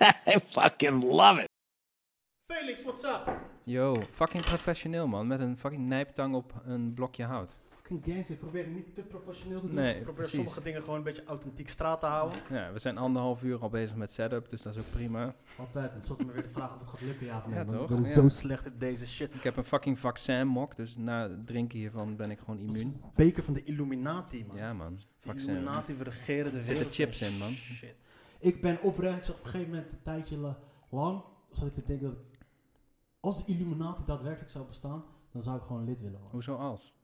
I 0.34 0.38
fucking 0.48 1.02
love 1.04 1.40
it. 1.40 1.48
Felix, 2.52 2.82
what's 2.82 3.04
up? 3.04 3.38
Yo, 3.64 4.02
fucking 4.12 4.44
professioneel 4.44 5.06
man, 5.06 5.26
met 5.26 5.40
een 5.40 5.58
fucking 5.58 5.86
nijptang 5.86 6.34
op 6.34 6.52
een 6.64 6.94
blokje 6.94 7.24
hout. 7.24 7.54
Fucking 7.70 8.02
games, 8.04 8.30
ik 8.30 8.38
probeer 8.38 8.66
niet 8.66 8.94
te 8.94 9.02
professioneel 9.02 9.60
te 9.60 9.66
doen. 9.66 9.74
Nee, 9.74 9.94
ik 9.94 10.02
probeer 10.02 10.14
precies. 10.14 10.34
sommige 10.34 10.62
dingen 10.62 10.82
gewoon 10.82 10.96
een 10.96 11.02
beetje 11.04 11.24
authentiek 11.24 11.68
straat 11.68 12.00
te 12.00 12.06
houden. 12.06 12.38
Ja, 12.50 12.72
we 12.72 12.78
zijn 12.78 12.98
anderhalf 12.98 13.42
uur 13.42 13.58
al 13.58 13.68
bezig 13.68 13.96
met 13.96 14.12
setup, 14.12 14.48
dus 14.50 14.62
dat 14.62 14.74
is 14.74 14.80
ook 14.80 14.90
prima. 14.90 15.34
Altijd, 15.58 15.92
en 15.92 16.02
zat 16.02 16.24
me 16.24 16.32
weer 16.32 16.42
de 16.42 16.48
vraag 16.48 16.74
of 16.74 16.80
het 16.80 16.88
gaat 16.88 17.00
lukken, 17.00 17.26
ja 17.26 17.36
of 17.38 17.46
nee. 17.46 17.54
Ja, 17.58 17.64
toch? 17.64 17.80
Ik 17.90 17.96
ben 17.96 18.04
Ja. 18.04 18.12
zo 18.12 18.28
slecht 18.28 18.66
in 18.66 18.74
deze 18.78 19.06
shit. 19.06 19.34
Ik 19.34 19.42
heb 19.42 19.56
een 19.56 19.64
fucking 19.64 19.98
vaccin 19.98 20.46
mok, 20.46 20.76
dus 20.76 20.96
na 20.96 21.22
het 21.28 21.46
drinken 21.46 21.78
hiervan 21.78 22.16
ben 22.16 22.30
ik 22.30 22.38
gewoon 22.38 22.58
immuun. 22.58 23.00
Beker 23.14 23.42
van 23.42 23.54
de 23.54 23.62
Illuminati, 23.64 24.44
man. 24.46 24.56
Ja 24.56 24.72
man, 24.72 24.96
de 24.96 25.02
vaccin. 25.20 25.48
Illuminati, 25.50 25.94
we 25.94 26.04
regeren 26.04 26.50
de 26.50 26.56
Er 26.56 26.62
zitten 26.62 26.74
wereld. 26.74 26.94
chips 26.94 27.20
in 27.20 27.38
man. 27.38 27.52
Shit. 27.52 27.94
Ik 28.46 28.60
ben 28.60 28.82
oprecht, 28.82 29.30
op 29.30 29.38
een 29.38 29.44
gegeven 29.44 29.70
moment 29.74 29.92
een 29.92 30.02
tijdje 30.02 30.36
la- 30.36 30.58
lang, 30.90 31.22
zat 31.50 31.66
ik 31.66 31.72
te 31.72 31.82
denken 31.84 32.06
dat 32.08 32.16
ik, 32.18 32.46
als 33.20 33.44
de 33.46 33.52
Illuminati 33.52 34.02
daadwerkelijk 34.06 34.50
zou 34.50 34.66
bestaan, 34.66 35.04
dan 35.30 35.42
zou 35.42 35.56
ik 35.56 35.62
gewoon 35.62 35.84
lid 35.84 35.96
willen 36.00 36.12
worden. 36.20 36.30
Hoezo 36.30 36.56
als? 36.56 36.94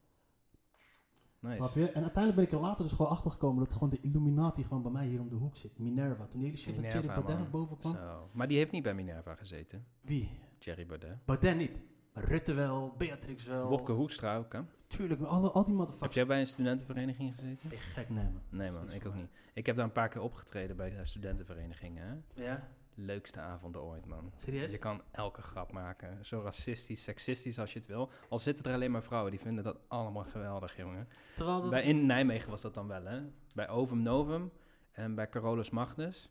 Snap 1.39 1.59
Nice. 1.61 1.81
je? 1.81 1.87
En 1.87 2.03
uiteindelijk 2.03 2.35
ben 2.35 2.45
ik 2.45 2.53
er 2.53 2.69
later 2.69 2.85
dus 2.85 2.93
gewoon 2.93 3.11
achter 3.11 3.31
gekomen 3.31 3.65
dat 3.65 3.73
gewoon 3.73 3.91
de 3.91 4.01
Illuminati 4.01 4.63
gewoon 4.65 4.83
bij 4.83 4.93
mij 4.93 5.07
hier 5.07 5.20
om 5.20 5.29
de 5.29 5.35
hoek 5.35 5.57
zit. 5.57 5.79
Minerva. 5.79 6.27
Toen 6.27 6.41
die 6.41 6.48
hele 6.48 6.61
shit 6.61 6.75
met 6.75 6.85
Thierry 6.91 6.98
Minerva, 7.01 7.20
Baudet 7.23 7.43
naar 7.43 7.51
boven 7.51 7.79
kwam. 7.79 7.93
Zo. 7.95 8.29
Maar 8.33 8.48
die 8.48 8.57
heeft 8.59 8.73
niet 8.73 8.83
bij 8.83 8.95
Minerva 8.95 9.35
gezeten, 9.35 9.87
Wie? 10.01 10.31
Thierry 10.59 10.87
Baudet. 10.87 11.25
Baudet 11.25 11.57
niet. 11.57 11.81
Rutte 12.15 12.55
wel, 12.55 12.95
Beatrix 12.99 13.47
wel. 13.47 13.69
Wopke 13.69 13.93
Hoekstra 13.93 14.37
ook, 14.37 14.53
hè? 14.53 14.61
Tuurlijk, 14.87 15.21
maar 15.21 15.29
alle, 15.29 15.51
al 15.51 15.53
die 15.65 15.71
Heb 15.71 15.79
motherfuckers. 15.79 16.15
jij 16.15 16.27
bij 16.27 16.41
een 16.41 16.47
studentenvereniging 16.47 17.31
gezeten? 17.35 17.69
Ben 17.69 17.79
je 17.79 17.85
gek 17.85 18.09
nemen. 18.09 18.43
Nee 18.49 18.71
man, 18.71 18.93
ik 18.93 19.07
ook 19.07 19.13
mij. 19.13 19.23
niet. 19.23 19.31
Ik 19.55 19.67
heb 19.67 19.77
daar 19.77 19.85
een 19.85 19.93
paar 19.93 20.09
keer 20.09 20.23
opgetreden 20.23 20.77
bij 20.77 20.91
de 20.91 21.05
studentenverenigingen, 21.05 22.07
hè? 22.35 22.43
Ja? 22.43 22.69
Leukste 22.95 23.41
avonden 23.41 23.83
ooit, 23.83 24.07
man. 24.07 24.33
Serieus? 24.37 24.71
Je 24.71 24.79
kan 24.79 25.03
elke 25.11 25.43
grap 25.43 25.73
maken. 25.73 26.25
Zo 26.25 26.41
racistisch, 26.41 27.03
seksistisch 27.03 27.59
als 27.59 27.73
je 27.73 27.79
het 27.79 27.89
wil. 27.89 28.11
Al 28.29 28.39
zitten 28.39 28.65
er 28.65 28.75
alleen 28.75 28.91
maar 28.91 29.03
vrouwen, 29.03 29.31
die 29.31 29.41
vinden 29.41 29.65
dat 29.65 29.79
allemaal 29.89 30.25
geweldig, 30.25 30.77
jongen. 30.77 31.09
Terwijl 31.35 31.61
dat... 31.61 31.71
Bij, 31.71 31.83
in 31.83 32.07
Nijmegen 32.07 32.51
was 32.51 32.61
dat 32.63 32.75
dan 32.75 32.89
wel, 32.89 33.05
hè? 33.05 33.21
Bij 33.55 33.69
Ovum 33.69 34.03
Novum 34.03 34.51
en 34.93 35.15
bij 35.15 35.29
Carolus 35.29 35.71
Magnus. 35.71 36.31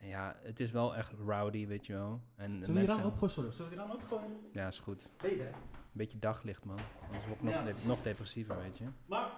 Ja, 0.00 0.36
het 0.42 0.60
is 0.60 0.70
wel 0.70 0.96
echt 0.96 1.12
rowdy, 1.26 1.66
weet 1.66 1.86
je 1.86 1.92
wel. 1.92 2.20
En 2.36 2.50
Zullen 2.60 2.74
we 2.74 2.80
die 2.80 2.86
raam 2.88 3.04
opgooien? 3.04 3.30
Zullen 3.52 3.70
we 3.70 3.76
die 3.76 3.78
raam 3.78 3.90
opgooien? 3.90 4.36
Ja, 4.52 4.66
is 4.66 4.78
goed. 4.78 5.08
Beter. 5.22 5.46
Een 5.46 5.54
beetje 5.92 6.18
daglicht, 6.18 6.64
man. 6.64 6.78
Anders 7.06 7.24
word 7.26 7.36
ik 7.38 7.42
nog, 7.42 7.52
Ja, 7.54 7.62
de- 7.62 7.68
precies. 7.70 7.88
nog 7.88 8.02
depressiever, 8.02 8.56
weet 8.62 8.78
je. 8.78 8.84
Maar... 9.06 9.28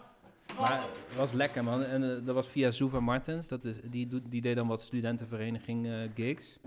Maar 0.60 0.80
het 0.82 1.16
was 1.16 1.32
lekker, 1.32 1.64
man. 1.64 1.82
En 1.82 2.02
eh, 2.16 2.26
dat 2.26 2.34
was 2.34 2.48
via 2.48 2.70
Zuva 2.70 3.00
Martens. 3.00 3.48
Dat 3.48 3.64
is, 3.64 3.76
die, 3.90 4.06
doet, 4.06 4.22
die 4.30 4.40
deed 4.40 4.56
dan 4.56 4.66
wat 4.68 4.80
studentenvereniging 4.80 5.86
eh, 5.86 5.94
gigs. 6.14 6.58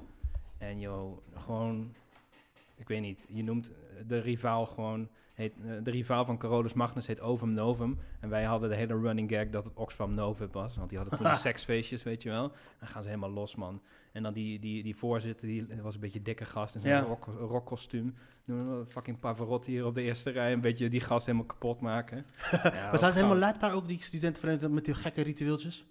En 0.58 0.80
joh, 0.80 1.18
gewoon... 1.36 1.94
Ik 2.76 2.88
weet 2.88 3.02
niet, 3.02 3.26
je 3.30 3.44
noemt 3.44 3.72
de 4.08 4.20
rivaal 4.20 4.66
gewoon... 4.66 5.10
Heet, 5.34 5.54
eh, 5.66 5.72
de 5.84 5.92
rivaal 5.92 6.26
van 6.26 6.38
Carolus 6.38 6.74
Magnus 6.74 7.08
heet 7.08 7.20
Ovum 7.22 7.54
Novum. 7.54 8.00
En 8.20 8.30
wij 8.30 8.44
hadden 8.44 8.70
de 8.70 8.76
hele 8.76 9.00
running 9.00 9.30
gag 9.32 9.50
dat 9.50 9.64
het 9.64 9.74
Oxfam 9.76 10.14
Novum 10.14 10.50
was. 10.52 10.76
Want 10.78 10.90
die 10.90 10.98
hadden 11.00 11.18
toen 11.20 11.36
seksfeestjes, 11.50 12.04
weet 12.04 12.24
je 12.24 12.30
wel. 12.30 12.52
Dan 12.80 12.88
gaan 12.88 13.02
ze 13.02 13.08
helemaal 13.10 13.32
los, 13.32 13.56
man. 13.56 13.82
En 14.12 14.24
dan 14.24 14.34
die, 14.34 14.60
die, 14.60 14.84
die 14.84 14.96
voorzitter, 14.96 15.48
die 15.48 15.68
was 15.82 15.94
een 15.96 16.00
beetje 16.02 16.22
dikke 16.22 16.46
gast 16.46 16.76
in 16.76 16.82
zijn 16.82 16.94
Ja. 16.94 17.02
rock, 17.02 17.26
rockkostuum. 17.40 18.16
Fucking 18.88 19.20
Pavarotti 19.20 19.72
hier 19.72 19.86
op 19.86 19.96
de 19.96 20.02
eerste 20.02 20.30
rij. 20.30 20.52
Een 20.54 20.62
beetje 20.62 20.90
die 20.90 21.00
gast 21.00 21.26
helemaal 21.26 21.48
kapot 21.48 21.80
maken. 21.80 22.18
Ja, 22.52 22.60
Maar 22.64 23.00
zijn 23.00 23.12
ze 23.12 23.18
helemaal 23.18 23.38
lijp 23.40 23.60
daar 23.60 23.74
ook, 23.74 23.88
die 23.88 24.02
studentenvereniging, 24.04 24.74
met 24.74 24.86
die 24.86 24.94
gekke 24.94 25.22
ritueeltjes? 25.22 25.86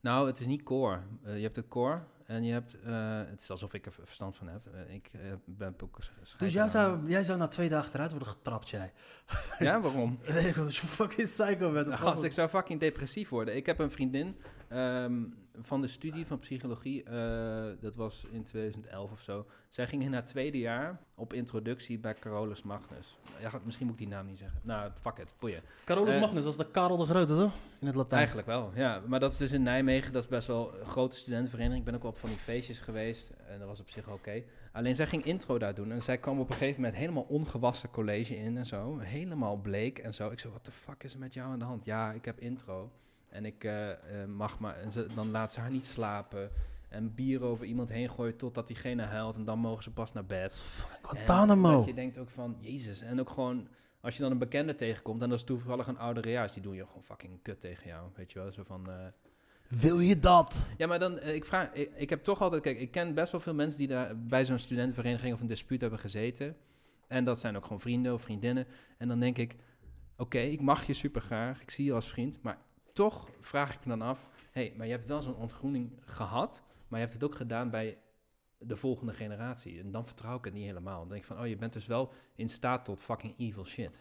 Nou, 0.00 0.26
het 0.26 0.40
is 0.40 0.46
niet 0.46 0.62
core. 0.62 1.00
Eh, 1.24 1.36
je 1.36 1.42
hebt 1.42 1.56
het 1.56 1.68
core 1.68 2.00
en 2.28 2.44
je 2.44 2.52
hebt... 2.52 2.80
eh, 2.80 3.20
het 3.30 3.40
is 3.40 3.50
alsof 3.50 3.74
ik 3.74 3.86
er 3.86 3.92
verstand 3.92 4.36
van 4.36 4.48
heb. 4.48 4.66
Eh, 4.66 4.94
ik 4.94 5.10
eh, 5.12 5.20
ben 5.44 5.74
ook 5.82 5.98
Dus 6.38 6.52
jij 6.52 6.68
zou, 6.68 7.08
jij 7.08 7.24
zou 7.24 7.38
na 7.38 7.48
twee 7.48 7.68
dagen 7.68 7.94
eruit 7.94 8.10
worden 8.10 8.28
getrapt, 8.28 8.68
jij. 8.68 8.92
Ja, 9.58 9.80
waarom? 9.80 10.18
Ik 10.46 10.54
dat 10.54 10.76
je 10.76 10.86
fucking 10.86 11.28
psycho 11.28 11.72
bent. 11.72 11.86
Nou, 11.86 11.98
gast, 11.98 12.22
ik 12.22 12.32
zou 12.32 12.48
fucking 12.48 12.80
depressief 12.80 13.28
worden. 13.28 13.56
Ik 13.56 13.66
heb 13.66 13.78
een 13.78 13.90
vriendin 13.90 14.36
ehm, 14.68 15.22
van 15.62 15.80
de 15.80 15.88
studie 15.88 16.26
van 16.26 16.38
psychologie. 16.38 17.02
eh, 17.02 17.64
dat 17.80 17.94
was 17.94 18.24
in 18.30 18.42
2011 18.44 19.10
of 19.12 19.20
zo. 19.20 19.46
Zij 19.68 19.86
ging 19.86 20.02
in 20.02 20.12
haar 20.12 20.24
tweede 20.24 20.58
jaar 20.58 21.00
op 21.14 21.32
introductie 21.32 21.98
bij 21.98 22.14
Carolus 22.14 22.62
Magnus. 22.62 23.18
Ja, 23.40 23.50
misschien 23.64 23.86
moet 23.86 23.94
ik 23.94 24.00
die 24.00 24.08
naam 24.16 24.26
niet 24.26 24.38
zeggen. 24.38 24.60
Nou, 24.62 24.90
fuck 25.00 25.18
it, 25.18 25.34
boeien. 25.38 25.62
Carolus 25.84 26.14
Eh, 26.14 26.20
Magnus, 26.20 26.44
dat 26.44 26.52
is 26.52 26.58
de 26.58 26.70
Karel 26.70 26.96
de 26.96 27.04
Grote, 27.04 27.34
toch? 27.36 27.52
In 27.78 27.86
het 27.86 27.96
Latijn. 27.96 28.16
Eigenlijk 28.18 28.46
wel, 28.48 28.70
ja. 28.74 29.02
Maar 29.06 29.20
dat 29.20 29.32
is 29.32 29.38
dus 29.38 29.52
in 29.52 29.62
Nijmegen. 29.62 30.12
Dat 30.12 30.22
is 30.22 30.28
best 30.28 30.46
wel 30.46 30.74
een 30.80 30.86
grote 30.86 31.16
studentenvereniging. 31.16 31.78
Ik 31.78 31.84
ben 31.84 31.94
ook 31.94 32.02
wel 32.02 32.10
op 32.10 32.18
van 32.18 32.28
die 32.28 32.38
feestjes 32.38 32.78
geweest. 32.80 33.30
En 33.48 33.58
dat 33.58 33.68
was 33.68 33.80
op 33.80 33.90
zich 33.90 34.08
oké. 34.08 34.42
Alleen 34.72 34.94
zij 34.94 35.06
ging 35.06 35.24
intro 35.24 35.58
daar 35.58 35.74
doen. 35.74 35.92
En 35.92 36.02
zij 36.02 36.18
kwam 36.18 36.40
op 36.40 36.46
een 36.50 36.56
gegeven 36.56 36.80
moment 36.80 36.98
helemaal 36.98 37.22
ongewassen 37.28 37.90
college 37.90 38.36
in 38.36 38.56
en 38.56 38.66
zo. 38.66 38.98
Helemaal 38.98 39.56
bleek 39.56 39.98
en 39.98 40.14
zo. 40.14 40.30
Ik 40.30 40.40
zo, 40.40 40.50
wat 40.50 40.64
de 40.64 40.70
fuck 40.70 41.02
is 41.04 41.12
er 41.12 41.18
met 41.18 41.34
jou 41.34 41.50
aan 41.52 41.58
de 41.58 41.64
hand? 41.64 41.84
Ja, 41.84 42.12
ik 42.12 42.24
heb 42.24 42.40
intro. 42.40 42.90
En 43.28 43.44
ik 43.44 43.64
eh, 43.64 43.90
eh, 43.90 44.28
mag 44.28 44.58
maar... 44.58 44.76
En 44.76 44.90
ze, 44.90 45.06
dan 45.14 45.30
laat 45.30 45.52
ze 45.52 45.60
haar 45.60 45.70
niet 45.70 45.86
slapen. 45.86 46.50
En 46.88 47.14
bier 47.14 47.42
over 47.42 47.66
iemand 47.66 47.88
heen 47.88 48.10
gooien 48.10 48.36
totdat 48.36 48.66
diegene 48.66 49.02
huilt. 49.02 49.36
En 49.36 49.44
dan 49.44 49.58
mogen 49.58 49.82
ze 49.82 49.90
pas 49.92 50.12
naar 50.12 50.24
bed. 50.26 50.62
En 51.02 51.08
Guantanamo. 51.08 51.76
Dat 51.76 51.86
je 51.86 51.94
denkt 51.94 52.18
ook 52.18 52.30
van, 52.30 52.56
jezus. 52.60 53.00
En 53.00 53.20
ook 53.20 53.30
gewoon, 53.30 53.68
als 54.00 54.16
je 54.16 54.22
dan 54.22 54.30
een 54.30 54.38
bekende 54.38 54.74
tegenkomt... 54.74 55.22
en 55.22 55.28
dat 55.28 55.38
is 55.38 55.44
toevallig 55.44 55.86
een 55.86 55.98
ouderejaars... 55.98 56.52
die 56.52 56.62
doen 56.62 56.74
je 56.74 56.86
gewoon 56.86 57.04
fucking 57.04 57.42
kut 57.42 57.60
tegen 57.60 57.86
jou. 57.86 58.08
Weet 58.14 58.32
je 58.32 58.38
wel, 58.38 58.52
zo 58.52 58.62
van... 58.62 58.90
eh, 58.90 59.06
Wil 59.68 59.98
je 60.00 60.18
dat? 60.18 60.68
ja, 60.76 60.86
maar 60.86 60.98
dan, 60.98 61.22
ik 61.22 61.44
vraag, 61.44 61.72
ik, 61.72 61.90
ik 61.94 62.10
heb 62.10 62.22
toch 62.24 62.40
altijd, 62.42 62.62
kijk, 62.62 62.78
ik 62.80 62.90
ken 62.90 63.14
best 63.14 63.32
wel 63.32 63.40
veel 63.40 63.54
mensen 63.54 63.78
die 63.78 63.88
daar 63.88 64.18
bij 64.18 64.44
zo'n 64.44 64.58
studentenvereniging 64.58 65.34
of 65.34 65.40
een 65.40 65.46
dispuut 65.46 65.80
hebben 65.80 65.98
gezeten. 65.98 66.56
En 67.08 67.24
dat 67.24 67.38
zijn 67.38 67.56
ook 67.56 67.62
gewoon 67.62 67.80
vrienden 67.80 68.14
of 68.14 68.22
vriendinnen. 68.22 68.66
En 68.98 69.08
dan 69.08 69.20
denk 69.20 69.38
ik, 69.38 69.56
oké, 70.16 70.38
ik 70.38 70.60
mag 70.60 70.86
je 70.86 70.92
super 70.92 71.20
graag, 71.20 71.62
ik 71.62 71.70
zie 71.70 71.84
je 71.84 71.92
als 71.92 72.08
vriend, 72.08 72.42
maar 72.42 72.58
toch 72.98 73.28
vraag 73.40 73.74
ik 73.74 73.84
me 73.84 73.96
dan 73.98 74.08
af, 74.08 74.26
hé, 74.52 74.60
hey, 74.66 74.74
maar 74.76 74.86
je 74.86 74.92
hebt 74.92 75.06
wel 75.06 75.22
zo'n 75.22 75.36
ontgroening 75.36 75.90
gehad, 76.04 76.62
maar 76.88 76.98
je 77.00 77.04
hebt 77.06 77.12
het 77.20 77.24
ook 77.30 77.34
gedaan 77.36 77.70
bij 77.70 77.98
de 78.58 78.76
volgende 78.76 79.12
generatie. 79.12 79.80
En 79.80 79.90
dan 79.90 80.06
vertrouw 80.06 80.36
ik 80.36 80.44
het 80.44 80.54
niet 80.54 80.64
helemaal. 80.64 80.98
Dan 80.98 81.08
denk 81.08 81.20
ik 81.20 81.26
van, 81.26 81.40
oh, 81.40 81.46
je 81.46 81.56
bent 81.56 81.72
dus 81.72 81.86
wel 81.86 82.12
in 82.34 82.48
staat 82.48 82.84
tot 82.84 83.02
fucking 83.02 83.34
evil 83.38 83.64
shit. 83.66 84.00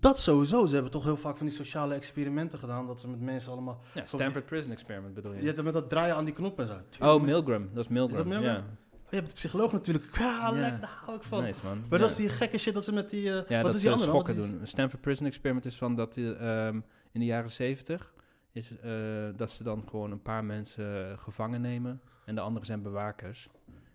Dat 0.00 0.18
sowieso. 0.18 0.66
Ze 0.66 0.74
hebben 0.74 0.92
toch 0.92 1.04
heel 1.04 1.16
vaak 1.16 1.36
van 1.36 1.46
die 1.46 1.54
sociale 1.56 1.94
experimenten 1.94 2.58
gedaan. 2.58 2.86
Dat 2.86 3.00
ze 3.00 3.08
met 3.08 3.20
mensen 3.20 3.52
allemaal... 3.52 3.80
Ja, 3.94 4.06
Stanford 4.06 4.46
Prison 4.46 4.72
Experiment 4.72 5.14
bedoel 5.14 5.32
je? 5.32 5.40
Je 5.40 5.46
hebt 5.46 5.62
met 5.62 5.72
dat 5.72 5.88
draaien 5.88 6.14
aan 6.14 6.24
die 6.24 6.34
knop 6.34 6.58
en 6.60 6.66
zo. 6.98 7.06
oh. 7.14 7.22
Milgram, 7.22 7.68
dat 7.74 7.84
is 7.84 7.90
Milgram. 7.90 8.10
Is 8.10 8.16
dat 8.16 8.26
Milgram? 8.26 8.54
Ja, 8.54 8.64
Oh, 8.92 9.08
je 9.08 9.16
hebt 9.16 9.28
de 9.28 9.34
psycholoog 9.34 9.72
natuurlijk. 9.72 10.16
Ja, 10.18 10.24
Ja. 10.24 10.50
lekker, 10.60 10.80
daar 10.80 10.98
hou 11.04 11.16
ik 11.16 11.22
van. 11.22 11.42
nice 11.42 11.60
man. 11.64 11.78
Maar 11.80 11.90
Ja. 11.90 11.98
dat 11.98 12.10
is 12.10 12.16
die 12.16 12.28
gekke 12.28 12.58
shit 12.58 12.74
dat 12.74 12.84
ze 12.84 12.92
met 12.92 13.10
die... 13.10 13.28
eh, 13.28 13.48
Ja, 13.48 13.62
wat 13.62 13.64
dat 13.64 13.74
is 13.74 13.80
die 13.80 13.80
ze 13.80 13.88
andere? 13.90 14.10
Schokken 14.10 14.34
doen. 14.36 14.60
Stanford 14.66 15.00
Prison 15.00 15.26
Experiment 15.26 15.64
is 15.66 15.76
van 15.76 15.94
dat 15.96 16.16
eh, 16.16 16.66
ehm, 16.66 16.80
in 17.12 17.20
de 17.20 17.26
jaren 17.26 17.50
zeventig 17.50 18.12
is 18.52 18.78
eh, 18.78 19.28
dat 19.36 19.50
ze 19.50 19.62
dan 19.62 19.88
gewoon 19.88 20.10
een 20.10 20.22
paar 20.22 20.44
mensen 20.44 21.10
eh, 21.10 21.18
gevangen 21.18 21.60
nemen 21.60 22.00
en 22.24 22.34
de 22.34 22.40
anderen 22.40 22.66
zijn 22.66 22.82
bewakers. 22.82 23.48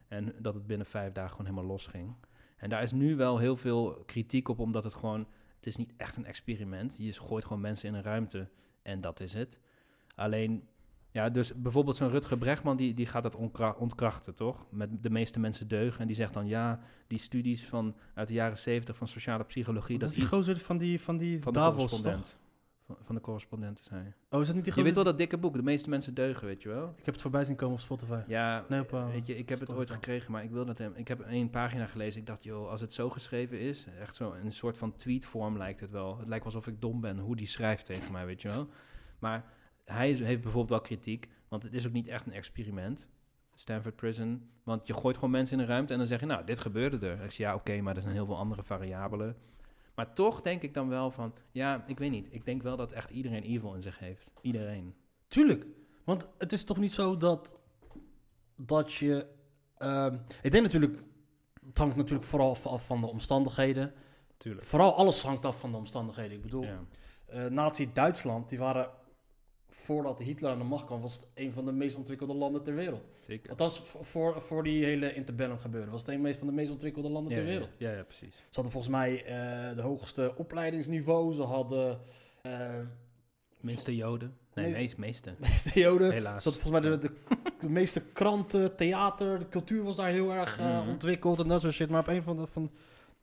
En 0.07 0.33
dat 0.39 0.53
het 0.53 0.67
binnen 0.67 0.87
vijf 0.87 1.11
dagen 1.11 1.31
gewoon 1.31 1.45
helemaal 1.45 1.69
los 1.69 1.87
ging. 1.87 2.15
En 2.57 2.69
daar 2.69 2.83
is 2.83 2.91
nu 2.91 3.15
wel 3.15 3.37
heel 3.37 3.57
veel 3.57 4.03
kritiek 4.05 4.47
op, 4.47 4.59
omdat 4.59 4.83
het 4.83 4.93
gewoon, 4.93 5.27
het 5.55 5.67
is 5.67 5.75
niet 5.75 5.93
echt 5.97 6.15
een 6.15 6.25
experiment. 6.25 6.95
Je 6.97 7.13
gooit 7.13 7.43
gewoon 7.45 7.61
mensen 7.61 7.89
in 7.89 7.93
een 7.93 8.03
ruimte 8.03 8.49
en 8.81 9.01
dat 9.01 9.19
is 9.19 9.33
het. 9.33 9.59
Alleen, 10.15 10.67
ja, 11.11 11.29
dus 11.29 11.53
bijvoorbeeld 11.61 11.95
zo'n 11.95 12.09
Rutger 12.09 12.37
Bregman, 12.37 12.77
die, 12.77 12.93
die 12.93 13.05
gaat 13.05 13.23
dat 13.23 13.35
ontkrachten, 13.77 14.35
toch? 14.35 14.65
Met 14.69 15.03
de 15.03 15.09
meeste 15.09 15.39
mensen 15.39 15.67
deugen. 15.67 16.01
En 16.01 16.07
die 16.07 16.15
zegt 16.15 16.33
dan, 16.33 16.47
ja, 16.47 16.79
die 17.07 17.19
studies 17.19 17.65
van 17.65 17.95
uit 18.13 18.27
de 18.27 18.33
jaren 18.33 18.57
zeventig 18.57 18.95
van 18.95 19.07
sociale 19.07 19.43
psychologie, 19.43 19.97
Dat 19.97 20.07
dat 20.07 20.17
is 20.17 20.23
die 20.23 20.27
gozer 20.27 20.57
van 20.57 20.77
die, 20.77 21.01
van 21.01 21.17
die 21.17 21.41
van 21.41 21.53
Davos, 21.53 22.01
toch? 22.01 22.37
Van, 22.87 22.97
van 23.01 23.15
de 23.15 23.21
correspondent 23.21 23.79
is 23.79 23.89
hij. 23.89 24.13
Oh, 24.29 24.41
is 24.41 24.47
dat 24.47 24.55
niet 24.55 24.65
die 24.65 24.73
Je 24.75 24.83
weet 24.83 24.95
wel 24.95 25.03
dat 25.03 25.17
dikke 25.17 25.37
boek, 25.37 25.53
de 25.53 25.63
meeste 25.63 25.89
mensen 25.89 26.13
deugen, 26.13 26.47
weet 26.47 26.61
je 26.61 26.69
wel? 26.69 26.93
Ik 26.97 27.05
heb 27.05 27.13
het 27.13 27.21
voorbij 27.21 27.43
zien 27.43 27.55
komen 27.55 27.75
op 27.75 27.81
Spotify. 27.81 28.19
Ja, 28.27 28.65
Nee, 28.69 28.81
op, 28.81 28.93
eh, 28.93 29.09
weet 29.09 29.25
je, 29.25 29.37
ik 29.37 29.49
heb 29.49 29.59
het 29.59 29.73
ooit 29.73 29.89
gekregen, 29.89 30.31
maar 30.31 30.43
ik 30.43 30.49
wil 30.49 30.65
dat 30.65 30.77
hem. 30.77 30.93
Ik 30.95 31.07
heb 31.07 31.21
één 31.21 31.49
pagina 31.49 31.85
gelezen. 31.85 32.19
Ik 32.19 32.27
dacht, 32.27 32.43
joh, 32.43 32.69
als 32.69 32.81
het 32.81 32.93
zo 32.93 33.09
geschreven 33.09 33.59
is, 33.59 33.85
echt 33.99 34.15
zo 34.15 34.33
een 34.33 34.51
soort 34.51 34.77
van 34.77 34.95
tweetvorm 34.95 35.57
lijkt 35.57 35.79
het 35.79 35.91
wel. 35.91 36.17
Het 36.17 36.27
lijkt 36.27 36.45
alsof 36.45 36.67
ik 36.67 36.81
dom 36.81 37.01
ben 37.01 37.17
hoe 37.17 37.35
die 37.35 37.47
schrijft 37.47 37.85
tegen 37.85 38.11
mij, 38.11 38.25
weet 38.25 38.41
je 38.41 38.47
wel. 38.47 38.67
Maar 39.19 39.45
hij 39.85 40.11
heeft 40.11 40.41
bijvoorbeeld 40.41 40.69
wel 40.69 40.81
kritiek, 40.81 41.29
want 41.47 41.63
het 41.63 41.73
is 41.73 41.85
ook 41.87 41.93
niet 41.93 42.07
echt 42.07 42.25
een 42.25 42.33
experiment. 42.33 43.07
Stanford 43.53 43.95
Prison. 43.95 44.49
Want 44.63 44.87
je 44.87 44.93
gooit 44.93 45.15
gewoon 45.15 45.31
mensen 45.31 45.57
in 45.57 45.63
een 45.63 45.69
ruimte 45.69 45.93
en 45.93 45.99
dan 45.99 46.07
zeg 46.07 46.19
je, 46.19 46.25
nou, 46.25 46.45
dit 46.45 46.59
gebeurde 46.59 47.07
er. 47.07 47.23
Ik 47.23 47.31
zeg, 47.31 47.37
ja, 47.37 47.55
oké, 47.55 47.81
maar 47.81 47.95
er 47.95 48.01
zijn 48.01 48.13
heel 48.13 48.25
veel 48.25 48.37
andere 48.37 48.63
variabelen. 48.63 49.35
Maar 49.97 50.13
toch 50.13 50.41
denk 50.41 50.61
ik 50.61 50.73
dan 50.73 50.89
wel 50.89 51.11
van, 51.11 51.33
ja, 51.51 51.83
ik 51.87 51.97
weet 51.99 52.11
niet. 52.11 52.33
Ik 52.33 52.45
denk 52.45 52.61
wel 52.61 52.77
dat 52.77 52.91
echt 52.91 53.09
iedereen 53.09 53.43
evil 53.43 53.73
in 53.73 53.81
zich 53.81 53.99
heeft. 53.99 54.31
Iedereen. 54.41 54.95
Tuurlijk. 55.27 55.65
Want 56.03 56.27
het 56.37 56.51
is 56.53 56.63
toch 56.63 56.77
niet 56.77 56.93
zo 56.93 57.17
dat, 57.17 57.59
dat 58.55 58.93
je... 58.93 59.25
ehm, 59.77 60.17
ik 60.41 60.51
denk 60.51 60.63
natuurlijk... 60.63 61.03
Het 61.67 61.77
hangt 61.77 61.95
natuurlijk 61.95 62.27
vooral 62.27 62.57
af- 62.63 62.85
van 62.85 63.01
de 63.01 63.07
omstandigheden. 63.07 63.93
Tuurlijk. 64.37 64.65
Vooral 64.67 64.95
alles 64.95 65.21
hangt 65.23 65.45
af 65.45 65.59
van 65.59 65.71
de 65.71 65.77
omstandigheden. 65.77 66.31
Ik 66.37 66.41
bedoel, 66.41 66.63
Ja. 66.63 66.79
eh 67.25 67.45
Nazi-Duitsland, 67.45 68.49
die 68.49 68.59
waren... 68.59 68.89
Voordat 69.69 70.19
Hitler 70.19 70.51
aan 70.51 70.57
de 70.57 70.63
macht 70.63 70.85
kwam, 70.85 71.01
was 71.01 71.13
het 71.15 71.27
een 71.33 71.51
van 71.53 71.65
de 71.65 71.71
meest 71.71 71.95
ontwikkelde 71.95 72.33
landen 72.33 72.63
ter 72.63 72.75
wereld. 72.75 73.03
Zeker. 73.21 73.49
Althans, 73.49 73.79
voor, 74.01 74.41
voor 74.41 74.63
die 74.63 74.85
hele 74.85 75.13
interbellum 75.13 75.57
gebeuren. 75.57 75.91
Was 75.91 76.05
het 76.05 76.09
een 76.15 76.35
van 76.35 76.47
de 76.47 76.53
meest 76.53 76.71
ontwikkelde 76.71 77.09
landen 77.09 77.31
Ja, 77.33 77.37
ter 77.39 77.47
wereld. 77.47 77.69
ja, 77.77 77.91
ja, 77.91 78.03
precies. 78.03 78.35
Ze 78.35 78.43
hadden 78.51 78.71
volgens 78.71 78.93
mij 78.93 79.25
eh, 79.25 79.75
de 79.75 79.81
hoogste 79.81 80.33
opleidingsniveau. 80.35 81.33
Ze 81.33 81.41
hadden... 81.41 81.99
eh 82.41 82.69
Meeste 83.61 83.95
Joden. 83.95 84.37
Nee, 84.53 84.65
Meest- 84.65 84.77
meest, 84.77 84.97
meeste. 84.97 85.29
de 85.39 85.47
meeste 85.49 85.79
joden. 85.79 86.11
Helaas. 86.11 86.43
Ze 86.43 86.49
hadden 86.49 86.61
volgens 86.61 86.81
mij 86.85 86.97
de, 86.99 87.07
de, 87.07 87.11
de 87.59 87.69
meeste 87.69 88.01
kranten, 88.13 88.75
theater, 88.75 89.39
de 89.39 89.49
cultuur 89.49 89.83
was 89.83 89.95
daar 89.95 90.09
heel 90.09 90.31
erg 90.33 90.59
eh, 90.59 90.79
Mhm. 90.81 90.89
ontwikkeld 90.89 91.39
en 91.39 91.47
dat 91.47 91.61
soort 91.61 91.73
shit. 91.73 91.89
Maar 91.89 91.99
op 91.99 92.07
een 92.07 92.23
van 92.23 92.37
de 92.37 92.47
van 92.47 92.71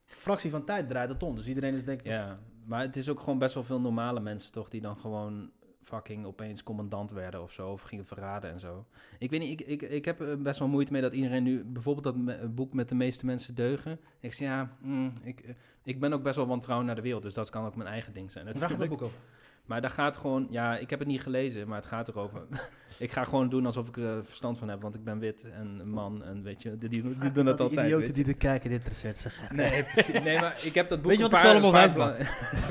fractie 0.06 0.50
van 0.50 0.64
tijd 0.64 0.88
draait 0.88 1.08
het 1.08 1.23
om. 1.23 1.37
Dus 1.37 1.46
iedereen 1.46 1.75
is 1.75 1.85
denk 1.85 2.00
ik... 2.00 2.06
Ja, 2.06 2.38
maar 2.64 2.81
het 2.81 2.96
is 2.96 3.08
ook 3.08 3.20
gewoon 3.20 3.38
best 3.38 3.55
wel 3.55 3.64
veel 3.64 3.81
normale 3.81 4.20
mensen 4.20 4.52
toch 4.52 4.69
die 4.69 4.81
dan 4.81 4.96
gewoon 4.96 5.50
fucking 5.84 6.25
opeens 6.26 6.62
commandant 6.62 7.10
werden 7.12 7.42
of 7.42 7.52
zo, 7.52 7.70
of 7.70 7.82
gingen 7.82 8.06
verraden 8.06 8.50
en 8.52 8.60
zo. 8.60 8.84
Ik 9.19 9.31
weet 9.31 9.40
niet, 9.40 9.60
ik, 9.60 9.66
ik, 9.66 9.82
ik 9.82 10.04
heb 10.04 10.20
er 10.20 10.42
best 10.42 10.58
wel 10.58 10.69
moeite 10.69 10.92
mee 10.92 11.02
dat 11.02 11.12
iedereen 11.12 11.42
nu, 11.42 11.64
bijvoorbeeld 11.64 12.04
dat 12.04 12.16
me- 12.16 12.48
boek 12.48 12.72
met 12.72 12.88
de 12.88 12.94
meeste 12.94 13.26
mensen 13.26 13.54
deugen. 13.54 13.98
Ik 14.20 14.32
zeg 14.32 14.48
ja, 14.48 14.76
mm, 14.81 15.12
ik, 15.22 15.40
eh, 15.40 15.54
ik 15.82 16.00
ben 16.00 16.12
ook 16.12 16.22
best 16.22 16.36
wel 16.36 16.46
wantrouwend 16.46 16.86
naar 16.88 16.96
de 16.96 17.02
wereld, 17.06 17.22
dus 17.22 17.34
dat 17.34 17.50
kan 17.50 17.64
ook 17.66 17.76
mijn 17.76 17.88
eigen 17.88 18.12
ding 18.12 18.32
zijn. 18.32 18.44
Waar 18.44 18.54
gaat 18.56 18.78
dat 18.78 18.88
boek 18.88 19.02
over? 19.02 19.19
Maar 19.64 19.81
daar 19.81 19.90
gaat 19.90 20.16
gewoon, 20.16 20.46
ja, 20.50 20.76
ik 20.78 20.90
heb 20.90 20.99
het 20.99 21.08
niet 21.08 21.22
gelezen, 21.22 21.69
maar 21.69 21.76
het 21.78 21.87
gaat 21.87 22.08
erover. 22.08 22.46
ik 22.99 23.12
ga 23.12 23.25
gewoon 23.25 23.49
doen 23.49 23.66
alsof 23.66 23.88
ik 23.88 23.96
er 23.96 24.25
verstand 24.25 24.58
van 24.58 24.69
heb, 24.69 24.82
want 24.82 24.94
ik 24.94 25.05
ben 25.05 25.19
wit 25.19 25.44
en 25.44 25.78
een 25.81 25.90
man 25.90 26.25
en 26.25 26.43
weet 26.43 26.62
je, 26.62 26.78
die, 26.78 26.88
die, 26.88 27.19
die 27.19 27.32
doen 27.32 27.44
dat 27.52 27.61
altijd. 27.61 27.87
idioten 27.87 28.14
die 28.14 28.26
er 28.26 28.37
kijken 28.37 28.70
dit 28.70 28.84
recept 28.84 29.19
zeggen. 29.19 29.56
Nee, 29.56 29.82
precies. 29.93 30.20
Nee, 30.22 30.40
maar 30.40 30.58
ik 30.64 30.75
heb 30.75 30.88
dat 30.88 30.99
boek 30.99 31.11
Weet 31.11 31.16
je 31.20 31.22
wat 31.28 31.40
paar- 31.40 31.50
allemaal 31.50 31.93
bla- 31.93 32.16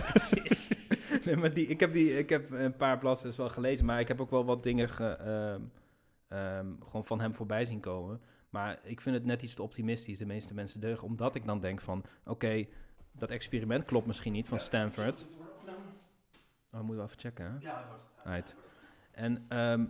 Precies. 0.09 0.69
Nee, 1.25 1.35
maar 1.35 1.53
die, 1.53 1.67
ik, 1.67 1.79
heb 1.79 1.93
die, 1.93 2.17
ik 2.17 2.29
heb 2.29 2.51
een 2.51 2.75
paar 2.75 2.97
bladzijden 2.97 3.39
wel 3.39 3.49
gelezen, 3.49 3.85
maar 3.85 3.99
ik 3.99 4.07
heb 4.07 4.21
ook 4.21 4.31
wel 4.31 4.45
wat 4.45 4.63
dingen 4.63 4.89
ge- 4.89 5.05
ehm, 5.17 5.61
ehm, 6.27 6.65
gewoon 6.85 7.05
van 7.05 7.19
hem 7.21 7.35
voorbij 7.35 7.65
zien 7.65 7.79
komen. 7.79 8.21
Maar 8.49 8.79
ik 8.83 9.01
vind 9.01 9.15
het 9.15 9.25
net 9.25 9.41
iets 9.41 9.53
te 9.53 9.61
optimistisch, 9.63 10.17
de 10.17 10.25
meeste 10.25 10.53
mensen 10.53 10.79
deugen, 10.79 11.03
omdat 11.07 11.35
ik 11.35 11.45
dan 11.45 11.59
denk 11.59 11.81
van, 11.81 12.03
oké, 12.25 12.65
dat 13.11 13.29
experiment 13.29 13.85
klopt 13.85 14.07
misschien 14.07 14.33
niet 14.33 14.47
van 14.47 14.59
Stanford. 14.59 15.25
Oh, 16.73 16.79
moeten 16.81 16.97
we 16.97 17.03
even 17.03 17.19
checken, 17.19 17.45
hè? 17.45 17.71
Right. 18.31 18.55
En, 19.11 19.45
ehm, 19.47 19.85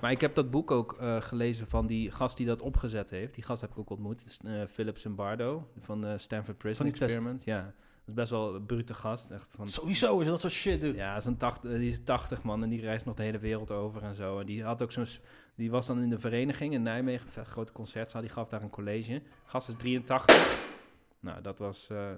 maar 0.00 0.10
ik 0.10 0.20
heb 0.20 0.34
dat 0.34 0.50
boek 0.50 0.70
ook 0.70 0.92
eh, 0.92 1.20
gelezen 1.20 1.68
van 1.68 1.86
die 1.86 2.10
gast 2.10 2.36
die 2.36 2.46
dat 2.46 2.62
opgezet 2.62 3.10
heeft. 3.10 3.34
Die 3.34 3.44
gast 3.44 3.60
heb 3.60 3.70
ik 3.70 3.78
ook 3.78 3.90
ontmoet, 3.90 4.24
is, 4.26 4.38
eh, 4.44 4.66
Philip 4.66 4.98
Zimbardo 4.98 5.68
van 5.80 6.00
de 6.00 6.18
Stanford 6.18 6.58
Prison 6.58 6.76
Van 6.76 6.86
die 6.86 6.94
test. 6.94 7.04
Experiment. 7.10 7.44
Ja, 7.44 7.62
dat 7.62 7.74
is 8.06 8.14
best 8.14 8.30
wel 8.30 8.54
een 8.54 8.66
brute 8.66 8.94
gast. 8.94 9.30
Echt 9.30 9.52
van, 9.56 9.68
Sowieso 9.68 10.20
is 10.20 10.26
dat 10.26 10.40
soort 10.40 10.52
shit, 10.52 10.80
dude. 10.80 10.96
ja, 10.96 11.20
zo'n 11.20 11.36
80, 11.36 11.70
die 11.78 11.90
is 11.90 12.04
80 12.04 12.42
man 12.42 12.62
en 12.62 12.68
die 12.68 12.80
reist 12.80 13.04
nog 13.06 13.14
de 13.14 13.22
hele 13.22 13.38
wereld 13.38 13.70
over 13.70 14.02
en 14.02 14.14
zo. 14.14 14.38
En 14.40 14.46
die 14.46 14.64
had 14.64 14.82
ook 14.82 14.92
zo'n, 14.92 15.06
die 15.54 15.70
was 15.70 15.86
dan 15.86 16.02
in 16.02 16.10
de 16.10 16.18
vereniging 16.18 16.72
in 16.72 16.82
Nijmegen, 16.82 17.28
een 17.34 17.46
grote 17.46 17.72
concertzaal. 17.72 18.20
Die 18.20 18.30
gaf 18.30 18.48
daar 18.48 18.62
een 18.62 18.70
college. 18.70 19.22
Gast 19.44 19.68
is 19.68 19.74
83. 19.74 20.62
Nou, 21.20 21.42
dat 21.42 21.58
was, 21.58 21.88
eh, 21.90 22.12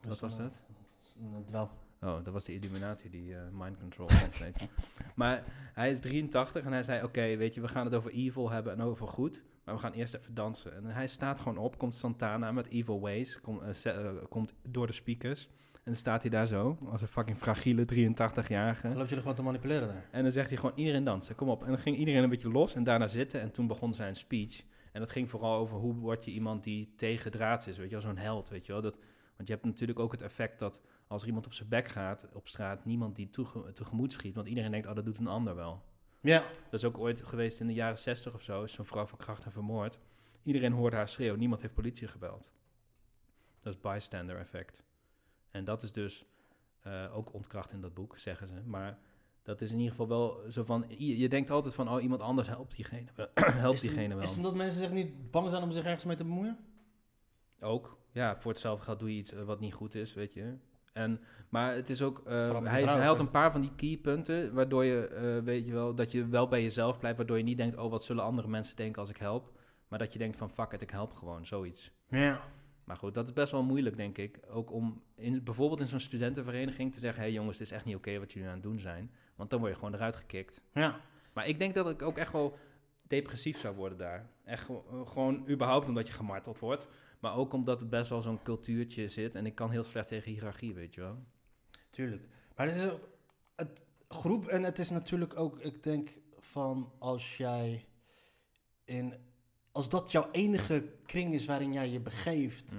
wat 0.00 0.20
was 0.20 0.36
dat? 0.36 0.58
Wel. 1.50 1.70
Oh, 2.00 2.24
dat 2.24 2.32
was 2.32 2.44
de 2.44 2.54
Illuminati, 2.54 3.10
die 3.10 3.34
eh, 3.34 3.40
mind 3.52 3.78
control 3.78 4.06
translate. 4.18 4.68
maar 5.14 5.44
hij 5.72 5.90
is 5.90 6.00
83 6.00 6.64
en 6.64 6.72
hij 6.72 6.82
zei, 6.82 7.04
oké, 7.04 7.36
weet 7.36 7.54
je, 7.54 7.60
we 7.60 7.68
gaan 7.68 7.84
het 7.84 7.94
over 7.94 8.10
evil 8.10 8.50
hebben 8.50 8.72
en 8.72 8.80
over 8.80 9.08
goed. 9.08 9.42
Maar 9.64 9.74
we 9.74 9.80
gaan 9.80 9.92
eerst 9.92 10.14
even 10.14 10.34
dansen. 10.34 10.74
En 10.74 10.84
hij 10.84 11.06
staat 11.06 11.40
gewoon 11.40 11.58
op, 11.58 11.78
komt 11.78 11.94
Santana 11.94 12.52
met 12.52 12.68
Evil 12.68 13.00
Ways, 13.00 13.40
kom, 13.40 13.60
eh, 13.62 13.96
eh, 13.96 14.14
komt 14.28 14.54
door 14.68 14.86
de 14.86 14.92
speakers. 14.92 15.48
En 15.72 15.80
dan 15.84 15.94
staat 15.94 16.22
hij 16.22 16.30
daar 16.30 16.46
zo, 16.46 16.78
als 16.90 17.00
een 17.00 17.08
fucking 17.08 17.38
fragiele 17.38 17.84
83-jarige. 17.84 18.88
Dan 18.88 18.96
loop 18.96 19.08
je 19.08 19.14
er 19.14 19.20
gewoon 19.20 19.36
te 19.36 19.42
manipuleren 19.42 19.88
daar. 19.88 20.08
En 20.10 20.22
dan 20.22 20.32
zegt 20.32 20.48
hij 20.48 20.58
gewoon 20.58 20.78
iedereen 20.78 21.04
dansen, 21.04 21.34
kom 21.34 21.48
op. 21.48 21.62
En 21.62 21.68
dan 21.68 21.78
ging 21.78 21.96
iedereen 21.96 22.22
een 22.22 22.28
beetje 22.28 22.50
los 22.50 22.74
en 22.74 22.84
daarna 22.84 23.06
zitten. 23.06 23.40
En 23.40 23.50
toen 23.50 23.66
begon 23.66 23.94
zijn 23.94 24.16
speech. 24.16 24.62
En 24.92 25.00
dat 25.00 25.10
ging 25.10 25.30
vooral 25.30 25.58
over 25.58 25.76
hoe 25.76 25.94
word 25.94 26.24
je 26.24 26.30
iemand 26.30 26.64
die 26.64 26.92
tegen 26.96 27.30
draads 27.30 27.66
is, 27.66 27.78
weet 27.78 27.90
je 27.90 27.92
wel, 27.92 28.04
zo'n 28.04 28.16
held, 28.16 28.48
weet 28.48 28.66
je 28.66 28.72
wel. 28.72 28.82
Dat, 28.82 28.98
want 29.36 29.48
je 29.48 29.54
hebt 29.54 29.64
natuurlijk 29.66 29.98
ook 29.98 30.12
het 30.12 30.22
effect 30.22 30.58
dat 30.58 30.80
als 31.10 31.22
er 31.22 31.28
iemand 31.28 31.46
op 31.46 31.52
zijn 31.52 31.68
bek 31.68 31.88
gaat 31.88 32.28
op 32.32 32.48
straat, 32.48 32.84
niemand 32.84 33.16
die 33.16 33.30
toege- 33.30 33.72
tegemoet 33.72 34.12
schiet. 34.12 34.34
Want 34.34 34.46
iedereen 34.46 34.70
denkt, 34.70 34.86
oh, 34.86 34.94
dat 34.94 35.04
doet 35.04 35.18
een 35.18 35.26
ander 35.26 35.54
wel. 35.54 35.82
Ja. 36.20 36.38
Dat 36.70 36.72
is 36.80 36.84
ook 36.84 36.98
ooit 36.98 37.22
geweest 37.22 37.60
in 37.60 37.66
de 37.66 37.72
jaren 37.74 37.98
60 37.98 38.34
of 38.34 38.42
zo, 38.42 38.62
is 38.62 38.72
zo'n 38.72 38.84
vrouw 38.84 39.06
verkracht 39.06 39.44
en 39.44 39.52
vermoord. 39.52 39.98
Iedereen 40.42 40.72
hoorde 40.72 40.96
haar 40.96 41.08
schreeuwen, 41.08 41.38
niemand 41.38 41.60
heeft 41.60 41.74
politie 41.74 42.08
gebeld. 42.08 42.50
Dat 43.60 43.74
is 43.74 43.80
bystander 43.80 44.36
effect. 44.36 44.84
En 45.50 45.64
dat 45.64 45.82
is 45.82 45.92
dus 45.92 46.24
eh, 46.80 47.16
ook 47.16 47.32
ontkracht 47.34 47.72
in 47.72 47.80
dat 47.80 47.94
boek, 47.94 48.18
zeggen 48.18 48.48
ze. 48.48 48.54
Maar 48.64 48.98
dat 49.42 49.60
is 49.60 49.70
in 49.70 49.76
ieder 49.78 49.90
geval 49.90 50.08
wel 50.08 50.50
zo 50.50 50.64
van, 50.64 50.84
je, 50.98 51.28
denkt 51.28 51.50
altijd 51.50 51.74
van, 51.74 51.88
oh, 51.90 52.02
iemand 52.02 52.20
anders 52.22 52.48
helpt 52.48 52.76
diegene, 52.76 53.08
helpt 53.34 53.74
Is 53.74 53.82
het- 53.82 53.90
diegene 53.90 54.14
wel. 54.14 54.22
Is 54.22 54.28
het 54.28 54.38
omdat 54.38 54.54
mensen 54.54 54.78
zich 54.78 54.90
niet 54.90 55.30
bang 55.30 55.50
zijn 55.50 55.62
om 55.62 55.72
zich 55.72 55.84
ergens 55.84 56.04
mee 56.04 56.16
te 56.16 56.24
bemoeien? 56.24 56.58
Ook, 57.60 57.98
ja, 58.12 58.36
voor 58.40 58.50
hetzelfde 58.50 58.84
geld 58.84 58.98
doe 59.00 59.12
je 59.12 59.18
iets 59.18 59.32
eh, 59.32 59.42
wat 59.42 59.60
niet 59.60 59.74
goed 59.74 59.94
is, 59.94 60.14
weet 60.14 60.32
je. 60.32 60.54
En, 60.92 61.20
maar 61.48 61.74
het 61.74 61.90
is 61.90 62.02
ook, 62.02 62.22
eh, 62.26 62.62
hij, 62.64 62.84
hij 62.84 63.06
had 63.06 63.20
een 63.20 63.30
paar 63.30 63.52
van 63.52 63.60
die 63.60 63.74
keypunten, 63.76 64.54
waardoor 64.54 64.84
je, 64.84 65.06
eh, 65.06 65.44
weet 65.44 65.66
je 65.66 65.72
wel, 65.72 65.94
dat 65.94 66.12
je 66.12 66.26
wel 66.28 66.48
bij 66.48 66.62
jezelf 66.62 66.98
blijft, 66.98 67.16
waardoor 67.16 67.36
je 67.38 67.44
niet 67.44 67.56
denkt, 67.56 67.76
oh, 67.76 67.90
wat 67.90 68.04
zullen 68.04 68.24
andere 68.24 68.48
mensen 68.48 68.76
denken 68.76 69.00
als 69.00 69.10
ik 69.10 69.16
help. 69.16 69.52
Maar 69.88 69.98
dat 69.98 70.12
je 70.12 70.18
denkt 70.18 70.36
van, 70.36 70.50
fuck 70.50 70.72
it, 70.72 70.82
ik 70.82 70.90
help 70.90 71.12
gewoon, 71.12 71.46
zoiets. 71.46 71.92
Ja. 72.08 72.40
Maar 72.84 72.96
goed, 72.96 73.14
dat 73.14 73.26
is 73.28 73.32
best 73.32 73.52
wel 73.52 73.62
moeilijk, 73.62 73.96
denk 73.96 74.18
ik. 74.18 74.38
Ook 74.48 74.72
om 74.72 75.02
in, 75.16 75.44
bijvoorbeeld 75.44 75.80
in 75.80 75.86
zo'n 75.86 76.00
studentenvereniging 76.00 76.92
te 76.92 77.00
zeggen, 77.00 77.22
hé 77.22 77.28
hey 77.28 77.36
jongens, 77.36 77.58
het 77.58 77.66
is 77.66 77.72
echt 77.74 77.84
niet 77.84 77.96
oké 77.96 78.18
wat 78.18 78.32
jullie 78.32 78.48
aan 78.48 78.54
het 78.54 78.62
doen 78.62 78.80
zijn. 78.80 79.10
Want 79.36 79.50
dan 79.50 79.58
word 79.60 79.72
je 79.72 79.78
gewoon 79.78 79.94
eruit 79.94 80.16
gekikt. 80.16 80.62
Ja. 80.72 81.00
Maar 81.32 81.46
ik 81.48 81.58
denk 81.58 81.74
dat 81.74 81.90
ik 81.90 82.02
ook 82.02 82.18
echt 82.18 82.32
wel 82.32 82.58
depressief 83.06 83.58
zou 83.58 83.76
worden 83.76 83.98
daar. 83.98 84.30
Echt 84.44 84.64
gewo- 84.64 85.04
gewoon 85.04 85.48
überhaupt 85.48 85.88
omdat 85.88 86.06
je 86.06 86.12
gemarteld 86.12 86.58
wordt. 86.58 86.86
Maar 87.20 87.34
ook 87.34 87.52
omdat 87.52 87.80
het 87.80 87.90
best 87.90 88.10
wel 88.10 88.22
zo'n 88.22 88.42
cultuurtje 88.42 89.08
zit. 89.08 89.34
En 89.34 89.46
ik 89.46 89.54
kan 89.54 89.70
heel 89.70 89.84
slecht 89.84 90.08
tegen 90.08 90.32
hiërarchie, 90.32 90.74
weet 90.74 90.94
je 90.94 91.00
wel. 91.00 91.18
Tuurlijk. 91.90 92.28
Maar 92.56 92.66
het 92.66 92.76
is 92.76 92.90
ook 92.90 93.08
het 93.54 93.80
groep 94.08 94.46
en 94.46 94.62
het 94.62 94.78
is 94.78 94.90
natuurlijk 94.90 95.38
ook, 95.38 95.60
ik 95.60 95.82
denk 95.82 96.10
van 96.38 96.92
als 96.98 97.36
jij 97.36 97.86
in, 98.84 99.14
als 99.72 99.88
dat 99.88 100.12
jouw 100.12 100.28
enige 100.32 100.92
kring 101.06 101.34
is 101.34 101.44
waarin 101.44 101.72
jij 101.72 101.88
je 101.88 102.00
begeeft, 102.00 102.72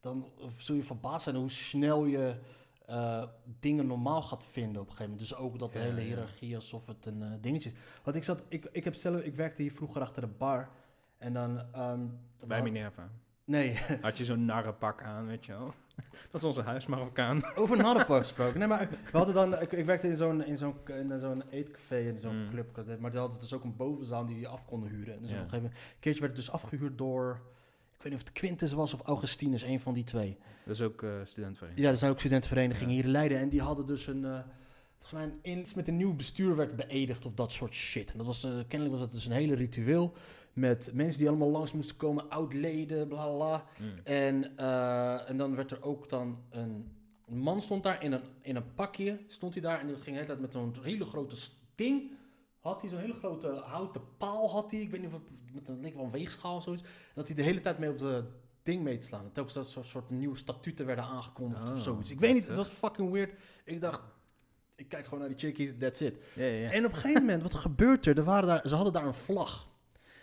dan 0.00 0.32
zul 0.56 0.76
je 0.76 0.84
verbaasd 0.84 1.22
zijn 1.22 1.36
hoe 1.36 1.50
snel 1.50 2.04
je 2.04 2.36
eh, 2.86 3.24
dingen 3.60 3.86
normaal 3.86 4.22
gaat 4.22 4.44
vinden 4.44 4.82
op 4.82 4.88
een 4.88 4.96
gegeven 4.96 5.10
moment. 5.10 5.28
Dus 5.28 5.38
ook 5.38 5.58
dat 5.58 5.72
de 5.72 5.78
Ja, 5.78 5.84
hele 5.84 6.00
hiërarchie 6.00 6.54
alsof 6.54 6.86
het 6.86 7.06
een 7.06 7.22
eh, 7.22 7.32
dingetje 7.40 7.70
is. 7.70 7.76
Want 8.02 8.16
ik 8.16 8.24
zat, 8.24 8.42
ik, 8.48 8.68
ik 8.72 8.84
heb 8.84 8.94
zelf, 8.94 9.20
ik 9.20 9.34
werkte 9.34 9.62
hier 9.62 9.72
vroeger 9.72 10.00
achter 10.00 10.22
de 10.22 10.28
bar 10.28 10.68
en 11.18 11.32
dan. 11.32 11.54
we 12.40 12.46
Bij 12.46 12.62
Minerva. 12.62 13.10
Nee, 13.50 13.78
Had 14.02 14.18
je 14.18 14.24
zo'n 14.24 14.44
narrenpak 14.44 15.02
aan, 15.02 15.26
weet 15.26 15.46
je 15.46 15.52
wel. 15.52 15.74
Dat 16.30 16.40
is 16.40 16.44
onze 16.44 16.62
huismarokkaan. 16.62 17.42
Over 17.56 17.78
een 17.78 17.84
Hardenpark 17.84 18.20
gesproken. 18.22 18.58
Nee, 18.58 18.68
maar 18.68 18.88
we 19.10 19.16
hadden 19.16 19.34
dan, 19.34 19.60
ik, 19.60 19.72
ik 19.72 19.84
werkte 19.84 20.08
in 20.08 20.16
zo'n, 20.16 20.44
in 20.44 20.56
zo'n, 20.56 20.74
in 20.86 21.20
zo'n 21.20 21.42
eetcafé, 21.50 21.98
in 21.98 22.18
zo'n 22.20 22.44
Mm. 22.44 22.50
club. 22.50 22.84
Maar 23.00 23.10
die 23.10 23.20
hadden 23.20 23.40
dus 23.40 23.52
ook 23.54 23.64
een 23.64 23.76
bovenzaal 23.76 24.26
die 24.26 24.38
je 24.40 24.48
af 24.48 24.64
konden 24.66 24.90
huren. 24.90 25.14
En 25.14 25.20
dus 25.20 25.30
Ja. 25.30 25.36
op 25.36 25.42
een 25.42 25.48
gegeven 25.50 25.62
moment, 25.70 25.74
een 25.94 26.00
keertje 26.00 26.20
werd 26.20 26.36
het 26.36 26.44
dus 26.46 26.54
afgehuurd 26.54 26.98
door, 26.98 27.40
ik 27.96 28.02
weet 28.02 28.12
niet 28.12 28.22
of 28.22 28.28
het 28.28 28.32
Quintus 28.32 28.72
was 28.72 28.94
of 28.94 29.00
Augustinus, 29.00 29.62
een 29.62 29.80
van 29.80 29.94
die 29.94 30.04
twee. 30.04 30.38
Dat 30.64 30.74
is 30.74 30.82
ook 30.82 31.04
studentenvereniging. 31.24 31.78
Ja, 31.86 31.88
er 31.90 31.96
zijn 31.96 32.10
ook 32.10 32.18
studentenverenigingen 32.18 32.88
Ja. 32.88 32.94
hier 32.94 33.04
in 33.04 33.10
Leiden. 33.10 33.38
En 33.38 33.48
die 33.48 33.60
hadden 33.62 33.86
dus 33.86 34.06
een, 34.06 34.24
eh, 34.24 34.38
volgens 35.00 35.12
mij 35.42 35.52
iets 35.54 35.74
met 35.74 35.88
een 35.88 35.96
nieuw 35.96 36.14
bestuur 36.16 36.56
werd 36.56 36.76
beëdigd 36.76 37.26
of 37.26 37.34
dat 37.34 37.52
soort 37.52 37.74
shit. 37.74 38.10
En 38.12 38.16
dat 38.16 38.26
was, 38.26 38.44
eh, 38.44 38.50
kennelijk 38.68 38.90
was 38.90 39.00
dat 39.00 39.10
dus 39.12 39.26
een 39.26 39.32
hele 39.32 39.54
ritueel 39.54 40.14
met 40.52 40.90
mensen 40.92 41.18
die 41.18 41.28
allemaal 41.28 41.50
langs 41.50 41.72
moesten 41.72 41.96
komen, 41.96 42.30
oud-leden, 42.30 43.08
bla 43.08 43.26
bla 43.26 43.36
bla. 43.36 43.64
Mm. 43.78 43.98
En, 44.04 44.56
eh, 44.56 45.28
en 45.28 45.36
dan 45.36 45.54
werd 45.54 45.70
er 45.70 45.82
ook 45.82 46.08
dan 46.08 46.38
een, 46.50 46.92
man 47.26 47.60
stond 47.60 47.82
daar 47.82 48.02
in 48.02 48.12
een, 48.12 48.22
in 48.40 48.56
een 48.56 48.74
pakje, 48.74 49.18
stond 49.26 49.52
hij 49.52 49.62
daar 49.62 49.80
en 49.80 49.86
die 49.86 49.94
ging 49.94 50.04
de 50.04 50.12
hele 50.12 50.26
tijd 50.26 50.40
met 50.40 50.52
zo'n 50.52 50.76
hele 50.82 51.04
grote 51.04 51.36
ding. 51.74 52.10
Had 52.60 52.80
hij 52.80 52.90
zo'n 52.90 52.98
hele 52.98 53.14
grote 53.14 53.48
houten 53.48 54.00
paal, 54.18 54.50
had 54.50 54.70
hij, 54.70 54.80
ik 54.80 54.90
weet 54.90 55.00
niet 55.00 55.12
of 55.12 55.20
het 55.20 55.54
met 55.54 55.68
een, 55.68 55.80
leek 55.80 55.94
wel 55.94 56.04
een 56.04 56.10
weegschaal 56.10 56.56
of 56.56 56.62
zoiets. 56.62 56.82
En 56.82 56.88
dat 57.14 57.26
hij 57.26 57.36
de 57.36 57.42
hele 57.42 57.60
tijd 57.60 57.78
mee 57.78 57.90
op 57.90 57.98
de 57.98 58.24
ding 58.62 58.82
mee 58.82 58.98
te 58.98 59.06
slaan. 59.06 59.24
En 59.24 59.32
telkens 59.32 59.54
dat 59.54 59.68
soort, 59.68 59.86
soort 59.86 60.10
nieuwe 60.10 60.36
statuten 60.36 60.86
werden 60.86 61.04
aangekondigd 61.04 61.68
Oh, 61.68 61.74
of 61.74 61.80
zoiets. 61.80 62.10
Ik 62.10 62.20
weet 62.20 62.34
niet, 62.34 62.46
het 62.46 62.56
was 62.56 62.68
fucking 62.68 63.10
weird. 63.10 63.32
Ik 63.64 63.80
dacht, 63.80 64.00
ik 64.74 64.88
kijk 64.88 65.04
gewoon 65.04 65.18
naar 65.18 65.28
die 65.28 65.38
chickies, 65.38 65.72
that's 65.78 66.00
it. 66.00 66.16
En 66.36 66.84
op 66.84 66.90
een 66.90 66.96
gegeven 66.96 67.20
moment, 67.20 67.42
wat 67.42 67.54
gebeurt 67.54 68.06
er? 68.06 68.16
er 68.16 68.24
waren 68.24 68.48
daar, 68.48 68.68
ze 68.68 68.74
hadden 68.74 68.92
daar 68.92 69.06
een 69.06 69.14
vlag. 69.14 69.68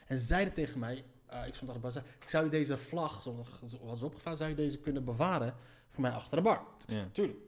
En 0.07 0.17
ze 0.17 0.25
zeiden 0.25 0.53
tegen 0.53 0.79
mij, 0.79 1.03
eh, 1.25 1.47
ik 1.47 1.55
stond 1.55 1.71
achter 1.71 1.91
de 1.91 1.93
bar, 1.99 2.03
ik 2.21 2.29
zou 2.29 2.43
je 2.43 2.49
deze 2.49 2.77
vlag, 2.77 3.23
hadden 3.23 3.97
ze 3.97 4.05
opgevouwen, 4.05 4.37
zou 4.37 4.49
je 4.49 4.55
deze 4.55 4.79
kunnen 4.79 5.03
bewaren 5.03 5.55
voor 5.87 6.01
mij 6.01 6.11
achter 6.11 6.37
de 6.37 6.43
bar? 6.43 6.55
Ik 6.77 6.83
zei, 6.85 6.97
Ja. 6.97 7.03
natuurlijk. 7.03 7.39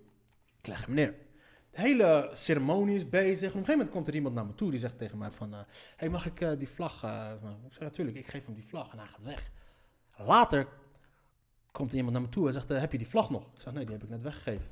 Ik 0.60 0.68
leg 0.68 0.86
hem 0.86 0.96
neer. 0.96 1.16
De 1.72 1.82
hele 1.82 2.30
ceremonie 2.34 2.96
is 2.96 3.10
bezig. 3.10 3.36
Op 3.36 3.44
een 3.44 3.50
gegeven 3.66 3.72
moment 3.74 3.90
komt 3.90 4.08
er 4.08 4.14
iemand 4.16 4.36
naar 4.36 4.46
me 4.46 4.56
toe 4.56 4.72
die 4.72 4.80
zegt 4.80 4.98
tegen 4.98 5.18
mij 5.18 5.32
van... 5.32 5.54
eh, 5.54 5.60
hey, 5.96 6.10
mag 6.10 6.26
ik 6.26 6.42
eh, 6.42 6.52
die 6.58 6.70
vlag... 6.70 7.04
eh, 7.04 7.32
ik 7.66 7.74
zeg, 7.74 7.80
natuurlijk, 7.82 8.18
ik 8.18 8.28
geef 8.28 8.46
hem 8.46 8.54
die 8.54 8.66
vlag 8.66 8.92
en 8.92 8.98
hij 8.98 9.08
gaat 9.08 9.24
weg. 9.24 9.52
Later 10.18 10.68
komt 11.72 11.92
er 11.92 11.98
iemand 11.98 12.14
naar 12.14 12.24
me 12.24 12.30
toe 12.30 12.48
en 12.48 12.54
zegt, 12.54 12.70
heb 12.70 12.92
je 12.92 12.98
die 12.98 13.08
vlag 13.08 13.30
nog? 13.30 13.44
Ik 13.54 13.62
zeg, 13.62 13.74
nee, 13.74 13.84
die 13.86 13.94
heb 13.94 14.04
ik 14.04 14.10
net 14.10 14.22
weggegeven. 14.22 14.68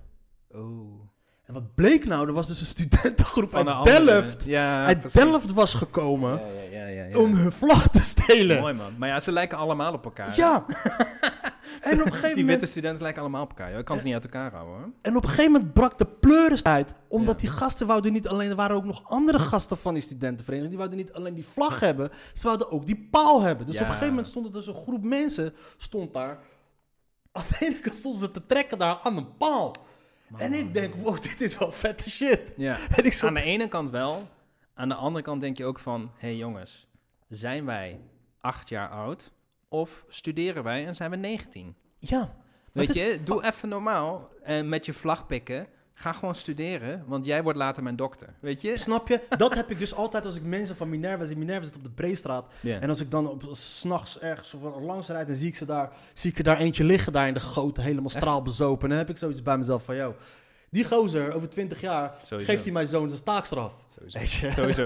Oh. 0.52 1.02
En 1.48 1.54
wat 1.54 1.76
bleek 1.76 2.06
nou? 2.06 2.28
Er 2.28 2.34
was 2.34 2.48
dus 2.48 2.60
een 2.60 2.66
studentengroep 2.66 3.50
Van 3.50 3.70
uit 3.70 3.84
Delft. 4.06 4.44
Ja, 4.44 4.86
uit 4.86 5.00
precies. 5.00 5.22
Delft 5.22 5.54
was 5.54 5.74
gekomen 5.74 6.42
Ja, 6.72 7.18
om 7.20 7.34
hun 7.36 7.52
vlag 7.52 7.88
te 7.88 8.00
stelen. 8.02 8.60
Mooi 8.60 8.74
man. 8.74 8.94
Maar 8.98 9.10
ja, 9.10 9.20
ze 9.20 9.32
lijken 9.32 9.58
allemaal 9.58 9.94
op 9.94 10.06
elkaar. 10.06 10.36
Ja. 10.36 10.66
en 11.82 12.00
op 12.02 12.06
een 12.06 12.14
gegeven 12.20 12.36
Die 12.36 12.46
witte 12.46 12.66
studenten 12.66 13.02
lijken 13.04 13.22
allemaal 13.22 13.42
op 13.44 13.50
elkaar. 13.50 13.70
joh. 13.70 13.80
Ik 13.80 13.86
kan 13.86 13.98
ze 13.98 14.04
niet 14.04 14.14
uit 14.14 14.24
elkaar 14.24 14.52
houden 14.52 14.74
hoor. 14.76 14.90
En 15.02 15.16
op 15.16 15.24
een 15.24 15.30
gegeven 15.30 15.52
moment 15.52 15.74
brak 15.74 15.98
de 15.98 16.06
pleuris 16.06 16.64
uit. 16.64 16.94
Omdat 17.08 17.42
Ja. 17.42 17.48
die 17.48 17.58
gasten 17.58 17.88
wouden 17.88 18.14
niet 18.14 18.28
alleen... 18.28 18.50
Er 18.50 18.56
waren 18.56 18.76
ook 18.76 18.86
nog 18.86 19.02
andere 19.10 19.40
gasten 19.40 19.78
van 19.78 19.94
die 19.94 20.04
studentenvereniging. 20.04 20.70
Die 20.70 20.78
wouden 20.88 20.98
niet 21.06 21.14
alleen 21.14 21.34
die 21.34 21.46
vlag 21.46 21.80
hebben. 21.80 22.10
Ze 22.34 22.46
wouden 22.46 22.72
ook 22.72 22.86
die 22.86 23.08
paal 23.12 23.42
hebben. 23.42 23.66
Dus 23.66 23.76
Ja. 23.76 23.82
op 23.82 23.86
een 23.88 23.92
gegeven 23.94 24.14
moment 24.14 24.28
stond 24.32 24.46
er 24.46 24.52
dus 24.54 24.68
een 24.68 24.76
groep 24.84 25.04
mensen... 25.04 25.54
Stond 25.78 26.14
daar... 26.14 26.38
Aan 27.32 27.44
de 27.50 27.66
ene 27.66 27.80
kant 27.80 27.96
stonden 27.96 28.22
ze 28.22 28.32
te 28.32 28.46
trekken 28.46 28.78
daar 28.78 29.00
aan 29.04 29.18
een 29.18 29.38
paal. 29.38 29.76
En 30.36 30.54
ik 30.54 30.74
denk, 30.74 30.96
wow, 30.96 31.22
dit 31.30 31.42
is 31.42 31.58
wel 31.58 31.72
vette 31.72 32.10
shit. 32.10 32.42
Ja. 32.58 32.78
En 32.96 33.04
ik 33.04 33.14
zat... 33.14 33.30
Aan 33.30 33.36
de 33.36 33.42
ene 33.42 33.68
kant 33.68 33.90
wel. 33.90 34.28
Aan 34.74 34.90
de 34.90 34.96
andere 34.96 35.24
kant 35.24 35.42
denk 35.42 35.58
je 35.58 35.66
ook 35.66 35.80
van... 35.80 36.12
Hé 36.18 36.28
hey 36.28 36.38
jongens, 36.38 36.88
zijn 37.30 37.66
wij 37.66 38.00
acht 38.40 38.70
jaar 38.70 38.90
oud? 38.90 39.32
Of 39.70 40.06
studeren 40.08 40.64
wij 40.64 40.86
en 40.86 40.96
zijn 40.96 41.10
we 41.10 41.16
19? 41.16 41.76
Ja. 42.00 42.36
Weet 42.72 42.94
je, 42.94 43.22
doe 43.26 43.46
even 43.46 43.70
normaal. 43.70 44.30
En 44.44 44.70
met 44.70 44.86
je 44.86 44.94
vlag 44.94 45.28
pikken. 45.28 45.68
Ga 46.00 46.14
gewoon 46.14 46.36
studeren, 46.36 47.04
want 47.08 47.26
jij 47.26 47.44
wordt 47.44 47.58
later 47.58 47.84
mijn 47.84 47.96
dokter. 47.96 48.28
Weet 48.40 48.62
je? 48.62 48.78
Snap 48.78 49.08
je? 49.08 49.22
Dat 49.38 49.56
heb 49.56 49.72
ik 49.72 49.80
dus 49.80 49.96
altijd 49.96 50.26
als 50.26 50.36
ik 50.36 50.44
mensen 50.44 50.76
van 50.76 50.90
Minerva 50.90 51.26
zie. 51.26 51.38
Minerva 51.38 51.66
zit 51.66 51.76
op 51.76 51.84
de 51.84 51.90
Breestraat. 51.90 52.46
En 52.64 52.90
als 52.90 53.00
ik 53.00 53.12
dan 53.12 53.30
op 53.30 53.48
s'nachts 53.52 54.20
ergens 54.20 54.56
langs 54.82 55.08
rijd, 55.08 55.28
dan 55.28 55.36
zie 55.36 55.48
ik 55.48 55.56
ze 55.56 55.66
daar, 55.66 55.92
zie 56.14 56.32
ik 56.32 56.38
er 56.38 56.44
daar 56.44 56.58
eentje 56.58 56.84
liggen 56.84 57.14
daar 57.14 57.28
in 57.28 57.34
de 57.34 57.40
goot, 57.40 57.78
helemaal 57.78 58.10
straalbezopen. 58.10 58.84
En 58.84 58.90
dan 58.90 58.98
heb 58.98 59.10
ik 59.10 59.18
zoiets 59.18 59.42
bij 59.42 59.58
mezelf 59.58 59.84
van, 59.84 59.96
joh, 59.96 60.16
die 60.70 60.84
gozer 60.86 61.32
over 61.34 61.50
20 61.50 61.82
jaar 61.82 62.14
Sowieso. 62.24 62.52
geeft 62.52 62.64
hij 62.64 62.74
mijn 62.74 62.88
zoon 62.88 63.10
zijn 63.10 63.24
taakstraf. 63.24 63.74
Sowieso. 63.88 64.20
Weet 64.20 64.32
je? 64.32 64.52
Sowieso. 64.52 64.86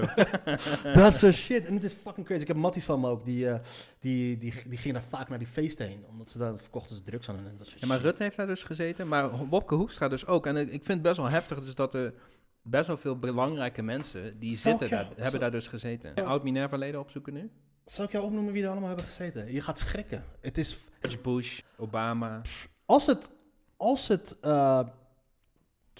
Dat 1.00 1.14
soort 1.14 1.34
shit. 1.34 1.66
En 1.66 1.74
het 1.74 1.84
is 1.84 1.92
fucking 1.92 2.26
crazy. 2.26 2.42
Ik 2.42 2.48
heb 2.48 2.56
matties 2.56 2.84
van 2.84 3.00
me 3.00 3.08
ook, 3.08 3.24
die, 3.24 3.48
eh, 3.48 3.58
die, 4.00 4.38
die, 4.38 4.52
die 4.68 4.78
gingen 4.78 5.00
daar 5.00 5.08
vaak 5.18 5.28
naar 5.28 5.38
die 5.38 5.46
feesten 5.46 5.86
heen. 5.86 6.04
Omdat 6.08 6.30
ze 6.30 6.38
daar 6.38 6.58
verkochten 6.58 6.96
ze 6.96 7.02
drugs 7.02 7.28
aan 7.28 7.36
en 7.36 7.54
dat 7.58 7.66
soort 7.66 7.80
Ja, 7.80 7.86
maar 7.86 7.96
shit. 7.96 8.06
Rutte 8.06 8.22
heeft 8.22 8.36
daar 8.36 8.46
dus 8.46 8.62
gezeten, 8.62 9.08
maar 9.08 9.46
Wopke 9.48 9.74
Hoekstra 9.74 10.08
dus 10.08 10.26
ook. 10.26 10.46
En 10.46 10.56
ik 10.56 10.66
ik 10.66 10.84
vind 10.84 10.88
het 10.88 11.02
best 11.02 11.16
wel 11.16 11.28
heftig 11.28 11.60
dus 11.60 11.74
dat 11.74 11.94
er 11.94 12.14
best 12.62 12.86
wel 12.86 12.96
veel 12.96 13.18
belangrijke 13.18 13.82
mensen 13.82 14.38
die 14.38 14.52
Zal 14.56 14.70
zitten 14.70 14.88
jou- 14.88 15.00
daar, 15.02 15.12
hebben 15.14 15.30
zal- 15.30 15.40
daar 15.40 15.50
dus 15.50 15.66
gezeten. 15.68 16.12
Ja. 16.14 16.22
Oud 16.24 16.42
Minerva-leden 16.42 17.00
opzoeken 17.00 17.32
nu? 17.34 17.50
Zal 17.84 18.04
ik 18.04 18.12
jou 18.12 18.24
opnoemen 18.24 18.52
wie 18.52 18.62
er 18.62 18.68
allemaal 18.68 18.88
hebben 18.88 19.06
gezeten? 19.06 19.52
Je 19.52 19.60
gaat 19.60 19.78
schrikken. 19.78 20.24
Het 20.40 20.58
is, 20.58 20.76
Bush, 21.22 21.60
Obama, 21.76 22.40
als 22.86 23.06
het, 23.06 23.30
als 23.76 24.08
het, 24.08 24.36
eh, 24.40 24.80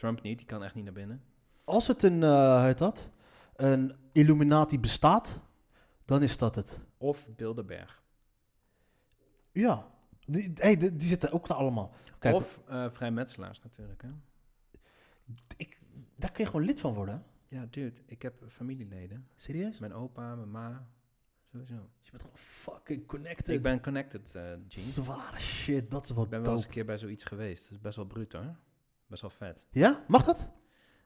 Trump 0.03 0.23
niet, 0.23 0.39
die 0.39 0.47
kan 0.47 0.65
echt 0.65 0.75
niet 0.75 0.85
naar 0.85 0.93
binnen. 0.93 1.23
als 1.65 1.87
het 1.87 2.03
een, 2.03 2.23
hoe 2.23 2.61
heet 2.63 2.79
dat? 2.79 3.09
Een 3.57 3.97
Illuminati 4.13 4.81
bestaat, 4.81 5.39
dan 6.05 6.23
is 6.23 6.39
dat 6.39 6.55
het. 6.55 6.79
Of 6.99 7.29
Bilderberg. 7.37 8.03
Ja. 9.53 9.87
Die, 10.27 10.53
hey, 10.55 10.77
die, 10.77 10.97
die 10.97 11.09
zitten 11.09 11.33
ook 11.33 11.49
daar 11.49 11.57
allemaal. 11.57 11.95
Kijk, 12.19 12.35
of 12.35 12.63
eh 12.69 12.87
vrijmetselaars 12.91 13.63
natuurlijk. 13.63 14.03
Hè? 14.03 14.09
ik, 15.57 15.79
daar 16.17 16.33
kun 16.33 16.45
je 16.45 16.51
gewoon 16.51 16.67
lid 16.67 16.81
van 16.81 16.95
worden. 16.95 17.15
hè? 17.49 17.57
Ja, 17.57 17.67
dude, 17.71 18.01
ik 18.07 18.23
heb 18.23 18.45
familieleden. 18.49 19.29
Serieus? 19.37 19.79
Mijn 19.79 19.93
opa, 19.95 20.35
mijn 20.35 20.51
ma, 20.51 20.87
sowieso. 21.51 21.75
Je 22.01 22.11
bent 22.11 22.23
gewoon 22.23 22.39
fucking 22.39 23.07
connected. 23.07 23.49
Ik 23.49 23.63
ben 23.63 23.81
connected, 23.81 24.35
eh 24.35 24.43
Gene. 24.43 24.65
Zware 24.69 25.39
shit, 25.39 25.91
dat 25.91 26.05
is 26.05 26.11
wel 26.11 26.25
Ik 26.25 26.31
ben 26.31 26.43
wel 26.43 26.53
eens 26.53 26.65
een 26.65 26.71
keer 26.71 26.85
bij 26.85 26.99
zoiets 26.99 27.25
geweest. 27.25 27.63
Dat 27.63 27.73
is 27.73 27.81
best 27.81 27.97
wel 27.97 28.07
bruut 28.07 28.33
hoor. 28.33 28.55
Best 29.13 29.25
wel 29.25 29.49
vet. 29.49 29.67
Ja? 29.71 30.05
Mag 30.09 30.25
dat? 30.25 30.49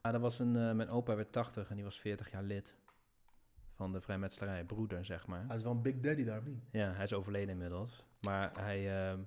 Ja, 0.03 0.11
dat 0.11 0.21
was 0.21 0.39
een, 0.39 0.55
eh, 0.55 0.71
mijn 0.71 0.89
opa 0.89 1.15
werd 1.15 1.31
80 1.31 1.69
en 1.69 1.75
die 1.75 1.83
was 1.83 1.99
40 1.99 2.31
jaar 2.31 2.43
lid 2.43 2.75
van 3.73 3.91
de 3.91 4.01
vrijmetselarij, 4.01 4.63
broeder 4.63 5.05
zeg 5.05 5.27
maar. 5.27 5.45
Hij 5.47 5.55
is 5.55 5.61
wel 5.61 5.71
een 5.71 5.81
big 5.81 5.99
daddy 5.99 6.23
daar, 6.23 6.41
niet? 6.43 6.63
Ja, 6.71 6.91
hij 6.91 7.03
is 7.03 7.13
overleden 7.13 7.49
inmiddels. 7.49 8.05
Maar 8.21 8.51
hij, 8.59 9.09
eh, 9.11 9.19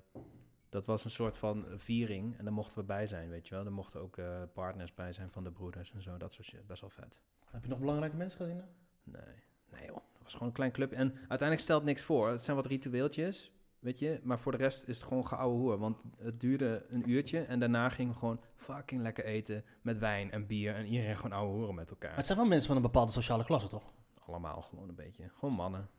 dat 0.69 0.85
was 0.85 1.03
een 1.05 1.11
soort 1.11 1.37
van 1.37 1.65
viering 1.75 2.37
en 2.37 2.43
daar 2.43 2.53
mochten 2.53 2.77
we 2.77 2.83
bij 2.83 3.07
zijn, 3.07 3.29
weet 3.29 3.47
je 3.47 3.55
wel. 3.55 3.65
Er 3.65 3.71
mochten 3.71 4.01
ook 4.01 4.17
eh, 4.17 4.41
partners 4.53 4.93
bij 4.93 5.13
zijn 5.13 5.31
van 5.31 5.43
de 5.43 5.51
broeders 5.51 5.93
en 5.93 6.01
zo, 6.01 6.17
dat 6.17 6.33
soort 6.33 6.47
shit. 6.47 6.67
Best 6.67 6.81
wel 6.81 6.89
vet. 6.89 7.21
Heb 7.45 7.63
je 7.63 7.69
nog 7.69 7.79
belangrijke 7.79 8.15
mensen 8.15 8.39
gezien? 8.39 8.57
hè? 8.57 8.63
Nee, 9.03 9.35
nee 9.71 9.85
joh. 9.85 9.95
Het 9.95 10.23
was 10.23 10.33
gewoon 10.33 10.47
een 10.47 10.53
klein 10.53 10.71
club. 10.71 10.91
En 10.91 11.11
uiteindelijk 11.11 11.59
stelt 11.59 11.83
niks 11.83 12.01
voor. 12.01 12.29
Het 12.29 12.41
zijn 12.41 12.55
wat 12.55 12.65
ritueeltjes, 12.65 13.51
weet 13.81 13.99
je. 13.99 14.19
Maar 14.23 14.39
voor 14.39 14.51
de 14.51 14.57
rest 14.57 14.87
is 14.87 14.97
het 14.99 15.07
gewoon 15.07 15.27
geouwe 15.27 15.57
hoer. 15.57 15.77
Want 15.77 15.97
het 16.17 16.39
duurde 16.39 16.85
een 16.89 17.09
uurtje 17.09 17.39
en 17.39 17.59
daarna 17.59 17.89
gingen 17.89 18.13
we 18.13 18.19
gewoon 18.19 18.39
fucking 18.55 19.01
lekker 19.01 19.25
eten 19.25 19.63
met 19.81 19.97
wijn 19.97 20.31
en 20.31 20.45
bier. 20.47 20.75
En 20.75 20.85
iedereen 20.85 21.15
gewoon 21.15 21.31
ouwe 21.31 21.53
hoeren 21.53 21.75
met 21.75 21.89
elkaar. 21.89 22.09
Maar 22.09 22.17
het 22.17 22.25
zijn 22.25 22.37
wel 22.37 22.47
mensen 22.47 22.67
van 22.67 22.75
een 22.75 22.81
bepaalde 22.81 23.11
sociale 23.11 23.43
klasse, 23.45 23.67
toch? 23.67 23.83
Allemaal 24.25 24.61
gewoon 24.61 24.89
een 24.89 24.95
beetje. 24.95 25.29
Gewoon 25.33 25.55
mannen. 25.55 25.89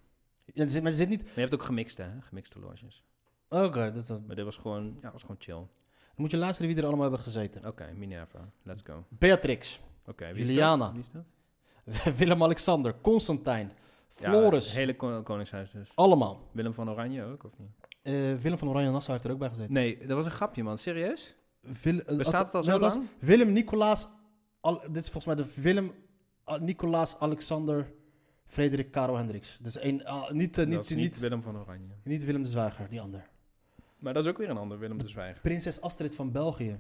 Ja, 0.55 0.63
er 0.63 0.71
zit, 0.71 0.83
maar 0.83 0.91
er 0.91 0.97
zit 0.97 1.09
niet... 1.09 1.23
Maar 1.25 1.33
je 1.35 1.41
hebt 1.41 1.55
ook 1.55 1.63
gemixte, 1.63 2.03
hè? 2.03 2.21
Gemixte 2.21 2.59
loges. 2.59 3.05
Oké, 3.49 3.93
dat, 3.93 4.07
dat- 4.07 4.27
Maar 4.27 4.37
dit 4.37 4.45
was 4.45 4.57
gewoon, 4.57 4.99
ja, 5.03 5.13
was 5.13 5.21
gewoon 5.23 5.37
chill. 5.39 5.55
Oké, 5.55 5.69
dan 5.97 6.15
moet 6.17 6.31
je 6.31 6.37
luisteren 6.37 6.71
wie 6.71 6.79
er 6.81 6.85
allemaal 6.87 7.03
hebben 7.05 7.21
gezeten. 7.21 7.65
Minerva. 7.97 8.49
Let's 8.63 8.83
go. 8.83 8.93
Oké, 8.93 9.05
Beatrix, 9.09 9.81
wie 10.17 10.27
is 10.27 10.27
dat? 10.37 10.37
Juliana. 10.49 10.93
Wie 10.93 11.01
is 11.01 11.11
dat? 11.11 11.25
Willem-Alexander, 12.19 12.95
Constantijn, 13.01 13.73
Floris. 14.15 14.67
het 14.67 14.75
hele 14.75 14.97
kon- 14.97 15.23
koningshuis 15.23 15.71
dus. 15.71 15.93
allemaal. 15.95 16.49
Willem 16.53 16.75
van 16.75 16.91
Oranje 16.91 17.25
ook, 17.25 17.45
of 17.45 17.51
niet? 17.59 17.71
Eh, 18.03 18.13
Willem 18.43 18.59
van 18.59 18.69
Oranje-Nassau 18.69 19.13
heeft 19.13 19.25
er 19.25 19.33
ook 19.33 19.39
bij 19.39 19.49
gezeten. 19.49 19.73
Nee, 19.73 19.99
dat 20.07 20.17
was 20.17 20.25
een 20.25 20.31
grapje, 20.31 20.63
man. 20.63 20.79
Serieus? 20.79 21.35
Wil- 21.83 22.01
eh, 22.01 22.17
Bestaat 22.17 22.47
het 22.47 22.55
al 22.55 22.63
zo 22.63 22.71
dat 22.71 22.81
was 22.81 22.95
lang? 22.95 23.07
Willem 23.19 23.53
Nicolaas... 23.53 24.09
Al, 24.61 24.81
dit 24.81 24.97
is 24.97 25.11
volgens 25.11 25.25
mij 25.25 25.35
de 25.35 25.53
Willem 25.61 25.93
Nicolaas 26.61 27.17
Alexander 27.19 27.93
Frederik 28.47 28.91
Karel 28.91 29.17
Hendricks. 29.17 29.59
Dus 29.63 29.77
één, 29.77 30.05
ah, 30.05 30.31
niet, 30.31 30.59
eh, 30.59 30.65
dat 30.65 30.67
niet, 30.75 30.79
is 30.85 30.89
niet, 30.89 30.99
niet 30.99 31.19
Willem 31.19 31.43
van 31.43 31.59
Oranje. 31.59 31.87
niet 32.05 32.25
Willem 32.25 32.43
de 32.43 32.49
Zwijger, 32.49 32.89
die 32.89 33.01
ander. 33.01 33.29
Maar 33.99 34.15
dat 34.15 34.25
is 34.25 34.31
ook 34.31 34.39
weer 34.39 34.51
een 34.51 34.57
ander 34.57 34.79
Willem 34.79 34.99
de 34.99 35.09
Zwijger. 35.09 35.41
Prinses 35.41 35.81
Astrid 35.81 36.15
van 36.15 36.33
België. 36.33 36.79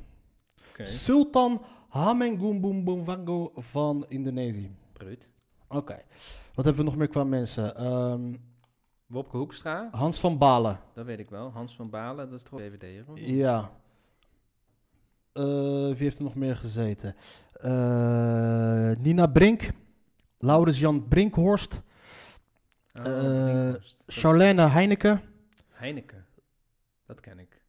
Oké, 0.70 0.86
Sultan 0.86 1.62
Hamengubumbuwango 1.88 3.52
van 3.56 4.04
Indonesië. 4.08 4.70
bruut. 4.92 5.30
Oké. 5.72 6.02
Wat 6.54 6.64
hebben 6.64 6.84
we 6.84 6.90
nog 6.90 6.96
meer 6.98 7.08
qua 7.08 7.24
mensen? 7.24 7.76
Ehm, 7.76 8.34
Wopke 9.06 9.36
Hoekstra, 9.36 9.88
Hans 9.92 10.20
van 10.20 10.38
Balen. 10.38 10.78
dat 10.94 11.04
weet 11.04 11.18
ik 11.18 11.30
wel. 11.30 11.50
Hans 11.50 11.74
van 11.76 11.90
Balen, 11.90 12.30
dat 12.30 12.40
is 12.40 12.48
toch 12.48 12.60
niet? 13.14 13.24
Ja. 13.24 13.70
Eh, 15.32 15.42
wie 15.86 15.94
heeft 15.96 16.18
er 16.18 16.24
nog 16.24 16.34
meer 16.34 16.56
gezeten? 16.56 17.14
Eh, 17.52 18.90
Nina 18.98 19.26
Brink. 19.26 19.70
Laurens 20.38 20.78
Jan 20.78 21.08
Brinkhorst. 21.08 21.80
Oh, 22.98 23.06
Eh, 23.06 23.44
Brinkhorst. 23.44 24.02
Charlene 24.06 24.62
Heineken. 24.62 25.20
Heineken. 25.70 26.24
Dat 27.06 27.20
ken 27.20 27.38
ik. 27.38 27.60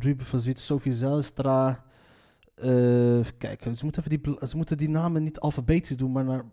Ruben 0.00 0.26
van 0.26 0.40
Zwiet, 0.40 0.58
Sophie 0.58 0.92
Zijlstra. 0.92 1.84
Eh, 2.62 3.18
even 3.18 3.36
kijken, 3.36 3.76
ze 3.76 3.84
moeten, 3.84 4.04
even 4.06 4.22
die, 4.22 4.46
ze 4.48 4.56
moeten 4.56 4.76
die 4.76 4.88
namen 4.88 5.22
niet 5.22 5.40
alfabetisch 5.40 5.96
doen, 5.96 6.12
maar 6.12 6.24
naar... 6.24 6.44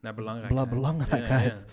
Naar 0.00 0.14
belangrijkheid. 0.14 0.68
Bela- 0.68 0.74
belangrijkheid. 0.80 1.52
Ja, 1.52 1.56
ja. 1.58 1.64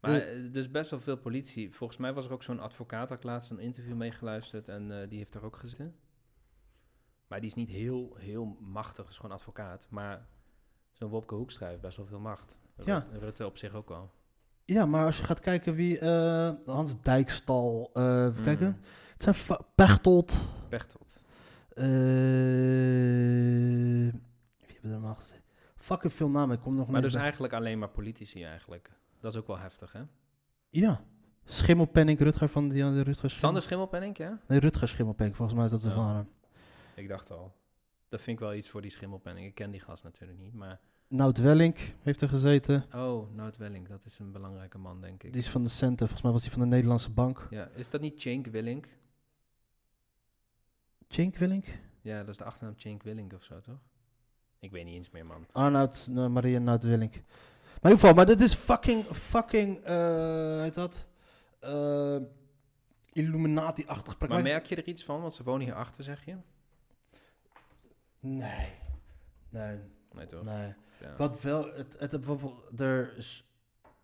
Maar 0.00 0.14
eh, 0.20 0.52
dus 0.52 0.70
best 0.70 0.90
wel 0.90 1.00
veel 1.00 1.16
politie. 1.16 1.74
Volgens 1.74 1.98
mij 1.98 2.12
was 2.12 2.24
er 2.26 2.32
ook 2.32 2.42
zo'n 2.42 2.60
advocaat, 2.60 3.08
had 3.08 3.18
ik 3.18 3.24
laatst 3.24 3.50
een 3.50 3.58
interview 3.58 3.94
meegeluisterd 3.96 4.68
en 4.68 5.00
eh, 5.02 5.08
die 5.08 5.18
heeft 5.18 5.34
er 5.34 5.44
ook 5.44 5.56
gezeten. 5.56 5.94
Maar 7.28 7.40
die 7.40 7.48
is 7.48 7.54
niet 7.54 7.68
heel, 7.68 8.16
heel 8.18 8.56
machtig, 8.60 9.08
is 9.08 9.16
gewoon 9.16 9.36
advocaat. 9.36 9.86
Maar 9.90 10.26
zo'n 10.92 11.10
Wopke 11.10 11.34
Hoekstra 11.34 11.66
heeft 11.68 11.80
best 11.80 11.96
wel 11.96 12.06
veel 12.06 12.20
macht. 12.20 12.56
Ja. 12.84 13.06
Rut- 13.12 13.22
Rutte 13.22 13.46
op 13.46 13.56
zich 13.56 13.74
ook 13.74 13.90
al. 13.90 14.10
Ja, 14.64 14.86
maar 14.86 15.04
als 15.04 15.16
je 15.18 15.24
gaat 15.24 15.40
kijken 15.40 15.74
wie... 15.74 15.98
eh, 15.98 16.50
Hans 16.66 17.02
Dijkstal, 17.02 17.90
eh, 17.94 18.02
even 18.24 18.34
Mm. 18.38 18.44
kijken. 18.44 18.80
Het 19.12 19.22
zijn 19.22 19.58
Pechtold. 19.74 20.36
Pechtold. 20.68 21.18
Eh, 21.74 21.84
wie 24.66 24.72
hebben 24.80 24.92
er 24.92 25.00
nog 25.00 25.18
gezeten? 25.18 25.42
Fucking 25.76 26.12
veel 26.12 26.28
namen, 26.28 26.56
ik 26.56 26.62
kom 26.62 26.74
nog 26.74 26.88
Maar 26.88 27.02
dus 27.02 27.12
bij. 27.12 27.22
eigenlijk 27.22 27.52
alleen 27.52 27.78
maar 27.78 27.88
politici 27.88 28.42
eigenlijk. 28.44 28.90
Dat 29.20 29.32
is 29.32 29.38
ook 29.38 29.46
wel 29.46 29.58
heftig, 29.58 29.92
hè? 29.92 30.00
Ja. 30.70 31.04
Schimmelpenning, 31.44 32.18
Rutger 32.18 32.48
van 32.48 32.68
die, 32.68 32.82
de 32.82 32.90
Rutger 32.90 33.14
Schimmel- 33.14 33.38
Sander 33.38 33.62
Schimmelpenning, 33.62 34.16
ja? 34.16 34.40
Nee, 34.48 34.58
Rutger 34.58 34.88
Schimmelpenning, 34.88 35.36
volgens 35.36 35.56
mij 35.56 35.66
is 35.66 35.70
dat 35.72 35.82
Ja. 35.84 35.90
vader. 35.94 36.26
Ik 36.94 37.08
dacht 37.08 37.30
al. 37.30 37.54
Dat 38.08 38.20
vind 38.20 38.38
ik 38.40 38.44
wel 38.44 38.54
iets 38.54 38.68
voor 38.68 38.82
die 38.82 38.90
Schimmelpenning. 38.90 39.46
Ik 39.46 39.54
ken 39.54 39.70
die 39.70 39.80
gast 39.80 40.04
natuurlijk 40.04 40.38
niet, 40.38 40.54
maar 40.54 40.80
Nout 41.08 41.38
Wellink 41.38 41.78
heeft 42.02 42.20
er 42.20 42.28
gezeten. 42.28 42.84
Oh, 42.94 43.34
Nout 43.34 43.56
Welling, 43.56 43.88
dat 43.88 44.04
is 44.04 44.18
een 44.18 44.32
belangrijke 44.32 44.78
man, 44.78 45.00
denk 45.00 45.22
ik. 45.22 45.32
Die 45.32 45.40
is 45.40 45.48
van 45.48 45.62
de 45.62 45.68
centen. 45.68 45.98
Volgens 45.98 46.22
mij 46.22 46.32
was 46.32 46.42
hij 46.42 46.50
van 46.50 46.60
de 46.60 46.66
Nederlandse 46.66 47.10
bank. 47.10 47.46
Ja, 47.50 47.68
is 47.74 47.90
dat 47.90 48.00
niet 48.00 48.20
Cenk 48.20 48.46
Willink? 48.46 48.88
Cenk 51.14 51.36
Willink? 51.36 51.64
Ja, 52.00 52.18
dat 52.18 52.28
is 52.28 52.36
de 52.36 52.44
achternaam 52.44 52.74
Cenk 52.78 53.02
Willink 53.02 53.32
of 53.32 53.42
zo, 53.42 53.60
toch? 53.60 53.78
Ik 54.58 54.70
weet 54.70 54.84
niet 54.84 54.94
eens 54.94 55.10
meer, 55.10 55.26
man. 55.26 55.46
Arnoud, 55.52 56.06
uh, 56.10 56.26
Maria 56.26 56.58
Nout 56.58 56.82
Willink. 56.82 57.12
Maar 57.12 57.22
in 57.22 57.74
ieder 57.82 57.98
geval, 57.98 58.14
maar 58.14 58.26
dit 58.26 58.40
is 58.40 58.54
fucking, 58.54 59.04
fucking, 59.04 59.78
eh 59.84 60.60
heet 60.60 60.74
dat? 60.74 61.06
Eh, 61.60 62.16
Illuminati-achtig. 63.12 64.18
Maar 64.18 64.42
merk 64.42 64.66
je 64.66 64.76
er 64.76 64.86
iets 64.86 65.04
van? 65.04 65.20
Want 65.20 65.34
ze 65.34 65.42
wonen 65.42 65.64
hier 65.66 65.74
achter, 65.74 66.04
zeg 66.04 66.24
je? 66.24 66.36
Nee. 68.20 68.68
Nee, 69.48 69.78
Nee, 70.12 70.26
toch? 70.26 70.44
nee. 70.44 70.74
Ja. 71.00 71.16
Wat 71.16 71.40
wel, 71.40 71.74
het, 71.74 71.98
het, 71.98 72.10
bijvoorbeeld, 72.10 72.80
er 72.80 73.24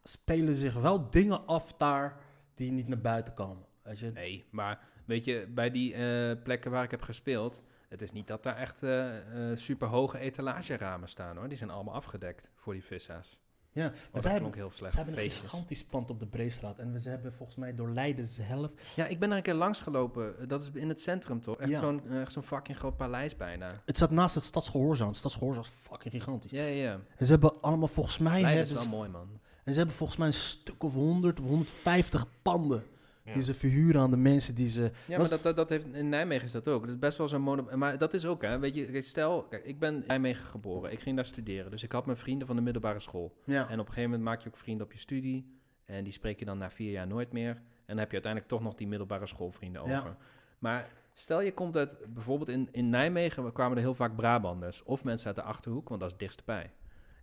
spelen 0.02 0.55
zich 0.55 0.75
wel 0.75 1.11
dingen 1.11 1.47
af 1.47 1.73
daar 1.75 2.21
die 2.55 2.71
niet 2.71 2.88
naar 2.88 3.00
buiten 3.00 3.35
komen. 3.35 3.67
Weet 3.83 3.99
je? 3.99 4.11
Nee, 4.11 4.45
maar 4.50 4.88
weet 5.11 5.25
je, 5.25 5.47
bij 5.55 5.71
die 5.71 5.95
eh, 5.95 6.43
plekken 6.43 6.71
waar 6.71 6.85
ik 6.85 6.90
heb 6.90 7.02
gespeeld... 7.02 7.61
Het 7.88 8.02
is 8.02 8.12
niet 8.12 8.26
dat 8.26 8.43
daar 8.43 8.57
echt 8.57 8.83
eh 8.83 9.09
super 9.55 9.88
hoge 9.88 10.19
etalageramen 10.19 11.09
staan, 11.09 11.37
hoor. 11.37 11.49
Die 11.49 11.59
zijn 11.59 11.71
allemaal 11.71 11.95
afgedekt 11.95 12.49
voor 12.57 12.73
die 12.73 12.85
vissa's. 12.85 13.38
Ja, 13.73 13.87
Oh, 13.87 13.93
maar 14.12 14.21
zij 14.23 14.33
hebben, 14.33 14.55
heel 14.55 14.71
slecht. 14.71 14.93
ze 14.93 14.99
hebben 15.00 15.25
een 15.25 15.31
gigantisch 15.31 15.85
pand 15.85 16.11
op 16.11 16.21
de 16.21 16.26
Breestraat. 16.26 16.79
En 16.79 17.00
ze 17.00 17.09
hebben 17.09 17.33
volgens 17.33 17.57
mij 17.59 17.75
door 17.75 17.90
Leiden 17.90 18.26
zelf... 18.26 18.71
Ja, 18.97 19.07
ik 19.07 19.19
ben 19.19 19.31
er 19.31 19.37
een 19.37 19.43
keer 19.43 19.55
langs 19.55 19.81
gelopen. 19.81 20.49
Dat 20.49 20.62
is 20.62 20.71
in 20.75 20.88
het 20.88 21.00
centrum, 21.00 21.40
toch? 21.40 21.57
Echt 21.61 21.71
Ja. 21.71 21.81
zo'n 21.81 22.02
eh, 22.11 22.43
fucking 22.43 22.79
groot 22.79 22.97
paleis 22.97 23.37
bijna. 23.37 23.83
Het 23.85 23.97
staat 23.97 24.11
naast 24.11 24.35
het 24.35 24.45
Stadsgehoorzaam. 24.45 25.07
Het 25.09 25.17
Stadsgehoorzaam 25.17 25.62
is 25.64 25.71
fucking 25.81 26.14
gigantisch. 26.14 26.50
Ja, 26.50 26.62
ja, 26.62 26.83
ja. 26.83 27.00
En 27.17 27.25
ze 27.26 27.33
hebben 27.33 27.61
allemaal 27.61 27.88
volgens 27.88 28.19
mij... 28.19 28.40
Leiden 28.40 28.62
is 28.62 28.73
wel 28.73 28.83
ze- 28.83 28.88
mooi, 28.88 29.09
man. 29.09 29.40
En 29.64 29.73
ze 29.73 29.79
hebben 29.79 29.97
volgens 29.97 30.19
mij 30.19 30.26
een 30.29 30.35
stuk 30.35 30.83
of 30.83 30.95
100 30.95 31.40
of 31.40 31.47
150 31.47 32.26
panden. 32.43 32.83
Ja. 33.31 33.37
Die 33.37 33.45
ze 33.45 33.55
verhuren 33.55 34.01
aan 34.01 34.11
de 34.11 34.17
mensen 34.17 34.55
die 34.55 34.69
ze... 34.69 34.81
Ja, 34.81 34.91
Dat 35.07 35.19
maar 35.19 35.29
dat, 35.29 35.43
dat, 35.43 35.57
dat 35.57 35.69
heeft, 35.69 35.87
in 35.93 36.09
Nijmegen 36.09 36.45
is 36.45 36.53
dat 36.53 36.69
ook. 36.69 36.81
Dat 36.81 36.91
is 36.91 36.99
best 36.99 37.19
wel 37.19 37.29
zo'n 37.29 37.43
mono... 37.43 37.77
Maar 37.77 37.99
dat 37.99 38.15
is 38.15 38.27
ook, 38.27 38.43
hè. 38.43 38.59
Weet 38.59 38.75
je, 38.75 39.01
stel... 39.03 39.43
Kijk, 39.43 39.65
ik 39.65 39.79
ben 39.79 39.95
in 39.95 40.05
Nijmegen 40.07 40.45
geboren. 40.45 40.93
Ik 40.93 41.01
ging 41.01 41.17
daar 41.17 41.25
studeren. 41.25 41.71
Dus 41.71 41.83
ik 41.83 41.93
had 41.93 42.07
mijn 42.07 42.19
vrienden 42.19 42.47
van 42.47 42.57
de 42.57 42.63
middelbare 42.63 43.01
school. 43.01 43.37
Ja. 43.45 43.69
En 43.69 43.73
op 43.81 43.87
een 43.87 43.93
gegeven 43.93 44.03
moment 44.11 44.23
maak 44.23 44.41
je 44.41 44.49
ook 44.49 44.57
vrienden 44.57 44.87
op 44.87 44.93
je 44.93 44.99
studie. 44.99 45.59
En 45.85 46.05
die 46.05 46.13
spreek 46.13 46.39
je 46.39 46.45
dan 46.45 46.59
na 46.59 46.71
vier 46.71 46.91
jaar 46.91 47.07
nooit 47.07 47.33
meer. 47.33 47.51
En 47.55 47.63
dan 47.87 47.99
heb 47.99 48.07
je 48.07 48.13
uiteindelijk 48.13 48.53
toch 48.53 48.63
nog 48.63 48.75
die 48.75 48.87
middelbare 48.89 49.27
schoolvrienden 49.27 49.87
Ja. 49.89 49.99
over. 49.99 50.17
Maar 50.59 50.89
stel 51.13 51.41
je 51.41 51.53
komt 51.55 51.77
uit... 51.77 51.97
Bijvoorbeeld 52.15 52.49
in, 52.49 52.69
in 52.73 52.89
Nijmegen 52.89 53.53
kwamen 53.53 53.77
er 53.77 53.83
heel 53.83 53.95
vaak 53.95 54.17
Brabanders. 54.17 54.83
Of 54.83 55.05
mensen 55.05 55.27
uit 55.27 55.37
de 55.37 55.43
Achterhoek, 55.43 55.89
want 55.89 56.01
dat 56.01 56.11
is 56.11 56.17
dichtstbij. 56.17 56.71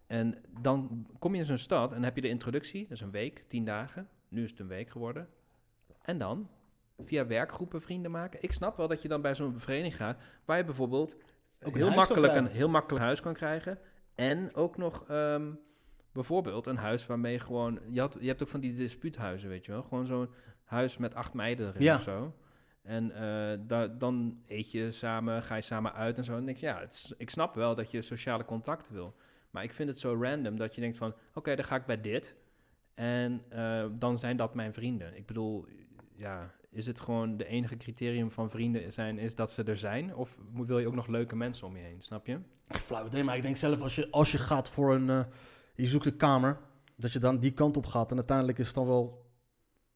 En 0.07 0.35
dan 0.61 1.07
kom 1.19 1.33
je 1.33 1.39
in 1.39 1.45
zo'n 1.45 1.57
stad 1.57 1.93
en 1.93 2.03
heb 2.03 2.15
je 2.15 2.21
de 2.21 2.27
introductie. 2.29 2.81
Dat 2.81 2.91
is 2.91 3.01
een 3.01 3.11
week, 3.11 3.43
tien 3.47 3.65
dagen. 3.65 4.07
Nu 4.29 4.43
is 4.43 4.49
het 4.51 4.59
een 4.59 4.67
week 4.67 4.89
geworden. 4.89 5.27
En 6.07 6.17
dan 6.17 6.49
via 6.97 7.25
werkgroepen 7.25 7.81
vrienden 7.81 8.11
maken. 8.11 8.39
Ik 8.43 8.53
snap 8.53 8.77
wel 8.77 8.87
dat 8.87 9.01
je 9.01 9.07
dan 9.07 9.21
bij 9.21 9.35
zo'n 9.35 9.59
vereniging 9.59 9.95
gaat... 9.95 10.17
waar 10.45 10.57
je 10.57 10.63
bijvoorbeeld 10.63 11.15
Ook 11.61 11.75
heel, 11.75 11.89
makkelijk 11.91 12.33
een 12.35 12.47
heel 12.47 12.69
makkelijk 12.69 13.03
huis 13.03 13.21
kan 13.21 13.33
krijgen. 13.33 13.79
En 14.15 14.55
ook 14.55 14.77
nog 14.77 15.05
ehm, 15.07 15.51
bijvoorbeeld 16.11 16.65
een 16.65 16.77
huis 16.77 17.05
waarmee 17.05 17.31
je 17.33 17.39
gewoon... 17.39 17.79
Je, 17.89 17.99
had, 17.99 18.17
je 18.19 18.27
hebt 18.27 18.41
ook 18.41 18.47
van 18.47 18.59
die 18.59 18.75
dispuuthuizen, 18.75 19.49
weet 19.49 19.65
je 19.65 19.71
wel. 19.71 19.81
Gewoon 19.83 20.05
zo'n 20.05 20.29
huis 20.63 20.97
met 20.97 21.15
acht 21.15 21.33
meiden 21.33 21.67
erin 21.67 21.81
Ja. 21.81 21.95
of 21.95 22.01
zo. 22.01 22.33
En 22.83 23.11
eh, 23.11 23.59
da- 23.67 23.87
dan 23.87 24.41
eet 24.45 24.71
je 24.71 24.91
samen, 24.91 25.43
ga 25.43 25.55
je 25.55 25.61
samen 25.61 25.93
uit 25.93 26.17
en 26.17 26.23
zo. 26.23 26.37
En 26.37 26.45
denk 26.45 26.57
je, 26.57 26.65
ja, 26.65 26.79
het 26.79 26.93
is- 26.93 27.13
ik 27.17 27.29
snap 27.29 27.55
wel 27.55 27.75
dat 27.75 27.91
je 27.91 28.01
sociale 28.01 28.45
contacten 28.45 28.93
wil. 28.93 29.15
Maar 29.51 29.63
ik 29.63 29.73
vind 29.73 29.89
het 29.89 29.99
zo 29.99 30.17
random 30.21 30.57
dat 30.57 30.75
je 30.75 30.81
denkt 30.81 30.97
van... 30.97 31.13
Oké, 31.33 31.55
dan 31.55 31.65
ga 31.65 31.75
ik 31.75 31.85
bij 31.85 32.01
dit. 32.01 32.35
En 32.93 33.43
eh, 33.49 33.85
dan 33.91 34.17
zijn 34.17 34.37
dat 34.37 34.53
mijn 34.55 34.73
vrienden. 34.73 35.17
Ik 35.17 35.25
bedoel, 35.25 35.65
ja, 36.17 36.51
is 36.69 36.85
het 36.85 36.99
gewoon 36.99 37.37
de 37.37 37.45
enige 37.45 37.77
criterium 37.77 38.31
van 38.31 38.49
vrienden 38.49 38.93
zijn... 38.93 39.19
is 39.19 39.35
dat 39.35 39.51
ze 39.51 39.63
er 39.63 39.77
zijn? 39.77 40.15
Of 40.15 40.37
wil 40.53 40.79
je 40.79 40.87
ook 40.87 40.95
nog 40.95 41.07
leuke 41.07 41.35
mensen 41.35 41.67
om 41.67 41.75
je 41.77 41.83
heen, 41.83 42.01
snap 42.01 42.27
je? 42.27 42.39
Flauw 42.67 43.05
idee, 43.05 43.23
maar 43.23 43.35
ik 43.35 43.41
denk 43.41 43.57
zelf 43.57 43.81
als 43.81 43.95
je, 43.95 44.11
als 44.11 44.31
je 44.31 44.37
gaat 44.37 44.69
voor 44.69 44.93
een... 44.95 45.09
eh, 45.09 45.23
je 45.75 45.87
zoekt 45.87 46.05
een 46.05 46.17
kamer, 46.17 46.57
dat 46.95 47.11
je 47.11 47.19
dan 47.19 47.39
die 47.39 47.53
kant 47.53 47.77
op 47.77 47.85
gaat. 47.85 48.11
En 48.11 48.17
uiteindelijk 48.17 48.57
is 48.57 48.65
het 48.65 48.75
dan 48.75 48.87
wel 48.87 49.25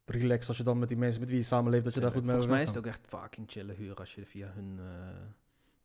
relaxed 0.05 0.47
als 0.47 0.57
je 0.57 0.63
dan 0.63 0.79
met 0.79 0.87
die 0.87 0.97
mensen 0.97 1.19
met 1.19 1.29
wie 1.29 1.37
je 1.39 1.45
samenleeft, 1.45 1.83
dat 1.83 1.93
je 1.93 1.99
daar 1.99 2.11
goed 2.11 2.23
mee 2.23 2.31
Volgens 2.31 2.53
mij 2.53 2.61
is 2.61 2.69
het 2.69 2.77
ook 2.77 2.85
echt 2.85 3.07
fucking 3.07 3.51
chille 3.51 3.73
huur 3.73 3.95
als 3.95 4.15
je 4.15 4.25
via 4.25 4.51
hun 4.53 4.79
eh. 4.79 4.85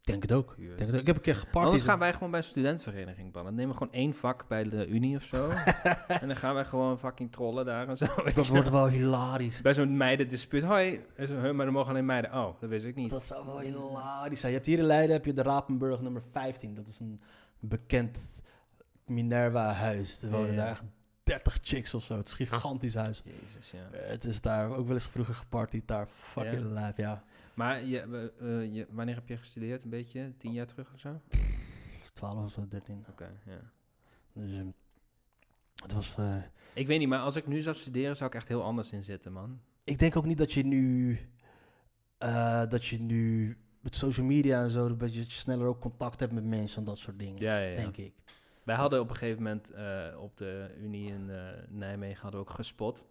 Denk 0.07 0.23
het 0.23 0.33
ook. 0.33 0.55
Denk 0.57 0.79
het 0.79 0.89
ook. 0.95 1.01
Ik 1.01 1.07
heb 1.07 1.17
een 1.17 1.23
keer 1.23 1.35
gepartied. 1.35 1.63
Anders 1.65 1.83
gaan 1.83 1.99
wij 1.99 2.13
gewoon 2.13 2.31
bij 2.31 2.41
een 2.41 2.47
studentenvereniging 2.47 3.33
ballen. 3.33 3.47
Dan 3.47 3.55
nemen 3.57 3.71
we 3.71 3.77
gewoon 3.79 3.93
één 3.93 4.15
vak 4.15 4.49
bij 4.49 4.65
de 4.69 4.87
unie 4.87 5.17
of 5.17 5.23
zo. 5.23 5.49
en 6.21 6.27
dan 6.29 6.37
gaan 6.37 6.55
wij 6.55 6.65
gewoon 6.65 6.99
fucking 6.99 7.33
trollen 7.33 7.65
daar 7.65 7.89
en 7.89 7.97
zo. 7.97 8.07
Dat 8.35 8.47
wordt 8.47 8.69
wel. 8.71 8.89
hilarisch. 8.89 9.61
Bij 9.63 9.75
zo'n 9.75 9.97
meidendispuut. 9.97 10.63
Hoi, 10.63 11.01
En 11.17 11.29
zo, 11.29 11.41
"Huh, 11.41 11.53
maar 11.53 11.65
dan 11.65 11.75
mogen 11.75 11.91
alleen 11.91 12.05
meiden. 12.07 12.33
Oh, 12.35 12.61
dat 12.61 12.69
wist 12.69 12.85
ik 12.85 12.95
niet. 12.95 13.11
Dat 13.11 13.27
zou 13.27 13.47
wel 13.47 13.61
hilarisch 13.61 14.41
zijn. 14.41 14.53
Je 14.53 14.59
hebt 14.59 14.69
hier 14.71 14.79
in 14.79 14.85
Leiden 14.85 15.17
heb 15.17 15.25
je 15.25 15.33
de 15.33 15.43
Rapenburg 15.43 16.01
nummer 16.01 16.23
15. 16.33 16.75
Dat 16.75 16.87
is 16.87 16.99
een 16.99 17.21
bekend 17.61 18.19
Minerva-huis. 19.07 20.23
Er 20.23 20.31
wonen 20.31 20.47
Ja, 20.47 20.53
ja. 20.53 20.59
daar 20.61 20.71
echt 20.71 20.85
30 21.23 21.59
chicks 21.63 21.95
of 21.95 22.03
zo. 22.03 22.17
Het 22.17 22.27
is 22.29 22.39
een 22.41 22.47
gigantisch 22.47 22.95
huis. 22.95 23.23
Jezus, 23.25 23.71
ja. 23.71 23.99
Het 23.99 24.25
is 24.25 24.41
daar 24.41 24.71
ook 24.71 24.87
wel 24.87 24.95
eens 24.95 25.07
vroeger 25.09 25.35
gepartied. 25.35 25.89
Daar 25.89 26.07
fucking 26.07 26.65
live, 26.65 26.93
ja. 26.97 27.23
Maar 27.57 27.85
je, 27.85 28.01
eh, 28.41 28.75
je, 28.75 28.87
wanneer 28.91 29.15
heb 29.15 29.29
je 29.29 29.37
gestudeerd? 29.37 29.85
Een 29.85 29.91
beetje? 29.91 30.33
Tien 30.39 30.53
jaar 30.53 30.67
terug 30.67 30.93
of 30.95 31.01
zo? 31.01 31.09
Oké, 31.09 31.39
12 32.13 32.45
of 32.45 32.51
zo, 32.53 32.69
13. 32.69 33.05
ja. 33.47 33.61
Dus 34.33 34.53
ehm, 34.53 34.67
het 35.83 35.93
was... 35.93 36.15
eh, 36.19 36.37
Ik 36.75 36.87
weet 36.87 36.99
niet, 36.99 37.09
maar 37.09 37.19
als 37.21 37.37
ik 37.37 37.47
nu 37.47 37.61
zou 37.61 37.77
studeren, 37.77 38.17
zou 38.17 38.31
ik 38.31 38.37
echt 38.37 38.49
heel 38.49 38.63
anders 38.63 38.93
in 38.93 39.05
zitten, 39.05 39.33
man. 39.33 39.61
ik 39.85 39.99
denk 39.99 40.17
ook 40.17 40.25
niet 40.25 40.39
dat 40.39 40.53
je 40.53 40.63
nu... 40.65 41.19
eh, 42.19 42.67
dat 42.69 42.87
je 42.87 43.01
nu 43.01 43.57
met 43.81 43.97
social 43.97 44.27
media 44.27 44.63
en 44.63 44.71
zo... 44.71 44.97
dat 44.97 45.15
je 45.15 45.25
sneller 45.31 45.67
ook 45.67 45.81
contact 45.81 46.21
hebt 46.21 46.33
met 46.33 46.45
mensen 46.45 46.79
en 46.79 46.85
dat 46.85 46.99
soort 46.99 47.19
dingen. 47.19 47.43
Ja, 47.43 47.59
ja, 47.59 47.69
ja. 47.69 47.77
Denk 47.77 47.97
ik. 47.97 48.15
Wij 48.63 48.77
hadden 48.77 49.01
op 49.01 49.09
een 49.11 49.17
gegeven 49.17 49.43
moment 49.43 49.73
op 50.19 50.37
de 50.37 50.75
Unie 50.81 51.09
in 51.13 51.31
Nijmegen 51.69 52.23
hadden 52.23 52.41
we 52.41 52.47
ook 52.47 52.55
gespot. 52.55 53.05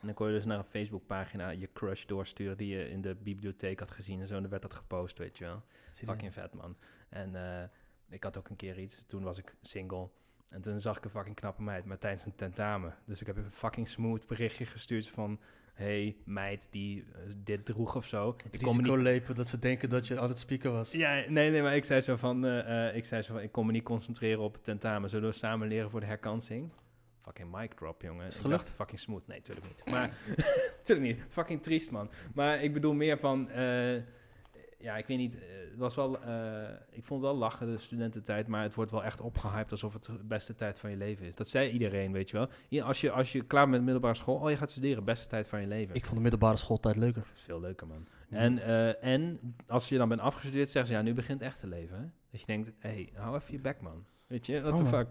En 0.00 0.06
dan 0.06 0.14
kon 0.14 0.26
je 0.26 0.32
dus 0.32 0.44
naar 0.44 0.58
een 0.58 0.64
Facebookpagina 0.64 1.48
je 1.48 1.68
crush 1.72 2.04
doorsturen 2.04 2.56
die 2.56 2.76
je 2.76 2.90
in 2.90 3.00
de 3.00 3.14
bibliotheek 3.14 3.78
had 3.78 3.90
gezien 3.90 4.20
en 4.20 4.26
zo. 4.26 4.34
En 4.34 4.40
dan 4.40 4.50
werd 4.50 4.62
dat 4.62 4.74
gepost, 4.74 5.18
weet 5.18 5.38
je 5.38 5.44
wel. 5.44 5.62
Fucking 5.92 6.32
vet, 6.32 6.54
man. 6.54 6.76
En 7.08 7.34
eh, 7.34 7.68
ik 8.08 8.24
had 8.24 8.36
ook 8.38 8.48
een 8.48 8.56
keer 8.56 8.78
iets. 8.78 9.04
Toen 9.06 9.22
was 9.22 9.38
ik 9.38 9.54
single. 9.62 10.08
En 10.48 10.60
toen 10.60 10.80
zag 10.80 10.96
ik 10.96 11.04
een 11.04 11.10
fucking 11.10 11.36
knappe 11.36 11.62
meid, 11.62 11.84
maar 11.84 11.98
tijdens 11.98 12.24
een 12.24 12.34
tentamen. 12.34 12.94
Dus 13.04 13.20
ik 13.20 13.26
heb 13.26 13.36
een 13.36 13.50
fucking 13.50 13.88
smooth 13.88 14.26
berichtje 14.26 14.66
gestuurd 14.66 15.08
van... 15.08 15.40
Hey, 15.74 16.16
meid 16.24 16.68
die 16.70 17.04
eh, 17.12 17.20
dit 17.36 17.64
droeg 17.64 17.96
of 17.96 18.06
zo. 18.06 18.32
Het 18.32 18.44
Ik 18.50 18.60
risico 18.60 18.94
niet... 18.94 19.02
lepen 19.02 19.34
dat 19.34 19.48
ze 19.48 19.58
denken 19.58 19.90
dat 19.90 20.06
je 20.06 20.20
het 20.20 20.38
spieken 20.38 20.72
was. 20.72 20.92
Ja, 20.92 21.24
nee, 21.28 21.50
nee, 21.50 21.62
maar 21.62 21.76
ik 21.76 21.84
zei 21.84 22.00
zo 22.00 22.16
van... 22.16 22.46
eh, 22.46 22.96
ik 22.96 23.04
zei 23.04 23.22
zo 23.22 23.32
van, 23.32 23.42
ik 23.42 23.52
kon 23.52 23.66
me 23.66 23.72
niet 23.72 23.82
concentreren 23.82 24.42
op 24.42 24.52
het 24.52 24.64
tentamen. 24.64 25.10
Zullen 25.10 25.30
we 25.30 25.36
samen 25.36 25.68
leren 25.68 25.90
voor 25.90 26.00
de 26.00 26.06
herkansing? 26.06 26.70
Fucking 27.30 27.56
mic 27.56 27.74
drop, 27.74 28.02
jongen. 28.02 28.32
gelukt? 28.32 28.62
dacht, 28.62 28.72
fucking 28.72 28.98
smooth. 28.98 29.26
Nee, 29.26 29.40
tuurlijk 29.40 29.66
niet. 29.66 29.90
Maar, 29.90 30.10
tuurlijk 30.84 31.06
niet. 31.06 31.26
Fucking 31.28 31.62
triest, 31.62 31.90
man. 31.90 32.10
Maar 32.34 32.62
ik 32.62 32.72
bedoel 32.72 32.92
meer 32.92 33.18
van... 33.18 33.50
eh, 33.50 33.94
ja, 34.78 34.96
ik 34.96 35.06
weet 35.06 35.18
niet. 35.18 35.34
Het 35.70 35.78
was 35.78 35.94
wel... 35.94 36.22
eh, 36.22 36.68
ik 36.90 37.04
vond 37.04 37.22
wel 37.22 37.34
lachen, 37.36 37.66
de 37.66 37.78
studententijd. 37.78 38.46
Maar 38.46 38.62
het 38.62 38.74
wordt 38.74 38.90
wel 38.90 39.04
echt 39.04 39.20
opgehyped 39.20 39.70
alsof 39.70 39.92
het 39.92 40.04
de 40.04 40.24
beste 40.24 40.54
tijd 40.54 40.78
van 40.78 40.90
je 40.90 40.96
leven 40.96 41.26
is. 41.26 41.34
Dat 41.34 41.48
zei 41.48 41.70
iedereen, 41.70 42.12
weet 42.12 42.30
je 42.30 42.36
wel. 42.70 42.82
Als, 42.82 43.00
je, 43.00 43.10
als 43.10 43.32
je 43.32 43.42
klaar 43.42 43.62
bent 43.62 43.74
met 43.76 43.82
middelbare 43.82 44.14
school... 44.14 44.36
Oh, 44.36 44.50
je 44.50 44.56
gaat 44.56 44.70
studeren. 44.70 45.04
Beste 45.04 45.28
tijd 45.28 45.48
van 45.48 45.60
je 45.60 45.66
leven. 45.66 45.94
Ik 45.94 46.04
vond 46.04 46.16
de 46.16 46.22
middelbare 46.22 46.56
schooltijd 46.56 46.96
leuker. 46.96 47.22
Is 47.34 47.42
veel 47.42 47.60
leuker, 47.60 47.86
man. 47.86 48.06
En, 48.30 48.58
eh, 48.58 49.04
en 49.04 49.54
als 49.66 49.88
je 49.88 49.98
dan 49.98 50.08
bent 50.08 50.20
afgestudeerd, 50.20 50.70
zeggen 50.70 50.92
ze... 50.92 50.98
Ja, 50.98 51.02
nu 51.02 51.14
begint 51.14 51.42
echt 51.42 51.60
te 51.60 51.66
leven, 51.66 51.96
hè? 51.96 52.04
Dat 52.30 52.40
je 52.40 52.46
denkt... 52.46 52.72
Hé, 52.78 52.88
hey, 52.90 53.08
hou 53.14 53.36
even 53.36 53.52
je 53.52 53.60
bek, 53.60 53.80
man. 53.80 54.04
Weet 54.26 54.46
je, 54.46 54.60
what 54.60 54.72
Oh, 54.72 54.78
the 54.78 54.90
man. 54.90 55.06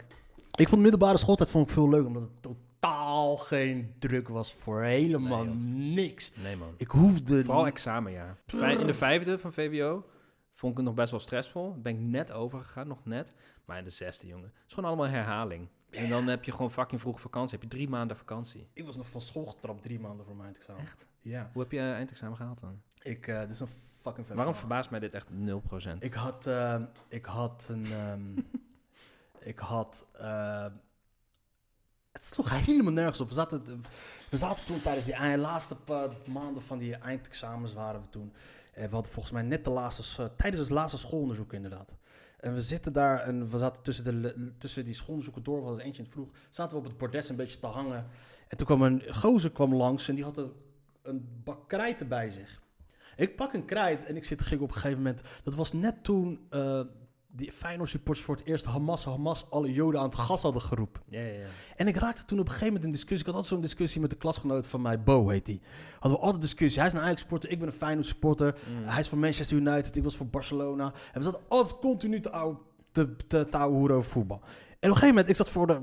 Ik 0.52 0.68
vond 0.68 0.72
de 0.72 0.90
middelbare 0.90 1.18
schooltijd 1.18 1.50
vond 1.50 1.68
ik 1.68 1.74
veel 1.74 1.90
leuker, 1.90 2.08
omdat 2.08 2.22
het 2.22 2.42
totaal 2.42 3.38
geen 3.38 3.94
druk 4.00 4.28
was 4.28 4.54
voor 4.54 4.82
helemaal 4.82 5.44
Nee, 5.44 5.94
niks. 5.94 6.32
Nee, 6.44 6.56
man. 6.56 6.74
Ik 6.78 6.88
hoefde... 6.88 7.44
Vooral 7.44 7.66
examenjaar. 7.66 8.38
In 8.80 8.86
de 8.86 8.94
vijfde 8.94 9.40
van 9.40 9.54
VWO 9.54 10.06
vond 10.54 10.72
ik 10.72 10.78
het 10.78 10.88
nog 10.88 10.96
best 10.96 11.12
wel 11.12 11.20
stressvol. 11.20 11.76
Ben 11.82 11.94
ik 11.96 12.00
net 12.00 12.32
overgegaan, 12.32 12.88
nog 12.88 13.06
net. 13.06 13.34
Maar 13.66 13.78
in 13.78 13.84
de 13.84 13.90
zesde, 13.90 14.28
jongen. 14.28 14.46
Het 14.54 14.68
is 14.68 14.74
gewoon 14.74 14.90
allemaal 14.90 15.08
herhaling. 15.10 15.68
En 15.90 16.10
dan 16.10 16.28
heb 16.28 16.44
je 16.44 16.52
gewoon 16.52 16.72
fucking 16.72 17.02
vroeg 17.02 17.22
vakantie. 17.22 17.52
Heb 17.60 17.62
je 17.62 17.78
drie 17.78 17.90
maanden 17.90 18.18
vakantie. 18.18 18.68
Ik 18.74 18.86
was 18.86 18.98
nog 18.98 19.10
van 19.10 19.22
school 19.22 19.46
getrapt 19.46 19.84
drie 19.84 20.00
maanden 20.00 20.26
voor 20.26 20.36
mijn 20.36 20.46
eindexamen. 20.46 20.82
Echt? 20.82 21.08
Ja. 21.22 21.50
Hoe 21.54 21.62
heb 21.62 21.72
je 21.72 21.80
eindexamen 21.80 22.38
gehaald 22.38 22.62
dan? 22.62 22.82
Ik, 23.02 23.28
eh 23.28 23.40
dit 23.40 23.50
is 23.50 23.60
een 23.60 23.68
fucking 24.02 24.28
vet 24.28 24.36
Waarom 24.36 24.56
verbaast 24.56 24.90
mij 24.90 25.00
dit 25.00 25.14
echt 25.14 25.28
0%? 25.32 25.98
Ik 26.00 26.14
had, 26.14 26.48
ehm, 26.48 26.84
ik 27.08 27.26
had 27.26 27.68
een, 27.70 27.86
ehm, 27.92 28.22
ik 29.40 29.60
had, 29.60 30.06
ehm, 30.14 30.72
het 32.12 32.26
sloeg 32.26 32.66
helemaal 32.66 32.94
nergens 32.94 33.22
op. 33.22 33.28
We 33.28 33.34
zaten, 33.34 33.84
we 34.30 34.38
zaten 34.38 34.66
toen 34.66 34.82
tijdens 34.82 35.06
die 35.06 35.38
laatste 35.38 35.76
maanden 36.26 36.64
van 36.64 36.78
die 36.78 36.96
eindexamens 36.96 37.74
waren 37.74 38.02
we 38.02 38.10
toen. 38.10 38.34
Eh, 38.74 38.84
we 38.84 38.94
hadden 38.94 39.12
volgens 39.12 39.34
mij 39.34 39.44
net 39.44 39.64
de 39.64 39.72
laatste, 39.72 40.32
tijdens 40.36 40.62
het 40.62 40.72
laatste 40.72 40.98
schoolonderzoek 40.98 41.54
inderdaad. 41.54 41.96
En 42.40 42.54
we 42.54 42.62
zitten 42.62 42.94
daar 42.94 43.20
en 43.20 43.50
we 43.50 43.58
zaten 43.58 43.82
tussen, 43.82 44.04
de, 44.04 44.52
tussen 44.58 44.86
die 44.86 44.94
schoonzoeken 44.94 45.44
door, 45.44 45.60
we 45.60 45.66
hadden 45.66 45.86
eentje 45.86 46.00
in 46.02 46.06
het 46.06 46.14
vroeg. 46.14 46.30
Zaten 46.50 46.72
we 46.72 46.84
op 46.84 46.90
het 46.90 46.98
bordes 46.98 47.30
een 47.30 47.36
beetje 47.36 47.60
te 47.60 47.68
hangen. 47.68 48.08
En 48.48 48.58
toen 48.58 48.66
kwam 48.66 48.82
een 48.82 49.04
gozer 49.14 49.52
kwam 49.52 49.76
langs 49.76 50.08
en 50.08 50.16
die 50.16 50.24
had 50.24 50.38
een, 50.38 50.52
een 51.02 51.42
bak 51.44 51.68
krijten 51.68 52.08
bij 52.08 52.30
zich. 52.30 52.62
Ik 53.16 53.36
pak 53.36 53.54
een 53.54 53.66
krijt 53.66 54.06
en 54.06 54.16
ik 54.16 54.26
zit 54.26 54.42
gek 54.42 54.62
op 54.62 54.68
een 54.68 54.74
gegeven 54.74 54.98
moment. 54.98 55.22
Dat 55.44 55.56
was 55.56 55.74
net 55.74 56.04
toen 56.04 56.46
eh 56.50 56.82
die 57.32 57.52
Feyenoord 57.52 57.90
supporters 57.90 58.26
voor 58.26 58.36
het 58.36 58.46
eerst 58.46 58.66
Hamas, 58.66 59.06
Hamas 59.06 59.46
alle 59.50 59.74
Joden 59.74 60.00
aan 60.00 60.06
het 60.06 60.16
gas 60.16 60.42
hadden 60.42 60.62
geroepen. 60.62 61.02
Ja, 61.06 61.20
ja, 61.20 61.34
ja. 61.34 61.46
En 61.76 61.88
ik 61.88 61.96
raakte 61.96 62.26
toen 62.26 62.40
op 62.40 62.46
een 62.46 62.52
gegeven 62.52 62.68
moment 62.68 62.86
in 62.86 62.92
discussie. 62.92 63.20
Ik 63.20 63.26
had 63.26 63.36
altijd 63.36 63.54
zo'n 63.54 63.62
discussie 63.62 64.02
met 64.02 64.10
de 64.10 64.16
klasgenoot 64.16 64.68
van 64.68 64.82
mij, 64.82 65.04
Bo 65.04 65.28
heet 65.30 65.46
die. 65.46 65.62
Hadden 66.00 66.20
we 66.20 66.26
altijd 66.26 66.42
discussie. 66.42 66.80
Hij 66.80 66.88
is 66.88 66.94
een 66.94 67.02
Ajax 67.02 67.20
supporter, 67.20 67.50
ik 67.50 67.60
ben 67.60 67.68
een 67.68 67.74
Feyenoord 67.74 68.08
supporter. 68.08 68.56
Mm. 68.70 68.88
Hij 68.88 69.00
is 69.00 69.08
van 69.08 69.20
Manchester 69.20 69.58
United, 69.58 69.96
ik 69.96 70.04
was 70.04 70.16
voor 70.16 70.28
Barcelona. 70.28 70.86
En 70.86 71.20
we 71.20 71.24
zaten 71.24 71.42
altijd 71.48 71.80
continu 71.80 72.20
te, 72.20 72.32
ouwe- 72.32 72.58
te, 72.92 73.16
te, 73.28 73.48
te 73.50 73.58
ouwe 73.58 73.92
over 73.94 74.10
voetbal. 74.12 74.40
En 74.40 74.46
op 74.46 74.82
een 74.82 74.88
gegeven 74.90 75.08
moment, 75.08 75.30
ik 75.30 75.36
zat 75.36 75.50
voor 75.50 75.68
de 75.68 75.82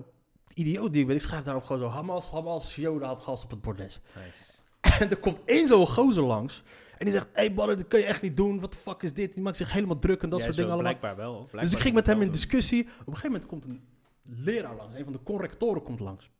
idioot 0.54 0.92
die 0.92 1.00
ik 1.00 1.06
ben. 1.06 1.16
Ik 1.16 1.22
schrijf 1.22 1.44
daarop 1.44 1.62
gewoon 1.64 1.82
zo, 1.82 1.88
Hamas, 1.88 2.30
Hamas, 2.30 2.74
Joden 2.74 3.08
had 3.08 3.22
gas 3.22 3.44
op 3.44 3.50
het 3.50 3.60
bordes. 3.60 4.00
Nice. 4.24 4.52
En 4.80 5.10
er 5.10 5.16
komt 5.16 5.40
één 5.44 5.66
zo'n 5.66 5.86
gozer 5.86 6.22
langs. 6.22 6.62
En 6.98 7.04
die 7.04 7.14
zegt, 7.14 7.26
hé 7.32 7.40
hey, 7.40 7.52
brother, 7.52 7.76
dat 7.76 7.88
kun 7.88 7.98
je 7.98 8.04
echt 8.04 8.22
niet 8.22 8.36
doen. 8.36 8.60
Wat 8.60 8.70
de 8.70 8.76
fuck 8.76 9.02
is 9.02 9.14
dit? 9.14 9.34
Die 9.34 9.42
maakt 9.42 9.56
zich 9.56 9.72
helemaal 9.72 9.98
druk 9.98 10.22
en 10.22 10.28
dat 10.28 10.40
soort 10.40 10.54
zo 10.54 10.60
dingen 10.60 10.74
allemaal. 10.74 10.98
Blijkbaar 10.98 11.24
wel. 11.24 11.40
Dus 11.40 11.50
Blijkbaar 11.50 11.74
ik 11.74 11.82
ging 11.82 11.94
met 11.94 12.06
hem 12.06 12.22
in 12.22 12.30
discussie. 12.30 12.82
Op 12.82 12.88
een 12.88 13.04
gegeven 13.16 13.30
moment 13.30 13.46
komt 13.46 13.64
een 13.64 13.84
leraar 14.22 14.76
langs. 14.76 14.94
Een 14.94 15.04
van 15.04 15.12
de 15.12 15.22
correctoren 15.22 15.82
komt 15.82 16.00
langs. 16.00 16.30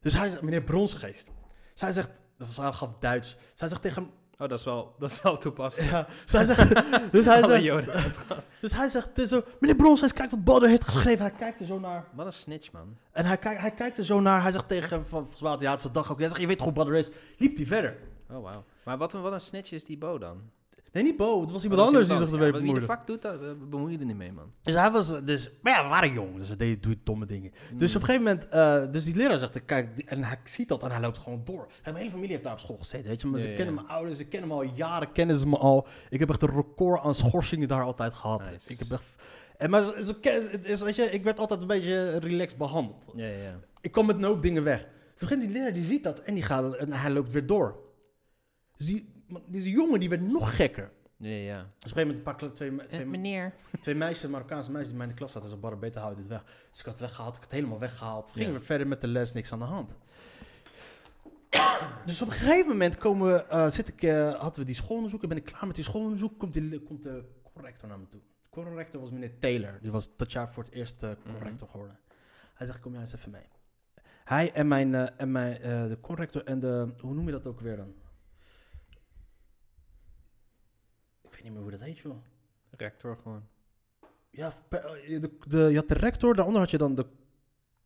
Dus 0.00 0.14
hij 0.14 0.28
zegt, 0.28 0.42
meneer 0.42 0.62
Bronsgeest. 0.62 1.30
Zij 1.74 1.92
zegt, 1.92 2.22
dat 2.38 2.46
was, 2.46 2.56
hij 2.56 2.72
gaf 2.72 2.94
Duits. 3.00 3.36
Zij 3.54 3.68
zegt 3.68 3.82
tegen 3.82 4.02
hem, 4.02 4.12
Oh, 4.38 4.48
dat 4.48 4.58
is 4.58 4.64
wel, 4.64 4.94
dat 4.98 5.10
is 5.10 5.22
wel 5.22 5.38
toepasselijk. 5.38 5.90
ja. 5.90 6.06
Zij 6.24 6.44
zegt, 6.44 6.68
dus 7.12 7.24
hij 7.24 7.44
zegt, 7.44 7.62
Joden 7.62 8.12
dus 8.60 8.72
hij 8.72 8.88
zegt 8.88 9.28
zo, 9.28 9.42
meneer 9.60 9.76
Bronsgeest, 9.76 10.12
kijk 10.12 10.30
wat 10.30 10.44
Badder 10.44 10.68
heeft 10.68 10.84
geschreven. 10.84 11.24
Hij 11.24 11.34
kijkt 11.38 11.60
er 11.60 11.66
zo 11.66 11.78
naar. 11.78 12.04
Wat 12.12 12.26
een 12.26 12.32
snitch, 12.32 12.72
man. 12.72 12.96
En 13.12 13.24
hij, 13.24 13.36
kijkt, 13.36 13.60
hij 13.60 13.70
kijkt 13.70 13.98
er 13.98 14.04
zo 14.04 14.20
naar. 14.20 14.42
Hij 14.42 14.50
zegt 14.50 14.68
tegen 14.68 14.88
hem, 14.88 15.04
van, 15.06 15.20
volgens 15.20 15.40
mij 15.40 15.50
had 15.50 15.60
hij 15.60 15.78
zijn 15.78 15.92
dag 15.92 16.12
ook. 16.12 16.18
Hij 16.18 16.28
zegt, 16.28 16.40
je 16.40 16.46
weet 16.46 16.60
goed 16.60 16.74
Badder 16.74 16.94
is. 16.94 17.10
Liep 17.36 17.56
hij 17.56 17.66
verder. 17.66 17.96
Oh, 18.30 18.42
wauw. 18.42 18.64
Maar 18.84 18.98
wat 18.98 19.12
een, 19.12 19.22
wat 19.22 19.32
een 19.32 19.40
snitch 19.40 19.72
is 19.72 19.84
die 19.84 19.98
Bo 19.98 20.18
dan? 20.18 20.40
Nee, 20.92 21.04
niet 21.04 21.16
Bo. 21.16 21.40
Het 21.40 21.50
was 21.50 21.62
iemand 21.62 21.80
Oh, 21.80 21.86
is 21.88 21.92
anders 21.92 22.08
die 22.18 22.26
zich 22.26 22.34
ermee 22.34 22.46
Ja, 22.46 22.52
maar 22.52 22.62
Wie 22.62 22.72
de 22.74 22.80
bemoeide. 22.80 23.04
fuck 23.04 23.06
doet 23.06 23.22
dat? 23.22 23.38
We 23.40 23.66
bemoeien 23.70 23.92
je 23.92 23.98
er 23.98 24.04
niet 24.06 24.16
mee, 24.16 24.32
man. 24.32 24.52
Dus 24.62 24.74
hij 24.74 24.90
was, 24.90 25.24
dus, 25.24 25.50
maar 25.62 25.72
ja, 25.72 25.82
we 25.82 25.88
waren 25.88 26.12
jong, 26.12 26.36
dus 26.36 26.48
we 26.48 26.56
deden 26.56 26.80
doe 26.80 26.96
domme 27.04 27.26
dingen. 27.26 27.52
Mm. 27.72 27.78
Dus 27.78 27.94
op 27.96 28.00
een 28.00 28.06
gegeven 28.06 28.26
moment, 28.26 28.48
eh, 28.48 28.92
dus 28.92 29.04
die 29.04 29.16
leraar 29.16 29.38
zegt, 29.38 29.64
kijk, 29.64 29.96
die- 29.96 30.04
en 30.04 30.24
hij 30.24 30.38
ziet 30.44 30.68
dat 30.68 30.82
en 30.82 30.90
hij 30.90 31.00
loopt 31.00 31.18
gewoon 31.18 31.42
door. 31.44 31.66
En 31.66 31.72
mijn 31.82 31.96
hele 31.96 32.10
familie 32.10 32.30
heeft 32.30 32.42
daar 32.44 32.52
op 32.52 32.58
school 32.58 32.76
gezeten, 32.76 33.08
weet 33.08 33.20
je. 33.20 33.26
Maar 33.26 33.36
Ja, 33.38 33.42
ze 33.44 33.50
ja. 33.50 33.56
kennen 33.56 33.74
mijn 33.74 33.86
ouders, 33.86 34.16
ze 34.16 34.24
kennen 34.24 34.48
me 34.48 34.54
al 34.54 34.62
jaren, 34.62 35.12
kennen 35.12 35.36
ze 35.36 35.46
me 35.48 35.56
al. 35.58 35.86
Ik 36.08 36.18
heb 36.20 36.28
echt 36.28 36.42
een 36.42 36.54
record 36.54 37.00
aan 37.02 37.14
schorsingen 37.14 37.68
daar 37.68 37.82
altijd 37.82 38.14
gehad. 38.14 38.40
Nice. 38.50 38.72
Ik 38.72 38.78
heb 38.78 38.90
echt, 38.90 39.04
en 39.56 39.70
maar 39.70 39.82
het 39.84 40.64
is, 40.66 40.80
weet 40.82 40.96
je, 40.96 41.02
ik 41.02 41.24
werd 41.24 41.38
altijd 41.38 41.60
een 41.60 41.66
beetje 41.66 42.18
relaxed 42.18 42.58
behandeld. 42.58 43.04
Ja, 43.16 43.26
ja, 43.26 43.36
ja. 43.42 43.58
Ik 43.80 43.92
kwam 43.92 44.06
met 44.06 44.16
een 44.16 44.24
hoop 44.24 44.42
dingen 44.42 44.62
weg. 44.64 44.80
Toen 44.80 44.88
begint 45.28 45.40
die 45.42 45.50
leraar, 45.50 45.72
die 45.72 45.84
ziet 45.84 46.02
dat 46.04 46.18
en, 46.20 46.34
die 46.34 46.42
gaat, 46.42 46.74
en 46.76 46.92
hij 46.92 47.10
loopt 47.10 47.32
weer 47.32 47.46
door. 47.46 47.84
Dus 48.76 48.86
die, 48.86 49.12
deze 49.46 49.70
jongen, 49.70 50.00
die 50.00 50.08
werd 50.08 50.20
nog 50.22 50.56
gekker. 50.56 50.90
Ja, 51.16 51.28
ja. 51.30 51.54
Dus 51.54 51.62
op 51.62 51.66
een 51.66 51.72
gegeven 51.80 52.00
moment 52.00 52.16
een 52.18 52.24
paar 52.24 52.36
kle- 52.36 52.52
twee, 52.52 52.76
twee, 52.88 53.06
meneer. 53.06 53.52
Twee 53.80 53.94
meisjes, 53.94 54.30
Marokkaanse 54.30 54.70
meisjes 54.70 54.88
die 54.88 54.98
mij 54.98 55.06
in 55.06 55.12
de 55.12 55.18
klas 55.18 55.32
zaten. 55.32 55.48
Zo, 55.50 55.56
barre 55.56 55.76
beter 55.76 56.00
houden 56.00 56.22
dit 56.22 56.30
weg. 56.32 56.44
Dus 56.70 56.78
ik 56.78 56.84
had 56.84 56.94
het 56.98 57.02
weggehaald. 57.02 57.34
Ik 57.36 57.40
had 57.42 57.50
het 57.50 57.58
helemaal 57.60 57.78
weggehaald. 57.78 58.30
Gingen 58.30 58.52
Ja. 58.52 58.58
we 58.58 58.64
verder 58.64 58.86
met 58.86 59.00
de 59.00 59.06
les, 59.08 59.32
niks 59.32 59.52
aan 59.52 59.58
de 59.58 59.64
hand. 59.64 59.96
Dus 62.06 62.22
op 62.22 62.28
een 62.28 62.34
gegeven 62.34 62.68
moment 62.68 62.96
komen 62.98 63.32
we, 63.32 63.44
eh, 63.44 63.68
zit 63.68 63.88
ik, 63.88 64.02
eh, 64.02 64.34
hadden 64.34 64.60
we 64.60 64.64
die 64.66 64.74
schoolonderzoek. 64.74 65.22
En 65.22 65.28
ben 65.28 65.36
ik 65.38 65.44
klaar 65.44 65.66
met 65.66 65.74
die 65.74 65.84
schoolonderzoek. 65.84 66.38
Komt, 66.38 66.52
die, 66.52 66.80
komt 66.82 67.02
de 67.02 67.24
corrector 67.52 67.88
naar 67.88 67.98
me 67.98 68.08
toe. 68.08 68.20
De 68.42 68.48
corrector 68.50 69.00
was 69.00 69.10
meneer 69.10 69.38
Taylor. 69.38 69.78
Die 69.82 69.90
was 69.90 70.16
dat 70.16 70.32
jaar 70.32 70.52
voor 70.52 70.64
het 70.64 70.72
eerst 70.72 71.02
eh, 71.02 71.10
corrector 71.38 71.68
geworden. 71.68 71.98
Hij 72.54 72.66
zegt, 72.66 72.80
kom 72.80 72.92
jij 72.92 73.00
eens 73.00 73.14
even 73.14 73.30
mee. 73.30 73.48
Hij 74.24 74.52
en 74.52 74.68
mijn, 74.68 74.94
eh, 74.94 75.08
en 75.16 75.32
mijn 75.32 75.60
eh, 75.60 75.86
de 75.88 75.98
corrector 76.00 76.44
en 76.44 76.60
de, 76.60 76.94
hoe 77.00 77.14
noem 77.14 77.26
je 77.26 77.32
dat 77.32 77.46
ook 77.46 77.60
weer 77.60 77.76
dan? 77.76 77.94
Ik 81.22 81.30
weet 81.32 81.35
niet 81.46 81.54
meer 81.54 81.62
hoe 81.62 81.78
dat 81.78 81.88
heet, 81.88 81.98
joh. 81.98 82.16
Rector 82.70 83.16
gewoon. 83.22 83.42
Ja, 84.30 84.52
eh, 84.68 85.20
de, 85.20 85.30
de, 85.48 85.58
je 85.58 85.76
had 85.76 85.88
de 85.88 85.94
rector, 85.94 86.34
daaronder 86.34 86.60
had 86.60 86.70
je 86.70 86.78
dan 86.78 86.94
de 86.94 87.06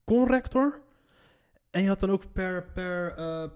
conrector. 0.04 0.80
En 1.70 1.82
je 1.82 1.88
had 1.88 2.00
dan 2.00 2.10
ook 2.10 2.32
per, 2.32 2.64
per, 2.64 3.16
eh, 3.16 3.48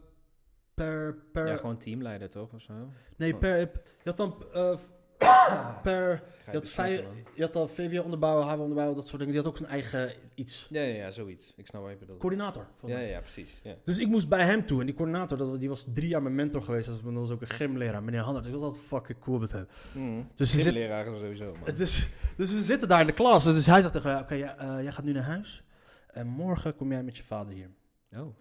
per, 0.74 1.14
per, 1.32 1.46
Ja, 1.46 1.56
gewoon 1.56 1.78
teamleider 1.78 2.30
toch, 2.30 2.52
of 2.52 2.60
zo? 2.60 2.72
nee, 3.16 3.36
per, 3.36 3.58
je 3.58 3.68
had 4.04 4.16
dan 4.16 4.44
eh, 4.52 4.78
per, 5.82 6.22
Ik 6.52 6.52
je 6.52 6.52
had, 6.52 7.04
je 7.34 7.42
had 7.42 7.52
dan 7.52 7.68
VWO 7.68 8.02
onderbouwen, 8.02 8.46
HAVO 8.46 8.60
onderbouwen, 8.60 8.96
dat 8.96 9.06
soort 9.06 9.18
dingen. 9.18 9.34
Die 9.34 9.42
had 9.42 9.50
ook 9.52 9.56
zijn 9.56 9.68
eigen 9.68 10.12
iets. 10.34 10.66
Ja, 10.70 10.80
ja, 10.80 10.94
ja, 10.94 11.10
zoiets. 11.10 11.52
Ik 11.56 11.66
snap 11.66 11.82
wat 11.82 11.90
je 11.90 11.96
bedoelt. 11.96 12.18
Coördinator. 12.18 12.66
Ja, 12.82 12.94
mij. 12.94 13.08
ja, 13.08 13.20
precies. 13.20 13.60
Ja. 13.62 13.74
Dus 13.84 13.98
ik 13.98 14.08
moest 14.08 14.28
bij 14.28 14.44
hem 14.44 14.66
toe. 14.66 14.80
En 14.80 14.86
die 14.86 14.94
coördinator, 14.94 15.38
dat, 15.38 15.60
die 15.60 15.68
was 15.68 15.86
drie 15.94 16.08
jaar 16.08 16.22
mijn 16.22 16.34
mentor 16.34 16.62
geweest. 16.62 16.86
Dat 16.86 17.00
was 17.00 17.30
ook 17.30 17.40
een 17.40 17.46
gymleraar, 17.46 18.02
meneer 18.02 18.20
Hannert. 18.20 18.46
Ik 18.46 18.52
was 18.52 18.62
altijd 18.62 18.84
fucking 18.84 19.18
cool 19.18 19.38
met 19.38 19.52
hem. 19.52 19.66
Mm. 19.92 20.30
Dus 20.34 20.50
ze 20.50 20.60
zit- 20.60 20.72
sowieso, 21.04 21.54
man. 21.64 21.74
Dus, 21.74 22.08
dus 22.36 22.52
we 22.52 22.60
zitten 22.60 22.88
daar 22.88 23.00
in 23.00 23.06
de 23.06 23.12
klas. 23.12 23.44
Dus 23.44 23.66
hij 23.66 23.80
zegt 23.80 23.92
tegen 23.92 24.12
mij, 24.12 24.20
oké, 24.20 24.34
jij, 24.34 24.54
eh, 24.56 24.82
jij 24.82 24.92
gaat 24.92 25.04
nu 25.04 25.12
naar 25.12 25.22
huis. 25.22 25.64
En 26.06 26.26
morgen 26.26 26.76
kom 26.76 26.90
jij 26.90 27.02
met 27.02 27.16
je 27.16 27.22
vader 27.22 27.54
hier. 27.54 27.70
Oh. 28.12 28.36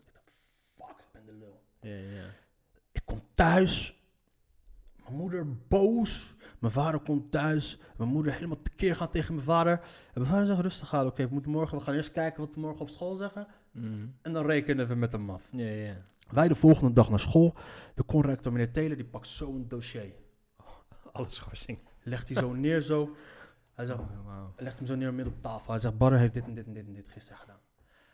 Fuck, 0.76 0.96
ik 1.00 1.12
ben 1.12 1.26
de 1.26 1.34
lul. 1.34 1.62
Ja, 1.82 1.96
ja, 1.96 2.17
ja. 2.17 2.30
Ik 2.91 3.02
kom 3.06 3.22
thuis. 3.34 4.02
Mijn 5.04 5.15
moeder 5.15 5.58
boos. 5.67 6.33
Mijn 6.63 6.76
vader 6.76 6.99
komt 6.99 7.32
thuis. 7.32 7.80
Mijn 7.97 8.10
moeder 8.10 8.34
helemaal 8.34 8.62
tekeer 8.62 8.95
gaat 8.95 9.12
tegen 9.12 9.34
mijn 9.34 9.45
vader. 9.45 9.80
En 10.13 10.21
mijn 10.21 10.26
vader 10.26 10.45
zegt 10.45 10.60
rustig 10.60 10.93
aan. 10.93 11.06
Oké, 11.06 11.28
we 11.28 11.34
moeten 11.34 11.52
morgen, 11.52 11.78
we 11.78 11.84
gaan 11.84 11.93
eerst 11.93 12.12
kijken 12.12 12.39
wat 12.41 12.54
we 12.54 12.60
morgen 12.60 12.82
op 12.82 12.89
school 12.89 13.15
zeggen. 13.15 13.47
Mm. 13.71 14.15
En 14.21 14.34
dan 14.34 14.45
rekenen 14.45 14.88
we 14.88 14.95
met 14.95 15.13
hem 15.13 15.30
af. 15.30 15.47
Ja, 15.52 15.65
ja. 15.65 15.95
Wij 16.30 16.47
de 16.47 16.56
volgende 16.56 16.93
dag 16.93 17.10
naar 17.10 17.19
school. 17.19 17.56
De 17.95 18.06
conrector, 18.06 18.52
meneer 18.52 18.71
Taylor, 18.71 18.95
die 18.95 19.06
pakt 19.06 19.28
zo 19.28 19.56
een 19.56 19.67
dossier. 19.67 20.13
Alle 21.12 21.30
schorsing. 21.30 21.80
Legt 22.04 22.30
hij 22.30 22.41
zo 22.41 22.54
neer 22.65 22.82
zo. 22.82 23.15
Hij 23.73 23.86
zegt, 23.86 23.99
Oh, 23.99 24.47
legt 24.56 24.78
hem 24.78 24.88
zo 24.88 24.95
neer 24.95 25.13
midden 25.13 25.34
op 25.34 25.41
tafel. 25.41 25.71
Hij 25.71 25.82
zegt, 25.82 25.97
Badder 25.97 26.19
heeft 26.19 26.34
dit 26.34 26.47
en 26.47 26.54
dit 26.54 26.65
en 26.65 26.73
dit 26.73 26.88
en 26.88 26.93
dit 26.93 27.08
gisteren 27.08 27.39
gedaan. 27.39 27.60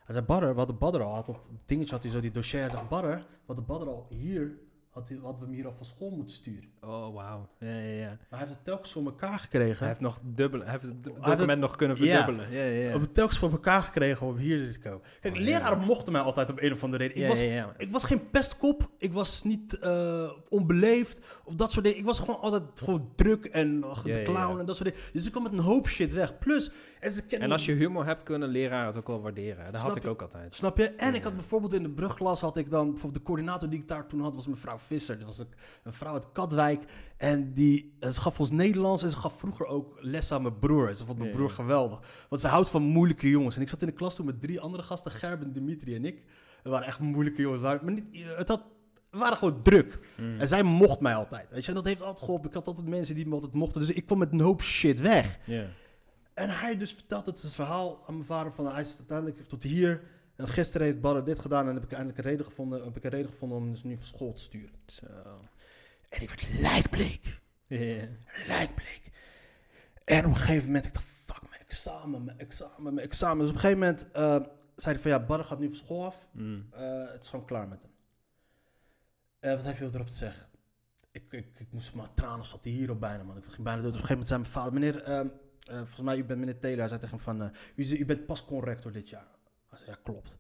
Hij 0.04 0.16
zegt, 0.16 0.26
Badder, 0.26 0.52
we 0.52 0.58
hadden 0.58 0.78
Badder 0.78 1.02
al. 1.02 1.14
Had 1.14 1.26
dat 1.26 1.50
dingetje, 1.66 1.94
had 1.94 2.04
hij 2.04 2.12
zo 2.12 2.20
die 2.20 2.32
dossier. 2.32 2.62
Hij 2.62 2.70
zegt, 2.70 2.90
Badder, 2.90 3.18
we 3.18 3.46
hadden 3.46 3.66
Badder 3.66 3.88
al 3.88 4.06
hier, 4.10 4.58
had 4.90 5.10
hij, 5.10 5.18
hadden 5.22 5.40
we 5.42 5.46
hem 5.46 5.56
hier 5.56 5.66
al 5.66 5.74
van 5.74 5.86
school 5.86 6.10
moeten 6.10 6.36
sturen. 6.36 6.70
Oh, 6.82 7.14
wauw. 7.14 7.50
Ja, 7.60 7.68
ja, 7.68 7.80
ja. 7.80 8.08
Maar 8.08 8.18
hij 8.30 8.40
heeft 8.40 8.52
het 8.52 8.64
telkens 8.64 8.92
voor 8.92 9.06
elkaar 9.06 9.40
gekregen. 9.40 9.78
Hij 9.78 9.88
heeft 9.88 10.00
nog 10.00 10.20
dubbel, 10.24 10.60
hij 10.62 10.70
heeft 10.72 10.84
het 10.84 10.92
heeft 10.94 11.16
document 11.16 11.50
het- 11.50 11.60
nog 11.60 11.76
kunnen 11.76 11.98
verdubbelen. 11.98 12.52
Ja, 12.52 12.58
ja, 12.58 12.64
ja. 12.64 12.72
Hij 12.72 12.92
heeft 12.92 13.06
het 13.06 13.14
telkens 13.14 13.38
voor 13.40 13.52
elkaar 13.52 13.82
gekregen 13.82 14.28
om 14.28 14.38
hier 14.38 14.72
te 14.72 14.80
komen. 14.80 15.02
Kijk, 15.22 15.34
Oh, 15.34 15.40
ja. 15.40 15.46
leraren 15.46 15.80
mochten 15.80 16.12
mij 16.14 16.22
altijd 16.22 16.50
op 16.50 16.62
een 16.62 16.72
of 16.72 16.84
andere 16.84 17.04
reden. 17.08 17.24
Ik, 17.24 17.28
was, 17.30 17.42
ik 17.78 17.92
was 17.92 18.04
geen 18.04 18.30
pestkop. 18.30 18.90
Ik 18.98 19.14
was 19.14 19.44
niet 19.44 19.80
eh, 19.80 20.32
onbeleefd 20.50 21.26
of 21.44 21.56
dat 21.56 21.72
soort 21.72 21.86
dingen. 21.86 22.00
Ik 22.00 22.06
was 22.06 22.20
gewoon 22.20 22.40
altijd 22.40 22.64
gewoon 22.76 23.12
druk 23.16 23.46
en 23.46 23.78
uh, 23.78 24.04
de 24.04 24.22
clown 24.24 24.60
en 24.60 24.66
dat 24.66 24.76
soort 24.78 24.90
dingen. 24.90 25.06
Dus 25.14 25.26
ik 25.26 25.32
kwam 25.32 25.44
met 25.44 25.52
een 25.52 25.60
hoop 25.60 25.88
shit 25.88 26.14
weg. 26.14 26.38
Plus, 26.40 26.72
en 27.30 27.52
als 27.52 27.66
je 27.66 27.72
humor 27.74 28.06
hebt, 28.06 28.24
kunnen 28.24 28.50
leraren 28.50 28.88
het 28.88 28.96
ook 28.98 29.08
wel 29.08 29.22
waarderen. 29.22 29.58
Dat 29.72 29.74
Snap 29.82 29.88
had 29.88 29.96
ik 29.96 30.04
je? 30.04 30.10
ook 30.10 30.22
altijd. 30.22 30.56
Snap 30.56 30.78
je? 30.78 30.90
En 30.90 31.16
ik 31.16 31.24
had 31.24 31.34
bijvoorbeeld 31.36 31.74
in 31.74 31.84
de 31.84 31.90
brugklas 31.90 32.42
had 32.42 32.58
ik 32.58 32.70
dan 32.70 32.86
bijvoorbeeld 32.92 33.14
de 33.14 33.28
coördinator 33.32 33.70
die 33.70 33.80
ik 33.80 33.88
daar 33.88 34.08
toen 34.08 34.22
had 34.22 34.36
was 34.36 34.48
mevrouw 34.48 34.78
Visser. 34.80 35.18
Dat 35.18 35.28
was 35.28 35.40
een, 35.40 35.54
een 35.84 35.94
vrouw 35.94 36.14
uit 36.14 36.32
Katwijk 36.32 36.84
en 37.18 37.54
die 37.54 37.96
eh, 38.00 38.10
ze 38.10 38.22
gaf 38.22 38.40
ons 38.40 38.52
Nederlands 38.52 39.04
en 39.04 39.10
ze 39.10 39.18
gaf 39.18 39.40
vroeger 39.40 39.66
ook 39.66 39.94
les 39.98 40.32
aan 40.32 40.42
mijn 40.42 40.60
broer. 40.60 40.94
Ze 40.94 41.06
vond 41.06 41.18
mijn 41.18 41.32
broer 41.32 41.50
geweldig, 41.50 42.00
want 42.30 42.42
ze 42.42 42.48
houdt 42.48 42.70
van 42.70 42.82
moeilijke 42.82 43.30
jongens. 43.30 43.56
En 43.56 43.62
ik 43.62 43.70
zat 43.70 43.82
in 43.82 43.88
de 43.88 43.94
klas 43.94 44.16
toen 44.16 44.26
met 44.26 44.42
drie 44.42 44.60
andere 44.60 44.84
gasten, 44.84 45.12
Gerben, 45.12 45.54
Dimitri 45.54 45.96
en 45.96 46.06
ik. 46.06 46.24
We 46.64 46.70
waren 46.70 46.88
echt 46.88 47.00
moeilijke 47.00 47.42
jongens, 47.42 47.62
maar 47.62 47.80
maar 47.84 47.94
niet, 47.94 48.06
eh, 48.12 48.38
het 48.38 48.48
had, 48.48 48.62
we 49.10 49.18
waren 49.18 49.38
gewoon 49.38 49.62
druk. 49.62 50.00
Mm. 50.18 50.40
En 50.40 50.48
zij 50.48 50.64
mocht 50.64 51.00
mij 51.00 51.16
altijd. 51.16 51.50
Weet 51.50 51.62
je? 51.64 51.70
En 51.70 51.76
dat 51.76 51.86
heeft 51.86 52.02
altijd 52.02 52.20
geholpen. 52.20 52.48
Ik 52.48 52.56
had 52.56 52.68
altijd 52.68 52.88
mensen 52.88 53.16
die 53.16 53.28
me 53.28 53.34
altijd 53.34 53.54
mochten. 53.54 53.82
Dus 53.82 53.92
ik 53.92 54.06
kwam 54.06 54.18
met 54.18 54.32
een 54.32 54.40
hoop 54.40 54.62
shit 54.62 55.00
weg. 55.00 55.40
Ja. 55.46 55.66
En 56.34 56.50
hij 56.50 56.78
dus 56.78 56.94
vertelt 56.94 57.26
het, 57.26 57.42
het 57.42 57.54
verhaal 57.54 58.00
aan 58.08 58.14
mijn 58.14 58.26
vader 58.26 58.52
van 58.52 58.66
hij 58.66 58.82
is 58.82 58.96
uiteindelijk 58.98 59.48
tot 59.48 59.64
hier. 59.64 60.02
En 60.40 60.48
gisteren 60.48 60.88
heeft 60.88 61.02
Barre 61.02 61.24
dit 61.24 61.40
gedaan 61.40 61.68
en 61.68 61.74
heb 61.74 61.84
ik 61.84 61.92
eindelijk 61.92 62.18
een 62.18 62.24
reden 62.24 62.46
gevonden, 62.46 62.84
heb 62.84 62.98
ik 62.98 63.04
een 63.04 63.10
reden 63.10 63.32
gevonden 63.32 63.58
om 63.58 63.64
hem 63.64 63.72
dus 63.72 63.84
nu 63.84 63.96
van 63.96 64.06
school 64.06 64.34
te 64.34 64.42
sturen. 64.42 64.80
Zo. 64.86 65.06
En 66.10 66.22
ik 66.22 66.30
werd 66.30 66.60
lijkbleek. 66.60 67.42
Ja, 67.68 67.80
ja. 67.80 68.08
Lijkbleek. 68.48 69.12
En 70.06 70.26
op 70.26 70.32
een 70.32 70.36
gegeven 70.38 70.66
moment, 70.66 70.86
ik 70.86 70.94
dacht, 70.94 71.06
fuck, 71.06 71.50
mijn 71.50 71.62
examen, 71.62 72.24
mijn 72.24 72.40
examen, 72.40 72.94
mijn 72.94 73.08
examen. 73.08 73.38
Dus 73.38 73.50
op 73.50 73.54
een 73.54 73.60
gegeven 73.60 73.80
moment 73.80 74.12
eh, 74.12 74.36
zei 74.76 74.96
hij 74.96 75.00
van 75.00 75.12
ja, 75.12 75.20
Barre 75.20 75.44
gaat 75.44 75.60
nu 75.60 75.68
van 75.68 75.76
school 75.76 76.06
af. 76.06 76.28
Mm. 76.32 76.68
Eh, 76.72 77.12
het 77.12 77.24
is 77.24 77.30
gewoon 77.30 77.46
klaar 77.46 77.68
met 77.68 77.82
hem. 77.82 77.92
Eh, 79.40 79.56
wat 79.56 79.64
heb 79.64 79.78
je 79.78 79.90
erop 79.94 80.08
te 80.08 80.14
zeggen? 80.14 80.48
Ik, 81.12 81.32
ik, 81.32 81.60
ik 81.60 81.72
moest 81.72 81.94
maar 81.94 82.14
tranen 82.14 82.46
zat 82.46 82.64
hij 82.64 82.74
hier 82.74 82.90
op 82.90 83.00
bijna, 83.00 83.24
man. 83.24 83.38
Ik 83.38 83.44
ging 83.46 83.64
bijna 83.64 83.82
dood. 83.82 83.96
Op 83.96 84.02
een 84.02 84.06
gegeven 84.08 84.26
moment 84.26 84.28
zei 84.28 84.40
mijn 84.40 84.54
vader, 84.54 84.74
meneer, 84.74 85.04
ehm, 85.04 85.28
eh, 85.60 85.78
volgens 85.78 86.02
mij, 86.02 86.18
u 86.18 86.24
bent 86.24 86.40
meneer 86.40 86.60
Taylor. 86.60 86.80
Hij 86.80 86.88
zei 86.88 87.00
tegen 87.00 87.16
hem 87.16 87.26
van, 87.26 87.52
u, 87.76 87.98
u 87.98 88.06
bent 88.06 88.26
pas 88.26 88.46
corrector 88.46 88.92
dit 88.92 89.10
jaar. 89.10 89.38
Ja, 89.86 89.98
klopt. 90.04 90.38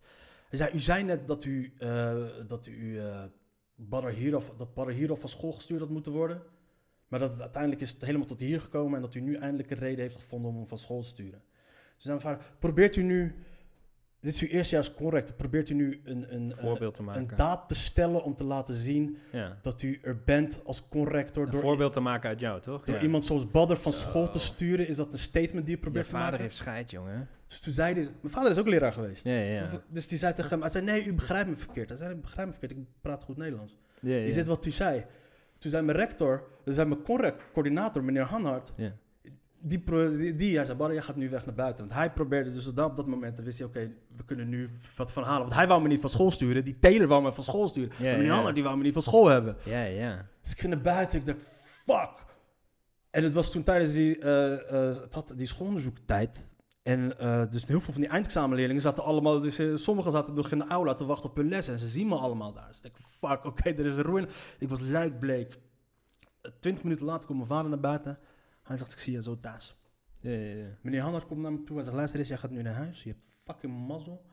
Hij 0.49 0.57
zei, 0.57 0.73
u 0.73 0.79
zei 0.79 1.03
net 1.03 1.27
dat 1.27 1.45
u, 1.45 1.73
eh 1.77 2.25
dat 2.47 2.67
u, 2.67 2.99
eh 2.99 3.23
Badr 3.75 4.07
Hieraf, 4.07 4.53
dat 4.57 4.73
Badr 4.73 4.91
Hieraf 4.91 5.19
van 5.19 5.29
school 5.29 5.51
gestuurd 5.51 5.79
had 5.79 5.89
moeten 5.89 6.11
worden. 6.11 6.41
Maar 7.07 7.19
dat 7.19 7.41
uiteindelijk 7.41 7.81
is 7.81 7.91
het 7.91 8.05
helemaal 8.05 8.27
tot 8.27 8.39
hier 8.39 8.61
gekomen 8.61 8.95
en 8.95 9.01
dat 9.01 9.15
u 9.15 9.19
nu 9.19 9.35
eindelijk 9.35 9.71
een 9.71 9.77
reden 9.77 9.99
heeft 9.99 10.15
gevonden 10.15 10.49
om 10.49 10.55
hem 10.55 10.67
van 10.67 10.77
school 10.77 11.01
te 11.01 11.07
sturen. 11.07 11.43
Dus 11.95 12.03
dan 12.03 12.37
probeert 12.59 12.95
u 12.95 13.03
nu, 13.03 13.35
dit 14.21 14.33
is 14.33 14.41
uw 14.41 14.47
eerste 14.47 14.75
jaar 14.75 14.83
als 14.85 14.93
correct, 14.93 15.37
probeert 15.37 15.69
u 15.69 15.73
nu 15.73 16.01
een, 16.03 16.33
een, 16.35 16.51
eh, 16.55 16.63
voorbeeld 16.63 16.93
te 16.93 16.99
een 16.99 17.05
maken. 17.05 17.37
daad 17.37 17.67
te 17.67 17.75
stellen 17.75 18.23
om 18.23 18.35
te 18.35 18.43
laten 18.43 18.75
zien 18.75 19.17
ja. 19.31 19.57
dat 19.61 19.81
u 19.81 19.99
er 20.01 20.21
bent 20.25 20.61
als 20.65 20.87
corrector. 20.89 21.45
Een 21.45 21.51
Door, 21.51 21.61
voorbeeld 21.61 21.93
te 21.93 21.99
maken 21.99 22.29
uit 22.29 22.39
jou, 22.39 22.61
toch? 22.61 22.85
door 22.85 22.95
Ja. 22.95 23.01
iemand 23.01 23.25
zoals 23.25 23.51
Badder 23.51 23.77
van 23.77 23.93
Zo. 23.93 23.99
school 24.07 24.29
te 24.29 24.39
sturen, 24.39 24.87
is 24.87 24.95
dat 24.95 25.13
een 25.13 25.19
statement 25.19 25.65
die 25.65 25.73
u 25.75 25.77
Je 25.77 25.83
probeert 25.83 26.05
te 26.05 26.11
vader 26.11 26.25
maken? 26.29 26.43
heeft 26.45 26.55
scheid, 26.55 26.91
jongen. 26.91 27.27
Dus 27.47 27.59
toen 27.59 27.73
zei 27.73 27.93
hij, 27.93 28.03
mijn 28.03 28.33
vader 28.33 28.51
is 28.51 28.57
ook 28.57 28.67
leraar 28.67 28.93
geweest. 28.93 29.23
Ja, 29.23 29.31
ja, 29.33 29.53
ja. 29.53 29.81
Dus 29.87 30.07
die 30.07 30.17
zei 30.17 30.33
tegen 30.33 30.49
hem, 30.49 30.61
hij 30.61 30.69
zei, 30.69 30.85
nee, 30.85 31.05
u 31.05 31.13
begrijpt 31.13 31.49
me 31.49 31.55
verkeerd. 31.55 31.89
Hij 31.89 31.97
zei, 31.97 32.13
ik 32.13 32.21
begrijp 32.21 32.47
me 32.47 32.53
verkeerd, 32.53 32.79
ik 32.79 32.85
praat 33.01 33.23
goed 33.23 33.37
Nederlands. 33.37 33.77
ja, 34.01 34.15
ja. 34.15 34.25
Is 34.25 34.35
dit 34.35 34.47
wat 34.47 34.65
u 34.65 34.69
zei? 34.71 35.05
Toen 35.57 35.71
zei 35.71 35.83
mijn 35.85 35.97
rector, 35.97 36.43
dus 36.63 36.75
zei 36.75 36.87
mijn 36.87 37.01
correct, 37.03 37.43
coördinator, 37.53 38.03
meneer 38.03 38.23
Hanhart, 38.23 38.71
Ja. 38.75 38.91
Die, 39.61 39.79
pro- 39.79 40.17
die, 40.17 40.35
die 40.35 40.55
hij 40.55 40.65
zei, 40.65 41.01
gaat 41.01 41.15
nu 41.15 41.29
weg 41.29 41.45
naar 41.45 41.55
buiten. 41.55 41.85
Want 41.85 41.97
hij 41.97 42.11
probeerde 42.11 42.51
dus 42.51 42.67
op 42.67 42.75
dat, 42.75 42.89
op 42.89 42.95
dat 42.95 43.07
moment, 43.07 43.35
dan 43.35 43.45
wist 43.45 43.57
hij, 43.57 43.67
oké, 43.67 43.91
we 44.15 44.23
kunnen 44.25 44.49
nu 44.49 44.69
wat 44.95 45.11
van 45.11 45.23
halen. 45.23 45.41
Want 45.41 45.53
hij 45.53 45.67
wou 45.67 45.81
me 45.81 45.87
niet 45.87 46.01
van 46.01 46.09
school 46.09 46.31
sturen, 46.31 46.63
die 46.63 46.79
Taylor 46.79 47.07
wou 47.07 47.23
me 47.23 47.33
van 47.33 47.43
school 47.43 47.67
sturen. 47.67 47.91
Ja, 47.97 48.05
en 48.05 48.11
meneer 48.11 48.25
ja. 48.25 48.33
Hanhart, 48.33 48.55
die 48.55 48.63
wou 48.63 48.77
me 48.77 48.83
niet 48.83 48.93
van 48.93 49.01
school 49.01 49.27
hebben. 49.27 49.55
Ja, 49.63 49.83
ja. 49.83 50.27
Dus 50.41 50.51
ik 50.51 50.59
ging 50.59 50.73
naar 50.73 50.83
buiten, 50.83 51.19
ik 51.19 51.25
dacht, 51.25 51.43
fuck. 51.85 52.27
En 53.09 53.23
het 53.23 53.33
was 53.33 53.51
toen 53.51 53.63
tijdens 53.63 53.93
die, 53.93 54.25
had 55.09 55.33
die 55.35 55.47
schoolonderzoektijd. 55.47 56.47
En 56.83 57.19
eh, 57.19 57.43
dus 57.49 57.65
heel 57.65 57.81
veel 57.81 57.93
van 57.93 58.01
die 58.01 58.11
eindexamenleerlingen 58.11 58.81
zaten 58.81 59.03
allemaal, 59.03 59.39
dus 59.39 59.83
sommigen 59.83 60.11
zaten 60.11 60.33
nog 60.33 60.51
in 60.51 60.57
de 60.57 60.67
aula 60.67 60.93
te 60.93 61.05
wachten 61.05 61.29
op 61.29 61.35
hun 61.35 61.49
les. 61.49 61.67
En 61.67 61.77
ze 61.77 61.87
zien 61.87 62.07
me 62.07 62.15
allemaal 62.15 62.53
daar. 62.53 62.67
Dus 62.67 62.77
ik 62.77 62.83
dacht, 62.83 63.13
fuck, 63.17 63.45
oké, 63.45 63.69
er 63.79 63.85
is 63.85 63.95
een 63.95 64.01
ruïne. 64.01 64.27
Ik 64.59 64.69
was 64.69 64.79
luidbleek. 64.79 65.59
Twintig 66.59 66.83
minuten 66.83 67.05
later 67.05 67.25
komt 67.27 67.37
mijn 67.37 67.49
vader 67.49 67.69
naar 67.69 67.79
buiten. 67.79 68.19
Hij 68.69 68.77
zegt, 68.77 68.91
ik 68.91 68.99
zie 68.99 69.13
je 69.13 69.21
zo 69.21 69.39
thuis. 69.39 69.75
Ja, 70.21 70.31
ja, 70.31 70.55
ja. 70.55 70.77
Meneer 70.81 71.01
Hannard 71.01 71.25
komt 71.25 71.41
naar 71.41 71.51
me 71.51 71.63
toe. 71.63 71.75
Hij 71.75 71.83
zegt, 71.83 71.95
luister 71.95 72.19
eens, 72.19 72.27
jij 72.27 72.37
gaat 72.37 72.51
nu 72.51 72.61
naar 72.61 72.73
huis. 72.73 73.03
Je 73.03 73.09
hebt 73.09 73.25
fucking 73.25 73.87
mazzel. 73.87 74.25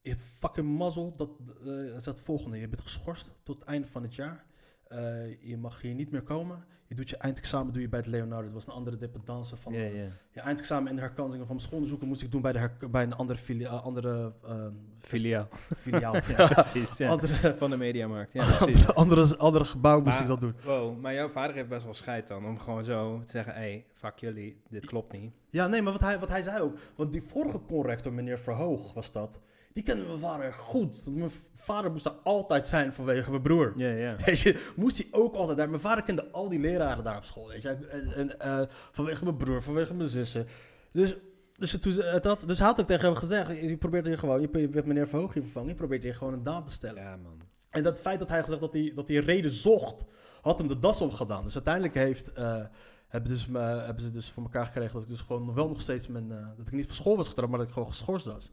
Je 0.00 0.10
hebt 0.10 0.22
fucking 0.22 0.76
mazzel. 0.78 1.16
Dat, 1.16 1.30
eh, 1.60 1.64
hij 1.64 1.88
zegt 1.88 2.04
het 2.04 2.20
volgende. 2.20 2.58
Je 2.58 2.68
bent 2.68 2.82
geschorst 2.82 3.30
tot 3.42 3.58
het 3.58 3.68
einde 3.68 3.86
van 3.86 4.02
het 4.02 4.14
jaar. 4.14 4.46
Eh, 4.90 5.40
je 5.48 5.56
mag 5.56 5.80
hier 5.80 5.94
niet 5.94 6.10
meer 6.10 6.22
komen. 6.22 6.64
Je 6.86 6.94
doet 6.96 7.10
je 7.10 7.16
eindexamen 7.16 7.72
doe 7.72 7.82
je 7.82 7.88
bij 7.88 7.98
het 7.98 8.08
Leonardo. 8.08 8.44
Dat 8.44 8.52
was 8.52 8.66
een 8.66 8.72
andere 8.72 8.96
dependance 8.96 9.56
van 9.56 9.72
Ja, 9.72 9.80
ja. 9.82 10.06
je 10.30 10.40
eindexamen 10.40 10.88
en 10.88 10.94
de 10.94 11.00
herkansingen 11.00 11.38
van 11.46 11.54
mijn 11.54 11.60
schoolonderzoeken 11.60 12.08
moest 12.08 12.22
ik 12.22 12.30
doen 12.32 12.40
bij, 12.42 12.52
de 12.52 12.58
her- 12.58 12.90
bij 12.90 13.02
een 13.02 13.12
andere, 13.14 13.38
filia 13.38 13.68
andere 13.68 14.32
ehm, 14.44 14.72
Filiaal. 14.98 15.48
filiaal. 15.82 16.14
Ja, 16.14 16.48
precies. 16.48 16.96
Ja. 16.96 17.08
Andere, 17.10 17.54
Van 17.58 17.70
de 17.70 17.76
Mediamarkt. 17.76 18.32
Ja, 18.32 18.44
precies. 18.56 18.94
andere, 18.94 18.94
andere, 19.22 19.36
andere 19.38 19.64
gebouw 19.64 20.00
moest 20.00 20.12
Maar- 20.12 20.22
ik 20.22 20.26
dat 20.28 20.40
doen. 20.40 20.54
Wow, 20.64 21.00
maar 21.00 21.14
jouw 21.14 21.28
vader 21.28 21.54
heeft 21.56 21.68
best 21.68 21.84
wel 21.84 21.94
scheid 21.94 22.28
dan. 22.28 22.46
Om 22.46 22.58
gewoon 22.58 22.84
zo 22.84 23.20
te 23.20 23.28
zeggen, 23.30 23.52
hé, 23.54 23.58
hey, 23.60 23.84
fuck 23.94 24.18
jullie, 24.18 24.60
dit 24.68 24.86
klopt 24.86 25.12
niet. 25.12 25.40
Ja, 25.50 25.66
nee, 25.66 25.82
maar 25.82 25.92
wat 25.92 26.00
hij, 26.02 26.18
wat 26.18 26.28
hij 26.28 26.42
zei 26.42 26.60
ook. 26.62 26.78
Want 26.96 27.12
die 27.12 27.22
vorige 27.22 27.60
conrector, 27.68 28.12
meneer 28.12 28.38
Verhoog, 28.38 28.92
was 28.94 29.12
dat. 29.12 29.40
Die 29.72 29.82
kende 29.82 30.04
mijn 30.04 30.18
vader 30.18 30.52
goed. 30.52 31.04
Want 31.04 31.16
mijn 31.16 31.30
vader 31.54 31.90
moest 31.90 32.04
daar 32.04 32.12
altijd 32.24 32.66
zijn 32.66 32.92
vanwege 32.92 33.30
mijn 33.30 33.42
broer. 33.42 33.72
Ja, 33.76 33.88
ja. 33.88 34.16
Weet 34.24 34.40
je, 34.40 34.72
moest 34.76 34.96
hij 34.96 35.06
ook 35.10 35.34
altijd 35.34 35.58
daar. 35.58 35.68
Mijn 35.68 35.80
vader 35.80 36.04
kende 36.04 36.30
al 36.30 36.48
die 36.48 36.58
leraren 36.58 37.04
daar 37.04 37.16
op 37.16 37.24
school. 37.24 37.48
Weet 37.48 37.62
je, 37.62 37.68
en, 37.68 38.12
en, 38.14 38.38
eh, 38.40 38.60
vanwege 38.92 39.24
mijn 39.24 39.36
broer, 39.36 39.62
vanwege 39.62 39.94
mijn 39.94 40.08
zussen. 40.08 40.46
Dus, 40.92 41.16
dus, 41.52 41.78
toen, 41.78 41.92
ze- 41.92 42.02
eh, 42.04 42.20
dat, 42.20 42.42
dus 42.46 42.58
hij 42.58 42.66
had 42.66 42.80
ook 42.80 42.86
tegen 42.86 43.04
hem 43.06 43.14
gezegd: 43.14 43.60
Je 43.60 43.76
probeert 43.76 44.06
hier 44.06 44.18
gewoon, 44.18 44.40
je, 44.40 44.48
je 44.52 44.68
hebt 44.72 44.86
meneer 44.86 45.08
Verhoog 45.08 45.32
hier 45.34 45.42
vervangen, 45.42 45.68
je 45.68 45.74
probeert 45.74 46.02
hier 46.02 46.14
gewoon 46.14 46.32
een 46.32 46.42
daad 46.42 46.66
te 46.66 46.72
stellen. 46.72 47.02
Ja, 47.02 47.16
man. 47.16 47.40
En 47.70 47.82
dat 47.82 48.00
feit 48.00 48.18
dat 48.18 48.28
hij 48.28 48.42
gezegd 48.42 48.60
dat 48.60 48.72
hij, 48.72 48.92
dat 48.94 49.08
hij 49.08 49.16
reden 49.16 49.50
zocht, 49.50 50.04
had 50.42 50.58
hem 50.58 50.68
de 50.68 50.78
das 50.78 51.00
omgedaan. 51.00 51.44
Dus 51.44 51.54
uiteindelijk 51.54 51.94
heeft, 51.94 52.32
eh, 52.32 52.62
hebben, 53.08 53.30
dus, 53.30 53.46
hebben 53.52 54.00
ze 54.04 54.10
dus 54.10 54.30
voor 54.30 54.42
elkaar 54.42 54.66
gekregen 54.66 54.92
dat 54.92 55.02
ik 55.02 55.08
dus 55.08 55.20
gewoon 55.20 55.46
nog 55.46 55.54
wel 55.54 55.68
nog 55.68 55.80
steeds 55.82 56.08
mijn, 56.08 56.28
dat 56.56 56.66
ik 56.66 56.72
niet 56.72 56.86
van 56.86 56.94
school 56.94 57.16
was 57.16 57.28
getrapt, 57.28 57.50
maar 57.50 57.58
dat 57.58 57.68
ik 57.68 57.72
gewoon 57.74 57.88
geschorst 57.88 58.26
was. 58.26 58.50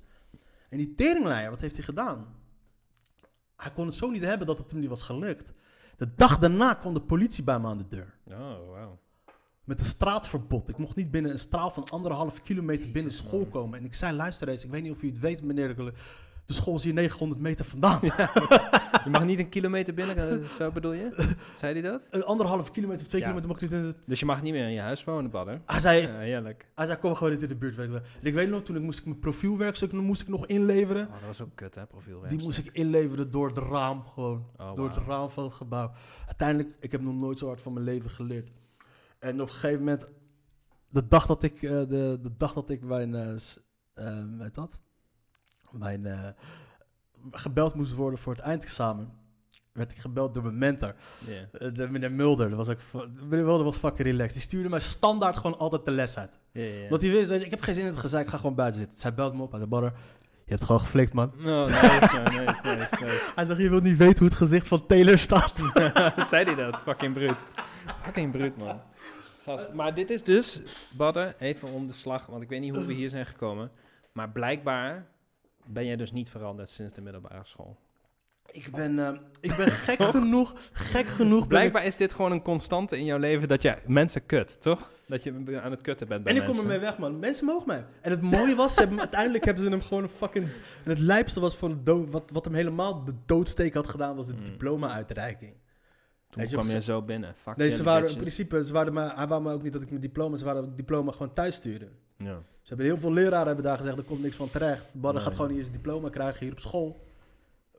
En 0.69 0.77
die 0.77 0.93
teringleier, 0.95 1.49
wat 1.49 1.62
heeft 1.62 1.75
hij 1.75 1.86
gedaan? 1.86 2.36
Hij 3.56 3.71
kon 3.71 3.86
het 3.86 3.95
zo 3.95 4.10
niet 4.10 4.23
hebben 4.23 4.47
dat 4.47 4.58
het 4.58 4.71
hem 4.71 4.80
niet 4.80 4.89
was 4.89 5.01
gelukt. 5.01 5.53
De 5.97 6.13
dag 6.15 6.38
daarna 6.38 6.73
kwam 6.73 6.93
de 6.93 7.01
politie 7.01 7.43
bij 7.43 7.60
me 7.60 7.67
aan 7.67 7.77
de 7.77 7.88
deur. 7.88 8.17
Oh, 8.25 8.69
wauw. 8.69 8.99
Met 9.63 9.80
een 9.80 9.86
straatverbod. 9.86 10.69
Ik 10.69 10.77
mocht 10.77 10.95
niet 10.95 11.12
binnen 11.12 11.32
een 11.32 11.39
straal 11.39 11.69
van 11.69 11.89
anderhalf 11.89 12.41
kilometer 12.41 12.91
binnen 12.91 13.13
school 13.13 13.39
man. 13.39 13.49
komen. 13.49 13.80
En 13.80 13.86
ik 13.86 13.93
zei, 13.93 14.15
luister 14.15 14.47
eens, 14.47 14.63
ik 14.63 14.71
weet 14.71 14.84
niet 14.84 14.91
of 14.91 15.01
u 15.01 15.08
het 15.08 15.19
weet, 15.19 15.43
meneer 15.43 15.75
de 15.75 15.93
de 16.47 16.53
school 16.53 16.75
is 16.75 16.83
hier 16.83 16.93
900 16.93 17.41
meter 17.41 17.65
vandaan. 17.65 17.99
Je 19.03 19.10
mag 19.13 19.25
niet 19.25 19.39
een 19.39 19.49
kilometer 19.49 19.93
binnen, 19.93 20.49
zo 20.49 20.71
bedoel 20.71 20.91
je? 20.93 21.36
Zei 21.55 21.73
hij 21.73 21.81
dat? 21.81 22.07
Een 22.12 22.23
anderhalf 22.23 22.71
kilometer 22.71 23.01
of 23.01 23.07
twee 23.07 23.21
Ja. 23.21 23.27
kilometer 23.27 23.53
mag 23.55 23.62
ik 23.63 23.71
niet 23.71 23.81
in. 23.95 23.95
Dus 24.05 24.19
je 24.19 24.25
mag 24.25 24.41
niet 24.41 24.53
meer 24.53 24.65
in 24.65 24.71
je 24.73 24.79
huis 24.79 25.03
wonen, 25.03 25.31
Badder? 25.31 25.62
Hij 25.65 25.79
zei, 25.79 26.01
Ja, 26.01 26.17
heerlijk. 26.17 26.71
hij 26.75 26.86
zei, 26.86 26.97
kom 26.97 27.15
gewoon 27.15 27.33
niet 27.33 27.41
in 27.41 27.47
de 27.47 27.55
buurt. 27.55 28.01
ik 28.21 28.33
weet 28.33 28.49
nog, 28.49 28.63
toen 28.63 28.75
ik 28.75 28.81
moest 28.81 28.99
ik 28.99 29.05
mijn 29.05 29.19
profielwerkstuk 29.19 29.91
moest 29.91 30.21
ik 30.21 30.27
nog 30.27 30.45
inleveren. 30.45 31.05
Oh, 31.05 31.12
dat 31.13 31.21
was 31.25 31.41
ook 31.41 31.55
kut, 31.55 31.75
hè, 31.75 31.86
profielwerk. 31.86 32.29
Die 32.29 32.41
moest 32.43 32.57
ik 32.57 32.69
inleveren 32.71 33.31
door 33.31 33.47
het 33.47 33.57
raam 33.57 34.03
gewoon. 34.13 34.45
Oh, 34.57 34.75
door 34.75 34.89
het 34.89 34.97
raam 35.07 35.29
van 35.29 35.43
het 35.43 35.53
gebouw. 35.53 35.91
Uiteindelijk, 36.27 36.75
ik 36.79 36.91
heb 36.91 37.01
nog 37.01 37.13
nooit 37.15 37.38
zo 37.39 37.47
hard 37.47 37.62
van 37.62 37.73
mijn 37.73 37.86
leven 37.86 38.10
geleerd. 38.10 38.51
En 39.19 39.41
op 39.41 39.47
een 39.47 39.53
gegeven 39.53 39.79
moment, 39.79 40.07
de 40.89 41.07
dag 41.07 41.25
dat 41.25 41.43
ik, 41.43 41.62
eh, 41.62 41.69
de, 41.71 42.19
de 42.21 42.31
dag 42.38 42.53
dat 42.53 42.69
ik 42.69 42.81
mijn, 42.83 43.15
eh, 43.15 43.27
s- 43.38 43.60
eh, 43.93 44.23
weet 44.38 44.55
dat? 44.55 44.79
Mijn, 45.71 46.06
eh, 46.06 46.27
gebeld 47.32 47.73
moest 47.73 47.93
worden 47.93 48.19
voor 48.19 48.34
het 48.34 48.41
eindexamen, 48.41 49.12
werd 49.71 49.91
ik 49.91 49.97
gebeld 49.97 50.34
door 50.34 50.43
mijn 50.43 50.58
mentor. 50.58 50.95
Eh, 51.51 51.73
de 51.73 51.89
meneer 51.89 52.12
Mulder, 52.12 52.49
dat 52.49 52.58
was 52.58 52.69
ook, 52.69 53.10
meneer 53.30 53.45
Mulder 53.45 53.65
was 53.65 53.77
fucking 53.77 54.08
relaxed. 54.08 54.34
Die 54.34 54.41
stuurde 54.41 54.69
mij 54.69 54.80
standaard 54.80 55.38
gewoon 55.38 55.58
altijd 55.58 55.86
de 55.86 55.91
les 55.91 56.17
uit. 56.17 56.39
Want 56.89 57.01
hij 57.01 57.12
wist, 57.12 57.30
je, 57.30 57.45
ik 57.45 57.51
heb 57.51 57.62
geen 57.62 57.73
zin 57.73 57.84
in 57.84 57.89
het 57.89 57.99
gezeik, 57.99 58.25
ik 58.25 58.32
ga 58.32 58.38
gewoon 58.38 58.56
buiten 58.56 58.77
zitten. 58.77 58.95
Dus 58.95 59.03
hij 59.03 59.13
belt 59.13 59.34
me 59.34 59.41
op, 59.41 59.49
hij 59.49 59.60
zei, 59.60 59.69
Badder, 59.71 59.93
je 60.45 60.53
hebt 60.53 60.63
gewoon 60.63 60.82
geflikt, 60.82 61.13
man. 61.13 61.32
Oh, 61.45 61.65
nice, 61.65 62.21
nice, 62.23 62.75
nice. 62.75 63.32
Hij 63.36 63.45
zegt, 63.45 63.60
je 63.60 63.69
wilt 63.69 63.84
niet 63.84 63.97
weten 63.97 64.17
hoe 64.17 64.27
het 64.27 64.38
gezicht 64.38 64.67
van 64.67 64.86
Taylor 64.86 65.17
staat. 65.17 65.53
Zei 66.30 66.45
hij 66.45 66.56
dat? 66.56 66.77
Fucking 66.77 67.13
bruut. 67.13 67.45
Fucking 68.01 68.32
bruut, 68.32 68.58
man. 68.58 68.82
Gast, 69.43 69.73
maar 69.73 69.93
dit 69.93 70.10
is 70.10 70.23
dus, 70.23 70.62
Badder, 70.91 71.36
even 71.39 71.67
om 71.67 71.88
de 71.88 71.93
slag, 71.93 72.25
want 72.25 72.43
ik 72.43 72.49
weet 72.49 72.62
niet 72.62 72.75
hoe 72.75 72.86
we 72.86 72.93
hier 72.93 73.10
zijn 73.10 73.25
gekomen. 73.25 73.71
Maar 74.12 74.30
blijkbaar 74.30 75.08
ben 75.69 75.86
jij 75.86 75.95
dus 75.95 76.12
niet 76.12 76.30
veranderd 76.30 76.69
sinds 76.69 76.93
de 76.93 77.01
middelbare 77.01 77.41
school. 77.43 77.77
Ik 78.51 78.71
ben, 78.71 78.99
eh, 78.99 79.13
ik 79.41 79.56
ben 79.56 79.71
gek 79.88 80.03
genoeg, 80.03 80.53
gek 80.73 81.06
genoeg. 81.08 81.47
Blijkbaar 81.47 81.86
is 81.86 81.95
dit 81.95 82.13
gewoon 82.13 82.32
een 82.32 82.41
constante 82.41 82.97
in 82.97 83.06
jouw 83.06 83.17
leven 83.17 83.47
dat 83.47 83.62
je 83.62 83.77
mensen 83.86 84.25
kut, 84.25 84.62
toch? 84.62 84.89
Dat 85.08 85.23
je 85.23 85.60
aan 85.63 85.71
het 85.71 85.82
kutten 85.82 86.08
bent 86.08 86.23
bij 86.23 86.32
en 86.34 86.39
ik 86.39 86.45
kom 86.45 86.56
mensen. 86.56 86.73
ermee 86.73 86.89
weg, 86.89 86.97
man. 86.97 87.19
Mensen 87.19 87.45
mogen 87.45 87.67
mij. 87.67 87.86
En 88.01 88.12
het 88.12 88.21
mooie 88.21 88.56
was, 88.56 88.73
ze 88.73 88.80
hebben, 88.80 88.99
uiteindelijk 88.99 89.45
hebben 89.45 89.63
ze 89.63 89.69
hem 89.69 89.82
gewoon 89.82 90.03
een 90.03 90.10
fucking... 90.10 90.45
En 90.84 90.89
het 90.89 90.99
lijpste 90.99 91.39
was 91.39 91.56
van 91.58 91.69
de 91.69 91.84
dood, 91.84 92.10
wat, 92.10 92.30
wat 92.34 92.45
hem 92.45 92.53
helemaal 92.53 93.03
de 93.03 93.13
doodsteek 93.25 93.73
had 93.73 93.89
gedaan, 93.89 94.15
was 94.15 94.27
de 94.27 94.34
Mm. 94.36 94.43
diploma-uitreiking. 94.43 95.53
Toen 96.30 96.43
je, 96.43 96.49
kwam 96.49 96.69
je 96.69 96.82
zo 96.82 97.01
binnen. 97.01 97.36
Fuck 97.36 97.56
Nee, 97.56 97.69
ze 97.69 97.84
waren 97.84 98.10
in 98.10 98.17
principe, 98.17 98.65
ze 98.65 98.73
waren 98.73 98.93
me, 98.93 99.01
hij 99.15 99.27
wou 99.27 99.41
me 99.41 99.51
ook 99.53 99.63
niet 99.63 99.73
dat 99.73 99.82
ik 99.82 99.89
mijn 99.89 100.01
diploma, 100.01 100.36
ze 100.38 100.45
waren 100.45 100.63
het 100.63 100.77
diploma 100.77 101.12
gewoon 101.12 101.34
thuis 101.34 101.56
sturen. 101.56 101.89
Ja. 102.17 102.43
Ze 102.62 102.67
hebben 102.73 102.86
heel 102.86 102.97
veel 102.97 103.13
leraren 103.13 103.47
hebben 103.47 103.63
daar 103.65 103.77
gezegd, 103.77 103.97
er 103.97 104.03
komt 104.03 104.21
niks 104.21 104.36
van 104.36 104.49
terecht. 104.49 104.86
Badder 104.91 105.13
Nee. 105.13 105.21
gaat 105.23 105.36
gewoon 105.36 105.51
hier 105.51 105.62
zijn 105.62 105.73
diploma 105.75 106.10
krijgen 106.10 106.43
hier 106.43 106.51
op 106.51 106.60
school. 106.60 107.06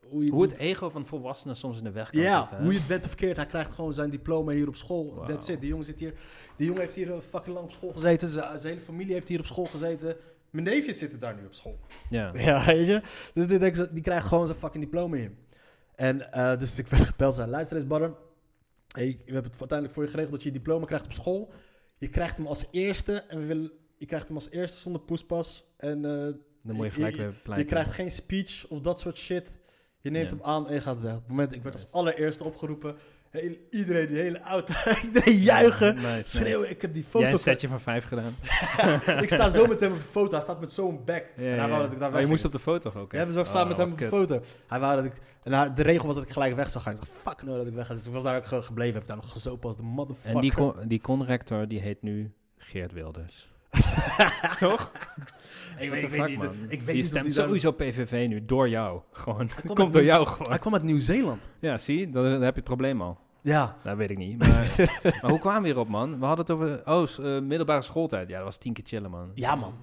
Hoe, 0.09 0.25
je 0.25 0.31
Hoe 0.31 0.41
doet- 0.43 0.51
het 0.51 0.61
ego 0.61 0.91
van 0.91 1.07
volwassenen 1.07 1.57
soms 1.57 1.79
in 1.79 1.85
de 1.85 1.91
weg 1.91 2.11
kan 2.11 2.21
Ja, 2.21 2.39
zitten. 2.41 2.57
hè? 2.57 2.63
hoe 2.63 2.73
je 2.73 2.79
het 2.79 2.89
went 2.89 3.05
of 3.07 3.15
keert, 3.15 3.37
hij 3.37 3.47
krijgt 3.47 3.71
gewoon 3.73 3.93
zijn 3.95 4.11
diploma 4.11 4.53
hier 4.53 4.69
op 4.69 4.77
school. 4.77 5.15
Wauw. 5.15 5.27
That's 5.29 5.49
it. 5.49 5.61
Die 5.61 5.69
jongen 5.69 5.85
zit 5.85 5.99
hier. 5.99 6.15
Die 6.57 6.67
jongen 6.67 6.83
heeft 6.83 6.95
hier 6.95 7.13
eh, 7.13 7.21
fucking 7.21 7.55
lang 7.55 7.67
op 7.67 7.73
school 7.73 7.93
gezeten. 7.93 8.29
Zijn 8.29 8.59
zijn 8.59 8.73
hele 8.73 8.85
familie 8.85 9.13
heeft 9.13 9.29
hier 9.29 9.39
op 9.39 9.47
school 9.47 9.65
gezeten. 9.65 10.17
Mijn 10.51 10.65
neefjes 10.65 10.99
zitten 10.99 11.21
daar 11.21 11.35
nu 11.35 11.45
op 11.47 11.55
school. 11.55 11.79
Ja. 12.11 12.33
Ja, 12.45 12.65
weet 12.65 12.87
je. 12.87 13.03
Dus 13.35 13.47
die, 13.47 13.93
die 13.93 14.03
krijgt 14.03 14.27
gewoon 14.27 14.47
zijn 14.47 14.59
fucking 14.59 14.85
diploma 14.85 15.17
hier. 15.17 15.33
En 15.95 16.33
eh, 16.33 16.59
dus 16.59 16.79
ik 16.79 16.87
werd 16.87 17.03
gebeld. 17.03 17.35
Zei, 17.35 17.51
luister 17.51 17.77
eens, 17.77 17.87
Badder. 17.87 18.13
Hey, 18.89 19.07
we 19.27 19.33
hebben 19.33 19.51
het 19.51 19.61
uiteindelijk 19.61 19.93
voor 19.93 20.03
je 20.05 20.09
geregeld 20.11 20.33
dat 20.35 20.43
je 20.43 20.49
je 20.49 20.55
diploma 20.55 20.87
krijgt 20.87 21.05
op 21.05 21.13
school. 21.13 21.53
Je 21.99 22.09
krijgt 22.09 22.37
hem 22.37 22.47
als 22.47 22.67
eerste. 22.71 23.13
En 23.29 23.39
we 23.39 23.47
willen, 23.47 23.71
je 23.99 24.07
krijgt 24.07 24.27
hem 24.27 24.37
als 24.37 24.51
eerste 24.51 24.79
zonder 24.79 25.01
poespas. 25.01 25.65
En 25.77 26.05
eh, 26.05 26.11
Dan 26.63 26.77
moet 26.77 26.85
je 26.87 26.91
gelijk 26.93 27.15
Je- 27.17 27.23
je 27.23 27.33
pleiten. 27.43 27.67
krijgt 27.69 27.93
geen 27.93 28.11
speech 28.11 28.67
of 28.69 28.81
dat 28.81 29.01
soort 29.01 29.19
shit. 29.19 29.53
Je 30.01 30.11
neemt 30.11 30.31
hem 30.31 30.43
aan 30.43 30.69
en 30.69 30.75
je 30.75 30.81
gaat 30.81 31.01
weg. 31.01 31.13
Op 31.15 31.19
het 31.21 31.29
moment, 31.29 31.55
ik 31.55 31.63
werd 31.63 31.75
als 31.75 31.93
allereerste 31.93 32.45
opgeroepen. 32.45 32.97
Heel, 33.31 33.57
iedereen, 33.71 34.07
die 34.07 34.17
hele 34.17 34.41
auto, 34.41 34.75
iedereen 35.07 35.37
juichen. 35.39 35.95
Nice, 35.95 36.07
nice. 36.17 36.37
Schreeuwen, 36.37 36.71
ik 36.71 36.83
heb 36.83 36.93
die 36.93 37.03
Jij 37.03 37.11
foto. 37.11 37.27
een 37.27 37.39
setje 37.39 37.69
van 37.69 37.81
vijf 37.81 38.05
gedaan. 38.05 38.35
ik 39.23 39.31
sta 39.31 39.49
zo 39.49 39.67
met 39.67 39.81
hem 39.81 39.93
op 39.93 39.99
de 39.99 40.05
foto. 40.05 40.31
Hij 40.33 40.41
staat 40.41 40.61
met 40.61 40.73
zo'n 40.73 41.05
bek. 41.05 41.33
Ja, 41.37 41.43
en 41.43 41.49
hij 41.49 41.57
ja. 41.57 41.69
wou 41.69 41.83
dat 41.83 41.93
ik 41.93 41.99
daar 41.99 42.13
weg 42.13 42.21
je 42.21 42.27
moest 42.27 42.45
op 42.45 42.53
de 42.53 42.59
foto 42.59 42.93
ook. 42.97 43.13
hè? 43.13 43.19
Ja, 43.19 43.27
we 43.27 43.45
staan 43.45 43.63
Oh, 43.63 43.69
met 43.69 43.77
hem 43.77 43.91
op 43.91 43.99
de 43.99 44.09
foto. 44.09 44.43
Hij 44.67 44.81
wou 44.81 44.97
dat 44.97 45.05
ik... 45.05 45.13
En 45.43 45.53
hij- 45.53 45.75
de 45.75 45.83
regel 45.83 46.07
was 46.07 46.15
dat 46.15 46.25
ik 46.25 46.31
gelijk 46.31 46.55
weg 46.55 46.71
zou 46.71 46.85
gaan. 46.85 46.93
Ik 46.93 46.99
dacht, 46.99 47.11
fuck 47.11 47.43
no, 47.43 47.57
dat 47.57 47.67
ik 47.67 47.75
weg 47.75 47.87
ga. 47.87 47.95
Dus 47.95 48.07
ik 48.07 48.13
was 48.13 48.23
daar 48.23 48.37
ook 48.37 48.47
ge- 48.47 48.63
gebleven. 48.63 48.95
Heb 48.95 49.07
daar 49.07 49.17
nog 49.17 49.31
gezopen 49.33 49.67
als 49.67 49.77
de 49.77 49.83
motherfucker. 49.83 50.35
En 50.35 50.41
die, 50.41 50.53
con 50.53 50.75
die 50.89 51.01
conrector 51.01 51.69
die 51.69 51.81
heet 51.81 52.03
nu 52.03 52.33
Geert 52.57 52.93
Wilders. 52.93 53.49
Toch? 54.59 54.91
ik 55.79 55.91
weet, 55.91 56.13
ik 56.13 56.29
niet. 56.29 56.51
Ik 56.69 56.83
weet 56.83 56.99
of 56.99 57.05
stemt 57.05 57.35
sowieso 57.35 57.73
PVV 57.73 58.27
nu, 58.29 58.45
door 58.45 58.69
jou. 58.69 59.01
Gewoon. 59.13 59.51
komt 59.67 59.79
Komt, 59.79 59.93
door 59.93 60.05
jou 60.05 60.27
gewoon. 60.27 60.49
Hij 60.49 60.59
kwam 60.59 60.73
uit 60.73 60.83
Nieuw-Zeeland. 60.83 61.43
Ja, 61.59 61.79
zie, 61.79 62.11
dan, 62.11 62.23
dan 62.23 62.33
heb 62.33 62.55
je 62.55 62.61
het 62.61 62.65
probleem 62.65 63.03
al. 63.03 63.19
Ja. 63.43 63.77
Dat 63.85 63.97
weet 63.97 64.11
ik 64.11 64.19
niet. 64.19 64.39
Maar, 64.39 64.75
maar 65.23 65.31
hoe 65.31 65.39
kwamen 65.39 65.63
we 65.63 65.67
hierop, 65.69 65.89
man? 65.89 66.19
We 66.19 66.25
hadden 66.27 66.45
het 66.47 66.55
over... 66.55 66.81
Oh, 66.85 67.37
eh, 67.37 67.43
middelbare 67.43 67.83
schooltijd. 67.83 68.29
Ja, 68.29 68.37
dat 68.37 68.45
was 68.45 68.59
tien 68.59 68.73
keer 68.73 68.85
chillen, 68.87 69.11
man. 69.11 69.31
Ja, 69.35 69.55
man. 69.55 69.75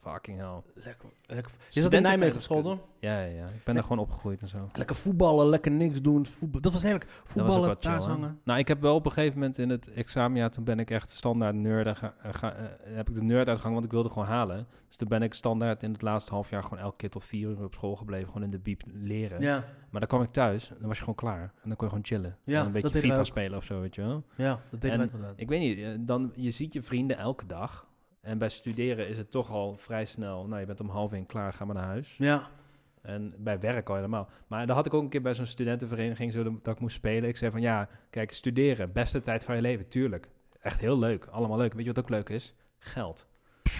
Fucking 0.00 0.38
hell. 0.38 0.62
Lekker. 0.74 1.08
lekker. 1.26 1.52
Je 1.68 1.80
zat 1.80 1.92
in 1.92 2.02
Nijmegen 2.02 2.34
op 2.34 2.40
school, 2.40 2.62
toch? 2.62 2.78
Ja, 2.98 3.20
ja, 3.20 3.26
ja. 3.36 3.46
Ik 3.46 3.64
ben 3.64 3.76
er 3.76 3.82
gewoon 3.82 3.98
opgegroeid 3.98 4.40
en 4.40 4.48
zo. 4.48 4.68
Lekker 4.72 4.96
voetballen, 4.96 5.46
lekker 5.48 5.70
niks 5.70 6.00
doen. 6.02 6.26
Voetbal. 6.26 6.60
Dat 6.60 6.72
was 6.72 6.82
heerlijk. 6.82 7.04
Ook 7.04 7.10
Voetballen, 7.24 7.76
hangen. 8.08 8.40
Nou, 8.44 8.58
ik 8.58 8.68
heb 8.68 8.80
wel 8.80 8.94
op 8.94 9.06
een 9.06 9.12
gegeven 9.12 9.38
moment 9.38 9.58
in 9.58 9.68
het 9.70 9.92
examenjaar, 9.92 10.50
toen 10.50 10.64
ben 10.64 10.78
ik 10.78 10.90
echt 10.90 11.10
standaard 11.10 11.54
nerd, 11.54 11.98
ga, 11.98 12.14
eh, 12.22 12.34
ga- 12.34 12.54
heb 12.84 13.08
ik 13.08 13.14
de 13.14 13.22
nerd 13.22 13.46
uitgehangen, 13.48 13.72
want 13.72 13.84
ik 13.84 13.90
wilde 13.92 14.08
gewoon 14.08 14.28
halen. 14.28 14.66
Dus 14.86 14.96
toen 14.96 15.08
ben 15.08 15.22
ik 15.22 15.34
standaard 15.34 15.82
in 15.82 15.92
het 15.92 16.02
laatste 16.02 16.32
half 16.32 16.50
jaar 16.50 16.62
gewoon 16.62 16.78
elke 16.78 16.96
keer 16.96 17.10
tot 17.10 17.24
vier 17.24 17.48
uur 17.48 17.64
op 17.64 17.74
school 17.74 17.96
gebleven, 17.96 18.26
gewoon 18.26 18.42
in 18.42 18.50
de 18.50 18.58
biep 18.58 18.82
leren. 18.92 19.40
Ja, 19.40 19.64
Maar 19.90 20.00
dan 20.00 20.08
kwam 20.08 20.22
ik 20.22 20.30
thuis, 20.32 20.70
en 20.70 20.76
dan 20.78 20.86
was 20.86 20.96
je 20.96 21.00
gewoon 21.02 21.14
klaar. 21.18 21.42
En 21.42 21.68
dan 21.68 21.76
kon 21.76 21.86
je 21.86 21.88
gewoon 21.88 22.04
chillen. 22.04 22.36
Ja, 22.44 22.60
en 22.60 22.66
een 22.66 22.72
beetje 22.72 22.98
FIFA 23.00 23.24
spelen 23.24 23.58
of 23.58 23.64
zo, 23.64 23.80
weet 23.80 23.94
je 23.94 24.02
wel. 24.02 24.24
ja, 24.36 24.60
dat 24.70 24.80
deden 24.80 25.00
En. 25.00 25.32
Ik 25.36 25.48
weet 25.48 25.60
niet, 25.60 25.78
eh, 25.78 25.88
dan, 25.98 26.32
je 26.34 26.50
ziet 26.50 26.72
je 26.72 26.82
vrienden 26.82 27.18
elke 27.18 27.46
dag. 27.46 27.88
En 28.20 28.38
bij 28.38 28.48
studeren 28.48 29.08
is 29.08 29.18
het 29.18 29.30
toch 29.30 29.50
al 29.50 29.76
vrij 29.76 30.04
snel, 30.04 30.46
nou 30.46 30.60
je 30.60 30.66
bent 30.66 30.80
om 30.80 30.88
half 30.88 31.12
één 31.12 31.26
klaar, 31.26 31.52
ga 31.52 31.64
maar 31.64 31.74
naar 31.74 31.84
huis. 31.84 32.14
Ja, 32.18 32.48
En 33.02 33.34
bij 33.38 33.60
werk 33.60 33.88
al 33.88 33.94
helemaal. 33.94 34.28
Maar 34.46 34.66
dan 34.66 34.76
had 34.76 34.86
ik 34.86 34.94
ook 34.94 35.02
een 35.02 35.08
keer 35.08 35.22
bij 35.22 35.34
zo'n 35.34 35.46
studentenvereniging 35.46 36.32
zo 36.32 36.58
dat 36.62 36.74
ik 36.74 36.80
moest 36.80 36.96
spelen. 36.96 37.28
Ik 37.28 37.36
zei 37.36 37.50
van 37.50 37.60
ja, 37.60 37.88
kijk, 38.10 38.32
studeren, 38.32 38.92
beste 38.92 39.20
tijd 39.20 39.44
van 39.44 39.54
je 39.54 39.60
leven, 39.62 39.88
tuurlijk. 39.88 40.28
Echt 40.60 40.80
heel 40.80 40.98
leuk, 40.98 41.24
allemaal 41.24 41.58
leuk. 41.58 41.72
Weet 41.72 41.84
je 41.84 41.92
wat 41.92 42.04
ook 42.04 42.10
leuk 42.10 42.28
is? 42.28 42.54
Geld. 42.78 43.26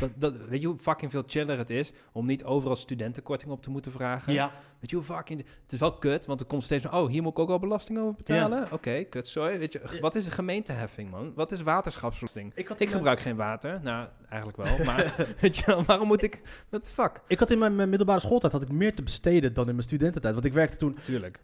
Dat, 0.01 0.11
dat, 0.15 0.35
weet 0.49 0.61
je 0.61 0.67
hoe 0.67 0.79
fucking 0.79 1.11
veel 1.11 1.23
chiller 1.27 1.59
het 1.59 1.71
is 1.71 1.93
om 2.13 2.27
niet 2.27 2.45
overal 2.45 2.77
studentenkorting 2.77 3.51
op 3.51 3.63
te 3.63 3.71
moeten 3.71 3.93
vragen? 3.93 4.33
ja. 4.33 4.53
Weet 4.81 4.91
je 4.91 4.97
hoe 4.97 5.05
fucking... 5.05 5.45
Het 5.63 5.73
is 5.73 5.79
wel 5.79 5.93
kut, 5.93 6.27
want 6.27 6.41
er 6.41 6.47
komt 6.47 6.65
steeds 6.65 6.85
van... 6.85 7.01
Oh, 7.01 7.09
hier 7.09 7.23
moet 7.23 7.33
ik 7.33 7.39
ook 7.39 7.49
al 7.51 7.59
belasting 7.59 7.99
over 7.99 8.15
betalen? 8.15 8.73
Oké, 8.73 9.05
kut, 9.05 9.29
sorry. 9.29 9.59
Weet 9.59 9.73
je, 9.73 9.99
wat 10.01 10.15
is 10.15 10.27
een 10.27 10.33
gemeenteheffing, 10.33 11.11
man? 11.11 11.33
Wat 11.35 11.53
is 11.53 11.63
waterschapsbelasting? 11.63 12.53
Ik, 12.55 12.79
mijn- 12.79 12.91
gebruik 12.91 13.21
geen 13.21 13.37
water. 13.37 13.81
Nou, 13.83 14.09
eigenlijk 14.29 14.63
wel. 14.63 14.85
Maar 14.85 15.15
weet 15.41 15.57
je 15.57 15.83
waarom 15.87 16.07
moet 16.07 16.23
ik... 16.23 16.41
What 16.69 16.85
the 16.85 16.93
fuck? 16.93 17.21
Ik 17.27 17.39
had 17.39 17.51
in 17.51 17.59
mijn, 17.59 17.77
mijn 17.77 17.89
middelbare 17.89 18.21
schooltijd 18.21 18.53
had 18.53 18.63
ik 18.63 18.73
meer 18.73 18.95
te 18.95 19.03
besteden 19.03 19.55
dan 19.55 19.67
in 19.69 19.75
mijn 19.75 19.87
studententijd. 19.87 20.35
Want 20.35 20.47
ik 20.47 20.53
werkte 20.53 20.77
toen... 20.77 20.97
Tuurlijk. 21.01 21.41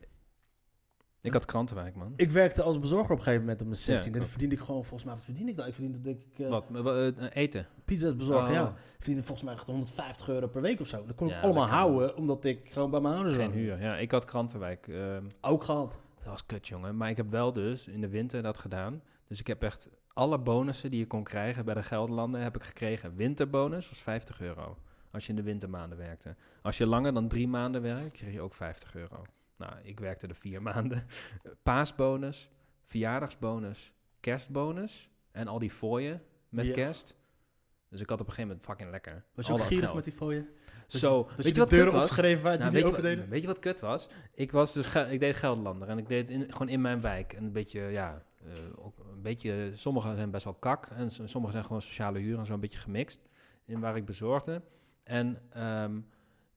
Ik 1.27 1.33
had 1.33 1.45
krantenwijk, 1.45 1.95
man. 1.97 2.13
Ik 2.17 2.31
werkte 2.31 2.63
als 2.63 2.79
bezorger 2.79 3.11
op 3.13 3.19
een 3.19 3.25
gegeven 3.25 3.41
moment 3.41 3.61
op 3.61 3.67
mijn 3.67 3.79
16. 3.81 4.13
en 4.13 4.19
dan 4.19 4.29
verdiende 4.29 4.55
ik 4.55 4.61
gewoon, 4.61 4.81
volgens 4.85 5.05
mij, 5.05 5.15
wat 5.15 5.25
verdiende 5.25 5.51
ik 5.51 5.57
dan? 5.57 5.67
Ik 5.67 5.73
verdiende 5.75 6.01
denk 6.01 6.23
ik 6.23 6.39
uh, 6.39 6.49
Wat? 6.49 6.65
Wa- 6.69 7.07
eh, 7.11 7.13
eten? 7.33 7.67
pizza's 7.85 8.17
bezorgen, 8.17 8.49
Oh. 8.49 8.55
ja. 8.55 8.75
Verdiende 8.97 9.23
volgens 9.23 9.47
mij 9.47 9.55
echt 9.57 9.67
150 9.67 10.29
euro 10.29 10.47
per 10.47 10.63
week 10.63 10.81
of 10.81 10.87
zo. 10.87 11.05
Dat 11.07 11.17
kon 11.17 11.29
Ja, 11.29 11.37
ik 11.37 11.43
allemaal 11.43 11.63
dat 11.67 11.75
houden, 11.75 12.17
omdat 12.17 12.45
ik 12.45 12.69
gewoon 12.73 12.91
bij 12.91 13.01
mijn 13.01 13.15
ouders 13.15 13.37
Geen 13.37 13.51
huur. 13.53 13.81
Ja, 13.81 13.97
ik 13.99 14.11
had 14.11 14.25
krantenwijk. 14.25 14.89
ehm, 14.89 15.25
Ook 15.41 15.65
gehad. 15.65 15.99
dat 16.19 16.27
was 16.27 16.47
kut, 16.47 16.69
jongen. 16.69 16.97
Maar 16.97 17.11
ik 17.11 17.17
heb 17.17 17.31
wel 17.31 17.53
dus 17.53 17.87
in 17.89 18.01
de 18.01 18.09
winter 18.09 18.43
dat 18.43 18.59
gedaan. 18.59 19.03
Dus 19.29 19.41
ik 19.41 19.47
heb 19.47 19.63
echt 19.63 19.89
alle 20.13 20.39
bonussen 20.39 20.91
die 20.91 20.99
je 20.99 21.07
kon 21.07 21.23
krijgen 21.25 21.65
bij 21.65 21.75
de 21.75 21.83
Gelderlanden 21.83 22.41
heb 22.41 22.57
ik 22.57 22.63
gekregen. 22.63 23.17
Winterbonus 23.17 23.89
was 23.89 23.99
50 24.03 24.41
euro. 24.41 24.77
Als 25.11 25.25
je 25.25 25.31
in 25.31 25.37
de 25.37 25.43
wintermaanden 25.43 25.99
werkte. 25.99 26.35
Als 26.63 26.79
je 26.79 26.87
langer 26.87 27.15
dan 27.15 27.29
drie 27.29 27.49
maanden 27.49 27.83
werkt, 27.83 28.11
kreeg 28.19 28.33
je 28.33 28.41
ook 28.41 28.55
50 28.55 28.95
euro. 28.95 29.23
Nou, 29.57 29.73
ik 29.83 30.01
werkte 30.01 30.27
er 30.27 30.35
vier 30.35 30.63
maanden. 30.73 31.07
Paasbonus, 31.63 32.51
verjaardagsbonus, 32.83 33.93
kerstbonus 34.21 35.11
en 35.31 35.49
al 35.49 35.59
die 35.59 35.71
fooien 35.71 36.23
met 36.49 36.67
Ja. 36.67 36.73
kerst. 36.73 37.17
Dus 37.89 38.01
ik 38.01 38.09
had 38.09 38.21
op 38.21 38.27
een 38.27 38.33
gegeven 38.33 38.49
moment 38.57 38.69
fucking 38.69 38.91
lekker. 38.91 39.25
Was 39.35 39.47
je 39.47 39.53
Al 39.53 39.59
ook 39.59 39.65
gierig 39.65 39.95
met 39.95 40.05
die 40.05 40.13
fooien? 40.13 40.49
Zo, 40.87 41.23
dat 41.37 41.45
weet 41.45 41.55
je 41.55 41.61
wat 41.61 41.71
deuren 41.71 41.95
opschreef 41.95 42.43
waar 42.43 42.59
Nou, 42.59 42.71
die 42.71 42.79
weet, 42.81 42.89
je 42.89 42.95
wat, 42.95 43.03
deden? 43.03 43.29
weet 43.29 43.41
je 43.41 43.47
wat 43.47 43.59
kut 43.59 43.81
was? 43.81 44.09
Ik 44.35 44.53
was 44.53 44.73
dus 44.73 44.95
ik 44.95 45.21
deed 45.21 45.37
Gelderlander 45.37 45.89
en 45.89 45.99
ik 45.99 46.09
deed 46.09 46.31
in, 46.31 46.53
gewoon 46.53 46.69
in 46.69 46.81
mijn 46.81 47.01
wijk. 47.01 47.33
En 47.33 47.45
een 47.45 47.53
beetje, 47.53 47.81
ja, 47.81 48.23
eh, 48.45 48.53
ook 48.77 48.99
een 48.99 49.23
beetje, 49.23 49.71
sommige 49.75 50.15
zijn 50.15 50.31
best 50.31 50.45
wel 50.45 50.55
kak 50.55 50.87
en 50.87 51.11
sommige 51.11 51.53
zijn 51.53 51.65
gewoon 51.65 51.83
sociale 51.83 52.19
huur 52.19 52.39
en 52.39 52.47
zo 52.47 52.53
een 52.55 52.61
beetje 52.61 52.79
gemixt 52.79 53.29
in 53.65 53.81
waar 53.81 53.97
ik 53.97 54.05
bezorgde. 54.05 54.63
En 55.03 55.43
ehm, 55.51 56.01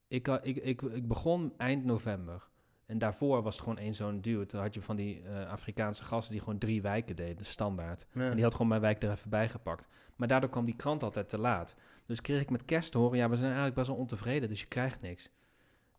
ik, 0.07 0.27
ik, 0.27 0.57
ik, 0.57 0.81
ik 0.81 1.07
begon 1.07 1.53
eind 1.57 1.85
november. 1.85 2.48
En 2.89 2.97
daarvoor 2.97 3.41
was 3.41 3.53
het 3.53 3.63
gewoon 3.63 3.77
één 3.77 3.95
zo'n 3.95 4.21
dude. 4.21 4.45
Toen 4.45 4.61
had 4.61 4.73
je 4.73 4.81
van 4.81 4.95
die 4.95 5.21
eh, 5.23 5.49
Afrikaanse 5.49 6.03
gasten 6.03 6.31
die 6.33 6.43
gewoon 6.43 6.59
drie 6.59 6.81
wijken 6.81 7.15
deden, 7.15 7.45
standaard. 7.45 8.05
Ja. 8.13 8.29
En 8.29 8.33
die 8.33 8.43
had 8.43 8.51
gewoon 8.51 8.67
mijn 8.67 8.81
wijk 8.81 9.03
er 9.03 9.11
even 9.11 9.29
bij 9.29 9.49
gepakt. 9.49 9.87
Maar 10.15 10.27
daardoor 10.27 10.49
kwam 10.49 10.65
die 10.65 10.75
krant 10.75 11.03
altijd 11.03 11.29
te 11.29 11.39
laat. 11.39 11.75
Dus 12.05 12.21
kreeg 12.21 12.41
ik 12.41 12.49
met 12.49 12.65
kerst 12.65 12.91
te 12.91 12.97
horen, 12.97 13.17
ja, 13.17 13.29
we 13.29 13.35
zijn 13.35 13.45
eigenlijk 13.45 13.75
best 13.75 13.87
wel 13.87 13.97
ontevreden, 13.97 14.49
dus 14.49 14.59
je 14.59 14.67
krijgt 14.67 15.01
niks. 15.01 15.29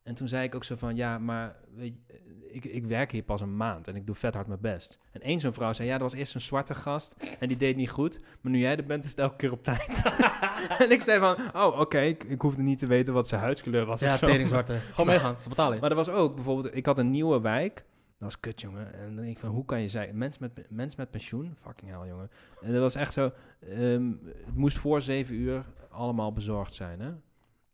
En 0.02 0.14
toen 0.14 0.28
zei 0.28 0.44
ik 0.44 0.54
ook 0.54 0.64
zo 0.64 0.76
van, 0.76 0.96
ja, 0.96 1.18
maar 1.18 1.56
weet 1.74 1.94
je, 1.94 2.14
eh, 2.14 2.54
ik, 2.54 2.64
ik 2.64 2.84
werk 2.84 3.12
hier 3.12 3.22
pas 3.22 3.40
een 3.40 3.56
maand 3.56 3.88
en 3.88 3.96
ik 3.96 4.06
doe 4.06 4.14
vet 4.14 4.34
hard 4.34 4.46
mijn 4.46 4.60
best. 4.60 4.98
En 5.12 5.20
één 5.20 5.40
zo'n 5.40 5.52
vrouw 5.52 5.72
zei, 5.72 5.88
ja, 5.88 5.94
er 5.94 6.00
was 6.00 6.12
eerst 6.12 6.34
een 6.34 6.40
zwarte 6.40 6.74
gast 6.74 7.16
en 7.38 7.48
die 7.48 7.56
deed 7.56 7.76
niet 7.76 7.90
goed, 7.90 8.18
maar 8.40 8.52
nu 8.52 8.58
jij 8.58 8.76
er 8.76 8.84
bent 8.84 9.04
is 9.04 9.10
het 9.10 9.18
elke 9.18 9.36
keer 9.36 9.52
op 9.52 9.62
tijd. 9.62 10.02
en 10.82 10.90
ik 10.90 11.02
zei 11.02 11.18
van, 11.18 11.36
oh, 11.62 11.80
oké, 11.80 12.00
ik, 12.00 12.24
ik 12.24 12.40
hoefde 12.40 12.62
niet 12.62 12.78
te 12.78 12.86
weten 12.86 13.14
wat 13.14 13.28
zijn 13.28 13.40
huidskleur 13.40 13.84
was 13.84 14.00
Ja, 14.00 14.16
teringzwarte. 14.16 14.72
Gewoon 14.94 15.06
meegaan, 15.06 15.40
ze 15.40 15.48
betalen. 15.48 15.80
Maar 15.80 15.90
er 15.90 15.96
was 15.96 16.08
ook 16.08 16.34
bijvoorbeeld, 16.34 16.74
ik 16.76 16.86
had 16.86 16.98
een 16.98 17.10
nieuwe 17.10 17.40
wijk. 17.40 17.74
Dat 17.74 18.28
was 18.28 18.40
kut, 18.40 18.60
jongen. 18.60 18.94
En 18.94 19.06
dan 19.06 19.16
denk 19.16 19.28
ik 19.28 19.38
van, 19.38 19.50
hoe 19.50 19.64
kan 19.64 19.80
je 19.80 19.88
zijn? 19.88 20.18
Mens 20.18 20.38
met, 20.38 20.50
mens 20.68 20.96
met 20.96 21.10
pensioen? 21.10 21.56
Fucking 21.60 21.90
hell, 21.90 22.08
jongen. 22.08 22.30
En 22.60 22.72
dat 22.72 22.80
was 22.80 22.94
echt 22.94 23.12
zo, 23.12 23.32
ehm, 23.60 24.12
het 24.24 24.56
moest 24.56 24.78
voor 24.78 25.00
zeven 25.00 25.34
uur 25.34 25.64
allemaal 25.90 26.32
bezorgd 26.32 26.74
zijn, 26.74 27.00
hè. 27.00 27.12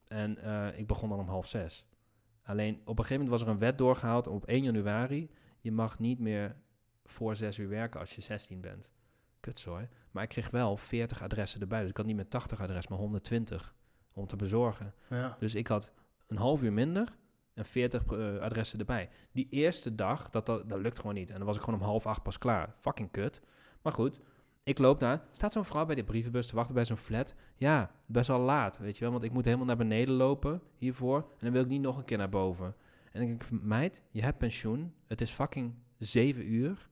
En 0.09 0.39
eh, 0.43 0.79
ik 0.79 0.87
begon 0.87 1.09
dan 1.09 1.19
om 1.19 1.29
half 1.29 1.47
zes. 1.47 1.87
Alleen, 2.47 2.75
op 2.85 2.99
een 2.99 3.05
gegeven 3.05 3.15
moment 3.15 3.31
was 3.31 3.43
er 3.43 3.49
een 3.49 3.59
wet 3.59 3.79
doorgehaald 3.79 4.27
op 4.27 4.45
1 4.45 4.63
januari. 4.63 5.31
Je 5.61 5.73
mag 5.73 5.99
niet 5.99 6.19
meer 6.19 6.57
voor 7.05 7.37
zes 7.37 7.59
uur 7.59 7.69
werken 7.69 8.01
als 8.01 8.15
je 8.15 8.21
16 8.21 8.61
bent. 8.61 8.91
Kutzooi. 9.41 9.89
Maar 10.11 10.23
ik 10.23 10.29
kreeg 10.29 10.51
wel 10.51 10.77
40 10.77 11.23
adressen 11.23 11.61
erbij. 11.61 11.81
Dus 11.81 11.91
ik 11.91 11.97
had 11.97 12.07
niet 12.07 12.17
meer 12.17 12.29
80 12.29 12.61
adressen, 12.61 12.93
maar 12.93 13.01
120 13.01 13.75
om 14.15 14.27
te 14.27 14.37
bezorgen. 14.37 14.95
Ja. 15.11 15.37
Dus 15.39 15.55
ik 15.55 15.67
had 15.67 15.93
een 16.27 16.37
half 16.37 16.63
uur 16.63 16.73
minder 16.73 17.17
en 17.55 17.65
40 17.65 18.05
eh, 18.05 18.39
adressen 18.39 18.79
erbij. 18.79 19.09
Die 19.33 19.47
eerste 19.51 19.95
dag, 19.95 20.31
dat, 20.31 20.47
dat, 20.47 20.69
dat 20.69 20.79
lukt 20.79 20.99
gewoon 20.99 21.15
niet. 21.15 21.31
En 21.31 21.37
dan 21.37 21.47
was 21.47 21.57
ik 21.57 21.63
gewoon 21.63 21.81
om 21.81 21.87
half 21.87 22.07
acht 22.07 22.23
pas 22.23 22.39
klaar. 22.39 22.73
Fucking 22.75 23.11
kut. 23.11 23.41
Maar 23.83 23.93
goed, 23.93 24.21
ik 24.67 24.79
loop 24.79 25.01
daar. 25.01 25.23
Staat 25.31 25.53
zo'n 25.53 25.65
vrouw 25.65 25.87
bij 25.87 25.95
de 25.95 26.05
brievenbus 26.05 26.47
te 26.47 26.55
wachten 26.55 26.75
bij 26.75 26.85
zo'n 26.85 26.97
flat. 26.97 27.35
Ja, 27.57 27.91
best 28.07 28.29
wel 28.29 28.41
laat, 28.41 28.79
weet 28.79 28.97
je 28.97 29.05
wel. 29.05 29.13
Want 29.13 29.25
ik 29.25 29.33
moet 29.33 29.45
helemaal 29.45 29.67
naar 29.67 29.77
beneden 29.77 30.15
lopen 30.15 30.63
hiervoor. 30.77 31.17
En 31.17 31.39
dan 31.41 31.53
wil 31.53 31.63
ik 31.63 31.69
niet 31.69 31.81
nog 31.81 31.97
een 31.97 32.05
keer 32.05 32.19
naar 32.19 32.29
boven. 32.29 32.67
En 33.13 33.21
dan 33.21 33.27
denk 33.27 33.43
ik, 33.43 33.63
meid, 33.63 34.03
je 34.11 34.23
hebt 34.23 34.39
pensioen. 34.39 34.95
Het 35.07 35.21
is 35.21 35.31
fucking 35.31 35.75
zeven 35.99 36.53
uur. 36.53 36.89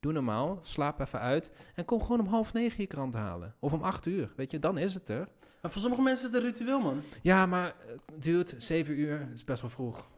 Doe 0.00 0.12
normaal, 0.12 0.58
slaap 0.62 1.00
even 1.00 1.20
uit. 1.20 1.52
En 1.74 1.84
kom 1.84 2.02
gewoon 2.02 2.20
om 2.20 2.26
half 2.26 2.52
negen 2.52 2.80
je 2.80 2.86
krant 2.86 3.14
halen. 3.14 3.54
Of 3.58 3.72
om 3.72 3.82
acht 3.82 4.06
uur, 4.06 4.32
weet 4.36 4.50
je, 4.50 4.58
dan 4.58 4.78
is 4.78 4.94
het 4.94 5.08
er. 5.08 5.28
Maar 5.62 5.70
voor 5.70 5.80
sommige 5.80 6.02
mensen 6.02 6.28
is 6.28 6.34
het 6.34 6.42
een 6.44 6.50
ritueel, 6.50 6.80
man. 6.80 7.00
Ja, 7.22 7.46
maar 7.46 7.66
eh, 7.68 7.94
dude, 8.18 8.54
zeven 8.58 8.98
uur 8.98 9.28
is 9.32 9.44
best 9.44 9.60
wel 9.60 9.70
vroeg. 9.70 10.08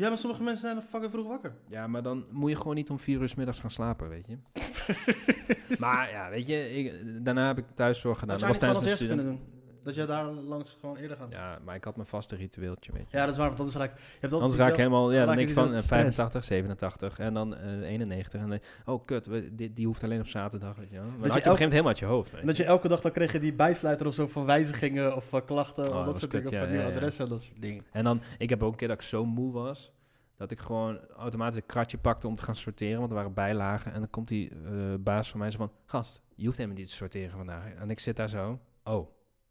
Ja, 0.00 0.08
maar 0.08 0.18
sommige 0.18 0.42
mensen 0.42 0.70
zijn 0.70 0.82
fucking 0.82 1.10
vroeg 1.12 1.26
wakker. 1.26 1.52
Ja, 1.68 1.86
maar 1.86 2.02
dan 2.02 2.24
moet 2.30 2.50
je 2.50 2.56
gewoon 2.56 2.74
niet 2.74 2.90
om 2.90 2.98
vier 2.98 3.20
uur 3.20 3.28
's 3.28 3.34
middags 3.34 3.60
gaan 3.60 3.70
slapen, 3.70 4.08
weet 4.08 4.26
je. 4.26 4.36
maar 5.78 6.10
ja, 6.10 6.30
weet 6.30 6.46
je, 6.46 6.70
ik, 6.78 6.92
daarna 7.24 7.46
heb 7.46 7.58
ik 7.58 7.64
thuiszorg 7.74 8.18
gedaan. 8.18 8.38
Dat 8.38 8.48
was 8.48 8.58
tijdens 8.58 8.84
mijn 8.84 8.90
eerste 8.98 9.06
student. 9.06 9.40
Dat 9.82 9.94
je 9.94 10.06
daar 10.06 10.24
langs 10.24 10.76
gewoon 10.80 10.96
eerder 10.96 11.16
gaat. 11.16 11.30
Ja, 11.30 11.52
Ja, 11.52 11.58
maar 11.64 11.74
ik 11.74 11.84
had 11.84 11.96
mijn 11.96 12.08
vaste 12.08 12.36
ritueeltje, 12.36 12.92
weet 12.92 13.10
je. 13.10 13.16
dat 13.16 13.28
is 13.30 13.36
waar, 13.36 13.46
want 13.48 13.58
anders 13.58 13.76
raak 13.78 13.90
je 13.96 14.02
hebt 14.20 14.22
altijd 14.22 14.42
Anders 14.42 14.60
raak 14.60 14.70
ik 14.70 14.76
helemaal, 14.76 15.12
ja, 15.12 15.24
dan 15.26 15.36
denk 15.36 15.48
ik 15.48 15.54
van 15.54 15.64
die 15.68 15.72
eh, 15.76 15.82
stress. 15.82 16.00
85, 16.02 16.44
87 16.44 17.18
en 17.18 17.34
dan 17.34 17.56
eh 17.56 17.80
91. 17.88 18.40
En 18.40 18.48
dan, 18.48 18.58
oh 18.84 19.04
kut, 19.06 19.26
we- 19.26 19.54
die, 19.54 19.72
die 19.72 19.86
hoeft 19.86 20.04
alleen 20.04 20.20
op 20.20 20.26
zaterdag, 20.26 20.76
weet 20.76 20.90
je 20.90 20.94
wel. 20.96 21.04
Maar 21.04 21.10
dan 21.18 21.26
je 21.26 21.32
had 21.32 21.42
je 21.42 21.50
op 21.50 21.50
een 21.50 21.56
gegeven 21.56 21.62
moment 21.66 21.72
helemaal 21.72 21.88
uit 21.90 21.98
je 21.98 22.06
hoofd, 22.06 22.30
weet 22.30 22.40
En 22.40 22.46
dat 22.46 22.56
je 22.56 22.64
elke 22.64 22.88
dag 22.88 23.00
dan 23.00 23.12
kreeg 23.12 23.32
je 23.32 23.38
die 23.40 23.52
bijsluiter 23.54 24.06
of 24.06 24.14
zo 24.14 24.26
van 24.26 24.44
wijzigingen 24.44 25.16
of 25.16 25.28
van 25.28 25.44
klachten 25.44 25.84
Oh, 25.84 25.90
of 25.90 25.94
dat 25.96 26.04
dat 26.04 26.18
soort 26.20 26.30
dingen. 26.32 26.52
ja, 26.52 26.60
van 26.66 26.72
ja, 26.76 26.80
ja. 26.80 26.86
adressen 26.94 27.24
en 27.24 27.30
dat 27.30 27.42
soort 27.42 27.62
dingen. 27.62 27.84
En 27.92 28.04
dan, 28.04 28.20
ik 28.38 28.50
heb 28.50 28.62
ook 28.62 28.70
een 28.72 28.76
keer 28.78 28.88
dat 28.88 28.96
ik 28.96 29.06
zo 29.06 29.24
moe 29.26 29.52
was, 29.52 29.92
dat 30.36 30.50
ik 30.50 30.58
gewoon 30.60 30.98
automatisch 31.16 31.56
een 31.56 31.66
kratje 31.66 31.98
pakte 31.98 32.26
om 32.26 32.34
te 32.34 32.42
gaan 32.42 32.54
sorteren, 32.56 32.98
want 32.98 33.10
er 33.10 33.16
waren 33.16 33.34
bijlagen. 33.34 33.92
En 33.92 33.98
dan 34.00 34.10
komt 34.10 34.28
die 34.28 34.50
eh, 34.50 34.56
baas 35.00 35.30
van 35.30 35.38
mij 35.40 35.50
zo 35.50 35.58
van, 35.58 35.70
gast, 35.86 36.22
je 36.34 36.44
hoeft 36.44 36.56
helemaal 36.58 36.78
niet 36.78 36.88
te 36.88 36.94
sorteren 36.94 37.30
vandaag. 37.36 37.64
En 37.74 37.90
ik 37.90 37.98
zit 38.00 38.16
daar 38.16 38.28
zo, 38.28 38.58
oh, 38.84 39.08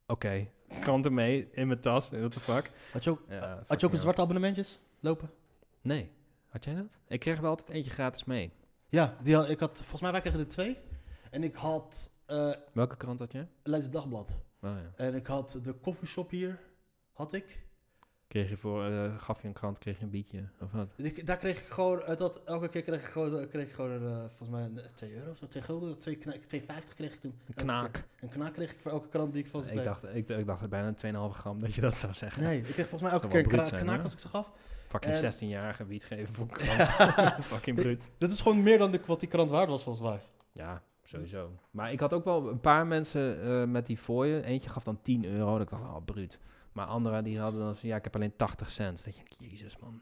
oké, 0.09 0.47
kranten 0.81 1.13
mee 1.13 1.49
in 1.51 1.67
mijn 1.67 1.79
tas, 1.79 2.09
what 2.09 2.31
the 2.31 2.39
fuck. 2.39 2.71
Had 2.91 3.03
je 3.03 3.09
ook, 3.09 3.21
Ja, 3.29 3.63
had 3.67 3.79
je 3.79 3.85
ook 3.85 3.91
een 3.91 3.99
zwarte 3.99 4.21
abonnementjes 4.21 4.79
lopen? 4.99 5.31
Nee, 5.81 6.11
had 6.47 6.63
jij 6.63 6.75
dat? 6.75 6.97
Ik 7.07 7.19
kreeg 7.19 7.39
wel 7.39 7.49
altijd 7.49 7.69
eentje 7.69 7.91
gratis 7.91 8.23
mee. 8.23 8.51
Ja, 8.89 9.15
die 9.21 9.35
had, 9.35 9.49
ik 9.49 9.59
had, 9.59 9.77
volgens 9.77 10.01
mij 10.01 10.11
wij 10.11 10.21
kregen 10.21 10.39
er 10.39 10.47
twee. 10.47 10.77
En 11.31 11.43
ik 11.43 11.55
had 11.55 12.11
eh 12.25 12.51
Welke 12.73 12.97
krant 12.97 13.19
had 13.19 13.31
je? 13.31 13.45
Leids 13.63 13.89
Dagblad. 13.89 14.29
Oh, 14.61 14.69
ja. 14.69 14.91
En 15.05 15.15
ik 15.15 15.27
had 15.27 15.59
de 15.63 15.73
koffieshop 15.73 16.29
hier, 16.29 16.59
had 17.13 17.33
ik. 17.33 17.67
Kreeg 18.29 18.49
je 18.49 18.57
voor, 18.57 18.85
eh, 18.85 19.15
gaf 19.19 19.41
je 19.41 19.47
een 19.47 19.53
krant, 19.53 19.77
kreeg 19.77 19.97
je 19.97 20.03
een 20.03 20.09
bietje, 20.09 20.43
of 20.61 20.71
wat? 20.71 20.87
Ik- 20.95 21.25
daar 21.25 21.37
kreeg 21.37 21.59
ik 21.61 21.67
gewoon, 21.67 22.01
uit 22.01 22.17
dat, 22.17 22.41
elke 22.45 22.67
keer 22.69 22.81
kreeg 22.81 23.03
ik 23.03 23.09
gewoon, 23.11 23.47
kreeg 23.47 23.67
ik 23.67 23.73
gewoon 23.73 24.05
eh, 24.05 24.17
volgens 24.27 24.49
mij 24.49 24.61
een- 24.63 24.81
2 24.95 25.13
euro 25.15 25.31
of 25.31 25.37
zo, 25.37 25.47
2 25.47 25.63
gulden, 25.63 25.97
2 25.97 26.17
2,50 26.17 26.95
kreeg 26.95 27.13
ik 27.13 27.19
toen. 27.19 27.33
Een 27.47 27.53
knaak. 27.53 28.03
Een 28.19 28.29
knaak 28.29 28.53
kreeg 28.53 28.71
ik 28.71 28.79
voor 28.79 28.91
elke 28.91 29.07
krant 29.07 29.33
die 29.33 29.43
ik 29.43 29.49
van 29.49 29.63
ze 29.63 29.71
Ik 29.71 29.83
dacht, 29.83 30.03
ik, 30.13 30.29
ik 30.29 30.45
dacht 30.45 30.69
bijna 30.69 30.93
2,5 30.93 31.35
gram 31.37 31.59
dat 31.59 31.73
je 31.73 31.81
dat 31.81 31.97
zou 31.97 32.13
zeggen. 32.13 32.43
Nee, 32.43 32.57
ik 32.57 32.63
kreeg 32.63 32.75
volgens 32.87 33.01
mij 33.01 33.11
elke 33.11 33.27
keer 33.27 33.57
een 33.59 33.65
zijn, 33.65 33.83
knaak 33.83 34.01
als 34.03 34.13
ik 34.13 34.19
ze 34.19 34.27
gaf. 34.27 34.51
Fucking 34.87 35.13
En- 35.13 35.33
16-jarige 35.33 35.85
wiet 35.85 36.03
geven 36.03 36.33
voor 36.33 36.45
een 36.49 36.57
krant. 36.57 36.89
Fucking 37.53 37.75
bruut. 37.75 38.09
Dit 38.17 38.31
is 38.31 38.41
gewoon 38.41 38.63
meer 38.63 38.77
dan 38.77 38.91
de, 38.91 38.99
wat 39.05 39.19
die 39.19 39.29
krant 39.29 39.49
waard 39.49 39.69
was, 39.69 39.83
volgens 39.83 40.07
mij. 40.09 40.19
Ja, 40.51 40.81
sowieso. 41.03 41.51
Maar 41.71 41.91
ik 41.91 41.99
had 41.99 42.13
ook 42.13 42.23
wel 42.25 42.49
een 42.49 42.59
paar 42.59 42.87
mensen 42.87 43.41
eh, 43.43 43.63
met 43.63 43.85
die 43.85 43.97
fooien. 43.97 44.43
Eentje 44.43 44.69
gaf 44.69 44.83
dan 44.83 45.01
10 45.01 45.25
euro. 45.25 45.51
Dat 45.51 45.61
ik 45.61 45.69
dacht, 45.69 45.83
oh, 45.83 46.05
bruut. 46.05 46.39
Maar 46.79 46.87
anderen 46.87 47.23
die 47.23 47.39
hadden 47.39 47.59
dan 47.61 47.75
van, 47.75 47.89
ja, 47.89 47.95
ik 47.95 48.03
heb 48.03 48.15
alleen 48.15 48.35
80 48.35 48.69
cent. 48.69 49.05
Dat 49.05 49.15
je 49.15 49.23
jezus 49.49 49.77
man, 49.77 50.01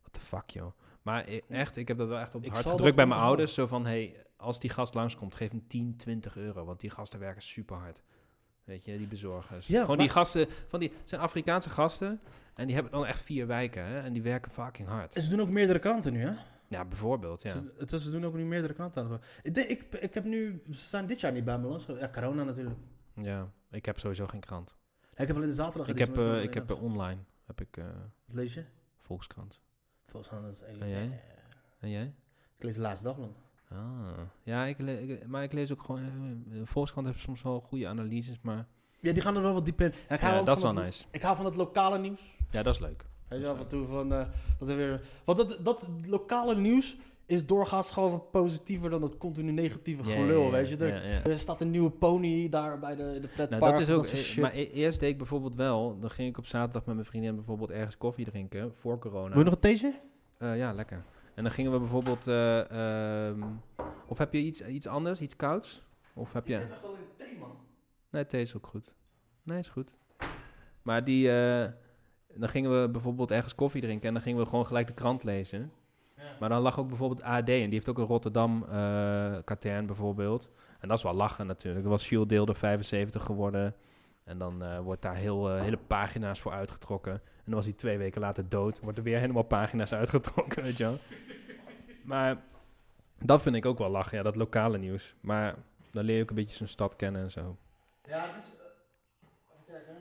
what 0.00 0.12
the 0.12 0.20
fuck 0.20 0.50
joh. 0.50 0.72
Maar 1.02 1.28
e- 1.28 1.40
echt, 1.48 1.76
ik 1.76 1.88
heb 1.88 1.98
dat 1.98 2.08
wel 2.08 2.18
echt 2.18 2.34
op 2.34 2.44
het 2.44 2.52
hart 2.52 2.66
gedrukt 2.66 2.96
bij 2.96 3.06
mijn 3.06 3.20
ouders. 3.20 3.54
Zo 3.54 3.66
van, 3.66 3.86
hey, 3.86 4.16
als 4.36 4.60
die 4.60 4.70
gast 4.70 4.94
langskomt, 4.94 5.34
geef 5.34 5.50
hem 5.50 5.66
10, 5.66 5.96
20 5.96 6.36
euro. 6.36 6.64
Want 6.64 6.80
die 6.80 6.90
gasten 6.90 7.18
werken 7.20 7.42
super 7.42 7.76
hard. 7.76 8.02
Weet 8.64 8.84
je, 8.84 8.98
die 8.98 9.06
bezorgers. 9.06 9.66
Ja, 9.66 9.80
Gewoon 9.80 9.98
die 9.98 10.08
gasten, 10.08 10.46
van 10.68 10.80
die 10.80 10.92
zijn 11.04 11.20
Afrikaanse 11.20 11.70
gasten. 11.70 12.20
En 12.54 12.66
die 12.66 12.74
hebben 12.74 12.92
dan 12.92 13.06
echt 13.06 13.20
vier 13.20 13.46
wijken. 13.46 13.84
Hè? 13.84 14.00
En 14.00 14.12
die 14.12 14.22
werken 14.22 14.52
fucking 14.52 14.88
hard. 14.88 15.14
En 15.14 15.22
ze 15.22 15.30
doen 15.30 15.40
ook 15.40 15.50
meerdere 15.50 15.78
kranten 15.78 16.12
nu, 16.12 16.20
hè? 16.20 16.32
Ja, 16.68 16.84
bijvoorbeeld, 16.84 17.42
ja. 17.42 17.50
Ze, 17.50 17.72
het, 17.78 18.00
ze 18.00 18.10
doen 18.10 18.24
ook 18.24 18.34
nu 18.34 18.44
meerdere 18.44 18.74
kranten. 18.74 19.04
aan 19.04 19.20
Ik, 19.42 19.54
denk- 19.54 19.68
ik, 19.68 19.94
ik 19.94 20.14
heb 20.14 20.24
nu... 20.24 20.62
Ze 20.70 20.88
zijn 20.88 21.06
dit 21.06 21.20
jaar 21.20 21.32
niet 21.32 21.44
bij 21.44 21.58
me 21.58 21.66
langs. 21.66 21.86
Ja, 21.86 22.10
corona 22.12 22.44
natuurlijk. 22.44 22.76
Ja, 23.14 23.50
ik 23.70 23.84
heb 23.84 23.98
sowieso 23.98 24.26
geen 24.26 24.40
krant. 24.40 24.78
Ik 25.12 25.26
heb 25.26 25.30
wel 25.30 25.42
in 25.42 25.48
de 25.48 25.54
zaterdag 25.54 25.88
Ik 25.88 25.98
heb, 25.98 26.14
ben 26.14 26.42
ik 26.42 26.54
heb 26.54 26.70
online, 26.70 27.20
heb 27.46 27.60
ik 27.60 27.76
eh, 27.76 27.84
Wat 28.24 28.36
lees 28.36 28.54
je? 28.54 28.64
Volkskrant. 28.98 29.60
Dat 30.12 30.20
is 30.24 30.28
En 30.80 30.88
jij? 30.88 31.20
En 31.80 31.90
jij? 31.90 32.14
Ik 32.56 32.64
lees 32.64 32.74
de 32.74 32.80
laatste 32.80 33.04
dagblad. 33.04 33.30
Ah, 33.68 34.18
ja, 34.42 34.64
ik 34.66 34.78
le- 34.80 34.92
ik- 34.98 35.26
maar 35.26 35.42
ik 35.42 35.52
lees 35.52 35.72
ook 35.72 35.82
gewoon... 35.82 36.00
eh, 36.04 36.52
de 36.58 36.66
Volkskrant 36.66 37.06
heeft 37.06 37.20
soms 37.20 37.42
wel 37.42 37.60
goede 37.60 37.88
analyses, 37.88 38.40
maar... 38.40 38.66
Ja, 39.00 39.12
die 39.12 39.22
gaan 39.22 39.36
er 39.36 39.42
wel 39.42 39.52
wat 39.52 39.64
diep 39.64 39.80
in. 39.80 39.92
Ja, 40.08 40.14
ik 40.14 40.20
hou 40.20 40.32
Ja, 40.34 40.40
ook 40.40 40.46
dat 40.46 40.56
is 40.56 40.62
wel 40.62 40.74
het- 40.74 40.84
nice. 40.84 41.04
Ik 41.10 41.22
hou 41.22 41.36
van 41.36 41.44
het 41.44 41.56
lokale 41.56 41.98
nieuws. 41.98 42.36
Ja, 42.50 42.62
dat 42.62 42.74
is 42.74 42.80
leuk. 42.80 43.04
Weet 43.28 43.40
je, 43.40 43.48
af 43.48 43.58
en 43.60 43.68
toe 43.68 43.86
van... 43.86 44.08
dat 44.08 44.68
er 44.68 44.76
weer, 44.76 45.00
want 45.24 45.38
dat, 45.38 45.58
dat 45.64 45.88
lokale 46.06 46.56
nieuws 46.56 46.96
is 47.30 47.46
doorgaans 47.46 47.90
gewoon 47.90 48.22
positiever 48.30 48.90
dan 48.90 49.00
dat 49.00 49.16
continu 49.16 49.52
negatieve 49.52 50.02
gelul, 50.02 50.50
weet 50.50 50.68
je. 50.68 50.76
Er, 50.76 51.26
er 51.30 51.38
staat 51.38 51.60
een 51.60 51.70
nieuwe 51.70 51.90
pony 51.90 52.48
daar 52.48 52.78
bij 52.78 52.96
de, 52.96 53.18
de 53.20 53.28
pretpark. 53.28 53.60
Nou, 53.60 53.72
dat 53.72 53.80
is 53.80 53.90
ook... 53.90 54.04
eh, 54.04 54.14
shit. 54.18 54.42
maar 54.42 54.54
e- 54.54 54.70
eerst 54.70 55.00
deed 55.00 55.10
ik 55.10 55.18
bijvoorbeeld 55.18 55.54
wel... 55.54 55.98
Dan 56.00 56.10
ging 56.10 56.28
ik 56.28 56.38
op 56.38 56.46
zaterdag 56.46 56.84
met 56.84 56.94
mijn 56.94 57.06
vriendin 57.06 57.34
bijvoorbeeld 57.34 57.70
ergens 57.70 57.96
koffie 57.96 58.24
drinken, 58.24 58.74
voor 58.74 58.98
corona. 58.98 59.28
Wil 59.28 59.38
je 59.38 59.44
nog 59.44 59.54
een 59.54 59.60
theetje? 59.60 60.00
Eh, 60.38 60.56
ja, 60.56 60.72
lekker. 60.72 61.02
En 61.34 61.42
dan 61.42 61.52
gingen 61.52 61.72
we 61.72 61.78
bijvoorbeeld... 61.78 62.26
eh, 62.26 63.28
ehm, 63.28 63.42
of 64.06 64.18
heb 64.18 64.32
je 64.32 64.38
iets, 64.38 64.66
iets 64.66 64.86
anders, 64.86 65.20
iets 65.20 65.36
kouds? 65.36 65.82
Of 66.14 66.32
heb 66.32 66.46
je... 66.46 66.56
echt 66.56 66.84
alleen 66.84 66.96
thee, 67.16 67.38
man. 67.38 67.56
Nee, 68.10 68.26
thee 68.26 68.42
is 68.42 68.56
ook 68.56 68.66
goed. 68.66 68.94
Nee, 69.42 69.58
is 69.58 69.68
goed. 69.68 69.94
Maar 70.82 71.04
die, 71.04 71.30
eh, 71.30 71.68
dan 72.34 72.48
gingen 72.48 72.82
we 72.82 72.88
bijvoorbeeld 72.88 73.30
ergens 73.30 73.54
koffie 73.54 73.80
drinken 73.82 74.08
en 74.08 74.14
dan 74.14 74.22
gingen 74.22 74.42
we 74.42 74.48
gewoon 74.48 74.66
gelijk 74.66 74.86
de 74.86 74.94
krant 74.94 75.24
lezen. 75.24 75.72
Maar 76.40 76.48
dan 76.48 76.60
lag 76.62 76.78
ook 76.78 76.88
bijvoorbeeld 76.88 77.22
AD 77.22 77.48
en 77.48 77.64
die 77.64 77.68
heeft 77.72 77.88
ook 77.88 77.98
een 77.98 78.04
Rotterdam 78.04 78.64
eh 78.70 79.36
katern 79.44 79.86
bijvoorbeeld. 79.86 80.48
En 80.80 80.88
dat 80.88 80.96
is 80.96 81.02
wel 81.04 81.14
lachen 81.14 81.46
natuurlijk. 81.46 81.84
Er 81.84 81.90
was 81.90 82.08
Jules 82.08 82.28
Deelder 82.28 82.56
75 82.56 83.22
geworden. 83.24 83.74
En 84.24 84.38
dan 84.38 84.62
eh, 84.62 84.78
wordt 84.78 85.02
daar 85.02 85.14
heel, 85.16 85.50
eh, 85.50 85.60
hele 85.62 85.76
pagina's 85.76 86.40
voor 86.40 86.52
uitgetrokken. 86.52 87.12
En 87.12 87.44
dan 87.44 87.54
was 87.54 87.64
hij 87.64 87.74
twee 87.74 87.98
weken 87.98 88.20
later 88.20 88.48
dood. 88.48 88.80
Wordt 88.80 88.98
er 88.98 89.04
weer 89.04 89.18
helemaal 89.18 89.42
pagina's 89.42 89.92
uitgetrokken, 89.92 90.62
weet 90.64 90.76
je 90.76 90.84
wel. 90.84 90.98
Maar 92.04 92.42
dat 93.18 93.42
vind 93.42 93.54
ik 93.56 93.66
ook 93.66 93.78
wel 93.78 93.90
lachen, 93.90 94.16
ja, 94.16 94.22
dat 94.22 94.36
lokale 94.36 94.78
nieuws. 94.78 95.14
Maar 95.20 95.54
dan 95.92 96.04
leer 96.04 96.16
je 96.16 96.22
ook 96.22 96.28
een 96.28 96.34
beetje 96.34 96.54
zo'n 96.56 96.66
stad 96.66 96.96
kennen 96.96 97.22
en 97.22 97.30
zo. 97.30 97.56
Ja, 98.08 98.26
het 98.26 98.42
is... 98.42 98.48
eh, 98.48 99.52
even 99.52 99.64
kijken. 99.66 99.96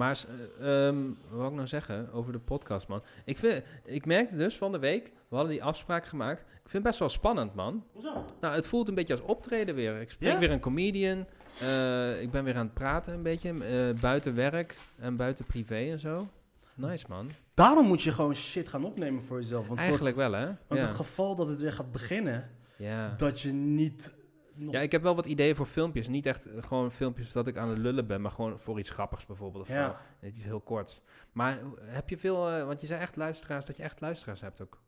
Maar 0.00 0.18
eh, 0.60 0.86
ehm, 0.88 1.02
wat 1.28 1.38
wil 1.38 1.46
ik 1.48 1.54
nou 1.54 1.66
zeggen 1.66 2.12
over 2.12 2.32
de 2.32 2.38
podcast, 2.38 2.88
man? 2.88 3.02
Ik, 3.24 3.38
vind, 3.38 3.62
ik 3.84 4.06
merkte 4.06 4.36
dus 4.36 4.56
van 4.56 4.72
de 4.72 4.78
week, 4.78 5.12
we 5.28 5.34
hadden 5.36 5.52
die 5.54 5.62
afspraak 5.64 6.06
gemaakt. 6.06 6.40
Ik 6.40 6.46
vind 6.70 6.72
het 6.72 6.82
best 6.82 6.98
wel 6.98 7.08
spannend, 7.08 7.54
man. 7.54 7.84
Hoezo? 7.92 8.24
Nou, 8.40 8.54
het 8.54 8.66
voelt 8.66 8.88
een 8.88 8.94
beetje 8.94 9.12
als 9.14 9.22
optreden 9.22 9.74
weer. 9.74 10.00
Ik 10.00 10.10
spreek 10.10 10.32
Ja? 10.32 10.38
weer 10.38 10.50
een 10.50 10.60
comedian. 10.60 11.26
eh, 11.60 12.22
ik 12.22 12.30
ben 12.30 12.44
weer 12.44 12.56
aan 12.56 12.64
het 12.64 12.74
praten 12.74 13.12
een 13.14 13.22
beetje. 13.22 13.52
eh, 13.64 14.00
buiten 14.00 14.34
werk 14.34 14.76
en 14.98 15.16
buiten 15.16 15.44
privé 15.44 15.90
en 15.90 15.98
zo. 15.98 16.28
Nice, 16.74 17.04
man. 17.08 17.30
Daarom 17.54 17.86
moet 17.86 18.02
je 18.02 18.12
gewoon 18.12 18.34
shit 18.34 18.68
gaan 18.68 18.84
opnemen 18.84 19.22
voor 19.22 19.40
jezelf. 19.40 19.66
Want, 19.66 19.78
Eigenlijk 19.80 20.16
wel, 20.16 20.32
hè? 20.32 20.44
want 20.46 20.80
Ja. 20.80 20.86
het 20.86 20.96
geval 20.96 21.36
dat 21.36 21.48
het 21.48 21.60
weer 21.60 21.72
gaat 21.72 21.92
beginnen, 21.92 22.50
Ja. 22.76 23.14
dat 23.16 23.40
je 23.40 23.52
niet... 23.52 24.14
nog- 24.60 24.72
ja, 24.72 24.80
ik 24.80 24.92
heb 24.92 25.02
wel 25.02 25.14
wat 25.14 25.26
ideeën 25.26 25.56
voor 25.56 25.66
filmpjes. 25.66 26.08
Niet 26.08 26.26
echt 26.26 26.46
eh, 26.46 26.62
gewoon 26.62 26.90
filmpjes 26.92 27.32
dat 27.32 27.46
ik 27.46 27.56
aan 27.56 27.68
het 27.68 27.78
lullen 27.78 28.06
ben, 28.06 28.20
maar 28.20 28.30
gewoon 28.30 28.58
voor 28.58 28.78
iets 28.78 28.90
grappigs 28.90 29.26
bijvoorbeeld. 29.26 29.62
Of 29.64 29.68
Ja. 29.74 30.00
zo. 30.20 30.26
Iets 30.26 30.42
heel 30.44 30.60
korts. 30.60 31.02
Maar 31.32 31.58
eh, 31.58 31.64
heb 31.84 32.08
je 32.08 32.18
veel, 32.18 32.50
eh, 32.50 32.64
want 32.66 32.80
je 32.80 32.86
zei 32.86 33.00
echt 33.00 33.16
luisteraars, 33.16 33.66
dat 33.66 33.76
je 33.76 33.82
echt 33.82 34.00
luisteraars 34.00 34.40
hebt 34.40 34.62
ook. 34.62 34.80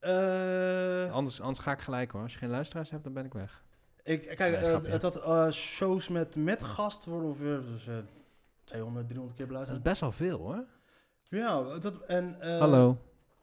Eh, 0.00 1.12
Anders, 1.12 1.40
anders 1.40 1.58
ga 1.58 1.72
ik 1.72 1.80
gelijk 1.80 2.10
hoor. 2.10 2.22
Als 2.22 2.32
je 2.32 2.38
geen 2.38 2.50
luisteraars 2.50 2.90
hebt, 2.90 3.04
dan 3.04 3.12
ben 3.12 3.24
ik 3.24 3.32
weg. 3.32 3.62
ik, 4.02 4.22
kijk, 4.36 4.60
Nee, 4.60 4.98
eh, 5.22 5.50
shows 5.50 6.08
met, 6.08 6.36
met 6.36 6.62
gast 6.62 7.04
worden 7.04 7.28
ongeveer 7.28 7.62
dus, 7.72 7.86
eh 7.86 7.94
200, 8.64 9.06
300 9.08 9.36
keer 9.38 9.46
Dat 9.46 9.56
is 9.56 9.62
beluisterd. 9.62 9.82
best 9.82 10.00
wel 10.00 10.12
veel 10.12 10.38
hoor. 10.38 10.64
Ja, 11.28 11.78
dat, 11.78 12.00
en... 12.00 12.36
Hallo. 12.58 12.98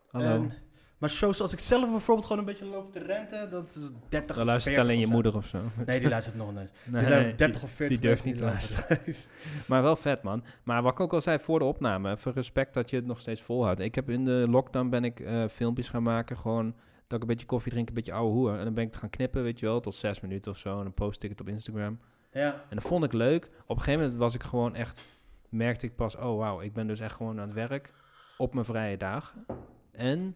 Hallo. 0.08 0.26
En, 0.26 0.54
maar 1.02 1.10
shows 1.10 1.41
als 1.41 1.54
ik 1.54 1.60
zelf 1.60 1.89
bijvoorbeeld 1.89 2.28
gewoon 2.28 2.41
een 2.41 2.47
beetje 2.47 2.66
loop 2.66 2.91
te 2.91 2.99
renten, 2.99 3.49
dat 3.49 3.70
is 3.70 3.89
30 4.10 4.36
dan 4.36 4.45
luistert 4.45 4.76
40 4.76 4.84
alleen 4.84 5.08
je 5.08 5.14
moeder 5.14 5.36
of 5.36 5.45
zo. 5.45 5.62
Nee, 5.86 5.99
die 5.99 6.10
luistert 6.10 6.36
nog 6.36 6.52
niet. 6.52 6.60
Nee, 6.86 7.02
die 7.02 7.10
luistert 7.10 7.38
30 7.38 7.64
of 7.64 7.70
40 7.70 7.99
die 7.99 8.08
durft 8.08 8.26
niet 8.26 8.36
te 8.36 8.43
luisteren. 8.43 8.99
Maar 9.68 9.82
wel 9.82 9.95
vet, 9.95 10.24
man. 10.24 10.43
Maar 10.64 10.82
wat 10.82 10.91
ik 10.91 10.99
ook 10.99 11.14
al 11.14 11.22
zei 11.22 11.39
voor 11.39 11.60
de 11.60 11.66
opname, 11.66 12.12
even 12.12 12.34
respect 12.34 12.74
dat 12.74 12.89
je 12.89 12.95
het 12.95 13.06
nog 13.06 13.20
steeds 13.20 13.41
volhoudt. 13.41 13.80
Ik 13.80 13.95
heb 13.95 14.10
in 14.10 14.26
de 14.26 14.45
lockdown 14.49 14.89
ben 14.89 15.04
ik 15.04 15.20
eh, 15.20 15.43
filmpjes 15.47 15.89
gaan 15.89 16.04
maken, 16.04 16.38
gewoon 16.38 16.76
dat 17.08 17.14
ik 17.14 17.22
een 17.22 17.28
beetje 17.28 17.45
koffie 17.45 17.72
drink, 17.72 17.88
een 17.88 17.93
beetje 17.93 18.14
ouwe 18.14 18.32
hoer. 18.32 18.58
En 18.58 18.64
dan 18.64 18.74
ben 18.74 18.84
ik 18.84 18.89
het 18.89 18.99
gaan 18.99 19.10
knippen, 19.10 19.43
weet 19.43 19.60
je 19.60 19.66
wel, 19.66 19.80
tot 19.80 19.95
zes 19.95 20.20
minuten 20.20 20.52
of 20.52 20.58
zo. 20.58 20.78
En 20.78 20.84
dan 20.84 20.93
post 20.93 21.24
ik 21.24 21.30
het 21.30 21.41
op 21.41 21.47
Instagram. 21.47 21.99
ja. 22.32 22.54
En 22.70 22.76
dat 22.76 22.84
vond 22.84 23.04
ik 23.04 23.14
leuk. 23.14 23.45
Op 23.66 23.78
een 23.78 23.84
gegeven 23.84 24.02
moment 24.02 24.20
was 24.20 24.34
ik 24.36 24.43
gewoon 24.43 24.76
echt, 24.76 25.04
merkte 25.49 25.86
ik 25.86 25.95
pas, 25.95 26.16
oh 26.16 26.38
wauw, 26.38 26.62
ik 26.62 26.74
ben 26.74 26.88
dus 26.88 26.99
echt 26.99 27.16
gewoon 27.16 27.39
aan 27.39 27.45
het 27.45 27.54
werk 27.54 27.93
op 28.38 28.54
mijn 28.54 28.66
vrije 28.66 28.97
dagen. 28.97 29.45
En 29.91 30.36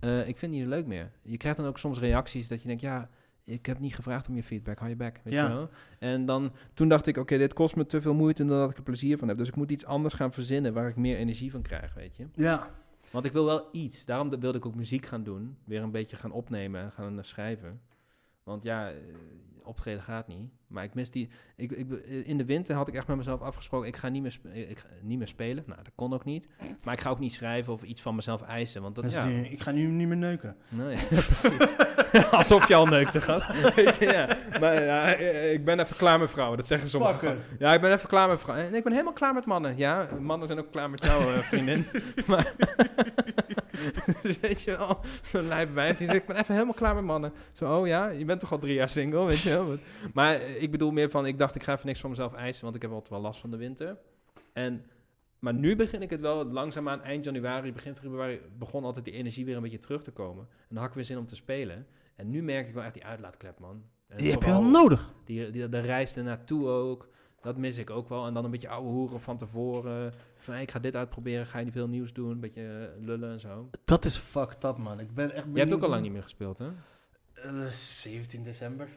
eh, 0.00 0.18
ik 0.18 0.38
vind 0.38 0.52
het 0.52 0.60
niet 0.60 0.70
leuk 0.70 0.86
meer. 0.86 1.10
Je 1.22 1.36
krijgt 1.36 1.58
dan 1.58 1.66
ook 1.66 1.78
soms 1.78 1.98
reacties 1.98 2.48
dat 2.48 2.60
je 2.62 2.66
denkt, 2.66 2.82
ja, 2.82 3.08
ik 3.44 3.66
heb 3.66 3.78
niet 3.78 3.94
gevraagd 3.94 4.28
om 4.28 4.34
je 4.36 4.42
feedback, 4.42 4.78
hou 4.78 4.90
je 4.90 4.96
back, 4.96 5.20
weet 5.24 5.32
Ja. 5.34 5.48
je 5.48 5.54
wel. 5.54 5.70
En 5.98 6.24
dan, 6.24 6.52
toen 6.74 6.88
dacht 6.88 7.06
ik, 7.06 7.16
oké, 7.16 7.38
dit 7.38 7.52
kost 7.52 7.76
me 7.76 7.86
te 7.86 8.00
veel 8.00 8.14
moeite 8.14 8.44
dan 8.44 8.58
dat 8.58 8.70
ik 8.70 8.76
er 8.76 8.82
plezier 8.82 9.18
van 9.18 9.28
heb. 9.28 9.36
Dus 9.38 9.48
ik 9.48 9.56
moet 9.56 9.70
iets 9.70 9.84
anders 9.86 10.14
gaan 10.14 10.32
verzinnen 10.32 10.72
waar 10.72 10.88
ik 10.88 10.96
meer 10.96 11.16
energie 11.16 11.50
van 11.50 11.62
krijg, 11.62 11.94
weet 11.94 12.16
je. 12.16 12.26
Ja. 12.34 12.70
Want 13.10 13.24
ik 13.24 13.32
wil 13.32 13.44
wel 13.44 13.68
iets. 13.72 14.04
Daarom 14.04 14.28
de- 14.28 14.38
wilde 14.38 14.58
ik 14.58 14.66
ook 14.66 14.74
muziek 14.74 15.06
gaan 15.06 15.22
doen. 15.22 15.56
Weer 15.64 15.82
een 15.82 15.90
beetje 15.90 16.16
gaan 16.16 16.32
opnemen 16.32 16.80
en 16.82 16.92
gaan 16.92 17.24
schrijven. 17.24 17.80
Want 18.42 18.62
ja, 18.62 18.88
eh, 18.90 18.94
optreden 19.68 20.02
gaat 20.02 20.28
niet. 20.28 20.50
Maar 20.66 20.84
ik 20.84 20.94
mis 20.94 21.10
die... 21.10 21.28
Ik, 21.56 21.72
ik, 21.72 21.90
in 22.24 22.38
de 22.38 22.44
winter 22.44 22.74
had 22.76 22.88
ik 22.88 22.94
echt 22.94 23.06
met 23.06 23.16
mezelf 23.16 23.40
afgesproken... 23.40 23.88
ik 23.88 23.96
ga 23.96 24.08
niet 24.08 24.22
meer, 24.22 24.30
spe- 24.32 24.68
ik 24.68 24.78
ga 24.78 24.86
niet 25.02 25.18
meer 25.18 25.28
spelen. 25.28 25.62
Nou, 25.66 25.82
dat 25.82 25.92
kon 25.94 26.12
ook 26.14 26.24
niet. 26.24 26.46
Maar 26.84 26.94
ik 26.94 27.00
ga 27.00 27.10
ook 27.10 27.18
niet 27.18 27.32
schrijven 27.32 27.72
of 27.72 27.82
iets 27.82 28.00
van 28.02 28.14
mezelf 28.14 28.42
eisen. 28.42 28.82
Want 28.82 28.94
dat, 28.94 29.12
ja... 29.12 29.24
die- 29.26 29.50
ik 29.50 29.60
ga 29.60 29.70
nu 29.70 29.86
niet 29.86 30.08
meer 30.08 30.16
neuken. 30.16 30.56
Nee, 30.68 30.96
precies. 31.28 31.76
Alsof 32.30 32.68
je 32.68 32.74
al 32.74 32.86
neukte, 32.86 33.20
gast. 33.20 33.60
Weet 33.74 33.96
je, 33.96 34.04
ja. 34.06 34.36
Maar 34.60 34.82
ja, 34.82 35.06
ik 35.52 35.64
ben 35.64 35.80
even 35.80 35.96
klaar 35.96 36.18
met 36.18 36.30
vrouwen. 36.30 36.56
Dat 36.56 36.66
zeggen 36.66 36.88
sommige 36.88 37.12
Fucker. 37.12 37.28
vrouwen. 37.36 37.56
Ja, 37.58 37.74
ik 37.74 37.80
ben 37.80 37.92
even 37.92 38.08
klaar 38.08 38.28
met 38.28 38.40
vrouwen. 38.40 38.66
En 38.68 38.74
ik 38.74 38.82
ben 38.82 38.92
helemaal 38.92 39.12
klaar 39.12 39.34
met 39.34 39.44
mannen. 39.46 39.76
Ja, 39.76 40.08
mannen 40.20 40.46
zijn 40.46 40.58
ook 40.58 40.70
klaar 40.70 40.90
met 40.90 41.04
jou, 41.04 41.34
eh, 41.34 41.38
vriendin. 41.38 41.86
maar, 42.26 42.52
weet 44.40 44.62
je 44.62 44.76
wel, 44.76 45.00
zo'n 45.22 45.46
lijp 45.46 45.70
wijf 45.70 45.96
die 45.96 46.06
zegt, 46.06 46.20
ik 46.20 46.26
ben 46.26 46.36
even 46.36 46.54
helemaal 46.54 46.74
klaar 46.74 46.94
met 46.94 47.04
mannen. 47.04 47.32
Zo, 47.52 47.78
oh 47.78 47.86
ja, 47.86 48.08
je 48.08 48.24
bent 48.24 48.40
toch 48.40 48.52
al 48.52 48.58
drie 48.58 48.74
jaar 48.74 48.90
single, 48.90 49.24
weet 49.24 49.38
je 49.40 49.50
wel. 49.50 49.76
Maar 50.14 50.40
ik 50.42 50.70
bedoel 50.70 50.90
meer 50.90 51.10
van, 51.10 51.26
ik 51.26 51.38
dacht, 51.38 51.54
ik 51.54 51.62
ga 51.62 51.72
even 51.72 51.86
niks 51.86 52.00
van 52.00 52.10
mezelf 52.10 52.34
eisen, 52.34 52.64
want 52.64 52.76
ik 52.76 52.82
heb 52.82 52.90
altijd 52.90 53.10
wel 53.10 53.20
last 53.20 53.40
van 53.40 53.50
de 53.50 53.56
winter. 53.56 53.96
En, 54.52 54.84
maar 55.38 55.54
nu 55.54 55.76
begin 55.76 56.02
ik 56.02 56.10
het 56.10 56.20
wel 56.20 56.44
langzaamaan, 56.44 57.02
eind 57.02 57.24
januari, 57.24 57.72
begin 57.72 57.94
februari, 57.96 58.40
begon 58.58 58.84
altijd 58.84 59.04
die 59.04 59.14
energie 59.14 59.44
weer 59.44 59.56
een 59.56 59.62
beetje 59.62 59.78
terug 59.78 60.02
te 60.02 60.10
komen. 60.10 60.46
En 60.50 60.66
dan 60.68 60.78
had 60.78 60.88
ik 60.88 60.94
weer 60.94 61.04
zin 61.04 61.18
om 61.18 61.26
te 61.26 61.36
spelen. 61.36 61.86
En 62.16 62.30
nu 62.30 62.42
merk 62.42 62.68
ik 62.68 62.74
wel 62.74 62.82
echt 62.84 62.94
die 62.94 63.04
uitlaatklep, 63.04 63.58
man. 63.58 63.82
En 64.08 64.16
Die 64.16 64.30
heb 64.30 64.42
je 64.42 64.48
wel 64.48 64.64
nodig. 64.64 65.12
die, 65.24 65.50
die, 65.50 65.68
de 65.68 65.78
reis 65.80 66.16
er 66.16 66.24
naartoe 66.24 66.68
ook. 66.68 67.08
Dat 67.42 67.56
mis 67.56 67.76
ik 67.76 67.90
ook 67.90 68.08
wel. 68.08 68.26
En 68.26 68.34
dan 68.34 68.44
een 68.44 68.50
beetje 68.50 68.68
ouwe 68.68 68.88
hoeren 68.88 69.20
van 69.20 69.36
tevoren. 69.36 70.12
Van, 70.36 70.54
hey, 70.54 70.62
ik 70.62 70.70
ga 70.70 70.78
dit 70.78 70.96
uitproberen. 70.96 71.46
Ga 71.46 71.58
je 71.58 71.64
niet 71.64 71.74
veel 71.74 71.88
nieuws 71.88 72.12
doen? 72.12 72.30
Een 72.30 72.40
beetje 72.40 72.90
eh, 72.96 73.04
lullen 73.04 73.30
en 73.30 73.40
zo. 73.40 73.70
Dat 73.84 74.04
is 74.04 74.16
fucked 74.16 74.64
up, 74.64 74.76
man. 74.76 75.00
Ik 75.00 75.14
ben 75.14 75.32
echt 75.32 75.46
Je 75.52 75.58
hebt 75.58 75.72
ook 75.72 75.82
al 75.82 75.88
lang 75.88 76.02
niet 76.02 76.12
meer 76.12 76.22
gespeeld, 76.22 76.58
hè? 76.58 76.68
Uh, 77.44 77.66
17 77.66 78.42
december. 78.42 78.88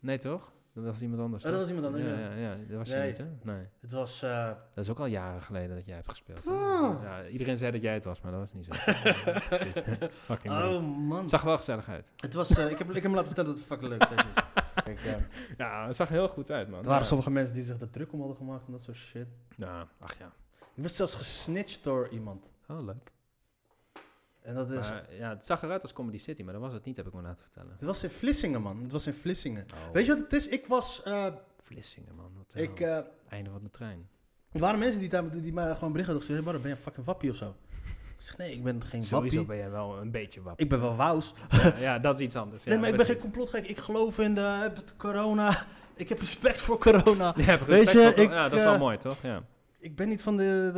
Nee, 0.00 0.18
toch? 0.18 0.52
Dat 0.76 0.84
was 0.84 1.00
iemand 1.00 1.20
anders. 1.20 1.44
Oh, 1.44 1.50
dat 1.50 1.60
was 1.60 1.68
iemand 1.68 1.86
anders, 1.86 2.04
Ja, 2.04 2.10
ja. 2.18 2.30
ja, 2.30 2.36
ja. 2.52 2.56
Dat 2.68 2.76
was 2.78 2.88
je 2.88 2.94
Nee. 2.96 3.06
niet, 3.06 3.16
hè? 3.18 3.24
Nee. 3.42 3.66
Het 3.80 3.92
was... 3.92 4.22
eh, 4.22 4.46
Dat 4.74 4.84
is 4.84 4.90
ook 4.90 4.98
al 4.98 5.06
jaren 5.06 5.42
geleden 5.42 5.76
dat 5.76 5.84
jij 5.84 5.94
hebt 5.94 6.08
gespeeld. 6.08 6.46
Oh. 6.46 7.02
Ja, 7.02 7.26
iedereen 7.26 7.56
zei 7.58 7.70
dat 7.72 7.82
jij 7.82 7.94
het 7.94 8.04
was, 8.04 8.20
maar 8.20 8.30
dat 8.32 8.40
was 8.40 8.52
niet 8.52 8.64
zo. 8.64 8.72
Fucking 10.28 10.54
leuk. 10.54 10.72
oh, 10.80 10.98
man. 10.98 11.28
Zag 11.28 11.42
wel 11.42 11.56
gezellig 11.56 11.88
uit. 11.88 12.12
Het 12.16 12.34
was... 12.34 12.56
eh, 12.56 12.70
ik, 12.70 12.78
heb, 12.78 12.88
ik 12.88 12.94
heb 12.94 13.02
hem 13.02 13.14
laten 13.14 13.26
vertellen 13.26 13.50
dat 13.50 13.58
het 13.58 13.66
fucking 13.66 13.90
leuk 13.90 14.04
is. 14.04 14.24
Kijk, 14.84 14.98
eh, 15.04 15.14
Ja, 15.56 15.86
het 15.86 15.96
zag 15.96 16.08
heel 16.08 16.28
goed 16.28 16.50
uit, 16.50 16.68
man. 16.68 16.78
er 16.78 16.84
waren 16.86 17.00
Ja. 17.00 17.06
sommige 17.08 17.30
mensen 17.30 17.54
die 17.54 17.64
zich 17.64 17.80
er 17.80 17.90
druk 17.90 18.12
om 18.12 18.18
hadden 18.18 18.36
gemaakt 18.36 18.66
en 18.66 18.72
dat 18.72 18.82
soort 18.82 18.96
shit. 18.96 19.26
Ja, 19.56 19.86
ach 20.00 20.18
ja. 20.18 20.32
Je 20.74 20.80
werd 20.82 20.94
zelfs 20.94 21.14
gesnitcht 21.14 21.84
door 21.84 22.08
iemand. 22.08 22.50
Oh, 22.68 22.84
leuk. 22.84 23.12
En 24.46 24.54
dat 24.54 24.70
is... 24.70 24.78
Maar, 24.78 25.04
ja, 25.18 25.28
het 25.28 25.46
zag 25.46 25.62
eruit 25.62 25.82
als 25.82 25.92
Comedy 25.92 26.18
City, 26.18 26.42
maar 26.42 26.52
dat 26.52 26.62
was 26.62 26.72
het 26.72 26.84
niet, 26.84 26.96
heb 26.96 27.06
ik 27.06 27.12
me 27.12 27.22
laten 27.22 27.44
vertellen. 27.44 27.72
Het 27.72 27.84
was 27.84 28.02
in 28.02 28.10
Vlissingen, 28.10 28.62
man. 28.62 28.82
Het 28.82 28.92
was 28.92 29.06
in 29.06 29.14
Vlissingen. 29.14 29.66
Oh, 29.74 29.92
Weet 29.92 30.06
je 30.06 30.12
wat 30.12 30.20
het 30.20 30.32
is? 30.32 30.48
Ik 30.48 30.66
was... 30.66 31.02
eh, 31.02 31.26
Vlissingen, 31.62 32.14
man. 32.14 32.30
Wat 32.36 32.62
ik, 32.62 32.80
eh, 32.80 32.98
Einde 33.28 33.50
van 33.50 33.62
de 33.62 33.70
trein. 33.70 34.08
er 34.52 34.60
waren 34.60 34.78
mensen 34.78 35.00
die, 35.00 35.08
daar- 35.08 35.30
die, 35.30 35.52
mij 35.52 35.74
gewoon 35.74 35.92
berichten 35.92 36.16
hadden. 36.16 36.34
"Hey, 36.44 36.52
ben 36.52 36.62
je 36.62 36.68
een 36.70 36.76
fucking 36.76 37.06
wappie 37.06 37.30
of 37.30 37.36
zo? 37.36 37.54
Ik 38.18 38.22
zeg, 38.22 38.36
nee, 38.36 38.52
ik 38.52 38.62
ben 38.64 38.84
geen 38.84 39.02
Sowieso 39.02 39.36
wappie. 39.36 39.54
ben 39.54 39.64
jij 39.64 39.70
wel 39.70 39.98
een 40.00 40.10
beetje 40.10 40.42
wap. 40.42 40.58
Ik 40.60 40.68
ben 40.68 40.80
wel 40.80 40.96
wous. 40.96 41.34
Ja, 41.50 41.74
ja, 41.78 41.98
dat 41.98 42.14
is 42.14 42.20
iets 42.20 42.36
anders. 42.36 42.64
nee, 42.64 42.74
ja, 42.74 42.80
maar 42.80 42.90
ik 42.90 42.96
ben 42.96 43.06
geen 43.06 43.18
complotgek. 43.18 43.66
Ik 43.66 43.78
geloof 43.78 44.18
in 44.18 44.34
de 44.34 44.70
het 44.74 44.96
corona. 44.96 45.66
Ik 45.94 46.08
heb 46.08 46.20
respect 46.20 46.60
voor 46.60 46.78
corona. 46.78 47.32
Je 47.36 47.42
hebt 47.42 47.66
Weet 47.66 47.78
respect 47.78 48.06
je, 48.06 48.12
voor- 48.14 48.22
ik, 48.24 48.30
ja, 48.30 48.48
dat 48.48 48.58
is 48.58 48.64
wel 48.64 48.74
eh, 48.74 48.80
mooi, 48.80 48.96
toch? 48.96 49.16
Ja. 49.22 49.42
Ik 49.86 49.96
ben 49.96 50.08
niet 50.08 50.22
van 50.22 50.36
de... 50.36 50.70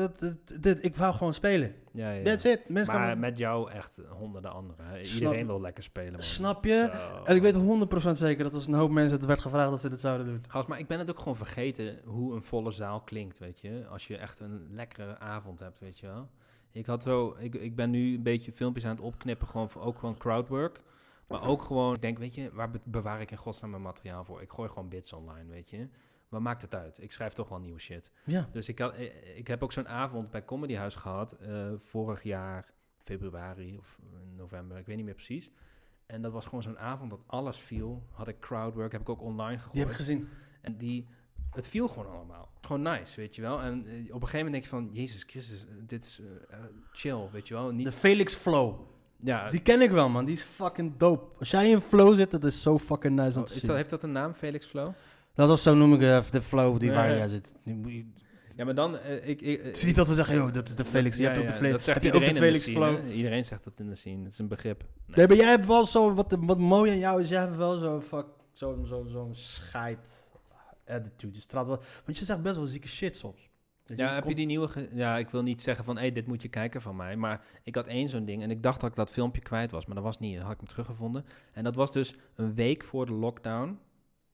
Dat, 0.60 0.84
ik 0.84 0.96
wou 0.96 1.14
gewoon 1.14 1.34
spelen. 1.34 1.74
Ja, 1.92 2.10
ja. 2.10 2.24
That's 2.24 2.44
it. 2.44 2.68
Mensen 2.68 2.94
Maar 2.94 3.18
met 3.18 3.38
jou 3.38 3.70
echt 3.70 4.00
honderden 4.08 4.52
anderen. 4.52 4.84
hè. 4.86 5.04
Snap- 5.04 5.20
Iedereen 5.22 5.46
wil 5.46 5.60
lekker 5.60 5.82
spelen, 5.82 6.12
man. 6.12 6.22
Snap 6.22 6.64
je? 6.64 6.90
Zo. 6.92 7.24
En 7.24 7.36
ik 7.36 7.42
weet 7.42 7.54
100% 7.54 8.10
zeker 8.12 8.44
dat 8.44 8.54
als 8.54 8.66
een 8.66 8.74
hoop 8.74 8.90
mensen 8.90 9.16
het 9.16 9.26
werd 9.26 9.40
gevraagd 9.40 9.70
dat 9.70 9.80
ze 9.80 9.88
dit 9.88 10.00
zouden 10.00 10.26
doen. 10.26 10.44
Gast, 10.48 10.68
maar 10.68 10.78
ik 10.78 10.86
ben 10.86 10.98
het 10.98 11.10
ook 11.10 11.18
gewoon 11.18 11.36
vergeten 11.36 12.00
hoe 12.04 12.34
een 12.34 12.42
volle 12.42 12.70
zaal 12.70 13.00
klinkt, 13.00 13.38
weet 13.38 13.60
je. 13.60 13.86
Als 13.90 14.06
je 14.06 14.16
echt 14.16 14.40
een 14.40 14.66
lekkere 14.70 15.18
avond 15.18 15.58
hebt, 15.60 15.80
weet 15.80 15.98
je 15.98 16.06
wel. 16.06 16.28
Ik, 16.72 16.86
had 16.86 17.02
zo, 17.02 17.36
ik, 17.38 17.54
ik 17.54 17.76
ben 17.76 17.90
nu 17.90 18.14
een 18.14 18.22
beetje 18.22 18.52
filmpjes 18.52 18.84
aan 18.84 18.90
het 18.96 19.00
opknippen, 19.00 19.48
gewoon 19.48 19.70
voor, 19.70 19.82
ook 19.82 19.98
gewoon 19.98 20.16
crowdwork. 20.18 20.80
Maar 21.28 21.42
ook 21.42 21.62
gewoon, 21.62 21.94
ik 21.94 22.00
denk, 22.02 22.18
weet 22.18 22.34
je, 22.34 22.50
waar 22.52 22.70
be- 22.70 22.80
bewaar 22.84 23.20
ik 23.20 23.30
in 23.30 23.36
godsnaam 23.36 23.70
mijn 23.70 23.82
materiaal 23.82 24.24
voor? 24.24 24.42
Ik 24.42 24.50
gooi 24.52 24.68
gewoon 24.68 24.88
bits 24.88 25.12
online, 25.12 25.50
weet 25.50 25.68
je. 25.70 25.88
Wat 26.28 26.40
maakt 26.40 26.62
het 26.62 26.74
uit? 26.74 27.02
Ik 27.02 27.12
schrijf 27.12 27.32
toch 27.32 27.48
wel 27.48 27.58
nieuwe 27.58 27.80
shit. 27.80 28.10
Ja. 28.24 28.48
Dus 28.52 28.68
ik, 28.68 28.78
had, 28.78 28.94
eh, 28.94 29.36
ik 29.38 29.46
heb 29.46 29.62
ook 29.62 29.72
zo'n 29.72 29.88
avond 29.88 30.30
bij 30.30 30.44
Comedy 30.44 30.74
Huis 30.74 30.94
gehad, 30.94 31.32
eh, 31.32 31.68
vorig 31.76 32.22
jaar, 32.22 32.72
februari 32.98 33.78
of 33.78 33.98
november, 34.36 34.78
ik 34.78 34.86
weet 34.86 34.96
niet 34.96 35.04
meer 35.04 35.14
precies. 35.14 35.50
En 36.06 36.22
dat 36.22 36.32
was 36.32 36.44
gewoon 36.44 36.62
zo'n 36.62 36.78
avond 36.78 37.10
dat 37.10 37.20
alles 37.26 37.58
viel. 37.58 38.02
Had 38.12 38.28
ik 38.28 38.40
crowdwork, 38.40 38.92
heb 38.92 39.00
ik 39.00 39.08
ook 39.08 39.22
online 39.22 39.56
gegooid. 39.56 39.72
Die 39.72 39.82
heb 39.82 39.90
ik 39.90 39.96
gezien. 39.96 40.28
En 40.60 40.76
die, 40.76 41.06
het 41.50 41.66
viel 41.66 41.88
gewoon 41.88 42.12
allemaal. 42.12 42.50
Gewoon 42.60 42.82
nice, 42.82 43.20
weet 43.20 43.34
je 43.34 43.42
wel. 43.42 43.60
En 43.60 43.86
eh, 43.86 44.14
op 44.14 44.22
een 44.22 44.28
gegeven 44.28 44.36
moment 44.36 44.52
denk 44.52 44.64
je 44.64 44.68
van, 44.70 44.90
Jezus 44.92 45.22
Christus, 45.26 45.66
eh, 45.66 45.70
dit 45.86 46.04
is 46.04 46.20
eh, 46.20 46.58
eh, 46.58 46.64
chill, 46.92 47.28
weet 47.32 47.48
je 47.48 47.54
wel. 47.54 47.70
Niet, 47.70 47.84
De 47.86 47.92
Felix 47.92 48.34
Flow. 48.34 48.80
ja, 49.16 49.50
Die 49.50 49.60
ken 49.62 49.80
ik 49.80 49.90
wel, 49.90 50.08
man. 50.08 50.24
Die 50.24 50.34
is 50.34 50.42
fucking 50.42 50.96
dope. 50.96 51.38
Als 51.38 51.50
jij 51.50 51.70
in 51.70 51.80
flow 51.80 52.14
zit, 52.14 52.30
dat 52.30 52.44
is 52.44 52.62
zo 52.62 52.78
fucking 52.78 53.14
nice 53.16 53.36
om 53.36 53.42
oh, 53.42 53.48
te 53.48 53.54
is 53.54 53.58
zien. 53.58 53.68
dat, 53.68 53.76
heeft 53.76 53.90
dat 53.90 54.02
een 54.02 54.12
naam, 54.12 54.32
Felix 54.34 54.66
Flow? 54.66 54.92
Dat 55.46 55.56
is 55.56 55.62
zo 55.62 55.74
noem 55.74 55.94
ik 55.94 56.02
eh, 56.02 56.20
de 56.30 56.42
flow 56.42 56.80
die 56.80 56.90
waar 56.90 57.16
jij 57.16 57.28
zit. 57.28 57.54
Ja, 58.56 58.64
maar 58.64 58.74
dan, 58.74 58.98
eh, 58.98 59.28
ik... 59.28 59.40
ik 59.42 59.62
Het 59.62 59.76
is 59.76 59.84
niet 59.84 59.96
dat 59.96 60.08
we 60.08 60.14
zeggen, 60.14 60.34
joh, 60.34 60.52
dat 60.52 60.68
is 60.68 60.74
de 60.74 60.84
Felix. 60.84 61.16
Je 61.16 61.22
Ja, 61.22 61.28
hebt 61.28 61.40
ook 61.40 61.46
de 61.46 61.52
Felix. 61.52 61.72
Dat 61.72 61.82
zegt 61.82 62.00
de 62.00 62.06
iedereen 62.06 62.28
in 62.28 62.34
de 62.34 62.40
Felix 62.40 62.62
scene, 62.62 62.76
flow. 62.76 63.12
Iedereen 63.14 63.44
zegt 63.44 63.64
dat 63.64 63.78
in 63.78 63.88
de 63.88 63.94
scene, 63.94 64.24
het 64.24 64.32
is 64.32 64.38
een 64.38 64.48
begrip. 64.48 64.84
Nee, 65.06 65.26
maar 65.28 65.36
jij 65.36 65.48
hebt 65.48 65.66
wel 65.66 65.84
zo, 65.84 66.14
wat, 66.14 66.36
wat 66.40 66.58
mooi 66.58 66.90
aan 66.90 66.98
jou 66.98 67.20
is, 67.22 67.28
jij 67.28 67.40
hebt 67.40 67.56
wel 67.56 67.78
zo'n 67.78 68.02
fuck, 68.02 68.26
zo'n 68.52 68.86
zo, 68.86 69.04
zo'n 69.08 69.34
scheid 69.34 70.28
attitude. 70.86 71.34
Je 71.34 71.40
straalt 71.40 71.66
wel, 71.66 71.82
want 72.04 72.18
je 72.18 72.24
zegt 72.24 72.42
best 72.42 72.56
wel 72.56 72.66
zieke 72.66 72.88
shit 72.88 73.16
soms. 73.16 73.50
Dat 73.86 73.98
Ja, 73.98 74.14
heb 74.14 74.28
je 74.28 74.34
die 74.34 74.46
nieuwe... 74.46 74.88
ja, 74.92 75.18
ik 75.18 75.28
wil 75.30 75.42
niet 75.42 75.62
zeggen 75.62 75.84
van, 75.84 75.94
hé, 75.94 76.00
hey, 76.00 76.12
dit 76.12 76.26
moet 76.26 76.42
je 76.42 76.48
kijken 76.48 76.82
van 76.82 76.96
mij. 76.96 77.16
Maar 77.16 77.44
ik 77.62 77.74
had 77.74 77.86
één 77.86 78.08
zo'n 78.08 78.24
ding 78.24 78.42
en 78.42 78.50
ik 78.50 78.62
dacht 78.62 78.80
dat 78.80 78.90
ik 78.90 78.96
dat 78.96 79.10
filmpje 79.10 79.40
kwijt 79.42 79.70
was. 79.70 79.86
Maar 79.86 79.94
dat 79.94 80.04
was 80.04 80.18
niet. 80.18 80.34
Dan 80.34 80.42
had 80.44 80.52
ik 80.52 80.58
hem 80.58 80.68
teruggevonden. 80.68 81.24
En 81.52 81.64
dat 81.64 81.74
was 81.74 81.92
dus 81.92 82.14
een 82.34 82.54
week 82.54 82.84
voor 82.84 83.06
de 83.06 83.12
lockdown. 83.12 83.78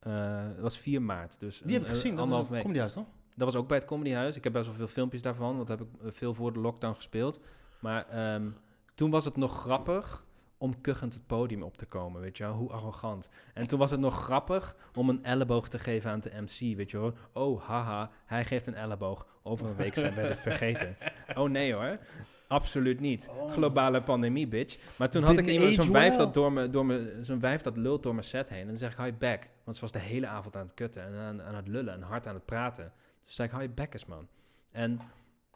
Eh 0.04 0.46
Het 0.46 0.60
was 0.60 0.78
4 0.78 1.02
maart. 1.02 1.40
Dus 1.40 1.60
Die 1.64 1.72
heb 1.72 1.82
ik 1.82 1.88
gezien, 1.88 2.16
dat 2.16 2.46
comedyhuis, 2.48 2.92
toch? 2.92 3.06
Dat 3.34 3.52
was 3.52 3.56
ook 3.56 3.68
bij 3.68 3.76
het 3.76 3.86
Comedyhuis. 3.86 4.36
Ik 4.36 4.44
heb 4.44 4.52
best 4.52 4.66
wel 4.66 4.74
veel 4.74 4.86
filmpjes 4.86 5.22
daarvan, 5.22 5.56
want 5.56 5.68
heb 5.68 5.80
ik 5.80 5.88
eh, 6.02 6.08
veel 6.12 6.34
voor 6.34 6.52
de 6.52 6.58
lockdown 6.58 6.94
gespeeld. 6.94 7.40
Maar 7.78 8.08
ehm, 8.08 8.48
toen 8.94 9.10
was 9.10 9.24
het 9.24 9.36
nog 9.36 9.60
grappig 9.60 10.24
om 10.58 10.80
kuchend 10.80 11.14
het 11.14 11.26
podium 11.26 11.62
op 11.62 11.76
te 11.76 11.86
komen, 11.86 12.20
weet 12.20 12.36
je 12.36 12.44
wel? 12.44 12.52
Hoe 12.52 12.70
arrogant. 12.70 13.28
En 13.54 13.68
toen 13.68 13.78
was 13.78 13.90
het 13.90 14.00
nog 14.00 14.22
grappig 14.22 14.76
om 14.94 15.08
een 15.08 15.24
elleboog 15.24 15.68
te 15.68 15.78
geven 15.78 16.10
aan 16.10 16.20
de 16.20 16.30
MC, 16.40 16.76
weet 16.76 16.90
je 16.90 16.98
wel? 16.98 17.12
Oh, 17.32 17.62
haha, 17.62 18.10
hij 18.24 18.44
geeft 18.44 18.66
een 18.66 18.74
elleboog. 18.74 19.26
Over 19.42 19.66
een 19.66 19.76
week 19.76 19.94
zijn 19.94 20.14
we 20.14 20.20
het 20.20 20.40
vergeten. 20.40 20.96
Oh 21.34 21.50
nee 21.50 21.74
hoor. 21.74 21.98
Absoluut 22.46 23.00
niet. 23.00 23.30
Globale 23.48 24.02
pandemie, 24.02 24.46
bitch. 24.46 24.78
Maar 24.96 25.10
toen 25.10 25.22
had 25.22 25.38
ik 25.38 25.46
iemand, 25.46 25.74
zo'n 25.74 25.92
wijf, 25.92 26.16
dat 26.16 26.34
door 26.34 26.52
me, 26.52 26.70
door 26.70 26.86
me, 26.86 27.18
zo'n 27.22 27.40
wijf 27.40 27.62
dat 27.62 27.76
lult 27.76 28.02
door 28.02 28.14
mijn 28.14 28.26
set 28.26 28.48
heen. 28.48 28.60
En 28.60 28.66
dan 28.66 28.76
zeg 28.76 28.90
ik, 28.90 28.96
hou 28.96 29.08
je 29.08 29.16
back. 29.16 29.48
Want 29.64 29.76
ze 29.76 29.82
was 29.82 29.92
de 29.92 29.98
hele 29.98 30.26
avond 30.26 30.56
aan 30.56 30.64
het 30.64 30.74
kutten 30.74 31.02
en 31.04 31.14
aan, 31.14 31.42
aan 31.42 31.54
het 31.54 31.68
lullen 31.68 31.94
en 31.94 32.02
hard 32.02 32.26
aan 32.26 32.34
het 32.34 32.44
praten. 32.44 32.92
Dus 33.24 33.34
zei 33.34 33.48
ik, 33.48 33.54
hou 33.54 33.66
je 33.66 33.74
bek 33.74 33.92
eens, 33.92 34.06
man. 34.06 34.28
En 34.70 35.00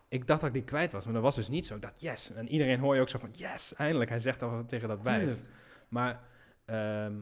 ik 0.08 0.26
dacht 0.26 0.40
dat 0.40 0.48
ik 0.48 0.54
die 0.54 0.64
kwijt 0.64 0.92
was, 0.92 1.04
maar 1.04 1.14
dat 1.14 1.22
was 1.22 1.36
dus 1.36 1.48
niet 1.48 1.66
zo. 1.66 1.74
Ik 1.74 1.82
dacht, 1.82 2.00
yes. 2.00 2.32
En 2.32 2.48
iedereen 2.48 2.78
hoor 2.78 2.94
je 2.94 3.00
ook 3.00 3.08
zo 3.08 3.18
van, 3.18 3.30
yes, 3.32 3.74
eindelijk. 3.74 4.10
Hij 4.10 4.18
zegt 4.18 4.40
dat 4.40 4.68
tegen 4.68 4.88
dat 4.88 5.02
wijf. 5.02 5.44
Maar 5.88 6.20
ehm, 6.64 7.14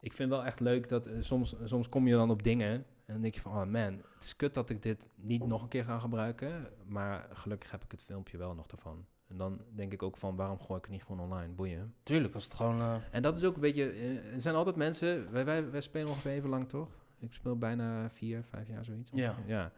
ik 0.00 0.12
vind 0.12 0.30
wel 0.30 0.44
echt 0.44 0.60
leuk 0.60 0.88
dat 0.88 1.06
eh, 1.06 1.14
soms, 1.20 1.54
soms 1.64 1.88
kom 1.88 2.06
je 2.08 2.14
dan 2.14 2.30
op 2.30 2.42
dingen 2.42 2.84
en 3.06 3.12
dan 3.12 3.22
denk 3.22 3.34
je 3.34 3.40
van, 3.40 3.52
oh 3.52 3.64
man, 3.64 3.92
het 4.14 4.22
is 4.24 4.36
kut 4.36 4.54
dat 4.54 4.70
ik 4.70 4.82
dit 4.82 5.08
niet 5.14 5.46
nog 5.46 5.62
een 5.62 5.68
keer 5.68 5.84
ga 5.84 5.98
gebruiken. 5.98 6.68
Maar 6.86 7.28
gelukkig 7.32 7.70
heb 7.70 7.84
ik 7.84 7.90
het 7.90 8.02
filmpje 8.02 8.38
wel 8.38 8.54
nog 8.54 8.66
daarvan. 8.66 9.06
En 9.28 9.36
dan 9.36 9.60
denk 9.74 9.92
ik 9.92 10.02
ook 10.02 10.16
van, 10.16 10.36
waarom 10.36 10.58
gooi 10.60 10.78
ik 10.78 10.84
het 10.84 10.92
niet 10.92 11.02
gewoon 11.04 11.20
online? 11.20 11.52
Boeien. 11.52 11.94
Tuurlijk, 12.02 12.34
als 12.34 12.44
het 12.44 12.54
gewoon... 12.54 12.80
eh, 12.80 12.94
En 13.10 13.22
dat 13.22 13.36
is 13.36 13.44
ook 13.44 13.54
een 13.54 13.60
beetje, 13.60 13.90
eh, 13.90 14.32
er 14.32 14.40
zijn 14.40 14.54
altijd 14.54 14.76
mensen, 14.76 15.32
wij, 15.32 15.44
wij, 15.44 15.70
wij 15.70 15.80
spelen 15.80 16.08
ongeveer 16.08 16.30
even 16.32 16.48
lang 16.48 16.68
toch? 16.68 16.88
Ik 17.18 17.32
speel 17.32 17.58
bijna 17.58 18.10
vier, 18.10 18.42
vijf 18.44 18.68
jaar 18.68 18.84
zoiets. 18.84 19.10
Ja. 19.14 19.34
ja. 19.46 19.72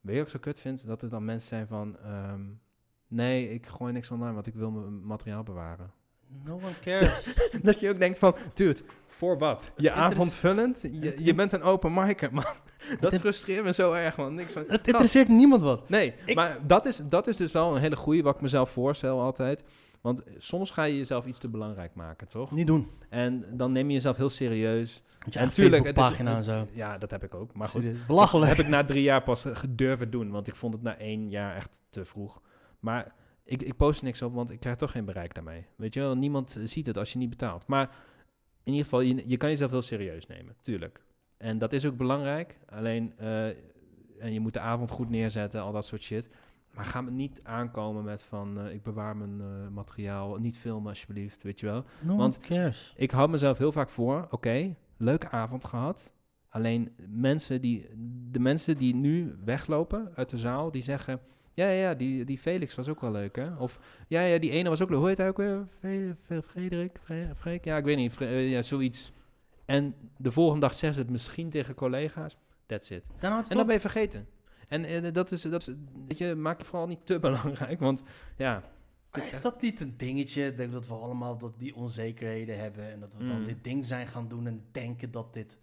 Weet 0.00 0.16
je 0.16 0.22
ik 0.22 0.28
zo 0.28 0.38
kut 0.38 0.60
vind? 0.60 0.86
Dat 0.86 1.02
er 1.02 1.08
dan 1.08 1.24
mensen 1.24 1.48
zijn 1.48 1.66
van, 1.66 1.98
ehm, 1.98 2.42
nee, 3.06 3.48
ik 3.50 3.66
gooi 3.66 3.92
niks 3.92 4.10
online, 4.10 4.32
want 4.34 4.46
ik 4.46 4.54
wil 4.54 4.70
mijn 4.70 5.06
materiaal 5.06 5.42
bewaren. 5.42 5.92
No 6.44 6.54
one 6.54 6.72
cares. 6.82 7.24
dat 7.62 7.80
je 7.80 7.88
ook 7.90 7.98
denkt 7.98 8.18
van, 8.18 8.34
dude, 8.54 8.80
voor 9.06 9.38
wat? 9.38 9.72
Je 9.76 9.92
avondvullend? 9.92 10.80
Je, 10.82 11.14
je 11.18 11.34
bent 11.34 11.52
een 11.52 11.62
open 11.62 11.92
micer, 11.94 12.28
man. 12.32 12.44
Dat 13.00 13.14
frustreert 13.14 13.64
me 13.64 13.72
zo 13.72 13.92
erg, 13.92 14.16
man. 14.16 14.34
Niks 14.34 14.52
van, 14.52 14.64
het 14.68 14.86
interesseert 14.86 15.28
niemand 15.28 15.62
wat. 15.62 15.88
Nee, 15.88 16.14
Ik- 16.26 16.34
maar 16.34 16.58
dat 16.66 16.86
is, 16.86 17.02
dat 17.08 17.26
is 17.26 17.36
dus 17.36 17.52
wel 17.52 17.74
een 17.74 17.80
hele 17.80 17.96
goeie 17.96 18.22
wat 18.22 18.34
ik 18.34 18.40
mezelf 18.40 18.70
voorstel 18.70 19.20
altijd. 19.20 19.62
Want 20.00 20.20
soms 20.38 20.70
ga 20.70 20.82
je 20.84 20.96
jezelf 20.96 21.26
iets 21.26 21.38
te 21.38 21.48
belangrijk 21.48 21.94
maken, 21.94 22.28
toch? 22.28 22.50
Niet 22.50 22.66
doen. 22.66 22.90
En 23.08 23.44
dan 23.50 23.72
neem 23.72 23.88
je 23.88 23.94
jezelf 23.94 24.16
heel 24.16 24.30
serieus. 24.30 25.02
Want 25.18 25.32
je 25.34 25.38
En 25.40 25.46
eigen 25.46 25.54
tuurlijk, 25.54 25.84
het 25.84 25.96
is- 25.98 26.02
Facebookpagina 26.02 26.36
en 26.36 26.66
zo. 26.66 26.68
Ja, 26.78 26.98
dat 26.98 27.10
heb 27.10 27.24
ik 27.24 27.34
ook. 27.34 27.54
Maar 27.54 27.68
goed, 27.68 28.06
Belachelijk. 28.06 28.48
heb 28.56 28.58
ik 28.64 28.68
na 28.70 28.84
drie 28.84 29.02
jaar 29.02 29.22
pas 29.22 29.44
gedurven 29.52 30.10
doen. 30.10 30.30
Want 30.30 30.46
ik 30.48 30.54
vond 30.54 30.72
het 30.74 30.82
na 30.82 30.96
één 30.98 31.30
jaar 31.30 31.56
echt 31.56 31.80
te 31.90 32.04
vroeg. 32.04 32.40
Maar 32.80 33.12
ik, 33.44 33.62
ik 33.62 33.76
post 33.76 34.02
niks 34.02 34.22
op, 34.22 34.34
want 34.34 34.50
ik 34.50 34.60
krijg 34.60 34.76
toch 34.76 34.90
geen 34.90 35.04
bereik 35.04 35.34
daarmee. 35.34 35.66
Weet 35.76 35.94
je 35.94 36.00
wel, 36.00 36.16
niemand 36.16 36.56
eh, 36.56 36.62
ziet 36.66 36.86
het 36.86 36.96
als 36.96 37.12
je 37.12 37.18
niet 37.18 37.30
betaalt. 37.30 37.66
Maar 37.66 37.90
in 38.62 38.72
ieder 38.72 38.84
geval, 38.84 39.00
je, 39.00 39.22
je 39.26 39.36
kan 39.36 39.48
jezelf 39.48 39.70
heel 39.70 39.82
serieus 39.82 40.26
nemen, 40.26 40.54
tuurlijk. 40.60 41.04
En 41.36 41.58
dat 41.58 41.72
is 41.72 41.86
ook 41.86 41.96
belangrijk. 41.96 42.58
Alleen, 42.68 43.12
eh, 43.18 43.46
en 44.18 44.32
je 44.32 44.40
moet 44.40 44.52
de 44.52 44.60
avond 44.60 44.90
goed 44.90 45.10
neerzetten, 45.10 45.62
al 45.62 45.72
dat 45.72 45.84
soort 45.86 46.02
shit. 46.02 46.28
Maar 46.74 46.84
ga 46.84 47.00
me 47.00 47.10
niet 47.10 47.40
aankomen 47.42 48.04
met 48.04 48.22
van, 48.22 48.58
eh, 48.60 48.74
ik 48.74 48.82
bewaar 48.82 49.16
mijn 49.16 49.72
materiaal, 49.72 50.36
niet 50.36 50.58
filmen 50.58 50.88
alsjeblieft, 50.88 51.42
weet 51.42 51.60
je 51.60 51.66
wel. 51.66 51.84
No 52.00 52.16
Want- 52.16 52.38
cares. 52.38 52.92
Ik 52.96 53.10
hou 53.10 53.28
mezelf 53.28 53.58
heel 53.58 53.72
vaak 53.72 53.90
voor, 53.90 54.26
oké, 54.30 54.74
leuke 54.96 55.30
avond 55.30 55.64
gehad. 55.64 56.12
Alleen 56.48 56.92
mensen 57.08 57.60
die, 57.60 57.88
de 58.30 58.38
mensen 58.38 58.76
die 58.76 58.94
nu 58.94 59.36
weglopen 59.44 60.12
uit 60.14 60.30
de 60.30 60.38
zaal, 60.38 60.70
die 60.70 60.82
zeggen... 60.82 61.20
Ja, 61.54 61.68
ja, 61.68 61.94
die, 61.94 62.24
die 62.24 62.38
Felix 62.38 62.74
was 62.74 62.88
ook 62.88 63.00
wel 63.00 63.10
leuk, 63.10 63.36
hè? 63.36 63.54
Of, 63.56 63.78
ja, 64.08 64.20
ja, 64.20 64.38
die 64.38 64.50
ene 64.50 64.68
was 64.68 64.82
ook 64.82 64.88
leuk. 64.90 64.98
Hoe 64.98 65.08
heet 65.08 65.18
hij 65.18 65.28
ook 65.28 65.36
weer? 65.36 65.66
Frederik? 66.46 66.98
Fre- 67.02 67.34
Freek? 67.36 67.64
Ja, 67.64 67.76
ik 67.76 67.84
weet 67.84 67.96
niet. 67.96 68.12
Fre- 68.12 68.24
eh, 68.26 68.50
ja, 68.50 68.62
zoiets. 68.62 69.12
En 69.64 69.94
de 70.16 70.32
volgende 70.32 70.60
dag 70.60 70.74
zeggen 70.74 70.94
ze 70.94 71.00
het 71.00 71.10
misschien 71.10 71.50
tegen 71.50 71.74
collega's. 71.74 72.36
That's 72.66 72.90
it. 72.90 73.04
Dan 73.20 73.32
En 73.48 73.56
dan 73.56 73.66
ben 73.66 73.74
je 73.74 73.80
vergeten. 73.80 74.26
En 74.68 74.84
eh, 74.84 75.12
dat 75.12 75.32
is, 75.32 75.42
dat 75.42 75.60
is, 75.68 75.74
weet 76.08 76.18
je, 76.18 76.34
maak 76.34 76.60
je 76.60 76.66
vooral 76.66 76.86
niet 76.86 77.06
te 77.06 77.18
belangrijk, 77.28 77.80
want 77.80 78.02
ja... 78.36 78.62
Maar 79.10 79.26
is 79.32 79.42
dat 79.42 79.62
niet 79.62 79.80
een 79.80 79.96
dingetje? 79.96 80.46
Ik 80.46 80.56
denk 80.56 80.72
dat 80.72 80.86
we 80.88 80.94
allemaal 80.94 81.38
dat 81.38 81.58
die 81.58 81.74
onzekerheden 81.74 82.58
hebben 82.58 82.90
en 82.92 83.00
dat 83.00 83.14
we 83.14 83.26
dan 83.26 83.38
Mm. 83.38 83.44
dit 83.44 83.64
ding 83.64 83.84
zijn 83.84 84.06
gaan 84.06 84.28
doen 84.28 84.46
en 84.46 84.64
denken 84.70 85.10
dat 85.10 85.32
dit 85.34 85.58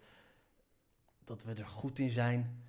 dat 1.24 1.44
we 1.44 1.52
er 1.54 1.66
goed 1.66 1.98
in 1.98 2.10
zijn. 2.10 2.62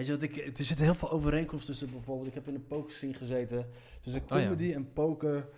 Weet 0.00 0.08
je 0.08 0.14
wat 0.14 0.22
ik? 0.22 0.58
Er 0.58 0.64
zitten 0.64 0.84
heel 0.84 0.94
veel 0.94 1.10
overeenkomsten 1.10 1.70
tussen 1.70 1.90
bijvoorbeeld. 1.90 2.28
Ik 2.28 2.34
heb 2.34 2.48
in 2.48 2.54
een 2.54 2.66
poker 2.66 2.92
scene 2.92 3.14
gezeten. 3.14 3.66
Tussen 4.00 4.22
Oh 4.22 4.28
ja. 4.28 4.42
comedy 4.44 4.72
en 4.72 4.92
poker 4.92 5.48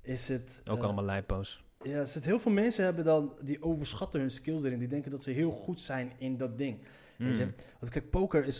is 0.00 0.28
het. 0.28 0.60
Ook 0.70 0.78
eh, 0.78 0.84
allemaal 0.84 1.04
lijpo's. 1.04 1.64
Ja, 1.82 1.98
er 1.98 2.06
zitten 2.06 2.30
heel 2.30 2.40
veel 2.40 2.52
mensen 2.52 2.84
hebben 2.84 3.04
dan 3.04 3.32
die 3.40 3.62
overschatten 3.62 4.20
hun 4.20 4.30
skills 4.30 4.62
erin. 4.62 4.78
Die 4.78 4.88
denken 4.88 5.10
dat 5.10 5.22
ze 5.22 5.30
heel 5.30 5.50
goed 5.50 5.80
zijn 5.80 6.12
in 6.18 6.36
dat 6.36 6.58
ding. 6.58 6.78
Weet 7.18 7.36
je? 7.36 7.44
Mm. 7.44 7.54
Want 7.80 7.92
kijk, 7.92 8.10
poker 8.10 8.44
is 8.44 8.58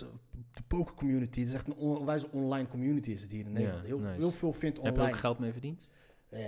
de 0.52 0.62
poker 0.66 0.94
community. 0.94 1.38
Het 1.40 1.48
is 1.48 1.54
echt 1.54 1.66
een 1.66 1.74
onwijs 1.76 2.30
online 2.30 2.68
community 2.68 3.10
is 3.10 3.22
het 3.22 3.30
hier 3.30 3.44
in 3.44 3.52
Nederland. 3.52 3.86
heel, 3.86 3.98
nice. 3.98 4.12
heel 4.18 4.30
veel 4.30 4.52
vindt 4.52 4.76
Heb 4.76 4.86
je 4.86 4.92
online. 4.92 5.12
ook 5.14 5.20
geld 5.20 5.38
mee 5.38 5.52
verdiend? 5.52 5.88
Eh, 6.28 6.42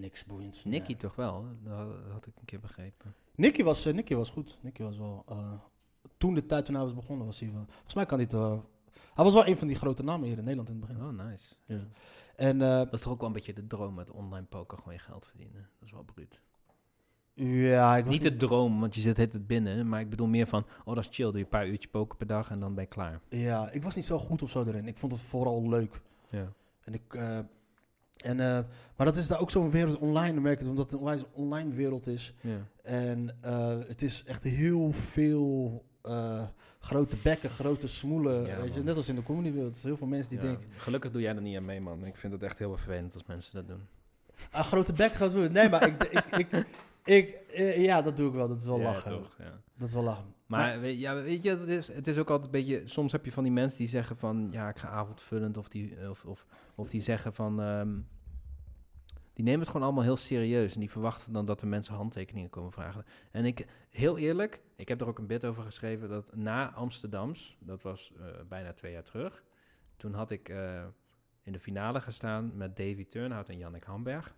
niks 0.00 0.24
boeiends. 0.24 0.64
Nicky 0.64 0.86
Nee. 0.90 0.96
toch 0.96 1.14
wel? 1.14 1.44
Dat 1.64 1.88
had 2.10 2.26
ik 2.26 2.32
een 2.36 2.44
keer 2.44 2.60
begrepen. 2.60 3.14
Nicky 3.34 3.62
was, 3.62 3.84
Nicky 3.84 4.14
was 4.14 4.30
goed. 4.30 4.58
Nicky 4.62 4.82
was 4.82 4.98
wel... 4.98 5.24
eh, 5.28 5.52
toen 6.18 6.34
de 6.34 6.46
tijd 6.46 6.64
toen 6.64 6.74
hij 6.74 6.84
was 6.84 6.94
begonnen 6.94 7.26
was 7.26 7.40
hij. 7.40 7.50
Volgens 7.50 7.94
mij 7.94 8.06
kan 8.06 8.20
eh, 8.20 8.52
Hij 9.14 9.24
was 9.24 9.34
wel 9.34 9.46
een 9.46 9.56
van 9.56 9.66
die 9.66 9.76
grote 9.76 10.02
namen 10.02 10.28
hier 10.28 10.38
in 10.38 10.44
Nederland 10.44 10.68
in 10.68 10.76
het 10.80 10.86
begin. 10.86 11.04
Oh, 11.04 11.26
nice. 11.26 11.54
Ja. 11.64 11.80
En 12.36 12.62
eh, 12.62 12.68
Dat 12.78 12.92
is 12.92 13.00
toch 13.00 13.12
ook 13.12 13.18
wel 13.18 13.28
een 13.28 13.34
beetje 13.34 13.52
de 13.52 13.66
droom 13.66 13.94
met 13.94 14.10
online 14.10 14.46
poker, 14.46 14.78
gewoon 14.78 14.92
je 14.94 15.00
geld 15.00 15.26
verdienen. 15.26 15.68
Dat 15.78 15.88
is 15.88 15.92
wel 15.92 16.02
bruut. 16.02 16.40
ja, 17.34 17.96
ik 17.96 18.04
was 18.04 18.20
Niet 18.20 18.30
de 18.30 18.36
droom, 18.36 18.80
want 18.80 18.94
je 18.94 19.00
zit 19.00 19.16
het 19.16 19.46
binnen, 19.46 19.88
maar 19.88 20.00
ik 20.00 20.10
bedoel 20.10 20.26
meer 20.26 20.46
van, 20.46 20.64
oh 20.84 20.94
dat 20.94 21.04
is 21.04 21.16
chill, 21.16 21.24
doe 21.26 21.36
je 21.38 21.44
een 21.44 21.48
paar 21.48 21.66
uurtjes 21.66 21.90
poker 21.90 22.16
per 22.16 22.26
dag 22.26 22.50
en 22.50 22.60
dan 22.60 22.74
ben 22.74 22.82
je 22.84 22.88
klaar. 22.90 23.20
Ja, 23.28 23.70
ik 23.70 23.82
was 23.82 23.94
niet 23.94 24.04
zo 24.04 24.18
goed 24.18 24.42
of 24.42 24.50
zo 24.50 24.64
erin. 24.64 24.86
Ik 24.88 24.96
vond 24.96 25.12
het 25.12 25.20
vooral 25.20 25.68
leuk. 25.68 26.00
Ja. 26.30 26.52
En 26.80 26.94
ik, 26.94 27.14
eh, 27.14 27.38
en, 28.16 28.40
eh, 28.40 28.58
maar 28.96 29.06
dat 29.06 29.16
is 29.16 29.28
daar 29.28 29.40
ook 29.40 29.50
zo'n 29.50 29.70
wereld 29.70 29.98
online, 29.98 30.40
merk 30.40 30.60
ik 30.60 30.68
omdat 30.68 30.90
het 30.90 31.00
een 31.00 31.24
online 31.32 31.70
wereld 31.70 32.06
is. 32.06 32.34
ja. 32.40 32.58
En 32.82 33.36
het 33.86 34.02
is 34.02 34.24
echt 34.24 34.42
heel 34.42 34.92
veel 34.92 35.84
eh, 36.08 36.42
grote 36.80 37.16
bekken, 37.22 37.50
grote 37.50 37.86
smoelen. 37.86 38.46
Ja, 38.46 38.60
weet 38.60 38.74
je? 38.74 38.82
Net 38.82 38.96
als 38.96 39.08
in 39.08 39.14
de 39.14 39.22
comedywereld. 39.22 39.76
Er 39.78 39.84
heel 39.84 39.96
veel 39.96 40.06
mensen 40.06 40.30
die 40.36 40.44
Ja, 40.44 40.50
denken, 40.50 40.68
Gelukkig 40.76 41.10
doe 41.10 41.20
jij 41.20 41.34
er 41.36 41.42
niet 41.42 41.56
aan 41.56 41.64
mee, 41.64 41.80
man. 41.80 42.04
Ik 42.04 42.16
vind 42.16 42.32
het 42.32 42.42
echt 42.42 42.58
heel 42.58 42.76
vervelend 42.76 43.14
als 43.14 43.24
mensen 43.26 43.54
dat 43.54 43.66
doen. 43.68 43.86
ah, 44.50 44.64
grote 44.64 44.92
bek, 44.92 45.12
grote 45.12 45.30
smoelen. 45.30 45.52
Nee, 45.52 45.68
maar 45.68 45.86
ik, 45.86 46.02
ik, 46.20 46.24
ik, 46.36 46.66
ik, 47.04 47.30
eh, 47.52 47.84
ja, 47.84 48.02
dat 48.02 48.16
doe 48.16 48.28
ik 48.28 48.34
wel. 48.34 48.48
Dat 48.48 48.58
is 48.58 48.66
wel 48.66 48.78
ja, 48.78 48.84
lachen. 48.84 49.10
toch? 49.10 49.34
Ja. 49.38 49.60
Dat 49.76 49.88
is 49.88 49.94
wel 49.94 50.04
lachen. 50.04 50.34
Maar 50.46 50.80
weet, 50.80 50.98
ja, 50.98 51.14
weet 51.22 51.42
je, 51.42 51.50
het 51.50 51.68
is, 51.68 51.88
het 51.88 52.08
is 52.08 52.18
ook 52.18 52.30
altijd 52.30 52.46
een 52.46 52.64
beetje... 52.64 52.82
Soms 52.86 53.12
heb 53.12 53.24
je 53.24 53.32
van 53.32 53.42
die 53.42 53.52
mensen 53.52 53.78
die 53.78 53.88
zeggen 53.88 54.16
van... 54.16 54.48
Ja, 54.50 54.68
ik 54.68 54.78
ga 54.78 54.88
avondvullend. 54.88 55.56
Of 55.56 55.68
die, 55.68 56.08
of, 56.10 56.24
of, 56.24 56.46
of 56.74 56.88
die 56.90 57.00
zeggen 57.00 57.32
van... 57.32 57.60
ehm, 57.60 57.88
die 59.38 59.46
nemen 59.46 59.60
het 59.60 59.68
gewoon 59.70 59.86
allemaal 59.86 60.04
heel 60.04 60.16
serieus. 60.16 60.74
En 60.74 60.80
die 60.80 60.90
verwachten 60.90 61.32
dan 61.32 61.46
dat 61.46 61.60
de 61.60 61.66
mensen 61.66 61.94
handtekeningen 61.94 62.50
komen 62.50 62.72
vragen. 62.72 63.04
En 63.30 63.44
ik, 63.44 63.66
heel 63.90 64.18
eerlijk... 64.18 64.62
Ik 64.76 64.88
heb 64.88 65.00
er 65.00 65.06
ook 65.06 65.18
een 65.18 65.26
bit 65.26 65.44
over 65.44 65.62
geschreven... 65.62 66.08
dat 66.08 66.36
na 66.36 66.72
Amsterdams... 66.72 67.56
Dat 67.60 67.82
was 67.82 68.12
eh, 68.18 68.26
bijna 68.48 68.72
twee 68.72 68.92
jaar 68.92 69.02
terug... 69.02 69.44
Toen 69.96 70.14
had 70.14 70.30
ik 70.30 70.48
eh, 70.48 70.84
in 71.42 71.52
de 71.52 71.60
finale 71.60 72.00
gestaan 72.00 72.56
met 72.56 72.76
Davy 72.76 73.06
Turnhout 73.06 73.48
en 73.48 73.58
Jannik 73.58 73.84
Hamberg. 73.84 74.34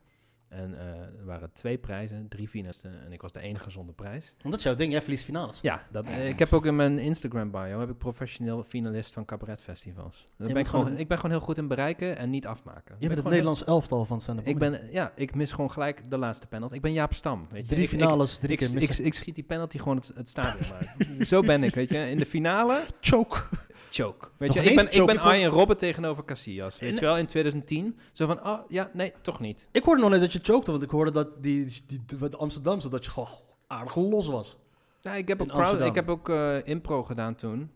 En 0.51 0.79
eh, 0.79 0.87
er 1.19 1.25
waren 1.25 1.53
twee 1.53 1.79
prijzen, 1.79 2.29
drie 2.29 2.49
finalisten. 2.49 3.05
En 3.05 3.13
ik 3.13 3.23
was 3.23 3.33
de 3.33 3.41
enige 3.41 3.71
zonder 3.71 3.95
prijs. 3.95 4.27
Want 4.27 4.51
dat 4.51 4.55
is 4.55 4.63
jouw 4.63 4.75
ding, 4.75 4.93
jij 4.93 5.01
verliest 5.01 5.25
finales. 5.25 5.59
Ja, 5.63 5.83
dat, 5.91 6.05
eh, 6.07 6.29
ik 6.29 6.39
heb 6.39 6.53
ook 6.53 6.67
in 6.67 6.77
mijn 6.77 6.99
Instagram 6.99 7.51
bio 7.51 7.81
heb 7.81 7.91
ik 7.91 7.99
professioneel 7.99 8.63
finalist 8.63 9.13
van 9.13 9.25
cabaretfestivals. 9.25 10.29
Dan 10.37 10.47
ben 10.47 10.57
ik, 10.57 10.67
gewoon, 10.67 10.99
ik 10.99 11.09
ben 11.09 11.17
gewoon 11.17 11.37
heel 11.37 11.45
goed 11.45 11.59
in 11.59 11.69
bereiken 11.69 12.19
en 12.19 12.31
niet 12.31 12.47
afmaken. 12.47 12.97
Je 12.99 13.07
bent 13.07 13.19
het 13.19 13.29
Nederlands 13.29 13.65
elftal 13.65 14.05
van 14.05 14.21
stand-up 14.21 14.47
ik 14.47 14.59
ben, 14.59 14.81
ja, 14.91 15.13
ik 15.15 15.35
mis 15.35 15.53
gewoon 15.53 15.71
gelijk 15.71 16.11
de 16.11 16.17
laatste 16.17 16.47
penalty. 16.47 16.75
Ik 16.75 16.83
ben 16.83 16.93
Jaap 16.93 17.15
Stam, 17.15 17.47
weet 17.51 17.63
je. 17.63 17.69
Drie 17.69 17.83
ik, 17.83 17.89
finales, 17.89 18.37
drie 18.37 18.57
keer 18.57 18.83
ik, 18.83 18.99
ik 18.99 19.15
schiet 19.15 19.35
die 19.35 19.45
penalty 19.45 19.79
gewoon 19.79 19.97
het, 19.97 20.13
het 20.15 20.29
stadion 20.29 20.73
uit. 20.73 20.89
Zo 21.29 21.41
ben 21.41 21.65
ik, 21.65 21.75
weet 21.75 21.91
je. 21.91 21.99
In 21.99 22.19
de 22.19 22.27
finale, 22.27 22.83
Choke. 23.01 23.43
Choke. 23.91 24.28
Weet 24.36 24.53
je, 24.53 24.62
ik 24.62 24.76
ben, 24.76 24.93
ik 24.93 25.07
ben 25.07 25.18
Arjen 25.18 25.51
Robben 25.51 25.76
tegenover 25.76 26.24
Casillas. 26.24 26.78
Weet 26.78 26.95
je 26.95 27.05
wel, 27.05 27.16
in 27.16 27.26
2010. 27.26 27.99
Zo 28.12 28.26
van, 28.26 28.47
oh 28.47 28.59
ja, 28.68 28.91
nee, 28.93 29.12
toch 29.20 29.41
niet. 29.41 29.68
Ik 29.72 29.82
hoorde 29.82 30.01
nog 30.01 30.11
net 30.11 30.20
dat 30.20 30.32
je 30.32 30.41
chokte, 30.43 30.70
want 30.70 30.82
ik 30.82 30.91
hoorde 30.91 31.11
dat 31.11 31.43
die, 31.43 31.82
die, 31.86 32.05
die 32.07 32.36
Amsterdamse, 32.36 32.88
dat 32.88 33.05
je 33.05 33.11
gewoon 33.11 33.28
aardig 33.66 33.97
los 33.97 34.26
was. 34.26 34.57
Ja, 35.01 35.14
ik 35.14 35.28
heb 35.28 35.41
In 35.41 35.53
ook, 35.53 35.62
crowd, 35.62 35.80
ik 35.80 35.95
heb 35.95 36.09
ook 36.09 36.28
eh, 36.28 36.66
impro 36.66 37.03
gedaan 37.03 37.34
toen. 37.34 37.70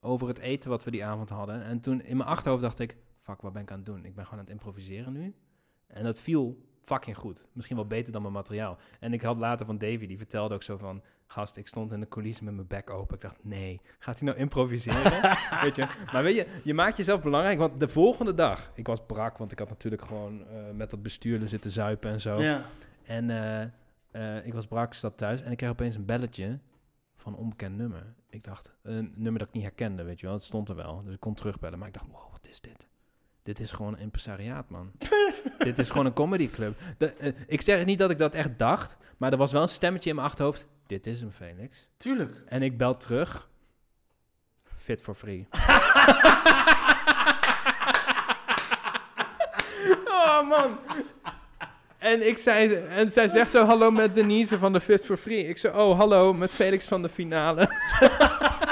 Over 0.00 0.28
het 0.28 0.38
eten 0.38 0.70
wat 0.70 0.84
we 0.84 0.90
die 0.90 1.04
avond 1.04 1.28
hadden. 1.28 1.64
En 1.64 1.80
toen 1.80 2.02
in 2.02 2.16
mijn 2.16 2.28
achterhoofd 2.28 2.62
dacht 2.62 2.78
ik... 2.78 2.96
Fuck, 3.22 3.40
wat 3.40 3.52
ben 3.52 3.62
ik 3.62 3.70
aan 3.70 3.76
het 3.76 3.86
doen? 3.86 4.04
Ik 4.04 4.14
ben 4.14 4.24
gewoon 4.24 4.38
aan 4.38 4.44
het 4.44 4.54
improviseren 4.54 5.12
nu. 5.12 5.34
En 5.86 6.04
dat 6.04 6.20
viel 6.20 6.58
fucking 6.84 7.16
goed. 7.16 7.44
Misschien 7.52 7.76
wel 7.76 7.86
beter 7.86 8.12
dan 8.12 8.22
mijn 8.22 8.34
materiaal. 8.34 8.78
En 9.00 9.12
ik 9.12 9.22
had 9.22 9.36
later 9.36 9.66
van 9.66 9.78
Davy, 9.78 10.06
die 10.06 10.18
vertelde 10.18 10.54
ook 10.54 10.62
zo 10.62 10.76
van... 10.76 11.02
Gast, 11.26 11.56
ik 11.56 11.68
stond 11.68 11.92
in 11.92 12.00
de 12.00 12.08
coulissen 12.08 12.44
met 12.44 12.54
mijn 12.54 12.66
bek 12.66 12.90
open. 12.90 13.14
Ik 13.14 13.20
dacht, 13.20 13.44
nee, 13.44 13.80
gaat 13.98 14.18
hij 14.18 14.28
nou 14.28 14.38
improviseren? 14.40 15.36
weet 15.64 15.76
je? 15.76 15.86
Maar 16.12 16.22
weet 16.22 16.34
je, 16.34 16.46
je 16.62 16.74
maakt 16.74 16.96
jezelf 16.96 17.22
belangrijk. 17.22 17.58
Want 17.58 17.80
de 17.80 17.88
volgende 17.88 18.34
dag... 18.34 18.70
Ik 18.74 18.86
was 18.86 19.06
brak, 19.06 19.38
want 19.38 19.52
ik 19.52 19.58
had 19.58 19.68
natuurlijk 19.68 20.02
gewoon 20.02 20.46
eh, 20.46 20.70
met 20.74 20.90
dat 20.90 21.02
bestuurder 21.02 21.48
zitten 21.48 21.70
zuipen 21.70 22.10
en 22.10 22.20
zo. 22.20 22.42
Ja. 22.42 22.66
En 23.04 23.30
eh, 23.30 23.62
eh, 24.10 24.46
ik 24.46 24.54
was 24.54 24.66
brak, 24.66 24.94
zat 24.94 25.16
thuis 25.16 25.42
en 25.42 25.50
ik 25.50 25.56
kreeg 25.56 25.70
opeens 25.70 25.94
een 25.94 26.04
belletje 26.04 26.58
van 27.16 27.32
een 27.32 27.38
onbekend 27.38 27.76
nummer. 27.76 28.14
Ik 28.30 28.44
dacht, 28.44 28.72
een 28.82 29.12
nummer 29.14 29.38
dat 29.38 29.48
ik 29.48 29.54
niet 29.54 29.62
herkende, 29.62 30.02
weet 30.02 30.20
je 30.20 30.26
wel. 30.26 30.34
Het 30.34 30.44
stond 30.44 30.68
er 30.68 30.76
wel, 30.76 31.02
dus 31.04 31.14
ik 31.14 31.20
kon 31.20 31.34
terugbellen. 31.34 31.78
Maar 31.78 31.88
ik 31.88 31.94
dacht, 31.94 32.06
wow, 32.10 32.32
wat 32.32 32.48
is 32.48 32.60
dit? 32.60 32.88
Dit 33.42 33.60
is 33.60 33.72
gewoon 33.72 33.92
een 33.92 34.00
impresariaat, 34.00 34.70
man. 34.70 34.90
dit 35.58 35.78
is 35.78 35.90
gewoon 35.90 36.06
een 36.06 36.12
comedyclub. 36.12 36.78
De, 36.98 37.12
eh, 37.12 37.32
ik 37.46 37.60
zeg 37.60 37.84
niet 37.84 37.98
dat 37.98 38.10
ik 38.10 38.18
dat 38.18 38.34
echt 38.34 38.58
dacht, 38.58 38.96
maar 39.16 39.32
er 39.32 39.38
was 39.38 39.52
wel 39.52 39.62
een 39.62 39.68
stemmetje 39.68 40.10
in 40.10 40.16
mijn 40.16 40.28
achterhoofd. 40.28 40.66
Dit 40.86 41.06
is 41.06 41.20
hem, 41.20 41.30
Felix. 41.30 41.88
Tuurlijk. 41.96 42.42
En 42.46 42.62
ik 42.62 42.78
bel 42.78 42.96
terug. 42.96 43.48
Fit 44.76 45.00
for 45.00 45.14
free. 45.14 45.46
oh 50.06 50.48
man. 50.48 50.78
En, 51.98 52.26
ik 52.26 52.38
zei, 52.38 52.74
en 52.74 53.12
zij 53.12 53.28
zegt 53.28 53.50
zo, 53.50 53.64
hallo 53.64 53.90
met 53.90 54.14
Denise 54.14 54.58
van 54.58 54.72
de 54.72 54.80
Fit 54.80 55.04
for 55.04 55.16
Free. 55.16 55.48
Ik 55.48 55.58
zei, 55.58 55.76
oh 55.76 55.98
hallo 55.98 56.34
met 56.34 56.52
Felix 56.52 56.86
van 56.86 57.02
de 57.02 57.08
finale. 57.08 57.68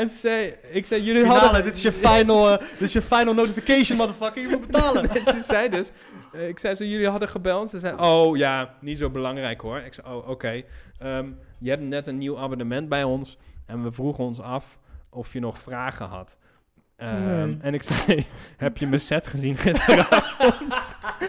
en 0.00 0.08
ze 0.08 0.16
zei, 0.16 0.54
ik 0.70 0.86
zei, 0.86 1.02
jullie 1.02 1.20
Finale, 1.22 1.40
hadden... 1.40 1.64
dit 1.64 1.76
is 1.76 1.82
je 1.82 1.92
final, 1.92 2.50
eh, 2.50 2.58
dit 2.58 2.80
is 2.80 2.92
je 2.92 3.02
final 3.02 3.34
notification, 3.34 3.98
motherfucker. 3.98 4.42
Je 4.42 4.48
moet 4.48 4.66
betalen. 4.66 5.08
Nee, 5.12 5.22
ze 5.22 5.40
zei 5.40 5.68
dus, 5.68 5.90
eh, 6.32 6.48
ik 6.48 6.58
zei 6.58 6.74
zo, 6.74 6.84
jullie 6.84 7.08
hadden 7.08 7.28
gebeld. 7.28 7.70
Ze 7.70 7.78
zei, 7.78 7.96
oh 7.96 8.36
ja, 8.36 8.74
niet 8.80 8.98
zo 8.98 9.10
belangrijk 9.10 9.60
hoor. 9.60 9.78
Ik 9.78 9.94
zei, 9.94 10.06
oh 10.06 10.28
oké. 10.28 10.62
Ehm, 10.98 11.28
je 11.58 11.70
hebt 11.70 11.82
net 11.82 12.06
een 12.06 12.18
nieuw 12.18 12.38
abonnement 12.38 12.88
bij 12.88 13.04
ons. 13.04 13.38
En 13.66 13.82
we 13.82 13.92
vroegen 13.92 14.24
ons 14.24 14.40
af 14.40 14.78
of 15.10 15.32
je 15.32 15.40
nog 15.40 15.58
vragen 15.58 16.06
had. 16.06 16.36
Ehm, 17.00 17.46
Nee. 17.46 17.58
En 17.60 17.74
ik 17.74 17.82
zei, 17.82 18.26
heb 18.56 18.76
je 18.76 18.86
mijn 18.86 19.00
set 19.00 19.26
gezien 19.26 19.56
gisteravond? 19.56 20.54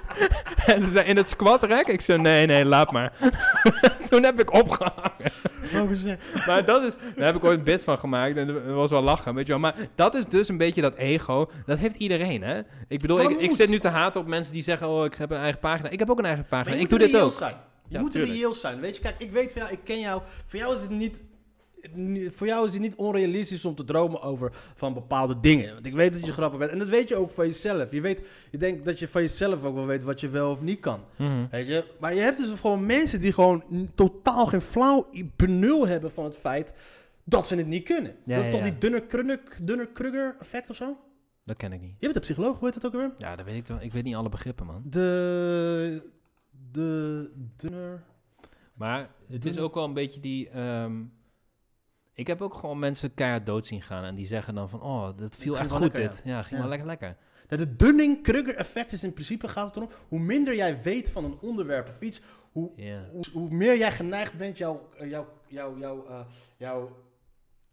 en 0.74 0.82
ze 0.82 0.90
zei, 0.90 1.06
in 1.06 1.18
het 1.18 1.28
squat 1.28 1.64
rack? 1.64 1.88
Ik 1.88 2.02
zei, 2.02 2.20
nee, 2.22 2.46
nee, 2.46 2.66
laat 2.66 2.92
maar. 2.92 3.14
Toen 4.10 4.24
heb 4.24 4.40
ik 4.40 4.54
opgehangen. 4.54 5.12
Maar 6.48 6.66
dat 6.66 6.84
is, 6.84 6.96
daar 7.16 7.26
heb 7.26 7.36
ik 7.36 7.44
ooit 7.44 7.58
een 7.58 7.64
bit 7.64 7.84
van 7.84 7.98
gemaakt 7.98 8.38
en 8.38 8.48
dat 8.48 8.64
was 8.66 8.92
wel 8.92 9.02
lachen, 9.02 9.34
weet 9.36 9.46
je 9.48 9.52
wel. 9.52 9.62
Maar 9.62 9.76
dat 9.96 10.16
is 10.16 10.26
dus 10.26 10.48
een 10.48 10.58
beetje 10.58 10.82
dat 10.82 10.96
ego. 10.96 11.52
Dat 11.66 11.78
heeft 11.78 11.96
iedereen, 11.96 12.44
hè? 12.44 12.62
Ik 12.88 13.00
bedoel, 13.00 13.22
ik, 13.22 13.40
ik 13.40 13.52
zit 13.52 13.70
nu 13.70 13.80
te 13.80 13.88
haten 13.88 14.22
op 14.22 14.28
mensen 14.28 14.54
die 14.54 14.64
zeggen, 14.64 14.88
oh, 14.90 15.06
ik 15.06 15.16
heb 15.16 15.32
een 15.32 15.38
eigen 15.38 15.60
pagina. 15.60 15.90
Ik 15.90 16.00
heb 16.00 16.10
ook 16.10 16.20
een 16.20 16.26
eigen 16.26 16.46
pagina. 16.50 16.76
je 16.76 16.82
Ik 16.82 16.90
moet 16.90 16.90
doe 16.90 17.00
dit 17.00 17.12
reëel 17.12 17.26
ook. 17.26 17.32
Zijn. 17.32 17.56
Je 17.88 17.96
Ja, 17.96 18.02
moet 18.02 18.12
tuurlijk. 18.12 18.34
reëel 18.34 18.54
zijn. 18.54 18.80
Weet 18.80 18.96
je, 18.96 19.02
kijk, 19.02 19.16
ik 19.20 19.32
weet 19.32 19.52
van 19.52 19.62
jou, 19.62 19.74
ik 19.74 19.80
ken 19.84 20.00
jou. 20.00 20.22
Voor 20.46 20.60
jou 20.60 20.76
is 20.76 20.82
het 20.82 20.90
niet... 20.90 21.22
Voor 22.30 22.48
jou 22.48 22.66
is 22.66 22.74
het 22.74 22.82
niet 22.82 22.96
onrealistisch 22.96 23.66
om 23.66 23.76
te 23.76 23.84
dromen 23.84 24.22
over 24.22 24.52
van 24.76 24.94
bepaalde 24.94 25.40
dingen. 25.40 25.74
Want 25.74 25.86
ik 25.86 25.94
weet 25.94 26.14
dat 26.14 26.26
je 26.26 26.32
grappig 26.32 26.60
bent. 26.60 26.72
En 26.72 26.80
dat 26.80 26.88
weet 26.88 27.10
je 27.10 27.16
ook 27.16 27.32
van 27.32 27.46
jezelf. 27.46 27.92
Je, 27.92 28.02
weet, 28.02 28.22
je 28.52 28.58
denkt 28.58 28.86
dat 28.86 29.00
je 29.00 29.08
van 29.08 29.22
jezelf 29.22 29.64
ook 29.64 29.76
wel 29.76 29.86
weet 29.86 30.04
wat 30.04 30.20
je 30.20 30.30
wel 30.30 30.52
of 30.52 30.62
niet 30.62 30.80
kan. 30.80 31.00
Mhm. 31.18 31.46
Weet 31.52 31.68
je? 31.68 31.86
Maar 32.00 32.14
je 32.14 32.22
hebt 32.22 32.38
dus 32.38 32.60
gewoon 32.60 32.86
mensen 32.86 33.22
die 33.22 33.34
gewoon 33.34 33.64
totaal 33.96 34.46
geen 34.46 34.62
flauw 34.62 35.10
benul 35.36 35.88
hebben 35.88 36.12
van 36.12 36.24
het 36.24 36.38
feit 36.38 36.74
dat 37.24 37.48
ze 37.48 37.56
het 37.56 37.68
niet 37.68 37.84
kunnen. 37.84 38.16
Ja, 38.26 38.36
dat 38.36 38.46
is 38.46 38.52
toch 38.52 38.60
ja. 38.60 38.66
die 38.70 38.78
dunner 38.78 39.02
Krunner- 39.02 39.42
dunner 39.64 39.88
Kruger 39.88 40.36
effect 40.40 40.70
of 40.70 40.76
zo? 40.76 40.98
Dat 41.44 41.58
ken 41.58 41.74
ik 41.74 41.82
niet. 41.82 41.92
Je 41.92 42.06
bent 42.06 42.16
een 42.16 42.22
psycholoog, 42.22 42.60
hoe 42.60 42.66
heet 42.72 42.82
dat 42.82 42.86
ook 42.86 43.00
weer? 43.02 43.14
Ja, 43.18 43.36
dat 43.36 43.46
weet 43.46 43.56
ik 43.56 43.66
toch. 43.66 43.82
Ik 43.82 43.94
weet 43.94 44.04
niet 44.04 44.16
alle 44.16 44.30
begrippen, 44.30 44.66
man. 44.66 44.82
De... 44.86 46.10
De... 46.72 47.30
Dunner... 47.58 48.04
Maar 48.74 49.10
het 49.28 49.46
is 49.46 49.58
ook 49.58 49.74
wel 49.76 49.84
een 49.84 49.94
beetje 49.94 50.20
die... 50.20 50.50
ehm, 50.50 50.94
ik 52.22 52.28
heb 52.28 52.42
ook 52.42 52.54
gewoon 52.54 52.80
mensen 52.80 53.14
keihard 53.14 53.46
dood 53.46 53.66
zien 53.66 53.82
gaan. 53.82 54.04
En 54.04 54.16
die 54.16 54.26
zeggen 54.26 54.56
dan 54.56 54.70
van, 54.70 54.82
oh, 54.82 55.18
dat 55.18 55.36
viel 55.36 55.58
echt 55.58 55.70
goed 55.70 55.80
lekker, 55.80 56.02
dit. 56.02 56.22
Ja, 56.24 56.42
ging 56.42 56.60
wel 56.60 56.70
lekker 56.70 56.88
lekker. 56.88 57.18
Ja, 57.50 57.58
de 57.58 57.76
Dunning-Kruger 57.76 58.56
effect 58.56 58.92
is 58.92 59.04
in 59.04 59.14
principe 59.14 59.48
gaat 59.48 59.66
het 59.66 59.76
erom, 59.76 59.90
hoe 60.08 60.20
minder 60.20 60.56
jij 60.56 60.82
weet 60.82 61.12
van 61.12 61.24
een 61.24 61.38
onderwerp 61.42 61.88
of 61.88 62.02
iets, 62.02 62.22
hoe, 62.52 62.72
hoe, 63.12 63.24
hoe 63.34 63.50
meer 63.50 63.78
jij 63.78 63.92
geneigd 63.92 64.38
bent 64.38 64.58
jouw, 64.58 64.90
eh, 64.98 65.10
jouw, 65.10 65.28
jouw, 65.48 65.78
jouw, 65.78 66.06
eh, 66.08 66.20
jouw, 66.58 66.98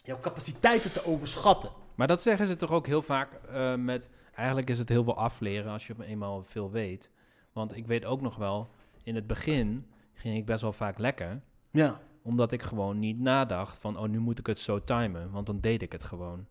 jouw 0.02 0.20
capaciteiten 0.20 0.92
te 0.92 1.04
overschatten. 1.04 1.70
Maar 1.94 2.06
dat 2.06 2.22
zeggen 2.22 2.46
ze 2.46 2.56
toch 2.56 2.70
ook 2.70 2.86
heel 2.86 3.02
vaak 3.02 3.32
eh, 3.32 3.74
met... 3.74 4.08
Eigenlijk 4.34 4.70
is 4.70 4.78
het 4.78 4.88
heel 4.88 5.04
veel 5.04 5.16
afleren 5.16 5.72
als 5.72 5.86
je 5.86 5.94
eenmaal 6.00 6.44
veel 6.44 6.70
weet. 6.70 7.10
Want 7.52 7.76
ik 7.76 7.86
weet 7.86 8.04
ook 8.04 8.20
nog 8.20 8.36
wel, 8.36 8.68
in 9.02 9.14
het 9.14 9.26
begin 9.26 9.86
ging 10.12 10.36
ik 10.36 10.46
best 10.46 10.62
wel 10.62 10.72
vaak 10.72 10.98
lekker. 10.98 11.40
Ja. 11.70 12.00
Omdat 12.28 12.52
ik 12.52 12.62
gewoon 12.62 12.98
niet 12.98 13.18
nadacht 13.18 13.78
van, 13.78 13.98
oh, 13.98 14.08
nu 14.08 14.18
moet 14.18 14.38
ik 14.38 14.46
het 14.46 14.58
zo 14.58 14.84
timen. 14.84 15.30
Want 15.30 15.46
dan 15.46 15.60
deed 15.60 15.82
ik 15.82 15.92
het 15.92 16.04
gewoon. 16.04 16.46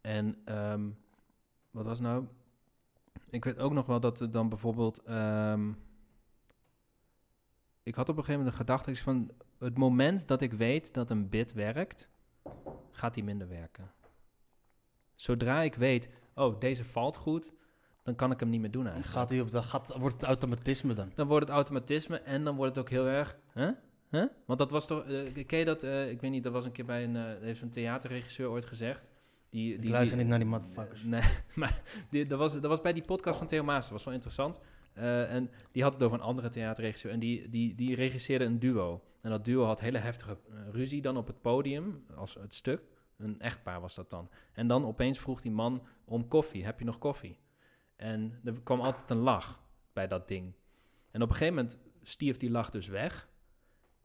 En 0.00 0.36
ehm, 0.44 0.88
wat 1.70 1.84
was 1.84 2.00
nou? 2.00 2.26
Ik 3.30 3.44
weet 3.44 3.58
ook 3.58 3.72
nog 3.72 3.86
wel 3.86 4.00
dat 4.00 4.20
er 4.20 4.30
dan 4.30 4.48
bijvoorbeeld... 4.48 5.02
ehm, 5.02 5.72
ik 7.82 7.94
had 7.94 8.08
op 8.08 8.16
een 8.16 8.24
gegeven 8.24 8.44
moment 8.44 8.50
de 8.50 8.64
gedachte 8.64 8.96
van... 8.96 9.30
Het 9.58 9.78
moment 9.78 10.28
dat 10.28 10.40
ik 10.40 10.52
weet 10.52 10.94
dat 10.94 11.10
een 11.10 11.28
bit 11.28 11.52
werkt, 11.52 12.08
gaat 12.90 13.14
die 13.14 13.24
minder 13.24 13.48
werken. 13.48 13.92
Zodra 15.14 15.62
ik 15.62 15.74
weet, 15.74 16.08
oh, 16.34 16.60
deze 16.60 16.84
valt 16.84 17.16
goed, 17.16 17.52
dan 18.02 18.14
kan 18.14 18.30
ik 18.30 18.40
hem 18.40 18.48
niet 18.48 18.60
meer 18.60 18.70
doen 18.70 18.86
eigenlijk. 18.86 19.14
gaat 19.14 19.30
hij 19.30 19.40
op, 19.40 19.50
dan 19.50 19.62
gaat, 19.62 19.96
wordt 19.96 20.14
het 20.14 20.24
automatisme 20.24 20.94
dan. 20.94 21.12
Dan 21.14 21.26
wordt 21.26 21.46
het 21.46 21.54
automatisme 21.54 22.18
en 22.18 22.44
dan 22.44 22.56
wordt 22.56 22.76
het 22.76 22.84
ook 22.84 22.90
heel 22.90 23.06
erg. 23.06 23.36
Huh? 23.54 23.70
Huh? 24.10 24.24
Want 24.46 24.58
dat 24.58 24.70
was 24.70 24.86
toch. 24.86 25.04
eh, 25.04 25.46
ken 25.46 25.58
je 25.58 25.64
dat? 25.64 25.82
eh, 25.82 26.10
ik 26.10 26.20
weet 26.20 26.30
niet, 26.30 26.42
dat 26.42 26.52
was 26.52 26.64
een 26.64 26.72
keer 26.72 26.84
bij 26.84 27.04
een. 27.04 27.16
eh, 27.16 27.24
heeft 27.40 27.62
een 27.62 27.70
theaterregisseur 27.70 28.48
ooit 28.50 28.66
gezegd. 28.66 29.06
Die, 29.50 29.74
Ik 29.74 29.80
die, 29.82 29.90
luister 29.90 30.16
die- 30.18 30.26
niet 30.26 30.28
naar 30.36 30.38
die 30.44 30.48
motherfuckers. 30.58 31.02
Nee, 31.02 31.22
maar 31.54 31.82
die, 32.10 32.26
dat, 32.26 32.38
was, 32.38 32.52
dat 32.52 32.62
was 32.66 32.80
bij 32.80 32.92
die 32.92 33.02
podcast 33.04 33.38
van 33.38 33.46
Theo 33.46 33.62
Maas. 33.62 33.82
Dat 33.82 33.92
was 33.92 34.04
wel 34.04 34.14
interessant. 34.14 34.58
En 34.94 35.50
die 35.72 35.82
had 35.82 35.94
het 35.94 36.02
over 36.02 36.18
een 36.18 36.24
andere 36.24 36.48
theaterregisseur. 36.48 37.12
En 37.12 37.18
die, 37.18 37.48
die, 37.50 37.74
die 37.74 37.94
regisseerde 37.94 38.44
een 38.44 38.58
duo. 38.58 39.02
En 39.20 39.30
dat 39.30 39.44
duo 39.44 39.64
had 39.64 39.80
hele 39.80 39.98
heftige 39.98 40.38
ruzie 40.70 41.02
dan 41.02 41.16
op 41.16 41.26
het 41.26 41.40
podium, 41.40 42.04
als 42.16 42.34
het 42.34 42.54
stuk. 42.54 42.82
Een 43.16 43.40
echtpaar 43.40 43.80
was 43.80 43.94
dat 43.94 44.10
dan. 44.10 44.30
En 44.52 44.66
dan 44.66 44.84
opeens 44.86 45.18
vroeg 45.18 45.40
die 45.40 45.50
man 45.50 45.86
om 46.04 46.28
koffie. 46.28 46.64
Heb 46.64 46.78
je 46.78 46.84
nog 46.84 46.98
koffie? 46.98 47.38
En 47.96 48.40
er 48.44 48.60
kwam 48.62 48.80
altijd 48.80 49.10
een 49.10 49.16
lach 49.16 49.62
bij 49.92 50.06
dat 50.08 50.28
ding. 50.28 50.52
En 51.10 51.22
op 51.22 51.28
een 51.28 51.34
gegeven 51.34 51.54
moment 51.54 51.78
stierf 52.02 52.36
die 52.36 52.50
lach 52.50 52.70
dus 52.70 52.88
weg. 52.88 53.28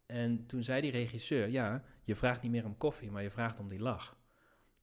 En 0.06 0.45
toen 0.45 0.64
zei 0.64 0.82
die 0.82 0.91
regisseur, 0.91 1.49
ja, 1.49 1.84
je 2.03 2.16
vraagt 2.16 2.41
niet 2.41 2.51
meer 2.51 2.66
om 2.66 2.78
koffie, 2.78 3.12
maar 3.12 3.24
je 3.24 3.32
vraagt 3.32 3.60
om 3.60 3.70
die 3.70 3.80
lach. 3.80 4.18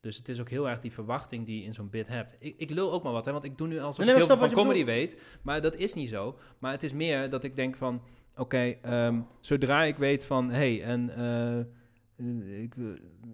Dus 0.01 0.17
het 0.17 0.29
is 0.29 0.41
ook 0.41 0.49
heel 0.49 0.69
erg 0.69 0.81
die 0.81 0.93
verwachting 0.93 1.47
die 1.47 1.59
je 1.59 1.65
in 1.65 1.75
zo'n 1.75 1.91
bit 1.91 2.09
hebt. 2.09 2.37
Ik, 2.39 2.55
ik 2.57 2.71
lul 2.71 2.93
ook 2.93 3.03
maar 3.03 3.13
wat, 3.13 3.25
hè, 3.25 3.33
want 3.33 3.45
ik 3.45 3.59
doe 3.59 3.67
nu 3.67 3.81
alsof 3.81 3.97
Nee, 3.97 4.07
nee, 4.07 4.23
ik 4.23 4.29
heel 4.29 4.37
veel 4.37 4.49
van 4.49 4.57
comedy 4.57 4.85
weet. 4.85 5.39
Maar 5.43 5.61
dat 5.61 5.77
is 5.77 5.95
niet 5.95 6.09
zo. 6.09 6.39
Maar 6.59 6.73
het 6.73 6.83
is 6.83 6.93
meer 6.93 7.31
dat 7.31 7.45
ik 7.45 7.57
denk 7.57 7.77
van... 7.77 8.03
Oké, 8.37 8.77
ehm, 8.83 9.21
zodra 9.41 9.83
ik 9.83 9.97
weet 9.97 10.25
van... 10.25 10.51
Hé, 10.51 10.77
hey, 10.77 10.85
en 10.85 11.11
eh, 11.17 11.59
eh, 11.59 12.63
ik, 12.63 12.77
eh, 12.77 12.85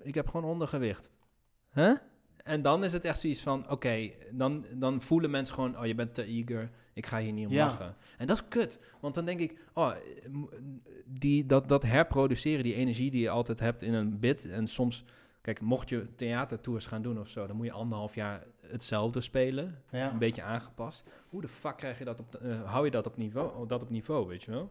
ik 0.03 0.15
heb 0.15 0.29
gewoon 0.29 0.51
ondergewicht. 0.51 1.13
Huh? 1.73 1.97
En 2.49 2.63
dan 2.63 2.85
is 2.85 2.93
het 2.93 3.05
echt 3.05 3.21
zoiets 3.21 3.41
van... 3.41 3.71
Oké, 3.71 4.11
dan, 4.31 4.65
dan 4.73 5.01
voelen 5.01 5.31
mensen 5.31 5.55
gewoon... 5.55 5.79
Oh, 5.79 5.87
je 5.87 5.95
bent 5.95 6.15
te 6.15 6.25
eager. 6.25 6.71
Ik 6.93 7.07
ga 7.07 7.19
hier 7.19 7.33
niet 7.33 7.47
om 7.47 7.53
Ja. 7.53 7.65
lachen. 7.65 7.97
En 8.19 8.27
dat 8.27 8.37
is 8.37 8.49
kut. 8.49 8.79
Want 9.01 9.15
dan 9.15 9.25
denk 9.25 9.41
ik... 9.41 9.59
Oh, 9.75 9.93
die, 11.05 11.47
dat, 11.47 11.69
dat 11.69 11.83
herproduceren, 11.83 12.63
die 12.63 12.75
energie 12.75 13.11
die 13.11 13.21
je 13.21 13.31
altijd 13.31 13.61
hebt 13.61 13.83
in 13.83 13.95
een 13.95 14.19
bit... 14.19 14.49
En 14.51 14.67
soms... 14.67 15.05
Kijk, 15.41 15.61
mocht 15.61 15.89
je 15.89 16.07
theatertours 16.15 16.87
gaan 16.87 17.03
doen 17.03 17.21
of 17.21 17.29
zo... 17.29 17.47
dan 17.47 17.57
moet 17.57 17.67
je 17.67 17.73
anderhalf 17.73 18.15
jaar 18.15 18.47
hetzelfde 18.61 19.21
spelen. 19.21 19.83
Ja. 19.91 20.11
Een 20.13 20.19
beetje 20.19 20.43
aangepast. 20.43 21.05
Hoe 21.29 21.41
de 21.41 21.49
fuck 21.49 21.77
krijg 21.77 21.99
je 21.99 22.05
dat 22.05 22.21
op... 22.21 22.35
eh, 22.35 22.63
hou 22.65 22.85
je 22.85 22.91
dat 22.91 23.07
op 23.07 23.17
niveau, 23.17 23.67
dat 23.67 23.83
op 23.83 23.91
niveau, 23.91 24.27
weet 24.29 24.43
je 24.43 24.51
wel? 24.51 24.71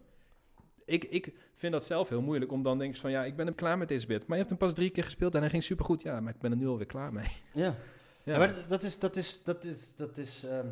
Ik, 0.88 1.04
ik 1.04 1.34
vind 1.54 1.74
dat 1.74 1.84
zelf 1.86 2.10
heel 2.10 2.22
moeilijk, 2.22 2.52
om 2.52 2.64
dan 2.64 2.78
denk 2.78 2.96
je 2.96 3.02
van... 3.02 3.12
Ja, 3.12 3.24
ik 3.26 3.36
ben 3.36 3.48
er 3.48 3.54
klaar 3.54 3.78
met 3.78 3.88
deze 3.88 4.06
bit. 4.08 4.20
Maar 4.28 4.38
je 4.38 4.44
hebt 4.44 4.50
hem 4.50 4.58
pas 4.58 4.74
drie 4.74 4.90
keer 4.90 5.04
gespeeld 5.04 5.34
en 5.36 5.40
hij 5.42 5.50
ging 5.50 5.64
supergoed. 5.64 6.02
Ja, 6.02 6.20
maar 6.20 6.34
ik 6.34 6.40
ben 6.40 6.52
er 6.52 6.58
nu 6.58 6.68
alweer 6.68 6.86
klaar 6.86 7.14
mee. 7.14 7.28
Ja. 7.54 7.66
Ja, 7.66 8.34
Ja, 8.34 8.38
maar 8.38 8.68
dat 8.68 8.84
is, 8.84 9.00
dat 9.00 9.16
is, 9.16 9.44
dat 9.44 9.64
is, 9.64 9.96
dat 9.96 10.18
is, 10.18 10.44
ehm, 10.44 10.68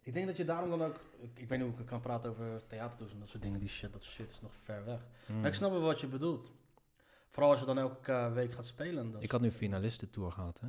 ik 0.00 0.12
denk 0.14 0.26
dat 0.26 0.36
je 0.36 0.44
daarom 0.44 0.70
dan 0.70 0.82
ook, 0.82 1.00
ik, 1.20 1.38
ik 1.38 1.48
weet 1.48 1.58
niet 1.58 1.68
hoe 1.70 1.80
ik 1.80 1.86
kan 1.86 2.00
praten 2.00 2.30
over 2.30 2.62
theatertours 2.66 3.12
en 3.12 3.18
dat 3.18 3.28
soort 3.28 3.42
dingen, 3.42 3.60
die 3.60 3.68
shit, 3.68 3.92
dat 3.92 4.02
shit 4.04 4.30
is 4.30 4.40
nog 4.40 4.52
ver 4.54 4.84
weg. 4.84 5.00
Mm. 5.26 5.36
Maar 5.40 5.48
ik 5.48 5.54
snap 5.54 5.70
wel 5.70 5.80
wat 5.80 6.00
je 6.00 6.06
bedoelt. 6.06 6.52
Vooral 7.28 7.50
als 7.50 7.60
je 7.60 7.66
dan 7.66 7.78
elke 7.78 8.30
week 8.34 8.52
gaat 8.52 8.66
spelen. 8.66 9.12
Dat 9.12 9.22
Ik 9.22 9.30
had 9.30 9.40
nu 9.40 9.50
finalistentour 9.50 10.32
gehad, 10.32 10.60
hè? 10.60 10.68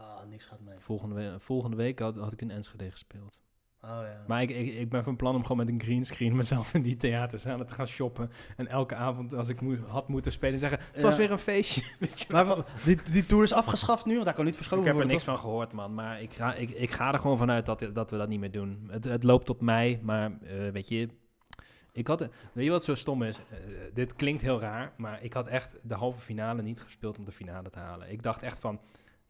Ah, 0.00 0.24
niks 0.28 0.44
gaat 0.44 0.60
mee. 0.60 0.78
Volgende, 0.78 1.14
we- 1.14 1.40
volgende 1.40 1.76
week 1.76 1.98
had, 1.98 2.16
had 2.16 2.32
ik 2.32 2.40
in 2.40 2.50
Enschede 2.50 2.90
gespeeld. 2.90 3.40
Oh 3.82 3.88
ja. 3.90 4.24
Maar 4.26 4.42
ik, 4.42 4.50
ik, 4.50 4.74
ik 4.74 4.88
ben 4.88 5.04
van 5.04 5.16
plan 5.16 5.34
om 5.34 5.42
gewoon 5.42 5.56
met 5.56 5.68
een 5.68 5.80
greenscreen 5.82 6.36
mezelf 6.42 6.74
in 6.74 6.82
die 6.82 6.96
theaterzalen 6.96 7.66
te 7.66 7.74
gaan 7.74 7.86
shoppen. 7.86 8.30
En 8.56 8.66
elke 8.66 8.94
avond, 8.94 9.34
als 9.34 9.48
ik 9.48 9.58
had 9.86 10.08
moeten 10.08 10.32
spelen, 10.32 10.58
zeggen... 10.58 10.78
Het 10.92 11.02
was 11.02 11.12
Ja. 11.12 11.18
weer 11.18 11.30
een 11.30 11.38
feestje, 11.38 11.82
weet 12.00 12.20
je 12.20 12.26
Maar 12.32 12.56
die, 12.84 12.98
die 13.12 13.26
tour 13.26 13.42
is 13.42 13.52
afgeschaft 13.52 14.04
nu, 14.04 14.12
want 14.12 14.24
daar 14.24 14.34
kan 14.34 14.44
niet 14.44 14.56
verschoven 14.56 14.84
Ik 14.86 14.92
heb 14.92 14.94
er 15.00 15.06
worden. 15.06 15.24
niks 15.26 15.36
van 15.36 15.38
gehoord, 15.50 15.72
man. 15.72 15.94
Maar 15.94 16.22
ik 16.22 16.32
ga, 16.32 16.54
ik, 16.54 16.70
ik 16.70 16.90
ga 16.90 17.12
er 17.12 17.18
gewoon 17.18 17.38
vanuit 17.38 17.66
dat, 17.66 17.86
dat 17.92 18.10
we 18.10 18.16
dat 18.16 18.28
niet 18.28 18.40
meer 18.40 18.50
doen. 18.50 18.88
Het, 18.90 19.04
het 19.04 19.22
loopt 19.22 19.46
tot 19.46 19.60
mei, 19.60 19.98
maar 20.02 20.30
eh, 20.42 20.68
weet 20.72 20.88
je... 20.88 21.08
Ik 21.92 22.06
had, 22.06 22.20
weet 22.52 22.64
je 22.64 22.70
wat 22.70 22.84
zo 22.84 22.94
stom 22.94 23.22
is? 23.22 23.36
Eh, 23.38 23.56
dit 23.94 24.14
klinkt 24.14 24.42
heel 24.42 24.60
raar, 24.60 24.92
maar 24.96 25.22
ik 25.22 25.32
had 25.32 25.48
echt 25.48 25.78
de 25.82 25.94
halve 25.94 26.20
finale 26.20 26.62
niet 26.62 26.80
gespeeld 26.80 27.18
om 27.18 27.24
de 27.24 27.32
finale 27.32 27.70
te 27.70 27.78
halen. 27.78 28.10
Ik 28.10 28.22
dacht 28.22 28.42
echt 28.42 28.58
van, 28.58 28.80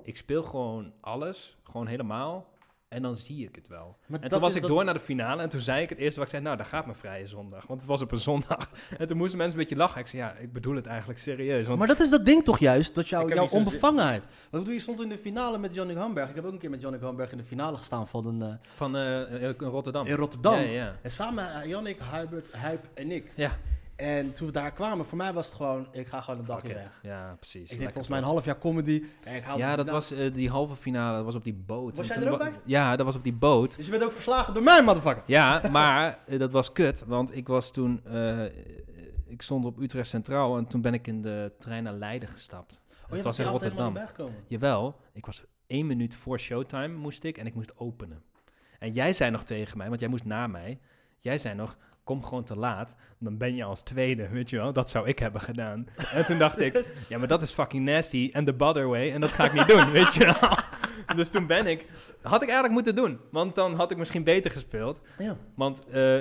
ik 0.03 0.17
speel 0.17 0.43
gewoon 0.43 0.93
alles, 1.01 1.57
gewoon 1.63 1.87
helemaal, 1.87 2.47
en 2.89 3.03
dan 3.03 3.16
zie 3.16 3.47
ik 3.49 3.55
het 3.55 3.68
wel. 3.68 3.97
Maar 4.07 4.16
En 4.16 4.20
dat 4.20 4.30
toen 4.30 4.41
was 4.41 4.55
ik 4.55 4.61
dat- 4.61 4.70
door 4.70 4.84
naar 4.84 4.95
de 4.95 5.01
finale 5.01 5.43
en 5.43 5.49
toen 5.49 5.61
zei 5.61 5.82
ik 5.82 5.89
het 5.89 5.99
eerste 5.99 6.14
wat 6.18 6.24
ik 6.24 6.30
zei, 6.34 6.43
nou, 6.45 6.57
daar 6.57 6.66
gaat 6.66 6.84
mijn 6.84 6.97
vrije 6.97 7.26
zondag. 7.26 7.66
Want 7.66 7.80
het 7.80 7.89
was 7.89 8.01
op 8.03 8.12
een 8.12 8.20
zondag. 8.30 8.70
En 8.99 9.07
toen 9.07 9.16
moesten 9.16 9.39
mensen 9.39 9.59
een 9.59 9.62
beetje 9.64 9.78
lachen. 9.80 10.01
Ik 10.01 10.07
zei, 10.07 10.22
ja, 10.22 10.32
ik 10.32 10.53
bedoel 10.53 10.74
het 10.74 10.86
eigenlijk 10.86 11.18
serieus. 11.18 11.66
Want 11.66 11.78
Maar 11.78 11.86
dat 11.89 12.01
is 12.01 12.11
dat 12.11 12.24
ding 12.24 12.45
toch 12.45 12.59
juist, 12.59 12.95
dat 12.95 13.09
jou, 13.09 13.34
jouw 13.34 13.49
onbevangenheid. 13.49 14.22
Wat 14.51 14.61
bedoel 14.61 14.74
je, 14.74 14.80
stond 14.80 15.03
in 15.03 15.09
de 15.09 15.18
finale 15.18 15.59
met 15.59 15.74
Jannik 15.74 15.97
Hamberg. 15.97 16.28
Ik 16.28 16.34
heb 16.34 16.45
ook 16.45 16.53
een 16.53 16.59
keer 16.59 16.70
met 16.70 16.80
Jannik 16.80 17.01
Hamberg 17.01 17.30
in 17.32 17.39
de 17.39 17.45
finale 17.45 17.76
gestaan 17.76 18.09
van 18.09 18.26
een, 18.26 18.43
eh, 18.43 18.55
van 18.74 18.97
eh, 18.97 19.49
eh, 19.49 19.55
Rotterdam. 19.59 20.07
in 20.07 20.14
Rotterdam. 20.14 20.55
Ja, 20.55 20.61
ja. 20.61 20.95
En 21.03 21.11
samen 21.11 21.68
Jannik, 21.68 21.99
Hubert, 22.12 22.53
Huip 22.53 22.84
en 22.95 23.11
ik. 23.11 23.32
Ja. 23.34 23.51
En 23.99 24.33
toen 24.33 24.47
we 24.47 24.53
daar 24.53 24.73
kwamen, 24.73 25.07
voor 25.07 25.17
mij 25.17 25.33
was 25.33 25.47
het 25.47 25.55
gewoon, 25.55 25.87
ik 25.93 26.07
ga 26.07 26.21
gewoon 26.21 26.41
een 26.41 26.47
dagje 26.47 26.75
weg. 26.75 27.01
Ja, 27.03 27.35
precies. 27.37 27.63
Ik 27.63 27.69
deed 27.69 27.71
Lekker 27.71 27.91
volgens 27.93 28.09
mij 28.09 28.19
een 28.19 28.25
half 28.25 28.45
jaar 28.45 28.59
comedy. 28.59 29.05
En 29.25 29.35
ik 29.35 29.57
Ja, 29.57 29.77
dat 29.77 29.91
was 29.91 30.11
eh, 30.11 30.35
die 30.35 30.51
halve 30.51 30.77
finale, 30.77 31.17
dat 31.17 31.25
was 31.25 31.35
op 31.35 31.45
die 31.45 31.55
boot. 31.55 31.97
Was 31.97 32.09
En 32.09 32.15
jij 32.15 32.27
er 32.27 32.33
ook 32.33 32.39
bij? 32.39 32.53
Ja, 32.65 32.97
dat 32.97 33.07
was 33.07 33.15
op 33.15 33.23
die 33.23 33.33
boot. 33.33 33.77
Dus 33.77 33.85
je 33.85 33.91
bent 33.91 34.05
ook 34.05 34.13
verslagen 34.13 34.55
door 34.55 34.63
mij, 34.63 34.83
motherfucker. 34.83 35.23
Ja, 35.27 35.63
maar 35.71 36.19
eh, 36.27 36.39
dat 36.39 36.53
was 36.53 36.73
kut, 36.73 37.05
want 37.07 37.37
ik 37.37 37.49
was 37.49 37.71
toen, 37.71 38.01
eh, 38.05 38.45
ik 39.27 39.43
stond 39.43 39.65
op 39.65 39.79
Utrecht 39.79 40.09
Centraal 40.09 40.57
en 40.57 40.67
toen 40.67 40.81
ben 40.81 40.95
ik 40.95 41.07
in 41.07 41.23
de 41.23 41.53
trein 41.59 41.83
naar 41.83 41.95
Leiden 41.95 42.29
gestapt. 42.29 42.81
Oh, 42.91 43.09
Het 43.09 43.17
je 43.19 43.23
was 43.23 43.39
in 43.39 43.47
Rotterdam. 43.47 43.99
Jawel, 44.47 45.01
ik 45.13 45.27
was 45.27 45.45
één 45.67 45.87
minuut 45.87 46.15
voor 46.15 46.39
showtime 46.39 46.95
moest 46.95 47.25
ik 47.25 47.39
en 47.39 47.47
ik 47.47 47.55
moest 47.55 47.73
openen. 47.77 48.23
En 48.79 48.91
jij 48.91 49.13
zei 49.13 49.31
nog 49.31 49.43
tegen 49.43 49.79
mij, 49.79 49.89
want 49.89 50.01
jij 50.01 50.09
moest 50.09 50.25
na 50.25 50.47
mij, 50.47 50.81
jij 51.19 51.39
zei 51.39 51.55
nog, 51.55 51.77
kom 52.09 52.25
gewoon 52.25 52.45
te 52.45 52.57
laat, 52.57 52.97
dan 53.19 53.37
ben 53.37 53.55
je 53.55 53.65
als 53.65 53.83
tweede, 53.83 54.29
weet 54.29 54.51
je 54.51 54.57
wel. 54.57 54.73
Dat 54.73 54.91
zou 54.91 55.09
ik 55.09 55.19
hebben 55.19 55.41
gedaan. 55.41 55.87
En 56.13 56.25
toen 56.25 56.39
dacht 56.39 56.61
ik, 56.61 56.93
ja, 57.09 57.19
maar 57.19 57.29
dat 57.29 57.43
is 57.43 57.51
fucking 57.51 57.85
nasty 57.85 58.31
en 58.33 58.45
the 58.45 58.55
butter 58.55 58.89
way 58.89 59.13
en 59.13 59.21
dat 59.21 59.31
ga 59.31 59.45
ik 59.45 59.53
niet 59.53 59.69
doen, 59.69 59.91
weet 59.99 60.15
je 60.15 60.25
wel. 60.25 60.59
Dus 61.17 61.31
toen 61.31 61.47
ben 61.47 61.67
ik, 61.67 61.87
had 62.23 62.43
ik 62.43 62.49
eigenlijk 62.49 62.73
moeten 62.73 62.95
doen, 62.95 63.21
want 63.31 63.55
dan 63.55 63.75
had 63.75 63.91
ik 63.91 63.97
misschien 63.97 64.25
beter 64.25 64.51
gespeeld. 64.51 65.01
Ja. 65.19 65.37
Want 65.55 65.89
eh, 65.89 66.19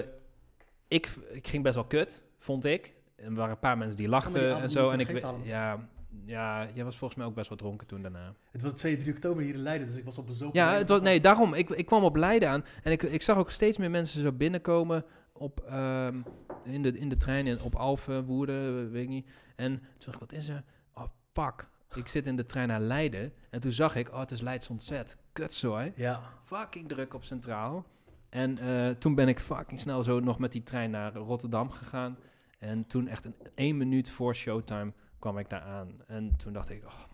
ik, 0.88 1.10
ik 1.32 1.48
ging 1.48 1.64
best 1.64 1.76
wel 1.76 1.86
kut, 1.86 2.22
vond 2.40 2.66
ik. 2.66 2.94
En 3.16 3.26
er 3.26 3.36
waren 3.36 3.52
een 3.52 3.60
paar 3.60 3.78
mensen 3.78 3.98
die 3.98 4.08
lachten 4.08 4.40
die 4.40 4.50
en 4.50 4.70
zo. 4.70 4.90
En 4.90 5.00
ik, 5.00 5.08
de 5.08 5.34
ja, 5.44 5.88
ja, 6.26 6.68
jij 6.74 6.84
was 6.84 6.98
volgens 6.98 7.20
mij 7.20 7.28
ook 7.28 7.36
best 7.36 7.50
wel 7.50 7.58
dronken 7.58 7.88
toen 7.88 8.02
daarna. 8.02 8.34
Het 8.52 8.62
was 8.62 8.74
2, 8.74 8.98
3 8.98 9.14
oktober 9.14 9.44
hier 9.44 9.54
in 9.54 9.62
Leiden, 9.62 9.88
dus 9.88 9.98
ik 9.98 10.06
was 10.06 10.18
op 10.18 10.26
bezoek. 10.26 10.54
Ja, 10.54 10.74
het 10.74 10.90
was, 10.90 11.02
nee, 11.02 11.20
daarom. 11.20 11.54
Ik, 11.54 11.70
ik 11.70 11.86
kwam 11.86 12.04
op 12.04 12.16
Leiden 12.16 12.50
aan 12.50 12.66
en 12.84 12.92
ik, 12.92 13.04
ik 13.04 13.22
zag 13.22 13.38
ook 13.38 13.52
steeds 13.52 13.78
meer 13.78 13.90
mensen 13.90 14.22
zo 14.22 14.32
binnenkomen 14.32 15.06
op, 15.38 15.60
ehm, 15.60 16.22
in, 16.64 16.82
de, 16.82 16.98
in 17.00 17.10
de 17.10 17.18
trein 17.18 17.48
in, 17.48 17.62
op 17.62 17.76
Alphen, 17.76 18.26
Woerden, 18.26 18.92
weet 18.92 19.04
ik 19.04 19.10
niet. 19.10 19.30
En 19.56 19.80
toen 19.80 20.12
dacht 20.12 20.14
ik, 20.14 20.20
wat 20.20 20.32
is 20.32 20.48
er? 20.48 20.64
Oh, 20.94 21.04
fuck. 21.32 21.70
Ik 21.96 22.08
zit 22.08 22.28
in 22.28 22.36
de 22.36 22.46
trein 22.46 22.68
naar 22.68 22.80
Leiden 22.80 23.34
en 23.50 23.60
toen 23.60 23.72
zag 23.72 23.96
ik, 23.96 24.10
oh, 24.12 24.20
het 24.20 24.32
is 24.32 24.42
Leids 24.42 24.70
ontzet. 24.70 25.18
Kutzooi. 25.32 25.92
Ja. 25.96 26.22
Fucking 26.44 26.88
druk 26.88 27.14
op 27.14 27.24
Centraal. 27.24 27.86
En 28.30 28.58
eh, 28.58 28.90
toen 28.90 29.16
ben 29.16 29.28
ik 29.28 29.40
fucking 29.40 29.80
snel 29.80 30.04
zo 30.04 30.20
nog 30.20 30.40
met 30.40 30.52
die 30.52 30.64
trein 30.64 30.92
naar 30.92 31.14
Rotterdam 31.14 31.70
gegaan. 31.70 32.18
En 32.60 32.88
toen 32.88 33.08
echt 33.08 33.26
een 33.26 33.36
één 33.56 33.78
minuut 33.78 34.10
voor 34.10 34.36
showtime 34.36 34.94
kwam 35.20 35.38
ik 35.38 35.50
daar 35.50 35.62
aan. 35.62 36.02
En 36.08 36.36
toen 36.38 36.54
dacht 36.54 36.70
ik, 36.70 36.86
oh. 36.86 37.07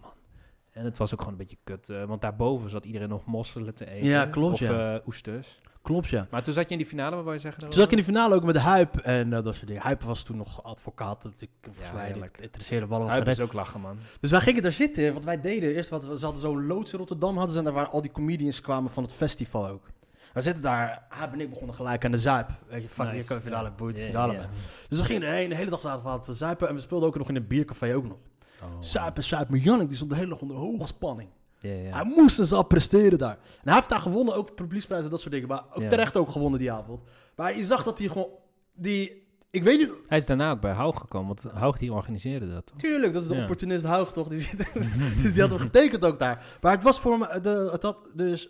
En 0.74 0.86
het 0.86 0.98
was 0.98 1.14
ook 1.14 1.20
gewoon 1.20 1.34
een 1.34 1.40
beetje 1.40 1.58
kut. 1.64 1.90
eh, 1.90 2.04
want 2.04 2.22
daarboven 2.22 2.70
zat 2.70 2.86
iedereen 2.86 3.10
nog 3.10 3.26
mosselen 3.26 3.76
te 3.76 3.90
eten. 3.90 4.08
Ja, 4.08 4.26
klopt, 4.26 4.54
Of 4.54 4.60
ja. 4.60 4.94
eh, 4.96 5.08
oesters. 5.08 5.62
Klopt, 5.82 6.08
ja. 6.08 6.28
Maar 6.32 6.44
toen 6.44 6.54
zat 6.54 6.66
je 6.66 6.72
in 6.72 6.78
die 6.78 6.88
finale, 6.88 7.16
wat 7.16 7.24
wou 7.24 7.36
je 7.36 7.42
zeggen? 7.42 7.62
Toen 7.64 7.74
zat 7.74 7.86
ik 7.86 7.92
in 7.92 7.98
de 7.98 8.04
finale 8.04 8.36
ook 8.36 8.44
met 8.44 8.58
Huip 8.58 8.98
en 8.98 9.34
eh, 9.34 9.44
dat 9.44 9.56
soort 9.56 9.68
dingen. 9.68 9.82
Huip 9.82 10.02
was 10.02 10.24
toen 10.24 10.38
nog 10.38 10.64
advocaat. 10.64 11.22
Dat 11.24 11.34
ik, 11.40 11.50
volgens 11.62 11.92
mij, 11.94 12.06
heerlijk. 12.06 12.36
het 12.36 12.42
interesseerde 12.46 12.88
wel 12.88 13.10
Huip 13.10 13.28
is 13.28 13.40
ook 13.40 13.54
lachen, 13.54 13.82
man. 13.82 13.98
Dus 14.20 14.32
wij 14.32 14.40
gingen 14.40 14.62
daar 14.62 14.72
zitten. 14.72 15.14
Wat 15.14 15.24
wij 15.26 15.42
deden, 15.42 15.74
eerst 15.76 15.90
wat 15.90 16.06
we, 16.06 16.18
ze 16.18 16.24
hadden 16.24 16.42
zo'n 16.42 16.66
loods 16.68 16.92
in 16.94 16.98
Rotterdam 17.00 17.34
hadden 17.34 17.52
ze, 17.52 17.58
en 17.58 17.64
daar 17.64 17.74
waren 17.74 17.92
al 17.92 18.02
die 18.02 18.12
comedians 18.12 18.62
kwamen 18.62 18.92
van 18.92 19.04
het 19.04 19.14
festival 19.14 19.68
ook. 19.68 19.88
We 20.34 20.42
zitten 20.42 20.64
daar, 20.64 21.06
Huip 21.10 21.34
en 21.34 21.40
ik 21.42 21.50
begonnen 21.50 21.76
gelijk 21.76 22.06
aan 22.06 22.12
de 22.12 22.18
zuip. 22.18 22.50
Weet 22.68 22.82
je, 22.84 22.90
fuck, 22.90 23.06
Nice. 23.06 23.18
je 23.18 23.26
kan 23.26 23.42
finale, 23.42 23.72
boeit 23.72 23.96
de 23.96 24.02
Ja, 24.02 24.08
finale. 24.08 24.48
Dus 24.90 25.00
we 25.00 25.06
gingen 25.06 25.50
de 25.50 25.56
hele 25.56 25.70
dag 25.70 25.82
zaten 25.82 26.04
we 26.04 26.10
aan 26.10 26.18
het 26.26 26.36
zuipen 26.36 26.68
en 26.68 26.74
we 26.76 26.80
speelden 26.82 27.08
ook 27.08 27.18
nog 27.18 27.30
in 27.30 27.36
een 27.36 27.48
biercafé 27.48 27.96
ook 27.96 28.04
nog. 28.08 28.18
Oh, 28.62 29.50
Jannik 29.64 29.88
die 29.88 29.96
stond 29.96 30.12
de 30.12 30.18
hele 30.18 30.30
dag 30.30 30.40
onder 30.42 30.58
hoge 30.58 30.88
spanning. 30.88 31.30
Ja, 31.60 31.72
ja. 31.74 31.96
Hij 31.96 32.14
moest 32.16 32.38
dus 32.38 32.52
al 32.52 32.64
presteren 32.64 33.18
daar. 33.18 33.38
En 33.44 33.62
hij 33.64 33.74
heeft 33.74 33.90
daar 33.90 34.00
gewonnen, 34.00 34.36
ook 34.36 34.56
publieksprijzen 34.56 35.06
en 35.06 35.12
dat 35.12 35.22
soort 35.22 35.34
dingen. 35.34 35.48
Maar 35.48 35.64
ook 35.74 35.90
terecht 35.90 36.18
ook 36.18 36.30
gewonnen 36.32 36.60
die 36.60 36.72
avond. 36.72 37.02
Maar 37.36 37.58
je 37.58 37.64
zag 37.64 37.84
dat 37.84 38.00
hij 38.00 38.08
gewoon, 38.08 38.28
die, 38.74 39.28
ik 39.50 39.64
weet 39.64 39.78
niet, 39.78 39.92
Hij 40.08 40.18
is 40.18 40.26
daarna 40.26 40.52
ook 40.52 40.62
bij 40.62 40.72
Haug 40.72 40.98
gekomen, 41.00 41.28
want 41.42 41.54
Haug 41.54 41.78
die 41.78 41.94
organiseerde 41.94 42.54
dat. 42.54 42.66
toch? 42.66 42.78
Tuurlijk, 42.78 43.14
dat 43.14 43.22
is 43.22 43.28
de 43.28 43.36
Ja. 43.36 43.42
opportunist 43.42 43.86
Huig 43.86 44.12
toch? 44.12 44.28
Die 44.28 44.40
zit, 44.40 44.58
dus 45.22 45.34
die 45.34 45.42
had 45.42 45.52
hem 45.52 45.60
getekend 45.60 46.06
ook 46.06 46.20
daar. 46.20 46.58
Maar 46.62 46.72
het 46.72 46.84
was 46.84 47.00
voor 47.00 47.18
me, 47.18 47.40
de, 47.42 47.70
het 47.72 47.84
had 47.84 48.10
dus... 48.16 48.50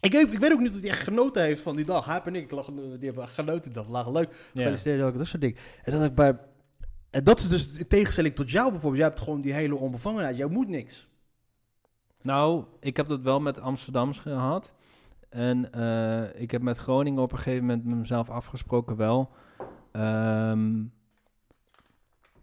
Ik, 0.00 0.12
weet- 0.12 0.32
ik 0.32 0.38
weet 0.38 0.52
ook 0.52 0.60
niet 0.60 0.74
of 0.74 0.80
hij 0.80 0.90
echt 0.90 1.02
genoten 1.02 1.42
heeft 1.42 1.62
van 1.62 1.76
die 1.76 1.84
dag. 1.84 2.04
Hij 2.04 2.20
en 2.24 2.34
ik, 2.34 2.48
die 2.48 2.98
hebben 3.00 3.28
genoten 3.28 3.62
die 3.62 3.72
dag. 3.72 3.88
Lagen 3.88 4.12
leuk. 4.12 4.28
Gefeliciteerd 4.54 5.02
ook, 5.02 5.18
dat 5.18 5.26
soort 5.26 5.40
dingen. 5.42 5.56
En 5.82 5.92
dat 5.92 6.02
ik 6.04 6.14
bij... 6.14 6.38
En 7.10 7.24
dat 7.24 7.38
is 7.38 7.48
dus 7.48 7.72
in 7.78 7.86
tegenstelling 7.86 8.34
tot 8.34 8.50
jou 8.50 8.70
bijvoorbeeld. 8.70 9.00
Jij 9.02 9.10
hebt 9.10 9.20
gewoon 9.22 9.40
die 9.40 9.52
hele 9.52 9.76
onbevangenheid. 9.76 10.36
Jij 10.36 10.46
moet 10.46 10.68
niks. 10.68 11.08
Nou, 12.22 12.64
ik 12.80 12.96
heb 12.96 13.06
dat 13.08 13.20
wel 13.20 13.40
met 13.40 13.60
Amsterdams 13.60 14.18
gehad. 14.18 14.74
En 15.28 15.72
eh, 15.72 16.40
ik 16.40 16.50
heb 16.50 16.62
met 16.62 16.76
Groningen 16.78 17.22
op 17.22 17.32
een 17.32 17.38
gegeven 17.38 17.66
moment 17.66 17.84
met 17.84 17.96
mezelf 17.98 18.30
afgesproken 18.30 18.96
wel. 18.96 19.30
Ehm, 19.92 20.82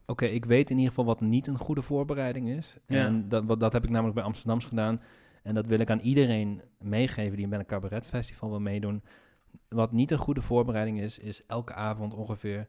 oké, 0.05 0.25
ik 0.25 0.45
weet 0.45 0.69
in 0.69 0.75
ieder 0.77 0.89
geval 0.93 1.05
wat 1.05 1.21
niet 1.21 1.47
een 1.47 1.57
goede 1.57 1.81
voorbereiding 1.81 2.49
is. 2.49 2.77
Ja. 2.87 3.05
En 3.05 3.29
dat, 3.29 3.43
wat- 3.45 3.59
dat 3.59 3.73
heb 3.73 3.83
ik 3.83 3.89
namelijk 3.89 4.15
bij 4.15 4.23
Amsterdams 4.23 4.65
gedaan. 4.65 4.99
En 5.43 5.55
dat 5.55 5.65
wil 5.65 5.79
ik 5.79 5.89
aan 5.89 5.99
iedereen 5.99 6.61
meegeven 6.79 7.37
die 7.37 7.47
bij 7.47 7.59
een 7.59 7.65
cabaretfestival 7.65 8.49
wil 8.49 8.59
meedoen. 8.59 9.03
Wat 9.69 9.91
niet 9.91 10.11
een 10.11 10.17
goede 10.17 10.41
voorbereiding 10.41 10.99
is, 10.99 11.19
is 11.19 11.45
elke 11.45 11.73
avond 11.73 12.13
ongeveer 12.13 12.67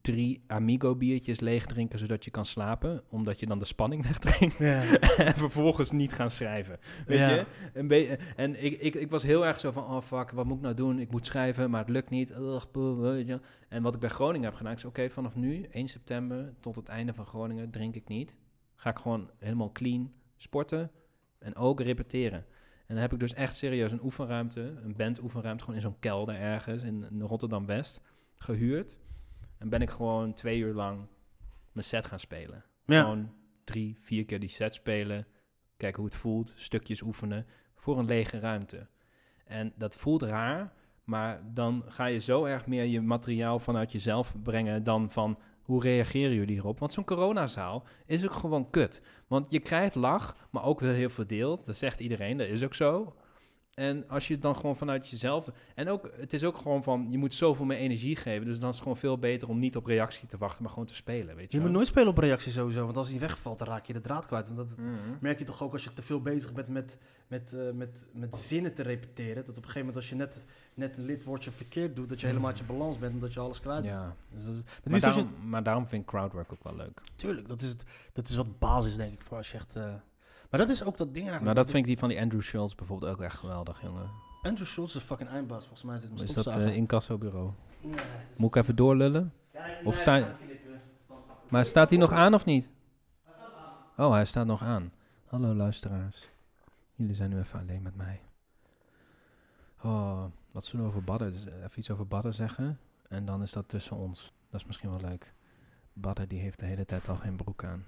drie 0.00 0.42
Amigo 0.46 0.96
biertjes 0.96 1.40
leeg 1.40 1.66
drinken, 1.66 1.98
zodat 1.98 2.24
je 2.24 2.30
kan 2.30 2.44
slapen. 2.44 3.02
Omdat 3.08 3.40
je 3.40 3.46
dan 3.46 3.58
de 3.58 3.64
spanning 3.64 4.02
wegdrinkt. 4.08 4.56
Ja. 4.58 4.98
en 5.16 5.34
vervolgens 5.34 5.90
niet 5.90 6.12
gaan 6.12 6.30
schrijven. 6.30 6.78
Weet 7.06 7.18
Ja. 7.18 7.30
je? 7.30 7.46
Een 7.72 7.88
be- 7.88 8.18
en 8.36 8.64
ik, 8.64 8.80
ik, 8.80 8.94
ik 8.94 9.10
was 9.10 9.22
heel 9.22 9.46
erg 9.46 9.60
zo 9.60 9.70
van, 9.70 9.84
oh 9.84 10.00
fuck, 10.02 10.30
wat 10.30 10.44
moet 10.46 10.56
ik 10.56 10.62
nou 10.62 10.74
doen? 10.74 10.98
Ik 10.98 11.10
moet 11.10 11.26
schrijven, 11.26 11.70
maar 11.70 11.80
het 11.80 11.88
lukt 11.90 12.10
niet. 12.10 12.30
En 13.68 13.82
wat 13.82 13.94
ik 13.94 14.00
bij 14.00 14.08
Groningen 14.08 14.46
heb 14.48 14.54
gedaan, 14.56 14.72
is 14.74 14.84
oké, 14.84 15.10
vanaf 15.10 15.34
nu, 15.34 15.62
1 15.70 15.88
september 15.88 16.54
tot 16.60 16.76
het 16.76 16.88
einde 16.88 17.14
van 17.14 17.26
Groningen, 17.26 17.70
drink 17.70 17.94
ik 17.94 18.08
niet. 18.08 18.36
Ga 18.74 18.90
ik 18.90 18.98
gewoon 18.98 19.30
helemaal 19.38 19.72
clean 19.72 20.12
sporten 20.36 20.90
en 21.38 21.56
ook 21.56 21.80
repeteren. 21.80 22.44
En 22.86 22.94
dan 22.94 22.98
heb 22.98 23.12
ik 23.12 23.20
dus 23.20 23.34
echt 23.34 23.56
serieus 23.56 23.92
een 23.92 24.02
oefenruimte, 24.04 24.60
een 24.60 24.94
bandoefenruimte, 24.96 25.60
gewoon 25.64 25.78
in 25.78 25.86
zo'n 25.86 25.98
kelder 25.98 26.34
ergens 26.34 26.82
in, 26.82 27.06
in 27.10 27.20
Rotterdam-West, 27.20 28.00
gehuurd. 28.36 28.98
En 29.64 29.70
ben 29.70 29.82
ik 29.82 29.90
gewoon 29.90 30.34
twee 30.34 30.58
uur 30.58 30.74
lang 30.74 31.06
mijn 31.72 31.86
set 31.86 32.06
gaan 32.06 32.18
spelen. 32.18 32.64
Ja. 32.86 33.02
Gewoon 33.02 33.32
drie, 33.64 33.96
vier 33.98 34.24
keer 34.24 34.40
die 34.40 34.48
set 34.48 34.74
spelen. 34.74 35.26
Kijken 35.76 36.00
hoe 36.00 36.10
het 36.10 36.20
voelt. 36.20 36.52
Stukjes 36.54 37.02
oefenen. 37.02 37.46
Voor 37.76 37.98
een 37.98 38.04
lege 38.04 38.38
ruimte. 38.38 38.86
En 39.44 39.72
dat 39.76 39.94
voelt 39.94 40.22
raar. 40.22 40.72
Maar 41.04 41.42
dan 41.54 41.84
ga 41.86 42.06
je 42.06 42.18
zo 42.18 42.44
erg 42.44 42.66
meer 42.66 42.84
je 42.84 43.00
materiaal 43.00 43.58
vanuit 43.58 43.92
jezelf 43.92 44.34
brengen 44.42 44.84
dan 44.84 45.10
van 45.10 45.38
hoe 45.62 45.82
reageren 45.82 46.34
jullie 46.34 46.54
hierop? 46.54 46.78
Want 46.78 46.92
zo'n 46.92 47.04
coronazaal 47.04 47.84
is 48.06 48.24
ook 48.24 48.34
gewoon 48.34 48.70
kut. 48.70 49.00
Want 49.26 49.50
je 49.50 49.60
krijgt 49.60 49.94
lach, 49.94 50.36
maar 50.50 50.64
ook 50.64 50.80
wel 50.80 50.92
heel 50.92 51.10
verdeeld. 51.10 51.64
Dat 51.64 51.76
zegt 51.76 52.00
iedereen, 52.00 52.36
dat 52.36 52.48
is 52.48 52.64
ook 52.64 52.74
zo. 52.74 53.16
En 53.74 54.08
als 54.08 54.26
je 54.26 54.32
het 54.32 54.42
dan 54.42 54.56
gewoon 54.56 54.76
vanuit 54.76 55.08
jezelf... 55.08 55.48
En 55.74 55.88
ook, 55.88 56.10
het 56.16 56.32
is 56.32 56.44
ook 56.44 56.58
gewoon 56.58 56.82
van, 56.82 57.06
je 57.10 57.18
moet 57.18 57.34
zoveel 57.34 57.64
meer 57.64 57.76
energie 57.78 58.16
geven. 58.16 58.46
Dus 58.46 58.58
dan 58.58 58.68
is 58.68 58.74
het 58.74 58.82
gewoon 58.82 58.98
veel 58.98 59.18
beter 59.18 59.48
om 59.48 59.58
niet 59.58 59.76
op 59.76 59.86
reactie 59.86 60.28
te 60.28 60.38
wachten, 60.38 60.62
maar 60.62 60.70
gewoon 60.72 60.86
te 60.86 60.94
spelen, 60.94 61.36
weet 61.36 61.50
je 61.52 61.56
Je 61.56 61.62
moet 61.62 61.72
nooit 61.72 61.86
spelen 61.86 62.08
op 62.08 62.18
reactie 62.18 62.52
sowieso, 62.52 62.84
want 62.84 62.96
als 62.96 63.08
die 63.08 63.18
wegvalt, 63.20 63.58
dan 63.58 63.68
raak 63.68 63.86
je 63.86 63.92
de 63.92 64.00
draad 64.00 64.26
kwijt. 64.26 64.48
En 64.48 64.54
dat 64.54 64.76
Mhm. 64.76 64.88
merk 65.20 65.38
je 65.38 65.44
toch 65.44 65.62
ook 65.62 65.72
als 65.72 65.84
je 65.84 65.94
te 65.94 66.02
veel 66.02 66.20
bezig 66.20 66.52
bent 66.52 66.68
met, 66.68 66.98
met, 67.26 67.52
eh, 67.52 67.70
met, 67.72 68.06
met 68.12 68.36
zinnen 68.36 68.74
te 68.74 68.82
repeteren. 68.82 69.34
Dat 69.44 69.48
op 69.48 69.56
een 69.56 69.70
gegeven 69.70 69.78
moment 69.80 69.96
als 69.96 70.08
je 70.08 70.14
net, 70.14 70.44
net 70.74 70.96
een 70.96 71.04
lidwoordje 71.04 71.50
verkeerd 71.50 71.96
doet, 71.96 72.08
dat 72.08 72.20
je 72.20 72.26
helemaal 72.26 72.48
uit 72.48 72.58
je 72.58 72.64
balans 72.64 72.98
bent 72.98 73.12
en 73.14 73.20
dat 73.20 73.32
je 73.34 73.40
alles 73.40 73.60
kwijt. 73.60 73.84
Ja, 73.84 74.16
Dus 74.30 74.44
dat 74.44 74.54
is- 74.54 74.60
met 74.82 74.84
maar 74.84 75.00
je- 75.00 75.06
daarom, 75.06 75.48
maar 75.48 75.62
daarom 75.62 75.86
vind 75.86 76.02
ik 76.02 76.08
crowdwork 76.08 76.52
ook 76.52 76.64
wel 76.64 76.76
leuk. 76.76 77.00
Tuurlijk, 77.16 77.48
dat 77.48 77.62
is, 77.62 77.68
het, 77.68 77.84
dat 78.12 78.28
is 78.28 78.36
wat 78.36 78.58
basis 78.58 78.96
denk 78.96 79.12
ik 79.12 79.20
voor 79.20 79.36
als 79.36 79.50
je 79.50 79.56
echt... 79.56 79.76
eh, 79.76 79.94
maar 80.54 80.66
dat 80.66 80.76
is 80.76 80.84
ook 80.84 80.96
dat 80.96 81.06
ding 81.14 81.28
eigenlijk. 81.28 81.44
Maar 81.44 81.54
dat 81.54 81.70
vind 81.70 81.78
ik 81.78 81.84
die 81.84 81.98
van 81.98 82.08
die 82.08 82.20
Andrew 82.20 82.42
Schultz 82.42 82.74
bijvoorbeeld 82.74 83.12
ook 83.12 83.20
echt 83.20 83.36
geweldig, 83.36 83.82
jongen. 83.82 84.10
Andrew 84.42 84.66
Schultz 84.66 84.94
is 84.94 85.00
een 85.00 85.06
fucking 85.06 85.28
eindbaas, 85.28 85.60
volgens 85.60 85.82
mij 85.82 85.94
is 85.94 86.00
dit 86.00 86.10
een 86.10 86.26
Is 86.26 86.34
dat 86.34 86.46
eh 86.46 86.76
incassobureau? 86.76 87.50
Nee, 87.80 87.94
Moet 88.36 88.48
ik 88.48 88.62
even 88.62 88.76
doorlullen? 88.76 89.32
Ja, 89.52 89.66
nee, 89.66 89.84
of 89.84 89.96
sta-. 89.96 90.36
Maar 91.48 91.66
staat 91.66 91.90
hij 91.90 91.98
nog 91.98 92.12
aan 92.12 92.34
of 92.34 92.44
niet? 92.44 92.68
Oh, 93.96 94.10
hij 94.10 94.24
staat 94.24 94.46
nog 94.46 94.62
aan. 94.62 94.92
Hallo 95.26 95.54
luisteraars. 95.54 96.28
Jullie 96.94 97.14
zijn 97.14 97.30
nu 97.30 97.38
even 97.38 97.60
alleen 97.60 97.82
met 97.82 97.96
mij. 97.96 98.20
Oh, 99.82 100.24
wat 100.50 100.64
zullen 100.64 100.84
we 100.84 100.90
over 100.90 101.04
Badden? 101.04 101.32
Dus, 101.32 101.46
eh, 101.46 101.54
Even 101.54 101.78
iets 101.78 101.90
over 101.90 102.06
Badden 102.06 102.34
zeggen. 102.34 102.78
En 103.08 103.24
dan 103.24 103.42
is 103.42 103.52
dat 103.52 103.68
tussen 103.68 103.96
ons. 103.96 104.32
Dat 104.50 104.60
is 104.60 104.66
misschien 104.66 104.90
wel 104.90 105.00
leuk. 105.00 105.32
Badden 105.92 106.28
die 106.28 106.40
heeft 106.40 106.58
de 106.58 106.66
hele 106.66 106.84
tijd 106.84 107.08
al 107.08 107.16
geen 107.16 107.36
broek 107.36 107.64
aan. 107.64 107.84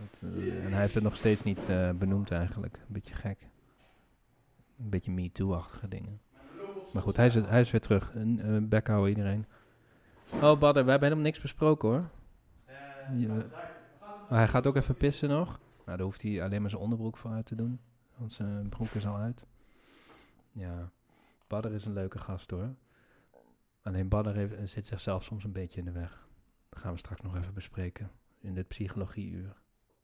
Dat, 0.00 0.20
eh, 0.22 0.64
en 0.64 0.70
hij 0.70 0.80
heeft 0.80 0.94
het 0.94 1.02
nog 1.02 1.16
steeds 1.16 1.42
niet 1.42 1.68
eh, 1.68 1.90
benoemd 1.90 2.30
eigenlijk. 2.30 2.76
Een 2.76 2.92
beetje 2.92 3.14
gek. 3.14 3.48
Een 4.78 4.90
beetje 4.90 5.10
Me 5.10 5.32
Too-achtige 5.32 5.88
dingen. 5.88 6.20
Maar 6.92 7.02
goed, 7.02 7.16
hij 7.16 7.26
is, 7.60 7.70
weer 7.70 7.80
terug. 7.80 8.14
Een 8.14 8.40
eh, 8.40 8.68
bek 8.68 8.86
houden 8.86 9.08
iedereen. 9.08 9.46
Oh, 10.32 10.58
Badden, 10.58 10.84
we 10.84 10.90
hebben 10.90 11.08
helemaal 11.08 11.30
niks 11.30 11.40
besproken 11.40 11.88
hoor. 11.88 12.10
Maar 14.28 14.38
hij 14.38 14.48
gaat 14.48 14.66
ook 14.66 14.76
even 14.76 14.94
pissen 14.94 15.28
nog. 15.28 15.60
Nou, 15.84 15.96
daar 15.96 16.06
hoeft 16.06 16.22
hij 16.22 16.42
alleen 16.42 16.60
maar 16.60 16.70
zijn 16.70 16.82
onderbroek 16.82 17.16
voor 17.16 17.30
uit 17.30 17.46
te 17.46 17.54
doen. 17.54 17.80
Want 18.16 18.32
zijn 18.32 18.68
broek 18.68 18.88
is 18.88 19.06
al 19.06 19.16
uit. 19.16 19.46
Ja, 20.52 20.90
Badder 21.46 21.72
is 21.72 21.84
een 21.84 21.92
leuke 21.92 22.18
gast 22.18 22.50
hoor. 22.50 22.74
Alleen 23.82 24.08
Badder 24.08 24.34
heeft, 24.34 24.70
zit 24.70 24.86
zichzelf 24.86 25.24
soms 25.24 25.44
een 25.44 25.52
beetje 25.52 25.78
in 25.78 25.84
de 25.84 25.92
weg. 25.92 26.26
Dat 26.68 26.78
gaan 26.78 26.92
we 26.92 26.98
straks 26.98 27.20
nog 27.20 27.36
even 27.36 27.54
bespreken. 27.54 28.10
In 28.40 28.54
dit 28.54 28.68
psychologieuur. 28.68 29.56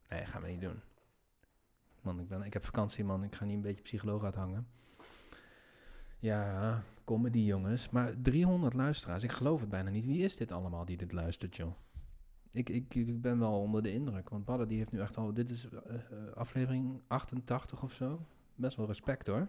Nee, 0.09 0.25
gaan 0.25 0.41
we 0.41 0.47
niet 0.47 0.61
doen. 0.61 0.81
Man, 2.01 2.19
ik, 2.19 2.27
ben, 2.27 2.43
ik 2.43 2.53
heb 2.53 2.65
vakantie 2.65 3.03
man. 3.03 3.23
Ik 3.23 3.35
ga 3.35 3.45
niet 3.45 3.55
een 3.55 3.61
beetje 3.61 3.81
psycholoog 3.81 4.23
uithangen. 4.23 4.67
Ja, 6.19 6.83
comedy 7.03 7.39
jongens. 7.39 7.89
Maar 7.89 8.21
300 8.21 8.73
luisteraars. 8.73 9.23
Ik 9.23 9.31
geloof 9.31 9.59
het 9.59 9.69
bijna 9.69 9.89
niet. 9.89 10.05
Wie 10.05 10.23
is 10.23 10.35
dit 10.35 10.51
allemaal 10.51 10.85
die 10.85 10.97
dit 10.97 11.11
luistert 11.11 11.55
joh? 11.55 11.73
Ik, 12.51 12.69
ik, 12.69 12.95
ik 12.95 13.21
ben 13.21 13.39
wel 13.39 13.59
onder 13.59 13.83
de 13.83 13.91
indruk. 13.91 14.29
Want 14.29 14.45
Badder 14.45 14.67
die 14.67 14.77
heeft 14.77 14.91
nu 14.91 14.99
echt 14.99 15.17
al... 15.17 15.33
Dit 15.33 15.51
is 15.51 15.69
eh, 15.69 15.95
eh, 15.95 16.33
aflevering 16.33 17.01
88 17.07 17.83
of 17.83 17.93
zo. 17.93 18.25
Best 18.55 18.77
wel 18.77 18.85
respect 18.85 19.27
hoor. 19.27 19.47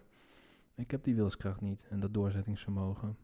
Ik 0.74 0.90
heb 0.90 1.04
die 1.04 1.14
wilskracht 1.14 1.60
niet. 1.60 1.86
En 1.88 2.00
dat 2.00 2.14
doorzettingsvermogen. 2.14 3.16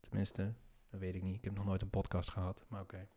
Tenminste, 0.00 0.54
dat 0.90 1.00
weet 1.00 1.14
ik 1.14 1.22
niet. 1.22 1.36
Ik 1.36 1.44
heb 1.44 1.54
nog 1.54 1.64
nooit 1.64 1.82
een 1.82 1.90
podcast 1.90 2.30
gehad. 2.30 2.64
Maar 2.68 2.80
oké. 2.80 3.08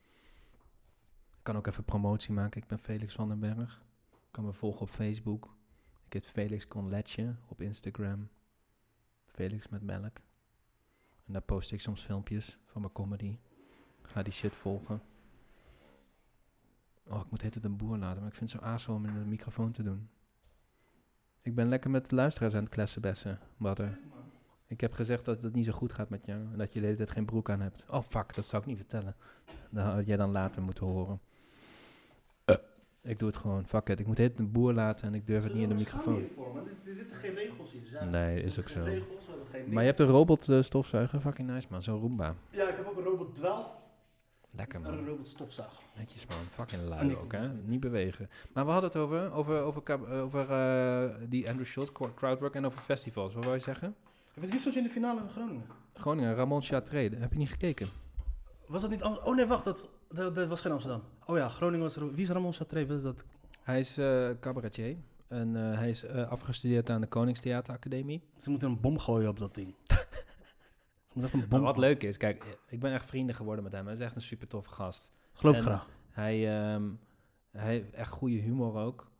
Kan 1.44 1.56
ook 1.56 1.68
even 1.68 1.84
promotie 1.84 2.34
maken. 2.34 2.62
Ik 2.62 2.68
ben 2.68 2.80
Felix 2.80 3.16
van 3.16 3.28
den 3.28 3.40
Berg. 3.40 3.84
Kan 4.32 4.46
me 4.46 4.54
volgen 4.54 4.82
op 4.82 4.90
Facebook. 4.90 5.56
Ik 6.06 6.14
heet 6.14 6.26
Felix 6.26 6.68
Conletje 6.68 7.36
op 7.48 7.62
Instagram. 7.62 8.30
Felix 9.26 9.68
met 9.70 9.82
melk. 9.82 10.18
En 11.26 11.34
daar 11.34 11.42
post 11.42 11.72
ik 11.72 11.82
soms 11.82 12.04
filmpjes 12.04 12.58
van 12.66 12.82
mijn 12.82 12.94
comedy. 12.94 13.38
Ga 14.02 14.24
die 14.24 14.34
shit 14.34 14.56
volgen. 14.56 15.02
Oh, 17.04 17.20
ik 17.20 17.30
moet 17.30 17.42
het 17.42 17.64
een 17.64 17.78
boer 17.78 17.98
laten, 17.98 18.20
maar 18.20 18.32
ik 18.32 18.38
vind 18.38 18.52
het 18.52 18.62
zo 18.62 18.68
aso 18.68 18.94
om 18.94 19.06
in 19.06 19.14
de 19.14 19.20
microfoon 19.20 19.72
te 19.72 19.84
doen. 19.84 20.10
Ik 21.42 21.56
ben 21.56 21.68
lekker 21.68 21.90
met 21.90 22.10
de 22.10 22.16
luisteraars 22.16 22.54
aan 22.54 22.64
het 22.64 22.72
klessen 22.72 23.02
bessen, 23.02 23.40
Badder. 23.58 24.00
Ik 24.68 24.82
heb 24.82 24.94
gezegd 24.94 25.26
dat 25.26 25.42
het 25.42 25.54
niet 25.54 25.66
zo 25.66 25.72
goed 25.72 25.94
gaat 25.94 26.10
met 26.10 26.26
jou 26.26 26.40
en 26.52 26.58
dat 26.58 26.74
je 26.74 26.80
de 26.80 26.86
hele 26.86 26.98
tijd 26.98 27.12
geen 27.12 27.26
broek 27.26 27.50
aan 27.50 27.62
hebt. 27.62 27.84
Oh 27.90 28.04
fuck, 28.04 28.34
dat 28.36 28.46
zou 28.46 28.62
ik 28.62 28.68
niet 28.68 28.78
vertellen. 28.78 29.16
Dat 29.70 29.94
had 29.94 30.06
jij 30.06 30.18
dan 30.18 30.32
later 30.32 30.62
moeten 30.62 30.86
horen. 30.86 31.20
Ik 33.04 33.20
doe 33.20 33.28
het 33.28 33.38
gewoon, 33.38 33.66
fuck 33.68 33.90
it. 33.90 34.00
Ik 34.00 34.08
moet 34.08 34.18
het 34.18 34.40
een 34.40 34.52
boer 34.52 34.74
laten 34.74 35.08
en 35.08 35.14
ik 35.14 35.28
durf 35.28 35.44
het 35.44 35.54
niet 35.54 35.64
in 35.64 35.70
de 35.70 35.76
microfoon. 35.76 36.16
Er 36.86 36.94
zitten 36.94 37.16
geen 37.16 37.34
regels 37.34 37.74
ja, 37.92 38.04
Nee, 38.04 38.42
is 38.44 38.60
ook 38.60 38.70
zo. 38.70 38.84
regels, 38.84 39.26
we 39.26 39.32
hebben 39.32 39.48
geen 39.52 39.74
Maar 39.74 39.82
je 39.82 39.88
hebt 39.88 40.00
een 40.00 40.08
robot 40.08 40.50
eh, 40.50 40.62
stofzuiger, 40.62 41.20
fucking 41.22 41.50
nice 41.50 41.68
man, 41.70 41.84
zo'n 41.84 42.00
Roomba. 42.00 42.36
Ja, 42.50 42.68
ik 42.70 42.76
heb 42.76 42.88
ook 42.88 42.98
een 42.98 43.04
robot 43.04 43.36
dwel 43.36 43.80
Lekker 44.52 44.80
en 44.80 44.86
een 44.86 44.96
man. 44.96 45.06
robot 45.08 45.28
stofzuiger. 45.28 45.82
Netjes 45.98 46.26
man, 46.28 46.38
fucking 46.52 46.82
lui 46.88 47.10
ik- 47.10 47.18
ook 47.18 47.32
hè, 47.32 47.54
niet 47.54 47.80
bewegen. 47.80 48.30
Maar 48.54 48.66
we 48.66 48.72
hadden 48.72 48.90
het 48.90 49.00
over, 49.00 49.32
over, 49.32 49.62
over, 49.62 49.84
eh, 49.86 50.22
over 50.22 50.50
eh, 50.52 51.16
die 51.30 51.50
Andrew 51.50 51.66
Schultz 51.68 51.92
cro- 51.92 52.14
crowdwork 52.16 52.56
en 52.56 52.66
over 52.66 52.82
festivals. 52.82 53.34
Wat 53.34 53.44
wou 53.44 53.56
je 53.56 53.62
zeggen? 53.64 53.96
Wie 54.34 54.60
stond 54.60 54.74
je 54.74 54.80
in 54.80 54.86
de 54.86 54.92
finale 54.92 55.20
van 55.20 55.30
Groningen? 55.30 55.66
Groningen, 55.94 56.36
Ramon 56.36 56.62
Chatré, 56.62 57.10
heb 57.18 57.32
je 57.32 57.38
niet 57.38 57.50
gekeken? 57.50 57.88
Was 58.68 58.82
dat 58.82 58.90
niet 58.92 59.04
Am- 59.04 59.20
Oh 59.24 59.36
nee, 59.36 59.46
wacht, 59.46 59.64
dat, 59.64 59.92
dat, 60.14 60.36
dat 60.36 60.48
was 60.48 60.62
geen 60.62 60.72
Amsterdam. 60.72 61.02
Oh 61.26 61.38
ja, 61.38 61.50
Groningen 61.50 61.82
was 61.86 61.96
er. 61.96 62.12
Wie 62.12 62.24
is 62.24 62.30
Ramon 62.30 62.54
Chatré? 62.54 62.86
Wat 62.86 62.98
is 62.98 63.04
dat? 63.04 63.26
Hij 63.62 63.80
is 63.80 63.98
eh 63.98 64.30
cabaretier 64.40 64.98
en 65.28 65.56
eh, 65.56 65.78
hij 65.78 65.90
is 65.90 66.04
eh, 66.04 66.30
afgestudeerd 66.30 66.90
aan 66.90 67.02
de 67.02 67.08
Koningstheateracademie. 67.08 68.24
Ze 68.38 68.50
moeten 68.50 68.70
een 68.70 68.80
bom 68.80 69.00
gooien 69.00 69.30
op 69.30 69.40
dat 69.40 69.56
ding. 69.56 69.74
Een 71.14 71.22
Maar 71.22 71.48
bom 71.48 71.62
wat 71.62 71.78
leuk 71.78 72.04
is, 72.04 72.18
kijk, 72.18 72.58
ik 72.68 72.80
ben 72.80 72.94
echt 72.94 73.06
vrienden 73.06 73.36
geworden 73.36 73.64
met 73.64 73.74
hem. 73.74 73.86
Hij 73.86 73.96
is 73.96 74.02
echt 74.02 74.16
een 74.16 74.22
super 74.22 74.48
toffe 74.48 74.72
gast. 74.72 75.12
Geloof 75.34 75.56
ik 75.56 75.62
graag. 75.62 75.88
Hij, 76.10 76.62
ehm, 76.62 76.90
hij 77.52 77.68
heeft 77.68 77.94
echt 77.94 78.12
goede 78.12 78.36
humor 78.36 78.76
ook. 78.76 79.12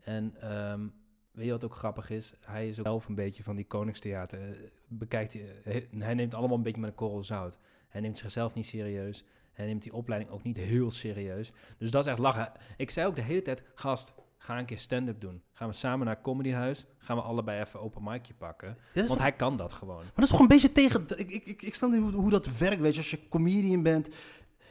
En 0.00 0.34
ehm, 0.40 0.86
weet 1.30 1.44
je 1.44 1.50
wat 1.50 1.64
ook 1.64 1.74
grappig 1.74 2.10
is? 2.10 2.34
Hij 2.40 2.68
is 2.68 2.78
ook 2.78 2.84
zelf 2.84 3.08
een 3.08 3.14
beetje 3.14 3.42
van 3.42 3.56
die 3.56 3.66
Koningstheater. 3.66 4.70
Bekijkt, 4.86 5.32
hij, 5.62 5.88
hij 5.98 6.14
neemt 6.14 6.34
allemaal 6.34 6.56
een 6.56 6.62
beetje 6.62 6.80
met 6.80 6.90
een 6.90 6.96
korrel 6.96 7.24
zout. 7.24 7.58
Hij 7.88 8.00
neemt 8.00 8.18
zichzelf 8.18 8.54
niet 8.54 8.66
serieus. 8.66 9.24
Hij 9.52 9.66
neemt 9.66 9.82
die 9.82 9.92
opleiding 9.92 10.32
ook 10.32 10.42
niet 10.42 10.56
heel 10.56 10.90
serieus. 10.90 11.52
Dus 11.78 11.90
dat 11.90 12.04
is 12.04 12.10
echt 12.10 12.18
lachen. 12.18 12.52
Ik 12.76 12.90
zei 12.90 13.06
ook 13.06 13.16
de 13.16 13.22
hele 13.22 13.42
tijd, 13.42 13.62
gast, 13.74 14.14
ga 14.38 14.58
een 14.58 14.64
keer 14.64 14.78
stand-up 14.78 15.20
doen. 15.20 15.42
Gaan 15.52 15.68
we 15.68 15.74
samen 15.74 16.06
naar 16.06 16.20
Comedyhuis. 16.20 16.86
Gaan 16.98 17.16
we 17.16 17.22
allebei 17.22 17.60
even 17.60 17.80
open 17.80 18.02
micje 18.04 18.34
pakken. 18.34 18.78
Want 18.94 19.06
toch- 19.06 19.18
hij 19.18 19.32
kan 19.32 19.56
dat 19.56 19.72
gewoon. 19.72 19.96
Maar 19.96 20.12
dat 20.14 20.24
is 20.24 20.30
toch 20.30 20.40
een 20.40 20.46
beetje 20.48 20.72
tegen. 20.72 21.04
Ik, 21.16 21.30
ik, 21.30 21.44
ik, 21.46 21.62
ik 21.62 21.74
snap 21.74 21.90
niet 21.90 22.00
hoe, 22.00 22.12
hoe 22.12 22.30
dat 22.30 22.56
werkt. 22.58 22.80
Weet 22.80 22.92
je, 22.92 22.98
als 22.98 23.10
je 23.10 23.28
comedian 23.28 23.82
bent, 23.82 24.08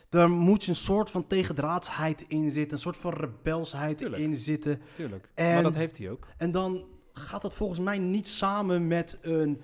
daar 0.10 0.30
moet 0.30 0.64
je 0.64 0.70
een 0.70 0.76
soort 0.78 1.12
van 1.12 1.28
tegendraadsheid 1.28 2.22
in 2.28 2.52
zitten. 2.52 2.74
Een 2.74 2.80
soort 2.84 2.98
van 2.98 3.14
rebelsheid 3.14 3.98
Tuurlijk. 3.98 4.22
in 4.22 4.36
zitten. 4.36 4.82
Tuurlijk. 4.96 5.30
En- 5.34 5.54
Maar 5.54 5.64
dat 5.64 5.74
heeft 5.76 5.98
hij 5.98 6.10
ook. 6.10 6.28
En 6.38 6.52
dan 6.52 6.86
gaat 7.14 7.42
dat 7.42 7.54
volgens 7.54 7.80
mij 7.80 8.00
niet 8.00 8.28
samen 8.28 8.88
met 8.88 9.18
een 9.22 9.62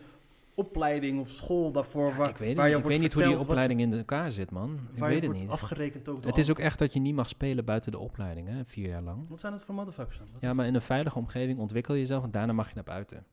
opleiding 0.56 1.20
of 1.20 1.30
school 1.30 1.72
daarvoor. 1.72 2.16
waar, 2.16 2.30
ik 2.30 2.38
weet, 2.38 2.56
waar 2.56 2.66
het 2.66 2.72
je 2.72 2.78
niet. 2.78 2.86
ik 2.86 2.92
weet 2.92 3.00
niet 3.02 3.14
hoe 3.14 3.24
die 3.24 3.38
opleiding 3.50 3.80
in 3.82 3.94
elkaar 3.94 4.32
zit, 4.32 4.52
man. 4.52 4.80
Ik 4.94 5.04
weet 5.04 5.24
het 5.24 5.34
niet. 5.34 5.50
afgerekend 5.50 6.10
ook 6.10 6.24
Het 6.26 6.38
is 6.38 6.50
ook 6.50 6.60
echt 6.60 6.80
dat 6.80 6.94
je 6.94 7.00
niet 7.00 7.16
mag 7.16 7.30
spelen 7.30 7.66
buiten 7.66 7.92
de 7.92 7.98
opleiding, 8.00 8.48
hè? 8.48 8.66
Vier 8.66 8.88
jaar 8.90 9.02
lang. 9.02 9.30
Wat 9.30 9.40
zijn 9.40 9.54
het 9.54 9.62
voor 9.62 9.76
motherfuckers 9.76 10.18
dan? 10.18 10.28
Wat 10.32 10.42
Ja, 10.42 10.54
maar 10.54 10.66
in 10.66 10.76
een 10.76 10.82
veilige 10.82 11.18
omgeving 11.18 11.60
ontwikkel 11.60 11.94
je 11.94 12.00
jezelf 12.00 12.24
en 12.24 12.32
daarna 12.32 12.54
mag 12.54 12.68
je 12.68 12.76
naar 12.76 12.84
buiten. 12.84 13.26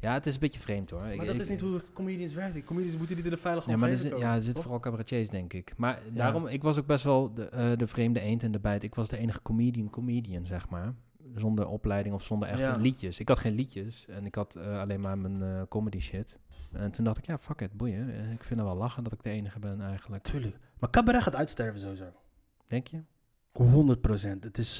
Ja, 0.00 0.12
het 0.12 0.26
is 0.26 0.34
een 0.34 0.40
beetje 0.40 0.60
vreemd 0.60 0.90
hoor. 0.90 1.06
Ik- 1.06 1.16
maar 1.16 1.26
dat 1.26 1.34
ik- 1.34 1.40
is 1.40 1.48
niet 1.48 1.60
hoe 1.60 1.80
comedians 1.92 2.34
werken. 2.34 2.64
Comedians 2.64 2.96
moeten 2.96 3.16
niet 3.16 3.24
in 3.26 3.32
een 3.32 3.38
veilige 3.38 3.70
Ja, 3.70 3.76
maar 3.76 3.88
omgeving 3.88 4.12
komen, 4.12 4.28
ja, 4.28 4.34
er 4.34 4.42
zitten 4.42 4.62
vooral 4.62 4.80
cabaretiers, 4.80 5.30
denk 5.30 5.52
ik. 5.52 5.72
Maar 5.76 6.00
Ja. 6.04 6.10
daarom, 6.16 6.46
ik 6.46 6.62
was 6.62 6.78
ook 6.78 6.86
best 6.86 7.04
wel 7.04 7.34
de, 7.34 7.48
eh, 7.48 7.70
de 7.76 7.86
vreemde 7.86 8.20
eend 8.20 8.42
in 8.42 8.52
de 8.52 8.58
bijt. 8.60 8.82
Ik 8.82 8.94
was 8.94 9.08
de 9.08 9.16
enige 9.18 9.42
comedian, 9.42 9.90
comedian, 9.90 10.46
zeg 10.46 10.68
maar. 10.68 10.94
Zonder 11.34 11.66
opleiding 11.66 12.14
of 12.14 12.22
zonder 12.22 12.48
echte 12.48 12.62
Ja. 12.62 12.76
liedjes. 12.76 13.20
Ik 13.20 13.28
had 13.28 13.38
geen 13.38 13.54
liedjes 13.54 14.06
en 14.06 14.26
ik 14.26 14.34
had 14.34 14.54
eh, 14.56 14.78
alleen 14.80 15.00
maar 15.00 15.18
mijn 15.18 15.42
eh, 15.42 15.62
comedy 15.68 16.00
shit. 16.00 16.36
En 16.72 16.90
toen 16.90 17.04
dacht 17.04 17.18
ik, 17.18 17.26
ja, 17.26 17.38
fuck 17.38 17.60
it, 17.60 17.72
boeien. 17.72 18.10
Eh, 18.14 18.32
Ik 18.32 18.42
vind 18.44 18.60
het 18.60 18.68
wel 18.68 18.76
lachen 18.76 19.04
dat 19.04 19.12
ik 19.12 19.22
de 19.22 19.30
enige 19.30 19.58
ben 19.58 19.80
eigenlijk. 19.80 20.22
Tuurlijk. 20.22 20.58
Maar 20.78 20.90
cabaret 20.90 21.22
gaat 21.22 21.34
uitsterven 21.34 21.80
sowieso. 21.80 22.12
Denk 22.66 22.86
je? 22.86 23.02
100 23.52 24.00
procent. 24.00 24.44
Het 24.44 24.58
is, 24.58 24.78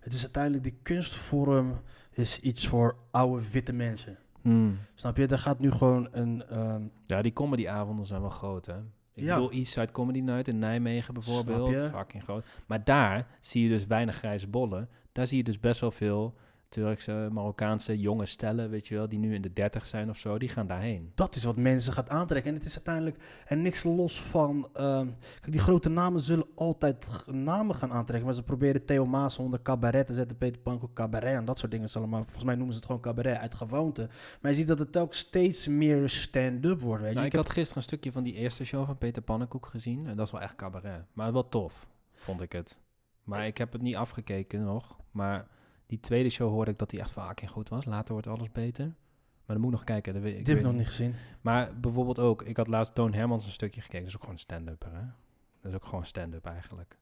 het 0.00 0.12
is 0.12 0.22
uiteindelijk 0.22 0.64
die 0.64 0.78
kunstvorm 0.82 1.80
is 2.10 2.40
iets 2.40 2.66
voor 2.66 2.96
oude 3.10 3.50
witte 3.50 3.72
mensen. 3.72 4.18
Hmm. 4.40 4.78
Snap 4.94 5.16
je? 5.16 5.26
Er 5.26 5.38
gaat 5.38 5.58
nu 5.58 5.70
gewoon 5.70 6.08
een. 6.10 6.42
ehm, 6.48 6.82
Ja, 7.06 7.22
die 7.22 7.32
comedyavonden 7.32 8.06
zijn 8.06 8.20
wel 8.20 8.30
groot, 8.30 8.66
hè? 8.66 8.78
Ik 9.14 9.22
Ja. 9.26 9.34
bedoel, 9.34 9.50
Eastside 9.50 9.92
Comedy 9.92 10.20
Night 10.20 10.48
in 10.48 10.58
Nijmegen 10.58 11.14
bijvoorbeeld. 11.14 11.76
Fucking 11.78 12.22
groot. 12.22 12.44
Maar 12.66 12.84
daar 12.84 13.26
zie 13.40 13.62
je 13.62 13.68
dus 13.68 13.86
weinig 13.86 14.16
grijze 14.16 14.46
bollen. 14.48 14.88
Daar 15.20 15.28
zie 15.28 15.38
je 15.38 15.44
dus 15.44 15.60
best 15.60 15.80
wel 15.80 15.90
veel 15.90 16.34
Turkse, 16.68 17.28
Marokkaanse 17.32 17.98
jonge 17.98 18.26
stellen, 18.26 18.70
weet 18.70 18.86
je 18.86 18.94
wel, 18.94 19.08
die 19.08 19.18
nu 19.18 19.34
in 19.34 19.42
de 19.42 19.52
dertig 19.52 19.86
zijn 19.86 20.10
of 20.10 20.16
zo. 20.16 20.38
Die 20.38 20.48
gaan 20.48 20.66
daarheen. 20.66 21.12
dat 21.14 21.34
is 21.34 21.44
wat 21.44 21.56
mensen 21.56 21.92
gaat 21.92 22.08
aantrekken. 22.08 22.50
En 22.52 22.56
het 22.58 22.66
is 22.66 22.74
uiteindelijk. 22.74 23.16
En 23.46 23.62
niks 23.62 23.82
los 23.82 24.20
van. 24.20 24.68
ehm, 24.72 25.06
kijk, 25.40 25.52
die 25.52 25.60
grote 25.60 25.88
namen 25.88 26.20
zullen 26.20 26.46
altijd 26.54 27.06
namen 27.26 27.74
gaan 27.74 27.92
aantrekken. 27.92 28.26
Maar 28.26 28.34
ze 28.36 28.42
proberen 28.42 28.84
Theo 28.84 29.06
Maas 29.06 29.38
onder 29.38 29.62
cabaret 29.62 30.06
te 30.06 30.14
zetten. 30.14 30.36
Peter 30.36 30.60
Pan 30.60 30.80
ook 30.82 30.92
cabaret 30.94 31.34
en 31.36 31.44
dat 31.44 31.58
soort 31.58 31.70
dingen. 31.72 31.88
Zullen 31.88 32.08
maar 32.08 32.22
volgens 32.24 32.44
mij 32.44 32.54
noemen 32.54 32.72
ze 32.72 32.78
het 32.78 32.86
gewoon 32.88 33.02
cabaret 33.02 33.38
uit 33.38 33.54
gewoonte. 33.54 34.08
Maar 34.40 34.50
je 34.50 34.56
ziet 34.56 34.66
dat 34.68 34.78
het 34.78 34.92
telkens 34.92 35.18
steeds 35.18 35.66
meer 35.68 36.08
stand-up 36.08 36.80
wordt. 36.80 37.00
Weet 37.02 37.08
je? 37.10 37.14
Nou, 37.16 37.26
Ik 37.26 37.32
ik 37.32 37.38
heb- 37.38 37.46
had 37.46 37.52
gisteren 37.52 37.76
een 37.82 37.88
stukje 37.88 38.12
van 38.12 38.22
die 38.22 38.34
eerste 38.34 38.64
show 38.64 38.86
van 38.86 38.98
Peter 38.98 39.22
Pannenkoek 39.22 39.66
gezien. 39.66 40.06
En 40.06 40.16
dat 40.16 40.26
is 40.26 40.32
wel 40.32 40.40
echt 40.40 40.56
cabaret. 40.56 41.04
Maar 41.12 41.32
wel 41.32 41.48
tof, 41.48 41.86
vond 42.14 42.40
ik 42.40 42.52
het. 42.52 42.78
Maar 43.24 43.46
ik 43.46 43.58
heb 43.58 43.72
het 43.72 43.82
niet 43.82 43.96
afgekeken 43.96 44.64
nog. 44.64 44.96
Maar 45.10 45.46
die 45.86 46.00
tweede 46.00 46.30
show 46.30 46.50
hoorde 46.50 46.70
ik 46.70 46.78
dat 46.78 46.90
die 46.90 47.00
echt 47.00 47.10
fucking 47.10 47.50
goed 47.50 47.68
was. 47.68 47.84
Later 47.84 48.12
wordt 48.12 48.26
alles 48.28 48.52
beter. 48.52 48.84
Maar 49.46 49.58
dan 49.58 49.60
moet 49.60 49.70
ik 49.72 49.76
nog 49.78 49.84
kijken. 49.84 50.12
Dat 50.12 50.22
weet, 50.22 50.38
ik 50.38 50.46
heb 50.46 50.56
ik 50.56 50.62
nog 50.62 50.72
niet 50.72 50.86
gezien. 50.86 51.14
Maar 51.40 51.80
bijvoorbeeld 51.80 52.18
ook, 52.18 52.42
ik 52.42 52.56
had 52.56 52.66
laatst 52.68 52.94
Toon 52.94 53.12
Hermans 53.12 53.46
een 53.46 53.52
stukje 53.52 53.80
gekeken. 53.80 54.00
Dat 54.00 54.08
is 54.08 54.14
ook 54.16 54.22
gewoon 54.22 54.38
stand-up, 54.38 54.82
hè? 54.84 55.00
Dat 55.60 55.70
is 55.70 55.74
ook 55.74 55.84
gewoon 55.84 56.04
stand-up 56.06 56.46
eigenlijk. 56.46 56.98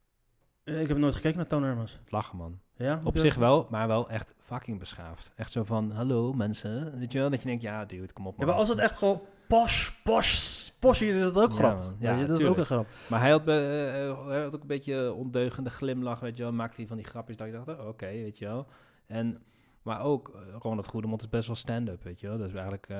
Eh, 0.64 0.80
Ik 0.80 0.88
heb 0.88 0.96
nooit 0.96 1.14
gekeken 1.14 1.36
naar 1.36 1.46
Toon 1.46 1.62
Hermans. 1.62 1.98
Lachen, 2.08 2.36
man. 2.38 2.60
Ja? 2.76 3.00
Op 3.04 3.18
zich 3.18 3.34
wel, 3.34 3.66
maar 3.70 3.88
wel 3.88 4.10
echt 4.10 4.34
fucking 4.38 4.78
beschaafd. 4.78 5.32
Echt 5.36 5.52
zo 5.52 5.64
van, 5.64 5.90
hallo 5.90 6.32
mensen. 6.32 6.98
Weet 6.98 7.12
je 7.12 7.18
wel? 7.18 7.30
Dat 7.30 7.40
je 7.42 7.46
denkt, 7.46 7.62
ja 7.62 7.84
dude, 7.84 8.12
kom 8.12 8.26
op 8.26 8.32
Ja, 8.32 8.38
man. 8.38 8.46
maar 8.48 8.56
als 8.58 8.68
het 8.68 8.78
echt 8.78 8.98
gewoon 8.98 9.20
posh, 9.48 9.90
posh, 10.04 10.67
posh 10.78 11.00
is, 11.00 11.20
het 11.20 11.36
ook 11.36 11.50
Ja, 11.50 11.56
grappig. 11.56 11.94
Ja, 11.98 12.26
dat 12.26 12.40
is 12.40 12.46
ook 12.46 12.56
een 12.56 12.64
grap. 12.64 12.86
Maar 13.06 13.20
hij 13.20 13.30
had, 13.30 13.40
eh, 13.40 14.26
hij 14.26 14.42
had 14.42 14.54
ook 14.54 14.60
een 14.60 14.66
beetje 14.66 15.12
ondeugende 15.12 15.70
glimlach, 15.70 16.20
weet 16.20 16.36
je 16.36 16.42
wel. 16.42 16.52
Maakte 16.52 16.76
hij 16.76 16.86
van 16.86 16.96
die 16.96 17.06
grapjes 17.06 17.36
dat 17.36 17.46
je 17.46 17.52
dacht, 17.52 17.68
oh, 17.68 17.86
oké, 17.88 18.06
weet 18.06 18.38
je 18.38 18.44
wel. 18.44 18.66
En, 19.06 19.42
maar 19.82 20.00
ook, 20.00 20.28
eh, 20.34 20.54
Ronald 20.58 20.86
Goedemond 20.86 21.20
is 21.22 21.28
best 21.28 21.46
wel 21.46 21.56
stand-up, 21.56 22.02
weet 22.02 22.20
je 22.20 22.28
wel. 22.28 22.38
Dat 22.38 22.48
is 22.48 22.54
eigenlijk, 22.54 22.86
eh, 22.88 22.96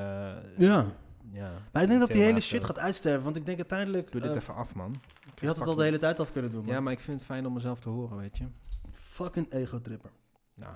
Ja. 0.57 0.87
ja. 1.33 1.51
Maar 1.73 1.83
ik 1.83 1.89
denk 1.89 2.01
dat 2.01 2.11
die 2.11 2.23
hele 2.23 2.41
shit 2.41 2.65
gaat 2.65 2.79
uitsterven. 2.79 3.25
Want 3.25 3.37
ik 3.37 3.47
denk 3.47 3.57
uiteindelijk... 3.57 4.13
Doe 4.13 4.21
dit 4.21 4.31
eh, 4.31 4.37
even 4.37 4.55
af, 4.55 4.75
man. 4.75 4.95
je 5.41 5.47
had 5.47 5.59
het 5.59 5.69
al 5.69 5.75
de 5.75 5.83
hele 5.83 5.99
tijd 5.99 6.21
af 6.21 6.33
kunnen 6.33 6.51
doen, 6.51 6.65
man. 6.65 6.75
Ja, 6.75 6.81
maar 6.81 6.93
ik 6.93 7.01
vind 7.01 7.17
het 7.17 7.27
fijn 7.27 7.47
om 7.47 7.53
mezelf 7.53 7.81
te 7.81 7.89
horen, 7.89 8.17
weet 8.17 8.39
je. 8.39 8.45
Fucking 8.93 9.53
ego-tripper. 9.53 10.11
Nou, 10.55 10.75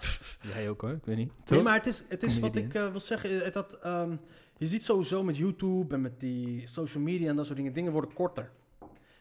jij 0.55 0.69
ook 0.69 0.81
hoor, 0.81 0.91
ik 0.91 1.05
weet 1.05 1.17
niet. 1.17 1.33
Nee, 1.51 1.63
maar 1.63 1.75
het 1.75 1.87
is, 1.87 2.05
het 2.09 2.23
is 2.23 2.39
wat 2.39 2.57
ik 2.57 2.75
eh, 2.75 2.91
wil 2.91 3.01
zeggen. 3.01 3.45
Is 3.45 3.53
dat, 3.53 3.79
ehm, 3.79 4.17
je 4.59 4.67
ziet 4.67 4.85
sowieso 4.85 5.25
met 5.25 5.37
YouTube 5.37 5.95
en 5.95 6.01
met 6.01 6.21
die 6.21 6.63
social 6.67 7.03
media 7.03 7.29
en 7.29 7.37
dat 7.37 7.45
soort 7.45 7.57
dingen. 7.57 7.73
Dingen 7.73 7.93
worden 7.93 8.13
korter. 8.13 8.51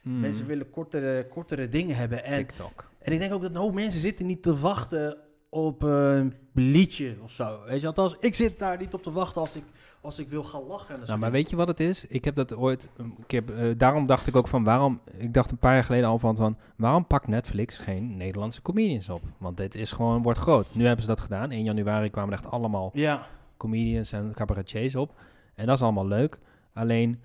Hmm. 0.02 0.20
Mensen 0.20 0.46
willen 0.46 0.70
kortere, 0.70 1.28
kortere 1.28 1.68
dingen 1.68 1.96
hebben. 1.96 2.24
En, 2.24 2.36
TikTok. 2.36 2.90
en 3.00 3.14
ik 3.14 3.20
denk 3.20 3.34
ook 3.34 3.42
dat 3.42 3.56
hoop 3.56 3.74
mensen 3.74 4.02
zitten 4.02 4.26
niet 4.26 4.44
te 4.44 4.58
wachten 4.58 5.18
op 5.50 5.84
een 5.84 6.34
liedje 6.54 7.18
of 7.24 7.32
zo. 7.32 7.64
Weet 7.66 7.82
je, 7.82 7.88
althans, 7.88 8.16
ik 8.20 8.36
zit 8.36 8.60
daar 8.60 8.78
niet 8.78 8.94
op 8.94 9.04
te 9.04 9.12
wachten 9.12 9.42
als 9.42 9.56
ik, 9.56 9.64
als 10.02 10.20
ik 10.20 10.30
wil 10.30 10.44
gaan 10.44 10.64
lachen. 10.64 11.00
Nou, 11.06 11.20
maar 11.20 11.32
weet 11.32 11.50
je 11.50 11.56
wat 11.56 11.68
het 11.68 11.80
is? 11.80 12.06
Ik 12.08 12.26
heb 12.26 12.36
dat 12.36 12.56
ooit 12.56 12.88
een 12.98 13.16
keer... 13.28 13.44
eh, 13.56 13.78
daarom 13.78 14.06
dacht 14.06 14.28
ik 14.28 14.36
ook 14.36 14.48
van 14.48 14.64
waarom... 14.64 15.02
Ik 15.18 15.34
dacht 15.34 15.52
een 15.52 15.58
paar 15.58 15.74
jaar 15.74 15.84
geleden 15.84 16.08
al 16.10 16.20
van, 16.20 16.36
van... 16.36 16.58
Waarom 16.76 17.08
pakt 17.08 17.28
Netflix 17.28 17.78
geen 17.78 18.18
Nederlandse 18.18 18.62
comedians 18.62 19.10
op? 19.10 19.22
Want 19.38 19.58
dit 19.58 19.76
is 19.76 19.92
gewoon... 19.92 20.22
Wordt 20.22 20.40
groot. 20.40 20.76
Nu 20.76 20.86
hebben 20.86 21.06
ze 21.06 21.10
dat 21.12 21.20
gedaan. 21.20 21.52
1 21.52 21.64
januari 21.64 22.10
kwamen 22.10 22.34
echt 22.34 22.46
allemaal 22.46 22.90
Ja, 22.94 23.28
comedians 23.62 24.12
en 24.12 24.34
cabaretiers 24.34 24.95
op. 24.95 25.20
En 25.55 25.66
dat 25.66 25.76
is 25.76 25.82
allemaal 25.82 26.07
leuk. 26.07 26.39
Alleen, 26.74 27.22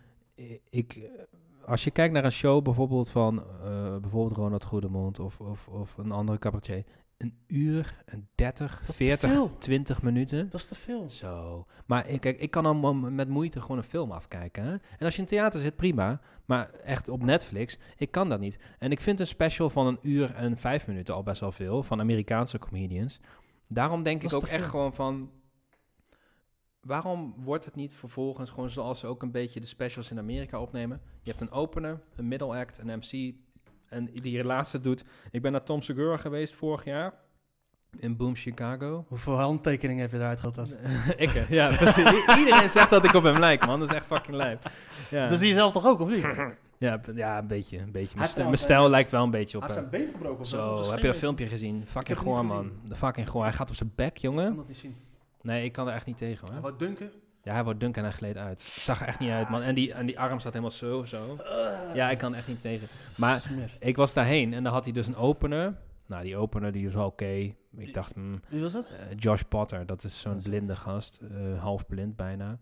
ik... 0.71 0.95
eh, 0.97 1.69
Als 1.69 1.85
je 1.85 1.91
kijkt 1.91 2.15
naar 2.15 2.25
een 2.25 2.33
show 2.33 2.63
bijvoorbeeld 2.65 3.09
van... 3.11 3.39
eh, 3.65 3.97
bijvoorbeeld 3.97 4.37
Ronald 4.37 4.65
Goedemond 4.65 5.19
of, 5.19 5.41
of, 5.41 5.69
of 5.69 5.97
een 5.97 6.13
andere 6.13 6.39
cabaretier... 6.39 6.85
Een 7.17 7.35
uur, 7.47 8.03
een 8.07 8.29
30, 8.35 8.71
Dat 8.71 8.81
is 8.81 8.87
te 8.87 8.93
40, 8.93 9.31
veel. 9.31 9.59
20 9.59 10.03
minuten... 10.03 10.45
dat 10.51 10.61
is 10.61 10.67
te 10.67 10.75
veel. 10.75 11.11
Zo. 11.11 11.67
Maar 11.87 12.09
ik, 12.09 12.21
kijk, 12.21 12.41
ik 12.41 12.51
kan 12.51 12.63
dan 12.63 13.15
met 13.15 13.29
moeite 13.29 13.61
gewoon 13.61 13.77
een 13.77 13.83
film 13.85 14.11
afkijken. 14.11 14.63
Hè? 14.65 14.71
En 14.73 14.81
als 15.05 15.15
je 15.15 15.21
in 15.21 15.27
theater 15.29 15.61
zit, 15.61 15.77
prima. 15.77 16.21
Maar 16.45 16.71
echt 16.71 17.09
op 17.09 17.23
Netflix, 17.23 17.79
ik 17.97 18.11
kan 18.11 18.29
dat 18.29 18.41
niet. 18.41 18.59
En 18.79 18.91
ik 18.91 19.01
vind 19.01 19.21
een 19.21 19.27
special 19.27 19.71
van 19.71 19.87
een 19.87 19.99
uur 20.03 20.35
en 20.35 20.57
vijf 20.57 20.87
minuten 20.87 21.15
al 21.15 21.23
best 21.23 21.41
wel 21.41 21.53
veel. 21.53 21.83
Van 21.83 22.01
Amerikaanse 22.01 22.59
comedians. 22.59 23.21
Daarom 23.69 24.03
denk 24.03 24.23
Dat 24.23 24.33
ik 24.33 24.37
ook 24.37 24.45
echt 24.47 24.65
gewoon 24.69 24.95
van... 24.95 25.31
Waarom 26.87 27.35
wordt 27.37 27.65
het 27.65 27.75
niet 27.75 27.93
vervolgens 27.95 28.51
gewoon 28.51 28.71
zoals 28.71 28.99
ze 28.99 29.07
ook 29.07 29.23
een 29.23 29.31
beetje 29.31 29.61
de 29.61 29.67
specials 29.67 30.11
in 30.11 30.19
Amerika 30.19 30.61
opnemen? 30.61 31.01
Je 31.23 31.31
hebt 31.31 31.43
een 31.43 31.51
opener, 31.51 32.01
een 32.17 32.29
middle 32.29 32.57
act, 32.59 32.79
een 32.79 32.99
MC. 32.99 33.35
En 33.89 34.05
die 34.13 34.45
laatste 34.45 34.81
doet... 34.81 35.05
Ik 35.31 35.43
ben 35.43 35.53
naar 35.53 35.63
Tom 35.63 35.83
Segura 35.83 36.17
geweest 36.17 36.55
vorig 36.55 36.85
jaar. 36.85 37.15
In 37.99 38.17
Boom 38.17 38.35
Chicago. 38.37 39.05
Hoeveel 39.09 39.39
handtekeningen 39.39 40.03
heb 40.03 40.11
je 40.11 40.17
eruit 40.17 40.41
gehad? 40.41 40.59
ik, 41.17 41.29
hè? 41.31 41.45
ja, 41.49 41.77
precies. 41.77 42.11
Iedereen 42.39 42.71
zegt 42.71 42.91
dat 42.91 43.05
ik 43.05 43.13
op 43.15 43.23
hem 43.23 43.39
lijk, 43.39 43.67
man. 43.67 43.81
Dat 43.81 43.89
is 43.91 43.95
echt 43.95 44.07
fucking 44.07 44.37
lijp. 44.37 44.71
Ja, 45.11 45.29
Dat 45.29 45.39
zie 45.39 45.49
je 45.49 45.55
zelf 45.55 45.73
toch 45.73 45.87
ook, 45.87 46.01
of 46.01 46.09
niet? 46.09 46.25
ja, 46.79 47.01
ja 47.15 47.39
een 47.39 47.47
beetje. 47.47 47.79
Een 47.79 47.93
beetje. 47.93 48.19
Mijn, 48.37 48.59
stijl 48.59 48.89
lijkt 48.89 49.11
wel 49.11 49.23
een 49.23 49.31
beetje 49.31 49.57
op 49.57 49.63
Hij 49.67 49.73
heeft 49.75 49.83
hem. 49.83 49.91
zijn 49.95 50.05
been 50.05 50.15
gebroken 50.15 50.41
of 50.41 50.47
zo. 50.49 50.71
Of 50.73 50.91
heb 50.91 50.99
je 51.01 51.07
dat 51.07 51.17
filmpje 51.17 51.47
gezien? 51.47 51.85
Fucking 51.87 52.19
goor, 52.19 52.45
man. 52.47 52.73
De 52.85 52.95
fucking 52.95 53.29
goor. 53.31 53.43
Hij 53.43 53.53
gaat 53.53 53.69
op 53.69 53.77
zijn 53.77 53.93
bek, 53.95 54.07
Ik 54.07 54.23
kan 54.23 54.31
jongen. 54.33 54.57
dat 54.57 54.69
niet 54.69 54.77
zien. 54.77 54.97
Nee, 55.47 55.65
ik 55.65 55.73
kan 55.73 55.89
er 55.89 55.95
echt 55.95 56.07
niet 56.07 56.19
tegen, 56.19 56.45
Hij 56.47 56.53
hoor. 56.55 56.63
wou 56.63 56.79
dunken. 56.79 57.11
Ja, 57.43 57.53
hij 57.53 57.65
wordt 57.65 57.81
dunk 57.81 57.97
en 57.97 58.03
hij 58.03 58.13
gleed 58.13 58.37
uit. 58.37 58.61
Zag 58.61 59.01
er 59.01 59.07
echt 59.07 59.19
niet 59.19 59.31
uit, 59.31 59.49
man. 59.49 59.63
En 59.63 59.75
die, 59.75 59.93
en 59.93 60.07
die 60.07 60.21
arm 60.21 60.41
zat 60.41 60.53
helemaal 60.53 60.75
zo, 60.75 61.05
zo. 61.05 61.37
Ja, 61.95 62.11
ik 62.11 62.19
kan 62.19 62.33
er 62.33 62.39
echt 62.39 62.49
niet 62.49 62.61
tegen. 62.61 62.89
Maar 63.17 63.51
ik 63.81 63.97
was 63.97 64.15
daarheen 64.15 64.55
en 64.55 64.63
dan 64.65 64.73
had 64.73 64.85
hij 64.85 64.93
dus 64.93 65.07
een 65.07 65.17
opener. 65.17 65.77
Nou, 66.07 66.23
die 66.25 66.37
opener 66.37 66.73
die 66.73 66.85
was 66.85 66.95
wel 66.95 67.07
oké. 67.07 67.55
Ik 67.77 67.95
dacht, 67.95 68.15
hmm, 68.15 68.41
Wie 68.49 68.63
was 68.63 68.73
dat? 68.73 68.87
Eh, 68.87 69.17
Josh 69.17 69.43
Potter, 69.49 69.87
dat 69.87 70.05
is 70.05 70.21
zo'n 70.21 70.41
blinde 70.43 70.77
gast, 70.77 71.21
eh, 71.23 71.63
half 71.63 71.87
blind 71.87 72.17
bijna. 72.17 72.59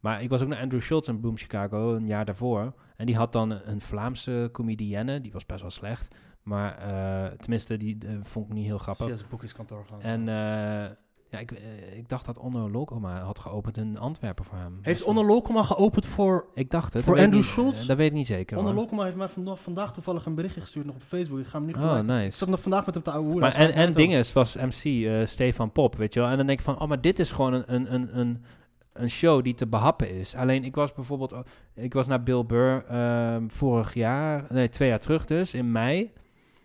Maar 0.00 0.22
ik 0.22 0.28
was 0.28 0.42
ook 0.42 0.48
naar 0.48 0.60
Andrew 0.60 0.80
Schultz 0.82 1.08
in 1.08 1.20
Boom 1.20 1.36
Chicago 1.36 1.94
een 1.94 2.06
jaar 2.06 2.24
daarvoor. 2.24 2.74
En 2.96 3.06
die 3.06 3.16
had 3.16 3.32
dan 3.32 3.50
een 3.50 3.80
Vlaamse 3.80 4.48
comedienne, 4.52 5.20
die 5.20 5.32
was 5.32 5.46
best 5.46 5.60
wel 5.60 5.70
slecht. 5.70 6.14
Maar 6.42 6.78
eh, 6.78 7.32
tenminste, 7.38 7.76
die 7.76 7.98
vond 8.22 8.46
ik 8.46 8.52
niet 8.52 8.66
heel 8.66 8.78
grappig. 8.78 9.06
Via 9.06 9.14
zijn 9.16 9.28
boekingskantoor 9.30 9.84
gaan. 9.84 10.00
En 10.00 10.28
eh, 10.28 10.90
ja, 11.30 11.38
ik, 11.38 11.50
eh, 11.50 11.96
ik 11.96 12.08
dacht 12.08 12.24
dat 12.26 12.38
Onno 12.38 12.70
Lokoma 12.70 13.20
had 13.20 13.38
geopend 13.38 13.76
in 13.76 13.98
Antwerpen 13.98 14.44
voor 14.44 14.58
hem. 14.58 14.78
Heeft 14.82 14.98
Dus, 14.98 15.06
Onno 15.06 15.26
Lokema 15.26 15.62
geopend 15.62 16.06
voor... 16.06 16.46
Ik 16.54 16.70
dacht 16.70 16.92
het. 16.92 17.02
voor 17.04 17.16
ik 17.18 17.24
Andrew 17.24 17.42
Schultz? 17.42 17.82
eh, 17.82 17.88
Dat 17.88 17.96
weet 17.96 18.06
ik 18.06 18.12
niet 18.12 18.26
zeker. 18.26 18.56
Onno 18.58 18.68
hoor. 18.70 18.78
Lokema 18.80 19.04
heeft 19.04 19.16
mij 19.16 19.28
vandaag, 19.28 19.60
vandaag 19.60 19.92
toevallig 19.92 20.26
een 20.26 20.34
berichtje 20.34 20.60
gestuurd 20.60 20.86
nog 20.86 20.94
op 20.94 21.02
Facebook. 21.02 21.38
Ik 21.38 21.46
ga 21.46 21.58
hem 21.58 21.66
nu 21.66 21.72
Oh, 21.72 21.78
gelijk... 21.80 21.98
Ik 21.98 22.06
nice. 22.06 22.36
zat 22.36 22.48
nog 22.48 22.60
vandaag 22.60 22.86
met 22.86 22.94
hem 22.94 23.04
te 23.04 23.10
ouwe 23.10 23.38
Maar 23.38 23.54
en, 23.54 23.72
en 23.72 23.92
dinges 23.92 24.32
was 24.32 24.56
MC, 24.56 24.84
eh, 24.84 25.26
Stefan 25.26 25.72
Pop, 25.72 25.96
weet 25.96 26.14
je 26.14 26.20
wel. 26.20 26.28
En 26.28 26.36
dan 26.36 26.46
denk 26.46 26.58
ik 26.58 26.64
van, 26.64 26.80
oh, 26.80 26.88
maar 26.88 27.00
dit 27.00 27.18
is 27.18 27.30
gewoon 27.30 27.52
een, 27.52 27.64
een, 27.74 27.94
een, 27.94 28.18
een, 28.18 28.44
een 28.92 29.10
show 29.10 29.44
die 29.44 29.54
te 29.54 29.66
behappen 29.66 30.10
is. 30.10 30.34
Alleen 30.34 30.64
ik 30.64 30.74
was 30.74 30.92
bijvoorbeeld, 30.92 31.32
oh, 31.32 31.40
ik 31.74 31.92
was 31.92 32.06
naar 32.06 32.22
Bill 32.22 32.44
Burr 32.46 32.84
ehm, 32.88 33.48
vorig 33.48 33.94
jaar, 33.94 34.44
nee, 34.48 34.68
twee 34.68 34.88
jaar 34.88 34.98
terug 34.98 35.26
dus, 35.26 35.54
in 35.54 35.72
mei. 35.72 36.12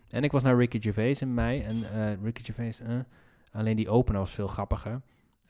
En 0.10 0.24
ik 0.24 0.32
was 0.32 0.44
naar 0.44 0.58
Ricky 0.58 0.82
Gervais 0.82 1.22
in 1.22 1.34
mei. 1.34 1.62
En 1.62 1.84
eh, 1.94 2.24
Ricky 2.24 2.44
Gervais, 2.44 2.80
alleen 3.52 3.76
die 3.76 3.90
opener 3.90 4.20
was 4.20 4.32
veel 4.32 4.48
grappiger. 4.48 5.02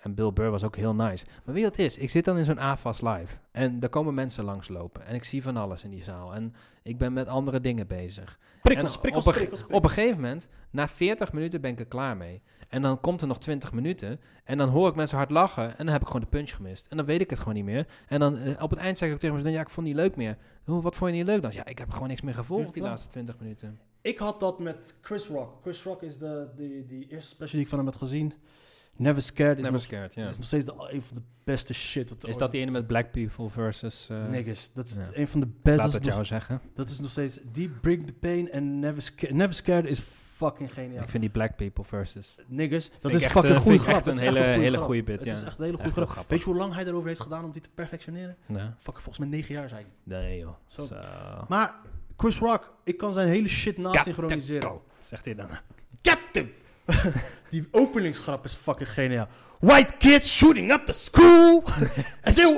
En 0.02 0.14
Bill 0.14 0.34
Burr 0.34 0.52
was 0.52 0.64
ook 0.64 0.76
heel 0.76 0.96
nice. 0.96 1.26
Maar 1.46 1.56
wat 1.56 1.64
het 1.64 1.80
is? 1.80 1.98
Ik 1.98 2.10
zit 2.10 2.26
dan 2.26 2.38
in 2.38 2.46
zo'n 2.46 2.60
AFAS 2.60 3.02
live. 3.02 3.38
En 3.52 3.80
daar 3.80 3.90
komen 3.90 4.14
mensen 4.14 4.44
langslopen. 4.44 5.06
En 5.06 5.16
ik 5.16 5.24
zie 5.24 5.44
van 5.44 5.58
alles 5.58 5.84
in 5.84 5.90
die 5.90 6.04
zaal. 6.04 6.36
En 6.36 6.54
ik 6.84 6.98
ben 6.98 7.14
met 7.14 7.28
andere 7.28 7.60
dingen 7.60 7.88
bezig. 7.88 8.40
Prikkels, 8.62 8.96
En 8.96 9.02
prikkels, 9.02 9.28
op, 9.28 9.34
een, 9.34 9.40
prikkels, 9.40 9.66
op 9.68 9.84
een 9.84 9.90
gegeven 9.90 10.22
moment, 10.22 10.48
na 10.70 10.88
40 10.88 11.34
minuten 11.34 11.62
ben 11.62 11.72
ik 11.72 11.80
er 11.80 11.86
klaar 11.86 12.18
mee. 12.18 12.42
En 12.70 12.82
dan 12.82 13.00
komt 13.00 13.22
er 13.22 13.28
nog 13.28 13.38
20 13.38 13.72
minuten. 13.72 14.20
En 14.44 14.58
dan 14.58 14.70
hoor 14.70 14.88
ik 14.90 14.96
mensen 14.96 15.18
hard 15.18 15.32
lachen. 15.32 15.70
En 15.70 15.86
dan 15.86 15.88
heb 15.88 16.02
ik 16.02 16.08
gewoon 16.08 16.22
de 16.22 16.28
punch 16.28 16.56
gemist. 16.56 16.88
En 16.88 16.98
dan 16.98 17.06
weet 17.06 17.22
ik 17.22 17.30
het 17.30 17.40
gewoon 17.40 17.54
niet 17.54 17.66
meer. 17.66 17.88
En 18.08 18.20
dan 18.20 18.38
eh, 18.38 18.64
op 18.64 18.70
het 18.70 18.80
eind 18.80 18.98
zeg 18.98 19.12
ik 19.12 19.20
tegen 19.20 19.36
mensen: 19.36 19.54
Ja, 19.54 19.62
ik 19.62 19.70
vond 19.70 19.88
het 19.88 19.96
niet 19.96 20.06
leuk 20.06 20.16
meer. 20.16 20.38
Hoe, 20.64 20.82
wat 20.82 20.96
vond 20.96 21.12
je 21.12 21.18
niet 21.18 21.26
leuk 21.26 21.42
dan? 21.42 21.52
Ja, 21.52 21.66
ik 21.66 21.78
heb 21.78 21.92
gewoon 21.92 22.08
niks 22.08 22.22
meer 22.22 22.34
gevolgd 22.34 22.74
die 22.74 22.84
laatste 22.84 23.10
20 23.10 23.40
minuten. 23.40 23.80
Ik 24.02 24.18
had 24.18 24.40
dat 24.40 24.60
met 24.60 24.94
Chris 25.02 25.28
Rock. 25.28 25.62
Chris 25.62 25.84
Rock 25.84 26.02
is 26.02 26.18
de, 26.18 26.48
de, 26.56 26.86
die 26.88 27.08
eerste 27.10 27.30
special 27.30 27.52
die 27.52 27.62
ik 27.62 27.68
van 27.68 27.78
hem 27.78 27.88
heb 27.88 27.96
gezien. 27.96 28.34
Never 28.96 29.22
Scared 29.22 29.52
is, 29.58 29.58
Never 29.58 29.72
nog, 29.72 29.82
scared, 29.82 30.14
ja. 30.14 30.30
is 30.30 30.36
nog 30.38 30.46
steeds 30.46 30.66
de, 30.66 30.74
een 30.90 31.02
van 31.02 31.16
de 31.18 31.22
beste 31.44 31.74
shit. 31.74 32.10
Wat 32.10 32.28
Is 32.28 32.38
dat 32.38 32.52
die 32.52 32.62
ene 32.62 32.72
met 32.72 32.88
Black 32.88 33.12
People 33.12 33.50
versus... 33.50 34.08
eh 34.10 34.28
Niggas. 34.28 34.70
Dat 34.74 34.86
is 34.88 34.98
een 35.14 35.28
van 35.28 35.40
de 35.40 35.46
beste. 35.48 35.70
laat 35.82 35.86
Dat, 35.86 35.94
het 35.94 36.04
nog- 36.04 36.14
jou 36.14 36.26
zeggen. 36.26 36.62
dat 36.76 36.90
is 36.90 37.00
nog 37.00 37.10
steeds... 37.10 37.40
Die 37.52 37.70
Bring 37.70 38.06
the 38.08 38.14
Pain 38.14 38.52
en 38.52 38.80
Never 38.80 39.02
Scared. 39.02 39.36
Never 39.36 39.54
Scared 39.54 39.86
is 39.86 40.00
fucking 40.36 40.74
geniaal. 40.74 41.04
Ik 41.04 41.10
vind 41.10 41.24
die 41.24 41.32
Black 41.32 41.56
People 41.56 41.84
versus... 41.84 42.36
Niggas. 42.48 42.92
Dat 43.00 43.14
is 43.14 43.24
echt, 43.24 43.32
fucking 43.32 43.54
eh, 43.54 43.60
goede 43.60 43.76
ik 43.78 43.82
grap. 43.84 43.96
echt 43.96 44.06
Het 44.06 44.16
een 44.20 44.22
is 44.28 44.36
echt 44.36 44.46
hele- 44.46 44.60
hele 44.60 44.70
grap. 44.76 44.86
goede 44.86 45.04
bit, 45.04 45.20
Het 45.20 45.28
ja. 45.28 45.34
is 45.34 45.44
echt 45.44 45.58
een 45.60 45.66
hele 45.66 45.78
goede 45.78 45.92
grap. 45.92 46.10
grappig. 46.10 46.30
Weet 46.32 46.40
je 46.40 46.46
hoe 46.46 46.56
lang 46.56 46.74
hij 46.74 46.86
erover 46.86 47.08
heeft 47.08 47.22
gedaan 47.22 47.44
om 47.44 47.52
die 47.52 47.62
te 47.62 47.70
perfectioneren? 47.74 48.36
Ja. 48.48 48.76
Fucking 48.78 49.04
volgens 49.04 49.18
mij 49.18 49.28
negen 49.28 49.54
jaar, 49.54 49.70
hij. 49.72 49.86
Nee 50.04 50.40
joh. 50.40 50.54
Zo. 50.68 50.86
Zo. 50.86 50.96
Maar 51.48 51.76
Chris 52.22 52.38
Rock, 52.40 52.74
ik 52.84 52.98
kan 52.98 53.14
zijn 53.14 53.28
hele 53.28 53.48
shit 53.48 53.76
go, 54.60 54.82
Zegt 55.00 55.26
hij 55.26 55.36
dan. 55.36 55.48
Captain! 56.02 56.50
Die 57.50 57.68
openingsgrap 57.72 58.46
is 58.46 58.54
fucking 58.54 58.90
geniaal. 58.90 59.28
White 59.60 59.94
kids 59.98 60.38
shooting 60.38 60.72
up 60.72 60.86
the 60.86 60.92
school. 60.94 61.64
and, 62.26 62.36
they, 62.36 62.56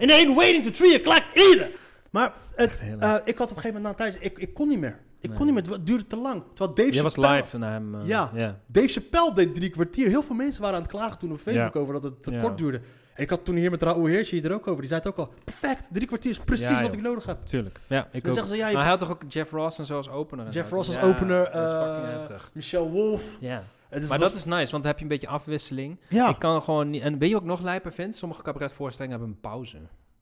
and 0.00 0.08
they 0.08 0.12
ain't 0.26 0.36
waiting 0.36 0.64
to 0.64 0.70
3 0.70 0.94
o'clock 0.98 1.22
either. 1.34 1.70
Maar 2.10 2.32
het, 2.54 2.78
eh, 3.00 3.14
ik 3.24 3.38
had 3.38 3.50
op 3.50 3.56
een 3.56 3.62
gegeven 3.62 3.72
moment 3.72 3.82
na 3.82 3.88
een 3.88 3.94
tijdje... 3.96 4.18
Ik, 4.20 4.38
ik 4.38 4.54
kon 4.54 4.68
niet 4.68 4.78
meer. 4.80 4.98
Ik 5.20 5.28
Nee. 5.28 5.38
kon 5.38 5.46
niet 5.46 5.54
meer. 5.54 5.72
Het 5.74 5.86
duurde 5.86 6.06
te 6.06 6.16
lang. 6.16 6.42
Terwijl 6.54 6.74
Dave 6.74 6.90
Jij 6.92 7.02
was 7.02 7.16
live 7.16 7.58
naar 7.58 7.72
hem. 7.72 7.94
eh, 7.94 8.06
Ja. 8.06 8.60
Dave 8.66 8.88
Chappelle 8.88 9.34
deed 9.34 9.54
drie 9.54 9.70
kwartier. 9.70 10.08
Heel 10.08 10.22
veel 10.22 10.36
mensen 10.36 10.60
waren 10.62 10.76
aan 10.76 10.82
het 10.82 10.90
klagen 10.92 11.18
toen 11.18 11.32
op 11.32 11.38
Facebook 11.40 11.76
over 11.76 11.92
dat 11.94 12.02
het 12.02 12.22
te 12.22 12.38
kort 12.42 12.58
duurde. 12.58 12.80
En 13.14 13.22
ik 13.22 13.30
had 13.30 13.44
toen 13.44 13.54
hier 13.56 13.70
met 13.70 13.82
Raoul 13.82 14.04
Heersje 14.06 14.42
er 14.42 14.52
ook 14.52 14.66
over. 14.66 14.80
Die 14.80 14.88
zei 14.88 15.00
het 15.00 15.08
ook 15.08 15.16
al. 15.16 15.32
Perfect. 15.44 15.84
Drie 15.92 16.06
kwartier 16.06 16.30
is 16.30 16.38
precies 16.38 16.68
Ja, 16.68 16.82
wat 16.82 16.92
ik 16.92 17.00
nodig 17.00 17.24
heb. 17.26 17.44
Tuurlijk. 17.46 17.80
Ja, 17.88 18.08
ik 18.12 18.22
Dan 18.22 18.30
ook. 18.30 18.36
zeggen 18.38 18.46
ze, 18.46 18.56
ja, 18.56 18.66
je 18.68 18.72
maar 18.74 18.82
hij 18.82 18.90
had 18.90 19.00
toch 19.00 19.10
ook 19.10 19.22
Jeff 19.28 19.50
Ross 19.50 19.78
en 19.78 19.86
zo 19.86 19.96
als 19.96 20.08
opener? 20.08 20.46
en 20.46 20.52
Jeff 20.52 20.70
Ross 20.70 20.88
als 20.96 21.04
opener, 21.04 21.44
Dat 21.52 21.64
is 21.64 21.70
eh, 21.70 21.82
fucking 21.86 22.06
heftig. 22.12 22.50
Michelle 22.52 22.88
Wolf. 22.88 23.36
Ja. 23.40 23.64
Is- 23.90 24.00
Maar 24.00 24.18
was- 24.18 24.28
dat 24.28 24.38
is 24.38 24.44
nice, 24.44 24.70
want 24.70 24.70
dan 24.70 24.82
heb 24.86 24.96
je 24.96 25.02
een 25.02 25.08
beetje 25.08 25.26
afwisseling. 25.28 26.00
Ja, 26.08 26.28
Ik 26.28 26.38
kan 26.38 26.62
gewoon 26.62 26.90
niet... 26.90 27.02
En 27.02 27.18
weet 27.18 27.28
je 27.28 27.34
wat 27.34 27.42
ik 27.42 27.48
nog 27.48 27.60
lijper 27.62 27.92
vind? 27.92 28.16
Sommige 28.16 28.42
cabaretvoorstellingen 28.42 29.18
hebben 29.18 29.34
een 29.36 29.40
pauze. 29.50 29.78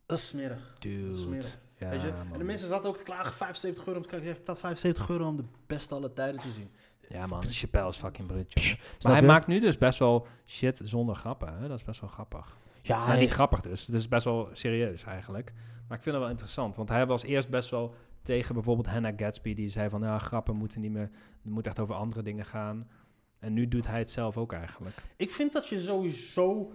dat 0.06 0.18
is 0.18 0.26
smerig. 0.28 0.74
Dude. 0.78 1.14
smerig. 1.16 1.58
Ja, 1.78 1.88
Weet 1.88 2.00
je? 2.02 2.12
En 2.32 2.38
de 2.38 2.44
mensen 2.44 2.68
zaten 2.68 2.88
ook 2.88 2.96
te 2.96 3.02
klagen, 3.02 3.32
75 3.34 3.86
euro 3.86 3.96
om 3.98 4.02
te 4.04 4.08
kijken. 4.10 4.28
Je 4.28 4.34
hebt 4.44 4.58
75 4.58 5.08
euro 5.08 5.26
om 5.26 5.36
de 5.36 5.44
beste 5.66 5.94
alle 5.94 6.12
tijden 6.12 6.40
te 6.40 6.50
zien. 6.50 6.70
Ja 7.06 7.26
man, 7.26 7.42
Chappelle 7.50 7.88
is 7.88 7.96
fucking 7.96 8.26
brut, 8.28 8.54
Maar 9.02 9.12
hij 9.12 9.20
je? 9.20 9.26
maakt 9.26 9.46
nu 9.46 9.60
dus 9.60 9.78
best 9.78 9.98
wel 9.98 10.26
shit 10.46 10.80
zonder 10.84 11.14
grappen, 11.16 11.58
hè? 11.60 11.68
Dat 11.68 11.78
is 11.78 11.84
best 11.84 12.00
wel 12.00 12.10
grappig. 12.10 12.56
Ja, 12.82 13.06
Nou, 13.06 13.18
niet 13.18 13.30
grappig 13.30 13.60
dus. 13.60 13.86
Het 13.86 13.94
is 13.94 14.08
best 14.08 14.24
wel 14.24 14.48
serieus 14.52 15.04
eigenlijk. 15.04 15.52
Maar 15.88 15.96
ik 15.96 16.02
vind 16.02 16.14
het 16.14 16.24
wel 16.24 16.28
interessant. 16.32 16.76
Want 16.76 16.88
hij 16.88 17.06
was 17.06 17.22
eerst 17.22 17.48
best 17.48 17.70
wel 17.70 17.94
tegen 18.22 18.54
bijvoorbeeld 18.54 18.86
Hannah 18.86 19.12
Gatsby. 19.16 19.54
Die 19.54 19.68
zei 19.68 19.88
van, 19.88 20.00
ja, 20.02 20.18
grappen 20.18 20.56
moeten 20.56 20.80
niet 20.80 20.90
meer... 20.92 21.10
Het 21.42 21.52
moet 21.52 21.66
echt 21.66 21.78
over 21.78 21.94
andere 21.94 22.22
dingen 22.22 22.44
gaan. 22.44 22.88
En 23.38 23.52
nu 23.52 23.68
doet 23.68 23.86
hij 23.86 23.98
het 23.98 24.10
zelf 24.10 24.36
ook 24.36 24.52
eigenlijk. 24.52 24.96
Ik 25.16 25.30
vind 25.30 25.52
dat 25.52 25.68
je 25.68 25.80
sowieso 25.80 26.72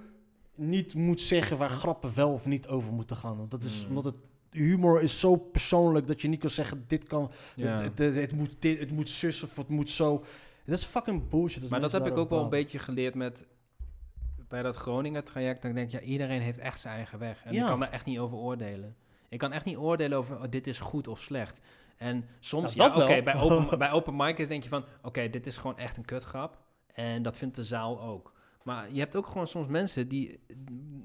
niet 0.55 0.93
moet 0.93 1.21
zeggen 1.21 1.57
waar 1.57 1.69
grappen 1.69 2.11
wel 2.15 2.31
of 2.31 2.45
niet 2.45 2.67
over 2.67 2.93
moeten 2.93 3.15
gaan. 3.15 3.37
Want 3.37 3.51
dat 3.51 3.63
is 3.63 3.81
Mm. 3.83 3.87
omdat 3.89 4.03
het 4.05 4.15
humor 4.51 5.01
is 5.01 5.19
zo 5.19 5.35
persoonlijk 5.35 6.07
dat 6.07 6.21
je 6.21 6.27
niet 6.27 6.39
kan 6.39 6.49
zeggen 6.49 6.83
dit 6.87 7.03
kan, 7.03 7.31
Ja. 7.55 7.71
het, 7.71 7.79
het, 7.81 7.97
het, 7.99 8.15
het 8.15 8.31
moet 8.31 8.55
dit, 8.59 8.79
het 8.79 8.91
moet 8.91 9.09
zus 9.09 9.43
of 9.43 9.55
het 9.55 9.69
moet 9.69 9.89
zo. 9.89 10.23
Dat 10.65 10.77
is 10.77 10.83
fucking 10.83 11.29
bullshit. 11.29 11.69
maar 11.69 11.79
dat 11.81 11.91
heb 11.91 12.05
ik 12.05 12.17
ook 12.17 12.29
wel 12.29 12.43
een 12.43 12.49
beetje 12.49 12.79
geleerd 12.79 13.15
met... 13.15 13.45
Bij 14.47 14.61
dat 14.61 14.75
Groningen 14.75 15.23
traject, 15.23 15.61
dan 15.61 15.73
denk 15.73 15.91
ik, 15.93 15.99
ja, 16.01 16.07
iedereen 16.07 16.41
heeft 16.41 16.59
echt 16.59 16.79
zijn 16.79 16.95
eigen 16.95 17.19
weg. 17.19 17.43
En 17.43 17.53
Ja. 17.53 17.61
ik 17.61 17.67
kan 17.67 17.79
daar 17.79 17.91
echt 17.91 18.05
niet 18.05 18.19
over 18.19 18.37
oordelen. 18.37 18.95
Ik 19.29 19.39
kan 19.39 19.51
echt 19.51 19.65
niet 19.65 19.77
oordelen 19.77 20.17
over, 20.17 20.35
oh, 20.37 20.43
dit 20.49 20.67
is 20.67 20.79
goed 20.79 21.07
of 21.07 21.21
slecht. 21.21 21.61
En 21.97 22.25
soms, 22.39 22.75
Nou, 22.75 22.97
ja, 22.97 23.03
oké, 23.03 23.21
bij, 23.23 23.35
open, 23.35 23.77
bij 23.79 23.91
open 23.91 24.15
mic 24.15 24.37
is 24.37 24.47
denk 24.47 24.63
je 24.63 24.69
van, 24.69 24.85
oké, 25.01 25.29
dit 25.29 25.47
is 25.47 25.57
gewoon 25.57 25.77
echt 25.77 25.97
een 25.97 26.05
kutgrap. 26.05 26.57
En 26.93 27.21
dat 27.21 27.37
vindt 27.37 27.55
de 27.55 27.63
zaal 27.63 28.01
ook. 28.01 28.33
Maar 28.67 28.93
je 28.93 28.99
hebt 28.99 29.15
ook 29.15 29.27
gewoon 29.27 29.47
soms 29.47 29.67
mensen 29.67 30.07
die 30.07 30.39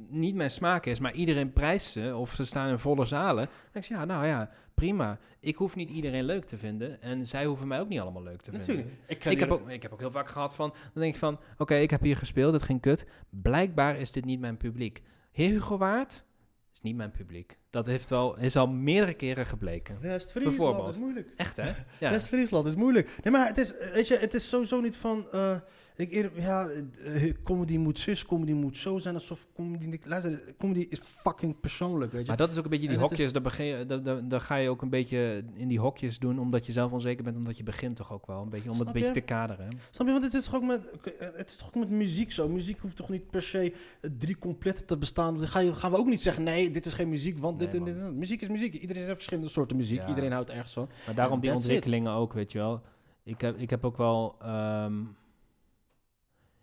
niet 0.08 0.34
mijn 0.34 0.50
smaak 0.50 0.86
is, 0.86 1.00
maar 1.00 1.12
iedereen 1.14 1.52
prijst 1.52 1.90
ze 1.90 2.16
of 2.16 2.32
ze 2.32 2.44
staan 2.44 2.68
in 2.68 2.78
volle 2.78 3.04
zalen. 3.04 3.44
Dan 3.46 3.72
denk 3.72 3.84
ik, 3.84 3.90
ja, 3.90 4.04
nou 4.04 4.26
ja, 4.26 4.50
prima. 4.74 5.18
Ik 5.40 5.56
hoef 5.56 5.76
niet 5.76 5.90
iedereen 5.90 6.24
leuk 6.24 6.44
te 6.44 6.58
vinden 6.58 7.02
en 7.02 7.26
zij 7.26 7.44
hoeven 7.44 7.68
mij 7.68 7.80
ook 7.80 7.88
niet 7.88 8.00
allemaal 8.00 8.22
leuk 8.22 8.40
te 8.40 8.50
vinden. 8.50 8.68
Natuurlijk. 8.68 8.96
Ik, 9.06 9.38
heb, 9.40 9.50
ook, 9.50 9.68
ik 9.68 9.82
heb 9.82 9.92
ook 9.92 10.00
heel 10.00 10.10
vaak 10.10 10.28
gehad 10.28 10.56
van, 10.56 10.68
dan 10.68 11.02
denk 11.02 11.14
ik 11.14 11.18
van, 11.18 11.40
oké, 11.58 11.74
ik 11.74 11.90
heb 11.90 12.02
hier 12.02 12.16
gespeeld, 12.16 12.52
het 12.52 12.62
ging 12.62 12.80
kut. 12.80 13.06
Blijkbaar 13.30 13.96
is 13.96 14.12
dit 14.12 14.24
niet 14.24 14.40
mijn 14.40 14.56
publiek. 14.56 15.02
Heer 15.32 15.50
Hugo 15.50 15.78
Waard 15.78 16.24
is 16.72 16.80
niet 16.80 16.96
mijn 16.96 17.10
publiek. 17.10 17.58
Dat 17.72 17.86
heeft 17.86 18.10
wel, 18.10 18.38
is 18.38 18.56
al 18.56 18.68
meerdere 18.68 19.14
keren 19.14 19.46
gebleken. 19.46 19.96
West-Friesland 20.00 20.88
is 20.88 20.98
moeilijk. 20.98 21.28
Echt 21.36 21.56
hè? 21.56 21.72
Ja. 22.00 22.10
West-Friesland 22.10 22.66
is 22.66 22.74
moeilijk. 22.74 23.18
Nee, 23.22 23.32
maar 23.32 23.46
het 23.46 23.58
is, 23.58 23.74
weet 23.92 24.08
je, 24.08 24.16
het 24.16 24.34
is 24.34 24.48
sowieso 24.48 24.80
niet 24.80 24.96
van... 24.96 25.28
eh, 25.32 25.56
ik 25.96 26.30
ja, 26.36 26.68
eh, 27.04 27.32
comedy 27.44 27.76
moet 27.76 27.98
zus, 27.98 28.26
comedy 28.26 28.52
moet 28.52 28.76
zo 28.76 28.98
zijn. 28.98 29.14
Alsof 29.14 29.46
comedy... 29.54 29.86
niet- 29.86 30.06
Luister, 30.06 30.42
comedy 30.58 30.86
is 30.90 30.98
fucking 31.04 31.60
persoonlijk, 31.60 32.12
weet 32.12 32.20
je. 32.22 32.26
Maar 32.28 32.36
dat 32.36 32.50
is 32.50 32.58
ook 32.58 32.64
een 32.64 32.70
beetje 32.70 32.86
die 32.86 32.96
En 32.96 33.02
hokjes, 33.02 33.32
daar, 33.32 33.42
begin 33.42 33.86
daar, 33.86 34.02
daar, 34.02 34.28
daar 34.28 34.40
ga 34.40 34.56
je 34.56 34.68
ook 34.68 34.82
een 34.82 34.88
beetje 34.90 35.44
in 35.54 35.68
die 35.68 35.78
hokjes 35.80 36.18
doen, 36.18 36.38
omdat 36.38 36.66
je 36.66 36.72
zelf 36.72 36.92
onzeker 36.92 37.24
bent, 37.24 37.36
omdat 37.36 37.56
je 37.56 37.62
begint 37.62 37.96
toch 37.96 38.12
ook 38.12 38.26
wel, 38.26 38.42
een 38.42 38.48
beetje, 38.48 38.70
om 38.70 38.78
het 38.78 38.86
een 38.86 38.92
beetje 38.92 39.08
je? 39.08 39.14
te 39.14 39.20
kaderen. 39.20 39.68
Snap 39.90 40.06
je? 40.06 40.12
Want 40.12 40.24
het 40.24 40.34
is 40.34 40.44
toch 40.44 40.54
ook 40.54 40.62
met, 40.64 40.80
het 41.18 41.50
is 41.50 41.56
toch 41.56 41.66
ook 41.68 41.74
met 41.74 41.90
muziek 41.90 42.32
zo. 42.32 42.48
Muziek 42.48 42.78
hoeft 42.78 42.96
toch 42.96 43.08
niet 43.08 43.30
per 43.30 43.42
se 43.42 43.72
eh, 44.00 44.10
drie 44.18 44.38
completten 44.38 44.86
te 44.86 44.98
bestaan. 44.98 45.38
Dan 45.38 45.48
ga 45.48 45.58
je, 45.60 45.74
gaan 45.74 45.90
we 45.90 45.96
ook 45.98 46.06
niet 46.08 46.22
zeggen, 46.22 46.42
nee, 46.42 46.70
dit 46.70 46.86
is 46.86 46.92
geen 46.94 47.08
muziek, 47.08 47.38
want 47.38 47.58
dit 47.70 47.70
Nee, 47.70 47.80
en 47.80 47.84
dit. 47.86 47.96
en 47.96 48.02
dat. 48.04 48.14
Muziek 48.14 48.42
is 48.42 48.48
muziek. 48.48 48.74
Iedereen 48.74 49.02
heeft 49.02 49.14
verschillende 49.14 49.48
soorten 49.50 49.76
muziek. 49.76 50.00
Ja. 50.00 50.08
Iedereen 50.08 50.32
houdt 50.32 50.50
ergens 50.50 50.72
van. 50.72 50.88
Maar 51.06 51.14
daarom 51.14 51.40
die 51.40 51.50
it. 51.50 51.56
ontwikkelingen 51.56 52.12
ook, 52.12 52.32
weet 52.32 52.52
je 52.52 52.58
wel. 52.58 52.80
Ik 53.22 53.40
heb, 53.40 53.56
ik 53.58 53.70
heb 53.70 53.84
ook 53.84 53.96
wel... 53.96 54.36
ehm, 54.42 54.94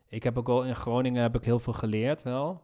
ik 0.07 0.23
heb 0.23 0.37
ook 0.37 0.47
wel 0.47 0.63
in 0.63 0.75
Groningen 0.75 1.21
heb 1.21 1.35
ik 1.35 1.43
heel 1.43 1.59
veel 1.59 1.73
geleerd 1.73 2.23
wel. 2.23 2.61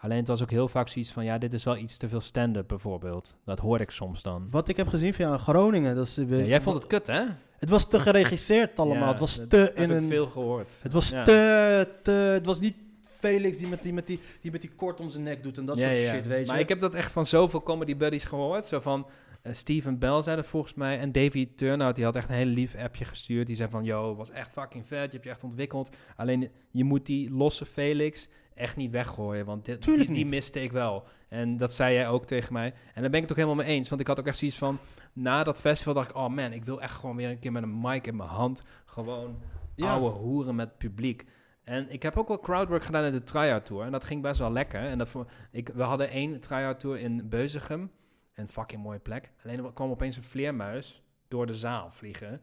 Alleen 0.00 0.18
het 0.18 0.28
was 0.28 0.42
ook 0.42 0.50
heel 0.50 0.68
vaak 0.68 0.88
zoiets 0.88 1.12
van... 1.12 1.24
Ja, 1.24 1.38
dit 1.38 1.52
is 1.52 1.64
wel 1.64 1.76
iets 1.76 1.96
te 1.96 2.08
veel 2.08 2.20
stand-up 2.20 2.68
bijvoorbeeld. 2.68 3.36
Dat 3.44 3.58
hoorde 3.58 3.82
ik 3.84 3.90
soms 3.90 4.22
dan. 4.22 4.46
Wat 4.50 4.68
ik 4.68 4.76
heb 4.76 4.88
gezien 4.88 5.14
van 5.14 5.24
jou 5.24 5.36
in 5.36 5.42
Groningen, 5.42 5.94
dat 5.96 6.06
is... 6.06 6.16
eh, 6.18 6.30
Ja, 6.30 6.44
jij 6.44 6.60
vond 6.60 6.76
het 6.76 6.86
kut, 6.86 7.06
hè? 7.06 7.24
Het 7.58 7.68
was 7.68 7.88
te 7.88 7.98
geregisseerd 7.98 8.78
allemaal. 8.78 9.02
Ja, 9.04 9.08
het 9.10 9.18
was 9.20 9.36
dat 9.36 9.50
te 9.50 9.56
heb 9.56 9.76
in 9.76 9.90
ik 9.90 9.96
een... 9.96 10.06
veel 10.06 10.26
gehoord. 10.26 10.76
Het 10.80 10.92
was 10.92 11.10
Ja. 11.10 11.22
te, 11.24 11.88
te... 12.02 12.10
Het 12.10 12.46
was 12.46 12.60
niet 12.60 12.76
Felix 13.18 13.58
die 13.58 13.66
met 13.68 13.82
die, 13.82 13.92
met, 13.92 14.06
die, 14.06 14.20
die 14.40 14.50
met 14.50 14.60
die 14.60 14.70
kort 14.76 15.00
om 15.00 15.08
zijn 15.08 15.22
nek 15.22 15.42
doet 15.42 15.58
en 15.58 15.64
dat 15.66 15.78
soort 15.78 15.96
shit, 15.96 16.26
weet 16.26 16.46
je. 16.46 16.52
Maar 16.52 16.60
ik 16.60 16.68
heb 16.68 16.80
dat 16.80 16.94
echt 16.94 17.12
van 17.12 17.26
zoveel 17.26 17.62
comedy 17.62 17.96
buddies 17.96 18.24
gehoord. 18.24 18.64
Zo 18.64 18.80
van 18.80 19.06
eh, 19.42 19.52
Steven 19.52 19.98
Bell 19.98 20.22
zei 20.22 20.36
dat 20.36 20.46
volgens 20.46 20.74
mij. 20.74 20.98
En 20.98 21.12
Davy 21.12 21.48
Turnout, 21.56 21.94
die 21.94 22.04
had 22.04 22.16
echt 22.16 22.28
een 22.28 22.34
heel 22.34 22.44
lief 22.46 22.76
appje 22.76 23.04
gestuurd. 23.04 23.46
Die 23.46 23.56
zei 23.56 23.70
van, 23.70 23.84
yo, 23.84 24.14
was 24.14 24.30
echt 24.30 24.50
fucking 24.50 24.86
vet. 24.86 25.04
Je 25.04 25.10
hebt 25.12 25.24
je 25.24 25.30
echt 25.30 25.44
ontwikkeld. 25.44 25.96
Alleen, 26.16 26.50
je 26.70 26.84
moet 26.84 27.06
die 27.06 27.30
losse 27.30 27.66
Felix 27.66 28.28
echt 28.54 28.76
niet 28.76 28.90
weggooien. 28.90 29.44
Want 29.44 29.64
dit, 29.64 29.74
die, 29.82 29.84
Tuurlijk 29.90 30.12
die 30.12 30.22
niet. 30.24 30.32
miste 30.32 30.62
ik 30.62 30.72
wel. 30.72 31.04
En 31.28 31.56
dat 31.56 31.72
zei 31.72 31.94
jij 31.94 32.08
ook 32.08 32.26
tegen 32.26 32.52
mij. 32.52 32.74
En 32.94 33.00
daar 33.02 33.10
ben 33.10 33.14
ik 33.14 33.28
het 33.28 33.30
ook 33.30 33.36
helemaal 33.44 33.64
mee 33.64 33.74
eens. 33.74 33.88
Want 33.88 34.00
ik 34.00 34.06
had 34.06 34.20
ook 34.20 34.26
echt 34.26 34.38
zoiets 34.38 34.56
van... 34.58 34.78
Na 35.12 35.42
dat 35.44 35.60
festival 35.60 35.94
dacht 35.94 36.10
ik, 36.10 36.16
oh 36.16 36.28
man, 36.28 36.52
ik 36.52 36.64
wil 36.64 36.80
echt 36.82 36.94
gewoon 36.94 37.16
weer 37.16 37.28
een 37.30 37.38
keer 37.38 37.52
met 37.52 37.62
een 37.62 37.80
mic 37.80 38.06
in 38.06 38.16
mijn 38.16 38.28
hand... 38.28 38.62
gewoon 38.86 39.38
Ja. 39.74 39.90
ouwe 39.92 40.10
hoeren 40.10 40.54
met 40.54 40.68
het 40.68 40.78
publiek. 40.78 41.24
En 41.68 41.90
ik 41.90 42.02
heb 42.02 42.16
ook 42.16 42.28
wel 42.28 42.40
crowdwork 42.40 42.84
gedaan 42.84 43.04
in 43.04 43.12
de 43.12 43.22
try-out 43.22 43.64
tour. 43.66 43.84
En 43.84 43.92
dat 43.92 44.04
ging 44.04 44.22
best 44.22 44.38
wel 44.38 44.52
lekker. 44.52 44.80
En 44.80 44.98
dat, 44.98 45.16
ik, 45.50 45.68
we 45.68 45.82
hadden 45.82 46.10
één 46.10 46.40
try-out 46.40 46.80
tour 46.80 46.98
in 46.98 47.28
Beuzegem. 47.28 47.90
Een 48.34 48.48
fucking 48.48 48.82
mooie 48.82 48.98
plek. 48.98 49.32
Alleen 49.44 49.64
er 49.64 49.72
kwam 49.72 49.90
opeens 49.90 50.16
een 50.16 50.22
vleermuis 50.22 51.02
door 51.28 51.46
de 51.46 51.54
zaal 51.54 51.90
vliegen. 51.90 52.40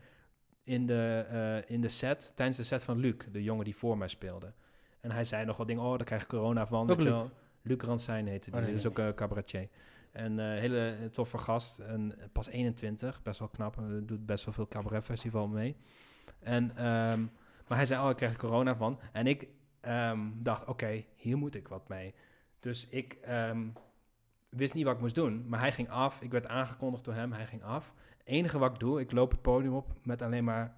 In 0.63 0.85
de, 0.85 1.25
eh, 1.29 1.75
in 1.75 1.81
de 1.81 1.89
set, 1.89 2.31
tijdens 2.35 2.57
de 2.57 2.63
set 2.63 2.83
van 2.83 2.97
Luc, 2.97 3.15
de 3.31 3.43
jongen 3.43 3.63
die 3.65 3.75
voor 3.75 3.97
mij 3.97 4.07
speelde. 4.07 4.53
En 5.01 5.11
hij 5.11 5.23
zei 5.23 5.45
nog 5.45 5.57
wat 5.57 5.67
dingen, 5.67 5.83
oh, 5.83 5.97
daar 5.97 6.05
krijg 6.05 6.21
ik 6.21 6.27
corona 6.27 6.67
van. 6.67 6.87
Wel. 7.03 7.31
Luc 7.61 7.81
Ransijn 7.81 8.27
heette 8.27 8.51
die, 8.51 8.59
Oh, 8.59 8.65
nee, 8.65 8.75
is 8.75 8.85
ook 8.87 8.97
een 8.97 9.13
cabaretier. 9.13 9.67
En 10.11 10.39
eh 10.39 10.45
hele 10.59 11.09
toffe 11.11 11.37
gast. 11.37 11.79
En 11.79 12.13
pas 12.31 12.47
21, 12.47 13.21
best 13.23 13.39
wel 13.39 13.47
knap. 13.47 13.77
eh, 13.77 13.83
doet 14.01 14.25
best 14.25 14.45
wel 14.45 14.53
veel 14.53 14.67
cabaretfestival 14.67 15.47
mee. 15.47 15.75
En, 16.39 16.77
ehm, 16.77 17.25
maar 17.67 17.77
hij 17.77 17.85
zei, 17.85 18.03
oh, 18.03 18.09
ik 18.09 18.15
krijg 18.15 18.37
corona 18.37 18.75
van. 18.75 18.99
En 19.11 19.27
ik 19.27 19.47
ehm, 19.81 20.19
dacht, 20.33 20.65
oké, 20.65 21.05
hier 21.15 21.37
moet 21.37 21.55
ik 21.55 21.67
wat 21.67 21.87
mee. 21.87 22.13
Dus 22.59 22.87
ik 22.89 23.13
ehm, 23.21 23.67
wist 24.49 24.73
niet 24.73 24.83
wat 24.83 24.95
ik 24.95 25.01
moest 25.01 25.15
doen. 25.15 25.45
Maar 25.47 25.59
hij 25.59 25.71
ging 25.71 25.89
af. 25.89 26.21
Ik 26.21 26.31
werd 26.31 26.47
aangekondigd 26.47 27.05
door 27.05 27.13
hem. 27.13 27.31
Hij 27.31 27.45
ging 27.45 27.63
af. 27.63 27.93
Het 28.17 28.27
enige 28.27 28.59
wat 28.59 28.71
ik 28.71 28.79
doe, 28.79 28.99
ik 28.99 29.11
loop 29.11 29.31
het 29.31 29.41
podium 29.41 29.73
op 29.73 29.93
met 30.03 30.21
alleen 30.21 30.43
maar 30.43 30.75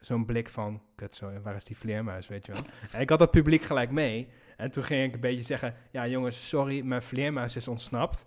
zo'n 0.00 0.24
blik 0.24 0.48
van, 0.48 0.82
kut 0.94 1.22
waar 1.42 1.54
is 1.54 1.64
die 1.64 1.76
vleermuis, 1.76 2.28
weet 2.28 2.46
je 2.46 2.52
wel. 2.52 2.62
en 2.92 3.00
ik 3.00 3.10
had 3.10 3.18
dat 3.18 3.30
publiek 3.30 3.62
gelijk 3.62 3.90
mee. 3.90 4.28
En 4.56 4.70
toen 4.70 4.84
ging 4.84 5.04
ik 5.04 5.14
een 5.14 5.20
beetje 5.20 5.42
zeggen, 5.42 5.74
ja 5.90 6.06
jongens, 6.06 6.48
sorry, 6.48 6.80
mijn 6.84 7.02
vleermuis 7.02 7.56
is 7.56 7.68
ontsnapt. 7.68 8.24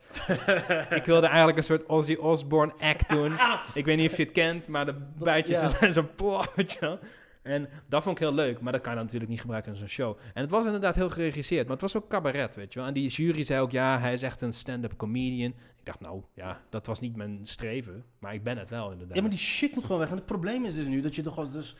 ik 1.00 1.06
wilde 1.06 1.28
eigenlijk 1.28 1.58
een 1.58 1.64
soort 1.64 1.86
Ozzy 1.86 2.14
Osbourne 2.14 2.74
act 2.80 3.10
doen. 3.10 3.38
ik 3.74 3.86
weet 3.86 3.98
niet 3.98 4.12
of 4.12 4.18
je 4.18 4.24
het 4.24 4.32
kent, 4.32 4.68
maar 4.68 4.86
de 4.86 4.96
bijtjes 5.18 5.78
zijn 5.78 5.94
zo, 5.94 6.04
poh, 6.16 6.46
weet 6.56 6.72
je 6.72 6.80
wel. 6.80 7.00
En 7.42 7.70
dat 7.88 8.04
vond 8.04 8.16
ik 8.16 8.24
heel 8.24 8.34
leuk, 8.34 8.62
maar 8.62 8.72
dat 8.72 8.82
kan 8.82 8.94
je 8.94 9.00
natuurlijk 9.00 9.32
niet 9.32 9.42
gebruiken 9.42 9.72
in 9.72 9.78
zo'n 9.78 9.88
show. 9.88 10.18
En 10.34 10.42
het 10.42 10.50
was 10.50 10.66
inderdaad 10.66 10.96
heel 10.96 11.10
geregisseerd, 11.10 11.64
maar 11.64 11.72
het 11.72 11.82
was 11.82 11.96
ook 11.96 12.08
cabaret, 12.08 12.56
weet 12.56 12.74
je 12.74 12.80
wel. 12.80 12.88
En 12.88 12.94
die 12.94 13.10
jury 13.10 13.44
zei 13.44 13.62
ook, 13.62 13.72
ja, 13.72 14.00
hij 14.00 14.14
is 14.14 14.22
echt 14.22 14.42
een 14.42 14.54
stand-up 14.54 14.98
comedian. 14.98 15.54
Ik 15.78 15.86
dacht, 15.86 16.00
nou, 16.00 16.24
ja, 16.34 16.62
dat 16.70 16.86
was 16.86 17.00
niet 17.00 17.16
mijn 17.16 17.40
streven, 17.46 18.06
maar 18.20 18.34
ik 18.34 18.44
ben 18.44 18.58
het 18.58 18.70
wel 18.70 18.92
inderdaad. 18.92 19.16
Ja, 19.16 19.22
maar 19.22 19.32
die 19.32 19.40
shit 19.40 19.76
moet 19.76 19.84
gewoon 19.84 20.00
weg. 20.00 20.10
En 20.10 20.16
het 20.16 20.26
probleem 20.26 20.66
is 20.66 20.76
dus 20.76 20.86
nu 20.88 21.02
dat 21.02 21.16
je 21.16 21.22
toch 21.22 21.36
wel 21.36 21.52
dus... 21.52 21.76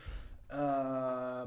eh, 0.46 1.42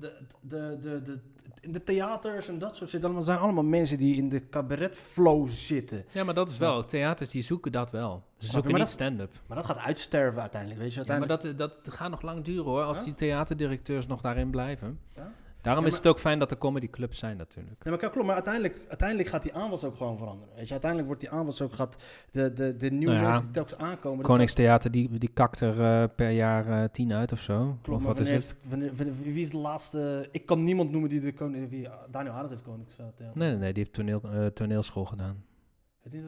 de, 0.00 0.12
de, 0.40 0.78
de, 0.80 1.02
de, 1.02 1.20
in 1.60 1.72
de 1.72 1.82
theaters 1.82 2.48
en 2.48 2.58
dat 2.58 2.76
soort 2.76 2.90
shit, 2.90 3.04
allemaal 3.04 3.22
zijn 3.22 3.38
allemaal 3.38 3.64
mensen 3.64 3.98
die 3.98 4.16
in 4.16 4.28
de 4.28 4.48
cabaret-flow 4.48 5.48
zitten. 5.48 6.04
Ja, 6.12 6.24
maar 6.24 6.34
dat 6.34 6.48
is 6.48 6.58
wel, 6.58 6.84
theaters 6.84 7.30
die 7.30 7.42
zoeken 7.42 7.72
dat 7.72 7.90
wel. 7.90 8.22
Ze 8.38 8.50
zoeken 8.50 8.70
maar 8.70 8.80
niet 8.80 8.88
stand-up. 8.88 9.32
Maar 9.46 9.56
dat 9.56 9.66
gaat 9.66 9.78
uitsterven 9.78 10.40
uiteindelijk, 10.40 10.80
weet 10.80 10.94
je. 10.94 11.02
Ja, 11.06 11.18
maar 11.18 11.28
dat, 11.28 11.46
dat 11.56 11.72
gaat 11.82 12.10
nog 12.10 12.22
lang 12.22 12.44
duren 12.44 12.64
hoor, 12.64 12.82
als 12.82 12.98
Ja? 12.98 13.04
die 13.04 13.14
theaterdirecteurs 13.14 14.06
nog 14.06 14.20
daarin 14.20 14.50
blijven. 14.50 14.98
Ja? 15.16 15.32
Daarom 15.62 15.84
Ja, 15.84 15.90
is 15.90 15.96
het 15.96 16.06
ook 16.06 16.18
fijn 16.18 16.38
dat 16.38 16.50
er 16.50 16.58
comedyclubs 16.58 17.18
zijn 17.18 17.36
natuurlijk. 17.36 17.84
Nee, 17.84 17.98
maar 17.98 18.10
klopt, 18.10 18.26
maar 18.26 18.34
uiteindelijk, 18.34 18.78
uiteindelijk 18.88 19.28
gaat 19.28 19.42
die 19.42 19.54
aanwas 19.54 19.84
ook 19.84 19.96
gewoon 19.96 20.18
veranderen. 20.18 20.54
Weet 20.54 20.64
je, 20.64 20.70
uiteindelijk 20.70 21.10
wordt 21.10 21.22
die 21.22 21.32
aanwas 21.32 21.60
ook, 21.62 21.72
gaat 21.72 21.96
de, 22.30 22.52
de, 22.52 22.76
de 22.76 22.90
nieuwe 22.90 23.14
Nou 23.14 23.16
ja, 23.16 23.22
mensen 23.22 23.44
die 23.44 23.52
telkens 23.52 23.78
aankomen... 23.78 24.24
Koningstheater, 24.24 24.90
die, 24.90 25.18
die 25.18 25.30
kakt 25.32 25.60
er 25.60 25.80
eh, 25.80 26.08
per 26.16 26.30
jaar 26.30 26.68
eh, 26.82 26.88
tien 26.92 27.12
uit 27.12 27.32
of 27.32 27.40
zo. 27.40 27.60
Of 27.68 27.80
Klopt, 27.82 28.02
maar 28.02 28.14
wat 28.14 28.20
is 28.20 28.28
wanneer 28.30 28.48
het? 28.48 28.56
heeft, 28.60 28.70
wanneer, 28.70 28.96
wanneer- 28.96 29.32
wie 29.32 29.42
is 29.42 29.50
de 29.50 29.56
laatste... 29.58 30.28
Ik 30.30 30.46
kan 30.46 30.62
niemand 30.62 30.90
noemen 30.90 31.10
die 31.10 31.20
de 31.20 31.32
koning... 31.34 31.70
Wie, 31.70 31.88
Daniel 32.10 32.32
Arends 32.32 32.50
heeft 32.50 32.62
Koningstheater. 32.62 33.30
Nee, 33.34 33.48
nee, 33.48 33.58
nee, 33.58 33.72
die 33.72 33.82
heeft 33.82 33.92
toneel, 33.94 34.20
eh, 34.22 34.46
toneelschool 34.46 35.04
gedaan. 35.04 35.44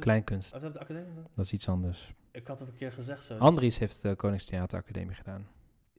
Kleinkunst, 0.00 0.52
dat 1.34 1.44
is 1.44 1.52
iets 1.52 1.68
anders. 1.68 2.14
Ik 2.30 2.46
had 2.46 2.58
het 2.58 2.68
een 2.68 2.76
keer 2.76 2.92
gezegd 2.92 3.24
zo. 3.24 3.36
Andries 3.38 3.78
heeft 3.78 4.02
de 4.02 4.14
Koningstheater 4.14 4.78
Academie 4.78 5.14
gedaan. 5.14 5.46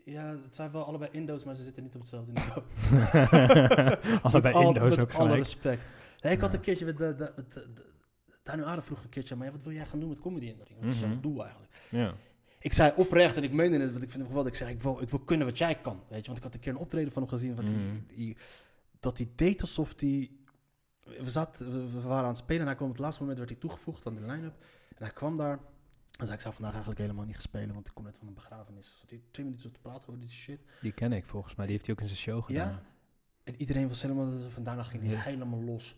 Ja, 0.07 0.27
het 0.43 0.55
zijn 0.55 0.71
wel 0.71 0.83
allebei 0.85 1.11
Indo's, 1.13 1.43
maar 1.43 1.55
ze 1.55 1.63
zitten 1.63 1.83
niet 1.83 1.95
op 1.95 2.01
hetzelfde 2.01 2.31
niveau. 2.39 2.61
Allebei 4.21 4.43
Met 4.43 4.53
al- 4.53 4.67
Indo's 4.67 4.89
met 4.95 4.99
ook 4.99 5.09
alle 5.13 5.21
gelijk. 5.23 5.35
respect. 5.37 5.83
Nee, 6.21 6.33
ik 6.33 6.39
had 6.41 6.53
een 6.53 6.59
keertje 6.59 6.85
met 6.85 6.97
de, 6.97 7.15
de, 7.15 7.31
met 7.35 7.53
de, 7.53 7.73
de- 7.73 7.93
Daniel 8.43 8.65
Arendt 8.65 8.85
vroeg 8.85 9.03
een 9.03 9.09
keertje, 9.09 9.35
maar 9.35 9.45
ja, 9.45 9.51
wat 9.51 9.63
wil 9.63 9.73
jij 9.73 9.85
gaan 9.85 9.99
doen 9.99 10.09
met 10.09 10.19
comedy 10.19 10.45
in 10.45 10.57
de 10.57 10.63
ring? 10.63 10.79
Wat 10.81 10.91
is 10.91 10.99
jouw 10.99 11.09
Mhm. 11.09 11.21
doel 11.21 11.41
eigenlijk? 11.43 11.73
Ja. 11.89 12.13
Ik 12.59 12.73
zei 12.73 12.93
oprecht, 12.95 13.35
en 13.35 13.43
ik 13.43 13.51
meende 13.51 13.79
het, 13.79 13.91
want 13.91 14.03
ik 14.03 14.09
vind 14.09 14.19
het 14.21 14.27
geweldig. 14.27 14.51
Ik 14.51 14.57
zei, 14.57 14.71
ik 14.73 14.81
wil, 14.81 15.01
ik 15.01 15.09
wil 15.09 15.19
kunnen 15.19 15.47
wat 15.47 15.57
jij 15.57 15.75
kan. 15.75 15.99
Weet 16.09 16.19
je, 16.19 16.25
want 16.25 16.37
ik 16.37 16.43
had 16.43 16.53
een 16.53 16.59
keer 16.59 16.71
een 16.71 16.77
optreden 16.77 17.11
van 17.11 17.21
hem 17.21 17.31
gezien. 17.31 17.55
Wat 17.55 17.65
Mhm. 17.65 17.73
die, 17.73 18.15
die, 18.17 18.37
dat 18.99 19.17
hij 19.17 19.29
deed 19.35 19.61
alsof 19.61 19.93
hij... 19.99 20.31
We, 21.03 21.29
zaten, 21.29 21.71
we, 21.71 21.91
we 22.01 22.07
waren 22.07 22.23
aan 22.23 22.29
het 22.29 22.37
spelen 22.37 22.61
en 22.61 22.67
hij 22.67 22.75
kwam 22.75 22.87
op 22.87 22.93
het 22.93 23.03
laatste 23.03 23.21
moment 23.21 23.39
werd 23.39 23.51
hij 23.51 23.59
toegevoegd 23.59 24.05
aan 24.07 24.15
de 24.15 24.21
line-up. 24.21 24.65
En 24.89 25.03
hij 25.05 25.11
kwam 25.13 25.37
daar. 25.37 25.59
Zei, 26.17 26.33
ik 26.33 26.41
zou 26.41 26.53
vandaag 26.53 26.71
eigenlijk 26.71 27.01
helemaal 27.01 27.25
niet 27.25 27.33
gaan 27.33 27.41
spelen, 27.41 27.73
want 27.73 27.87
ik 27.87 27.93
kom 27.93 28.03
net 28.03 28.17
van 28.17 28.27
een 28.27 28.33
begrafenis. 28.33 28.95
Zat 28.99 29.09
hij 29.09 29.21
twee 29.31 29.45
minuten 29.45 29.69
zo 29.69 29.73
te 29.73 29.79
praten 29.79 30.07
over 30.07 30.21
die 30.21 30.31
shit. 30.31 30.59
Die 30.81 30.91
ken 30.91 31.13
ik 31.13 31.25
volgens 31.25 31.55
mij, 31.55 31.65
die 31.65 31.73
heeft 31.73 31.85
hij 31.85 31.95
ook 31.95 32.01
in 32.01 32.07
zijn 32.07 32.19
show 32.19 32.43
gedaan. 32.43 32.71
Ja. 32.71 32.81
En 33.43 33.55
iedereen 33.55 33.87
was 33.87 34.01
helemaal... 34.01 34.49
Van 34.49 34.63
daarna 34.63 34.83
ging 34.83 35.03
hij 35.03 35.15
helemaal 35.15 35.61
los. 35.61 35.95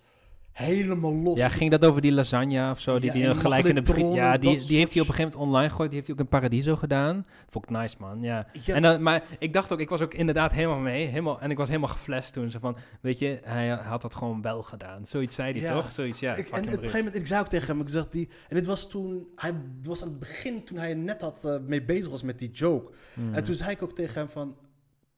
Helemaal 0.58 1.14
los. 1.14 1.38
Ja, 1.38 1.50
ging 1.50 1.72
dat 1.72 1.86
over 1.86 2.02
die 2.02 2.12
lasagne 2.12 2.70
of 2.72 2.80
zo? 2.80 3.00
Die, 3.00 3.18
Ja, 3.18 3.32
die 3.32 3.40
gelijk 3.40 3.66
in 3.66 3.76
de 3.76 3.82
begin. 3.82 4.12
Ja, 4.12 4.38
die, 4.38 4.66
die 4.66 4.78
heeft 4.78 4.94
hij 4.94 5.02
op 5.02 5.08
een 5.08 5.14
gegeven 5.14 5.24
moment 5.24 5.36
online 5.36 5.70
gegooid. 5.70 5.90
Die 5.90 5.96
heeft 6.00 6.08
hij 6.12 6.16
ook 6.18 6.24
in 6.24 6.40
Paradiso 6.40 6.76
gedaan. 6.76 7.26
Vond 7.50 7.66
ik 7.66 7.72
nice, 7.72 7.96
man. 8.00 8.22
Ja. 8.22 8.48
Ja, 8.66 8.76
En 8.76 8.82
dan, 8.82 9.02
maar 9.02 9.24
ik 9.40 9.54
dacht 9.54 9.72
ook, 9.72 9.80
ik 9.80 9.90
was 9.90 10.02
ook 10.02 10.14
inderdaad 10.14 10.52
helemaal 10.52 10.80
mee. 10.80 11.08
Helemaal, 11.08 11.42
en 11.42 11.52
ik 11.52 11.58
was 11.58 11.68
helemaal 11.68 11.90
geflasht 11.90 12.34
toen. 12.34 12.52
Zo 12.52 12.60
van, 12.60 12.78
weet 13.02 13.20
je, 13.20 13.40
hij 13.44 13.70
had 13.70 14.02
dat 14.02 14.16
gewoon 14.16 14.42
wel 14.42 14.62
gedaan. 14.62 15.06
Zoiets 15.06 15.36
zei 15.36 15.52
hij 15.52 15.62
Ja. 15.62 15.74
toch? 15.82 15.92
Zoiets, 15.92 16.20
ja. 16.20 16.36
ik, 16.36 16.50
en 16.50 16.60
op 16.60 16.66
een 16.68 16.74
gegeven 16.74 16.98
moment, 16.98 17.16
ik 17.16 17.28
zei 17.28 17.42
ook 17.42 17.48
tegen 17.50 17.68
hem, 17.68 17.82
ik 17.82 17.90
zeg 17.90 18.10
die, 18.10 18.30
en 18.50 18.56
dit 18.56 18.66
was 18.66 18.90
toen, 18.90 19.28
hij 19.36 19.54
was 19.84 20.02
aan 20.02 20.08
het 20.10 20.20
begin, 20.20 20.64
toen 20.64 20.78
hij 20.78 20.94
net 20.94 21.22
had, 21.22 21.46
eh, 21.46 21.56
mee 21.66 21.84
bezig 21.84 22.12
was 22.12 22.24
met 22.24 22.40
die 22.40 22.52
joke. 22.52 22.92
Mm. 23.14 23.34
En 23.34 23.44
toen 23.44 23.54
zei 23.54 23.72
ik 23.72 23.82
ook 23.84 23.96
tegen 23.96 24.14
hem 24.14 24.30
van, 24.30 24.56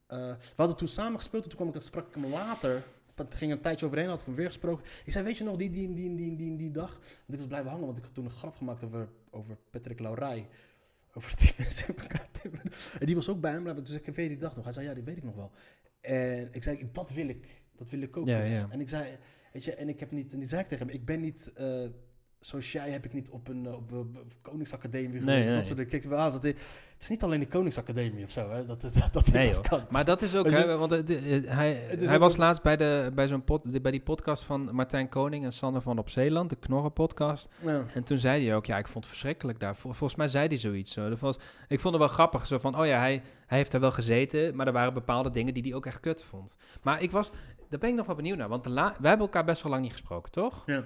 eh, 0.08 0.18
we 0.18 0.54
hadden 0.56 0.78
toen 0.78 0.88
samen 0.88 1.16
gespeeld, 1.16 1.44
en 1.44 1.50
toen 1.50 1.60
kwam 1.60 1.76
ik, 1.76 1.82
sprak 1.82 2.08
ik 2.08 2.14
hem 2.22 2.26
later, 2.32 2.84
het 3.26 3.36
ging 3.36 3.52
een 3.52 3.62
tijdje 3.62 3.86
overheen, 3.86 4.08
had 4.08 4.20
ik 4.20 4.26
hem 4.26 4.36
weer 4.36 4.48
gesproken. 4.48 4.86
Ik 5.06 5.12
zei, 5.12 5.26
weet 5.26 5.38
je 5.38 5.44
nog, 5.44 5.56
die, 5.56 5.70
die, 5.70 5.94
die, 5.94 6.16
die, 6.16 6.36
die, 6.36 6.56
die 6.56 6.72
dag, 6.72 7.00
want 7.00 7.28
ik 7.28 7.38
was 7.38 7.48
blijven 7.48 7.70
hangen, 7.70 7.86
want 7.86 7.98
ik 7.98 8.04
had 8.04 8.14
toen 8.14 8.26
een 8.26 8.32
grap 8.32 8.56
gemaakt 8.56 8.84
over, 8.84 9.10
over 9.30 9.58
Patrick 9.70 10.00
Laurij. 10.00 10.48
Over 11.14 11.38
die 11.38 11.54
mensen 11.58 11.88
in 11.88 11.96
elkaar. 11.96 12.30
En 13.00 13.06
die 13.06 13.16
was 13.16 13.30
ook 13.30 13.42
bij 13.42 13.52
hem, 13.52 13.64
maar 13.64 13.76
toen 13.76 13.86
zei 13.86 14.00
ik, 14.00 14.06
weet 14.06 14.16
je 14.16 14.28
die 14.28 14.38
dag 14.38 14.56
nog? 14.56 14.64
Hij 14.64 14.74
zei, 14.74 14.86
ja, 14.86 14.94
die 14.94 15.04
weet 15.04 15.18
ik 15.18 15.24
nog 15.24 15.36
wel. 15.36 15.52
En 16.02 16.50
ik 16.52 16.64
zei, 16.64 16.90
dat 16.92 17.12
wil 17.12 17.28
ik, 17.28 17.62
dat 17.76 17.90
wil 17.90 18.02
ik 18.02 18.18
ook. 18.18 18.28
Ja, 18.28 18.44
ja. 18.44 18.68
En 18.70 18.82
ik 18.82 18.90
zei, 18.90 19.18
weet 19.54 19.64
je, 19.64 19.74
en 19.74 19.90
ik 19.90 20.00
heb 20.00 20.12
niet, 20.12 20.34
en 20.34 20.40
die 20.40 20.48
zei 20.48 20.62
ik 20.62 20.68
tegen 20.68 20.86
hem, 20.86 20.96
ik 20.96 21.06
ben 21.06 21.20
niet, 21.20 21.52
eh, 21.54 21.86
zoals 22.40 22.72
jij 22.72 22.90
heb 22.92 23.06
ik 23.06 23.14
niet 23.14 23.30
op 23.30 23.48
een, 23.48 23.66
eh, 23.66 23.74
op 23.74 24.08
Koningsacademie 24.42 25.22
Nee, 25.22 25.46
nee. 25.46 25.54
Dat 25.56 25.64
soort 25.66 25.76
dingen. 25.78 25.92
Kijk, 25.92 26.04
wel 26.04 26.20
aan, 26.20 26.32
dat, 26.32 26.44
het 26.44 26.58
is 27.00 27.10
niet 27.10 27.24
alleen 27.24 27.40
de 27.40 27.48
Koningsacademie 27.48 28.24
of 28.24 28.32
zo, 28.32 28.50
hè, 28.50 28.66
dat, 28.66 28.82
dat, 28.82 28.94
dat, 28.94 29.14
dat, 29.14 29.28
Nee, 29.32 29.54
dat 29.54 29.68
kan. 29.68 29.82
Maar 29.90 30.06
dat 30.06 30.22
is 30.22 30.36
ook, 30.36 30.50
hè, 30.50 30.78
want 30.78 30.92
het, 30.92 31.10
eh, 31.10 31.42
hij, 31.46 31.74
Het 31.74 32.02
hij 32.10 32.20
was 32.20 32.34
een- 32.34 32.40
laatst 32.40 32.64
bij, 32.64 32.78
de, 32.78 33.12
bij, 33.16 33.28
zo'n 33.28 33.44
pod, 33.44 33.82
bij 33.82 33.92
die 33.92 34.02
podcast 34.02 34.44
van 34.44 34.76
Martijn 34.76 35.10
Koning 35.10 35.46
en 35.46 35.54
Sander 35.54 35.82
van 35.82 35.98
Op 35.98 36.10
Zeeland, 36.10 36.50
de 36.50 36.56
Knorren 36.56 36.94
podcast. 36.94 37.50
Ja. 37.62 37.86
En 37.94 38.04
toen 38.04 38.18
zei 38.18 38.46
hij 38.46 38.56
ook, 38.56 38.66
ja, 38.66 38.78
ik 38.78 38.88
vond 38.88 39.04
het 39.04 39.14
verschrikkelijk 39.14 39.60
daar. 39.60 39.76
Vol- 39.76 39.92
volgens 39.94 40.16
mij 40.20 40.28
zei 40.28 40.48
hij 40.48 40.58
zoiets. 40.58 40.92
Zo. 40.94 41.10
Dat 41.10 41.20
was, 41.20 41.38
ik 41.68 41.80
vond 41.80 41.94
het 41.94 42.04
wel 42.04 42.14
grappig, 42.14 42.48
zo 42.48 42.58
van, 42.58 42.80
oh 42.80 42.86
ja, 42.86 43.00
hij, 43.00 43.22
hij 43.46 43.58
heeft 43.58 43.72
daar 43.72 43.82
wel 43.82 43.92
gezeten, 43.92 44.56
maar 44.56 44.68
er 44.68 44.74
waren 44.74 44.94
bepaalde 44.94 45.30
dingen 45.32 45.54
die 45.54 45.64
hij 45.64 45.74
ook 45.74 45.86
echt 45.86 46.00
kut 46.00 46.24
vond. 46.24 46.56
Maar 46.82 47.02
ik 47.02 47.12
was, 47.12 47.32
daar 47.70 47.80
ben 47.80 47.90
ik 47.90 47.96
nog 47.96 48.06
wel 48.06 48.16
benieuwd 48.16 48.38
naar, 48.38 48.50
want 48.50 48.64
de 48.64 48.70
la, 48.70 48.96
wij 49.00 49.10
hebben 49.10 49.28
elkaar 49.28 49.46
best 49.46 49.62
wel 49.62 49.72
lang 49.72 49.84
niet 49.84 49.92
gesproken, 49.92 50.32
toch? 50.32 50.64
Ja. 50.66 50.84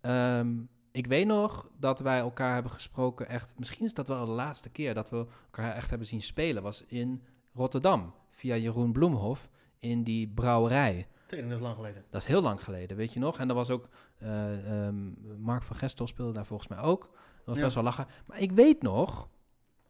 Ehm, 0.00 0.48
ik 0.96 1.06
weet 1.06 1.26
nog 1.26 1.68
dat 1.78 1.98
wij 2.00 2.18
elkaar 2.18 2.54
hebben 2.54 2.72
gesproken, 2.72 3.28
echt, 3.28 3.58
misschien 3.58 3.84
is 3.84 3.94
dat 3.94 4.08
wel 4.08 4.26
de 4.26 4.32
laatste 4.32 4.70
keer 4.70 4.94
dat 4.94 5.10
we 5.10 5.26
elkaar 5.44 5.74
echt 5.74 5.88
hebben 5.90 6.08
zien 6.08 6.22
spelen, 6.22 6.62
was 6.62 6.84
in 6.86 7.22
Rotterdam, 7.54 8.14
via 8.30 8.56
Jeroen 8.56 8.92
Bloemhof, 8.92 9.48
in 9.78 10.02
die 10.04 10.28
brouwerij. 10.28 11.06
Tegen 11.26 11.48
dat 11.48 11.56
is 11.58 11.62
lang 11.62 11.74
geleden. 11.74 12.04
Dat 12.10 12.20
is 12.20 12.26
heel 12.26 12.42
lang 12.42 12.64
geleden, 12.64 12.96
weet 12.96 13.12
je 13.12 13.20
nog? 13.20 13.38
En 13.38 13.46
dat 13.48 13.56
was 13.56 13.70
ook, 13.70 13.88
eh, 14.18 14.86
ehm, 14.86 14.96
Mark 15.40 15.62
van 15.62 15.76
Gestel 15.76 16.06
speelde 16.06 16.32
daar 16.32 16.46
volgens 16.46 16.68
mij 16.68 16.78
ook. 16.78 17.00
Dat 17.02 17.44
was 17.44 17.56
Ja. 17.56 17.62
best 17.62 17.74
wel 17.74 17.84
lachen. 17.84 18.06
Maar 18.26 18.40
ik 18.40 18.52
weet 18.52 18.82
nog 18.82 19.28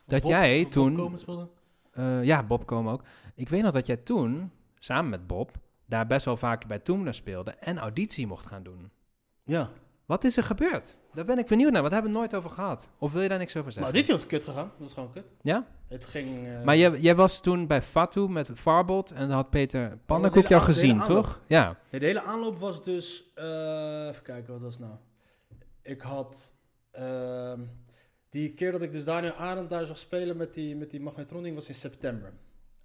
dat 0.07 0.21
Bob- 0.23 0.31
jij 0.31 0.63
Bob 0.63 0.71
toen... 0.73 0.97
Komen 0.97 1.19
speelde? 1.19 1.49
eh, 1.93 2.25
ja, 2.25 2.43
Bob 2.43 2.67
kwam 2.67 2.89
ook. 2.89 3.03
Ik 3.35 3.49
weet 3.49 3.63
nog 3.63 3.73
dat 3.73 3.87
jij 3.87 3.97
toen, 3.97 4.51
samen 4.79 5.11
met 5.11 5.27
Bob, 5.27 5.51
daar 5.87 6.07
best 6.07 6.25
wel 6.25 6.37
vaak 6.37 6.67
bij 6.67 6.79
Toemler 6.79 7.15
speelde 7.15 7.51
en 7.51 7.79
auditie 7.79 8.27
mocht 8.27 8.47
gaan 8.47 8.63
doen. 8.63 8.91
Ja. 9.45 9.71
Wat 10.07 10.25
is 10.25 10.37
er 10.37 10.43
gebeurd? 10.43 10.97
Daar 11.15 11.25
ben 11.25 11.39
ik 11.39 11.47
benieuwd 11.47 11.73
naar. 11.73 11.83
Wat 11.83 11.93
hebben 11.93 12.11
we 12.13 12.19
nooit 12.19 12.35
over 12.35 12.51
gehad? 12.51 12.89
Of 12.99 13.13
wil 13.13 13.23
je 13.23 13.29
daar 13.29 13.39
niks 13.39 13.53
over 13.57 13.65
Maar 13.65 13.73
zeggen? 13.73 13.93
dit 13.95 14.07
was 14.09 14.27
kut 14.27 14.45
gegaan. 14.45 14.65
Dat 14.71 14.79
was 14.79 14.93
gewoon 14.93 15.13
kut. 15.13 15.25
Ja? 15.43 15.67
Het 15.89 16.07
ging... 16.07 16.47
eh, 16.47 16.63
Maar 16.65 16.77
jij, 16.77 16.99
jij 17.01 17.15
was 17.15 17.41
toen 17.41 17.67
bij 17.67 17.83
Fatu 17.83 18.29
met 18.29 18.51
Farbot 18.55 19.11
en 19.11 19.21
dan 19.29 19.31
had 19.31 19.51
Peter 19.51 19.99
Pannenkoek 20.07 20.47
jou 20.47 20.63
gezien, 20.63 21.03
toch? 21.03 21.41
Ja. 21.47 21.79
De 21.91 21.99
hele 22.07 22.21
aanloop 22.23 22.59
was 22.59 22.85
dus... 22.85 23.33
eh, 23.35 24.07
even 24.09 24.23
kijken, 24.23 24.53
wat 24.53 24.61
was 24.63 24.75
het 24.77 24.83
nou? 24.83 24.95
Ik 25.83 26.01
had... 26.01 26.55
ehm, 26.93 27.61
die 28.31 28.55
keer 28.55 28.73
dat 28.73 28.83
ik 28.83 28.93
dus 28.93 29.05
Daniel 29.05 29.33
Arendt 29.33 29.71
daar 29.71 29.87
zag 29.87 29.99
spelen 29.99 30.37
met 30.37 30.55
die, 30.55 30.77
met 30.77 30.91
die 30.91 31.01
magnetron-ding 31.01 31.55
was 31.55 31.69
in 31.69 31.75
september. 31.75 32.33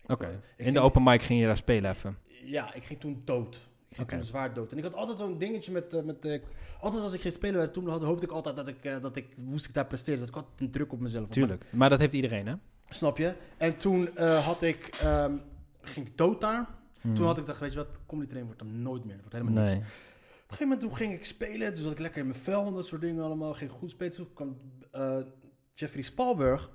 Oké. 0.07 0.39
In 0.57 0.73
de 0.73 0.79
open 0.79 1.03
mic 1.03 1.21
ging 1.21 1.39
je 1.39 1.45
daar 1.45 1.57
spelen 1.57 1.91
even. 1.91 2.17
Ja, 2.43 2.73
ik 2.73 2.83
ging 2.83 2.99
toen 2.99 3.21
dood. 3.25 3.69
Ik 3.91 3.97
ging 3.97 4.09
toen 4.09 4.23
zwaar 4.23 4.53
dood. 4.53 4.71
En 4.71 4.77
ik 4.77 4.83
had 4.83 4.93
altijd 4.93 5.17
zo'n 5.17 5.37
dingetje 5.37 5.71
met... 5.71 5.93
eh, 5.93 6.03
met 6.03 6.25
eh, 6.25 6.41
altijd 6.79 7.03
als 7.03 7.13
ik 7.13 7.21
ging 7.21 7.33
spelen 7.33 7.55
bij 7.55 7.67
toen 7.67 7.87
had, 7.87 8.01
hoopte 8.03 8.25
ik 8.25 8.31
altijd 8.31 8.55
dat 8.55 8.67
ik, 8.67 8.85
eh, 8.85 9.01
dat 9.01 9.15
ik... 9.15 9.37
Moest 9.37 9.65
ik 9.65 9.73
daar 9.73 9.85
presteren. 9.85 10.19
Dus 10.19 10.29
ik 10.29 10.33
had 10.33 10.45
een 10.57 10.71
druk 10.71 10.91
op 10.91 10.99
mezelf. 10.99 11.29
Tuurlijk. 11.29 11.65
Maar 11.69 11.89
dat 11.89 11.99
heeft 11.99 12.13
iedereen, 12.13 12.47
hè? 12.47 12.53
Snap 12.89 13.17
je? 13.17 13.33
En 13.57 13.77
toen 13.77 14.17
had 14.17 14.61
ik... 14.61 14.87
ehm, 15.01 15.35
ging 15.81 16.07
ik 16.07 16.17
dood 16.17 16.41
daar. 16.41 16.67
Hmm. 17.01 17.15
Toen 17.15 17.25
had 17.25 17.37
ik 17.37 17.43
gedacht, 17.43 17.59
weet 17.59 17.71
je 17.71 17.77
wat, 17.77 17.99
comedy 18.05 18.29
train 18.29 18.45
wordt 18.45 18.59
dan 18.59 18.81
nooit 18.81 19.03
meer. 19.03 19.17
Dat 19.17 19.21
wordt 19.21 19.37
helemaal 19.37 19.63
niks. 19.63 19.77
Op 19.77 19.83
een 19.83 20.57
gegeven 20.57 20.67
moment 20.67 20.79
toen 20.79 20.95
ging 20.95 21.13
ik 21.13 21.25
spelen. 21.25 21.73
Dus 21.73 21.83
zat 21.83 21.91
ik 21.91 21.99
lekker 21.99 22.21
in 22.21 22.27
mijn 22.27 22.39
vel 22.39 22.65
en 22.65 22.73
dat 22.73 22.85
soort 22.85 23.01
dingen 23.01 23.23
allemaal. 23.23 23.53
Ging 23.53 23.71
goed 23.71 23.91
spelen. 23.91 24.13
Toen 24.13 24.33
kwam 24.33 24.57
Jeffrey 25.73 26.03
Spalberg. 26.03 26.71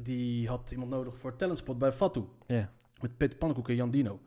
Die 0.00 0.48
had 0.48 0.70
iemand 0.70 0.90
nodig 0.90 1.18
voor 1.18 1.36
talentspot 1.36 1.78
bij 1.78 1.92
Fatu. 1.92 2.24
Ja. 2.46 2.72
Met 3.00 3.16
Peter 3.16 3.38
Pannenkoek 3.38 3.68
en 3.68 3.74
Jan 3.74 3.90
Dino. 3.90 4.20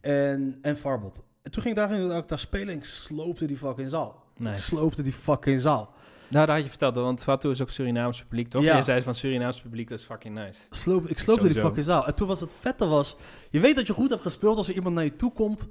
En, 0.00 0.58
en 0.62 0.76
Farbot. 0.76 1.22
En 1.42 1.50
toen 1.50 1.62
ging 1.62 1.74
ik 1.74 1.80
daar, 1.80 1.90
ging 1.90 2.12
ik 2.12 2.28
daar 2.28 2.38
spelen 2.38 2.68
en 2.68 2.76
ik 2.76 2.84
sloopte 2.84 3.46
die 3.46 3.56
fucking 3.56 3.88
zaal. 3.88 4.22
Ik 4.34 4.40
Nice. 4.40 4.64
sloopte 4.64 5.02
die 5.02 5.12
fucking 5.12 5.60
zaal. 5.60 5.94
Nou, 6.30 6.46
dat 6.46 6.54
had 6.54 6.64
je 6.64 6.70
verteld, 6.70 6.94
want 6.94 7.22
Fatu 7.22 7.50
is 7.50 7.60
ook 7.60 7.70
Surinaams 7.70 8.22
publiek, 8.22 8.48
toch? 8.48 8.62
Ja. 8.62 8.76
Je 8.76 8.82
zei 8.82 9.02
van 9.02 9.14
Surinaams 9.14 9.60
publiek, 9.60 9.88
dat 9.88 9.98
is 9.98 10.04
fucking 10.04 10.34
nice. 10.34 10.60
Sloop, 10.70 11.08
ik 11.08 11.18
sloopte 11.18 11.48
die 11.48 11.60
fucking 11.60 11.84
zaal. 11.84 12.06
En 12.06 12.14
toen 12.14 12.26
was 12.26 12.40
het 12.40 12.52
vette 12.60 12.86
was... 12.86 13.16
Je 13.50 13.60
weet 13.60 13.76
dat 13.76 13.86
je 13.86 13.92
goed 13.92 14.10
hebt 14.10 14.22
gespeeld 14.22 14.56
als 14.56 14.68
er 14.68 14.74
iemand 14.74 14.94
naar 14.94 15.04
je 15.04 15.16
toe 15.16 15.32
komt... 15.32 15.66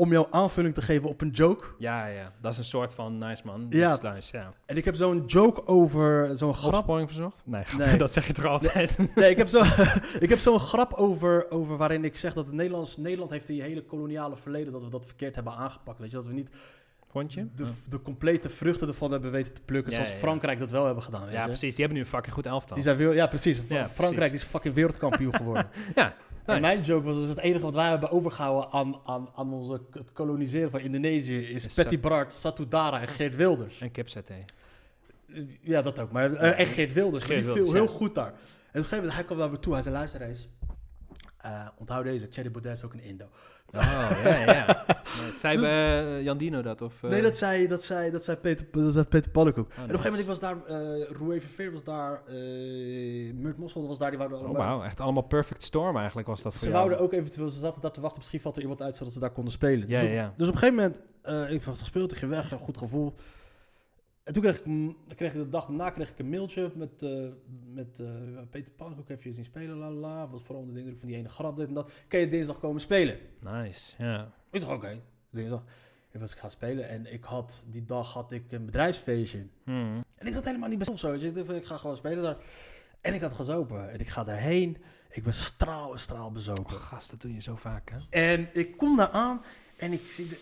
om 0.00 0.10
jouw 0.12 0.26
aanvulling 0.30 0.74
te 0.74 0.82
geven 0.82 1.08
op 1.08 1.20
een 1.20 1.30
joke. 1.30 1.64
Ja, 1.78 2.06
ja, 2.06 2.32
dat 2.40 2.52
is 2.52 2.58
een 2.58 2.64
soort 2.64 2.94
van 2.94 3.18
nice 3.18 3.42
man. 3.44 3.66
Ja. 3.70 3.98
Nice, 4.02 4.36
ja. 4.36 4.52
En 4.66 4.76
ik 4.76 4.84
heb 4.84 4.94
zo'n 4.94 5.22
joke 5.26 5.66
over... 5.66 6.36
Zo'n 6.36 6.54
grap 6.54 6.84
verzocht? 7.06 7.42
Nee, 7.44 7.62
Nee. 7.78 7.96
dat 8.04 8.12
zeg 8.12 8.26
je 8.26 8.32
toch 8.32 8.44
altijd? 8.44 8.96
Nee, 9.14 9.30
ik 9.30 9.36
heb 9.36 9.48
zo- 9.48 9.62
ik 10.24 10.28
heb 10.28 10.38
zo'n 10.38 10.58
grap 10.60 10.92
over, 10.92 11.50
over 11.50 11.76
waarin 11.76 12.04
ik 12.04 12.16
zeg 12.16 12.34
dat 12.34 12.46
het 12.46 12.54
Nederlands, 12.54 12.96
Nederland 12.96 13.30
heeft 13.30 13.46
die 13.46 13.62
hele 13.62 13.82
koloniale 13.84 14.36
verleden 14.36 14.72
dat 14.72 14.82
we 14.82 14.88
dat 14.90 15.06
verkeerd 15.06 15.34
hebben 15.34 15.52
aangepakt. 15.54 15.98
Weet 15.98 16.10
je, 16.10 16.16
dat 16.16 16.26
we 16.26 16.32
niet 16.32 16.50
Vond 17.10 17.32
je? 17.32 17.46
de, 17.54 17.64
Ja. 17.64 17.70
de 17.88 18.02
complete 18.02 18.48
vruchten 18.48 18.88
ervan 18.88 19.10
hebben 19.10 19.30
weten 19.30 19.52
te 19.54 19.60
plukken. 19.60 19.90
Ja, 19.90 19.96
zoals 19.96 20.10
ja, 20.10 20.16
ja. 20.16 20.20
Frankrijk 20.22 20.58
dat 20.58 20.70
wel 20.70 20.84
hebben 20.84 21.02
gedaan. 21.02 21.24
Weet 21.24 21.32
Ja, 21.32 21.40
je? 21.40 21.46
precies. 21.46 21.74
Die 21.74 21.84
hebben 21.84 21.94
nu 21.96 22.00
een 22.04 22.10
fucking 22.10 22.34
goed 22.34 22.46
elftal. 22.46 22.74
Die 22.74 22.84
zijn 22.84 22.96
veel, 22.96 23.12
ja, 23.12 23.26
precies. 23.26 23.58
Frankrijk 23.68 24.14
precies. 24.16 24.32
is 24.32 24.42
fucking 24.44 24.74
wereldkampioen 24.74 25.34
geworden. 25.34 25.68
Ja, 25.94 26.14
En 26.54 26.60
mijn 26.60 26.80
joke 26.80 27.04
was 27.04 27.16
dus 27.16 27.28
het 27.28 27.38
enige 27.38 27.64
wat 27.64 27.74
wij 27.74 27.88
hebben 27.88 28.10
overgehouden 28.10 28.70
aan, 28.70 29.00
aan, 29.04 29.28
aan 29.34 29.52
onze, 29.52 29.80
het 29.92 30.12
koloniseren 30.12 30.70
van 30.70 30.80
Indonesië 30.80 31.38
is, 31.38 31.64
Is 31.64 31.74
Patty 31.74 32.00
Bart, 32.00 32.32
Satudara 32.32 33.00
en 33.00 33.08
Geert 33.08 33.36
Wilders. 33.36 33.80
En. 33.80 34.44
Eh, 35.34 35.42
Ja, 35.60 35.82
dat 35.82 35.98
ook. 35.98 36.10
Maar 36.12 36.32
eh, 36.32 36.58
en 36.60 36.66
Geert 36.66 36.92
Wilders, 36.92 37.24
Geert 37.24 37.44
die 37.44 37.52
viel 37.52 37.72
heel 37.72 37.86
goed 37.86 38.14
daar. 38.14 38.26
En 38.26 38.32
op 38.32 38.36
een 38.72 38.82
gegeven 38.82 38.96
moment, 38.96 39.14
hij 39.14 39.24
kwam 39.24 39.38
naar 39.38 39.50
me 39.50 39.58
toe. 39.58 39.72
Hij 39.72 39.82
zei, 39.82 39.94
luister 39.94 40.20
eens. 40.22 40.48
eh, 41.36 41.68
onthoud 41.78 42.04
deze, 42.04 42.28
Thierry 42.28 42.50
Baudet 42.50 42.72
is 42.72 42.84
ook 42.84 42.92
een 42.92 43.02
Indo. 43.02 43.24
Oh, 43.74 44.20
ja, 44.24 44.36
ja. 44.52 44.84
Nee, 45.22 45.32
Zei 45.32 45.56
Dus- 45.56 45.66
bij 45.66 46.16
eh, 46.16 46.22
Jan 46.22 46.36
Dino 46.36 46.62
dat? 46.62 46.82
Of, 46.82 47.02
eh, 47.02 47.10
nee, 47.10 47.22
dat 47.22 47.36
zei, 47.36 47.66
dat 47.68 47.82
zei, 47.84 48.10
dat 48.10 48.24
zei 48.24 48.36
Peter, 48.36 48.66
dat 48.70 48.92
zei 48.92 49.04
Peter 49.04 49.30
Pannenkoek. 49.30 49.68
en 49.68 49.72
op 49.72 49.76
een 49.90 50.00
gegeven 50.00 50.02
moment, 50.10 50.20
ik 50.20 50.26
was 50.26 50.40
daar, 50.40 50.56
Roué 51.18 51.40
Verveer 51.40 51.72
was 51.72 51.84
daar, 51.84 52.22
eh 52.26 53.32
Murt 53.34 53.58
Mossel 53.58 53.86
was 53.86 53.98
daar, 53.98 54.08
die 54.10 54.18
wouden 54.18 54.38
Oh, 54.38 54.44
allemaal... 54.44 54.66
wauw. 54.66 54.82
Echt 54.82 55.00
allemaal 55.00 55.22
perfect 55.22 55.62
storm 55.62 55.96
eigenlijk 55.96 56.26
was 56.28 56.42
dat 56.42 56.52
voor 56.52 56.60
Ze 56.62 56.68
jou. 56.68 56.78
wouden 56.78 57.00
ook 57.00 57.12
eventueel, 57.12 57.48
ze 57.48 57.58
zaten 57.58 57.80
daar 57.80 57.90
te 57.90 58.00
wachten, 58.00 58.18
misschien 58.18 58.40
valt 58.40 58.56
er 58.56 58.62
iemand 58.62 58.82
uit 58.82 58.96
zodat 58.96 59.12
ze 59.12 59.18
daar 59.20 59.30
konden 59.30 59.52
spelen. 59.52 59.88
Ja, 59.88 60.00
dus, 60.00 60.08
op, 60.08 60.14
ja, 60.14 60.34
dus 60.36 60.48
op 60.48 60.54
een 60.54 60.60
gegeven 60.60 60.92
moment, 61.24 61.50
ik 61.52 61.62
had 61.62 61.78
gespeeld, 61.78 62.12
ik 62.12 62.18
ging 62.18 62.30
weg, 62.30 62.50
een 62.52 62.58
goed 62.58 62.78
gevoel. 62.78 63.14
En 64.30 64.36
toen 64.36 64.42
kreeg 64.44 64.58
ik, 64.58 65.16
kreeg 65.16 65.32
ik 65.32 65.38
de 65.38 65.48
dag 65.48 65.66
daarna 65.66 65.90
kreeg 65.90 66.10
ik 66.10 66.18
een 66.18 66.28
mailtje 66.28 66.72
met, 66.74 67.02
eh, 67.02 67.26
met 67.72 68.00
eh, 68.00 68.06
Peter 68.50 68.72
Pannenkoek, 68.72 69.08
heb 69.08 69.22
je 69.22 69.32
zien 69.32 69.44
spelen, 69.44 69.76
la 69.76 69.90
la. 69.90 70.28
Was 70.28 70.42
vooral 70.42 70.60
onder 70.60 70.74
de 70.74 70.80
indruk 70.80 70.98
van 70.98 71.08
die 71.08 71.16
ene 71.16 71.28
grap, 71.28 71.56
dit 71.56 71.68
en 71.68 71.74
dat. 71.74 71.92
Kan 72.08 72.20
je 72.20 72.28
dinsdag 72.28 72.58
komen 72.58 72.80
spelen? 72.80 73.18
Nice, 73.40 73.94
ja. 73.98 74.32
Ik 74.50 74.60
dacht, 74.60 74.72
oké, 74.72 75.00
dinsdag. 75.30 75.64
Ik 76.10 76.20
was 76.20 76.34
gaan 76.34 76.50
spelen 76.50 76.88
en 76.88 77.12
ik 77.12 77.24
had, 77.24 77.64
die 77.68 77.84
dag 77.84 78.12
had 78.12 78.32
ik 78.32 78.52
een 78.52 78.64
bedrijfsfeestje. 78.64 79.46
Hmm. 79.64 80.04
En 80.14 80.26
ik 80.26 80.34
zat 80.34 80.44
helemaal 80.44 80.68
niet 80.68 80.78
best 80.78 80.90
of 80.90 80.98
zo. 80.98 81.14
je. 81.14 81.26
Ik 81.26 81.34
dacht, 81.34 81.50
ik 81.50 81.66
ga 81.66 81.76
gewoon 81.76 81.96
spelen 81.96 82.22
daar. 82.22 82.36
En 83.00 83.14
ik 83.14 83.20
had 83.20 83.32
gezopen. 83.32 83.90
En 83.90 83.98
ik 83.98 84.08
ga 84.08 84.24
daarheen. 84.24 84.76
Ik 85.10 85.22
ben 85.22 85.34
straal 85.34 85.92
en 85.92 85.98
straal 85.98 86.32
bezopen. 86.32 86.64
Oh, 86.64 86.70
gast, 86.72 87.10
dat 87.10 87.20
doe 87.20 87.34
je 87.34 87.42
zo 87.42 87.56
vaak, 87.56 87.90
hè? 87.90 87.98
En 88.32 88.48
ik 88.52 88.76
kom 88.76 88.96
daar 88.96 89.10
aan 89.10 89.42
en 89.76 89.92
ik 89.92 90.02
zie 90.14 90.28
de- 90.28 90.40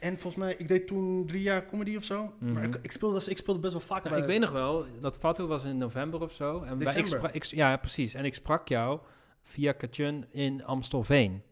En 0.00 0.12
volgens 0.18 0.34
mij, 0.44 0.54
ik 0.58 0.68
deed 0.68 0.86
toen 0.86 1.26
drie 1.26 1.42
jaar 1.42 1.66
comedy 1.66 1.96
of 1.96 2.04
zo. 2.04 2.32
Maar 2.38 2.52
Mhm. 2.52 2.64
ik, 2.74 2.78
ik, 2.82 2.92
speelde, 2.92 3.30
ik 3.30 3.36
speelde 3.36 3.60
best 3.60 3.72
wel 3.72 3.82
vaak 3.82 3.98
Nou, 4.04 4.14
bij... 4.14 4.18
ik 4.24 4.28
weet 4.30 4.40
nog 4.40 4.50
wel, 4.52 4.86
dat 5.00 5.16
Fatu 5.18 5.44
was 5.46 5.64
in 5.64 5.76
november 5.76 6.20
of 6.22 6.32
zo. 6.32 6.62
En 6.62 6.78
bij- 6.78 6.94
ik 7.32 7.42
ja, 7.44 7.76
precies. 7.76 8.14
En 8.14 8.24
ik 8.24 8.34
sprak 8.34 8.68
jou 8.68 9.00
via 9.42 9.72
Katjun 9.72 10.26
in 10.30 10.64
Amstelveen. 10.64 11.42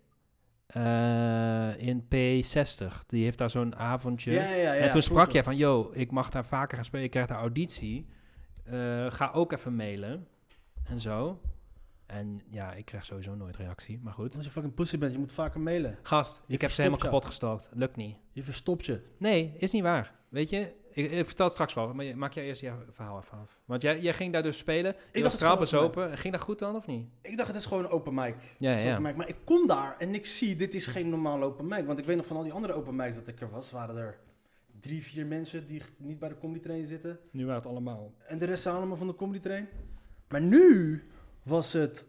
Eh, 0.66 1.76
in 1.76 2.02
P60. 2.14 3.06
Die 3.06 3.24
heeft 3.24 3.38
daar 3.38 3.50
zo'n 3.50 3.76
avondje. 3.76 4.32
Ja, 4.32 4.42
ja, 4.50 4.54
ja. 4.54 4.74
en 4.74 4.90
toen 4.90 5.02
sprak 5.02 5.30
jij 5.30 5.42
van, 5.44 5.56
yo, 5.56 5.90
ik 5.92 6.10
mag 6.10 6.30
daar 6.30 6.44
vaker 6.46 6.76
gaan 6.76 6.84
spelen. 6.84 7.04
Ik 7.04 7.10
krijg 7.10 7.26
daar 7.26 7.38
auditie. 7.38 8.06
Eh, 8.64 9.06
ga 9.10 9.30
ook 9.34 9.52
even 9.52 9.76
mailen. 9.76 10.26
En 10.84 11.00
zo. 11.00 11.40
En 12.14 12.40
ja, 12.50 12.72
ik 12.72 12.84
krijg 12.84 13.04
sowieso 13.04 13.34
nooit 13.34 13.56
reactie. 13.56 14.00
Maar 14.02 14.12
goed. 14.12 14.36
Als 14.36 14.44
je 14.44 14.50
fucking 14.50 14.74
pussy 14.74 14.98
bent, 14.98 15.12
je 15.12 15.18
moet 15.18 15.32
vaker 15.32 15.60
mailen. 15.60 15.98
Gast, 16.02 16.42
ik 16.46 16.60
heb 16.60 16.70
ze 16.70 16.80
helemaal 16.80 17.00
kapot 17.04 17.24
gestalkt. 17.24 17.68
Lukt 17.72 17.96
niet. 17.96 18.16
Je 18.32 18.42
verstopt 18.42 18.86
je. 18.86 19.00
Nee, 19.18 19.54
is 19.58 19.72
niet 19.72 19.82
waar. 19.82 20.14
Weet 20.28 20.50
je, 20.50 20.72
ik, 20.90 21.10
ik 21.10 21.26
vertel 21.26 21.44
het 21.44 21.54
straks 21.54 21.74
wel, 21.74 21.94
maar 21.94 22.04
je- 22.04 22.16
maak 22.16 22.32
jij 22.32 22.44
eerst 22.44 22.60
je 22.60 22.72
verhaal 22.90 23.18
even 23.18 23.38
af. 23.38 23.58
Want 23.64 23.82
jij, 23.82 24.00
jij 24.00 24.14
ging 24.14 24.32
daar 24.32 24.42
dus 24.42 24.58
spelen, 24.58 24.94
je 25.12 25.22
dacht 25.22 25.38
gewoon 25.42 25.58
bezopen. 25.58 26.18
Ging 26.18 26.32
dat 26.34 26.42
goed 26.42 26.58
dan 26.58 26.76
of 26.76 26.86
niet? 26.86 27.06
Ik 27.22 27.36
dacht, 27.36 27.48
het 27.48 27.56
is 27.56 27.66
gewoon 27.66 27.88
open 27.88 28.14
mic. 28.14 28.34
Ja, 28.58 28.78
ja. 28.78 28.90
open 28.90 29.02
mic. 29.02 29.16
Maar 29.16 29.28
ik 29.28 29.36
kom 29.44 29.66
daar 29.66 29.96
en 29.98 30.14
ik 30.14 30.26
zie, 30.26 30.56
dit 30.56 30.74
is 30.74 30.86
geen 30.86 31.08
normale 31.08 31.44
open 31.44 31.66
mic. 31.66 31.86
Want 31.86 31.98
ik 31.98 32.04
weet 32.04 32.16
nog 32.16 32.26
van 32.26 32.36
al 32.36 32.42
die 32.42 32.52
andere 32.52 32.72
open 32.72 32.96
mics 32.96 33.14
dat 33.14 33.26
ik 33.28 33.40
er 33.40 33.50
was, 33.50 33.70
waren 33.70 33.96
er 33.96 34.18
drie, 34.80 35.02
vier 35.02 35.26
mensen 35.26 35.66
die 35.66 35.82
niet 35.96 36.18
bij 36.18 36.28
de 36.28 36.38
comedy 36.38 36.60
train 36.60 36.86
zitten. 36.86 37.18
Nu 37.30 37.46
waren 37.46 37.60
het 37.62 37.70
allemaal. 37.70 38.12
En 38.26 38.38
de 38.38 38.44
rest 38.44 38.62
zijn 38.62 38.74
allemaal 38.76 38.96
van 38.96 39.06
de 39.06 39.14
comedy 39.14 39.40
train. 39.40 39.68
Maar 40.28 40.40
nu 40.42 41.02
was 41.44 41.72
het... 41.72 42.06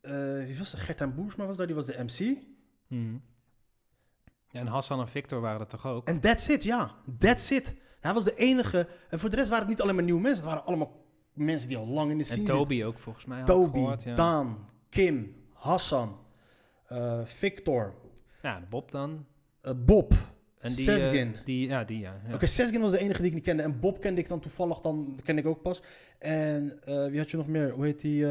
eh, 0.00 0.44
wie 0.44 0.58
was 0.58 0.72
het? 0.72 0.80
Gertijn 0.80 1.14
Boersma 1.14 1.46
was 1.46 1.56
daar, 1.56 1.66
die 1.66 1.74
was 1.76 1.86
de 1.86 2.02
MC. 2.04 2.36
Mhm. 2.88 3.16
Ja, 4.50 4.60
en 4.60 4.66
Hassan 4.66 5.00
en 5.00 5.08
Victor 5.08 5.40
waren 5.40 5.60
er 5.60 5.66
toch 5.66 5.86
ook? 5.86 6.08
En 6.08 6.20
that's 6.20 6.48
it, 6.48 6.62
ja. 6.62 6.94
That's 7.18 7.50
it. 7.50 7.74
Hij 8.00 8.14
was 8.14 8.24
de 8.24 8.34
enige. 8.34 8.88
En 9.10 9.18
voor 9.18 9.30
de 9.30 9.36
rest 9.36 9.48
waren 9.48 9.62
het 9.64 9.72
niet 9.72 9.82
alleen 9.82 9.94
maar 9.94 10.04
nieuwe 10.04 10.20
mensen. 10.20 10.42
Het 10.44 10.52
waren 10.52 10.66
allemaal 10.66 11.04
mensen 11.32 11.68
die 11.68 11.76
al 11.78 11.86
lang 11.86 12.10
in 12.10 12.18
de 12.18 12.24
En 12.24 12.30
scene 12.30 12.46
Toby 12.46 12.84
ook 12.84 12.98
volgens 12.98 13.24
mij. 13.24 13.42
Toby, 13.44 13.78
gehoord, 13.78 14.02
ja. 14.02 14.14
Daan, 14.14 14.68
Kim, 14.88 15.36
Hassan, 15.52 16.18
eh, 16.86 17.24
Victor, 17.24 17.94
Ja, 18.42 18.66
Bob 18.70 18.90
dan. 18.90 19.26
eh, 19.60 19.72
Bob. 19.76 20.14
En 20.58 20.72
die, 20.74 20.84
Sesgin. 20.84 21.34
eh, 21.34 21.44
die, 21.44 21.68
ja, 21.68 21.84
die 21.84 21.98
ja. 21.98 22.20
ja. 22.28 22.34
Oké, 22.34 22.46
Sesgin 22.46 22.80
was 22.80 22.90
de 22.90 22.98
enige 22.98 23.18
die 23.18 23.26
ik 23.28 23.34
niet 23.34 23.44
kende. 23.44 23.62
En 23.62 23.80
Bob 23.80 24.00
kende 24.00 24.20
ik 24.20 24.28
dan 24.28 24.40
toevallig, 24.40 24.80
dan 24.80 25.20
kende 25.24 25.40
ik 25.40 25.46
ook 25.46 25.62
pas. 25.62 25.82
En 26.18 26.82
eh, 26.82 27.06
wie 27.06 27.18
had 27.18 27.30
je 27.30 27.36
nog 27.36 27.46
meer? 27.46 27.70
Hoe 27.70 27.84
heet 27.84 28.00
die? 28.00 28.26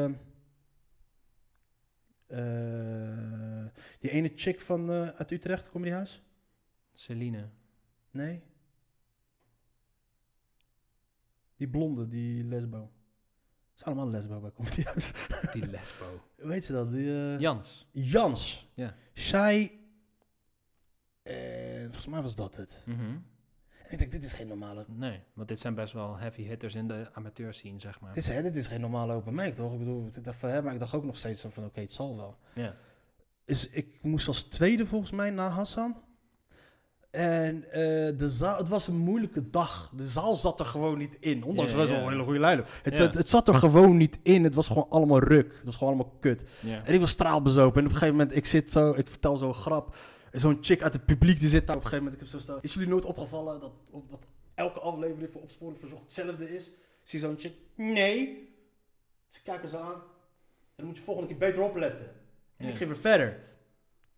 eh, 2.28 3.66
die 4.00 4.10
ene 4.12 4.32
chick 4.36 4.62
van, 4.62 4.90
uit 4.92 5.32
Utrecht, 5.32 5.70
Comedyhuis? 5.70 6.22
Celine. 6.94 7.50
Nee? 8.12 8.42
Die 11.58 11.68
blonde, 11.70 12.08
die 12.08 12.44
lesbo. 12.44 12.78
Het 13.72 13.80
is 13.80 13.84
allemaal 13.84 14.10
lesbo 14.10 14.40
bij 14.40 14.52
Comedyhuis. 14.52 15.12
Die 15.52 15.66
lesbo. 15.66 16.06
Hoe 16.42 16.52
heet 16.52 16.66
ze 16.66 16.72
dat? 16.72 16.92
Die, 16.92 17.38
Jans. 17.38 17.88
Jans. 17.92 18.72
Ja. 18.74 18.96
Zij... 19.14 19.80
eh, 21.26 21.82
volgens 21.82 22.08
mij 22.08 22.22
was 22.22 22.36
dat 22.36 22.56
het. 22.56 22.82
Mhm. 22.86 23.00
En 23.00 23.92
ik 23.92 23.98
denk, 23.98 24.12
dit 24.12 24.24
is 24.24 24.34
geen 24.34 24.48
normale... 24.48 24.86
Nee, 24.88 25.20
want 25.34 25.48
dit 25.48 25.60
zijn 25.60 25.76
best 25.76 25.94
wel 25.94 26.18
heavy 26.18 26.44
hitters 26.44 26.76
in 26.76 26.88
de 26.88 27.10
amateur 27.14 27.54
scene, 27.54 27.80
zeg 27.80 28.00
maar. 28.00 28.14
Dit 28.14 28.24
is, 28.24 28.30
hè, 28.30 28.42
dit 28.42 28.56
is 28.56 28.68
geen 28.68 28.82
normale 28.82 29.14
open 29.14 29.34
mic, 29.34 29.56
toch? 29.56 29.74
Ik 29.74 29.80
bedoel, 29.80 30.10
van, 30.24 30.50
hè, 30.50 30.62
maar 30.62 30.74
ik 30.74 30.80
dacht 30.80 30.94
ook 30.94 31.04
nog 31.04 31.18
steeds 31.18 31.46
van, 31.50 31.66
oké, 31.66 31.80
het 31.80 31.92
zal 31.92 32.16
wel. 32.16 32.38
Ja. 32.54 32.76
Dus 33.46 33.70
ik 33.70 34.00
moest 34.02 34.28
als 34.28 34.44
tweede 34.44 34.86
volgens 34.86 35.12
mij 35.12 35.30
na 35.30 35.50
Hassan. 35.50 36.04
En 37.12 37.72
eh, 37.72 37.82
de 38.18 38.30
zaal, 38.30 38.58
het 38.58 38.70
was 38.70 38.88
een 38.88 38.98
moeilijke 38.98 39.50
dag. 39.50 39.92
De 39.96 40.06
zaal 40.06 40.36
zat 40.36 40.60
er 40.60 40.66
gewoon 40.66 40.98
niet 40.98 41.18
in. 41.20 41.44
Ondanks 41.44 41.72
Ja, 41.72 41.78
best 41.78 41.92
wel 41.92 42.02
een 42.02 42.10
hele 42.10 42.24
goede 42.24 42.40
leider. 42.40 42.80
Het, 42.84 42.98
het, 42.98 43.16
het 43.16 43.30
zat 43.30 43.48
er 43.48 43.56
gewoon 43.56 43.98
niet 43.98 44.20
in. 44.24 44.44
Het 44.44 44.56
was 44.56 44.68
gewoon 44.68 44.90
allemaal 44.90 45.20
ruk. 45.20 45.54
Het 45.56 45.66
was 45.66 45.76
gewoon 45.76 45.94
allemaal 45.94 46.18
kut. 46.20 46.44
En 46.84 46.94
ik 46.94 47.00
was 47.00 47.10
straalbezopen. 47.10 47.80
En 47.80 47.86
op 47.86 47.92
een 47.92 47.98
gegeven 47.98 48.16
moment, 48.16 48.36
ik 48.36 48.46
zit 48.46 48.72
zo, 48.72 48.92
ik 48.92 49.08
vertel 49.08 49.38
zo'n 49.38 49.54
grap. 49.54 49.96
Zo'n 50.36 50.58
chick 50.62 50.82
uit 50.82 50.94
het 50.94 51.06
publiek 51.06 51.40
die 51.40 51.50
zit 51.50 51.68
daar 51.68 51.76
op 51.76 51.84
een 51.84 51.90
gegeven 51.90 52.04
moment. 52.12 52.22
Ik 52.24 52.30
heb 52.32 52.40
zo 52.42 52.46
staan. 52.48 52.58
Is 52.62 52.74
jullie 52.74 52.90
nooit 52.90 53.06
opgevallen 53.06 53.60
dat, 53.60 53.72
op, 53.90 54.10
dat 54.10 54.20
elke 54.56 54.80
aflevering 54.80 55.32
van 55.32 55.42
Opsporing 55.42 55.80
Verzocht 55.80 56.04
hetzelfde 56.04 56.56
is? 56.56 56.70
Zie 57.04 57.20
zo'n 57.20 57.36
chick? 57.40 57.54
Nee. 57.76 58.50
Ze 59.28 59.42
kijken 59.44 59.70
ze 59.70 59.78
aan. 59.78 59.94
En 59.94 60.02
dan 60.76 60.86
moet 60.86 60.98
je 60.98 61.04
volgende 61.04 61.30
keer 61.30 61.38
beter 61.38 61.62
opletten. 61.62 62.06
En 62.58 62.66
Ja. 62.66 62.72
ik 62.72 62.78
ging 62.78 62.90
weer 62.90 63.00
verder. 63.00 63.40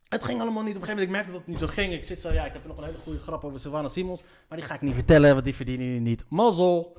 Het 0.07 0.23
ging 0.23 0.41
allemaal 0.41 0.63
niet. 0.63 0.75
Op 0.75 0.81
een 0.81 0.87
gegeven 0.87 1.07
moment, 1.07 1.07
ik 1.07 1.09
merkte 1.13 1.31
dat 1.31 1.39
het 1.39 1.49
niet 1.49 1.59
zo 1.59 1.67
ging. 1.67 1.93
Ik 1.93 2.03
zit 2.03 2.19
zo, 2.19 2.31
ja, 2.31 2.45
ik 2.45 2.53
heb 2.53 2.65
nog 2.65 2.77
een 2.77 2.83
hele 2.83 2.97
goede 2.97 3.19
grap 3.19 3.43
over 3.43 3.59
Sylvana 3.59 3.87
Simons. 3.89 4.23
Maar 4.49 4.57
die 4.57 4.67
ga 4.67 4.75
ik 4.75 4.81
niet 4.81 4.93
vertellen, 4.93 5.31
want 5.33 5.43
die 5.45 5.55
verdienen 5.55 5.85
jullie 5.85 6.01
niet. 6.01 6.25
Mazzel. 6.29 6.97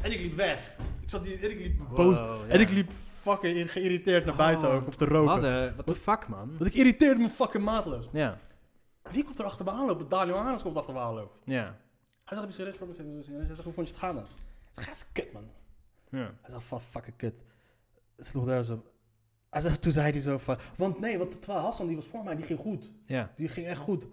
En 0.00 0.12
ik 0.12 0.20
liep 0.20 0.34
weg. 0.36 0.76
Ik 1.02 1.10
zat 1.10 1.22
die, 1.24 1.38
en 1.38 1.50
ik 1.50 1.58
liep 1.60 1.78
boos. 1.78 1.96
Wow, 2.14 2.46
ja. 2.46 2.52
En 2.54 2.60
ik 2.60 2.70
liep 2.70 2.90
fucking 3.20 3.72
geïrriteerd 3.72 4.24
naar 4.24 4.36
buiten 4.36 4.68
Oh, 4.68 4.74
ook, 4.74 4.86
op 4.86 4.98
de 4.98 5.04
roken. 5.04 5.34
Wat, 5.34 5.44
eh, 5.44 5.76
wat 5.76 5.86
de 5.86 5.94
fuck, 5.94 6.28
man? 6.28 6.54
Dat 6.58 6.66
ik 6.66 6.74
irriteerde 6.74 7.20
me 7.20 7.30
fucking 7.30 7.64
maatloos. 7.64 8.08
Ja, 8.12 8.38
Wie 9.12 9.24
komt 9.24 9.38
er 9.38 9.44
achter 9.44 9.64
me 9.64 9.70
aanlopen? 9.70 10.08
Daniel 10.08 10.58
komt 10.62 10.76
achter 10.76 10.94
me 10.94 11.00
aanlopen. 11.00 11.38
ja, 11.44 11.62
Hij 12.24 12.38
zegt, 12.38 12.56
heb 12.56 12.66
je 12.72 12.78
voor 12.78 12.86
me? 12.86 13.22
Hij 13.36 13.46
zegt, 13.46 13.62
hoe 13.64 13.72
vond 13.72 13.86
je 13.88 13.94
het 13.94 14.02
gaan 14.02 14.14
dan? 14.14 14.24
Ik 14.24 14.30
zeg, 14.72 14.84
ga 14.84 14.90
eens 14.90 15.06
kut, 15.12 15.32
man. 15.32 15.44
ja. 16.10 16.18
Hij 16.18 16.50
zegt, 16.50 16.62
van 16.62 16.80
fucking 16.80 17.16
kut. 17.16 17.44
Het 18.16 18.26
sloeg 18.26 18.44
daar 18.46 18.62
zo. 18.62 18.84
Hij 19.50 19.60
zegt, 19.60 19.82
toen 19.82 19.92
zei 19.92 20.10
hij 20.10 20.20
zo 20.20 20.38
van, 20.38 20.58
want 20.76 21.00
nee, 21.00 21.18
want 21.18 21.42
terwijl 21.42 21.64
Hassan 21.64 21.86
die 21.86 21.96
was 21.96 22.06
voor 22.06 22.24
mij, 22.24 22.34
die 22.36 22.44
ging 22.44 22.58
goed. 22.58 22.92
Ja, 23.06 23.32
Die 23.36 23.48
ging 23.48 23.66
echt 23.66 23.80
goed. 23.80 24.06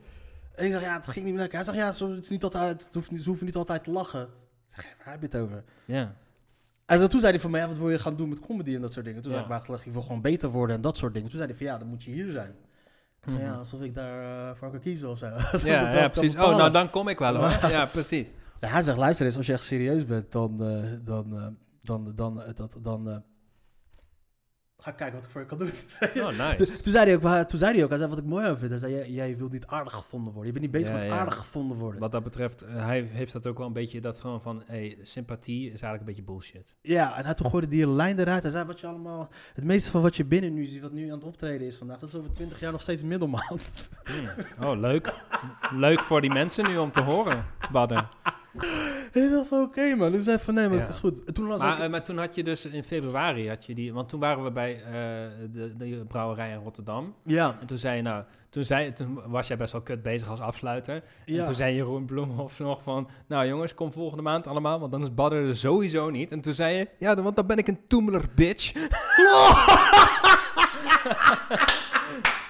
En 0.55 0.65
ik 0.65 0.71
zeg, 0.71 0.81
ja, 0.81 0.93
het 0.93 1.07
ging 1.07 1.15
niet 1.25 1.33
meer 1.33 1.41
lekker. 1.41 1.57
Hij 1.57 1.67
zegt, 1.67 1.77
ja, 1.77 1.91
zo, 1.91 2.09
het 2.11 2.23
is 2.23 2.29
niet 2.29 2.43
altijd, 2.43 2.85
het 2.85 2.93
hoeft 2.93 3.11
niet, 3.11 3.21
ze 3.21 3.27
hoeven 3.27 3.45
niet 3.45 3.55
altijd 3.55 3.83
te 3.83 3.91
lachen. 3.91 4.21
Ik 4.75 4.81
zeg, 4.81 4.95
waar 4.97 5.11
heb 5.13 5.19
je 5.21 5.25
het 5.25 5.35
over? 5.37 5.63
ja. 5.85 6.15
En 6.85 7.09
toen 7.09 7.19
zei 7.19 7.31
hij 7.31 7.41
van 7.41 7.51
mij, 7.51 7.59
ja, 7.61 7.67
wat 7.67 7.77
wil 7.77 7.89
je 7.89 7.99
gaan 7.99 8.15
doen 8.15 8.29
met 8.29 8.39
comedy 8.39 8.75
en 8.75 8.81
dat 8.81 8.93
soort 8.93 9.05
dingen? 9.05 9.21
Toen 9.21 9.31
Ja. 9.31 9.37
zei 9.47 9.59
ik, 9.61 9.67
maar 9.67 9.79
ik 9.85 9.91
wil 9.93 10.01
gewoon 10.01 10.21
beter 10.21 10.49
worden 10.49 10.75
en 10.75 10.81
dat 10.81 10.97
soort 10.97 11.13
dingen. 11.13 11.29
Toen 11.29 11.37
zei 11.37 11.49
hij 11.49 11.57
van, 11.59 11.67
ja, 11.67 11.77
dan 11.77 11.87
moet 11.87 12.03
je 12.03 12.11
hier 12.11 12.31
zijn. 12.31 12.55
Zei, 13.29 13.41
Mhm. 13.41 13.51
ja, 13.51 13.57
alsof 13.57 13.81
ik 13.81 13.93
daar 13.95 14.47
eh, 14.49 14.55
voor 14.55 14.71
kan 14.71 14.79
kiezen 14.79 15.09
of 15.09 15.17
zo. 15.17 15.25
Ja, 15.69 15.91
ja, 15.97 16.07
precies. 16.07 16.35
Oh, 16.35 16.57
nou 16.57 16.71
dan 16.71 16.89
kom 16.89 17.07
ik 17.07 17.19
wel 17.19 17.35
hoor. 17.35 17.49
Ja, 17.71 17.85
precies. 17.85 18.31
Ja, 18.59 18.67
hij 18.67 18.81
zegt, 18.81 18.97
luister 18.97 19.25
eens, 19.25 19.37
als 19.37 19.45
je 19.45 19.53
echt 19.53 19.63
serieus 19.63 20.05
bent, 20.05 20.31
dan, 20.31 20.63
eh, 20.63 20.83
dan, 21.03 21.35
eh, 21.37 21.47
dan, 21.83 22.11
dan, 22.15 22.41
dat, 22.55 22.77
dan, 22.81 23.09
eh, 23.09 23.15
Ga 24.81 24.91
kijken 24.91 25.15
wat 25.15 25.25
ik 25.25 25.31
voor 25.31 25.41
je 25.41 25.47
kan 25.47 25.57
doen. 25.57 25.71
Oh, 26.23 26.27
nice. 26.49 26.81
Toen, 26.81 26.91
zei 26.91 27.05
hij 27.05 27.15
ook, 27.15 27.47
toen 27.47 27.59
zei 27.59 27.73
hij 27.73 27.83
ook, 27.83 27.89
hij 27.89 27.97
zei 27.97 28.09
wat 28.09 28.19
ik 28.19 28.25
mooi 28.25 28.45
aan 28.45 28.57
vind. 28.57 28.69
Hij 28.69 28.79
zei, 28.79 28.93
jij, 28.93 29.09
jij 29.09 29.37
wilt 29.37 29.51
niet 29.51 29.65
aardig 29.65 29.93
gevonden 29.93 30.33
worden. 30.33 30.53
Je 30.53 30.59
bent 30.59 30.71
niet 30.71 30.81
bezig 30.81 30.95
Ja, 30.95 31.01
met 31.01 31.09
ja. 31.09 31.17
aardig 31.17 31.35
gevonden 31.35 31.77
worden. 31.77 31.99
Wat 31.99 32.11
dat 32.11 32.23
betreft, 32.23 32.61
eh, 32.61 32.85
hij 32.85 33.01
heeft 33.01 33.33
dat 33.33 33.47
ook 33.47 33.57
wel 33.57 33.67
een 33.67 33.73
beetje 33.73 34.01
dat 34.01 34.19
gewoon 34.19 34.41
van, 34.41 34.63
hey, 34.65 34.97
sympathie 35.01 35.63
is 35.63 35.81
eigenlijk 35.81 35.99
een 35.99 36.05
beetje 36.05 36.23
bullshit. 36.23 36.75
Ja, 36.81 37.17
en 37.17 37.25
hij 37.25 37.33
toen 37.33 37.49
gooide 37.49 37.67
die 37.67 37.87
lijn 37.89 38.19
eruit. 38.19 38.41
Hij 38.43 38.51
zei 38.51 38.65
wat 38.65 38.79
je 38.79 38.87
allemaal, 38.87 39.29
het 39.53 39.63
meeste 39.63 39.91
van 39.91 40.01
wat 40.01 40.15
je 40.15 40.25
binnen 40.25 40.53
nu 40.53 40.65
ziet, 40.65 40.81
wat 40.81 40.91
nu 40.91 41.05
aan 41.05 41.17
het 41.17 41.23
optreden 41.27 41.67
is 41.67 41.77
vandaag, 41.77 41.99
dat 41.99 42.09
is 42.09 42.15
over 42.15 42.31
20 42.31 42.59
jaar 42.59 42.71
nog 42.71 42.81
steeds 42.81 43.03
middelmaat. 43.03 43.89
Hmm. 44.03 44.67
Oh, 44.67 44.79
leuk. 44.79 45.13
leuk 45.71 46.01
voor 46.01 46.21
die 46.21 46.31
mensen 46.31 46.67
nu 46.69 46.77
om 46.77 46.91
te 46.91 47.03
horen, 47.03 47.45
Badden. 47.71 48.07
dacht 49.31 49.47
van 49.47 49.61
oké 49.61 49.95
man, 49.95 50.11
dus 50.11 50.23
zei 50.23 50.39
van 50.39 50.53
nee, 50.53 50.67
maar 50.69 50.77
Ja. 50.77 50.83
dat 50.85 50.93
is 50.93 50.99
goed. 50.99 51.23
En 51.23 51.33
toen 51.33 51.47
las 51.47 51.59
Maar, 51.59 51.73
ik, 51.73 51.79
eh, 51.79 51.89
maar 51.89 52.03
toen 52.03 52.17
had 52.17 52.35
je 52.35 52.43
dus 52.43 52.65
in 52.65 52.83
februari, 52.83 53.49
had 53.49 53.65
je 53.65 53.75
die, 53.75 53.93
want 53.93 54.09
toen 54.09 54.19
waren 54.19 54.43
we 54.43 54.51
bij 54.51 54.75
eh, 54.85 54.91
de, 55.53 55.73
de 55.77 56.05
brouwerij 56.07 56.51
in 56.51 56.57
Rotterdam. 56.63 57.13
ja, 57.25 57.55
En 57.61 57.67
toen 57.67 57.77
zei 57.77 57.95
je, 57.95 58.01
nou, 58.01 58.23
toen, 58.49 58.63
zei, 58.63 58.93
toen 58.93 59.21
was 59.25 59.47
jij 59.47 59.57
best 59.57 59.71
wel 59.71 59.81
kut 59.81 60.01
bezig 60.01 60.29
als 60.29 60.39
afsluiter. 60.39 61.03
ja. 61.25 61.37
En 61.39 61.43
toen 61.43 61.55
zei 61.55 61.75
Jeroen 61.75 62.05
Bloemhoff 62.05 62.59
nog 62.59 62.83
van, 62.83 63.09
nou 63.27 63.47
jongens, 63.47 63.73
kom 63.73 63.91
volgende 63.93 64.23
maand 64.23 64.47
allemaal, 64.47 64.79
want 64.79 64.91
dan 64.91 65.01
is 65.01 65.13
Badder 65.13 65.47
er 65.47 65.57
sowieso 65.57 66.09
niet. 66.09 66.31
En 66.31 66.41
toen 66.41 66.53
zei 66.53 66.75
je, 66.77 66.87
ja, 66.97 67.21
want 67.21 67.35
dan 67.35 67.45
ben 67.47 67.57
ik 67.57 67.67
een 67.67 67.79
toemeler 67.87 68.25
bitch. 68.35 68.71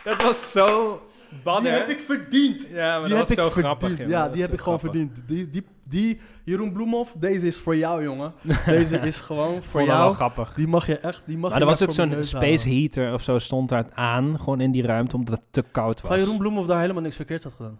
dat 0.03 0.21
was 0.21 0.51
zo 0.51 1.01
Badder. 1.43 1.63
die 1.71 1.79
heb 1.79 1.89
ik 1.89 1.99
verdiend. 1.99 2.67
Ja, 2.67 2.99
maar 2.99 3.07
die 3.09 3.17
dat 3.17 3.27
heb 3.27 3.37
was 3.37 3.47
ik 3.47 3.53
zo 3.53 3.59
grappig. 3.61 3.87
verdiend. 3.89 4.09
Ja, 4.09 4.21
die 4.23 4.31
was 4.31 4.39
heb 4.41 4.53
ik 4.53 4.59
gewoon 4.59 4.79
grappig. 4.79 5.01
verdiend. 5.01 5.27
Die, 5.27 5.49
die, 5.49 5.65
die 5.89 6.19
Jeroen 6.43 6.71
Bloemhoff, 6.73 7.13
deze 7.19 7.47
is 7.47 7.57
voor 7.57 7.75
jou, 7.77 8.03
jongen. 8.03 8.33
Deze 8.65 8.97
is 9.07 9.19
gewoon 9.19 9.63
voor 9.63 9.85
wel 9.85 9.95
jou. 9.95 10.13
grappig. 10.13 10.53
Die 10.53 10.67
mag 10.67 10.85
je 10.87 10.97
echt, 10.97 11.23
die 11.25 11.37
mag 11.37 11.49
Maar 11.49 11.59
je 11.59 11.65
er 11.65 11.71
was 11.71 11.81
ook 11.81 11.91
zo'n 11.91 12.23
space 12.23 12.37
houden. 12.67 12.79
heater 12.79 13.13
of 13.13 13.21
zo 13.21 13.39
stond 13.39 13.69
daar 13.69 13.85
aan, 13.93 14.39
gewoon 14.39 14.61
in 14.61 14.71
die 14.71 14.83
ruimte, 14.83 15.15
omdat 15.15 15.35
het 15.35 15.45
te 15.51 15.63
koud 15.71 16.01
was. 16.01 16.09
Van 16.09 16.19
Jeroen 16.19 16.37
Bloemhoff 16.37 16.67
daar 16.67 16.79
helemaal 16.79 17.01
niks 17.01 17.15
verkeerd 17.15 17.43
had 17.43 17.53
gedaan. 17.53 17.79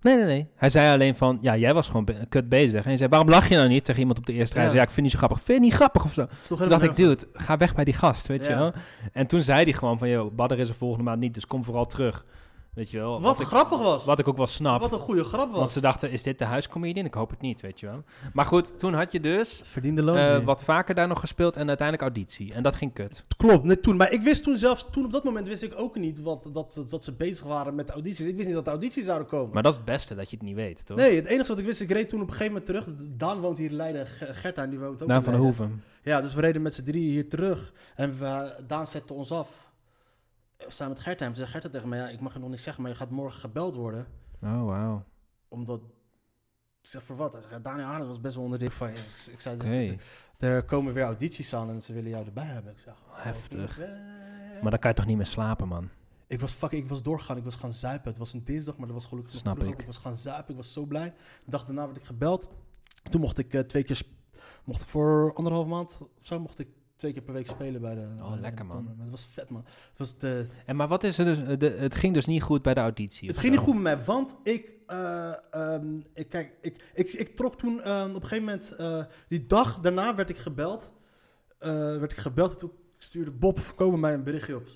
Nee, 0.00 0.16
nee, 0.16 0.24
nee. 0.24 0.46
Hij 0.56 0.68
zei 0.68 0.92
alleen 0.94 1.16
van, 1.16 1.38
ja, 1.40 1.56
jij 1.56 1.74
was 1.74 1.86
gewoon 1.86 2.04
be- 2.04 2.26
kut 2.28 2.48
bezig. 2.48 2.80
En 2.82 2.88
hij 2.88 2.96
zei, 2.96 3.08
waarom 3.08 3.28
lach 3.28 3.48
je 3.48 3.56
nou 3.56 3.68
niet 3.68 3.84
tegen 3.84 4.00
iemand 4.00 4.18
op 4.18 4.26
de 4.26 4.32
eerste 4.32 4.54
rij? 4.54 4.62
Ja. 4.62 4.68
Zei, 4.68 4.80
ja, 4.80 4.86
ik 4.86 4.92
vind 4.94 5.02
niet 5.02 5.12
zo 5.14 5.18
grappig. 5.18 5.40
Vind 5.42 5.58
je 5.58 5.64
niet 5.64 5.74
grappig 5.74 6.04
of 6.04 6.12
zo? 6.12 6.26
Toen 6.48 6.68
dacht 6.68 6.82
ik, 6.82 6.96
dude, 6.96 7.26
ga 7.32 7.56
weg 7.56 7.74
bij 7.74 7.84
die 7.84 7.94
gast, 7.94 8.26
weet 8.26 8.46
je 8.46 8.54
wel. 8.54 8.72
En 9.12 9.26
toen 9.26 9.42
zei 9.42 9.62
hij 9.64 9.72
gewoon 9.72 9.98
van, 9.98 10.08
joh, 10.08 10.34
Badder 10.34 10.58
is 10.58 10.68
er 10.68 10.74
volgende 10.74 11.04
maand 11.04 11.20
niet, 11.20 11.34
dus 11.34 11.46
kom 11.46 11.64
vooral 11.64 11.84
terug. 11.86 12.24
Weet 12.76 12.90
je 12.90 12.98
wel. 12.98 13.20
Wat 13.20 13.40
ik, 13.40 13.46
grappig 13.46 13.78
was. 13.78 14.04
Wat 14.04 14.18
ik 14.18 14.28
ook 14.28 14.36
wel 14.36 14.46
snap. 14.46 14.80
Wat 14.80 14.92
een 14.92 14.98
goede 14.98 15.24
grap 15.24 15.38
want 15.46 15.52
was. 15.56 15.72
ze 15.72 15.80
dachten, 15.80 16.10
is 16.10 16.22
dit 16.22 16.38
de 16.38 16.44
huiscomedian? 16.44 17.06
Ik 17.06 17.14
hoop 17.14 17.30
het 17.30 17.40
niet, 17.40 17.60
weet 17.60 17.80
je 17.80 17.86
wel. 17.86 18.02
Maar 18.32 18.44
goed, 18.44 18.78
toen 18.78 18.94
had 18.94 19.12
je 19.12 19.20
dus 19.20 19.60
Verdiende 19.64 20.02
loon. 20.02 20.16
eh, 20.16 20.44
wat 20.44 20.64
vaker 20.64 20.94
daar 20.94 21.08
nog 21.08 21.20
gespeeld 21.20 21.56
en 21.56 21.68
uiteindelijk 21.68 22.08
auditie. 22.14 22.52
En 22.52 22.62
dat 22.62 22.74
ging 22.74 22.92
kut. 22.92 23.24
Klopt, 23.36 23.64
net 23.64 23.82
toen. 23.82 23.96
Maar 23.96 24.12
ik 24.12 24.22
wist 24.22 24.42
toen 24.42 24.58
zelfs, 24.58 24.86
toen 24.90 25.04
op 25.04 25.12
dat 25.12 25.24
moment 25.24 25.48
wist 25.48 25.62
ik 25.62 25.72
ook 25.76 25.96
niet 25.96 26.20
wat, 26.22 26.48
dat, 26.52 26.86
dat 26.88 27.04
ze 27.04 27.12
bezig 27.12 27.46
waren 27.46 27.74
met 27.74 27.86
de 27.86 27.92
audities. 27.92 28.26
Ik 28.26 28.34
wist 28.36 28.46
niet 28.46 28.54
dat 28.56 28.64
de 28.64 28.70
audities 28.70 29.04
zouden 29.04 29.28
komen. 29.28 29.54
Maar 29.54 29.62
dat 29.62 29.72
is 29.72 29.78
het 29.78 29.86
beste, 29.86 30.14
dat 30.14 30.30
je 30.30 30.36
het 30.36 30.44
niet 30.46 30.54
weet, 30.56 30.86
toch? 30.86 30.96
Nee, 30.96 31.16
het 31.16 31.26
enige 31.26 31.48
wat 31.48 31.58
ik 31.58 31.64
wist, 31.64 31.80
ik 31.80 31.90
reed 31.90 32.08
toen 32.08 32.20
op 32.20 32.26
een 32.28 32.34
gegeven 32.36 32.52
moment 32.52 32.66
terug. 32.86 33.08
Daan 33.16 33.40
woont 33.40 33.58
hier 33.58 33.70
in 33.70 33.76
Leiden, 33.76 34.06
Ge- 34.06 34.34
Gertijn 34.34 34.70
die 34.70 34.78
woont 34.78 35.02
ook 35.02 35.08
Daan 35.08 35.16
in 35.18 35.22
van 35.24 35.32
der 35.32 35.42
Leiden. 35.42 35.64
Hoeven. 35.66 35.82
Ja, 36.02 36.20
dus 36.20 36.34
we 36.34 36.40
reden 36.40 36.62
met 36.62 36.74
z'n 36.74 36.84
drieën 36.84 37.10
hier 37.10 37.28
terug. 37.28 37.72
En 37.94 38.18
we, 38.18 38.54
Daan 38.66 38.86
zette 38.86 39.12
ons 39.14 39.32
af. 39.32 39.64
Staan 40.58 40.88
met 40.88 40.98
Gertijn. 40.98 41.28
Toen 41.28 41.38
zei 41.38 41.50
Gertijn 41.50 41.72
tegen 41.72 41.88
mij, 41.88 41.98
ja, 41.98 42.08
ik 42.08 42.20
mag 42.20 42.32
je 42.32 42.38
nog 42.38 42.48
niet 42.50 42.60
zeggen, 42.60 42.82
maar 42.82 42.90
je 42.92 42.96
gaat 42.98 43.10
morgen 43.10 43.40
gebeld 43.40 43.74
worden. 43.74 44.06
Oh, 44.42 44.64
wauw. 44.64 45.04
Omdat... 45.48 45.80
Ik 46.80 46.92
zeg, 46.92 47.02
voor 47.02 47.16
wat? 47.16 47.46
Hij 47.48 47.62
Daniel 47.62 47.86
Arends 47.86 48.08
was 48.08 48.20
best 48.20 48.34
wel 48.34 48.44
onder 48.44 48.58
de 48.58 48.70
van... 48.70 48.88
ja, 48.88 48.94
Ik 49.32 49.40
zei, 49.40 49.54
Oké. 49.54 49.96
er 50.38 50.62
komen 50.64 50.92
weer 50.92 51.04
audities 51.04 51.54
aan 51.54 51.70
en 51.70 51.82
ze 51.82 51.92
willen 51.92 52.10
jou 52.10 52.26
erbij 52.26 52.44
hebben. 52.44 52.72
Ik 52.72 52.78
zeg, 52.78 52.94
oh, 52.94 53.14
Heftig. 53.24 53.78
Maar 54.62 54.70
dan 54.70 54.78
kan 54.78 54.90
je 54.90 54.96
toch 54.96 55.06
niet 55.06 55.16
meer 55.16 55.26
slapen, 55.26 55.68
man? 55.68 55.88
Ik 56.26 56.40
was, 56.40 56.52
fuck, 56.52 56.70
ik 56.70 56.86
was 56.86 57.02
doorgegaan, 57.02 57.36
ik 57.36 57.44
was 57.44 57.54
gaan 57.54 57.72
zuipen. 57.72 58.08
Het 58.08 58.18
was 58.18 58.32
een 58.32 58.44
dinsdag, 58.44 58.76
maar 58.76 58.86
dat 58.86 58.96
was 58.96 59.04
gelukkig 59.04 59.32
nog 59.32 59.42
Snap 59.42 59.62
ook. 59.62 59.80
ik. 59.80 59.86
was 59.86 59.96
gaan 59.96 60.14
zuipen, 60.14 60.50
ik 60.50 60.56
was 60.56 60.72
zo 60.72 60.84
blij. 60.84 61.14
De 61.44 61.50
dag 61.50 61.64
daarna 61.64 61.84
werd 61.86 61.96
ik 61.96 62.04
gebeld. 62.04 62.48
Toen 63.10 63.20
mocht 63.20 63.38
ik 63.38 63.54
eh, 63.54 63.60
twee 63.60 63.82
keer, 63.82 64.02
mocht 64.64 64.80
ik 64.82 64.88
voor 64.88 65.34
anderhalf 65.34 65.66
maand 65.66 65.98
of 66.00 66.26
zo, 66.26 66.40
mocht 66.40 66.58
ik 66.58 66.68
twee 66.96 67.12
keer 67.12 67.22
per 67.22 67.34
week 67.34 67.46
spelen 67.46 67.80
bij 67.80 67.94
de... 67.94 68.06
bij 68.16 68.30
de 68.30 68.40
lekker, 68.40 68.66
man. 68.66 68.84
Maar 68.84 68.94
het 68.98 69.10
was 69.10 69.26
vet, 69.30 69.50
man. 69.50 69.64
Het, 69.66 69.98
was 69.98 70.18
de, 70.18 70.46
En 70.66 70.76
maar 70.76 70.88
wat 70.88 71.04
is 71.04 71.18
er 71.18 71.24
dus... 71.24 71.38
eh, 71.38 71.58
De, 71.58 71.70
het 71.70 71.94
ging 71.94 72.14
dus 72.14 72.26
niet 72.26 72.42
goed 72.42 72.62
bij 72.62 72.74
de 72.74 72.80
auditie. 72.80 73.28
het 73.28 73.38
ging 73.38 73.54
zo? 73.54 73.60
niet 73.60 73.68
goed 73.68 73.82
met 73.82 73.96
mij, 73.96 74.04
want 74.04 74.34
ik, 74.42 74.70
eh, 74.86 75.34
ehm, 75.50 75.98
ik, 76.14 76.28
kijk, 76.28 76.52
ik, 76.60 76.90
ik, 76.94 77.12
ik 77.12 77.36
trok 77.36 77.56
toen 77.56 77.82
ehm, 77.82 78.08
op 78.14 78.22
een 78.22 78.28
gegeven 78.28 78.44
moment, 78.44 78.72
eh, 78.72 79.04
die 79.28 79.46
dag 79.46 79.80
daarna 79.80 80.14
werd 80.14 80.28
ik 80.28 80.36
gebeld. 80.38 80.90
Eh, 81.58 81.70
werd 81.72 82.12
ik 82.12 82.18
gebeld 82.18 82.52
en 82.52 82.58
toen 82.58 82.72
stuurde 82.98 83.30
Bob 83.30 83.72
komen 83.76 84.00
mij 84.00 84.14
een 84.14 84.24
berichtje 84.24 84.56
op. 84.56 84.66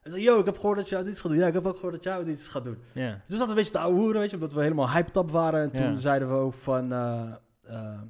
Hij 0.00 0.10
zei, 0.12 0.22
yo, 0.22 0.38
ik 0.38 0.44
heb 0.44 0.56
gehoord 0.56 0.76
dat 0.78 0.88
je 0.88 0.94
audities 0.94 1.20
gaat 1.20 1.30
doen. 1.30 1.40
Ja, 1.40 1.46
ik 1.46 1.52
heb 1.52 1.66
ook 1.66 1.74
gehoord 1.74 1.94
dat 1.94 2.04
jij 2.04 2.12
audities 2.12 2.46
gaat 2.46 2.64
doen. 2.64 2.78
Dus 3.26 3.38
zaten 3.38 3.44
we 3.44 3.48
een 3.50 3.54
beetje 3.54 3.72
te 3.72 3.78
ouwe 3.78 3.98
hoeren, 3.98 4.20
weet 4.20 4.30
je, 4.30 4.36
omdat 4.36 4.52
we 4.52 4.62
helemaal 4.62 4.90
hyped 4.90 5.16
up 5.16 5.30
waren. 5.30 5.60
En 5.62 5.70
toen 5.70 5.98
zeiden 5.98 6.28
we 6.28 6.34
ook 6.34 6.54
van, 6.54 6.92
eh, 6.92 7.32
eh, 7.62 8.00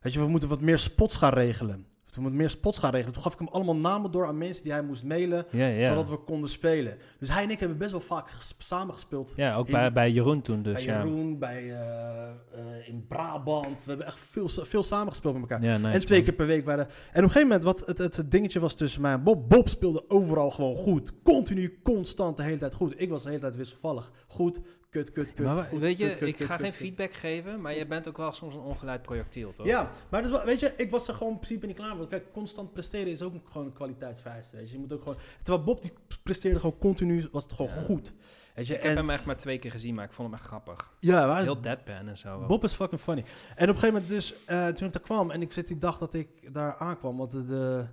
weet 0.00 0.12
je, 0.12 0.20
we 0.20 0.28
moeten 0.28 0.48
wat 0.48 0.60
meer 0.60 0.78
spots 0.78 1.16
gaan 1.16 1.32
regelen. 1.32 1.86
We 2.14 2.20
moeten 2.20 2.40
meer 2.40 2.50
spots 2.50 2.78
gaan 2.78 2.90
regelen. 2.90 3.12
Toen 3.14 3.22
gaf 3.22 3.32
ik 3.32 3.38
hem 3.38 3.48
allemaal 3.48 3.76
namen 3.76 4.10
door 4.10 4.26
aan 4.26 4.38
mensen 4.38 4.62
die 4.62 4.72
hij 4.72 4.82
moest 4.82 5.04
mailen, 5.04 5.46
zodat 5.80 6.08
we 6.08 6.16
konden 6.16 6.50
spelen. 6.50 6.96
Dus 7.18 7.30
hij 7.32 7.42
en 7.42 7.50
ik 7.50 7.60
hebben 7.60 7.78
best 7.78 7.90
wel 7.90 8.00
vaak 8.00 8.30
ges- 8.30 8.54
samen 8.58 8.94
gespeeld. 8.94 9.32
ja, 9.36 9.56
ook 9.56 9.66
in 9.66 9.72
bij, 9.72 9.92
bij 9.92 10.10
Jeroen 10.10 10.40
toen 10.40 10.62
dus, 10.62 10.72
bij 10.72 10.82
ja. 10.84 11.02
Jeroen, 11.02 11.38
bij, 11.38 11.70
eh, 11.70 12.28
eh, 12.28 12.88
in 12.88 13.06
Brabant. 13.08 13.84
We 13.84 13.88
hebben 13.88 14.06
echt 14.06 14.18
veel, 14.18 14.48
veel 14.48 14.82
samen 14.82 15.08
gespeeld 15.08 15.34
met 15.34 15.42
elkaar. 15.42 15.60
Nice, 15.60 15.88
en 15.88 16.04
twee 16.04 16.18
man. 16.18 16.28
keer 16.28 16.36
per 16.36 16.46
week 16.46 16.64
bij 16.64 16.76
de... 16.76 16.82
En 16.82 16.88
op 16.88 17.14
een 17.14 17.22
gegeven 17.22 17.42
moment, 17.42 17.64
wat 17.64 17.86
het, 17.86 18.16
het 18.16 18.30
dingetje 18.30 18.60
was 18.60 18.74
tussen 18.74 19.00
mij 19.00 19.12
en 19.12 19.22
Bob... 19.22 19.48
Bob 19.48 19.68
speelde 19.68 20.04
overal 20.08 20.50
gewoon 20.50 20.74
goed. 20.74 21.12
Continu, 21.22 21.80
constant, 21.82 22.36
de 22.36 22.42
hele 22.42 22.58
tijd 22.58 22.74
goed. 22.74 23.00
Ik 23.00 23.08
was 23.08 23.22
de 23.22 23.28
hele 23.28 23.40
tijd 23.40 23.56
wisselvallig. 23.56 24.10
Goed, 24.26 24.60
kut, 24.90 25.12
kut, 25.12 25.34
kut. 25.34 25.46
Maar 25.46 25.64
goed, 25.64 25.78
weet 25.80 25.98
je, 25.98 26.06
kut, 26.08 26.16
kut, 26.18 26.28
ik 26.28 26.36
kut, 26.36 26.46
ga 26.46 26.56
geen 26.56 26.72
feedback 26.72 27.12
geven, 27.12 27.60
maar 27.60 27.76
je 27.76 27.86
bent 27.86 28.08
ook 28.08 28.16
wel 28.16 28.32
soms 28.32 28.54
een 28.54 28.60
ongeleid 28.60 29.02
projectiel, 29.02 29.52
toch? 29.52 29.66
Ja, 29.66 29.90
maar 30.10 30.22
dat, 30.22 30.44
weet 30.44 30.60
je, 30.60 30.72
ik 30.76 30.90
was 30.90 31.08
er 31.08 31.14
gewoon 31.14 31.32
in 31.32 31.38
principe 31.38 31.66
niet 31.66 31.76
klaar 31.76 31.96
voor. 31.96 32.06
Kijk, 32.06 32.32
constant 32.32 32.72
presteren 32.72 33.10
is 33.10 33.22
ook 33.22 33.34
gewoon 33.44 33.66
een 33.66 33.72
kwaliteitsvereiste. 33.72 34.56
Weet 34.56 34.66
je. 34.66 34.72
je 34.72 34.80
moet 34.80 34.92
ook 34.92 35.02
gewoon... 35.02 35.18
Terwijl 35.42 35.64
Bob 35.64 35.82
die 35.82 35.92
presteerde 36.22 36.60
gewoon 36.60 36.78
continu, 36.78 37.28
was 37.32 37.42
het 37.42 37.52
gewoon 37.52 37.70
goed. 37.70 38.12
Weet 38.54 38.66
je, 38.66 38.74
Ik 38.74 38.82
heb 38.82 38.96
hem 38.96 39.10
echt 39.10 39.24
maar 39.24 39.36
twee 39.36 39.58
keer 39.58 39.70
gezien, 39.70 39.94
maar 39.94 40.04
ik 40.04 40.12
vond 40.12 40.28
hem 40.28 40.38
echt 40.38 40.46
grappig. 40.46 40.92
ja, 41.00 41.42
Heel 41.42 41.60
deadpan 41.60 42.08
en 42.08 42.18
zo. 42.18 42.46
Bob 42.46 42.64
is 42.64 42.72
fucking 42.72 43.00
funny. 43.00 43.24
En 43.56 43.68
op 43.68 43.74
een 43.74 43.80
gegeven 43.80 43.92
moment 43.92 44.08
dus, 44.08 44.34
eh, 44.44 44.66
toen 44.66 44.86
ik 44.86 44.92
daar 44.92 45.02
kwam 45.02 45.30
en 45.30 45.42
ik 45.42 45.52
zit 45.52 45.66
die 45.66 45.78
dag 45.78 45.98
dat 45.98 46.14
ik 46.14 46.54
daar 46.54 46.76
aankwam, 46.76 47.16
want 47.16 47.30
de, 47.30 47.44
de, 47.44 47.86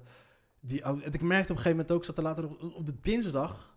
die, 0.59 0.77
ik 1.11 1.21
merkte 1.21 1.21
op 1.21 1.29
een 1.29 1.45
gegeven 1.47 1.69
moment 1.69 1.91
ook, 1.91 1.99
ik 1.99 2.05
zat 2.05 2.17
er 2.17 2.23
later 2.23 2.43
op, 2.43 2.61
op 2.75 2.85
de 2.85 2.99
dinsdag, 3.01 3.76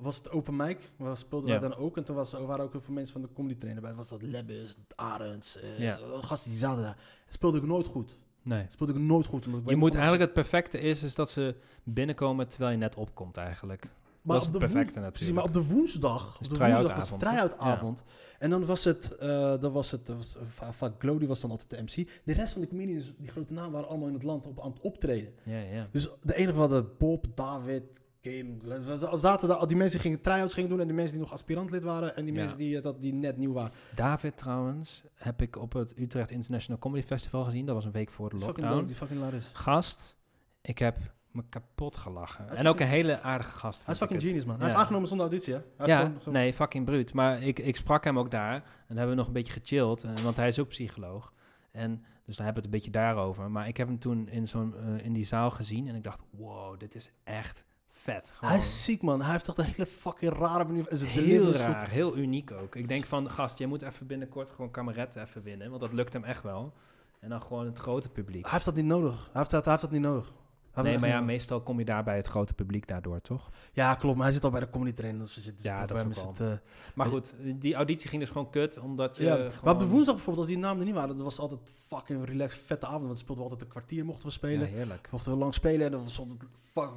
was 0.00 0.16
het 0.16 0.30
open 0.30 0.56
mic, 0.56 0.90
waar 0.96 1.16
speelden 1.16 1.50
Ja. 1.52 1.60
wij 1.60 1.68
dan 1.68 1.78
ook. 1.78 1.96
En 1.96 2.04
toen 2.04 2.16
was, 2.16 2.32
er 2.32 2.46
waren 2.46 2.64
ook 2.64 2.72
heel 2.72 2.80
veel 2.80 2.94
mensen 2.94 3.12
van 3.12 3.22
de 3.22 3.28
comedy 3.34 3.58
trainer 3.58 3.82
bij. 3.82 3.94
Was 3.94 4.08
dat 4.08 4.22
Lebbes, 4.22 4.76
Arends, 4.94 5.58
Ja. 5.78 5.98
gasten 6.20 6.50
die 6.50 6.58
zaten 6.58 6.82
daar. 6.82 6.96
En 7.26 7.32
speelde 7.32 7.58
ik 7.58 7.64
nooit 7.64 7.86
goed. 7.86 8.18
Nee. 8.42 8.64
Speelde 8.68 8.92
ik 8.92 8.98
nooit 8.98 9.26
goed. 9.26 9.46
Omdat 9.46 9.60
ik 9.60 9.68
Je 9.68 9.76
moet 9.76 9.92
eigenlijk 9.94 10.22
het 10.22 10.32
perfecte 10.32 10.78
is, 10.80 11.02
is 11.02 11.14
dat 11.14 11.30
ze 11.30 11.54
binnenkomen 11.82 12.48
terwijl 12.48 12.70
je 12.70 12.76
net 12.76 12.96
opkomt 12.96 13.36
eigenlijk. 13.36 13.90
Maar 14.22 14.36
dat 14.36 14.46
is 14.48 14.54
op 14.54 14.60
het 14.60 14.62
de 14.70 14.74
perfecte 14.74 15.00
natuurlijk. 15.00 15.12
Precies, 15.12 15.34
maar 15.34 15.44
op 15.44 15.52
de 15.52 15.74
woensdag, 15.74 16.36
op 16.38 16.42
de 16.48 16.48
woensdag 16.58 16.82
was 16.82 16.82
het 16.92 17.02
avond, 17.02 17.20
try-out 17.20 17.50
toch? 17.50 17.60
avond. 17.60 18.02
En 18.38 18.50
dan 18.50 18.64
was 18.66 18.84
het, 18.84 19.16
eh 19.16 19.60
dan 19.60 19.72
was 19.72 19.90
het, 19.90 20.08
was, 20.08 20.36
va- 20.48 20.72
vaak 20.72 20.92
Glow, 20.98 21.18
die 21.18 21.28
was 21.28 21.40
dan 21.40 21.50
altijd 21.50 21.70
de 21.70 21.82
MC. 21.82 22.08
De 22.24 22.32
rest 22.32 22.52
van 22.52 22.60
de 22.62 22.68
comedians, 22.68 23.12
die 23.18 23.28
grote 23.28 23.52
namen, 23.52 23.72
waren 23.72 23.88
allemaal 23.88 24.08
in 24.08 24.14
het 24.14 24.22
land 24.22 24.46
op, 24.46 24.60
aan 24.60 24.70
het 24.70 24.80
optreden. 24.80 25.32
Ja, 25.42 25.58
ja. 25.58 25.88
Dus 25.90 26.08
de 26.22 26.34
enige 26.36 26.58
wat 26.58 26.70
hadden 26.70 26.90
Bob, 26.98 27.26
David, 27.34 28.00
Er 28.22 29.18
zaten 29.18 29.48
daar, 29.48 29.56
al 29.56 29.66
die 29.66 29.76
mensen 29.76 30.00
gingen 30.00 30.20
try-outs 30.20 30.54
gingen 30.54 30.70
doen 30.70 30.80
en 30.80 30.86
die 30.86 30.94
mensen 30.94 31.12
die 31.12 31.22
nog 31.22 31.32
aspirant-lid 31.32 31.82
waren 31.82 32.16
en 32.16 32.24
die 32.24 32.34
Ja. 32.34 32.40
mensen 32.40 32.58
die, 32.58 32.76
eh, 32.76 32.82
dat, 32.82 33.00
die 33.02 33.14
net 33.14 33.36
nieuw 33.36 33.52
waren. 33.52 33.72
David 33.94 34.36
trouwens 34.36 35.02
heb 35.14 35.42
ik 35.42 35.56
op 35.56 35.72
het 35.72 35.98
Utrecht 35.98 36.30
International 36.30 36.78
Comedy 36.80 37.06
Festival 37.06 37.44
gezien. 37.44 37.66
Dat 37.66 37.74
was 37.74 37.84
een 37.84 37.92
week 37.92 38.10
voor 38.10 38.28
de 38.30 38.36
fucking 38.38 38.56
lockdown. 38.56 38.74
dope, 38.76 38.86
die 38.86 38.96
fucking 38.96 39.20
Laris. 39.20 39.50
Gast, 39.52 40.16
ik 40.60 40.78
heb 40.78 40.96
me 41.30 41.42
kapot 41.48 41.96
gelachen. 41.96 42.48
En 42.56 42.66
ook 42.66 42.80
een 42.80 42.86
hele 42.86 43.20
aardige 43.20 43.54
gast. 43.54 43.84
Hij 43.84 43.94
is 43.94 44.00
fucking 44.00 44.22
genius, 44.22 44.44
man. 44.44 44.58
Hij 44.58 44.68
is 44.68 44.74
aangenomen 44.74 45.08
zonder 45.08 45.26
auditie, 45.26 45.54
hè? 45.54 45.60
Hij 45.76 45.86
Ja, 45.86 45.98
gewoon- 46.18 46.32
nee, 46.32 46.52
fucking 46.52 46.84
bruut. 46.84 47.12
Maar 47.14 47.42
ik, 47.42 47.58
ik 47.58 47.76
sprak 47.76 48.04
hem 48.04 48.18
ook 48.18 48.30
daar. 48.30 48.54
En 48.54 48.96
hebben 48.96 49.08
we 49.08 49.14
nog 49.14 49.26
een 49.26 49.32
beetje 49.32 49.52
gechilled. 49.52 50.04
eh, 50.04 50.10
want 50.22 50.36
hij 50.36 50.48
is 50.48 50.58
ook 50.58 50.68
psycholoog. 50.68 51.32
En 51.70 52.04
dus 52.24 52.36
dan 52.36 52.44
hebben 52.46 52.62
we 52.62 52.68
het 52.68 52.84
een 52.84 52.90
beetje 52.90 52.90
daarover. 52.90 53.50
Maar 53.50 53.68
ik 53.68 53.76
heb 53.76 53.88
hem 53.88 53.98
toen 53.98 54.28
in, 54.28 54.48
zo'n, 54.48 54.74
eh, 54.76 55.04
in 55.04 55.12
die 55.12 55.26
zaal 55.26 55.50
gezien. 55.50 55.88
En 55.88 55.94
ik 55.94 56.02
dacht, 56.04 56.20
wow, 56.30 56.78
dit 56.80 56.94
is 56.94 57.10
echt 57.24 57.64
vet. 58.12 58.30
Gewoon 58.34 58.50
Hij 58.54 58.62
is 58.62 58.84
ziek, 58.84 59.02
man. 59.02 59.22
Hij 59.22 59.32
heeft 59.32 59.48
echt 59.48 59.58
een 59.58 59.64
hele 59.64 59.86
fucking 59.86 60.32
rare 60.32 60.64
manier. 60.64 60.88
En 60.88 60.96
zijn 60.96 61.10
heel 61.10 61.48
is 61.48 61.56
goed. 61.56 61.64
raar, 61.64 61.88
heel 61.88 62.16
uniek 62.16 62.50
ook. 62.52 62.74
Ik 62.74 62.88
denk 62.88 63.06
van, 63.06 63.30
gast, 63.30 63.58
jij 63.58 63.66
moet 63.66 63.82
even 63.82 64.06
binnenkort 64.06 64.50
gewoon 64.50 64.70
kameretten 64.70 65.22
even 65.22 65.42
winnen. 65.42 65.68
Want 65.68 65.80
dat 65.80 65.92
lukt 65.92 66.12
hem 66.12 66.24
echt 66.24 66.42
wel. 66.42 66.72
En 67.20 67.28
dan 67.28 67.42
gewoon 67.42 67.66
het 67.66 67.78
grote 67.78 68.08
publiek. 68.08 68.42
Hij 68.42 68.52
heeft 68.52 68.64
dat 68.64 68.74
niet 68.74 68.84
nodig. 68.84 69.14
Hij 69.14 69.30
heeft 69.32 69.50
dat, 69.50 69.64
hij 69.64 69.72
heeft 69.72 69.84
dat 69.84 69.92
niet 69.92 70.02
nodig. 70.02 70.32
Hij 70.72 70.82
Nee, 70.82 70.98
maar 70.98 71.08
ja, 71.08 71.20
meestal 71.20 71.60
kom 71.60 71.78
je 71.78 71.84
daar 71.84 72.04
bij 72.04 72.16
het 72.16 72.26
grote 72.26 72.54
publiek 72.54 72.86
daardoor, 72.86 73.20
toch? 73.20 73.50
ja, 73.72 73.94
klopt. 73.94 74.16
Maar 74.16 74.24
hij 74.24 74.34
zit 74.34 74.44
al 74.44 74.50
bij 74.50 74.60
de 74.60 74.68
comedy 74.68 74.92
trainer. 74.92 75.20
Dus 75.20 75.34
het 75.34 75.62
Ja, 75.62 75.86
dat 75.86 76.06
is 76.10 76.22
het, 76.22 76.40
eh, 76.40 76.52
Maar 76.94 77.06
goed, 77.06 77.34
die 77.54 77.74
auditie 77.74 78.08
ging 78.08 78.20
dus 78.22 78.30
gewoon 78.30 78.50
kut, 78.50 78.78
omdat 78.78 79.16
je 79.16 79.24
ja. 79.24 79.34
gewoon... 79.34 79.52
Maar 79.64 79.72
op 79.72 79.78
de 79.78 79.86
woensdag 79.86 80.14
bijvoorbeeld, 80.14 80.46
als 80.46 80.54
die 80.54 80.64
namen 80.64 80.78
er 80.78 80.84
niet 80.84 80.94
waren, 80.94 81.14
dat 81.14 81.24
was 81.24 81.38
altijd 81.38 81.60
fucking 81.88 82.24
relaxed, 82.24 82.62
vette 82.64 82.86
avond. 82.86 83.02
Want 83.02 83.12
we 83.12 83.18
speelden 83.18 83.44
we 83.44 83.50
altijd 83.50 83.62
een 83.62 83.76
kwartier, 83.76 84.04
mochten 84.04 84.24
we 84.26 84.32
Ja, 84.32 84.36
spelen. 84.36 84.68
heerlijk. 84.68 85.08
Mochten 85.10 85.32
we 85.32 85.38
lang 85.38 85.54
spelen 85.54 85.86
en 85.86 85.92
dan 85.92 86.02
was 86.02 86.16
het 86.16 86.34
fuck, 86.52 86.90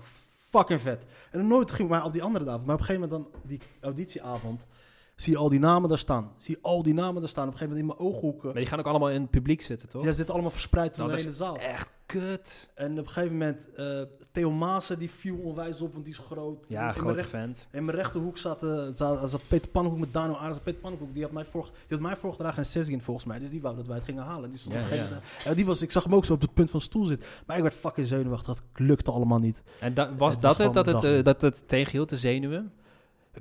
fucking 0.52 0.82
vet. 0.82 1.04
En 1.32 1.40
dan 1.40 1.48
nooit 1.48 1.72
ging 1.72 1.90
maar 1.90 2.06
op 2.06 2.14
die 2.14 2.24
andere 2.24 2.50
avond. 2.50 2.66
Maar 2.66 2.76
op 2.76 2.82
een 2.82 2.86
gegeven 2.86 3.10
moment 3.10 3.32
dan, 3.32 3.42
die 3.50 3.60
auditieavond, 3.82 4.66
zie 5.16 5.34
je 5.34 5.40
al 5.40 5.50
die 5.50 5.60
namen 5.60 5.90
daar 5.90 5.98
staan. 5.98 6.32
Zie 6.38 6.56
je 6.56 6.68
al 6.68 6.84
die 6.84 6.94
namen 6.94 7.22
daar 7.22 7.30
staan. 7.30 7.48
Op 7.48 7.52
een 7.52 7.58
gegeven 7.58 7.78
moment 7.78 8.00
in 8.00 8.06
mijn 8.06 8.14
ooghoeken. 8.14 8.48
Maar 8.48 8.58
die 8.58 8.66
gaan 8.66 8.80
ook 8.80 8.86
allemaal 8.86 9.10
in 9.10 9.22
het 9.22 9.30
publiek 9.30 9.62
zitten, 9.62 9.90
toch? 9.90 10.04
Ja, 10.04 10.10
ze 10.10 10.16
zitten 10.16 10.34
allemaal 10.34 10.52
verspreid 10.52 10.96
door 10.96 11.08
Dat 11.08 11.18
de 11.18 11.24
hele 11.24 11.36
zaal. 11.36 11.58
Echt 11.58 11.90
kut. 12.06 12.70
En 12.76 12.92
op 12.92 12.98
een 12.98 13.08
gegeven 13.08 13.38
moment, 13.38 13.72
eh 13.74 14.02
Theo 14.32 14.52
Maassen, 14.52 15.00
die 15.00 15.10
viel 15.12 15.36
onwijs 15.38 15.82
op, 15.82 15.94
want 15.94 16.06
die 16.06 16.14
is 16.14 16.20
groot. 16.20 16.66
Ja, 16.68 16.78
in 16.80 16.84
mijn, 16.86 16.96
grote 16.96 17.16
recht- 17.18 17.30
vent. 17.30 17.68
in 17.72 17.86
mijn 17.86 17.98
rechterhoek 17.98 18.38
zat, 18.38 18.64
eh, 18.64 18.84
zat, 18.94 19.30
zat 19.30 19.42
Peter 19.48 19.70
Pannenkoek 19.70 20.00
met 20.02 20.14
Dano 20.14 20.34
Arends. 20.36 20.60
Peter 20.60 20.80
Pannenkoek, 20.82 21.14
die 21.14 21.24
had 21.24 21.32
mij, 21.32 21.46
voor, 21.46 21.64
die 21.64 21.98
had 21.98 22.00
mij 22.00 22.16
voorgedragen 22.16 22.66
Sesgin 22.66 23.02
volgens 23.02 23.26
mij. 23.26 23.40
Dus 23.40 23.50
die 23.50 23.62
wou 23.62 23.76
dat 23.76 23.88
wij 23.88 23.96
het 23.96 24.06
gingen 24.06 24.24
halen. 24.24 24.50
Die 24.50 24.60
stond 24.60 24.76
Ja, 24.76 24.96
ja. 24.96 25.08
Ja, 25.46 25.54
die 25.54 25.66
was, 25.66 25.82
ik 25.82 25.92
zag 25.92 26.04
hem 26.04 26.16
ook 26.16 26.26
zo 26.26 26.34
op 26.34 26.42
het 26.42 26.54
punt 26.54 26.70
van 26.70 26.82
stoel 26.82 27.06
zitten. 27.06 27.28
Maar 27.46 27.56
ik 27.58 27.62
werd 27.64 27.76
fucking 27.76 28.08
zenuwachtig. 28.08 28.48
Dat 28.56 28.64
lukte 28.76 29.12
allemaal 29.12 29.40
niet. 29.40 29.62
En 29.80 29.94
da- 29.94 30.16
was 30.16 30.34
Het 30.34 30.42
was 30.42 30.58
dat 30.58 30.76
het, 30.76 30.86
dat 30.86 31.02
het, 31.02 31.18
eh, 31.18 31.24
dat 31.24 31.42
het 31.42 31.68
tegenhield, 31.68 32.10
de 32.10 32.18
zenuwen? 32.18 32.72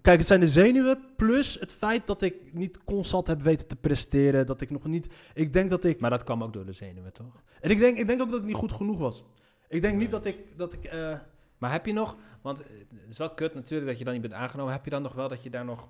Kijk, 0.03 0.19
het 0.19 0.27
zijn 0.27 0.41
de 0.41 0.49
zenuwen 0.49 0.99
plus 1.17 1.61
het 1.61 1.73
feit 1.73 2.07
dat 2.07 2.23
ik 2.23 2.35
niet 2.53 2.85
constant 2.85 3.27
heb 3.27 3.43
weten 3.43 3.67
te 3.67 3.77
presteren. 3.77 4.47
Dat 4.47 4.61
ik 4.61 4.71
nog 4.71 4.85
niet... 4.85 5.07
Ik 5.35 5.53
denk 5.53 5.71
dat 5.71 5.85
ik... 5.85 6.01
Maar 6.01 6.11
dat 6.11 6.25
kwam 6.25 6.43
ook 6.43 6.53
door 6.53 6.65
de 6.67 6.73
zenuwen, 6.73 7.13
toch? 7.13 7.43
En 7.61 7.71
ik 7.71 7.79
denk, 7.79 7.99
ik 7.99 8.07
denk 8.07 8.21
ook 8.21 8.31
dat 8.31 8.41
ik 8.41 8.47
niet 8.47 8.55
goed 8.57 8.73
genoeg 8.73 8.99
was. 8.99 9.25
Ik 9.71 9.83
denk 9.83 9.99
niet 9.99 10.11
dat 10.11 10.25
ik... 10.25 10.59
Dat 10.59 10.73
ik 10.73 10.85
eh, 10.85 11.19
Maar 11.59 11.73
heb 11.73 11.87
je 11.87 11.93
nog, 11.93 12.17
want 12.43 12.63
eh, 12.63 12.69
het 13.01 13.11
is 13.11 13.19
wel 13.19 13.35
kut 13.35 13.55
natuurlijk 13.55 13.89
dat 13.89 13.99
je 13.99 14.05
dan 14.05 14.13
niet 14.13 14.23
bent 14.23 14.35
aangenomen. 14.35 14.73
Heb 14.73 14.85
je 14.85 14.91
dan 14.91 15.03
nog 15.03 15.13
wel 15.13 15.29
dat 15.29 15.43
je 15.43 15.51
daar 15.51 15.65
nog 15.65 15.89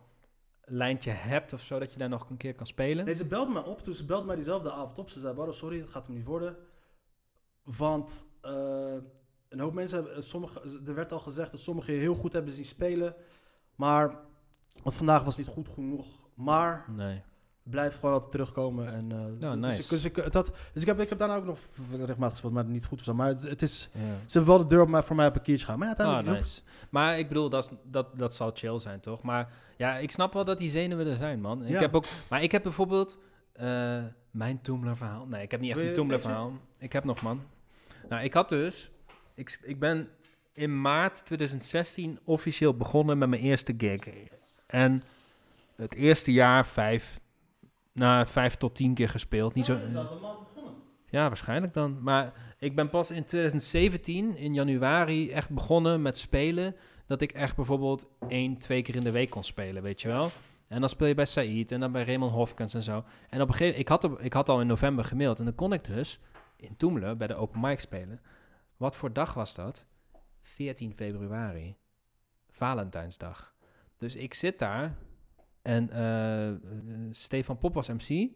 een 0.61 0.77
lijntje 0.77 1.11
hebt 1.11 1.53
of 1.53 1.61
zo, 1.61 1.79
dat 1.79 1.93
je 1.93 1.99
daar 1.99 2.09
nog 2.09 2.31
een 2.31 2.37
keer 2.37 2.55
kan 2.55 2.67
spelen? 2.67 3.05
Nee, 3.05 3.15
ze 3.15 3.27
belde 3.27 3.53
mij 3.53 3.63
op. 3.63 3.83
Toen 3.83 3.95
ze 3.95 4.05
belde 4.05 4.27
mij 4.27 4.35
diezelfde 4.35 4.73
avond 4.73 4.99
op. 4.99 5.11
Ze 5.11 5.21
zei, 5.21 5.35
Barro, 5.35 5.53
sorry, 5.53 5.79
het 5.79 5.91
gaat 5.91 6.07
hem 6.07 6.17
niet 6.17 6.25
worden. 6.25 6.57
Want 7.63 8.27
eh, 8.41 8.97
een 9.49 9.61
hoop 9.61 9.75
mensen 9.75 10.05
hebben... 10.05 10.23
Sommige, 10.23 10.81
er 10.87 10.95
werd 10.95 11.13
al 11.13 11.19
gezegd 11.19 11.51
dat 11.51 11.61
sommigen 11.61 11.95
je 11.95 12.01
heel 12.01 12.15
goed 12.15 12.33
hebben 12.33 12.53
zien 12.53 12.65
spelen. 12.65 13.15
Maar 13.75 14.21
want 14.83 14.95
vandaag 14.95 15.25
was 15.25 15.37
niet 15.37 15.47
goed 15.47 15.69
genoeg. 15.69 16.07
Maar 16.35 16.85
Nee. 16.89 17.23
Blijf 17.71 17.95
gewoon 17.95 18.13
altijd 18.15 18.31
terugkomen. 18.33 18.93
En, 18.93 19.09
Ja, 19.41 19.57
dus, 19.57 19.61
nice. 19.69 19.81
ik, 20.09 20.15
dus, 20.15 20.33
had, 20.33 20.53
dus 20.73 20.83
ik, 20.83 20.89
heb, 20.89 21.01
ik 21.01 21.09
heb 21.09 21.19
daarna 21.19 21.37
ook 21.37 21.45
nog 21.45 21.59
rechtmatig 21.91 22.31
gespeeld, 22.31 22.53
maar 22.53 22.65
niet 22.65 22.85
goed 22.85 23.03
zo. 23.05 23.15
Maar 23.15 23.27
het, 23.29 23.43
het 23.43 23.63
is, 23.63 23.81
ze 24.27 24.39
hebben 24.39 24.47
wel 24.55 24.59
de 24.59 24.67
deur 24.75 24.81
op 24.83 24.89
mij, 24.89 25.03
voor 25.03 25.17
mij 25.17 25.27
op 25.27 25.35
een 25.35 25.43
kiertje 25.43 25.67
gaan. 25.67 25.79
Maar 25.79 25.89
ja, 25.89 25.95
Ah, 25.95 25.99
uiteindelijk... 26.01 26.41
nice. 26.45 26.61
Maar 26.91 27.19
ik 27.19 27.29
bedoel, 27.29 27.49
dat, 27.49 27.73
dat, 27.85 28.19
dat 28.19 28.35
zal 28.35 28.51
chill 28.55 28.79
zijn, 28.79 29.01
toch? 29.01 29.23
Maar 29.23 29.53
ja, 29.77 29.97
ik 29.99 30.11
snap 30.11 30.33
wel 30.33 30.45
dat 30.45 30.59
die 30.59 30.71
zenuwen 30.71 31.07
er 31.07 31.17
zijn, 31.17 31.41
man. 31.41 31.65
Ik 31.65 31.71
Ja. 31.73 31.79
heb 31.81 31.95
ook, 31.95 32.05
maar 32.29 32.43
ik 32.43 32.53
heb 32.53 32.63
bijvoorbeeld 32.63 33.19
eh, 33.53 33.99
mijn 34.31 34.61
Toomler 34.61 34.97
verhaal. 34.97 35.27
Nee, 35.27 35.43
ik 35.43 35.51
heb 35.51 35.61
niet 35.61 35.69
echt 35.71 35.79
een 35.79 35.85
je 35.85 35.89
een 35.91 35.97
Toomler 35.97 36.17
beetje? 36.17 36.33
verhaal. 36.33 36.53
Ik 36.79 36.93
heb 36.93 37.05
nog, 37.05 37.23
man. 37.23 37.43
Nou, 38.09 38.23
ik 38.25 38.35
had 38.35 38.49
dus... 38.49 38.91
Ik, 39.35 39.59
ik 39.63 39.79
ben 39.81 40.09
in 40.53 40.81
maart 40.81 41.25
2016 41.25 42.19
officieel 42.25 42.77
begonnen 42.77 43.19
met 43.19 43.29
mijn 43.29 43.43
eerste 43.43 43.75
gig. 43.79 44.01
En 44.67 45.03
het 45.77 45.95
eerste 45.95 46.33
jaar 46.33 46.67
vijf... 46.67 47.21
Nou, 47.93 48.27
vijf 48.27 48.55
tot 48.57 48.75
tien 48.75 48.95
keer 48.95 49.09
gespeeld. 49.09 49.55
Niet 49.55 49.65
zo, 49.65 49.73
ja, 51.11 51.27
waarschijnlijk 51.29 51.73
dan. 51.73 52.03
Maar 52.03 52.33
ik 52.59 52.75
ben 52.75 52.89
pas 52.91 53.11
in 53.11 53.25
2017, 53.25 54.37
in 54.37 54.55
januari, 54.55 55.31
echt 55.31 55.51
begonnen 55.51 56.03
met 56.03 56.19
spelen. 56.19 56.77
Dat 57.07 57.21
ik 57.21 57.33
echt 57.33 57.57
bijvoorbeeld 57.57 58.07
één, 58.29 58.59
twee 58.59 58.83
keer 58.83 58.97
in 58.97 59.05
de 59.05 59.11
week 59.11 59.31
kon 59.31 59.45
spelen, 59.45 59.83
weet 59.83 60.01
je 60.03 60.09
wel. 60.09 60.31
En 60.69 60.81
dan 60.81 60.89
speel 60.89 61.07
je 61.07 61.15
bij 61.15 61.25
Said 61.25 61.73
en 61.73 61.81
dan 61.81 61.93
bij 61.93 62.05
Raymond 62.05 62.33
Hofkens 62.33 62.75
en 62.75 62.83
zo. 62.83 63.05
En 63.29 63.41
op 63.41 63.49
een 63.49 63.55
gegeven 63.55 63.65
moment, 63.67 63.79
ik 63.81 63.89
had, 63.89 64.05
er- 64.05 64.21
ik 64.25 64.33
had 64.33 64.49
al 64.49 64.61
in 64.61 64.67
november 64.67 65.05
gemaild. 65.05 65.39
En 65.39 65.45
dan 65.45 65.55
kon 65.55 65.73
ik 65.73 65.85
dus 65.85 66.21
in 66.57 66.77
Toemelen 66.77 67.19
bij 67.19 67.27
de 67.27 67.35
open 67.35 67.61
mic 67.61 67.81
spelen. 67.81 68.21
Wat 68.77 68.97
voor 68.97 69.13
dag 69.13 69.35
was 69.35 69.55
dat? 69.55 69.85
14 70.43 70.95
februari. 70.95 71.77
Valentijnsdag. 72.51 73.55
Dus 73.99 74.15
ik 74.17 74.35
zit 74.35 74.59
daar 74.59 74.95
en 75.63 75.91
eh, 75.91 76.49
eh, 76.49 76.57
Stefan 77.11 77.59
Pop 77.59 77.75
was 77.75 77.89
MC. 77.89 78.29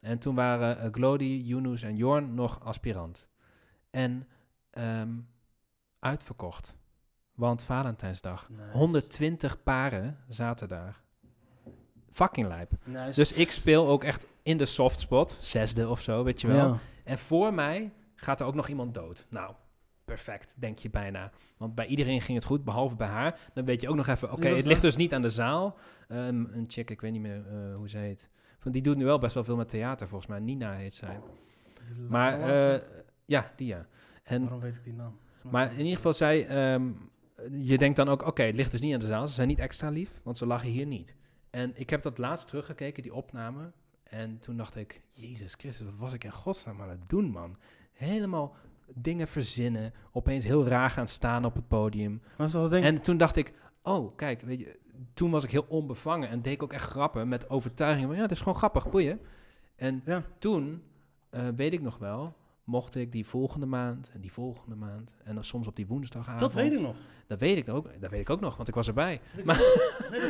En 0.00 0.18
toen 0.18 0.34
waren 0.34 0.84
uh, 0.84 0.92
Glody, 0.92 1.42
Yunus 1.44 1.82
en 1.82 1.96
Jorn 1.96 2.34
nog 2.34 2.64
aspirant. 2.64 3.28
En 3.90 4.28
ehm, 4.70 5.18
uitverkocht. 5.98 6.74
Want 7.34 7.62
Valentijnsdag. 7.62 8.48
Nice. 8.48 8.70
120 8.72 9.62
paren 9.62 10.18
zaten 10.28 10.68
daar. 10.68 11.00
Fucking 12.10 12.46
lijp. 12.46 12.72
Nice. 12.84 13.20
Dus 13.20 13.32
ik 13.32 13.50
speel 13.50 13.88
ook 13.88 14.04
echt 14.04 14.26
in 14.42 14.58
de 14.58 14.66
softspot. 14.66 15.36
Zesde 15.38 15.88
of 15.88 16.00
zo, 16.00 16.24
weet 16.24 16.40
je 16.40 16.46
wel. 16.46 16.68
Ja. 16.68 16.78
En 17.04 17.18
voor 17.18 17.54
mij 17.54 17.92
gaat 18.14 18.40
er 18.40 18.46
ook 18.46 18.54
nog 18.54 18.68
iemand 18.68 18.94
dood. 18.94 19.26
Nou, 19.30 19.54
perfect, 20.10 20.54
denk 20.56 20.78
je 20.78 20.90
bijna. 20.90 21.30
Want 21.56 21.74
bij 21.74 21.86
iedereen 21.86 22.20
ging 22.20 22.38
het 22.38 22.46
goed, 22.46 22.64
behalve 22.64 22.96
bij 22.96 23.06
haar. 23.06 23.38
Dan 23.54 23.64
weet 23.64 23.80
je 23.80 23.88
ook 23.88 23.96
nog 23.96 24.06
even, 24.06 24.32
oké, 24.32 24.48
het 24.48 24.66
ligt 24.66 24.82
dus 24.82 24.96
niet 24.96 25.14
aan 25.14 25.22
de 25.22 25.30
zaal. 25.30 25.78
Ehm, 26.08 26.44
een 26.52 26.64
chick, 26.68 26.90
ik 26.90 27.00
weet 27.00 27.12
niet 27.12 27.20
meer 27.20 27.46
eh, 27.46 27.76
hoe 27.76 27.88
ze 27.88 27.98
heet. 27.98 28.28
Want 28.62 28.74
die 28.74 28.82
doet 28.82 28.96
nu 28.96 29.04
wel 29.04 29.18
best 29.18 29.34
wel 29.34 29.44
veel 29.44 29.56
met 29.56 29.68
theater, 29.68 30.08
volgens 30.08 30.30
mij. 30.30 30.38
Nina 30.38 30.72
heet 30.72 30.94
zij. 30.94 31.20
Maar 32.08 32.40
eh, 32.40 32.80
ja, 33.24 33.52
die 33.56 33.66
ja. 33.66 33.86
En, 34.22 34.40
Waarom 34.40 34.60
weet 34.60 34.76
ik 34.76 34.84
die 34.84 34.92
naam? 34.92 35.18
maar 35.42 35.72
in 35.72 35.78
ieder 35.78 35.96
geval, 35.96 36.12
zij, 36.12 36.46
ehm, 36.46 36.90
je 37.50 37.78
denkt 37.78 37.96
dan 37.96 38.08
ook, 38.08 38.26
oké, 38.26 38.42
het 38.42 38.56
ligt 38.56 38.70
dus 38.70 38.80
niet 38.80 38.94
aan 38.94 39.00
de 39.00 39.06
zaal. 39.06 39.28
Ze 39.28 39.34
zijn 39.34 39.48
niet 39.48 39.58
extra 39.58 39.88
lief, 39.88 40.20
want 40.22 40.36
ze 40.36 40.46
lachen 40.46 40.68
hier 40.68 40.86
niet. 40.86 41.14
En 41.50 41.72
ik 41.74 41.90
heb 41.90 42.02
dat 42.02 42.18
laatst 42.18 42.48
teruggekeken, 42.48 43.02
die 43.02 43.14
opname. 43.14 43.72
En 44.02 44.38
toen 44.38 44.56
dacht 44.56 44.76
ik, 44.76 45.00
Jezus 45.10 45.54
Christus, 45.54 45.86
wat 45.86 45.96
was 45.96 46.12
ik 46.12 46.24
in 46.24 46.32
godsnaam 46.32 46.80
aan 46.80 46.88
het 46.88 47.08
doen, 47.08 47.30
man? 47.30 47.56
Helemaal 47.92 48.56
dingen 48.94 49.28
verzinnen, 49.28 49.92
opeens 50.12 50.44
heel 50.44 50.66
raar 50.66 50.90
gaan 50.90 51.08
staan 51.08 51.44
op 51.44 51.54
het 51.54 51.68
podium. 51.68 52.22
Maar 52.36 52.48
zo 52.48 52.68
denk 52.68 52.84
En 52.84 53.00
toen 53.02 53.16
dacht 53.16 53.36
ik, 53.36 53.52
oh, 53.82 54.16
kijk, 54.16 54.40
weet 54.40 54.58
je, 54.58 54.78
toen 55.14 55.30
was 55.30 55.44
ik 55.44 55.50
heel 55.50 55.66
onbevangen 55.68 56.28
en 56.28 56.42
deed 56.42 56.52
ik 56.52 56.62
ook 56.62 56.72
echt 56.72 56.90
grappen 56.90 57.28
met 57.28 57.50
overtuiging 57.50 58.06
van, 58.06 58.16
ja, 58.16 58.22
het 58.22 58.30
is 58.30 58.38
gewoon 58.38 58.54
grappig, 58.54 58.90
boeien. 58.90 59.20
En 59.76 60.02
Ja. 60.04 60.22
toen, 60.38 60.82
eh, 61.30 61.42
weet 61.56 61.72
ik 61.72 61.80
nog 61.82 61.98
wel, 61.98 62.34
mocht 62.64 62.94
ik 62.94 63.12
die 63.12 63.26
volgende 63.26 63.66
maand 63.66 64.10
en 64.14 64.20
die 64.20 64.32
volgende 64.32 64.74
maand 64.76 65.10
en 65.24 65.34
dan 65.34 65.44
soms 65.44 65.66
op 65.66 65.76
die 65.76 65.86
woensdagavond. 65.86 66.40
dat 66.40 66.52
weet 66.52 66.72
ik 66.72 66.80
nog. 66.80 66.94
Dat 67.26 67.38
weet 67.38 67.56
ik 67.56 67.68
ook, 67.68 68.00
dat 68.00 68.10
weet 68.10 68.20
ik 68.20 68.30
ook 68.30 68.40
nog, 68.40 68.56
want 68.56 68.68
ik 68.68 68.74
was 68.74 68.86
erbij. 68.88 69.20
Maar- 69.44 69.60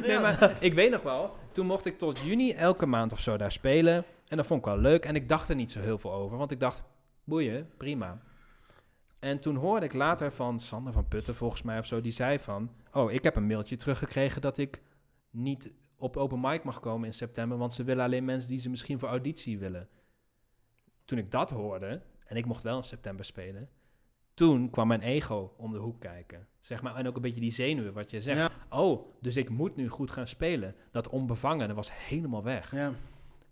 nee, 0.07 0.19
maar 0.25 0.57
ik 0.61 0.75
weet 0.75 0.91
nog 0.91 1.03
wel, 1.03 1.35
toen 1.53 1.67
mocht 1.67 1.87
ik 1.87 1.99
tot 1.99 2.19
juni 2.19 2.53
elke 2.53 2.87
maand 2.87 3.13
of 3.13 3.21
zo 3.21 3.37
daar 3.37 3.53
spelen. 3.53 4.05
En 4.29 4.37
dat 4.37 4.47
vond 4.47 4.61
ik 4.61 4.67
wel 4.67 4.79
leuk. 4.79 5.05
En 5.05 5.15
ik 5.15 5.29
dacht 5.29 5.49
er 5.49 5.55
niet 5.55 5.71
zo 5.73 5.81
heel 5.81 5.99
veel 5.99 6.13
over, 6.13 6.37
want 6.37 6.51
ik 6.51 6.61
dacht, 6.61 6.83
boeien, 7.25 7.69
prima. 7.77 8.21
En 9.21 9.41
toen 9.41 9.57
hoorde 9.57 9.87
ik 9.87 9.93
later 9.93 10.33
van 10.33 10.61
Sander 10.61 10.93
van 10.93 11.09
Putten, 11.09 11.35
volgens 11.35 11.63
mij 11.63 11.79
of 11.79 11.87
zo, 11.87 12.01
die 12.01 12.13
zei 12.13 12.39
van... 12.39 12.71
Oh, 12.93 13.13
ik 13.13 13.23
heb 13.23 13.37
een 13.37 13.47
mailtje 13.47 13.77
teruggekregen 13.77 14.41
dat 14.41 14.59
ik 14.59 14.83
niet 15.31 15.73
op 15.97 16.17
open 16.17 16.41
mic 16.41 16.65
mag 16.65 16.81
komen 16.81 17.07
in 17.07 17.15
september... 17.15 17.59
want 17.59 17.73
ze 17.73 17.85
willen 17.85 18.05
alleen 18.05 18.25
mensen 18.25 18.49
die 18.49 18.61
ze 18.61 18.71
misschien 18.71 18.99
voor 18.99 19.09
auditie 19.09 19.59
willen. 19.59 19.89
Toen 21.05 21.19
ik 21.19 21.31
dat 21.31 21.51
hoorde, 21.51 22.03
en 22.27 22.37
ik 22.37 22.47
mocht 22.47 22.63
wel 22.63 22.77
in 22.77 22.83
september 22.83 23.25
spelen... 23.25 23.69
toen 24.35 24.71
kwam 24.71 24.89
mijn 24.89 25.03
ego 25.03 25.55
om 25.57 25.73
de 25.73 25.79
hoek 25.79 26.01
kijken. 26.01 26.47
Zeg 26.61 26.83
maar, 26.83 26.97
en 26.97 27.07
ook 27.07 27.17
een 27.17 27.23
beetje 27.23 27.41
die 27.41 27.51
zenuwen, 27.51 27.93
wat 27.93 28.11
je 28.11 28.21
zegt. 28.21 28.39
Ja. 28.39 28.51
Oh, 28.79 29.07
dus 29.21 29.37
ik 29.37 29.49
moet 29.49 29.77
nu 29.77 29.89
goed 29.89 30.11
gaan 30.11 30.27
spelen. 30.27 30.75
Dat 30.91 31.09
onbevangen, 31.09 31.67
dat 31.67 31.77
was 31.77 31.91
helemaal 31.93 32.43
weg. 32.43 32.75
Ja. 32.75 32.93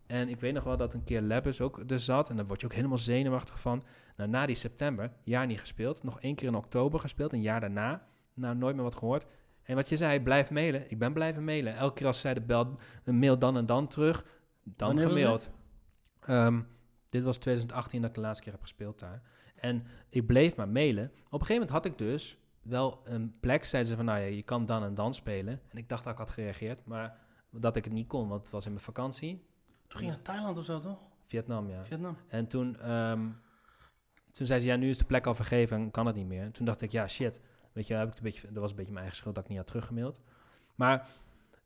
En 0.09 0.29
ik 0.29 0.41
weet 0.41 0.55
nog 0.55 0.65
wel 0.65 0.77
dat 0.77 0.95
een 0.95 1.05
keer 1.05 1.21
Lebbes 1.21 1.61
ook 1.61 1.83
er 1.91 2.01
zat. 2.01 2.31
En 2.31 2.37
dan 2.37 2.47
word 2.47 2.61
je 2.61 2.67
ook 2.67 2.75
helemaal 2.75 2.99
zenuwachtig 2.99 3.61
van. 3.61 3.85
Nou, 4.17 4.31
na 4.31 4.47
die 4.47 4.57
september, 4.57 5.13
jaar 5.25 5.47
niet 5.47 5.61
gespeeld. 5.61 6.03
Nog 6.03 6.21
één 6.21 6.35
keer 6.35 6.49
in 6.49 6.55
oktober 6.55 7.01
gespeeld, 7.01 7.33
een 7.33 7.43
jaar 7.43 7.61
daarna. 7.61 8.07
Nou, 8.35 8.57
nooit 8.57 8.75
meer 8.75 8.85
wat 8.85 8.95
gehoord. 8.95 9.27
En 9.63 9.75
wat 9.75 9.89
je 9.89 9.97
zei, 9.97 10.21
blijf 10.21 10.51
mailen. 10.51 10.91
Ik 10.91 10.99
ben 10.99 11.13
blijven 11.13 11.45
mailen. 11.45 11.77
Elke 11.77 11.95
keer 11.95 12.07
als 12.07 12.21
zij 12.21 12.35
de 12.35 12.41
bel, 12.41 12.75
een 13.05 13.19
mail 13.19 13.39
dan 13.39 13.57
en 13.57 13.67
dan 13.67 13.89
terug, 13.89 14.25
dan 14.63 14.89
Wanneer 14.89 15.05
was 15.05 15.15
gemaild. 15.15 15.51
Ehm, 16.21 16.61
dit 17.09 17.23
was 17.23 17.37
2018 17.37 18.01
dat 18.01 18.11
ik 18.11 18.17
de 18.17 18.23
laatste 18.23 18.43
keer 18.43 18.53
heb 18.53 18.63
gespeeld 18.63 18.99
daar. 18.99 19.23
En 19.55 19.85
ik 20.09 20.27
bleef 20.27 20.57
maar 20.57 20.69
mailen. 20.69 21.05
Op 21.05 21.13
een 21.13 21.47
gegeven 21.47 21.55
moment 21.55 21.71
had 21.71 21.85
ik 21.85 21.99
dus 21.99 22.39
wel 22.63 23.01
een 23.05 23.35
plek. 23.41 23.65
Zeiden 23.65 23.91
ze 23.91 23.97
van, 23.97 24.05
nou 24.05 24.21
ja, 24.21 24.27
je 24.27 24.43
kan 24.43 24.67
dan 24.67 24.83
en 24.83 24.95
dan 24.95 25.15
spelen. 25.15 25.61
En 25.69 25.79
ik 25.79 25.89
dacht 25.89 26.05
dat 26.05 26.13
ik 26.13 26.19
had 26.19 26.31
gereageerd, 26.31 26.85
maar 26.85 27.19
dat 27.51 27.77
ik 27.77 27.85
het 27.85 27.93
niet 27.93 28.09
kon, 28.09 28.29
want 28.29 28.43
het 28.43 28.51
was 28.51 28.65
in 28.65 28.73
mijn 28.73 28.85
vakantie. 28.85 29.47
Toen 29.89 29.99
ging 30.01 30.11
je 30.11 30.17
naar 30.17 30.23
Thailand 30.35 30.59
of 30.59 30.65
zo, 30.65 30.79
toch? 30.81 30.99
Vietnam, 31.27 31.69
ja. 31.69 31.85
Vietnam. 31.85 32.17
En 32.29 32.47
toen, 32.47 32.81
ehm, 32.81 33.27
toen 34.33 34.47
zei 34.47 34.61
ze, 34.61 34.67
ja, 34.67 34.77
nu 34.77 34.89
is 34.89 34.99
de 34.99 35.05
plek 35.05 35.27
al 35.27 35.35
vergeven 35.35 35.77
en 35.77 35.91
kan 35.91 36.07
het 36.07 36.17
niet 36.17 36.27
meer. 36.27 36.43
En 36.43 36.53
toen 36.53 36.65
dacht 36.67 36.81
ik, 36.81 36.93
ja, 36.93 37.07
shit. 37.09 37.41
Weet 37.73 37.87
je, 37.87 37.95
heb 37.95 38.03
ik 38.03 38.09
het 38.09 38.19
een 38.19 38.25
beetje, 38.25 38.53
dat 38.53 38.61
was 38.63 38.71
een 38.71 38.77
beetje 38.77 38.93
mijn 38.93 39.05
eigen 39.05 39.21
schuld 39.21 39.35
dat 39.35 39.45
ik 39.45 39.51
niet 39.51 39.59
had 39.59 39.67
teruggemaild. 39.67 40.21
Maar 40.75 41.09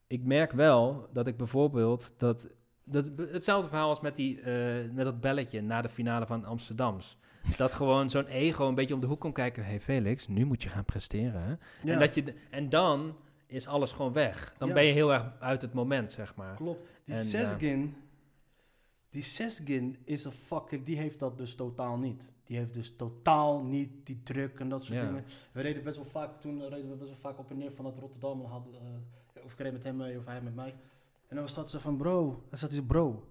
ik 0.07 0.25
merk 0.25 0.53
wel 0.53 1.09
dat 1.13 1.27
ik 1.27 1.37
bijvoorbeeld, 1.37 2.11
dat, 2.17 2.47
dat 2.85 3.11
hetzelfde 3.17 3.69
verhaal 3.69 3.89
als 3.89 4.01
met, 4.01 4.17
die, 4.17 4.41
eh, 4.41 4.91
met 4.91 5.05
dat 5.05 5.21
belletje 5.21 5.61
na 5.63 5.83
de 5.83 5.89
finale 5.89 6.27
van 6.27 6.45
Amsterdams. 6.45 7.17
Dat 7.57 7.75
gewoon 7.75 8.11
zo'n 8.11 8.27
ego 8.27 8.69
een 8.69 8.75
beetje 8.75 8.95
om 8.95 9.01
de 9.01 9.07
hoek 9.07 9.21
komt 9.21 9.35
kijken. 9.35 9.65
hey 9.65 9.81
Felix, 9.81 10.29
nu 10.29 10.45
moet 10.45 10.63
je 10.63 10.69
gaan 10.69 10.85
presteren. 10.85 11.43
Hè? 11.43 11.49
Ja, 11.83 11.93
En, 11.93 11.99
dat 11.99 12.15
je, 12.15 12.35
en 12.51 12.69
dan 12.69 13.17
is 13.47 13.67
alles 13.67 13.93
gewoon 13.93 14.13
weg. 14.13 14.55
Dan 14.59 14.69
Ja. 14.69 14.75
ben 14.75 14.85
je 14.85 14.93
heel 14.93 15.13
erg 15.13 15.33
uit 15.41 15.63
het 15.63 15.73
moment, 15.73 16.13
zeg 16.13 16.35
maar. 16.35 16.55
klopt. 16.55 16.89
Die 17.05 17.15
En. 17.15 17.21
Sesgin, 17.25 17.95
Die 19.13 19.23
Sesgin 19.23 19.97
is 20.05 20.25
een 20.25 20.33
fucking, 20.33 20.85
die 20.85 20.97
heeft 20.97 21.19
dat 21.19 21.39
dus 21.39 21.55
totaal 21.55 21.97
niet. 21.99 22.33
Die 22.45 22.57
heeft 22.57 22.75
dus 22.75 22.97
totaal 22.97 23.63
niet 23.65 23.91
die 24.07 24.21
druk 24.23 24.59
en 24.61 24.69
dat 24.69 24.85
soort 24.85 24.99
Ja. 24.99 25.05
dingen. 25.07 25.25
We 25.53 25.61
reden 25.61 25.83
best 25.85 25.97
wel 25.97 26.05
vaak, 26.05 26.41
toen 26.41 26.61
reden 26.69 26.89
we 26.91 26.97
best 26.97 27.11
wel 27.11 27.19
vaak 27.21 27.39
op 27.39 27.51
en 27.51 27.59
neer 27.59 27.73
vanuit 27.73 27.99
Rotterdam. 27.99 28.41
En 28.41 28.47
hadden, 28.47 28.75
eh, 28.75 29.45
of 29.45 29.53
ik 29.53 29.59
reed 29.59 29.73
met 29.73 29.83
hem 29.83 29.97
mee 29.97 30.19
of 30.19 30.25
hij 30.25 30.41
met 30.43 30.55
mij. 30.55 30.75
En 31.29 31.35
dan 31.37 31.45
was 31.45 31.55
dat 31.55 31.71
zo 31.71 31.79
van, 31.79 31.97
bro, 31.97 32.43
dan 32.49 32.59
zat 32.59 32.71
hij 32.71 32.79
zo, 32.79 32.85
bro, 32.87 33.27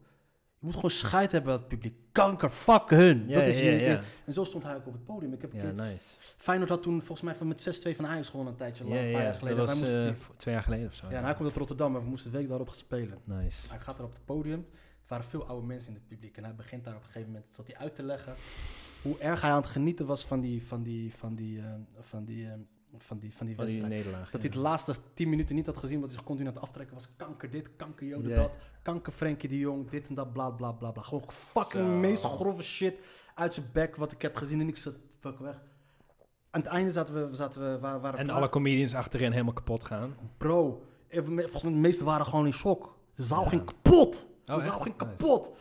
je 0.60 0.66
moet 0.66 0.76
gewoon 0.76 0.92
scheid 0.92 1.32
hebben 1.32 1.54
aan 1.54 1.60
het 1.60 1.68
publiek. 1.68 1.96
Kanker, 2.12 2.50
fuck 2.50 2.90
hun. 2.90 3.28
Ja, 3.28 3.34
dat 3.34 3.48
is 3.48 3.60
ja, 3.60 3.70
je, 3.70 3.80
ja. 3.80 4.02
En 4.26 4.34
zo 4.34 4.44
stond 4.44 4.64
hij 4.64 4.76
ook 4.76 4.88
op 4.88 4.94
het 4.94 5.06
podium. 5.06 5.34
Ik 5.34 5.42
heb 5.42 5.54
Ja, 5.54 5.72
nice. 5.72 6.16
Feyenoord 6.20 6.70
had 6.70 6.82
toen 6.84 6.98
volgens 7.00 7.22
mij 7.22 7.36
van 7.36 7.48
met 7.48 7.62
6-2 7.62 7.96
van 7.96 8.08
Ajax 8.08 8.30
gewonnen 8.30 8.54
een 8.54 8.60
tijdje 8.60 8.84
lang, 8.84 8.96
een 8.96 9.02
paar 9.02 9.12
ja, 9.12 9.18
jaar 9.20 9.28
dat 9.32 9.38
geleden. 9.40 9.66
Wij 9.66 9.76
moesten 9.76 10.00
eh, 10.08 10.14
die- 10.14 10.36
twee 10.38 10.54
jaar 10.54 10.64
geleden 10.64 10.88
of 10.88 10.94
zo. 10.96 11.06
ja, 11.10 11.18
en 11.18 11.24
hij 11.24 11.34
komt 11.34 11.48
uit 11.48 11.58
Rotterdam 11.58 11.96
en 11.96 12.02
we 12.02 12.08
moesten 12.10 12.32
de 12.32 12.38
week 12.38 12.48
daarop 12.48 12.68
gaan 12.68 12.78
spelen. 12.78 13.18
Nice. 13.28 13.70
Hij 13.70 13.80
gaat 13.80 13.98
er 14.00 14.04
op 14.06 14.14
het 14.14 14.26
podium. 14.26 14.66
Waren 15.12 15.26
veel 15.30 15.46
oude 15.48 15.68
mensen 15.68 15.90
in 15.90 15.96
het 15.96 16.08
publiek. 16.08 16.38
En 16.38 16.44
hij 16.44 16.56
begint 16.56 16.84
daar 16.84 16.96
op 16.96 17.00
een 17.00 17.06
gegeven 17.06 17.32
moment 17.32 17.46
zat 17.56 17.68
hij 17.68 17.78
uit 17.78 17.96
te 17.96 18.04
leggen 18.04 18.36
hoe 19.02 19.18
erg 19.18 19.42
hij 19.42 19.52
aan 19.52 19.62
het 19.62 19.70
genieten 19.70 20.06
was 20.06 20.26
van 20.26 20.40
die, 20.40 20.64
van 20.68 20.84
die, 20.84 21.14
van 21.16 21.36
die, 21.36 21.60
eh, 21.60 21.66
van 22.00 22.26
die, 22.26 22.46
eh, 22.48 22.52
van 22.98 23.20
die, 23.20 23.34
van 23.36 23.48
die 23.48 23.56
Van 23.56 23.66
die 23.66 23.82
wedstrijd. 23.82 24.04
Dat 24.32 24.32
ja. 24.32 24.40
hij 24.40 24.50
de 24.50 24.60
laatste 24.60 24.96
10 25.14 25.30
minuten 25.30 25.56
niet 25.56 25.66
had 25.66 25.78
gezien, 25.78 26.00
want 26.00 26.10
hij 26.10 26.18
zich 26.20 26.28
continu 26.28 26.48
aan 26.48 26.54
het 26.54 26.64
aftrekken 26.64 26.96
was. 26.96 27.16
Kanker 27.16 27.50
dit, 27.50 27.70
kanker 27.76 28.08
Jode 28.08 28.34
dat, 28.34 28.58
kanker 28.82 29.12
Frenkie 29.14 29.50
de 29.50 29.58
Jong, 29.58 29.90
dit 29.90 30.08
en 30.08 30.16
dat, 30.16 30.34
bla 30.34 30.50
bla 30.50 30.72
bla 30.72 30.92
bla. 30.92 31.04
Gewoon 31.04 31.24
fucking 31.32 32.00
meest 32.00 32.24
grove 32.24 32.64
shit 32.64 32.96
uit 33.36 33.54
zijn 33.54 33.66
bek 33.74 33.96
wat 33.96 34.12
ik 34.12 34.22
heb 34.22 34.36
gezien 34.36 34.60
en 34.60 34.68
ik 34.68 34.78
zat 34.78 34.96
fuck 35.20 35.40
weg. 35.40 35.56
Aan 36.50 36.62
het 36.62 36.70
einde 36.70 36.92
zaten 36.92 37.14
we, 37.30 37.36
zaten 37.36 37.62
we 37.62 37.80
waar, 37.80 38.02
waren 38.02 38.20
En 38.20 38.26
klaar. 38.26 38.38
alle 38.38 38.50
comedians 38.50 38.94
achterin 38.94 39.32
helemaal 39.32 39.54
kapot 39.54 39.84
gaan. 39.84 40.16
Bro, 40.38 40.86
eh, 41.08 41.20
volgens 41.26 41.64
mij 41.64 41.72
de 41.72 41.78
meesten 41.80 42.06
waren 42.06 42.26
gewoon 42.26 42.46
in 42.46 42.54
shock. 42.54 42.96
De 43.16 43.24
zaal 43.24 43.44
Ja. 43.44 43.50
ging 43.50 43.66
kapot. 43.66 44.28
De 44.46 44.54
Oh, 44.54 44.60
zaal 44.60 44.68
echt? 44.68 44.82
ging 44.82 44.98
Nice. 44.98 45.16
kapot. 45.16 45.52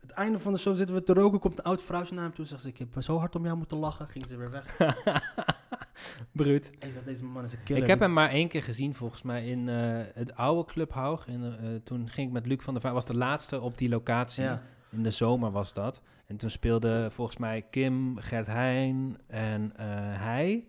Het 0.00 0.10
einde 0.10 0.38
van 0.38 0.52
de 0.52 0.58
show 0.58 0.76
zitten 0.76 0.94
we 0.94 1.02
te 1.02 1.12
roken. 1.12 1.38
Komt 1.38 1.58
een 1.58 1.64
oud 1.64 1.82
vrouwtje 1.82 2.14
naar 2.14 2.24
hem 2.24 2.34
toe. 2.34 2.44
Zegt 2.44 2.62
ze, 2.62 2.68
ik 2.68 2.78
heb 2.78 2.88
zo 2.98 3.18
hard 3.18 3.36
om 3.36 3.44
jou 3.44 3.56
moeten 3.56 3.76
lachen. 3.76 4.08
Ging 4.08 4.24
ze 4.28 4.36
weer 4.36 4.50
weg. 4.50 4.76
Bruut. 6.32 6.72
Deze 7.04 7.24
man 7.24 7.44
is 7.44 7.52
een 7.52 7.62
killer. 7.62 7.82
Ik 7.82 7.88
heb 7.88 8.00
hem 8.00 8.12
maar 8.12 8.30
één 8.30 8.48
keer 8.48 8.62
gezien, 8.62 8.94
volgens 8.94 9.22
mij, 9.22 9.46
in 9.46 9.68
eh, 9.68 10.00
het 10.14 10.34
oude 10.34 10.72
Club 10.72 10.92
Haug. 10.92 11.26
In, 11.26 11.44
eh, 11.44 11.68
toen 11.84 12.08
ging 12.08 12.26
ik 12.26 12.32
met 12.32 12.46
Luc 12.46 12.58
van 12.62 12.72
der 12.72 12.82
Vaart. 12.82 12.94
was 12.94 13.06
de 13.06 13.16
laatste 13.16 13.60
op 13.60 13.78
die 13.78 13.88
locatie. 13.88 14.42
Ja. 14.42 14.62
In 14.90 15.02
de 15.02 15.10
zomer 15.10 15.50
was 15.50 15.72
dat. 15.72 16.00
En 16.26 16.36
toen 16.36 16.50
speelde 16.50 17.08
volgens 17.10 17.36
mij 17.36 17.62
Kim, 17.62 18.16
Gert 18.18 18.46
Heijn 18.46 19.18
en 19.26 19.72
eh, 19.76 19.86
hij. 20.20 20.64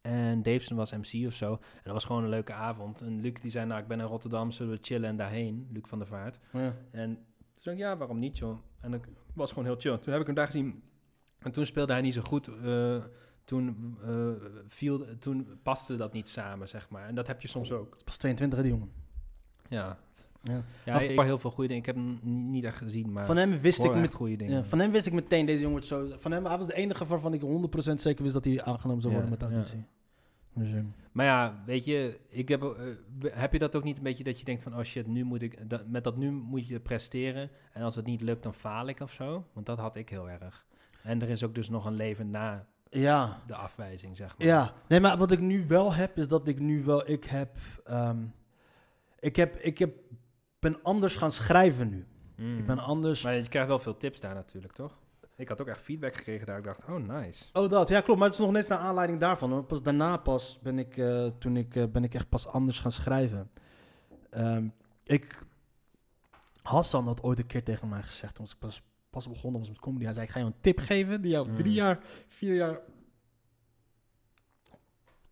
En 0.00 0.42
Daveson 0.42 0.76
was 0.76 0.92
MC 0.92 1.26
of 1.26 1.34
zo. 1.34 1.52
En 1.52 1.80
dat 1.84 1.92
was 1.92 2.04
gewoon 2.04 2.22
een 2.22 2.28
leuke 2.28 2.52
avond. 2.52 3.00
En 3.00 3.20
Luc 3.20 3.40
die 3.40 3.50
zei, 3.50 3.66
nou, 3.66 3.80
ik 3.80 3.88
ben 3.88 4.00
in 4.00 4.06
Rotterdam, 4.06 4.50
zullen 4.50 4.72
we 4.72 4.78
chillen 4.82 5.08
en 5.08 5.16
daarheen? 5.16 5.68
Luc 5.72 5.82
van 5.86 5.98
der 5.98 6.06
Vaart. 6.08 6.38
Ja. 6.52 6.76
En 6.90 7.14
toen 7.14 7.24
zei 7.54 7.76
ik, 7.76 7.82
ja, 7.82 7.96
waarom 7.96 8.18
niet, 8.18 8.38
joh? 8.38 8.58
En 8.80 8.92
ik 8.92 9.08
was 9.34 9.48
gewoon 9.48 9.64
heel 9.64 9.76
chill. 9.78 9.98
Toen 9.98 10.12
heb 10.12 10.20
ik 10.20 10.26
hem 10.26 10.36
daar 10.36 10.46
gezien. 10.46 10.82
En 11.38 11.52
toen 11.52 11.66
speelde 11.66 11.92
hij 11.92 12.02
niet 12.02 12.14
zo 12.14 12.22
goed. 12.22 12.48
eh, 12.48 13.04
toen, 13.44 13.96
eh, 14.04 14.30
viel, 14.66 15.18
toen 15.18 15.58
paste 15.62 15.96
dat 15.96 16.12
niet 16.12 16.28
samen, 16.28 16.68
zeg 16.68 16.88
maar. 16.88 17.06
En 17.08 17.14
dat 17.14 17.26
heb 17.26 17.40
je 17.40 17.48
soms 17.48 17.72
ook. 17.72 17.96
Pas 18.04 18.16
22, 18.16 18.58
hè, 18.58 18.64
die 18.64 18.72
jongen. 18.74 18.92
Ja. 19.68 19.98
Ja. 20.42 20.62
Ja, 20.84 21.00
ik 21.00 21.16
hoor 21.16 21.24
heel 21.24 21.38
veel 21.38 21.50
goede 21.50 21.68
dingen. 21.68 21.82
Ik 21.82 21.94
heb 21.94 21.96
hem 21.96 22.18
niet 22.50 22.64
echt 22.64 22.76
gezien, 22.78 23.12
maar 23.12 23.26
Van 23.26 23.36
hem 23.36 23.60
wist 23.60 23.84
ik 23.84 23.94
met, 23.94 24.14
goede 24.14 24.36
dingen. 24.36 24.54
ja, 24.54 24.64
van 24.64 24.78
hem 24.78 24.90
wist 24.90 25.06
ik 25.06 25.12
meteen, 25.12 25.46
deze 25.46 25.58
jongen 25.58 25.70
wordt 25.70 25.86
zo... 25.86 26.08
Van 26.16 26.32
hem, 26.32 26.44
hij 26.44 26.56
was 26.58 26.66
de 26.66 26.74
enige 26.74 27.06
waarvan 27.06 27.32
ik 27.34 27.40
100% 27.40 27.94
zeker 27.94 28.22
wist 28.22 28.34
dat 28.34 28.44
hij 28.44 28.62
aangenomen 28.62 29.02
zou 29.02 29.14
Ja, 29.14 29.20
worden 29.20 29.38
met 29.38 29.50
auditie. 29.50 29.84
Dus, 30.54 30.72
eh, 30.72 30.80
Maar 31.12 31.26
ja, 31.26 31.62
weet 31.66 31.84
je, 31.84 32.18
ik 32.28 32.48
heb, 32.48 32.62
eh, 32.62 33.30
heb 33.32 33.52
je 33.52 33.58
dat 33.58 33.76
ook 33.76 33.84
niet 33.84 33.96
een 33.96 34.02
beetje 34.02 34.24
dat 34.24 34.38
je 34.38 34.44
denkt 34.44 34.62
van, 34.62 34.76
oh 34.76 34.82
shit, 34.82 35.06
nu 35.06 35.24
moet 35.24 35.42
ik, 35.42 35.70
dat, 35.70 35.86
met 35.86 36.04
dat 36.04 36.16
nu 36.16 36.30
moet 36.30 36.68
je 36.68 36.80
presteren. 36.80 37.50
En 37.72 37.82
als 37.82 37.96
het 37.96 38.06
niet 38.06 38.20
lukt, 38.20 38.42
dan 38.42 38.54
faal 38.54 38.88
ik 38.88 39.00
of 39.00 39.12
zo. 39.12 39.46
Want 39.52 39.66
dat 39.66 39.78
had 39.78 39.96
ik 39.96 40.08
heel 40.08 40.30
erg. 40.30 40.66
En 41.02 41.22
er 41.22 41.28
is 41.28 41.42
ook 41.44 41.54
dus 41.54 41.68
nog 41.68 41.84
een 41.84 41.94
leven 41.94 42.30
na 42.30 42.66
ja, 42.90 43.42
de 43.46 43.54
afwijzing, 43.54 44.16
zeg 44.16 44.38
maar. 44.38 44.46
Ja, 44.46 44.72
nee, 44.88 45.00
maar 45.00 45.18
wat 45.18 45.30
ik 45.30 45.40
nu 45.40 45.66
wel 45.66 45.94
heb, 45.94 46.18
is 46.18 46.28
dat 46.28 46.48
ik 46.48 46.58
nu 46.58 46.84
wel, 46.84 47.10
ik 47.10 47.24
heb, 47.24 47.56
ehm, 47.84 48.18
ik 49.20 49.36
heb, 49.36 49.56
ik 49.56 49.78
heb, 49.78 49.94
ben 50.60 50.82
anders 50.82 51.16
gaan 51.16 51.30
schrijven 51.30 51.88
nu. 51.88 52.06
Mm. 52.36 52.58
Ik 52.58 52.66
ben 52.66 52.78
anders. 52.78 53.22
Maar 53.22 53.34
je 53.34 53.48
krijgt 53.48 53.68
wel 53.68 53.78
veel 53.78 53.96
tips 53.96 54.20
daar 54.20 54.34
natuurlijk, 54.34 54.72
toch? 54.72 54.98
Ik 55.36 55.48
had 55.48 55.60
ook 55.60 55.66
echt 55.66 55.80
feedback 55.80 56.16
gekregen 56.16 56.46
daar. 56.46 56.58
Ik 56.58 56.64
dacht, 56.64 56.84
oh 56.88 56.96
nice. 56.96 57.44
Oh, 57.52 57.68
dat, 57.68 57.88
ja, 57.88 58.00
klopt. 58.00 58.18
Maar 58.18 58.28
het 58.28 58.38
is 58.38 58.44
nog 58.44 58.54
net 58.54 58.68
naar 58.68 58.78
aanleiding 58.78 59.20
daarvan. 59.20 59.50
Hoor. 59.50 59.64
Pas 59.64 59.82
daarna 59.82 60.16
pas 60.16 60.58
ben 60.62 60.78
ik, 60.78 60.96
eh, 60.96 61.26
toen 61.38 61.56
ik, 61.56 61.76
eh, 61.76 61.84
ben 61.86 62.04
ik 62.04 62.14
echt 62.14 62.28
pas 62.28 62.46
anders 62.46 62.80
gaan 62.80 62.92
schrijven. 62.92 63.50
Ehm, 64.30 64.68
ik, 65.04 65.42
Hassan 66.62 67.06
had 67.06 67.22
ooit 67.22 67.38
een 67.38 67.46
keer 67.46 67.64
tegen 67.64 67.88
mij 67.88 68.02
gezegd, 68.02 68.34
toen 68.34 68.44
ik 68.44 68.58
pas, 68.58 68.82
pas 69.10 69.28
begonnen 69.28 69.60
was 69.60 69.68
met 69.68 69.78
comedy. 69.78 70.04
Hij 70.04 70.12
zei, 70.12 70.26
ik 70.26 70.32
ga 70.32 70.38
je 70.38 70.44
een 70.44 70.60
tip 70.60 70.78
geven 70.78 71.20
die 71.22 71.30
jou 71.30 71.48
Mm. 71.48 71.56
drie 71.56 71.72
jaar, 71.72 71.98
vier 72.28 72.54
jaar 72.54 72.80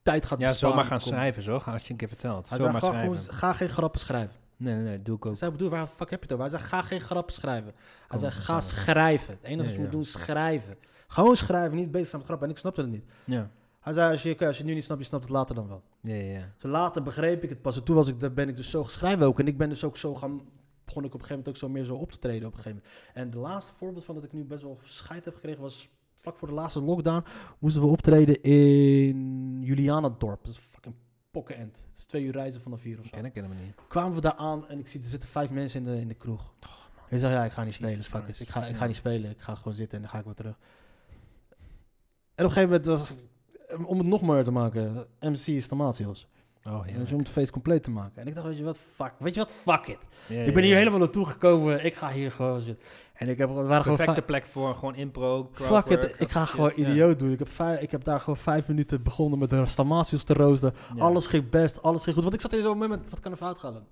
tijd 0.03 0.27
gaat 0.27 0.41
Ja, 0.41 0.53
zomaar 0.53 0.85
gaan 0.85 1.01
schrijven, 1.01 1.43
zo. 1.43 1.59
Had 1.59 1.85
je 1.85 1.91
een 1.91 1.97
keer 1.97 2.09
verteld. 2.09 2.49
Hij 2.49 2.59
zomaar 2.59 2.81
zei, 2.81 2.93
ga, 2.93 2.99
schrijven. 2.99 3.19
gewoon, 3.23 3.35
ga 3.39 3.53
geen 3.53 3.69
grappen 3.69 4.01
schrijven. 4.01 4.37
Nee, 4.59 4.75
nee, 4.75 4.83
nee, 4.83 5.03
doe 5.03 5.17
ik 5.17 5.27
ook. 5.27 5.37
Zei, 5.37 5.51
bedoel, 5.51 5.69
waar 5.69 5.85
de 5.85 5.91
fuck 5.91 6.11
heb 6.11 6.19
je 6.19 6.25
het 6.25 6.33
over? 6.33 6.51
Hij 6.51 6.59
zei, 6.59 6.71
ga 6.71 6.83
geen 6.83 7.01
grappen 7.01 7.35
schrijven. 7.35 7.73
Hij 7.75 8.07
Kom, 8.09 8.19
zei, 8.19 8.33
ga 8.33 8.61
schrijven. 8.61 9.35
Het 9.35 9.43
enige 9.43 9.67
wat 9.67 9.77
je 9.77 9.81
moet 9.81 9.91
doen 9.91 10.01
is 10.01 10.13
schrijven. 10.13 10.77
Gewoon 11.07 11.37
schrijven, 11.37 11.77
niet 11.77 11.91
bezig 11.91 12.09
zijn 12.09 12.21
met 12.21 12.27
grappen. 12.27 12.49
En 12.49 12.55
ik 12.55 12.61
snapte 12.61 12.81
het 12.81 12.91
niet. 12.91 13.05
Ja. 13.25 13.51
Hij 13.81 13.93
zei, 13.93 14.13
als 14.13 14.23
je, 14.23 14.47
als 14.47 14.59
je 14.59 14.65
nu 14.65 14.75
niet 14.75 14.85
snapt, 14.85 15.01
je 15.01 15.07
snapt 15.07 15.25
het 15.25 15.33
later 15.33 15.55
dan 15.55 15.69
wel. 15.69 15.83
Ja, 16.01 16.15
ja, 16.15 16.33
ja. 16.33 16.53
Zo 16.57 16.69
later 16.69 17.03
begreep 17.03 17.43
ik 17.43 17.49
het 17.49 17.63
pas. 17.63 17.77
En 17.77 17.83
toen 17.83 17.95
was 17.95 18.09
ik, 18.09 18.21
daar 18.21 18.33
ben 18.33 18.49
ik 18.49 18.57
dus 18.57 18.71
zo 18.71 18.85
geschreven 18.85 19.27
ook. 19.27 19.39
En 19.41 19.47
ik 19.47 19.59
ben 19.59 19.69
dus 19.69 19.85
ook 19.85 19.97
zo 19.97 20.15
gaan... 20.15 20.41
Begon 20.85 21.05
ik 21.05 21.15
op 21.15 21.21
een 21.21 21.27
gegeven 21.27 21.45
moment 21.45 21.49
ook 21.49 21.57
zo 21.57 21.69
meer 21.69 21.85
zo 21.85 21.95
op 21.95 22.13
te 22.13 22.19
treden 22.19 22.49
op 22.49 22.55
een 22.55 22.63
gegeven 22.63 22.83
moment. 22.85 23.15
En 23.15 23.31
de 23.31 23.39
laatste 23.39 23.73
voorbeeld 23.73 24.05
van 24.05 24.15
dat 24.15 24.25
ik 24.25 24.33
nu 24.33 24.45
best 24.45 24.63
wel 24.63 24.79
scheid 24.83 25.25
heb 25.25 25.35
gekregen 25.35 25.61
was... 25.61 25.89
Vlak 26.15 26.37
voor 26.37 26.49
de 26.49 26.55
laatste 26.55 26.83
lockdown 26.83 27.25
moesten 27.59 27.83
we 27.83 27.89
optreden 27.89 28.43
in 28.43 29.59
Julianadorp. 29.63 30.45
Dat 30.45 30.53
is 30.53 30.59
fucking 30.59 30.95
pokkenend. 31.39 31.85
Is 31.97 32.05
twee 32.07 32.25
uur 32.25 32.33
reizen 32.33 32.61
vanaf 32.61 32.83
hier 32.83 32.99
of 32.99 33.05
zo 33.05 33.11
Ken 33.11 33.25
ik 33.25 33.35
helemaal 33.35 33.57
niet. 33.65 33.75
kwamen 33.89 34.15
we 34.15 34.21
daar 34.21 34.35
aan 34.35 34.69
en 34.69 34.79
ik 34.79 34.89
zie 34.89 35.01
er 35.01 35.07
zitten 35.07 35.29
vijf 35.29 35.51
mensen 35.51 35.81
in 35.87 35.93
de, 35.93 36.01
in 36.01 36.09
de 36.09 36.15
kroeg. 36.15 36.53
ik 37.09 37.19
zeg 37.19 37.31
ja, 37.31 37.45
ik 37.45 37.53
ga 37.53 37.65
niet 37.65 37.75
spelen. 37.75 38.03
Fuck. 38.03 38.29
Ik 38.39 38.49
ga, 38.49 38.67
ik 38.67 38.77
ga 38.77 38.87
niet 38.87 38.97
spelen. 38.97 39.31
Ik 39.31 39.41
ga 39.41 39.55
gewoon 39.55 39.75
zitten 39.75 39.97
en 39.97 40.03
dan 40.03 40.11
ga 40.11 40.19
ik 40.19 40.25
weer 40.25 40.35
terug. 40.35 40.59
En 42.35 42.45
op 42.45 42.51
een 42.51 42.57
gegeven 42.57 42.69
moment 42.69 42.87
was 42.87 43.13
om 43.87 43.99
het 43.99 44.07
nog 44.07 44.21
mooier 44.21 44.45
te 44.45 44.51
maken, 44.51 45.07
MC 45.21 45.47
is 45.47 45.69
Tomatios. 45.69 46.29
Oh, 46.65 46.87
je, 46.87 47.13
om 47.13 47.19
het 47.19 47.29
feest 47.29 47.51
compleet 47.51 47.83
te 47.83 47.91
maken. 47.91 48.21
En 48.23 48.27
ik 48.27 48.35
dacht, 48.35 48.47
weet 48.47 48.57
je 48.57 48.65
wat, 48.65 48.77
fuck, 48.95 49.13
weet 49.19 49.35
je 49.35 49.41
wat, 49.41 49.53
fuck 49.53 49.87
it. 49.87 49.99
Ja, 50.27 50.43
ik 50.43 50.55
ben 50.55 50.63
hier 50.63 50.77
helemaal 50.77 50.99
naartoe 50.99 51.27
gekomen. 51.27 51.85
Ik 51.85 51.95
ga 51.95 52.11
hier 52.11 52.33
gewoon 52.33 52.61
zitten. 52.61 52.85
En 53.15 53.29
ik 53.29 53.39
heb, 53.39 53.49
waren 53.49 53.83
gewoon 53.83 53.97
Perfecte 53.97 54.23
plek 54.23 54.47
voor 54.47 54.75
gewoon 54.75 54.95
impro, 54.95 55.49
Fuck 55.53 55.85
it, 55.87 56.21
ik 56.21 56.31
ga 56.31 56.45
gewoon 56.45 56.71
shit. 56.71 56.79
Ja. 56.85 56.91
idioot 56.91 57.19
doen. 57.19 57.33
Ik 57.33 57.39
heb, 57.39 57.49
vijf, 57.49 57.81
ik 57.81 57.91
heb 57.91 58.05
daar 58.05 58.21
gewoon 58.21 58.37
vijf 58.37 58.69
minuten 58.69 59.03
begonnen 59.03 59.39
met 59.39 59.51
de 59.51 59.67
Stamatius 59.67 60.25
te 60.25 60.35
roosten. 60.35 60.75
Ja. 60.95 61.03
Alles 61.03 61.27
ging 61.27 61.51
best, 61.51 61.83
alles 61.83 62.03
ging 62.03 62.15
goed. 62.15 62.25
Want 62.25 62.35
ik 62.35 62.41
zat 62.41 62.53
in 62.53 62.63
zo'n 62.63 62.79
moment, 62.79 63.11
wat 63.11 63.21
kan 63.21 63.33
er 63.33 63.39
fout 63.39 63.59
gaan? 63.59 63.73
dan? 63.73 63.85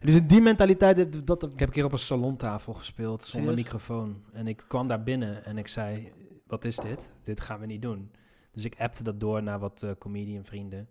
Dus 0.00 0.14
in 0.14 0.26
die 0.26 0.40
mentaliteit, 0.40 1.26
dat, 1.26 1.42
Ik 1.42 1.58
heb 1.58 1.68
een 1.68 1.74
keer 1.74 1.84
op 1.84 1.92
een 1.92 1.98
salontafel 1.98 2.74
gespeeld 2.74 3.24
zonder 3.24 3.50
Serieus? 3.50 3.64
microfoon. 3.64 4.22
En 4.32 4.46
ik 4.46 4.64
kwam 4.68 4.88
daar 4.88 5.02
binnen 5.02 5.44
en 5.44 5.58
ik 5.58 5.68
zei, 5.68 6.12
wat 6.46 6.64
is 6.64 6.76
dit? 6.76 7.12
Dit 7.22 7.40
gaan 7.40 7.60
we 7.60 7.66
niet 7.66 7.82
doen. 7.82 8.10
Dus 8.52 8.64
ik 8.64 8.74
appte 8.78 9.02
dat 9.02 9.20
door 9.20 9.42
naar 9.42 9.58
wat 9.58 9.82
eh, 9.82 9.90
comedian 9.98 10.44
vrienden. 10.44 10.88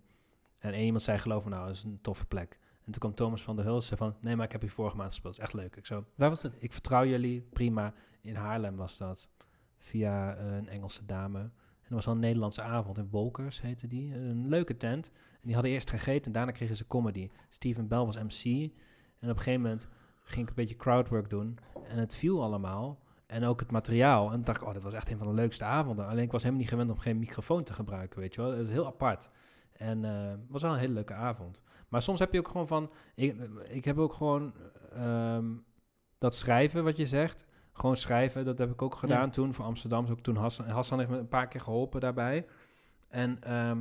En 0.65 0.73
één 0.73 0.85
iemand 0.85 1.03
zei, 1.03 1.17
geloof 1.17 1.43
me 1.43 1.49
nou, 1.49 1.65
dat 1.67 1.75
is 1.75 1.83
een 1.83 1.99
toffe 2.01 2.25
plek. 2.25 2.59
En 2.85 2.91
toen 2.91 2.99
kwam 2.99 3.13
Thomas 3.13 3.43
van 3.43 3.55
der 3.55 3.65
Hulst 3.65 3.91
van, 3.95 4.15
nee, 4.21 4.35
maar 4.35 4.45
ik 4.45 4.51
heb 4.51 4.61
hier 4.61 4.71
vorige 4.71 4.95
maand 4.95 5.09
gespeeld. 5.09 5.33
is 5.33 5.39
echt 5.39 5.53
leuk. 5.53 5.75
Ik 5.75 5.85
zo, 5.85 6.05
waar 6.15 6.29
was 6.29 6.41
het? 6.41 6.55
ik 6.59 6.73
vertrouw 6.73 7.05
jullie, 7.05 7.41
prima. 7.41 7.93
In 8.21 8.35
Haarlem 8.35 8.75
was 8.75 8.97
dat. 8.97 9.27
Via 9.77 10.35
eh, 10.35 10.55
een 10.55 10.69
Engelse 10.69 11.05
dame. 11.05 11.39
En 11.39 11.51
dat 11.81 11.91
was 11.91 12.07
al 12.07 12.13
een 12.13 12.19
Nederlandse 12.19 12.61
avond. 12.61 12.97
In 12.97 13.07
Wolkers 13.09 13.61
heette 13.61 13.87
die. 13.87 14.13
Een 14.13 14.47
leuke 14.47 14.77
tent. 14.77 15.11
En 15.33 15.41
die 15.41 15.53
hadden 15.53 15.71
eerst 15.71 15.89
gegeten 15.89 16.25
en 16.25 16.31
daarna 16.31 16.51
kregen 16.51 16.75
ze 16.75 16.87
comedy. 16.87 17.29
Steven 17.49 17.87
Bell 17.87 18.05
was 18.05 18.17
MC. 18.17 18.43
En 19.19 19.29
op 19.29 19.37
een 19.37 19.43
gegeven 19.43 19.61
moment 19.61 19.87
ging 20.23 20.41
ik 20.41 20.49
een 20.49 20.55
beetje 20.55 20.75
crowdwork 20.75 21.29
doen. 21.29 21.57
En 21.87 21.97
het 21.97 22.15
viel 22.15 22.43
allemaal. 22.43 22.99
En 23.25 23.43
ook 23.43 23.59
het 23.59 23.71
materiaal. 23.71 24.31
En 24.31 24.43
dacht 24.43 24.61
ik, 24.61 24.67
oh, 24.67 24.73
dat 24.73 24.83
was 24.83 24.93
echt 24.93 25.11
een 25.11 25.17
van 25.17 25.27
de 25.27 25.33
leukste 25.33 25.63
avonden. 25.63 26.07
Alleen 26.07 26.23
ik 26.23 26.31
was 26.31 26.41
helemaal 26.41 26.61
niet 26.61 26.71
gewend 26.71 26.91
om 26.91 26.97
geen 26.97 27.19
microfoon 27.19 27.63
te 27.63 27.73
gebruiken, 27.73 28.19
weet 28.19 28.35
je 28.35 28.41
wel. 28.41 28.49
Dat 28.49 28.59
is 28.59 28.69
heel 28.69 28.85
apart. 28.85 29.29
En 29.77 30.06
eh, 30.06 30.30
het 30.30 30.39
was 30.49 30.61
wel 30.61 30.72
een 30.73 30.80
hele 30.80 30.93
leuke 30.93 31.14
avond. 31.14 31.61
Maar 31.89 32.02
soms 32.02 32.19
heb 32.19 32.34
je 32.34 32.39
ook 32.39 32.47
gewoon 32.47 32.68
van... 32.68 32.91
Ik, 33.15 33.35
ik 33.68 33.85
heb 33.85 33.97
ook 33.97 34.14
gewoon 34.14 34.53
ehm, 34.93 35.45
dat 36.18 36.35
schrijven 36.35 36.84
wat 36.84 36.97
je 36.97 37.06
zegt. 37.06 37.45
Gewoon 37.73 37.95
schrijven, 37.95 38.45
dat 38.45 38.57
heb 38.57 38.72
ik 38.72 38.81
ook 38.81 38.95
gedaan 38.95 39.26
Ja. 39.26 39.30
toen 39.30 39.53
voor 39.53 39.65
Amsterdam. 39.65 40.06
Ook 40.10 40.19
toen 40.19 40.35
Hassan, 40.35 40.68
Hassan 40.68 40.97
heeft 40.99 41.10
me 41.11 41.18
een 41.18 41.27
paar 41.27 41.47
keer 41.47 41.61
geholpen 41.61 41.99
daarbij. 42.02 42.45
En 43.07 43.41
ehm, 43.43 43.77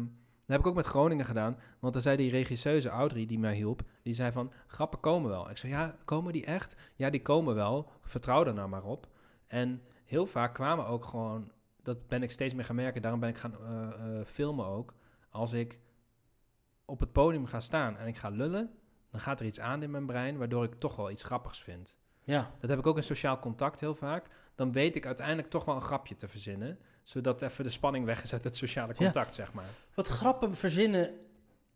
dat 0.46 0.56
heb 0.56 0.60
ik 0.60 0.66
ook 0.66 0.74
met 0.74 0.86
Groningen 0.86 1.24
gedaan. 1.24 1.56
Want 1.78 1.92
dan 1.92 2.02
zei 2.02 2.16
die 2.16 2.30
regisseuse 2.30 2.88
Audrey 2.88 3.26
die 3.26 3.38
mij 3.38 3.54
hielp, 3.54 3.82
die 4.02 4.14
zei 4.14 4.32
van, 4.32 4.52
grappen 4.66 5.00
komen 5.00 5.30
wel. 5.30 5.50
Ik 5.50 5.56
zei, 5.56 5.72
ja, 5.72 5.94
komen 6.04 6.32
die 6.32 6.44
echt? 6.44 6.76
Ja, 6.94 7.10
die 7.10 7.22
komen 7.22 7.54
wel. 7.54 7.90
Vertrouw 8.02 8.44
er 8.44 8.54
nou 8.54 8.68
maar 8.68 8.84
op. 8.84 9.06
En 9.46 9.82
heel 10.04 10.26
vaak 10.26 10.54
kwamen 10.54 10.86
ook 10.86 11.04
gewoon, 11.04 11.50
dat 11.82 12.08
ben 12.08 12.22
ik 12.22 12.30
steeds 12.30 12.54
meer 12.54 12.64
gaan 12.64 12.76
merken, 12.76 13.02
daarom 13.02 13.20
ben 13.20 13.28
ik 13.28 13.38
gaan 13.38 13.54
eh, 13.66 14.18
eh, 14.18 14.26
filmen 14.26 14.66
ook. 14.66 14.94
Als 15.34 15.52
ik 15.52 15.78
op 16.84 17.00
het 17.00 17.12
podium 17.12 17.46
ga 17.46 17.60
staan 17.60 17.96
en 17.96 18.06
ik 18.06 18.16
ga 18.16 18.28
lullen, 18.28 18.70
dan 19.10 19.20
gaat 19.20 19.40
er 19.40 19.46
iets 19.46 19.60
aan 19.60 19.82
in 19.82 19.90
mijn 19.90 20.06
brein, 20.06 20.38
waardoor 20.38 20.64
ik 20.64 20.74
toch 20.74 20.96
wel 20.96 21.10
iets 21.10 21.22
grappigs 21.22 21.62
vind. 21.62 21.98
Ja. 22.22 22.50
Dat 22.60 22.70
heb 22.70 22.78
ik 22.78 22.86
ook 22.86 22.96
in 22.96 23.02
sociaal 23.02 23.38
contact 23.38 23.80
heel 23.80 23.94
vaak. 23.94 24.26
Dan 24.54 24.72
weet 24.72 24.96
ik 24.96 25.06
uiteindelijk 25.06 25.50
toch 25.50 25.64
wel 25.64 25.74
een 25.74 25.82
grapje 25.82 26.16
te 26.16 26.28
verzinnen. 26.28 26.78
Zodat 27.02 27.42
even 27.42 27.64
de 27.64 27.70
spanning 27.70 28.04
weg 28.04 28.22
is 28.22 28.32
uit 28.32 28.44
het 28.44 28.56
sociale 28.56 28.94
contact, 28.94 29.34
zeg 29.34 29.52
maar. 29.52 29.64
Wat 29.94 30.06
grappen 30.06 30.54
verzinnen, 30.54 31.10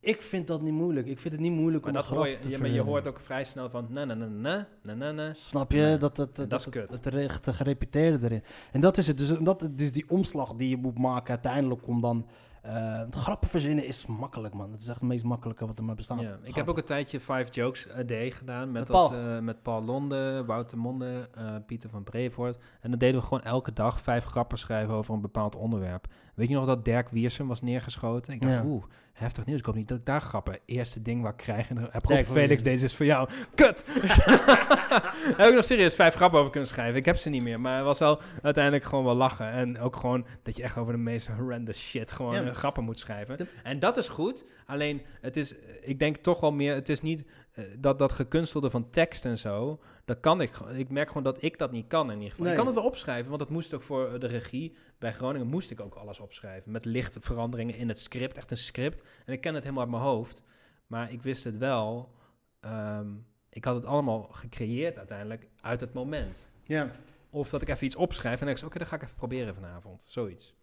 ik 0.01 0.22
vind 0.22 0.47
dat 0.47 0.62
niet 0.62 0.72
moeilijk. 0.72 1.06
Ik 1.06 1.18
vind 1.18 1.32
het 1.35 1.43
niet 1.43 1.52
moeilijk 1.52 1.85
Maar 1.85 1.93
om 1.93 1.98
een 1.98 2.05
dat 2.05 2.12
hoor 2.12 2.24
grap 2.24 2.36
je, 2.36 2.43
te 2.43 2.48
ja, 2.48 2.59
maar 2.59 2.66
je 2.66 2.72
verzinnen. 2.72 2.93
hoort 2.93 3.09
ook 3.09 3.20
vrij 3.20 3.44
snel 3.44 3.70
van 3.70 3.86
na 3.90 4.05
na 4.05 4.14
na 4.14 4.26
na 4.26 4.68
na 4.82 4.94
na 4.94 5.12
na. 5.12 5.35
Snap 5.35 5.72
je? 5.72 5.97
Dat, 5.98 6.16
dat, 6.16 6.36
dat, 6.36 6.51
dat 6.51 6.68
dat. 6.72 7.05
Het, 7.05 7.44
het 7.44 7.55
gerepeteerde 7.55 8.24
erin. 8.24 8.43
En 8.72 8.80
dat 8.80 8.97
is 8.97 9.06
het. 9.06 9.18
Dus 9.18 9.28
dat 9.39 9.70
is 9.76 9.93
die 9.93 10.09
omslag 10.09 10.55
die 10.55 10.68
je 10.68 10.76
moet 10.76 10.98
maken 10.98 11.28
uiteindelijk 11.30 11.86
om 11.86 12.01
dan... 12.01 12.26
eh, 12.62 13.01
grappen 13.10 13.48
verzinnen 13.48 13.86
is 13.86 14.06
makkelijk, 14.06 14.55
man. 14.55 14.72
Het 14.72 14.82
is 14.82 14.89
echt 14.89 15.01
het 15.01 15.09
meest 15.09 15.24
makkelijke 15.24 15.66
wat 15.66 15.78
er 15.78 15.85
maar 15.85 15.94
bestaat. 15.94 16.20
Ja, 16.20 16.39
ik 16.43 16.55
heb 16.55 16.68
ook 16.68 16.78
een 16.78 16.85
tijdje 16.85 17.20
Five 17.20 17.47
Jokes 17.51 17.89
a 17.98 18.02
Day 18.02 18.30
gedaan 18.30 18.64
met, 18.72 18.72
Met 18.72 18.86
dat, 18.86 19.10
Paul. 19.10 19.20
eh, 19.36 19.39
met 19.39 19.62
Paul 19.62 19.82
Londe, 19.85 20.44
Wouter 20.47 20.78
Monde, 20.78 21.28
eh, 21.35 21.55
Pieter 21.66 21.90
van 21.90 22.05
Brevoort. 22.05 22.59
En 22.80 22.90
dan 22.90 22.98
deden 22.98 23.20
we 23.20 23.26
gewoon 23.26 23.43
elke 23.44 23.72
dag 23.72 24.01
vijf 24.01 24.24
grappen 24.24 24.59
schrijven 24.59 24.94
over 24.94 25.14
een 25.14 25.20
bepaald 25.20 25.56
onderwerp. 25.56 26.06
Weet 26.35 26.48
je 26.48 26.55
nog 26.55 26.66
dat 26.66 26.85
Dirk 26.85 27.09
Wiersum 27.09 27.48
was 27.48 27.62
neergeschoten? 27.62 28.32
Ik 28.32 28.40
dacht, 28.40 28.52
Ja. 28.52 28.64
oeh, 28.64 28.85
heftig 29.19 29.45
nieuws. 29.45 29.59
Ik 29.59 29.65
hoop 29.66 29.74
niet 29.74 29.89
dat 29.89 29.99
ik 29.99 30.05
daar 30.05 30.20
grappen. 30.20 30.59
Eerste 30.66 31.03
ding 31.03 31.23
wat 31.23 31.31
ik 31.31 31.36
krijg. 31.36 31.69
En 31.69 31.74
dan 31.74 31.89
heb 31.90 32.11
ik 32.11 32.27
Felix, 32.27 32.62
deze 32.62 32.85
is 32.85 32.95
voor 32.97 33.07
jou. 33.07 33.28
Kut! 33.55 33.85
heb 35.36 35.49
ik 35.49 35.55
nog 35.55 35.65
serieus 35.65 35.95
vijf 35.95 36.15
grappen 36.15 36.39
over 36.39 36.51
kunnen 36.51 36.69
schrijven. 36.69 36.97
Ik 36.97 37.05
heb 37.05 37.16
ze 37.16 37.28
niet 37.31 37.43
meer, 37.43 37.61
maar 37.61 37.77
het 37.77 37.85
was 37.85 37.99
wel 37.99 38.20
uiteindelijk 38.43 38.85
gewoon 38.85 39.05
wel 39.05 39.15
lachen. 39.15 39.51
En 39.51 39.81
ook 39.81 39.97
gewoon 39.97 40.27
dat 40.43 40.57
je 40.57 40.62
echt 40.62 40.77
over 40.77 40.93
de 40.93 40.99
meest 40.99 41.27
horrendous 41.27 41.81
shit 41.89 42.12
gewoon 42.12 42.35
Ja. 42.35 42.43
eh, 42.49 42.55
grappen 42.55 42.85
moet 42.85 42.99
schrijven. 42.99 43.36
De- 43.36 43.47
En 43.62 43.78
dat 43.78 43.97
is 43.97 44.09
goed. 44.09 44.45
Alleen, 44.66 45.03
het 45.20 45.36
is, 45.36 45.55
ik 45.81 45.99
denk 45.99 46.16
toch 46.16 46.40
wel 46.40 46.53
meer, 46.53 46.74
het 46.74 46.89
is 46.89 47.01
niet 47.01 47.24
eh, 47.53 47.65
dat, 47.78 47.99
dat 47.99 48.12
gekunstelde 48.12 48.70
van 48.70 48.90
tekst 48.90 49.24
en 49.24 49.39
zo. 49.39 49.81
Dat 50.09 50.20
kan 50.20 50.40
ik. 50.40 50.52
gewoon. 50.52 50.76
Ik 50.76 50.89
merk 50.90 51.09
gewoon 51.09 51.22
dat 51.22 51.43
ik 51.43 51.59
dat 51.59 51.70
niet 51.72 51.86
kan 51.86 52.06
in 52.10 52.14
ieder 52.16 52.30
geval. 52.30 52.44
Nee. 52.44 52.52
Ik 52.52 52.59
kan 52.59 52.66
het 52.66 52.74
wel 52.76 52.85
opschrijven, 52.85 53.26
want 53.28 53.39
dat 53.39 53.51
moest 53.51 53.74
ook 53.74 53.82
voor 53.82 54.20
de 54.20 54.26
regie. 54.26 54.76
Bij 54.98 55.12
Groningen 55.12 55.47
moest 55.47 55.70
ik 55.70 55.80
ook 55.80 55.94
alles 55.94 56.18
opschrijven. 56.20 56.72
Met 56.72 56.85
lichte 56.85 57.20
veranderingen 57.20 57.74
in 57.76 57.89
het 57.89 57.98
script, 57.98 58.36
echt 58.36 58.51
een 58.51 58.56
script. 58.56 59.02
En 59.24 59.32
ik 59.32 59.40
ken 59.40 59.55
het 59.55 59.62
helemaal 59.62 59.82
uit 59.82 59.93
mijn 59.93 60.02
hoofd. 60.02 60.43
Maar 60.86 61.12
ik 61.12 61.22
wist 61.22 61.44
het 61.44 61.56
wel. 61.56 62.12
ehm, 62.60 63.09
ik 63.51 63.64
had 63.64 63.74
het 63.74 63.85
allemaal 63.85 64.22
gecreëerd 64.22 64.98
uiteindelijk 64.98 65.48
uit 65.60 65.80
het 65.80 65.93
moment. 65.93 66.48
Ja. 66.64 66.90
Of 67.30 67.51
dat 67.51 67.62
ik 67.62 67.68
even 67.68 67.86
iets 67.86 67.97
opschrijf 67.97 68.40
en 68.40 68.47
dan 68.47 68.55
denk 68.55 68.59
ik, 68.59 68.66
oké, 68.66 68.78
dat 68.78 68.89
ga 68.89 68.97
ik 68.97 69.02
even 69.02 69.14
proberen 69.16 69.55
vanavond. 69.55 70.05
Zoiets. 70.06 70.55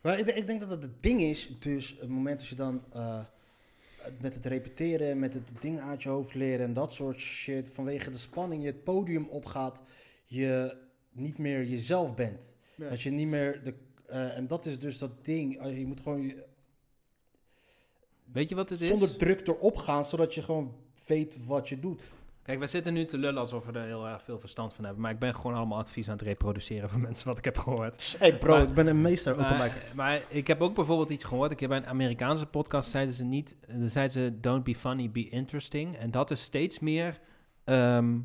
Maar 0.00 0.18
ik, 0.18 0.24
denk- 0.26 0.38
ik 0.38 0.46
denk 0.46 0.60
dat 0.60 0.70
het 0.70 0.82
het 0.82 1.02
ding 1.02 1.20
is, 1.20 1.58
dus 1.58 1.96
het 2.00 2.08
moment 2.08 2.38
dat 2.38 2.48
je 2.48 2.54
dan 2.54 2.82
eh, 2.92 3.18
met 4.20 4.34
het 4.34 4.46
repeteren, 4.46 5.18
met 5.18 5.34
het 5.34 5.52
ding 5.60 5.80
uit 5.80 6.02
je 6.02 6.08
hoofd 6.08 6.34
leren 6.34 6.66
en 6.66 6.72
dat 6.74 6.92
soort 6.92 7.20
shit, 7.20 7.68
vanwege 7.68 8.10
de 8.10 8.16
spanning 8.18 8.62
je 8.62 8.68
het 8.68 8.84
podium 8.84 9.26
opgaat, 9.28 9.82
je 10.24 10.76
niet 11.12 11.38
meer 11.38 11.64
jezelf 11.64 12.14
bent. 12.14 12.52
Dat 12.76 13.02
je 13.02 13.10
niet 13.10 13.26
meer 13.28 13.62
de. 13.64 13.74
eh, 14.06 14.36
en 14.36 14.46
dat 14.46 14.66
is 14.66 14.78
dus 14.78 14.98
dat 14.98 15.24
ding. 15.24 15.60
als 15.60 15.70
Je 15.72 15.78
je 15.78 15.86
moet 15.86 16.00
gewoon 16.00 16.22
je- 16.22 16.44
Weet 18.32 18.48
je 18.48 18.54
wat 18.54 18.68
het 18.68 18.80
is? 18.80 18.88
zonder 18.88 19.16
druk 19.16 19.46
erop 19.48 19.76
gaan, 19.76 20.04
zodat 20.04 20.34
je 20.34 20.42
gewoon 20.42 20.74
weet 21.06 21.38
wat 21.46 21.68
je 21.68 21.80
doet. 21.80 22.00
Kijk, 22.42 22.58
wij 22.58 22.66
zitten 22.68 22.92
nu 22.94 23.04
te 23.04 23.18
lullen 23.18 23.40
alsof 23.40 23.64
we 23.66 23.72
er 23.72 23.84
heel 23.86 24.08
erg 24.08 24.22
veel 24.22 24.38
verstand 24.38 24.74
van 24.74 24.84
hebben. 24.84 25.02
Maar 25.02 25.10
ik 25.12 25.18
ben 25.18 25.34
gewoon 25.34 25.54
allemaal 25.56 25.78
advies 25.78 26.06
aan 26.06 26.12
het 26.12 26.22
reproduceren 26.22 26.88
van 26.88 27.00
mensen 27.08 27.26
wat 27.28 27.38
ik 27.38 27.44
heb 27.44 27.58
gehoord. 27.58 28.16
Hey 28.18 28.38
bro, 28.38 28.52
Maar- 28.54 28.62
ik 28.62 28.74
ben 28.74 28.86
een 28.86 29.00
meester 29.00 29.32
open. 29.32 29.56
Maar, 29.56 29.72
maar 29.94 30.20
ik 30.28 30.46
heb 30.46 30.60
ook 30.60 30.74
bijvoorbeeld 30.74 31.10
iets 31.10 31.24
gehoord. 31.24 31.50
Ik 31.50 31.60
heb 31.60 31.68
bij 31.68 31.78
een 31.78 31.86
Amerikaanse 31.86 32.46
podcast 32.46 32.90
zeiden 32.90 33.14
ze 33.14 33.24
niet. 33.24 33.56
Dan 33.68 33.88
zeiden 33.88 34.12
ze 34.12 34.40
don't 34.40 34.64
be 34.64 34.74
funny, 34.74 35.10
be 35.10 35.28
interesting. 35.28 35.96
En 35.96 36.10
dat 36.10 36.30
is 36.30 36.42
steeds 36.42 36.78
meer 36.78 37.20
ehm, 37.64 38.18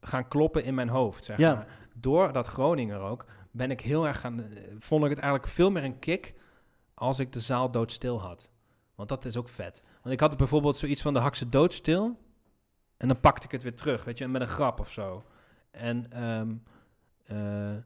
gaan 0.00 0.28
kloppen 0.28 0.64
in 0.64 0.74
mijn 0.74 0.88
hoofd. 0.88 1.24
Zeg 1.24 1.38
Ja. 1.38 1.54
maar. 1.54 1.66
Door 1.94 2.32
dat 2.32 2.46
Groninger 2.46 3.00
ook 3.00 3.24
ben 3.50 3.70
ik 3.70 3.80
heel 3.80 4.06
erg 4.06 4.20
gaan. 4.20 4.40
eh, 4.40 4.46
Vond 4.78 5.04
ik 5.04 5.10
het 5.10 5.18
eigenlijk 5.18 5.52
veel 5.52 5.70
meer 5.70 5.84
een 5.84 5.98
kick 5.98 6.34
als 6.94 7.18
ik 7.18 7.32
de 7.32 7.40
zaal 7.40 7.70
doodstil 7.70 8.20
had. 8.20 8.50
Want 8.94 9.08
dat 9.08 9.24
is 9.24 9.36
ook 9.36 9.48
vet. 9.48 9.82
Want 10.02 10.14
ik 10.14 10.20
had 10.20 10.36
bijvoorbeeld 10.36 10.76
zoiets 10.76 11.02
van 11.02 11.12
de 11.14 11.20
hakse 11.20 11.48
doodstil. 11.48 12.22
En 13.04 13.10
dan 13.10 13.20
pakte 13.20 13.46
ik 13.46 13.52
het 13.52 13.62
weer 13.62 13.74
terug, 13.74 14.04
weet 14.04 14.18
je, 14.18 14.28
met 14.28 14.40
een 14.40 14.48
grap 14.48 14.80
of 14.80 14.90
zo. 14.90 15.24
En 15.70 16.12
ehm, 16.12 16.54
eh, 17.24 17.76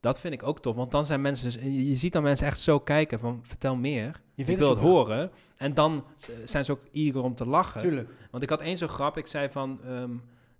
dat 0.00 0.20
vind 0.20 0.34
ik 0.34 0.42
ook 0.42 0.60
tof, 0.60 0.76
want 0.76 0.90
dan 0.90 1.04
zijn 1.04 1.20
mensen 1.20 1.44
dus... 1.44 1.62
Je 1.88 1.96
ziet 1.96 2.12
dan 2.12 2.22
mensen 2.22 2.46
echt 2.46 2.60
zo 2.60 2.80
kijken 2.80 3.18
van, 3.18 3.40
vertel 3.42 3.76
meer. 3.76 4.20
Je 4.34 4.44
ik 4.44 4.58
wil 4.58 4.70
het 4.70 4.78
horen. 4.78 5.30
En 5.56 5.74
dan 5.74 6.04
zijn 6.44 6.64
ze 6.64 6.72
ook 6.72 6.80
eager 6.92 7.22
om 7.22 7.34
te 7.34 7.46
lachen. 7.46 7.80
Tuurlijk. 7.80 8.10
Want 8.30 8.42
ik 8.42 8.48
had 8.48 8.60
één 8.60 8.78
zo'n 8.78 8.88
grap, 8.88 9.16
ik 9.16 9.26
zei 9.26 9.50
van... 9.50 9.80
ehm, 9.84 10.10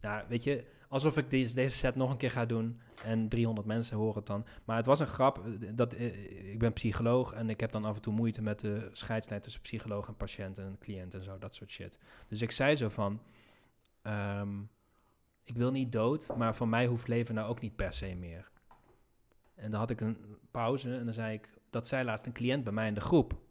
nou, 0.01 0.25
weet 0.29 0.45
je, 0.45 0.65
alsof 0.89 1.17
ik 1.17 1.31
deze, 1.31 1.55
deze 1.55 1.77
set 1.77 1.95
nog 1.95 2.11
een 2.11 2.17
keer 2.17 2.31
ga 2.31 2.47
doen... 2.47 2.81
en 3.05 3.29
300 3.29 3.67
mensen 3.67 3.97
horen 3.97 4.17
het 4.17 4.27
dan. 4.27 4.45
Maar 4.65 4.77
het 4.77 4.87
was 4.87 5.01
een 5.01 5.07
grap, 5.07 5.39
eh, 5.39 5.69
dat, 5.75 5.93
eh, 5.93 6.53
ik 6.53 6.59
ben 6.59 6.73
psycholoog... 6.73 7.33
en 7.33 7.51
ik 7.51 7.61
heb 7.61 7.73
dan 7.73 7.85
af 7.85 7.95
en 7.95 8.03
toe 8.03 8.15
moeite 8.15 8.43
met 8.43 8.61
de 8.61 8.89
scheidslijn... 8.93 9.41
tussen 9.41 9.63
psycholoog 9.63 10.09
en 10.09 10.17
patiënt 10.17 10.59
en 10.59 10.77
cliënt 10.81 11.15
en 11.15 11.23
zo, 11.23 11.39
dat 11.39 11.55
soort 11.55 11.71
shit. 11.71 11.99
Dus 12.29 12.43
ik 12.43 12.51
zei 12.51 12.77
zo 12.77 12.89
van... 12.89 13.21
ehm, 14.07 14.59
ik 15.45 15.57
wil 15.57 15.71
niet 15.71 15.93
dood, 15.93 16.37
maar 16.37 16.55
van 16.55 16.69
mij 16.69 16.87
hoeft 16.87 17.09
leven 17.09 17.35
nou 17.35 17.49
ook 17.49 17.61
niet 17.61 17.77
per 17.77 17.93
se 17.93 18.15
meer. 18.15 18.49
En 19.55 19.71
dan 19.71 19.81
had 19.81 19.91
ik 19.91 20.01
een 20.01 20.17
pauze 20.51 20.97
en 20.97 21.05
dan 21.05 21.15
zei 21.15 21.35
ik... 21.35 21.49
dat 21.71 21.87
zei 21.87 22.05
laatst 22.05 22.27
een 22.27 22.33
cliënt 22.33 22.65
bij 22.65 22.73
mij 22.73 22.89
in 22.89 22.95
de 22.95 23.01
groep... 23.01 23.45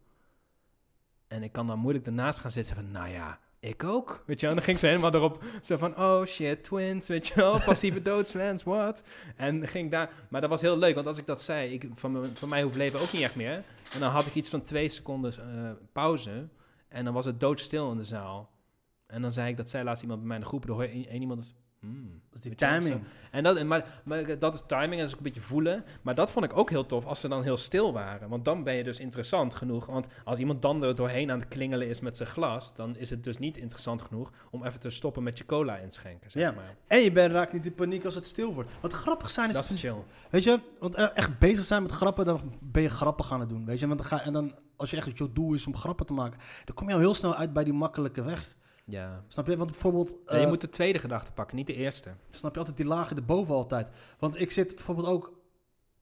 En 1.28 1.42
ik 1.42 1.52
kan 1.52 1.66
dan 1.66 1.78
moeilijk 1.78 2.06
ernaast 2.06 2.38
gaan 2.38 2.50
zitten 2.50 2.74
van, 2.74 2.90
nou 2.90 3.08
ja, 3.08 3.38
ik 3.60 3.84
ook. 3.84 4.22
Weet 4.26 4.40
je 4.40 4.46
wel, 4.46 4.50
en 4.50 4.56
dan 4.56 4.64
ging 4.64 4.78
ze 4.78 4.86
helemaal 4.86 5.14
erop, 5.14 5.44
zo 5.62 5.76
van, 5.76 5.96
oh 5.98 6.24
shit, 6.24 6.64
twins, 6.64 7.06
weet 7.08 7.26
je 7.26 7.34
wel, 7.34 7.60
passieve 7.64 8.02
doodswens, 8.02 8.62
wat? 8.62 9.02
En 9.36 9.68
ging 9.68 9.90
daar, 9.90 10.10
maar 10.30 10.40
dat 10.40 10.50
was 10.50 10.60
heel 10.60 10.78
leuk, 10.78 10.94
want 10.94 11.06
als 11.06 11.18
ik 11.18 11.26
dat 11.26 11.42
zei, 11.42 11.72
ik, 11.72 11.88
van, 11.94 12.12
me- 12.12 12.30
van 12.34 12.48
mij 12.48 12.62
hoeft 12.62 12.76
leven 12.76 13.00
ook 13.00 13.12
niet 13.12 13.22
echt 13.22 13.34
meer. 13.34 13.64
En 13.92 14.00
dan 14.00 14.10
had 14.10 14.26
ik 14.26 14.34
iets 14.34 14.48
van 14.48 14.62
twee 14.62 14.88
seconden 14.88 15.32
eh, 15.32 15.70
pauze 15.92 16.48
en 16.88 17.04
dan 17.04 17.14
was 17.14 17.24
het 17.24 17.40
doodstil 17.40 17.90
in 17.90 17.96
de 17.96 18.04
zaal. 18.04 18.50
En 19.06 19.22
dan 19.22 19.32
zei 19.32 19.48
ik, 19.50 19.56
dat 19.56 19.70
zei 19.70 19.84
laatst 19.84 20.02
iemand 20.02 20.18
bij 20.20 20.28
mij 20.28 20.36
in 20.36 20.42
de 20.42 20.48
groep, 20.48 20.64
er 20.64 20.70
hoor 20.70 20.82
je 20.82 21.06
één 21.08 21.20
iemand, 21.20 21.54
hmm, 21.80 22.20
Dat 22.30 22.44
is 22.44 22.50
die 22.50 22.54
timing. 22.54 23.02
en 23.30 23.42
dat, 23.42 23.64
maar, 23.64 24.00
maar 24.04 24.38
dat 24.38 24.54
is 24.54 24.62
timing 24.66 24.92
en 24.92 24.98
dat 24.98 25.06
is 25.06 25.12
ook 25.12 25.18
een 25.18 25.24
beetje 25.24 25.40
voelen. 25.40 25.84
Maar 26.02 26.14
dat 26.14 26.30
vond 26.30 26.44
ik 26.44 26.56
ook 26.56 26.70
heel 26.70 26.86
tof 26.86 27.06
als 27.06 27.20
ze 27.20 27.28
dan 27.28 27.42
heel 27.42 27.56
stil 27.56 27.92
waren. 27.92 28.28
Want 28.28 28.44
dan 28.44 28.64
ben 28.64 28.74
je 28.74 28.84
dus 28.84 28.98
interessant 28.98 29.54
genoeg. 29.54 29.86
Want 29.86 30.06
als 30.24 30.38
iemand 30.38 30.62
dan 30.62 30.82
er 30.82 30.94
doorheen 30.94 31.30
aan 31.30 31.38
het 31.38 31.48
klingelen 31.48 31.88
is 31.88 32.00
met 32.00 32.16
zijn 32.16 32.28
glas... 32.28 32.74
dan 32.74 32.96
is 32.96 33.10
het 33.10 33.24
dus 33.24 33.38
niet 33.38 33.56
interessant 33.56 34.02
genoeg 34.02 34.30
om 34.50 34.64
even 34.64 34.80
te 34.80 34.90
stoppen 34.90 35.22
met 35.22 35.38
je 35.38 35.44
cola 35.46 35.76
inschenken. 35.76 36.30
Zeg 36.30 36.42
Ja. 36.42 36.50
maar. 36.52 36.76
En 36.86 37.00
je 37.00 37.12
bent 37.12 37.32
raakt 37.32 37.52
niet 37.52 37.66
in 37.66 37.74
paniek 37.74 38.04
als 38.04 38.14
het 38.14 38.26
stil 38.26 38.54
wordt. 38.54 38.70
Wat 38.80 38.92
grappig 38.92 39.30
zijn 39.30 39.48
is... 39.48 39.54
Dat 39.54 39.70
is 39.70 39.80
chill. 39.80 39.96
Weet 40.30 40.44
je, 40.44 40.60
want 40.78 40.94
eh, 40.94 41.06
echt 41.14 41.38
bezig 41.38 41.64
zijn 41.64 41.82
met 41.82 41.92
grappen, 41.92 42.24
dan 42.24 42.58
ben 42.60 42.82
je 42.82 42.88
grappen 42.90 43.24
gaan 43.24 43.40
het 43.40 43.48
doen. 43.48 43.64
Weet 43.64 43.78
je, 43.80 43.86
want 43.86 43.98
dan 43.98 44.08
ga, 44.08 44.22
en 44.24 44.32
dan, 44.32 44.54
als 44.76 44.90
je 44.90 44.96
echt 44.96 45.18
je 45.18 45.32
doel 45.32 45.54
is 45.54 45.66
om 45.66 45.76
grappen 45.76 46.06
te 46.06 46.12
maken, 46.12 46.38
dan 46.64 46.74
kom 46.74 46.88
je 46.88 46.94
al 46.94 47.00
heel 47.00 47.14
snel 47.14 47.34
uit 47.34 47.52
bij 47.52 47.64
die 47.64 47.72
makkelijke 47.72 48.22
weg. 48.22 48.55
Ja. 48.88 49.24
Snap 49.28 49.46
je? 49.46 49.56
Want 49.56 49.70
bijvoorbeeld, 49.70 50.16
Ja, 50.26 50.36
je 50.36 50.42
eh, 50.42 50.48
moet 50.48 50.60
de 50.60 50.68
tweede 50.68 50.98
gedachte 50.98 51.32
pakken, 51.32 51.56
niet 51.56 51.66
de 51.66 51.74
eerste. 51.74 52.10
snap 52.30 52.52
je 52.52 52.58
altijd 52.58 52.76
die 52.76 52.86
lagen 52.86 53.16
erboven 53.16 53.54
altijd. 53.54 53.88
Want 54.18 54.40
ik 54.40 54.50
zit 54.50 54.74
bijvoorbeeld 54.74 55.06
ook, 55.06 55.32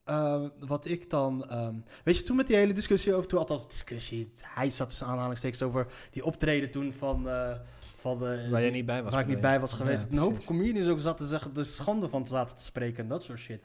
eh, 0.04 0.42
wat 0.58 0.84
ik 0.86 1.10
dan, 1.10 1.48
ehm, 1.50 1.74
weet 2.04 2.16
je, 2.16 2.22
toen 2.22 2.36
met 2.36 2.46
die 2.46 2.56
hele 2.56 2.72
discussie 2.72 3.14
over, 3.14 3.28
toen 3.28 3.38
althans 3.38 3.68
discussie, 3.68 4.32
hij 4.42 4.70
zat 4.70 4.88
tussen 4.88 5.06
aanhalingstekens 5.06 5.62
over 5.62 5.86
die 6.10 6.24
optreden 6.24 6.70
toen 6.70 6.92
van, 6.92 7.28
eh, 7.28 7.54
van 7.96 8.18
de, 8.18 8.48
Waar 8.50 8.62
je 8.62 8.70
niet 8.70 8.86
bij 8.86 9.02
was. 9.02 9.12
waar 9.12 9.22
ik 9.22 9.28
niet 9.28 9.40
bij 9.40 9.60
was 9.60 9.72
geweest. 9.72 10.02
Ja, 10.02 10.12
een 10.12 10.18
hoop 10.18 10.44
comedians 10.44 10.88
ook 10.88 11.00
zat 11.00 11.16
te 11.16 11.26
zeggen, 11.26 11.54
de 11.54 11.64
schande 11.64 12.08
van 12.08 12.26
zaten 12.26 12.56
te 12.56 12.62
spreken 12.64 13.02
en 13.02 13.08
dat 13.08 13.22
soort 13.22 13.38
shit. 13.38 13.62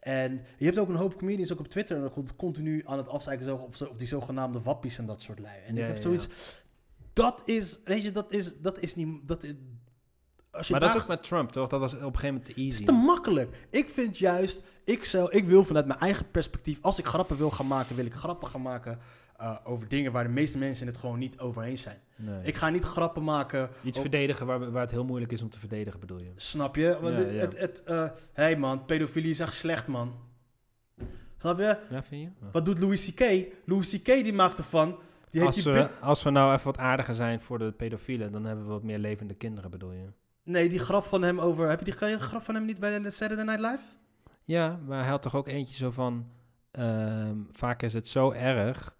En 0.00 0.40
je 0.58 0.64
hebt 0.64 0.78
ook 0.78 0.88
een 0.88 0.94
hoop 0.94 1.16
comedians 1.16 1.52
ook 1.52 1.58
op 1.58 1.68
Twitter 1.68 1.96
en 1.96 2.02
dan 2.02 2.10
komt 2.12 2.36
continu 2.36 2.82
aan 2.86 2.98
het 2.98 3.08
afzeiken 3.08 3.52
op, 3.62 3.74
op 3.90 3.98
die 3.98 4.06
zogenaamde 4.06 4.60
wappies 4.60 4.98
en 4.98 5.06
dat 5.06 5.20
soort 5.22 5.38
lui. 5.38 5.60
En 5.66 5.74
Ja, 5.74 5.82
ik 5.82 5.88
heb 5.88 5.98
zoiets, 5.98 6.28
dat 7.18 7.42
is, 7.44 7.80
weet 7.84 8.02
je, 8.02 8.10
dat 8.10 8.32
is, 8.32 8.56
dat 8.60 8.80
is 8.80 8.94
niet, 8.94 9.28
dat 9.28 9.42
is, 9.44 9.52
als 10.50 10.66
je 10.66 10.72
Maar 10.72 10.80
dat 10.80 10.94
is 10.94 11.00
ook 11.02 11.08
met 11.08 11.22
Trump, 11.22 11.50
toch? 11.50 11.68
Dat 11.68 11.80
was 11.80 11.94
op 11.94 12.00
een 12.00 12.04
gegeven 12.06 12.26
moment 12.28 12.44
te 12.44 12.50
het 12.52 12.60
easy. 12.60 12.80
is 12.80 12.86
te 12.86 12.92
makkelijk. 12.92 13.66
Ik 13.70 13.88
vind 13.88 14.18
juist, 14.18 14.62
ik, 14.84 15.04
zou, 15.04 15.30
ik 15.32 15.44
wil 15.44 15.64
vanuit 15.64 15.86
mijn 15.86 15.98
eigen 15.98 16.30
perspectief, 16.30 16.78
als 16.82 16.98
ik 16.98 17.06
grappen 17.06 17.36
wil 17.36 17.50
gaan 17.50 17.66
maken, 17.66 17.96
wil 17.96 18.04
ik 18.06 18.14
grappen 18.14 18.48
gaan 18.48 18.62
maken 18.62 18.98
eh, 19.36 19.56
over 19.64 19.88
dingen 19.88 20.12
waar 20.12 20.24
de 20.24 20.30
meeste 20.30 20.58
mensen 20.58 20.86
het 20.86 20.96
gewoon 20.96 21.18
niet 21.18 21.38
over 21.38 21.62
eens 21.62 21.82
zijn. 21.82 21.98
Nee. 22.16 22.42
Ik 22.42 22.54
ga 22.54 22.68
niet 22.70 22.84
grappen 22.84 23.24
maken 23.24 23.70
Iets 23.82 23.96
op- 23.98 24.02
verdedigen 24.02 24.46
waar, 24.46 24.70
waar 24.70 24.82
het 24.82 24.90
heel 24.90 25.04
moeilijk 25.04 25.32
is 25.32 25.42
om 25.42 25.48
te 25.48 25.58
verdedigen, 25.58 26.00
bedoel 26.00 26.18
je? 26.18 26.30
Snap 26.36 26.76
je? 26.76 26.98
Want 27.00 27.14
Ja, 27.16 27.20
het, 27.22 27.32
ja. 27.34 27.40
het, 27.40 27.58
het 27.58 27.82
eh, 27.84 28.04
hey 28.32 28.56
man, 28.56 28.84
pedofilie 28.84 29.30
is 29.30 29.40
echt 29.40 29.52
slecht, 29.54 29.86
man. 29.86 30.14
Snap 31.38 31.58
je? 31.58 31.78
Ja, 31.90 32.02
vind 32.02 32.22
je? 32.22 32.28
Ja. 32.40 32.50
Wat 32.52 32.64
doet 32.64 32.78
Louis 32.78 33.10
C.K.? 33.14 33.46
Louis 33.64 33.90
C.K. 33.96 34.04
die 34.04 34.32
maakt 34.32 34.58
ervan. 34.58 34.98
Die 35.30 35.40
heeft 35.40 35.54
Als 35.54 35.64
die 35.64 35.72
we, 35.72 35.88
als 36.00 36.22
we 36.22 36.30
nou 36.30 36.52
even 36.52 36.64
wat 36.64 36.78
aardiger 36.78 37.14
zijn 37.14 37.40
voor 37.40 37.58
de 37.58 37.72
pedofielen, 37.72 38.32
dan 38.32 38.44
hebben 38.44 38.64
we 38.64 38.70
wat 38.70 38.82
meer 38.82 38.98
levende 38.98 39.34
kinderen, 39.34 39.70
bedoel 39.70 39.92
je? 39.92 40.06
Nee, 40.42 40.68
die 40.68 40.78
grap 40.78 41.04
van 41.04 41.22
hem 41.22 41.40
over... 41.40 41.68
Heb 41.68 41.78
je 41.78 41.84
die 41.84 41.94
kan 41.94 42.10
je 42.10 42.16
die 42.16 42.24
grap 42.24 42.42
van 42.42 42.54
hem 42.54 42.64
niet 42.64 42.80
bij 42.80 42.98
de 42.98 43.10
Saturday 43.10 43.44
Night 43.44 43.60
Live? 43.60 43.82
Ja, 44.44 44.78
maar 44.86 45.00
hij 45.00 45.10
had 45.10 45.22
toch 45.22 45.34
ook 45.34 45.48
eentje 45.48 45.74
zo 45.74 45.90
van... 45.90 46.26
ehm, 46.70 47.36
vaak 47.52 47.82
is 47.82 47.92
het 47.92 48.08
zo 48.08 48.30
erg 48.30 48.96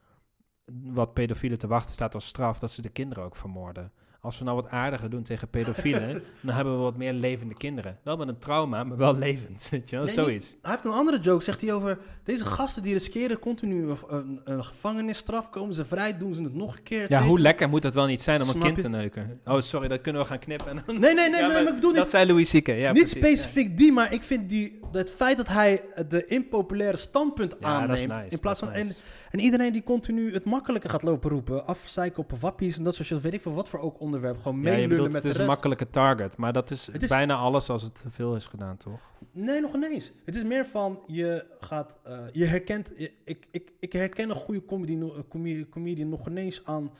wat 0.82 1.14
pedofielen 1.14 1.58
te 1.58 1.66
wachten 1.66 1.92
staat 1.92 2.14
als 2.14 2.26
straf... 2.26 2.58
dat 2.58 2.70
ze 2.70 2.82
de 2.82 2.88
kinderen 2.88 3.24
ook 3.24 3.36
vermoorden. 3.36 3.92
Als 4.20 4.38
we 4.38 4.44
nou 4.44 4.56
wat 4.56 4.68
aardiger 4.70 5.10
doen 5.10 5.22
tegen 5.22 5.48
pedofielen, 5.48 6.12
dan 6.42 6.54
hebben 6.54 6.76
we 6.76 6.82
wat 6.82 6.96
meer 6.96 7.12
levende 7.12 7.54
kinderen. 7.54 7.98
Wel 8.02 8.16
met 8.16 8.28
een 8.28 8.38
trauma, 8.38 8.84
maar 8.84 8.96
wel 8.96 9.16
levend, 9.16 9.68
weet 9.70 9.90
je 9.90 9.96
wel, 9.96 10.04
Nee, 10.04 10.14
zoiets. 10.14 10.54
Hij 10.62 10.70
heeft 10.70 10.84
een 10.84 10.92
andere 10.92 11.18
joke, 11.18 11.44
zegt 11.44 11.60
hij 11.60 11.72
over 11.72 11.98
deze 12.24 12.44
gasten 12.44 12.82
die 12.82 12.92
riskeren 12.92 13.38
continu 13.38 13.94
een, 14.08 14.40
een, 14.44 14.64
gevangenisstraf, 14.64 15.50
komen 15.50 15.74
ze 15.74 15.84
vrij, 15.84 16.18
doen 16.18 16.34
ze 16.34 16.42
het 16.42 16.54
nog 16.54 16.76
een 16.76 16.82
keer. 16.82 17.06
Ja, 17.08 17.22
hoe 17.22 17.40
lekker 17.40 17.68
moet 17.68 17.82
dat 17.82 17.94
wel 17.94 18.06
niet 18.06 18.22
zijn 18.22 18.42
om 18.42 18.48
een 18.48 18.58
kind 18.58 18.76
je? 18.76 18.82
te 18.82 18.88
neuken? 18.88 19.40
Oh, 19.44 19.60
sorry, 19.60 19.88
dat 19.88 20.00
kunnen 20.00 20.22
we 20.22 20.28
gaan 20.28 20.38
knippen. 20.38 20.76
Nee, 20.86 21.14
nee, 21.14 21.30
nee, 21.30 21.40
Ja, 21.40 21.46
maar, 21.46 21.62
maar 21.62 21.68
ik 21.68 21.74
bedoel 21.74 21.92
dat 21.92 22.02
niet, 22.02 22.10
zei 22.10 22.26
Louis 22.26 22.50
C.K. 22.50 22.66
Ja, 22.66 22.92
niet 22.92 23.02
precies. 23.02 23.18
specifiek 23.18 23.76
die, 23.76 23.92
maar 23.92 24.12
ik 24.12 24.22
vind 24.22 24.48
die, 24.48 24.80
het 24.92 25.10
feit 25.10 25.36
dat 25.36 25.48
hij 25.48 25.84
de 26.08 26.26
impopulaire 26.26 26.96
standpunt 26.96 27.56
Ja, 27.60 27.66
aanneemt, 27.66 28.06
nice, 28.06 28.26
in 28.28 28.40
plaats 28.40 28.60
van... 28.60 28.68
is 28.68 28.74
En, 28.74 28.86
nice. 28.86 29.00
En 29.30 29.38
iedereen 29.38 29.72
die 29.72 29.82
continu 29.82 30.32
het 30.32 30.44
makkelijke 30.44 30.88
gaat 30.88 31.02
lopen 31.02 31.30
roepen, 31.30 31.66
afzeiken 31.66 32.18
op 32.22 32.32
wappies 32.40 32.76
en 32.78 32.84
dat 32.84 32.94
soort 32.94 33.08
shit, 33.08 33.20
weet 33.20 33.32
ik 33.32 33.40
veel 33.40 33.54
wat 33.54 33.68
voor 33.68 33.80
ook 33.80 34.00
onderwerp, 34.00 34.36
gewoon 34.36 34.62
Ja, 34.62 34.70
meelullen 34.72 35.02
met 35.12 35.12
het 35.12 35.14
is 35.14 35.22
de 35.22 35.28
een 35.28 35.34
rest. 35.36 35.48
makkelijke 35.48 35.90
target, 35.90 36.36
maar 36.36 36.52
dat 36.52 36.70
is, 36.70 36.88
is- 36.88 37.08
bijna 37.08 37.34
alles 37.36 37.68
als 37.68 37.82
het 37.82 38.00
te 38.02 38.10
veel 38.10 38.34
is 38.36 38.46
gedaan, 38.46 38.76
toch? 38.76 39.00
Nee, 39.32 39.60
nog 39.60 39.74
ineens. 39.74 40.12
Het 40.24 40.34
is 40.34 40.44
meer 40.44 40.66
van, 40.66 41.00
je 41.06 41.46
gaat, 41.60 42.00
eh, 42.04 42.18
je 42.32 42.44
herkent, 42.44 43.00
ik, 43.24 43.46
ik, 43.50 43.72
ik 43.80 43.92
herken 43.92 44.30
een 44.30 44.36
goede 44.36 44.64
comedy, 44.64 44.98
eh, 45.00 45.08
comedian, 45.28 45.68
comedian 45.68 46.08
nog 46.08 46.28
ineens 46.28 46.64
aan, 46.64 46.90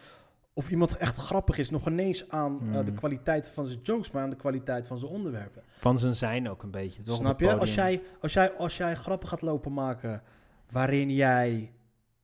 of 0.53 0.71
iemand 0.71 0.97
echt 0.97 1.17
grappig 1.17 1.59
is, 1.59 1.71
nog 1.71 1.87
ineens 1.89 2.29
aan 2.29 2.59
eh, 2.61 2.69
Hmm. 2.75 2.85
de 2.85 2.93
kwaliteit 2.93 3.49
van 3.49 3.67
zijn 3.67 3.81
jokes, 3.83 4.11
maar 4.11 4.23
aan 4.23 4.31
de 4.31 4.37
kwaliteit 4.37 4.87
van 4.87 4.99
zijn 4.99 5.11
onderwerpen. 5.13 5.63
Van 5.77 5.99
zijn 5.99 6.15
zijn 6.15 6.49
ook 6.49 6.63
een 6.63 6.71
beetje, 6.71 7.03
toch? 7.03 7.17
Snap 7.17 7.41
je? 7.41 7.57
Als 7.59 7.75
jij, 7.75 8.03
als, 8.21 8.33
jij, 8.33 8.53
als 8.53 8.77
jij 8.77 8.95
grappen 8.95 9.29
gaat 9.29 9.43
lopen 9.43 9.73
maken 9.73 10.23
waarin 10.71 11.11
jij 11.11 11.73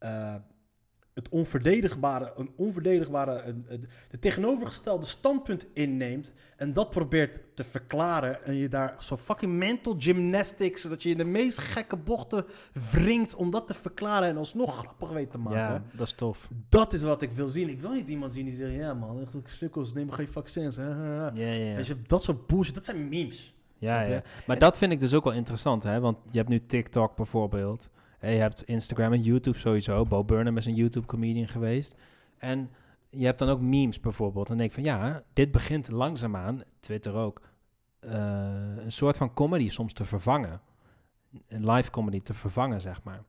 eh, 0.05 0.35
het 1.14 1.28
onverdedigbare, 1.28 2.32
een 2.36 2.51
onverdedigbare, 2.56 3.43
een, 3.43 3.64
een- 3.68 3.89
de 4.10 4.18
tegenovergestelde 4.18 5.05
standpunt 5.06 5.66
inneemt 5.74 6.32
en 6.56 6.72
dat 6.72 6.90
probeert 6.90 7.40
te 7.56 7.64
verklaren 7.64 8.44
en 8.44 8.55
je 8.55 8.68
daar 8.68 8.97
zo 8.98 9.16
fucking 9.16 9.52
mental 9.52 9.94
gymnastics, 9.98 10.82
dat 10.82 11.02
je 11.02 11.10
in 11.10 11.16
de 11.16 11.24
meest 11.24 11.59
gekke 11.59 11.97
bochten 11.97 12.44
wringt 12.93 13.35
om 13.35 13.51
dat 13.51 13.66
te 13.66 13.74
verklaren 13.74 14.28
en 14.28 14.36
alsnog 14.36 14.78
grappig 14.78 15.10
weet 15.10 15.31
te 15.32 15.39
maken. 15.39 15.59
Ja, 15.59 15.82
dat 15.93 16.06
is 16.06 16.12
tof. 16.12 16.48
Dat 16.68 16.93
is 16.93 17.02
wat 17.02 17.22
ik 17.22 17.31
wil 17.32 17.48
zien. 17.48 17.68
Ik 17.68 17.81
wil 17.81 17.90
niet 17.93 18.09
iemand 18.09 18.32
zien 18.32 18.44
die 18.44 18.56
zegt, 18.56 18.74
ja 18.74 18.94
man, 18.94 19.28
sukkels, 19.44 19.93
neem 19.93 20.10
geen 20.10 20.28
vaccins. 20.28 20.76
hè, 20.76 20.82
hè, 20.94 21.05
hè." 21.05 21.24
Ja, 21.26 21.52
ja. 21.52 21.74
Weet 21.76 21.86
je, 21.86 22.02
dat 22.06 22.22
soort 22.22 22.47
bullshit, 22.47 22.74
dat 22.74 22.85
zijn 22.85 23.09
memes. 23.09 23.55
Ja, 23.78 24.02
ja. 24.02 24.22
Maar 24.47 24.59
dat 24.59 24.78
vind 24.78 24.93
ik 24.93 25.01
dus 25.01 25.14
ook 25.14 25.24
wel 25.24 25.32
interessant, 25.32 25.82
hè? 25.82 26.01
Want 26.01 26.18
je 26.31 26.39
hebt 26.39 26.48
nu 26.51 26.66
TikTok 26.66 27.16
bijvoorbeeld. 27.16 27.89
En 28.24 28.32
je 28.32 28.40
hebt 28.40 28.62
Instagram 28.62 29.12
en 29.12 29.22
YouTube 29.22 29.59
sowieso. 29.59 30.05
Bo 30.05 30.24
Burnham 30.24 30.56
is 30.56 30.66
een 30.66 30.74
YouTube-comedian 30.74 31.48
geweest. 31.48 31.96
En 32.38 32.70
je 33.10 33.24
hebt 33.24 33.38
dan 33.38 33.48
ook 33.48 33.60
memes 33.60 34.01
bijvoorbeeld. 34.01 34.46
Dan 34.46 34.56
denk 34.56 34.68
ik 34.68 34.74
van 34.74 34.84
ja, 34.84 35.22
dit 35.32 35.51
begint 35.51 35.90
langzaamaan, 35.90 36.62
Twitter 36.80 37.14
ook, 37.14 37.40
eh, 38.01 38.76
een 38.76 38.92
soort 38.92 39.16
van 39.16 39.34
comedy 39.34 39.68
soms 39.68 39.92
te 39.92 40.05
vervangen. 40.05 40.60
Een 41.48 41.70
live 41.70 41.90
comedy 41.90 42.20
te 42.20 42.34
vervangen, 42.34 42.80
zeg 42.80 43.02
maar. 43.02 43.22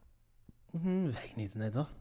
Hm, 0.72 1.04
weet 1.04 1.24
ik 1.24 1.36
niet, 1.36 1.56
nee 1.56 1.70
toch? 1.70 1.94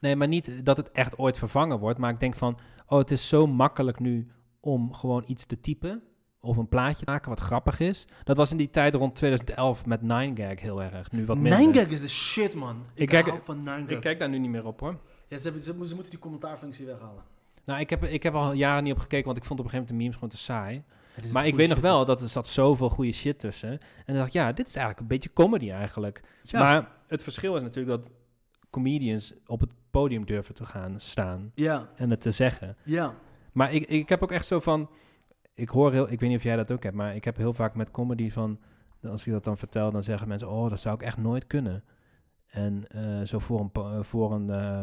Nee, 0.00 0.16
maar 0.16 0.28
niet 0.28 0.64
dat 0.64 0.76
het 0.76 0.90
echt 0.90 1.18
ooit 1.18 1.38
vervangen 1.38 1.78
wordt. 1.78 1.98
Maar 1.98 2.10
ik 2.10 2.20
denk 2.20 2.36
van, 2.36 2.58
oh, 2.86 2.98
het 2.98 3.10
is 3.10 3.28
zo 3.28 3.46
makkelijk 3.46 4.00
nu 4.00 4.30
om 4.60 4.94
gewoon 4.94 5.24
iets 5.26 5.46
te 5.46 5.60
typen. 5.60 6.02
Of 6.44 6.56
een 6.56 6.68
plaatje 6.68 7.04
maken 7.08 7.28
wat 7.28 7.40
grappig 7.40 7.80
is. 7.80 8.04
Dat 8.24 8.36
was 8.36 8.50
in 8.50 8.56
die 8.56 8.70
tijd 8.70 8.94
rond 8.94 9.14
2011 9.14 9.86
met 9.86 10.00
9gag 10.00 10.60
heel 10.60 10.82
erg. 10.82 11.12
Nu 11.12 11.26
wat 11.26 11.36
minder. 11.36 11.86
9gag 11.86 11.90
is 11.90 12.00
de 12.00 12.08
shit, 12.08 12.54
man. 12.54 12.84
Ik, 12.94 13.00
Ik 13.02 13.08
kijk- 13.08 13.26
hou 13.26 13.38
van 13.42 13.68
9gag. 13.68 13.88
Ik 13.90 14.00
kijk 14.00 14.18
daar 14.18 14.28
nu 14.28 14.38
niet 14.38 14.50
meer 14.50 14.66
op 14.66 14.80
hoor. 14.80 14.98
Ja, 15.28 15.36
ze, 15.38 15.42
hebben, 15.44 15.62
ze, 15.62 15.72
ze 15.86 15.94
moeten 15.94 16.10
die 16.10 16.18
commentaarfunctie 16.18 16.86
weghalen. 16.86 17.22
Nou, 17.64 17.80
ik 17.80 17.90
heb, 17.90 18.04
ik 18.04 18.22
heb 18.22 18.34
al 18.34 18.52
jaren 18.52 18.84
niet 18.84 18.92
op 18.92 18.98
gekeken, 18.98 19.24
want 19.26 19.36
ik 19.36 19.44
vond 19.44 19.58
op 19.58 19.64
een 19.64 19.70
gegeven 19.70 19.94
moment 19.94 20.14
de 20.14 20.24
memes 20.24 20.38
gewoon 20.44 20.54
te 20.58 20.62
saai. 21.22 21.32
Maar 21.32 21.46
ik 21.46 21.54
weet 21.54 21.68
nog 21.68 21.78
wel 21.80 21.98
shit, 21.98 22.06
dat 22.06 22.20
er 22.20 22.28
zat 22.28 22.46
zoveel 22.48 22.88
goede 22.90 23.12
shit 23.12 23.38
tussen. 23.38 23.70
En 23.70 23.78
dan 24.06 24.14
dacht 24.14 24.26
ik, 24.26 24.32
ja, 24.32 24.52
dit 24.52 24.66
is 24.66 24.74
eigenlijk 24.76 25.00
een 25.00 25.06
beetje 25.16 25.32
comedy 25.32 25.70
eigenlijk. 25.70 26.20
dus- 26.42 26.50
Ja. 26.50 26.58
Maar 26.60 26.88
het 27.06 27.22
verschil 27.22 27.56
is 27.56 27.62
natuurlijk 27.62 28.02
dat 28.02 28.12
comedians 28.70 29.34
op 29.46 29.60
het 29.60 29.72
podium 29.90 30.26
durven 30.26 30.54
te 30.54 30.66
gaan 30.66 31.00
staan 31.00 31.52
Ja, 31.54 31.88
en 31.96 32.10
het 32.10 32.20
te 32.20 32.30
zeggen. 32.30 32.76
ja. 32.84 33.14
Maar 33.52 33.72
ik, 33.72 33.86
ik 33.86 34.08
heb 34.08 34.22
ook 34.22 34.32
echt 34.32 34.46
zo 34.46 34.60
van. 34.60 34.90
Ik 35.54 35.68
hoor 35.68 35.92
heel. 35.92 36.10
Ik 36.10 36.20
weet 36.20 36.28
niet 36.28 36.38
of 36.38 36.44
jij 36.44 36.56
dat 36.56 36.72
ook 36.72 36.82
hebt, 36.82 36.96
maar 36.96 37.14
ik 37.14 37.24
heb 37.24 37.36
heel 37.36 37.52
vaak 37.52 37.74
met 37.74 37.90
comedy 37.90 38.30
van. 38.30 38.58
Als 39.02 39.26
ik 39.26 39.32
dat 39.32 39.44
dan 39.44 39.58
vertel, 39.58 39.90
dan 39.90 40.02
zeggen 40.02 40.28
mensen: 40.28 40.50
Oh, 40.50 40.70
dat 40.70 40.80
zou 40.80 40.94
ik 40.94 41.02
echt 41.02 41.16
nooit 41.16 41.46
kunnen. 41.46 41.84
En 42.46 42.84
eh, 42.88 43.22
zo 43.26 43.38
voor 43.38 43.60
een, 43.60 43.70
eh, 43.72 44.02
voor 44.02 44.32
een, 44.32 44.50
eh, 44.50 44.80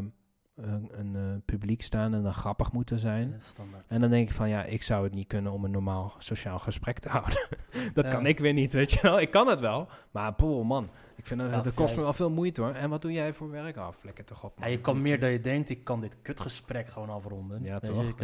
een, 0.56 0.90
een 1.00 1.42
publiek 1.46 1.82
staan 1.82 2.14
en 2.14 2.24
dan 2.24 2.34
grappig 2.34 2.72
moeten 2.72 3.00
zijn. 3.00 3.34
En 3.88 4.02
dan 4.02 4.10
denk 4.10 4.30
ik 4.30 4.36
van 4.36 4.50
ja, 4.50 4.64
ik 4.64 4.84
zou 4.84 5.04
het 5.04 5.14
niet 5.14 5.28
kunnen 5.28 5.52
om 5.52 5.66
een 5.66 5.72
normaal 5.72 6.14
sociaal 6.18 6.60
gesprek 6.60 7.00
te 7.00 7.10
houden. 7.16 7.48
dat 7.94 8.06
Ja. 8.06 8.12
kan 8.12 8.26
ik 8.26 8.40
weer 8.40 8.54
niet, 8.54 8.74
weet 8.74 8.92
je 8.92 9.02
wel. 9.02 9.20
Ik 9.20 9.32
kan 9.32 9.48
het 9.48 9.60
wel, 9.60 9.88
maar 10.12 10.34
poeh, 10.34 10.68
man. 10.68 10.90
Ik 11.16 11.26
vind 11.26 11.40
dat, 11.40 11.50
Ja, 11.50 11.62
dat 11.62 11.74
kost 11.74 11.96
me 11.96 12.02
wel 12.02 12.14
veel 12.14 12.30
moeite 12.30 12.62
hoor. 12.62 12.72
En 12.74 12.90
wat 12.90 13.02
doe 13.02 13.12
jij 13.12 13.34
voor 13.34 13.50
werk 13.52 13.78
af? 13.78 14.04
Lekker 14.04 14.26
toch 14.26 14.44
op. 14.44 14.58
Ja, 14.60 14.66
je 14.66 14.80
kan 14.82 15.02
meer 15.02 15.20
dan 15.20 15.30
je 15.30 15.42
denkt. 15.42 15.70
Ik 15.70 15.84
kan 15.84 16.02
dit 16.02 16.22
kutgesprek 16.22 16.88
gewoon 16.88 17.10
afronden. 17.10 17.64
Ja, 17.64 17.80
toch? 17.80 18.04
ik. 18.04 18.16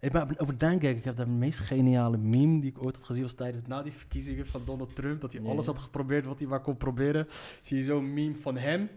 Ik 0.00 0.12
ben 0.12 0.38
over 0.38 0.54
9gag, 0.54 0.96
ik 0.96 1.04
heb 1.04 1.16
de 1.16 1.26
meest 1.26 1.58
geniale 1.58 2.16
meme 2.16 2.60
die 2.60 2.70
ik 2.70 2.84
ooit 2.84 2.96
had 2.96 3.04
gezien 3.04 3.22
was 3.22 3.32
tijdens 3.32 3.66
na 3.66 3.82
die 3.82 3.92
verkiezingen 3.92 4.46
van 4.46 4.62
Donald 4.64 4.96
Trump. 4.96 5.20
Dat 5.20 5.32
hij 5.32 5.42
alles 5.42 5.66
had 5.66 5.78
geprobeerd 5.78 6.26
wat 6.26 6.38
hij 6.38 6.48
maar 6.48 6.60
kon 6.60 6.76
proberen. 6.76 7.26
Zie 7.62 7.76
je 7.76 7.82
zo'n 7.82 8.14
meme 8.14 8.34
van 8.34 8.56
hem 8.56 8.88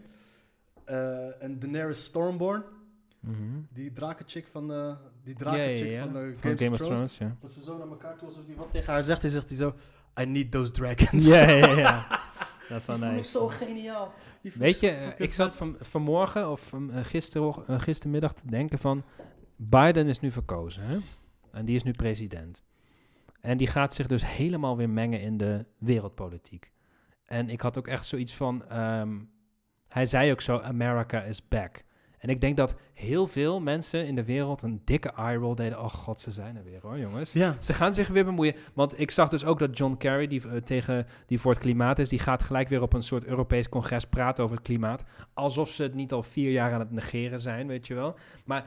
eh, 0.84 1.42
en 1.42 1.58
Daenerys 1.58 2.04
Stormborn. 2.04 2.62
Mhm. 3.20 3.34
Die 3.72 3.92
drakenchick 3.92 4.46
van, 4.46 4.72
eh 4.72 4.92
die 5.24 5.34
drakenchick 5.34 5.98
van, 5.98 6.12
Van 6.36 6.58
Game, 6.58 6.70
of 6.70 6.78
Thrones. 6.78 7.18
ja. 7.18 7.36
Dat 7.40 7.50
ze 7.50 7.60
zo 7.60 7.78
naar 7.78 7.88
elkaar 7.88 8.16
toe 8.16 8.28
alsof 8.28 8.46
hij 8.46 8.54
wat 8.56 8.70
tegen 8.70 8.92
haar 8.92 9.02
zegt. 9.02 9.22
Hij 9.22 9.30
zegt 9.30 9.48
hij 9.48 9.58
zo, 9.58 9.74
I 10.20 10.24
need 10.24 10.50
those 10.50 10.70
dragons. 10.72 11.26
Ja, 11.26 11.50
ja, 11.50 11.70
ja. 11.70 12.06
Dat 12.68 12.80
is 12.80 12.86
wel 12.86 13.10
ik 13.10 13.24
zo 13.24 13.46
geniaal. 13.46 14.12
Weet 14.54 14.80
je, 14.80 14.88
eh, 14.90 15.08
ik 15.16 15.32
zat 15.32 15.54
van, 15.54 15.76
vanmorgen 15.80 16.50
of 16.50 16.60
van, 16.60 16.92
eh, 16.92 17.04
gistermiddag 17.78 18.34
te 18.34 18.46
denken 18.46 18.78
van... 18.78 19.04
Biden 19.68 20.06
is 20.06 20.20
nu 20.20 20.30
verkozen, 20.30 20.82
hè? 20.82 20.98
En 21.52 21.64
die 21.64 21.76
is 21.76 21.82
nu 21.82 21.90
president. 21.90 22.62
En 23.40 23.56
die 23.56 23.66
gaat 23.66 23.94
zich 23.94 24.06
dus 24.06 24.26
helemaal 24.26 24.76
weer 24.76 24.90
mengen 24.90 25.20
in 25.20 25.36
de 25.36 25.64
wereldpolitiek. 25.78 26.72
En 27.24 27.50
ik 27.50 27.60
had 27.60 27.78
ook 27.78 27.88
echt 27.88 28.06
zoiets 28.06 28.34
van... 28.34 28.68
ehm, 28.68 29.18
hij 29.88 30.06
zei 30.06 30.30
ook 30.30 30.40
zo, 30.40 30.58
America 30.58 31.22
is 31.22 31.48
back. 31.48 31.84
En 32.24 32.30
ik 32.30 32.40
denk 32.40 32.56
dat 32.56 32.74
heel 32.92 33.26
veel 33.26 33.60
mensen 33.60 34.06
in 34.06 34.14
de 34.14 34.24
wereld 34.24 34.62
een 34.62 34.82
dikke 34.84 35.12
eye 35.12 35.38
roll 35.38 35.54
deden. 35.54 35.80
Oh 35.80 35.88
god, 35.88 36.20
ze 36.20 36.30
zijn 36.30 36.56
er 36.56 36.64
weer 36.64 36.80
hoor, 36.82 36.98
jongens. 36.98 37.32
Ja. 37.32 37.56
Ze 37.60 37.74
gaan 37.74 37.94
zich 37.94 38.08
weer 38.08 38.24
bemoeien. 38.24 38.54
Want 38.74 39.00
ik 39.00 39.10
zag 39.10 39.28
dus 39.28 39.44
ook 39.44 39.58
dat 39.58 39.78
John 39.78 39.96
Kerry, 39.96 40.26
die, 40.26 40.48
eh, 40.48 40.56
tegen, 40.56 41.06
die 41.26 41.40
voor 41.40 41.52
het 41.52 41.60
klimaat 41.60 41.98
is, 41.98 42.08
die 42.08 42.18
gaat 42.18 42.42
gelijk 42.42 42.68
weer 42.68 42.82
op 42.82 42.92
een 42.92 43.02
soort 43.02 43.24
Europees 43.24 43.68
congres 43.68 44.06
praten 44.06 44.44
over 44.44 44.56
het 44.56 44.66
klimaat. 44.66 45.04
Alsof 45.34 45.68
ze 45.68 45.82
het 45.82 45.94
niet 45.94 46.12
al 46.12 46.22
vier 46.22 46.50
jaar 46.50 46.72
aan 46.72 46.80
het 46.80 46.90
negeren 46.90 47.40
zijn, 47.40 47.66
weet 47.66 47.86
je 47.86 47.94
wel. 47.94 48.16
Maar 48.44 48.64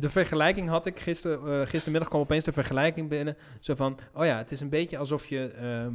de 0.00 0.08
vergelijking 0.08 0.68
had 0.68 0.86
ik 0.86 0.98
gister, 1.00 1.60
eh, 1.60 1.66
gistermiddag 1.66 2.08
kwam 2.08 2.20
opeens 2.20 2.44
de 2.44 2.52
vergelijking 2.52 3.08
binnen. 3.08 3.36
Zo 3.60 3.74
van, 3.74 3.98
oh 4.14 4.24
ja, 4.24 4.36
het 4.38 4.50
is 4.52 4.60
een 4.60 4.68
beetje 4.68 4.98
alsof 4.98 5.26
je, 5.26 5.46
ehm, 5.48 5.94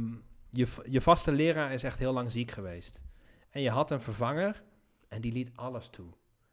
je, 0.50 0.66
je 0.88 1.00
vaste 1.00 1.32
leraar 1.32 1.72
is 1.72 1.82
echt 1.82 1.98
heel 1.98 2.12
lang 2.12 2.32
ziek 2.32 2.50
geweest. 2.50 3.04
En 3.50 3.62
je 3.62 3.70
had 3.70 3.90
een 3.90 4.00
vervanger 4.00 4.62
en 5.08 5.20
die 5.20 5.32
liet 5.32 5.50
alles 5.54 5.88
toe. 5.88 6.06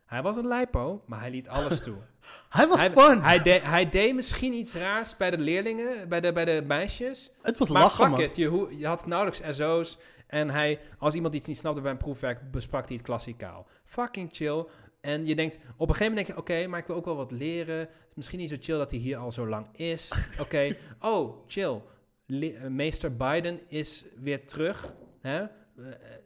Hij 0.06 0.22
was 0.22 0.36
een 0.36 0.48
lijpo, 0.48 1.04
maar 1.06 1.20
hij 1.20 1.30
liet 1.30 1.48
alles 1.50 1.80
toe. 1.80 1.98
Hij 2.50 2.68
was 2.68 2.80
hij, 2.80 2.90
fun. 2.90 3.22
Hij, 3.24 3.42
deed- 3.42 3.64
hij 3.64 3.90
deed 3.90 4.16
misschien 4.16 4.54
iets 4.54 4.74
raars 4.74 5.18
bij 5.18 5.30
de 5.32 5.38
leerlingen, 5.38 6.10
bij 6.10 6.22
de, 6.22 6.32
bij 6.34 6.46
de 6.46 6.64
meisjes. 6.68 7.32
het 7.42 7.58
was 7.58 7.70
Maar 7.70 7.82
lachen, 7.82 8.10
man. 8.10 8.22
it, 8.22 8.36
je, 8.36 8.46
hoe- 8.48 8.78
je 8.78 8.88
had 8.88 9.06
nauwelijks 9.06 9.58
SO's. 9.58 9.98
En 10.28 10.50
hij, 10.50 10.80
als 10.98 11.14
iemand 11.14 11.34
iets 11.34 11.48
niet 11.48 11.58
snapte 11.58 11.82
bij 11.82 11.92
een 11.92 11.98
proefwerk, 11.98 12.52
besprak 12.52 12.86
hij 12.88 12.96
het 12.96 13.06
klassikaal. 13.06 13.68
Fucking 13.86 14.30
chill. 14.32 14.66
En 15.08 15.26
je 15.26 15.36
denkt, 15.36 15.56
op 15.78 15.90
een 15.90 15.96
gegeven 15.96 16.08
moment 16.14 16.16
denk 16.16 16.28
je, 16.28 16.54
oké, 16.54 16.68
maar 16.68 16.80
ik 16.80 16.86
wil 16.88 16.96
ook 16.96 17.06
wel 17.06 17.16
wat 17.16 17.32
leren. 17.32 17.78
Het 17.80 17.90
is 18.10 18.16
misschien 18.16 18.40
niet 18.40 18.50
zo 18.50 18.56
chill 18.60 18.78
dat 18.78 18.92
hij 18.92 19.00
hier 19.00 19.18
al 19.18 19.32
zo 19.32 19.48
lang 19.48 19.68
is. 19.76 20.12
Oké, 20.40 20.76
oh, 21.02 21.38
chill. 21.48 21.82
Le- 22.26 22.48
eh, 22.54 22.68
meester 22.70 23.16
Biden 23.16 23.60
is 23.68 24.06
weer 24.20 24.46
terug. 24.46 24.94
Hè? 25.22 25.38
Eh, 25.42 25.48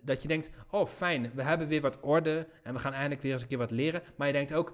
dat 0.01 0.21
je 0.21 0.27
denkt, 0.27 0.51
oh 0.71 0.85
fijn, 0.85 1.31
we 1.33 1.43
hebben 1.43 1.67
weer 1.67 1.81
wat 1.81 1.99
orde 2.01 2.47
en 2.63 2.73
we 2.73 2.79
gaan 2.79 2.93
eindelijk 2.93 3.21
weer 3.21 3.31
eens 3.31 3.41
een 3.41 3.47
keer 3.47 3.57
wat 3.57 3.71
leren. 3.71 4.01
Maar 4.15 4.27
je 4.27 4.33
denkt 4.33 4.53
ook, 4.53 4.73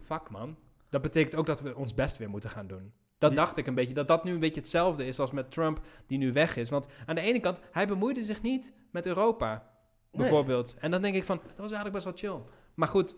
fuck 0.00 0.30
man, 0.30 0.56
dat 0.90 1.02
betekent 1.02 1.34
ook 1.34 1.46
dat 1.46 1.60
we 1.60 1.76
ons 1.76 1.94
best 1.94 2.16
weer 2.16 2.30
moeten 2.30 2.50
gaan 2.50 2.66
doen. 2.66 2.92
Dat 3.18 3.30
Ja. 3.30 3.36
dacht 3.36 3.56
ik 3.56 3.66
een 3.66 3.74
beetje, 3.74 3.94
dat 3.94 4.08
dat 4.08 4.24
nu 4.24 4.32
een 4.32 4.40
beetje 4.40 4.60
hetzelfde 4.60 5.06
is 5.06 5.18
als 5.18 5.30
met 5.30 5.50
Trump 5.50 5.80
die 6.06 6.18
nu 6.18 6.32
weg 6.32 6.56
is. 6.56 6.68
Want 6.70 6.86
aan 7.06 7.14
de 7.14 7.20
ene 7.20 7.40
kant, 7.40 7.60
hij 7.70 7.86
bemoeide 7.86 8.22
zich 8.22 8.42
niet 8.42 8.72
met 8.90 9.06
Europa, 9.06 9.50
Nee. 9.52 9.60
bijvoorbeeld. 10.10 10.74
En 10.78 10.90
dan 10.90 11.02
denk 11.02 11.14
ik 11.14 11.24
van, 11.24 11.36
dat 11.36 11.56
was 11.56 11.72
eigenlijk 11.72 11.92
best 11.92 12.04
wel 12.04 12.32
chill. 12.32 12.44
Maar 12.74 12.88
goed, 12.88 13.14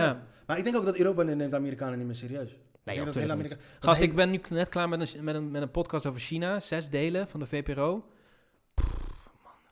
ja. 0.00 0.22
Maar 0.46 0.58
ik 0.58 0.64
denk 0.64 0.76
ook 0.76 0.84
dat 0.84 0.96
Europa 0.96 1.22
neemt 1.22 1.50
de 1.50 1.56
Amerikanen 1.56 1.98
niet 1.98 2.06
meer 2.06 2.16
serieus. 2.16 2.50
Ik 2.50 3.04
dat 3.04 3.14
hele 3.14 3.20
niet. 3.20 3.30
Amerika- 3.30 3.56
Gast, 3.80 4.00
ik 4.00 4.14
ben 4.14 4.30
nu 4.30 4.40
net 4.50 4.68
klaar 4.68 4.88
met 4.88 5.14
een, 5.14 5.24
met, 5.24 5.34
een, 5.34 5.50
met 5.50 5.62
een 5.62 5.70
podcast 5.70 6.06
over 6.06 6.20
China. 6.20 6.60
Zes 6.60 6.88
delen 6.90 7.28
van 7.28 7.40
de 7.40 7.46
VPRO. 7.46 8.04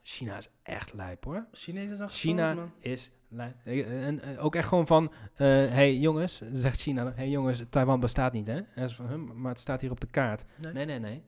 China 0.03 0.37
is 0.37 0.49
echt 0.63 0.93
lijp 0.93 1.25
hoor. 1.25 1.47
Chinezen 1.53 1.97
zijn 1.97 2.09
China 2.09 2.55
man. 2.55 2.73
is 2.79 3.11
Lijn- 3.29 3.55
eh, 3.65 4.07
En 4.07 4.21
eh, 4.23 4.45
ook 4.45 4.55
echt 4.55 4.69
gewoon 4.69 4.87
van, 4.87 5.13
eh 5.35 5.47
hey 5.47 5.97
jongens, 5.97 6.43
zegt 6.51 6.81
China, 6.81 7.05
dan, 7.05 7.13
hey 7.17 7.29
jongens, 7.29 7.63
Taiwan 7.71 8.01
bestaat 8.01 8.33
niet, 8.33 8.47
hè? 8.47 8.61
En 8.75 8.89
ze 8.89 8.95
van, 8.95 9.09
"Huh, 9.09 9.17
maar 9.35 9.51
het 9.51 9.61
staat 9.61 9.81
hier 9.81 9.91
op 9.91 10.01
de 10.01 10.07
kaart. 10.07 10.45
Nee. 10.63 10.73
Nee, 10.73 10.85
nee, 10.85 10.99
nee. 10.99 11.23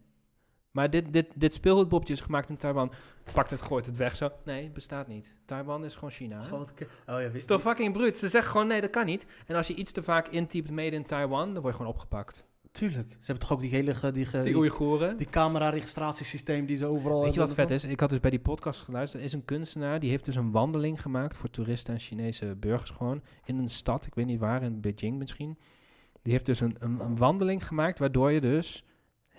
Maar 0.72 0.90
dit, 0.90 1.12
dit, 1.12 1.26
dit 1.34 1.52
speelgoedbopje 1.54 2.12
is 2.12 2.20
gemaakt 2.20 2.48
in 2.50 2.56
Taiwan. 2.56 2.92
Pakt 3.32 3.50
het, 3.50 3.60
gooit 3.60 3.86
het 3.86 3.96
weg 3.96 4.16
zo. 4.16 4.30
Nee, 4.44 4.70
bestaat 4.70 5.08
niet. 5.08 5.34
Taiwan 5.44 5.84
is 5.84 5.94
gewoon 5.94 6.10
China. 6.10 6.40
hè? 6.42 6.56
Oh 6.56 6.66
ja, 7.06 7.18
is 7.18 7.32
wist 7.32 7.48
toch 7.48 7.60
fucking 7.60 7.92
bruut? 7.92 8.16
Ze 8.16 8.28
zeggen 8.28 8.50
gewoon, 8.52 8.66
nee, 8.66 8.80
dat 8.80 8.90
kan 8.90 9.06
niet. 9.06 9.26
En 9.46 9.56
als 9.56 9.66
je 9.66 9.74
iets 9.74 9.92
te 9.92 10.02
vaak 10.02 10.28
intypt 10.28 10.70
made 10.70 10.96
in 10.96 11.06
Taiwan, 11.06 11.52
dan 11.52 11.62
word 11.62 11.74
je 11.74 11.80
gewoon 11.80 11.92
opgepakt. 11.94 12.44
Tuurlijk. 12.70 13.10
Ze 13.10 13.16
hebben 13.26 13.38
toch 13.38 13.52
ook 13.52 13.60
die 13.60 13.70
hele... 13.70 14.12
Die, 14.12 14.24
ge- 14.24 14.36
Die 14.36 14.42
die, 14.44 14.56
Oeigoeren. 14.56 15.16
die 15.16 15.26
camera-registratiesysteem 15.28 16.66
die 16.66 16.76
ze 16.76 16.86
overal... 16.86 17.22
Weet 17.22 17.34
je 17.34 17.40
wat 17.40 17.54
vet 17.54 17.70
is? 17.70 17.84
Ik 17.84 18.00
had 18.00 18.10
dus 18.10 18.20
bij 18.20 18.30
die 18.30 18.40
podcast 18.40 18.80
geluisterd. 18.80 19.20
Er 19.22 19.28
is 19.28 19.34
een 19.34 19.44
kunstenaar, 19.44 20.00
die 20.00 20.10
heeft 20.10 20.24
dus 20.24 20.34
een 20.36 20.50
wandeling 20.50 21.00
gemaakt 21.02 21.36
voor 21.36 21.50
toeristen 21.50 21.94
en 21.94 22.00
Chinese 22.00 22.54
burgers 22.56 22.90
gewoon. 22.90 23.22
In 23.44 23.58
een 23.58 23.68
stad, 23.68 24.06
ik 24.06 24.14
weet 24.14 24.26
niet 24.26 24.38
waar, 24.40 24.62
in 24.62 24.80
Beijing 24.80 25.18
misschien. 25.18 25.58
Die 26.22 26.32
heeft 26.32 26.46
dus 26.46 26.60
een, 26.60 26.76
een, 26.78 27.00
een 27.00 27.16
wandeling 27.16 27.66
gemaakt 27.66 27.98
waardoor 27.98 28.30
je 28.30 28.40
dus 28.40 28.84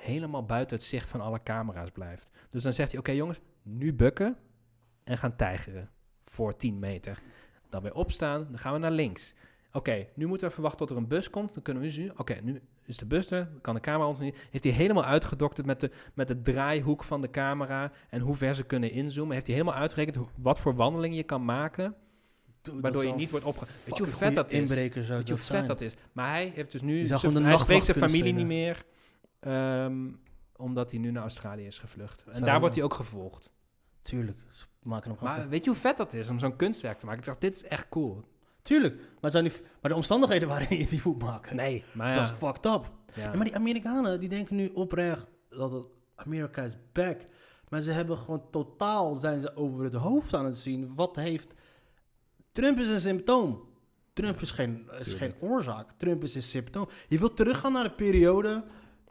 helemaal 0.03 0.45
buiten 0.45 0.77
het 0.77 0.85
zicht 0.85 1.09
van 1.09 1.21
alle 1.21 1.43
camera's 1.43 1.89
blijft. 1.89 2.31
Dus 2.49 2.63
dan 2.63 2.73
zegt 2.73 2.91
hij, 2.91 2.99
oké 2.99 3.11
jongens, 3.11 3.39
nu 3.61 3.93
bukken 3.93 4.37
en 5.03 5.17
gaan 5.17 5.35
tijgeren 5.35 5.89
voor 6.25 6.55
10 6.55 6.79
meter. 6.79 7.19
Dan 7.69 7.81
weer 7.81 7.95
opstaan, 7.95 8.47
dan 8.49 8.59
gaan 8.59 8.73
we 8.73 8.79
naar 8.79 8.91
links. 8.91 9.33
Oké, 9.71 10.07
nu 10.15 10.25
moeten 10.25 10.47
we 10.47 10.51
even 10.51 10.63
wachten 10.63 10.79
tot 10.87 10.89
er 10.89 11.03
een 11.03 11.07
bus 11.07 11.29
komt. 11.29 11.53
Dan 11.53 11.63
kunnen 11.63 11.83
we 11.83 11.89
nu... 11.97 12.11
Oké, 12.17 12.39
nu 12.43 12.61
is 12.85 12.97
de 12.97 13.05
bus 13.05 13.31
er. 13.31 13.47
Dan 13.51 13.61
kan 13.61 13.73
de 13.75 13.79
camera 13.79 14.07
ons 14.07 14.19
niet... 14.19 14.47
Heeft 14.49 14.63
hij 14.63 14.73
helemaal 14.73 15.05
uitgedokterd 15.05 15.67
met 15.67 15.79
de, 15.79 15.91
met 16.13 16.27
de 16.27 16.41
draaihoek 16.41 17.03
van 17.03 17.21
de 17.21 17.29
camera... 17.29 17.91
en 18.09 18.19
hoe 18.19 18.35
ver 18.35 18.55
ze 18.55 18.63
kunnen 18.63 18.91
inzoomen. 18.91 19.33
Heeft 19.33 19.47
hij 19.47 19.55
helemaal 19.55 19.79
uitgerekend 19.79 20.27
wat 20.35 20.59
voor 20.59 20.75
wandeling 20.75 21.15
je 21.15 21.23
kan 21.23 21.45
maken... 21.45 21.95
Dude, 22.61 22.81
waardoor 22.81 23.05
je 23.05 23.13
niet 23.13 23.29
wordt 23.29 23.45
opge... 23.45 23.65
Weet 23.85 23.97
je 23.97 24.03
hoe 24.03 24.13
vet 24.13 24.35
dat 24.35 24.51
is? 24.51 24.69
Weet 24.69 24.93
je 24.93 25.01
hoe 25.09 25.23
vet 25.25 25.43
zijn. 25.43 25.65
dat 25.65 25.81
is? 25.81 25.93
Maar 26.11 26.29
hij 26.29 26.51
heeft 26.55 26.71
dus 26.71 26.81
nu... 26.81 27.07
Hij 27.07 27.57
spreekt 27.57 27.85
zijn 27.85 27.97
familie 27.97 28.33
niet 28.33 28.45
meer... 28.45 28.83
ehm, 29.43 30.11
omdat 30.55 30.91
hij 30.91 30.99
nu 30.99 31.11
naar 31.11 31.21
Australië 31.21 31.65
is 31.65 31.79
gevlucht. 31.79 32.23
En 32.25 32.33
Zou 32.33 32.45
daar 32.45 32.59
wordt 32.59 32.75
hij 32.75 32.83
ook 32.83 32.93
gevolgd. 32.93 33.51
Tuurlijk. 34.01 34.37
Ze 34.51 34.65
maken 34.81 35.11
hem. 35.11 35.19
Maar 35.21 35.49
weet 35.49 35.63
je 35.63 35.69
hoe 35.69 35.79
vet 35.79 35.97
dat 35.97 36.13
is 36.13 36.29
om 36.29 36.39
zo'n 36.39 36.55
kunstwerk 36.55 36.97
te 36.97 37.05
maken? 37.05 37.21
Ik 37.21 37.27
dacht, 37.27 37.41
dit 37.41 37.55
is 37.55 37.63
echt 37.63 37.89
cool. 37.89 38.23
Tuurlijk. 38.61 38.95
Maar, 38.95 39.05
het 39.21 39.31
zijn 39.31 39.43
die, 39.43 39.53
maar 39.81 39.91
de 39.91 39.97
omstandigheden 39.97 40.47
waarin 40.53 40.77
je 40.77 40.87
die 40.87 41.01
moet 41.03 41.21
maken... 41.21 41.55
Nee, 41.55 41.83
maar 41.93 42.15
Dat 42.15 42.23
is 42.23 42.29
ja. 42.29 42.35
fucked 42.35 42.65
up. 42.65 42.91
ja. 43.13 43.21
Ja, 43.21 43.33
maar 43.35 43.45
die 43.45 43.55
Amerikanen 43.55 44.19
die 44.19 44.29
denken 44.29 44.55
nu 44.55 44.67
oprecht 44.73 45.29
dat 45.49 45.71
het 45.71 45.85
Amerika 46.15 46.61
is 46.61 46.77
back. 46.91 47.21
Maar 47.69 47.81
ze 47.81 47.91
hebben 47.91 48.17
gewoon 48.17 48.49
totaal 48.51 49.15
zijn 49.15 49.39
ze 49.39 49.55
over 49.55 49.83
het 49.83 49.93
hoofd 49.93 50.35
aan 50.35 50.45
het 50.45 50.57
zien. 50.57 50.95
Wat 50.95 51.15
heeft 51.15 51.53
Trump 52.51 52.77
is 52.79 52.87
een 52.87 52.99
symptoom. 52.99 53.71
Trump 54.13 54.41
is 54.41 54.51
geen, 54.51 54.89
is 54.99 55.13
geen 55.13 55.33
oorzaak. 55.39 55.91
Trump 55.97 56.23
is 56.23 56.35
een 56.35 56.41
symptoom. 56.41 56.87
Je 57.07 57.19
wilt 57.19 57.35
teruggaan 57.35 57.73
naar 57.73 57.83
de 57.83 57.91
periode. 57.91 58.63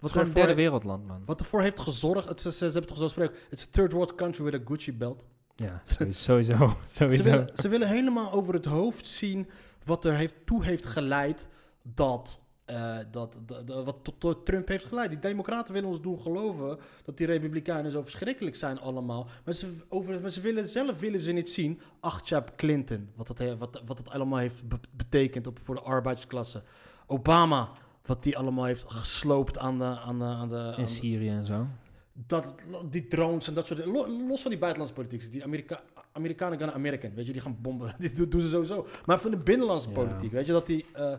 Wat 0.03 0.17
een 0.17 0.33
derde 0.33 0.55
wereldland, 0.55 1.07
man. 1.07 1.23
wat 1.27 1.41
ervoor 1.41 1.63
heeft 1.63 1.81
gezorgd. 1.81 2.29
Het, 2.29 2.41
ze, 2.41 2.53
ze, 2.53 2.65
hebben 2.65 2.87
toch 2.87 2.99
zo 2.99 3.09
spreken. 3.09 3.37
It's 3.51 3.65
a 3.65 3.69
third 3.71 3.93
world 3.93 4.15
country 4.15 4.45
with 4.45 4.55
a 4.55 4.61
Gucci 4.65 4.93
belt. 4.93 5.25
Ja, 5.57 5.83
sowieso. 6.11 6.55
sowieso. 6.85 7.23
Ze 7.23 7.31
willen, 7.31 7.51
ze 7.55 7.69
willen 7.69 7.89
helemaal 7.89 8.33
over 8.33 8.55
het 8.55 8.65
hoofd 8.65 9.07
zien 9.07 9.49
wat 9.85 10.05
er 10.05 10.15
heeft, 10.15 10.35
toe 10.45 10.65
heeft 10.65 10.87
geleid 10.87 11.49
dat, 11.83 12.41
eh, 12.65 12.97
dat, 13.11 13.39
dat, 13.47 13.67
dat- 13.67 13.85
wat 13.85 13.97
tot, 14.03 14.21
tot 14.21 14.47
Trump 14.47 14.69
heeft 14.69 14.85
geleid. 14.85 15.11
Die 15.11 15.19
democraten 15.19 15.75
willen 15.75 15.89
ons 15.89 16.01
doen 16.01 16.21
geloven 16.21 16.79
dat 17.05 17.17
die 17.17 17.27
republikeinen 17.27 17.91
zo 17.91 18.03
verschrikkelijk 18.03 18.57
zijn 18.57 18.81
allemaal. 18.81 19.27
Maar 19.45 19.55
ze, 19.55 19.73
over, 19.89 20.21
maar 20.21 20.31
ze 20.31 20.41
willen 20.41 20.69
zelf 20.69 21.01
willen 21.01 21.21
ze 21.21 21.33
niet 21.33 21.51
zien. 21.51 21.81
Ach, 22.01 22.21
Chap 22.25 22.53
Clinton, 22.57 23.09
wat 23.15 23.27
dat, 23.27 23.59
wat, 23.59 23.83
wat 23.87 23.97
dat 23.97 24.11
allemaal 24.11 24.39
heeft 24.39 24.69
be- 24.69 24.81
betekend 24.91 25.47
op, 25.47 25.59
voor 25.59 25.75
de 25.75 25.81
arbeidsklasse. 25.81 26.63
Obama, 27.07 27.69
wat 28.05 28.23
die 28.23 28.39
allemaal 28.39 28.65
heeft 28.65 28.93
gesloopt 28.93 29.59
aan 29.59 29.79
de... 29.79 29.85
Aan 29.85 30.19
de, 30.19 30.25
aan 30.25 30.49
de 30.49 30.57
aan 30.57 30.79
In 30.79 30.89
Syrië 30.89 31.29
en 31.29 31.45
zo. 31.47 31.67
dat, 32.13 32.55
die 32.91 33.07
drones 33.09 33.49
en 33.49 33.55
dat 33.55 33.67
soort 33.67 33.79
dingen. 33.85 33.95
Lo- 33.95 34.27
Los 34.29 34.41
van 34.43 34.51
die 34.51 34.61
buitenlandse 34.61 35.01
politiek. 35.01 35.33
Die 35.33 35.45
Amerika 35.45 35.81
Amerikanen 36.13 36.59
gaan 36.59 36.73
American. 36.73 37.15
Weet 37.15 37.27
je, 37.27 37.33
die 37.33 37.41
gaan 37.43 37.57
bomben. 37.61 37.95
Die 37.99 38.29
doen, 38.29 38.41
ze 38.41 38.49
sowieso. 38.49 38.87
Maar 39.07 39.19
van 39.21 39.31
de 39.31 39.37
binnenlandse 39.37 39.89
Ja. 39.89 39.95
politiek. 39.95 40.33
Weet 40.33 40.47
je, 40.47 40.53
dat 40.53 40.67
die... 40.67 40.85
eh, 40.93 41.13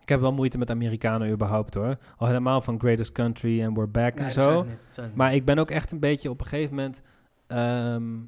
Ik 0.00 0.08
heb 0.08 0.20
wel 0.20 0.32
moeite 0.32 0.58
met 0.58 0.70
Amerikanen 0.70 1.30
überhaupt 1.30 1.74
hoor. 1.74 1.96
Al 2.16 2.26
helemaal 2.26 2.60
van 2.62 2.78
Greatest 2.80 3.12
Country 3.12 3.62
en 3.62 3.74
We're 3.74 3.86
Back 3.86 4.14
nee, 4.14 4.24
en 4.26 4.32
zo. 4.32 4.62
niet, 4.64 5.14
Maar 5.14 5.34
ik 5.34 5.44
ben 5.44 5.58
ook 5.58 5.70
echt 5.70 5.92
een 5.92 5.98
beetje 6.00 6.30
op 6.30 6.40
een 6.40 6.46
gegeven 6.46 6.74
moment 6.74 7.02
ehm, 7.46 8.18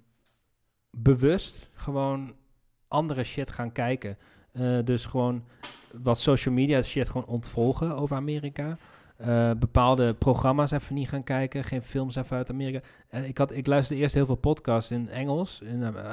bewust 0.90 1.70
gewoon 1.74 2.34
andere 2.88 3.24
shit 3.24 3.50
gaan 3.50 3.72
kijken. 3.72 4.18
Eh, 4.52 4.78
dus 4.84 5.06
gewoon 5.06 5.44
wat 6.02 6.18
social 6.18 6.54
media 6.54 6.82
shit 6.82 7.08
gewoon 7.08 7.26
ontvolgen 7.26 7.96
over 7.96 8.16
Amerika. 8.16 8.76
Eh, 9.16 9.50
bepaalde 9.58 10.14
programma's 10.14 10.70
even 10.70 10.94
niet 10.94 11.08
gaan 11.08 11.24
kijken. 11.24 11.64
Geen 11.64 11.82
films 11.82 12.16
even 12.16 12.36
uit 12.36 12.50
Amerika. 12.50 12.80
Eh, 13.08 13.28
ik, 13.28 13.38
had, 13.38 13.52
ik 13.52 13.66
luisterde 13.66 14.02
eerst 14.02 14.14
heel 14.14 14.26
veel 14.26 14.34
podcasts 14.34 14.90
in 14.90 15.08
Engels 15.08 15.62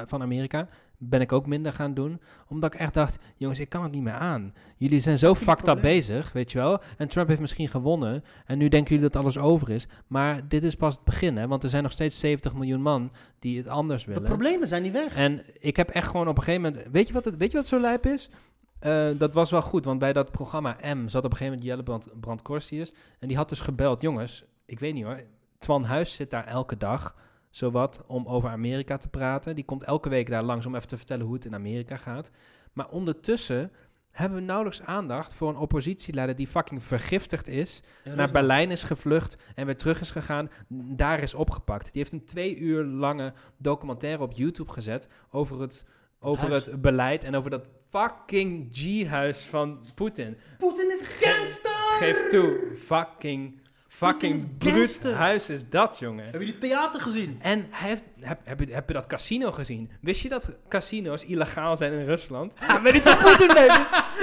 van 0.06 0.22
Amerika. 0.22 0.68
Ben 1.02 1.20
ik 1.20 1.32
ook 1.32 1.46
minder 1.46 1.72
gaan 1.72 1.94
doen. 1.94 2.20
Omdat 2.48 2.74
ik 2.74 2.80
echt 2.80 2.94
dacht, 2.94 3.18
jongens, 3.36 3.60
ik 3.60 3.68
kan 3.68 3.82
het 3.82 3.92
niet 3.92 4.02
meer 4.02 4.12
aan. 4.12 4.54
Jullie 4.76 5.00
zijn 5.00 5.18
zo 5.18 5.34
fucked 5.34 5.68
up 5.68 5.80
bezig, 5.80 6.32
weet 6.32 6.52
je 6.52 6.58
wel. 6.58 6.80
En 6.96 7.08
Trump 7.08 7.28
heeft 7.28 7.40
misschien 7.40 7.68
gewonnen. 7.68 8.24
En 8.46 8.58
nu 8.58 8.68
denken 8.68 8.94
jullie 8.94 9.10
dat 9.10 9.22
alles 9.22 9.38
over 9.38 9.70
is. 9.70 9.86
Maar 10.06 10.48
dit 10.48 10.64
is 10.64 10.74
pas 10.74 10.94
het 10.94 11.04
begin, 11.04 11.36
hè. 11.36 11.46
Want 11.48 11.62
er 11.62 11.68
zijn 11.70 11.82
nog 11.82 11.92
steeds 11.92 12.18
70 12.20 12.54
miljoen 12.54 12.82
man 12.82 13.12
die 13.38 13.58
het 13.58 13.68
anders 13.68 14.04
De 14.04 14.12
willen. 14.12 14.28
problemen 14.28 14.68
zijn 14.68 14.82
niet 14.82 14.92
weg. 14.92 15.16
En 15.16 15.42
ik 15.58 15.76
heb 15.76 15.88
echt 15.88 16.06
gewoon 16.06 16.28
op 16.28 16.36
een 16.36 16.42
gegeven 16.42 16.70
moment... 16.70 16.92
Weet 16.92 17.06
je 17.06 17.12
wat, 17.12 17.24
het, 17.24 17.36
weet 17.36 17.50
je 17.50 17.56
wat 17.56 17.66
zo 17.66 17.80
lijp 17.80 18.06
is? 18.06 18.30
Eh, 18.78 19.08
dat 19.18 19.34
was 19.34 19.50
wel 19.50 19.62
goed, 19.62 19.84
want 19.84 19.98
bij 19.98 20.12
dat 20.12 20.30
programma 20.30 20.76
M 20.94 21.08
zat 21.08 21.24
op 21.24 21.30
een 21.30 21.36
gegeven 21.36 21.44
moment 21.46 21.64
Jelle 21.64 21.82
Brand, 21.82 22.20
Brand 22.20 22.42
Corstius. 22.42 22.92
En 23.18 23.28
die 23.28 23.36
had 23.36 23.48
dus 23.48 23.60
gebeld, 23.60 24.00
jongens, 24.00 24.44
ik 24.66 24.78
weet 24.78 24.94
niet 24.94 25.04
hoor. 25.04 25.20
Twan 25.58 25.84
Huis 25.84 26.14
zit 26.14 26.30
daar 26.30 26.44
elke 26.46 26.76
dag, 26.76 27.14
zowat, 27.50 28.02
om 28.06 28.26
over 28.26 28.48
Amerika 28.48 28.96
te 28.96 29.08
praten. 29.08 29.54
Die 29.54 29.64
komt 29.64 29.84
elke 29.84 30.08
week 30.08 30.30
daar 30.30 30.42
langs 30.42 30.66
om 30.66 30.74
even 30.74 30.88
te 30.88 30.96
vertellen 30.96 31.24
hoe 31.26 31.34
het 31.34 31.44
in 31.44 31.54
Amerika 31.54 31.96
gaat. 31.96 32.30
Maar 32.72 32.88
ondertussen 32.88 33.72
hebben 34.10 34.38
we 34.38 34.44
nauwelijks 34.44 34.82
aandacht 34.82 35.34
voor 35.34 35.48
een 35.48 35.56
oppositieleider 35.56 36.36
die 36.36 36.46
fucking 36.46 36.82
vergiftigd 36.82 37.48
is 37.48 37.82
Ja, 38.04 38.14
naar. 38.14 38.30
Berlijn 38.30 38.70
is 38.70 38.82
gevlucht 38.82 39.36
en 39.54 39.66
weer 39.66 39.76
terug 39.76 40.00
is 40.00 40.10
gegaan, 40.10 40.50
daar 40.68 41.22
is 41.22 41.34
opgepakt. 41.34 41.92
Die 41.92 42.02
heeft 42.02 42.12
een 42.12 42.24
twee 42.24 42.58
uur 42.58 42.84
lange 42.84 43.32
documentaire 43.56 44.22
op 44.22 44.32
YouTube 44.32 44.72
gezet 44.72 45.08
over 45.30 45.60
het, 45.60 45.84
over 46.20 46.48
huis. 46.48 46.66
het 46.66 46.80
beleid 46.80 47.24
en 47.24 47.34
over 47.34 47.50
dat 47.50 47.70
fucking 47.78 48.68
G-huis 48.72 49.42
van 49.42 49.84
Poetin. 49.94 50.36
Poetin 50.58 50.90
is 50.90 51.06
gangster! 51.06 51.70
Geef 51.98 52.28
toe, 52.30 52.76
fucking, 52.76 53.59
fucking 54.06 54.58
bruut 54.58 55.12
huis 55.12 55.50
is 55.50 55.68
dat, 55.68 55.98
jongen. 55.98 56.22
Hebben 56.22 56.40
jullie 56.40 56.54
het 56.54 56.62
theater 56.62 57.00
gezien? 57.00 57.38
En 57.42 57.66
hij 57.70 57.88
heeft, 57.88 58.02
heb, 58.20 58.40
heb, 58.44 58.60
je, 58.60 58.72
heb 58.72 58.88
je 58.88 58.94
dat 58.94 59.06
casino 59.06 59.52
gezien? 59.52 59.90
Wist 60.00 60.20
je 60.20 60.28
dat 60.28 60.52
casino's 60.68 61.24
illegaal 61.24 61.76
zijn 61.76 61.92
in 61.92 62.04
Rusland? 62.04 62.54
Ja, 62.60 62.78
maar 62.78 62.92
niet 62.92 63.02
van 63.02 63.18
Poetin. 63.18 63.48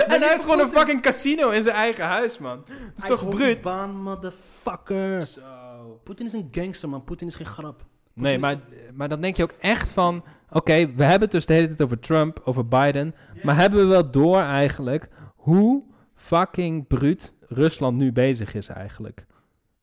En 0.08 0.22
hij 0.22 0.30
heeft 0.30 0.44
gewoon 0.44 0.60
een 0.60 0.72
fucking 0.72 1.02
casino 1.02 1.49
in 1.49 1.64
zijn 1.64 1.76
eigen 1.76 2.06
huis, 2.06 2.38
man. 2.38 2.64
Dat 2.66 2.76
is 2.95 3.04
Hij 3.04 3.10
toch 3.10 3.30
bruut? 3.30 3.62
baan, 3.62 4.02
motherfucker. 4.02 5.26
Zo. 5.26 5.41
Poetin 6.04 6.26
is 6.26 6.34
een 6.34 6.48
gangster, 6.52 6.90
man. 6.90 7.04
Poetin 7.04 7.28
is 7.28 7.36
geen 7.36 7.45
grap. 7.45 7.86
Nee, 8.14 8.40
maar, 8.40 8.60
maar 8.94 9.10
dan 9.10 9.22
denk 9.22 9.38
je 9.38 9.44
ook 9.44 9.54
echt 9.60 9.90
van... 9.90 10.24
Oké, 10.49 10.94
we 10.95 11.04
hebben 11.04 11.22
het 11.22 11.32
dus 11.32 11.45
de 11.45 11.54
hele 11.54 11.68
tijd 11.68 11.82
over 11.82 11.99
Trump, 11.99 12.41
over 12.44 12.68
Biden. 12.68 13.16
Maar 13.44 13.56
hebben 13.56 13.80
we 13.80 13.86
wel 13.86 14.12
door 14.12 14.40
eigenlijk 14.40 15.10
hoe 15.36 15.84
fucking 16.16 16.88
bruut 16.88 17.34
Rusland 17.48 17.98
nu 17.98 18.12
bezig 18.12 18.54
is 18.54 18.68
eigenlijk? 18.68 19.26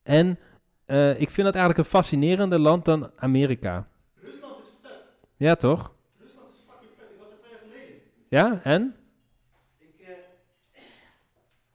En 0.05 0.39
eh, 0.85 1.10
ik 1.20 1.31
vind 1.31 1.47
dat 1.47 1.55
eigenlijk 1.55 1.78
een 1.78 1.90
fascinerender 1.98 2.59
land 2.59 2.85
dan 2.85 3.10
Amerika. 3.16 3.86
Rusland 4.22 4.59
is 4.60 4.66
vet. 4.82 4.93
Ja, 5.36 5.55
toch? 5.55 5.93
Rusland 6.20 6.52
is 6.52 6.60
fucking 6.68 6.90
vet. 6.98 7.10
Ik 7.10 7.18
was 7.18 7.31
er 7.31 7.39
twee 7.39 7.51
jaar 7.51 7.60
geleden. 7.60 8.01
Ja, 8.28 8.60
en? 8.72 8.94
Ik, 9.78 10.06
eh, 10.06 10.09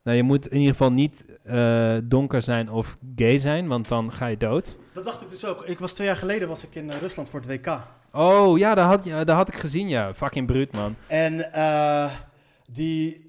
Nou, 0.03 0.17
je 0.17 0.23
moet 0.23 0.47
in 0.47 0.57
ieder 0.57 0.71
geval 0.71 0.91
niet 0.91 1.25
eh, 1.43 1.97
donker 2.03 2.41
zijn 2.41 2.69
of 2.71 2.97
gay 3.15 3.37
zijn, 3.39 3.67
want 3.67 3.87
dan 3.87 4.11
ga 4.11 4.25
je 4.25 4.37
dood. 4.37 4.77
dat 4.93 5.05
dacht 5.05 5.21
ik 5.21 5.29
dus 5.29 5.45
ook. 5.45 5.65
Ik 5.65 5.79
was 5.79 5.93
twee 5.93 6.07
jaar 6.07 6.15
geleden 6.15 6.47
was 6.47 6.63
ik 6.67 6.75
in 6.75 6.91
Rusland 6.91 7.29
voor 7.29 7.39
het 7.39 7.49
WK. 7.49 7.77
Oh, 8.11 8.57
ja, 8.57 8.75
dat 8.75 8.85
had, 8.85 9.03
je- 9.03 9.11
dat 9.23 9.35
had 9.35 9.47
ik 9.47 9.55
gezien, 9.55 9.87
ja. 9.87 10.13
Fucking 10.13 10.47
bruut, 10.47 10.71
man. 10.73 10.95
En 11.07 11.37
die... 12.71 13.27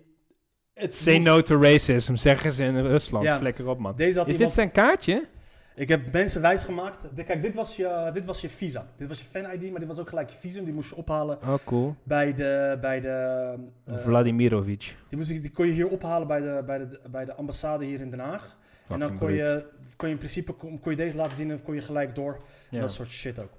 Het 0.81 0.95
Say 0.95 1.19
no 1.19 1.43
to 1.43 1.61
racism, 1.63 2.15
zeggen 2.15 2.53
ze 2.53 2.65
in 2.65 2.77
Rusland. 2.87 3.25
Ja. 3.25 3.39
Flikker 3.39 3.67
op, 3.67 3.79
man. 3.79 3.97
Deze 3.97 4.19
had 4.19 4.29
Is 4.29 4.37
dit 4.37 4.51
zijn 4.51 4.71
kaartje? 4.71 5.27
Ik 5.75 5.89
heb 5.89 6.13
mensen 6.13 6.41
wijsgemaakt. 6.41 7.17
De- 7.17 7.25
Kijk, 7.25 7.43
dit 7.43 7.55
was, 7.55 7.77
je, 7.77 8.11
dit 8.13 8.25
was 8.25 8.41
je 8.41 8.49
visa. 8.51 8.87
Dit 8.97 9.09
was 9.09 9.19
je 9.19 9.25
fan-ID, 9.31 9.71
maar 9.71 9.79
dit 9.81 9.89
was 9.89 9.99
ook 9.99 10.09
gelijk 10.09 10.31
je 10.31 10.37
visum. 10.37 10.65
Die 10.65 10.75
moest 10.75 10.91
je 10.91 10.97
ophalen 10.97 11.39
Oh, 11.43 11.55
cool. 11.65 11.95
bij 12.03 12.35
de... 12.35 12.79
Bij 12.81 13.01
de 13.01 13.55
eh, 13.85 13.97
Vladimirovic. 13.97 14.97
die, 15.09 15.19
moest, 15.19 15.29
die 15.29 15.51
kon 15.51 15.67
je 15.67 15.73
hier 15.73 15.89
ophalen 15.89 16.27
bij 16.29 16.41
de, 16.41 16.63
bij 16.67 16.79
de, 16.79 17.01
bij 17.11 17.25
de 17.25 17.35
ambassade 17.35 17.85
hier 17.85 18.01
in 18.01 18.11
Den 18.11 18.19
Haag. 18.21 18.57
en 18.89 18.99
dan 18.99 19.19
kon 19.19 19.33
je, 19.33 19.65
kon 19.97 20.09
je 20.09 20.15
in 20.15 20.19
principe 20.21 20.53
kon, 20.53 20.81
kon 20.81 20.91
je 20.91 20.97
deze 20.97 21.17
laten 21.17 21.37
zien 21.37 21.51
en 21.51 21.63
kon 21.63 21.75
je 21.75 21.81
gelijk 21.81 22.15
door. 22.15 22.41
Ja. 22.71 22.81
Dat 22.81 22.93
soort 22.93 23.09
shit 23.11 23.39
ook. 23.39 23.51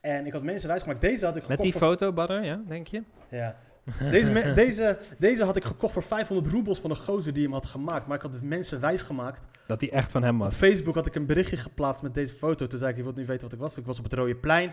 En 0.00 0.26
ik 0.26 0.32
had 0.32 0.42
mensen 0.42 0.68
wijsgemaakt. 0.68 1.00
Deze 1.00 1.24
had 1.24 1.36
ik 1.36 1.40
Met 1.42 1.50
gekocht 1.50 1.62
die 1.70 1.72
voor... 1.72 1.88
foto, 1.88 2.12
Badder, 2.12 2.44
ja, 2.44 2.60
denk 2.68 2.86
je? 2.86 3.02
Ja. 3.30 3.56
Deze, 4.10 4.30
me- 4.30 4.52
deze, 4.52 4.98
deze 5.18 5.44
had 5.44 5.56
ik 5.56 5.64
gekocht 5.64 5.92
voor 5.92 6.02
500 6.02 6.52
roebels 6.52 6.80
van 6.80 6.90
een 6.90 6.96
gozer 6.96 7.32
die 7.32 7.42
hem 7.42 7.52
had 7.52 7.66
gemaakt. 7.66 8.06
Maar 8.06 8.16
ik 8.16 8.22
had 8.22 8.32
de 8.32 8.38
mensen 8.42 8.80
wijsgemaakt. 8.80 9.46
Dat 9.66 9.80
die 9.80 9.90
echt 9.90 10.10
van 10.10 10.22
hem 10.22 10.34
Op 10.34 10.40
was. 10.46 10.54
Facebook 10.54 10.94
had 10.94 11.06
ik 11.06 11.14
een 11.14 11.26
berichtje 11.26 11.56
geplaatst 11.56 12.02
met 12.02 12.14
deze 12.14 12.34
foto. 12.34 12.66
Toen 12.66 12.78
zei 12.78 12.90
ik, 12.90 12.96
je 12.96 13.02
wilt 13.02 13.16
niet 13.16 13.26
weten 13.26 13.42
wat 13.42 13.52
ik 13.52 13.58
was. 13.58 13.76
Ik 13.76 13.86
was 13.86 13.98
op 13.98 14.04
het 14.04 14.12
Rode 14.12 14.36
Plein. 14.36 14.72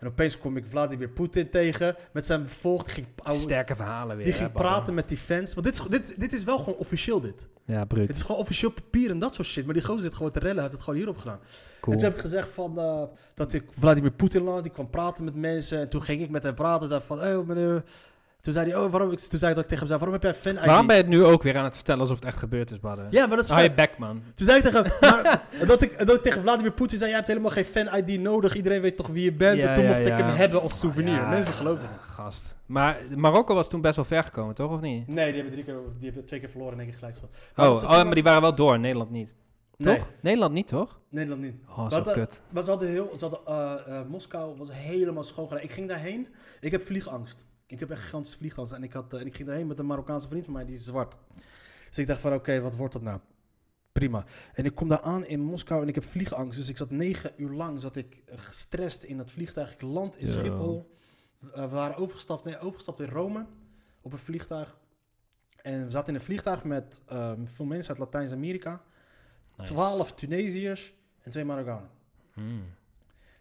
En 0.00 0.06
opeens 0.06 0.38
kom 0.38 0.56
ik 0.56 0.66
Vladimir 0.66 1.08
Poetin 1.08 1.50
tegen. 1.50 1.96
Met 2.12 2.26
zijn 2.26 2.42
bevolk. 2.42 2.84
Die 2.84 2.94
ging, 2.94 3.06
ouwe- 3.22 3.40
Sterke 3.40 3.76
verhalen 3.76 4.16
weer. 4.16 4.24
die 4.24 4.34
ging 4.34 4.52
praten 4.52 4.94
met 4.94 5.08
die 5.08 5.16
fans. 5.16 5.54
Want 5.54 5.66
dit 5.66 5.74
is, 5.74 5.82
dit, 5.88 6.20
dit 6.20 6.32
is 6.32 6.44
wel 6.44 6.58
gewoon 6.58 6.74
officieel 6.76 7.20
dit. 7.20 7.48
Ja, 7.64 7.84
bruut. 7.84 8.08
Het 8.08 8.16
is 8.16 8.22
gewoon 8.22 8.40
officieel 8.40 8.70
papier 8.70 9.10
en 9.10 9.18
dat 9.18 9.34
soort 9.34 9.48
shit. 9.48 9.64
Maar 9.64 9.74
die 9.74 9.84
gozer 9.84 10.02
zit 10.02 10.14
gewoon 10.14 10.30
te 10.30 10.38
rellen. 10.38 10.54
Hij 10.54 10.62
heeft 10.62 10.74
het 10.74 10.84
gewoon 10.84 10.98
hierop 10.98 11.16
gedaan. 11.18 11.38
Cool. 11.80 11.92
En 11.94 12.00
toen 12.00 12.08
heb 12.08 12.14
ik 12.14 12.20
gezegd 12.20 12.48
van, 12.48 12.78
eh, 12.78 13.02
dat 13.34 13.52
ik 13.52 13.64
Vladimir 13.78 14.10
Poetin 14.10 14.42
las. 14.42 14.62
Die 14.62 14.72
kwam 14.72 14.90
praten 14.90 15.24
met 15.24 15.34
mensen. 15.34 15.78
En 15.80 15.88
toen 15.88 16.02
ging 16.02 16.22
ik 16.22 16.30
met 16.30 16.42
hem 16.42 16.54
praten. 16.54 16.88
Zei 16.88 17.00
van, 17.06 17.20
oh 17.20 17.46
meneer... 17.46 17.82
Toen 18.46 18.54
zei 18.54 18.70
hij, 18.70 18.78
oh, 18.80 18.90
waarom... 18.90 19.08
Toen 19.16 19.38
zei 19.38 19.50
ik 19.50 19.56
dat 19.56 19.64
ik 19.64 19.70
tegen 19.70 19.78
hem 19.78 19.86
zei, 19.86 19.98
waarom 19.98 20.12
heb 20.12 20.22
jij 20.22 20.30
een 20.30 20.36
fan-ID? 20.36 20.66
Waarom 20.66 20.86
ben 20.86 20.96
je 20.96 21.02
het 21.02 21.10
nu 21.10 21.24
ook 21.24 21.42
weer 21.42 21.56
aan 21.56 21.64
het 21.64 21.74
vertellen 21.74 22.00
alsof 22.00 22.16
het 22.16 22.24
echt 22.24 22.38
gebeurd 22.38 22.70
is, 22.70 22.80
Badder? 22.80 23.06
Ja, 23.10 23.26
maar 23.26 23.36
dat 23.36 23.44
is 23.44 23.50
Hou 23.50 23.62
je 23.62 23.66
vet. 23.68 23.76
bek, 23.76 23.98
man. 23.98 24.22
Toen 24.34 24.46
zei 24.46 24.58
ik 24.58 24.64
tegen 24.64 24.84
hem, 24.84 24.92
maar, 25.00 25.42
dat, 25.66 25.82
ik, 25.82 26.06
dat 26.06 26.16
ik 26.16 26.22
tegen 26.22 26.40
Vladimir 26.42 26.72
Poetin 26.72 26.96
zei, 26.98 27.08
jij 27.10 27.18
hebt 27.18 27.30
helemaal 27.30 27.50
geen 27.50 27.64
fan-ID 27.64 28.20
nodig. 28.20 28.54
Iedereen 28.56 28.80
weet 28.80 28.96
toch 28.96 29.06
wie 29.06 29.24
je 29.24 29.32
bent. 29.32 29.58
Ja, 29.58 29.68
en 29.68 29.74
toen 29.74 29.82
ja, 29.82 29.88
mocht 29.88 30.06
ik 30.06 30.12
hem 30.12 30.28
hebben 30.28 30.62
als 30.62 30.78
souvenir. 30.78 31.26
Mensen 31.28 31.54
geloven. 31.54 31.88
eh, 31.88 31.94
Gast. 32.10 32.56
Maar 32.66 33.00
Marokko 33.16 33.54
was 33.54 33.68
toen 33.68 33.80
best 33.80 33.96
wel 33.96 34.04
ver 34.04 34.24
gekomen, 34.24 34.54
toch? 34.54 34.70
Of 34.72 34.80
niet? 34.80 35.06
Nee, 35.08 35.26
die 35.32 35.34
hebben, 35.34 35.52
drie 35.52 35.64
keer, 35.64 35.74
die 35.98 36.04
hebben 36.06 36.24
twee 36.24 36.40
keer 36.40 36.50
verloren 36.50 36.72
en 36.72 36.78
één 36.80 36.88
keer 36.88 36.98
gelijk 36.98 37.16
gespeeld. 37.18 37.36
Maar 37.54 37.70
Oh, 37.70 37.82
oh, 37.98 38.04
maar 38.04 38.14
die 38.14 38.22
waren 38.22 38.42
wel 38.42 38.54
door. 38.54 38.78
Nederland 38.78 39.10
niet. 39.10 39.32
Nee, 39.76 39.96
Toch? 39.98 40.08
Nederland 40.20 40.52
niet, 40.52 40.68
toch? 40.68 41.00
Nederland 41.10 41.42
niet. 41.42 41.54
Oh, 41.68 41.90
zo 41.90 42.02
kut. 42.02 42.40
Maar 42.50 42.62
ze 42.62 42.70
hadden 42.70 42.88
heel, 42.88 43.12
ze 43.18 43.24
hadden, 43.26 43.40
eh, 43.46 43.98
eh, 43.98 44.06
Moskou 44.08 44.56
was 44.56 44.68
helemaal 44.72 45.22
schoongedaan. 45.22 45.62
Ik 45.64 45.70
ging 45.70 45.88
daarheen. 45.88 46.28
Ik 46.60 46.72
heb 46.72 46.82
vliegangst. 46.86 47.44
Ik 47.66 47.80
heb 47.80 47.90
echt 47.90 48.02
gigantische 48.02 48.38
vliegangst. 48.38 48.72
En 48.72 48.82
ik, 48.82 48.92
had, 48.92 49.14
eh, 49.14 49.20
en 49.20 49.26
ik 49.26 49.34
ging 49.34 49.48
daarheen 49.48 49.66
met 49.66 49.78
een 49.78 49.86
Marokkaanse 49.86 50.28
vriend 50.28 50.44
van 50.44 50.52
mij, 50.54 50.64
die 50.64 50.76
is 50.76 50.84
zwart. 50.84 51.16
Dus 51.88 51.98
ik 51.98 52.06
dacht 52.06 52.20
van, 52.20 52.34
oké, 52.34 52.60
wat 52.60 52.74
wordt 52.74 52.92
dat 52.92 53.02
nou? 53.02 53.20
Prima. 53.92 54.24
En 54.52 54.64
ik 54.64 54.74
kom 54.74 54.88
daar 54.88 55.00
aan 55.00 55.24
in 55.26 55.40
Moskou 55.40 55.82
en 55.82 55.88
ik 55.88 55.94
heb 55.94 56.04
vliegangst. 56.04 56.58
Dus 56.58 56.68
ik 56.68 56.76
zat 56.76 56.90
negen 56.90 57.32
uur 57.36 57.50
lang 57.50 57.80
zat 57.80 57.96
ik 57.96 58.22
eh, 58.26 58.38
gestrest 58.38 59.02
in 59.02 59.16
dat 59.16 59.30
vliegtuig. 59.30 59.72
Ik 59.72 59.80
land 59.80 60.16
in 60.16 60.26
Ja. 60.26 60.32
Schiphol. 60.32 60.96
Eh, 61.40 61.60
we 61.60 61.68
waren 61.68 61.96
overgestapt, 61.96 62.44
nee, 62.44 62.58
overgestapt 62.58 63.00
in 63.00 63.08
Rome 63.08 63.46
op 64.00 64.12
een 64.12 64.18
vliegtuig. 64.18 64.76
En 65.62 65.84
we 65.84 65.90
zaten 65.90 66.08
in 66.08 66.14
een 66.14 66.24
vliegtuig 66.24 66.64
met 66.64 67.02
ehm, 67.06 67.44
veel 67.44 67.64
mensen 67.64 67.90
uit 67.90 67.98
Latijns-Amerika. 67.98 68.82
Nice. 69.56 69.72
Twaalf 69.72 70.12
Tunesiërs 70.12 70.94
en 71.22 71.30
twee 71.30 71.44
Marokkanen. 71.44 71.90
Hmm. 72.32 72.64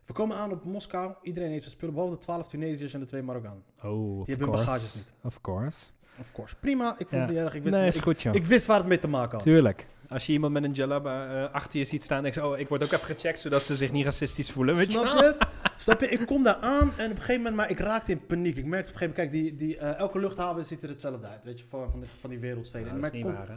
We 0.06 0.14
komen 0.14 0.38
aan 0.38 0.52
op 0.52 0.64
Moskou. 0.64 1.14
Iedereen 1.22 1.50
heeft 1.50 1.62
zijn 1.64 1.76
spullen, 1.76 1.94
behalve 1.94 2.16
de 2.16 2.22
12 2.22 2.48
Tunesiërs 2.48 2.94
en 2.94 3.00
de 3.00 3.06
twee 3.06 3.22
Marokkanen. 3.22 3.64
Oh, 3.84 4.20
of 4.20 4.26
Die 4.26 4.36
hebben 4.36 4.56
hun 4.56 4.66
course. 4.66 4.66
bagages 4.66 4.96
niet. 4.96 5.14
Of 5.24 5.42
course. 5.42 5.86
Of 6.20 6.32
course. 6.32 6.56
Prima, 6.56 6.92
ik 6.92 6.98
vond 7.08 7.10
Ja. 7.12 7.18
het 7.20 7.30
niet 7.30 7.38
erg. 7.40 7.54
Ik 7.54 7.64
wist, 7.64 7.76
nee, 7.78 7.88
is 7.88 7.96
ik, 7.96 8.02
goed, 8.02 8.22
joh. 8.22 8.34
ik 8.36 8.46
wist 8.46 8.66
waar 8.66 8.78
het 8.78 8.88
mee 8.88 9.00
te 9.00 9.08
maken 9.08 9.32
had. 9.32 9.42
Tuurlijk. 9.44 9.88
Als 10.10 10.26
je 10.26 10.34
iemand 10.34 10.54
met 10.54 10.64
een 10.64 10.72
jalaba 10.72 11.44
eh, 11.46 11.54
achter 11.54 11.80
je 11.80 11.86
ziet 11.86 12.04
staan, 12.04 12.24
denk 12.24 12.34
je, 12.36 12.46
oh, 12.46 12.60
ik 12.60 12.68
word 12.70 12.84
ook 12.84 12.92
even 12.92 13.06
gecheckt, 13.06 13.40
zodat 13.40 13.64
ze 13.64 13.76
zich 13.76 13.92
niet 13.92 14.06
racistisch 14.06 14.52
voelen. 14.52 14.76
Weet 14.76 14.86
je 14.86 14.92
Snap 14.92 15.04
wel? 15.04 15.24
je? 15.24 15.38
Snap 15.78 16.00
je? 16.00 16.08
Ik 16.10 16.26
kom 16.26 16.44
daar 16.44 16.56
aan 16.56 16.80
en 16.98 17.06
op 17.06 17.12
een 17.12 17.16
gegeven 17.18 17.36
moment, 17.36 17.56
maar 17.56 17.70
ik 17.70 17.80
raakte 17.80 18.12
in 18.12 18.26
paniek. 18.26 18.56
Ik 18.58 18.66
merkte 18.66 18.92
op 18.92 19.02
een 19.02 19.08
gegeven 19.08 19.24
moment, 19.32 19.46
kijk, 19.48 19.58
die, 19.58 19.68
die, 19.68 19.78
eh, 19.78 19.98
elke 20.00 20.20
luchthaven 20.20 20.64
ziet 20.66 20.84
er 20.84 20.90
hetzelfde 20.90 21.28
uit. 21.28 21.46
Weet 21.46 21.60
je, 21.60 21.66
van, 21.66 21.92
van, 21.92 22.00
die, 22.00 22.10
van 22.20 22.30
die 22.30 22.40
wereldsteden. 22.40 22.88
Nou, 22.88 23.00
dat 23.02 23.14
is 23.14 23.16
niet 23.18 23.26
ik 23.28 23.34
waar, 23.34 23.48
hè? 23.50 23.56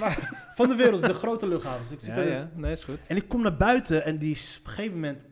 Maar- 0.00 0.50
van 0.54 0.68
de 0.68 0.74
wereld, 0.74 1.00
de 1.00 1.12
grote 1.14 1.48
luchthavens. 1.48 1.90
Ik 1.90 2.00
zit 2.00 2.14
Ja, 2.14 2.22
er, 2.22 2.30
ja. 2.30 2.50
Nee, 2.54 2.72
is 2.72 2.84
goed. 2.84 3.06
En 3.06 3.16
ik 3.16 3.28
kom 3.28 3.42
naar 3.42 3.56
buiten 3.56 4.04
en 4.04 4.18
die, 4.18 4.34
op 4.58 4.66
een 4.66 4.72
gegeven 4.72 4.94
moment 4.94 5.24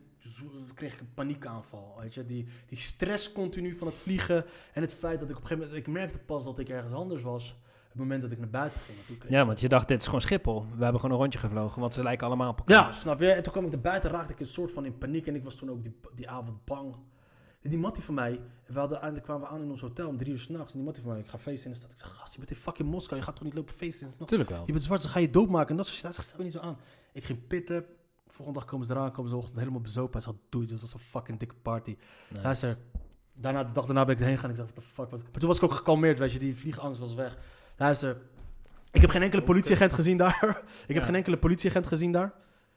kreeg 0.73 0.93
ik 0.93 0.99
een 0.99 1.13
paniekaanval. 1.13 1.95
Weet 1.99 2.13
je? 2.13 2.25
Die, 2.25 2.47
die 2.67 2.79
stress 2.79 3.31
continu 3.31 3.75
van 3.75 3.87
het 3.87 3.97
vliegen. 3.97 4.45
En 4.73 4.81
het 4.81 4.93
feit 4.93 5.19
dat 5.19 5.29
ik 5.29 5.35
op 5.35 5.41
een 5.41 5.47
gegeven 5.47 5.67
moment... 5.69 5.87
Ik 5.87 5.93
merkte 5.93 6.19
pas 6.19 6.43
dat 6.43 6.59
ik 6.59 6.69
ergens 6.69 6.93
anders 6.93 7.21
was. 7.23 7.51
Op 7.85 7.91
het 7.91 7.99
moment 8.09 8.21
dat 8.21 8.31
ik 8.31 8.39
naar 8.39 8.49
buiten 8.49 8.81
ging. 8.81 9.19
Kreeg 9.19 9.31
Ja, 9.31 9.45
want 9.45 9.59
je 9.59 9.69
dacht, 9.69 9.87
dit 9.87 9.99
is 9.99 10.05
gewoon 10.05 10.21
Schiphol. 10.21 10.61
We 10.77 10.83
hebben 10.83 11.01
gewoon 11.01 11.15
een 11.15 11.21
rondje 11.21 11.39
gevlogen, 11.39 11.81
want 11.81 11.93
ze 11.93 12.03
lijken 12.03 12.27
allemaal 12.27 12.49
op 12.49 12.57
elkaar. 12.57 12.75
Ja, 12.75 12.91
snap 12.91 13.19
je? 13.19 13.31
En 13.31 13.43
toen 13.43 13.51
kwam 13.51 13.65
ik 13.65 13.71
naar 13.71 13.81
buiten, 13.81 14.09
raakte 14.11 14.33
ik 14.33 14.39
een 14.39 14.45
soort 14.47 14.71
van 14.71 14.85
in 14.85 14.97
paniek. 14.97 15.27
En 15.27 15.35
ik 15.35 15.43
was 15.43 15.55
toen 15.55 15.69
ook 15.69 15.83
die, 15.83 15.95
die 16.15 16.29
avond 16.29 16.65
bang. 16.65 16.95
En 17.65 17.71
die 17.71 17.79
mattie 17.79 18.03
van 18.03 18.13
mij, 18.13 18.41
we 18.65 18.79
hadden 18.79 18.97
eindelijk 18.97 19.25
kwamen 19.25 19.47
we 19.47 19.53
aan 19.53 19.61
in 19.61 19.69
ons 19.69 19.81
hotel 19.81 20.07
om 20.07 20.17
drie 20.17 20.31
uur 20.31 20.39
s'nachts. 20.39 20.71
En 20.71 20.77
die 20.77 20.85
mattie 20.87 21.03
van 21.03 21.11
mij, 21.11 21.21
ik 21.21 21.27
ga 21.27 21.37
feesten 21.37 21.65
in 21.65 21.71
de 21.71 21.77
stad. 21.77 21.91
Ik 21.91 21.97
zeg, 21.97 22.15
gast, 22.15 22.31
je 22.33 22.37
bent 22.39 22.51
in 22.51 22.57
fucking 22.57 22.89
Moskou, 22.89 23.19
je 23.19 23.25
gaat 23.25 23.35
toch 23.35 23.43
niet 23.43 23.53
lopen 23.53 23.73
feesten 23.73 24.01
in 24.01 24.07
de 24.07 24.13
stad? 24.13 24.19
Natuurlijk 24.19 24.49
wel. 24.49 24.63
Je 24.65 24.71
bent 24.71 24.83
zwart, 24.83 25.01
dan 25.01 25.11
ga 25.11 25.19
je 25.19 25.29
doodmaken 25.29 25.69
en 25.69 25.75
dat 25.75 25.85
soort 25.85 25.97
shit. 25.97 26.05
Hij 26.05 26.13
zegt, 26.13 26.27
stel 26.27 26.37
me 26.39 26.43
niet 26.43 26.53
zo 26.53 26.59
aan. 26.59 26.77
Ik 27.13 27.23
ging 27.23 27.47
pitten. 27.47 27.85
Volgende 28.27 28.59
dag 28.59 28.69
komen 28.69 28.85
ze 28.87 28.91
eraan, 28.93 29.11
komen 29.11 29.31
ze 29.31 29.37
ochtend 29.37 29.57
helemaal 29.59 29.81
bezopen. 29.81 30.11
Hij 30.13 30.21
zegt, 30.21 30.35
doei, 30.49 30.65
dit 30.67 30.81
was 30.81 30.93
een 30.93 30.99
fucking 30.99 31.39
dikke 31.39 31.55
party. 31.61 31.97
Nice. 32.29 32.43
Luister, 32.43 32.77
daarna, 33.33 33.63
de 33.63 33.71
dag 33.71 33.85
daarna 33.85 34.05
ben 34.05 34.13
ik 34.15 34.19
erheen 34.21 34.35
gegaan. 34.35 34.49
Ik 34.49 34.57
dacht, 34.57 34.69
what 34.73 34.83
the 34.83 34.91
fuck 34.93 35.09
was 35.09 35.21
Maar 35.21 35.31
toen 35.39 35.47
was 35.47 35.57
ik 35.57 35.63
ook 35.63 35.73
gekalmeerd, 35.73 36.19
weet 36.19 36.31
je. 36.31 36.39
Die 36.39 36.55
vliegangst 36.55 36.99
was 36.99 37.13
weg. 37.13 37.37
Luister, 37.77 38.17
ik 38.91 39.01
heb 39.01 39.09
geen 39.09 39.21
enkele 39.21 39.43
politieagent 39.43 39.93
gezien 39.93 40.17
daar. 40.17 40.39
ik 40.87 40.93
heb 40.93 40.97
Ja. 40.97 41.03
geen 41.05 41.15
enkele 41.15 41.37
politieagent 41.37 41.87
gezien 41.87 42.11
daar. 42.11 42.33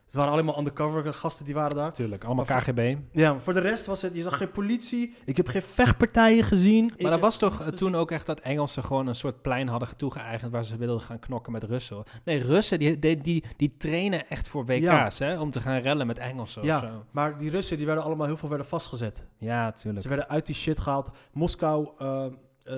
Ze 0.09 0.17
waren 0.17 0.33
allemaal 0.33 0.57
undercover 0.57 1.13
gasten 1.13 1.45
die 1.45 1.53
waren 1.53 1.75
daar. 1.75 1.93
Tuurlijk, 1.93 2.23
allemaal 2.23 2.45
Maar 2.47 2.61
KGB. 2.61 2.95
Ja, 3.11 3.31
maar 3.31 3.41
voor 3.41 3.53
de 3.53 3.59
rest 3.59 3.85
was 3.85 4.01
het, 4.01 4.15
je 4.15 4.21
zag 4.21 4.37
geen 4.37 4.51
politie. 4.51 5.15
Ik 5.25 5.37
heb 5.37 5.47
geen 5.47 5.61
vechtpartijen 5.61 6.43
gezien. 6.43 6.91
Maar 6.99 7.11
dat 7.11 7.19
was 7.19 7.37
toch 7.37 7.59
niks 7.59 7.71
eh, 7.71 7.77
toen 7.77 7.95
ook 7.95 8.11
echt 8.11 8.25
dat 8.25 8.39
Engelsen 8.39 8.83
gewoon 8.83 9.07
een 9.07 9.15
soort 9.15 9.41
plein 9.41 9.67
hadden 9.67 9.97
toegeëigend 9.97 10.51
waar 10.51 10.63
ze 10.65 10.77
wilden 10.77 11.01
gaan 11.01 11.19
knokken 11.19 11.51
met 11.51 11.63
Russen. 11.63 12.03
Nee, 12.23 12.37
Russen 12.39 12.79
die, 12.79 12.99
die, 12.99 13.17
die, 13.21 13.43
die 13.57 13.75
trainen 13.77 14.29
echt 14.29 14.47
voor 14.47 14.65
WK's 14.65 15.19
hè, 15.19 15.39
om 15.39 15.51
te 15.51 15.61
gaan 15.61 15.81
rellen 15.81 16.07
met 16.07 16.17
Engelsen 16.17 16.63
Ja. 16.63 16.75
of 16.77 16.81
zo. 16.83 17.05
Maar 17.11 17.37
die 17.37 17.49
Russen, 17.49 17.77
die 17.77 17.85
werden 17.85 18.03
allemaal 18.03 18.27
heel 18.27 18.37
veel 18.37 18.49
werden 18.49 18.67
vastgezet. 18.67 19.23
Ja, 19.37 19.71
tuurlijk. 19.71 20.01
Ze 20.03 20.09
werden 20.09 20.29
uit 20.29 20.45
die 20.45 20.55
shit 20.55 20.79
gehaald. 20.79 21.09
Moskou... 21.33 21.89
eh, 21.97 22.25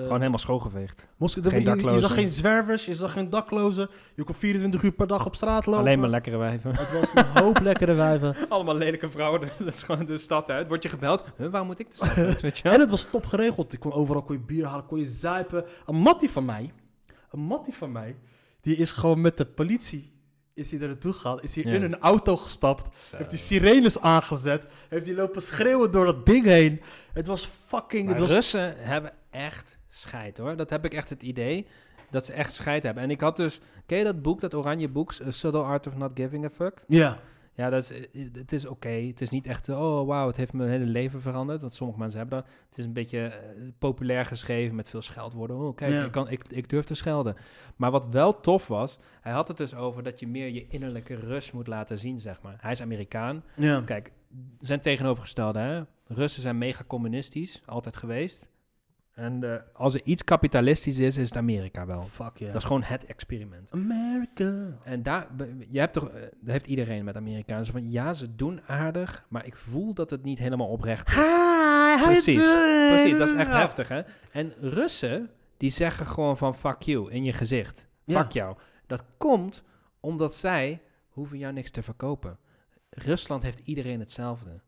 Gewoon 0.00 0.18
helemaal 0.18 0.38
schoongeveegd. 0.38 1.06
Geen 1.18 1.42
je- 1.42 1.50
je, 1.50 1.58
je, 1.58 1.64
daklozen. 1.64 2.00
zag 2.00 2.14
geen 2.14 2.28
zwervers, 2.28 2.84
je 2.84 2.94
zag 2.94 3.12
geen 3.12 3.30
daklozen. 3.30 3.88
Je 4.14 4.24
kon 4.24 4.34
24 4.34 4.82
uur 4.82 4.92
per 4.92 5.06
dag 5.06 5.26
op 5.26 5.34
straat 5.34 5.66
lopen. 5.66 5.80
Alleen 5.80 6.00
maar 6.00 6.08
lekkere 6.08 6.36
wijven. 6.36 6.74
Het 6.76 6.92
was 7.00 7.24
een 7.24 7.42
hoop 7.42 7.60
lekkere 7.60 7.92
wijven. 7.94 8.36
Allemaal 8.48 8.74
lelijke 8.76 9.10
vrouwen, 9.10 9.40
dus 9.40 9.56
dat 9.56 9.66
is 9.66 9.82
gewoon 9.82 10.04
de 10.04 10.18
stad 10.18 10.50
uit. 10.50 10.68
Word 10.68 10.82
je 10.82 10.88
gebeld? 10.88 11.24
Huh, 11.36 11.48
waarom 11.50 11.66
moet 11.68 11.78
ik 11.78 11.88
de 11.90 11.94
stad 11.94 12.16
uit? 12.16 12.40
Weet 12.40 12.56
je 12.56 12.62
wel? 12.62 12.72
En 12.72 12.80
het 12.80 12.90
was 12.90 13.04
top 13.10 13.26
geregeld. 13.26 13.72
Ik 13.72 13.80
kon 13.80 13.92
overal 13.92 14.22
kon 14.22 14.36
je 14.36 14.42
bier 14.42 14.66
halen, 14.66 14.86
kon 14.86 14.98
je 14.98 15.06
zuipen. 15.06 15.64
Een 15.86 15.96
mattie 15.96 16.30
van 16.30 16.44
mij, 16.44 16.72
een 17.30 17.40
mattie 17.40 17.74
van 17.74 17.92
mij, 17.92 18.16
die 18.60 18.76
is 18.76 18.90
gewoon 18.90 19.20
met 19.20 19.36
de 19.36 19.44
politie 19.46 20.10
is 20.54 20.70
hij 20.70 20.80
er 20.80 20.86
naartoe 20.86 21.12
gegaan, 21.12 21.40
is 21.42 21.54
hij 21.54 21.64
Ja. 21.64 21.70
in 21.72 21.82
een 21.82 21.98
auto 21.98 22.36
gestapt, 22.36 22.96
Zo. 23.08 23.16
heeft 23.16 23.30
hij 23.30 23.38
sirenes 23.38 24.00
aangezet, 24.00 24.66
heeft 24.88 25.06
hij 25.06 25.14
lopen 25.14 25.42
schreeuwen 25.42 25.90
door 25.90 26.04
dat 26.06 26.26
ding 26.26 26.44
heen. 26.44 26.80
Het 27.12 27.26
was 27.26 27.48
fucking... 27.66 28.04
Maar 28.04 28.14
Het 28.14 28.22
was, 28.24 28.32
Russen 28.32 28.74
hebben 28.78 29.12
echt 29.30 29.78
scheid 29.94 30.38
hoor. 30.38 30.56
Dat 30.56 30.70
heb 30.70 30.84
ik 30.84 30.94
echt 30.94 31.10
het 31.10 31.22
idee. 31.22 31.66
Dat 32.10 32.24
ze 32.24 32.32
echt 32.32 32.54
scheid 32.54 32.82
hebben. 32.82 33.02
En 33.02 33.10
ik 33.10 33.20
had 33.20 33.36
dus... 33.36 33.60
Ken 33.86 33.98
je 33.98 34.04
dat 34.04 34.22
boek, 34.22 34.40
dat 34.40 34.54
oranje 34.54 34.88
boek? 34.88 35.12
A 35.26 35.30
Subtle 35.30 35.62
Art 35.62 35.86
of 35.86 35.96
Not 35.96 36.10
Giving 36.14 36.44
a 36.44 36.50
Fuck? 36.50 36.84
ja, 36.88 37.18
Ja, 37.54 37.70
dat 37.70 37.82
is, 37.82 37.90
eh, 37.92 38.28
het 38.32 38.52
is 38.52 38.66
oké. 38.66 38.88
Het 38.88 39.20
is 39.20 39.30
niet 39.30 39.46
echt, 39.46 39.68
eh, 39.68 39.80
oh 39.80 40.06
wauw, 40.06 40.26
het 40.26 40.36
heeft 40.36 40.52
mijn 40.52 40.70
hele 40.70 40.84
leven 40.84 41.20
veranderd. 41.20 41.60
Want 41.60 41.72
sommige 41.74 41.98
mensen 41.98 42.18
hebben 42.18 42.38
dat. 42.38 42.48
Het 42.68 42.78
is 42.78 42.84
een 42.84 42.92
beetje 42.92 43.18
eh, 43.26 43.38
populair 43.78 44.24
geschreven 44.26 44.74
met 44.76 44.88
veel 44.88 45.02
scheldwoorden. 45.02 45.56
Oh, 45.56 45.76
kijk, 45.76 45.92
Ja. 45.92 46.04
ik, 46.04 46.12
kan, 46.12 46.30
ik, 46.30 46.44
ik 46.48 46.68
durf 46.68 46.84
te 46.84 46.94
schelden. 46.94 47.36
Maar 47.76 47.90
wat 47.90 48.06
wel 48.10 48.40
tof 48.40 48.66
was, 48.66 48.98
hij 49.20 49.32
had 49.32 49.48
het 49.48 49.56
dus 49.56 49.74
over 49.74 50.02
dat 50.02 50.20
je 50.20 50.26
meer 50.28 50.48
je 50.48 50.66
innerlijke 50.68 51.14
rust 51.14 51.52
moet 51.52 51.66
laten 51.66 51.98
zien, 51.98 52.18
zeg 52.20 52.40
maar. 52.42 52.56
Hij 52.60 52.70
is 52.72 52.82
Amerikaan. 52.82 53.44
ja. 53.56 53.82
Kijk, 53.84 54.12
zijn 54.58 54.80
tegenovergestelde, 54.80 55.58
hè. 55.58 55.82
Russen 56.06 56.42
zijn 56.42 56.58
mega 56.58 56.84
communistisch, 56.86 57.62
altijd 57.66 57.96
geweest. 57.96 58.48
En 59.22 59.44
eh, 59.52 59.60
als 59.72 59.94
er 59.94 60.00
iets 60.04 60.24
kapitalistisch 60.24 60.98
is, 60.98 61.16
is 61.16 61.28
het 61.28 61.36
Amerika 61.36 61.86
wel. 61.86 62.02
Fuck 62.02 62.36
yeah. 62.36 62.52
Dat 62.52 62.60
is 62.60 62.66
gewoon 62.66 62.82
het 62.82 63.04
experiment. 63.06 63.70
America. 63.70 64.76
En 64.84 65.02
daar, 65.02 65.26
je 65.68 65.78
hebt 65.78 65.92
toch, 65.92 66.08
eh, 66.08 66.20
dat 66.20 66.30
heeft 66.52 66.66
iedereen 66.66 67.04
met 67.04 67.16
Amerikanen. 67.16 67.66
Van, 67.66 67.90
ja, 67.90 68.12
ze 68.12 68.34
doen 68.34 68.60
aardig, 68.66 69.26
maar 69.28 69.46
ik 69.46 69.56
voel 69.56 69.94
dat 69.94 70.10
het 70.10 70.22
niet 70.22 70.38
helemaal 70.38 70.68
oprecht 70.68 71.08
is. 71.08 71.14
Hi, 71.14 72.04
Precies? 72.04 72.54
Precies, 72.88 73.16
dat 73.16 73.28
is 73.28 73.34
echt 73.34 73.50
Ja. 73.50 73.58
heftig, 73.58 73.88
hè? 73.88 74.02
En 74.32 74.52
Russen, 74.60 75.30
die 75.56 75.70
zeggen 75.70 76.06
gewoon 76.06 76.36
van 76.36 76.54
fuck 76.54 76.82
you 76.82 77.10
in 77.10 77.24
je 77.24 77.32
gezicht. 77.32 77.88
Ja. 78.04 78.20
Fuck 78.22 78.32
jou. 78.32 78.56
Dat 78.86 79.04
komt 79.16 79.62
omdat 80.00 80.34
zij 80.34 80.82
hoeven 81.08 81.38
jou 81.38 81.52
niks 81.52 81.70
te 81.70 81.82
verkopen. 81.82 82.38
Rusland 82.90 83.42
heeft 83.42 83.58
iedereen 83.64 84.00
hetzelfde. 84.00 84.60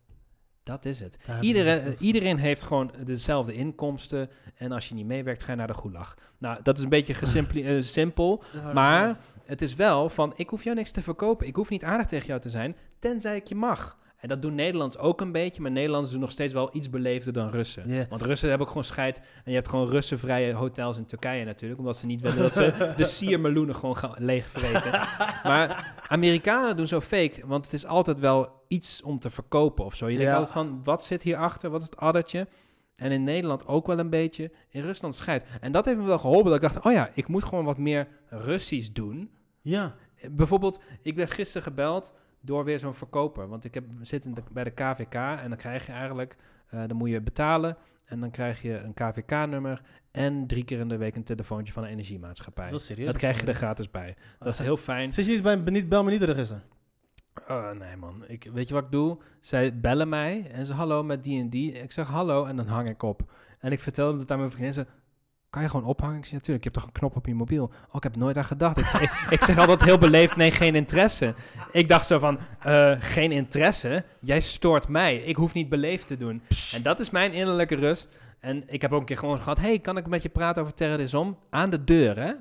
Dat 0.64 0.84
is 0.84 1.00
het. 1.00 1.18
Iedereen, 1.40 1.76
over. 1.76 1.94
iedereen 1.98 2.36
heeft 2.38 2.62
gewoon 2.62 2.90
dezelfde 3.04 3.54
inkomsten. 3.54 4.30
En 4.54 4.72
als 4.72 4.88
je 4.88 4.94
niet 4.94 5.06
meewerkt, 5.06 5.42
ga 5.42 5.50
je 5.50 5.58
naar 5.58 5.66
de 5.66 5.74
gulag. 5.74 6.14
Nou, 6.38 6.58
dat 6.62 6.76
is 6.78 6.82
een 6.84 6.88
beetje 6.90 7.14
gesimpli- 7.14 7.64
eh, 7.76 7.82
simpel. 7.82 8.42
Maar 8.74 9.16
het 9.44 9.62
is 9.62 9.74
wel 9.74 10.08
van, 10.08 10.32
ik 10.36 10.48
hoef 10.48 10.64
jou 10.64 10.76
niks 10.76 10.90
te 10.90 11.02
verkopen. 11.02 11.46
Ik 11.46 11.56
hoef 11.56 11.68
niet 11.68 11.84
aardig 11.84 12.06
tegen 12.06 12.26
jou 12.26 12.40
te 12.40 12.50
zijn, 12.50 12.76
tenzij 12.98 13.36
ik 13.36 13.46
je 13.48 13.54
mag. 13.54 13.96
En 14.16 14.30
dat 14.30 14.42
doen 14.42 14.54
Nederlands 14.54 14.98
ook 14.98 15.20
een 15.20 15.32
beetje, 15.32 15.62
maar 15.62 15.70
Nederlanders 15.70 16.12
doen 16.12 16.20
nog 16.20 16.30
steeds 16.30 16.52
wel 16.52 16.70
iets 16.72 16.90
beleefder 16.90 17.32
dan 17.32 17.50
Russen. 17.50 17.88
Want 18.08 18.22
Russen 18.22 18.48
hebben 18.48 18.66
ook 18.66 18.72
gewoon 18.72 18.88
scheid. 18.88 19.18
En 19.18 19.24
je 19.44 19.54
hebt 19.54 19.68
gewoon 19.68 19.88
Russenvrije 19.90 20.52
hotels 20.52 20.96
in 20.96 21.06
Turkije 21.06 21.44
natuurlijk, 21.44 21.80
omdat 21.80 21.96
ze 21.96 22.06
niet 22.06 22.20
willen 22.20 22.38
dat 22.38 22.52
ze 22.52 22.72
de 22.96 23.04
siermeloenen 23.04 23.74
gewoon 23.76 23.96
gaan 23.96 24.14
leegvreten. 24.18 24.90
maar 25.42 25.94
Amerikanen 26.08 26.76
doen 26.76 26.86
zo 26.86 27.00
fake, 27.00 27.40
want 27.46 27.64
het 27.64 27.74
is 27.74 27.86
altijd 27.86 28.18
wel 28.18 28.63
iets 28.74 29.02
om 29.02 29.18
te 29.18 29.30
verkopen 29.30 29.84
of 29.84 29.94
zo. 29.94 30.06
Je 30.08 30.16
denkt 30.16 30.30
Ja. 30.32 30.36
altijd 30.38 30.54
van, 30.54 30.80
wat 30.84 31.04
zit 31.04 31.22
hierachter? 31.22 31.70
Wat 31.70 31.82
is 31.82 31.88
het 31.90 31.96
addertje? 31.96 32.48
En 32.96 33.12
in 33.12 33.24
Nederland 33.24 33.66
ook 33.66 33.86
wel 33.86 33.98
een 33.98 34.10
beetje. 34.10 34.50
In 34.68 34.82
Rusland 34.82 35.14
scheidt. 35.14 35.44
En 35.60 35.72
dat 35.72 35.84
heeft 35.84 35.96
me 35.98 36.04
wel 36.04 36.18
geholpen. 36.18 36.44
Dat 36.50 36.54
ik 36.62 36.72
dacht, 36.72 36.84
oh 36.86 36.92
ja, 36.92 37.10
ik 37.14 37.28
moet 37.28 37.44
gewoon 37.44 37.64
wat 37.64 37.78
meer 37.78 38.08
Russisch 38.28 38.92
doen. 38.92 39.30
Ja. 39.60 39.94
Bijvoorbeeld, 40.30 40.80
ik 41.02 41.14
werd 41.16 41.30
gisteren 41.30 41.62
gebeld 41.62 42.12
door 42.40 42.64
weer 42.64 42.78
zo'n 42.78 42.94
verkoper. 42.94 43.48
Want 43.48 43.64
ik 43.64 43.74
heb, 43.74 43.84
zit 44.00 44.24
in 44.24 44.34
de, 44.34 44.42
bij 44.52 44.64
de 44.64 44.70
KVK 44.70 45.14
en 45.14 45.48
dan 45.48 45.56
krijg 45.56 45.86
je 45.86 45.92
eigenlijk, 45.92 46.36
eh, 46.68 46.82
dan 46.86 46.96
moet 46.96 47.08
je 47.10 47.20
betalen. 47.20 47.76
En 48.04 48.20
dan 48.20 48.30
krijg 48.30 48.62
je 48.62 48.76
een 48.78 48.94
KVK-nummer 48.94 49.82
en 50.10 50.46
drie 50.46 50.64
keer 50.64 50.78
in 50.78 50.88
de 50.88 50.96
week 50.96 51.16
een 51.16 51.24
telefoontje 51.24 51.72
van 51.72 51.82
een 51.84 51.90
energiemaatschappij. 51.90 52.70
Wel 52.70 52.78
serieus? 52.78 53.06
Dat 53.06 53.16
krijg 53.16 53.40
je 53.40 53.46
er 53.46 53.54
gratis 53.54 53.90
bij. 53.90 54.16
Dat 54.38 54.48
is 54.52 54.58
heel 54.58 54.76
fijn. 54.76 55.12
Zit 55.12 55.26
je 55.26 55.32
niet 55.32 55.42
bij 55.42 55.56
niet, 55.56 55.88
bel 55.88 56.04
me 56.04 56.10
niet 56.10 56.22
register? 56.22 56.62
Oh, 57.48 57.70
nee 57.70 57.96
man, 57.96 58.24
ik, 58.26 58.48
weet 58.52 58.68
je 58.68 58.74
wat 58.74 58.84
ik 58.84 58.90
doe? 58.90 59.18
Zij 59.40 59.80
bellen 59.80 60.08
mij 60.08 60.50
en 60.50 60.66
ze 60.66 60.72
hallo 60.72 61.02
met 61.02 61.24
die 61.24 61.40
en 61.40 61.48
die. 61.48 61.72
Ik 61.72 61.92
zeg 61.92 62.06
hallo 62.06 62.44
en 62.44 62.56
dan 62.56 62.66
hang 62.66 62.88
ik 62.88 63.02
op. 63.02 63.22
En 63.58 63.72
ik 63.72 63.80
vertelde 63.80 64.18
het 64.18 64.30
aan 64.30 64.38
mijn 64.38 64.50
vriendin. 64.50 64.72
Ze 64.72 64.86
kan 65.50 65.62
je 65.62 65.68
gewoon 65.68 65.86
ophangen? 65.86 66.18
Ik 66.18 66.24
zeg 66.24 66.32
natuurlijk, 66.32 66.64
je 66.64 66.70
hebt 66.70 66.82
toch 66.82 66.94
een 66.94 67.00
knop 67.00 67.16
op 67.16 67.26
je 67.26 67.34
mobiel? 67.34 67.64
Oh, 67.88 67.94
ik 67.94 68.02
heb 68.02 68.16
nooit 68.16 68.36
aan 68.36 68.44
gedacht. 68.44 68.78
ik, 68.78 68.86
ik, 69.00 69.26
ik 69.30 69.42
zeg 69.42 69.58
altijd 69.58 69.84
heel 69.84 69.98
beleefd, 69.98 70.36
nee, 70.36 70.50
geen 70.50 70.74
interesse. 70.74 71.34
Ik 71.72 71.88
dacht 71.88 72.06
zo 72.06 72.18
van, 72.18 72.38
eh, 72.60 72.92
geen 72.98 73.32
interesse? 73.32 74.04
Jij 74.20 74.40
stoort 74.40 74.88
mij. 74.88 75.16
Ik 75.16 75.36
hoef 75.36 75.54
niet 75.54 75.68
beleefd 75.68 76.06
te 76.06 76.16
doen. 76.16 76.42
En 76.72 76.82
dat 76.82 77.00
is 77.00 77.10
mijn 77.10 77.32
innerlijke 77.32 77.74
rust. 77.74 78.18
En 78.40 78.62
ik 78.66 78.82
heb 78.82 78.92
ook 78.92 79.00
een 79.00 79.06
keer 79.06 79.16
gewoon 79.16 79.40
gehad, 79.40 79.60
hey, 79.60 79.78
kan 79.78 79.96
ik 79.96 80.06
met 80.06 80.22
je 80.22 80.28
praten 80.28 80.62
over 80.62 80.74
terrorisme? 80.74 81.34
Aan 81.50 81.70
de 81.70 81.84
deur, 81.84 82.18
hè? 82.18 82.32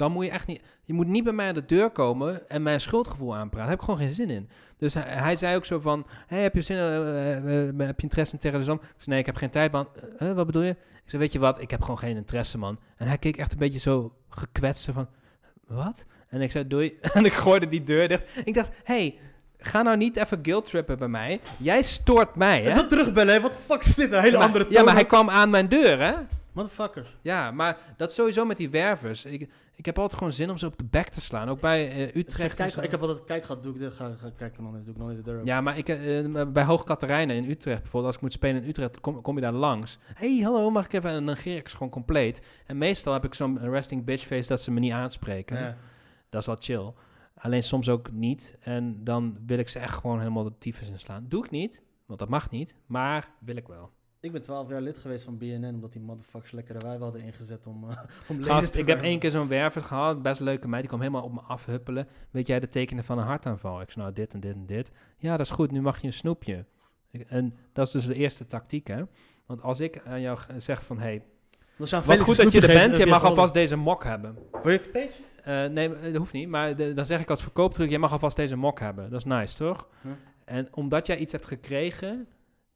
Dan 0.00 0.12
moet 0.12 0.24
je 0.24 0.30
echt 0.30 0.46
niet... 0.46 0.60
Je 0.84 0.92
moet 0.92 1.06
niet 1.06 1.24
bij 1.24 1.32
mij 1.32 1.48
aan 1.48 1.54
de 1.54 1.64
deur 1.66 1.90
komen 1.90 2.48
en 2.48 2.62
mijn 2.62 2.80
schuldgevoel 2.80 3.34
aanpraten. 3.36 3.58
Daar 3.58 3.68
heb 3.68 3.78
ik 3.78 3.84
gewoon 3.84 4.00
geen 4.00 4.12
zin 4.12 4.30
in. 4.30 4.48
Dus 4.78 4.94
hij, 4.94 5.02
hij 5.06 5.36
zei 5.36 5.56
ook 5.56 5.64
zo 5.64 5.80
van... 5.80 6.06
Hey, 6.26 6.42
heb 6.42 6.54
je 6.54 6.62
zin 6.62 6.76
eh, 6.76 6.96
eh, 6.96 7.68
eh, 7.68 7.78
heb 7.78 7.96
je 7.96 8.02
interesse 8.02 8.34
in 8.34 8.40
terrorisme? 8.40 8.74
Ik 8.74 8.80
zei, 8.80 8.94
nee, 9.04 9.18
ik 9.18 9.26
heb 9.26 9.36
geen 9.36 9.50
tijd, 9.50 9.72
man. 9.72 9.88
Wat 10.18 10.46
bedoel 10.46 10.62
je? 10.62 10.70
Ik 10.70 11.06
zei, 11.06 11.22
weet 11.22 11.32
je 11.32 11.38
wat? 11.38 11.60
Ik 11.60 11.70
heb 11.70 11.80
gewoon 11.82 11.98
geen 11.98 12.16
interesse, 12.16 12.58
man. 12.58 12.78
En 12.96 13.06
hij 13.06 13.18
keek 13.18 13.36
echt 13.36 13.52
een 13.52 13.58
beetje 13.58 13.78
zo 13.78 14.12
gekwetst 14.28 14.88
van... 14.92 15.08
Wat? 15.66 16.04
En 16.28 16.40
ik 16.40 16.50
zei, 16.50 16.66
doei. 16.66 16.98
En 17.14 17.24
ik 17.24 17.32
gooide 17.32 17.68
die 17.68 17.84
deur 17.84 18.08
dicht. 18.08 18.24
Ik 18.44 18.54
dacht, 18.54 18.70
hey, 18.84 19.18
ga 19.58 19.82
nou 19.82 19.96
niet 19.96 20.16
even 20.16 20.38
guilt-trippen 20.42 20.98
bij 20.98 21.08
mij. 21.08 21.40
Jij 21.56 21.82
stoort 21.82 22.34
mij, 22.34 22.62
hè? 22.62 22.68
En 22.68 22.74
dat 22.74 22.88
terugbellen, 22.88 23.34
hè? 23.34 23.40
Wat 23.40 23.56
fuck 23.66 23.84
is 23.84 23.94
dit? 23.94 24.12
Een 24.12 24.20
hele 24.20 24.36
Maar- 24.36 24.46
andere 24.46 24.64
ja, 24.64 24.70
maar 24.70 24.84
toon. 24.84 24.94
hij 24.94 25.04
kwam 25.04 25.30
aan 25.30 25.50
mijn 25.50 25.68
deur, 25.68 26.00
hè? 26.00 26.14
Motherfucker. 26.60 27.16
Ja, 27.22 27.50
maar 27.50 27.78
dat 27.96 28.12
sowieso 28.12 28.44
met 28.44 28.56
die 28.56 28.70
wervers. 28.70 29.24
Ik, 29.24 29.48
ik 29.74 29.86
heb 29.86 29.98
altijd 29.98 30.18
gewoon 30.18 30.32
zin 30.32 30.50
om 30.50 30.56
ze 30.56 30.66
op 30.66 30.78
de 30.78 30.84
bek 30.84 31.08
te 31.08 31.20
slaan. 31.20 31.48
Ook 31.48 31.60
bij 31.60 31.90
eh, 31.90 32.14
Utrecht. 32.20 32.54
Kijk, 32.54 32.74
ik 32.74 32.90
heb 32.90 33.00
altijd 33.00 33.24
kijk 33.24 33.44
gehad, 33.44 33.62
doe 33.62 33.72
ik 33.74 33.78
dit, 33.80 33.92
ga, 33.92 34.14
ga 34.18 34.30
kijken 34.36 34.58
en 34.58 34.64
dan 34.64 34.76
is- 34.76 34.84
doe 34.84 34.94
ik 34.94 35.00
nog 35.00 35.08
eens 35.08 35.18
de 35.18 35.24
deur 35.24 35.34
open. 35.34 35.46
Ja, 35.46 35.60
maar 35.60 35.78
ik, 35.78 35.88
eh, 35.88 36.46
bij 36.46 36.64
Hoog 36.64 36.84
Katerijnen 36.84 37.36
in 37.36 37.50
Utrecht 37.50 37.80
bijvoorbeeld, 37.82 38.04
als 38.06 38.14
ik 38.16 38.20
moet 38.22 38.32
spelen 38.32 38.62
in 38.62 38.68
Utrecht, 38.68 39.00
kom, 39.00 39.20
kom 39.22 39.34
je 39.34 39.40
daar 39.40 39.52
langs. 39.52 39.98
hey, 40.14 40.40
hallo, 40.42 40.70
mag 40.70 40.84
ik 40.84 40.92
even? 40.92 41.08
En 41.10 41.14
dan 41.14 41.24
negeer 41.24 41.56
ik 41.56 41.68
ze 41.68 41.76
gewoon 41.76 41.92
compleet. 41.92 42.42
En 42.66 42.78
meestal 42.78 43.12
heb 43.12 43.24
ik 43.24 43.34
zo'n 43.34 43.58
resting 43.70 44.04
bitch 44.04 44.26
face 44.26 44.48
dat 44.48 44.60
ze 44.60 44.70
me 44.70 44.80
niet 44.80 44.92
aanspreken. 44.92 45.58
Ja. 45.58 45.76
Dat 46.28 46.40
is 46.40 46.46
wel 46.46 46.56
chill. 46.58 46.92
Alleen 47.34 47.62
soms 47.62 47.88
ook 47.88 48.10
niet. 48.12 48.56
En 48.60 49.04
dan 49.04 49.38
wil 49.46 49.58
ik 49.58 49.68
ze 49.68 49.78
echt 49.78 49.94
gewoon 49.94 50.18
helemaal 50.18 50.44
de 50.44 50.58
tyfus 50.58 50.88
inslaan. 50.88 51.24
Doe 51.28 51.44
ik 51.44 51.50
niet, 51.50 51.82
want 52.06 52.18
dat 52.18 52.28
mag 52.28 52.50
niet. 52.50 52.76
Maar 52.86 53.28
wil 53.38 53.56
ik 53.56 53.66
wel. 53.66 53.90
Ik 54.22 54.32
ben 54.32 54.42
12 54.42 54.68
jaar 54.68 54.80
lid 54.80 54.98
geweest 54.98 55.24
van 55.24 55.38
BNN, 55.38 55.64
omdat 55.64 55.92
die 55.92 56.00
motherfuckers 56.00 56.52
lekkere 56.52 56.78
wijven 56.78 57.02
hadden 57.02 57.22
ingezet 57.22 57.66
om, 57.66 57.84
uh, 57.84 57.90
om 58.28 58.44
Gast, 58.44 58.72
te 58.72 58.80
ik 58.80 58.86
heb 58.88 59.02
één 59.02 59.18
keer 59.18 59.30
zo'n 59.30 59.48
werver 59.48 59.84
gehad, 59.84 60.22
best 60.22 60.40
leuke 60.40 60.68
meid, 60.68 60.80
die 60.80 60.88
kwam 60.88 61.00
helemaal 61.00 61.22
op 61.24 61.32
me 61.32 61.40
afhuppelen. 61.40 62.08
Weet 62.30 62.46
jij 62.46 62.60
de 62.60 62.68
tekenen 62.68 63.04
van 63.04 63.18
een 63.18 63.24
hartaanval? 63.24 63.80
Ik 63.80 63.90
zei, 63.90 64.04
nou, 64.04 64.14
dit 64.16 64.34
en 64.34 64.40
dit 64.40 64.54
en 64.54 64.66
dit. 64.66 64.90
Ja, 65.16 65.36
dat 65.36 65.46
is 65.46 65.52
goed, 65.52 65.70
nu 65.70 65.80
mag 65.80 66.00
je 66.00 66.06
een 66.06 66.12
snoepje. 66.12 66.64
Ik- 67.10 67.26
en 67.28 67.54
dat 67.72 67.86
is 67.86 67.92
dus 67.92 68.06
de 68.06 68.14
eerste 68.14 68.46
tactiek, 68.46 68.86
hè. 68.86 69.02
Want 69.46 69.62
als 69.62 69.80
ik 69.80 70.00
aan 70.06 70.20
jou 70.20 70.38
zeg 70.56 70.84
van, 70.84 70.98
hey, 70.98 71.22
Dan 71.76 71.86
zou 71.86 72.04
wat 72.04 72.20
goed 72.20 72.36
dat 72.36 72.52
je 72.52 72.60
er 72.60 72.66
bent, 72.66 72.90
geven, 72.90 73.04
je 73.04 73.10
mag 73.10 73.24
alvast 73.24 73.54
deze 73.54 73.76
mok 73.76 74.04
hebben. 74.04 74.38
Wil 74.62 74.72
je 74.72 74.80
het? 74.92 75.20
Eh, 75.44 75.64
nee, 75.64 75.94
eh, 75.94 76.02
dat 76.02 76.16
hoeft 76.16 76.32
niet, 76.32 76.48
maar 76.48 76.76
de- 76.76 76.92
dan 76.92 77.06
zeg 77.06 77.20
ik 77.20 77.30
als 77.30 77.42
verkooptruc, 77.42 77.88
jij 77.90 77.98
mag 77.98 78.12
alvast 78.12 78.36
deze 78.36 78.56
mok 78.56 78.80
hebben. 78.80 79.10
Dat 79.10 79.18
is 79.18 79.24
nice, 79.24 79.56
toch? 79.56 79.88
En 80.44 80.68
omdat 80.74 81.06
jij 81.06 81.16
iets 81.16 81.32
hebt 81.32 81.46
gekregen, 81.46 82.26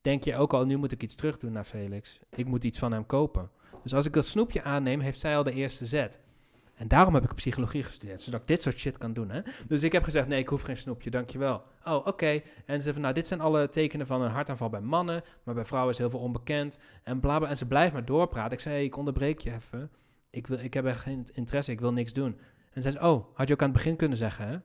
denk 0.05 0.25
je 0.25 0.37
ook 0.37 0.53
al, 0.53 0.65
nu 0.65 0.77
moet 0.77 0.93
ik 0.93 1.03
iets 1.03 1.15
terug 1.15 1.37
doen 1.37 1.53
naar 1.53 1.65
Felix. 1.65 2.19
Ik 2.35 2.47
moet 2.47 2.65
iets 2.65 2.79
van 2.79 2.93
hem 2.93 3.07
kopen. 3.07 3.51
Dus 3.83 3.95
als 3.95 4.07
ik 4.07 4.13
dat 4.13 4.27
snoepje 4.27 4.63
aanneem, 4.63 5.01
heeft 5.01 5.21
zij 5.21 5.37
al 5.37 5.43
de 5.43 5.53
eerste 5.53 5.87
zet. 5.87 6.21
En 6.75 6.89
daarom 6.89 7.15
heb 7.15 7.25
ik 7.25 7.35
psychologie 7.35 7.83
gestudeerd, 7.83 8.21
zodat 8.21 8.41
ik 8.41 8.47
dit 8.47 8.63
soort 8.63 8.79
shit 8.79 8.99
kan 8.99 9.13
doen. 9.13 9.31
Hè? 9.31 9.41
Dus 9.69 9.83
ik 9.83 9.93
heb 9.93 10.03
gezegd, 10.03 10.29
nee, 10.29 10.39
ik 10.39 10.49
hoef 10.49 10.63
geen 10.63 10.77
snoepje, 10.77 11.11
dankjewel. 11.11 11.63
Oh, 11.85 12.07
oké. 12.07 12.43
En 12.67 12.81
ze 12.81 12.93
van, 12.93 13.03
nou, 13.03 13.15
dit 13.15 13.27
zijn 13.27 13.41
alle 13.41 13.69
tekenen 13.69 14.07
van 14.07 14.23
een 14.23 14.31
hartaanval 14.31 14.69
bij 14.69 14.81
mannen, 14.81 15.23
maar 15.43 15.55
bij 15.55 15.65
vrouwen 15.65 15.93
is 15.93 15.99
heel 15.99 16.11
veel 16.11 16.21
onbekend. 16.21 16.79
En 17.03 17.21
bla 17.21 17.39
bla. 17.39 17.49
En 17.49 17.57
ze 17.57 17.67
blijft 17.67 17.93
maar 17.93 18.05
doorpraten. 18.05 18.53
Ik 18.53 18.61
zei, 18.61 18.85
ik 18.85 18.97
onderbreek 18.97 19.41
je 19.41 19.53
even. 19.53 19.91
Ik, 20.31 20.47
wil, 20.47 20.59
ik 20.59 20.75
heb 20.75 20.87
echt 20.87 21.01
geen 21.01 21.27
interesse, 21.33 21.73
ik 21.73 21.81
wil 21.81 21.93
niks 21.93 22.13
doen. 22.13 22.39
En 22.73 22.83
zei 22.83 22.95
ze, 22.95 23.01
oh, 23.01 23.27
had 23.35 23.49
je 23.49 23.55
ook 23.55 23.63
aan 23.63 23.69
het 23.69 23.77
begin 23.77 23.97
kunnen 23.97 24.19
zeggen, 24.19 24.49
hè? 24.49 24.59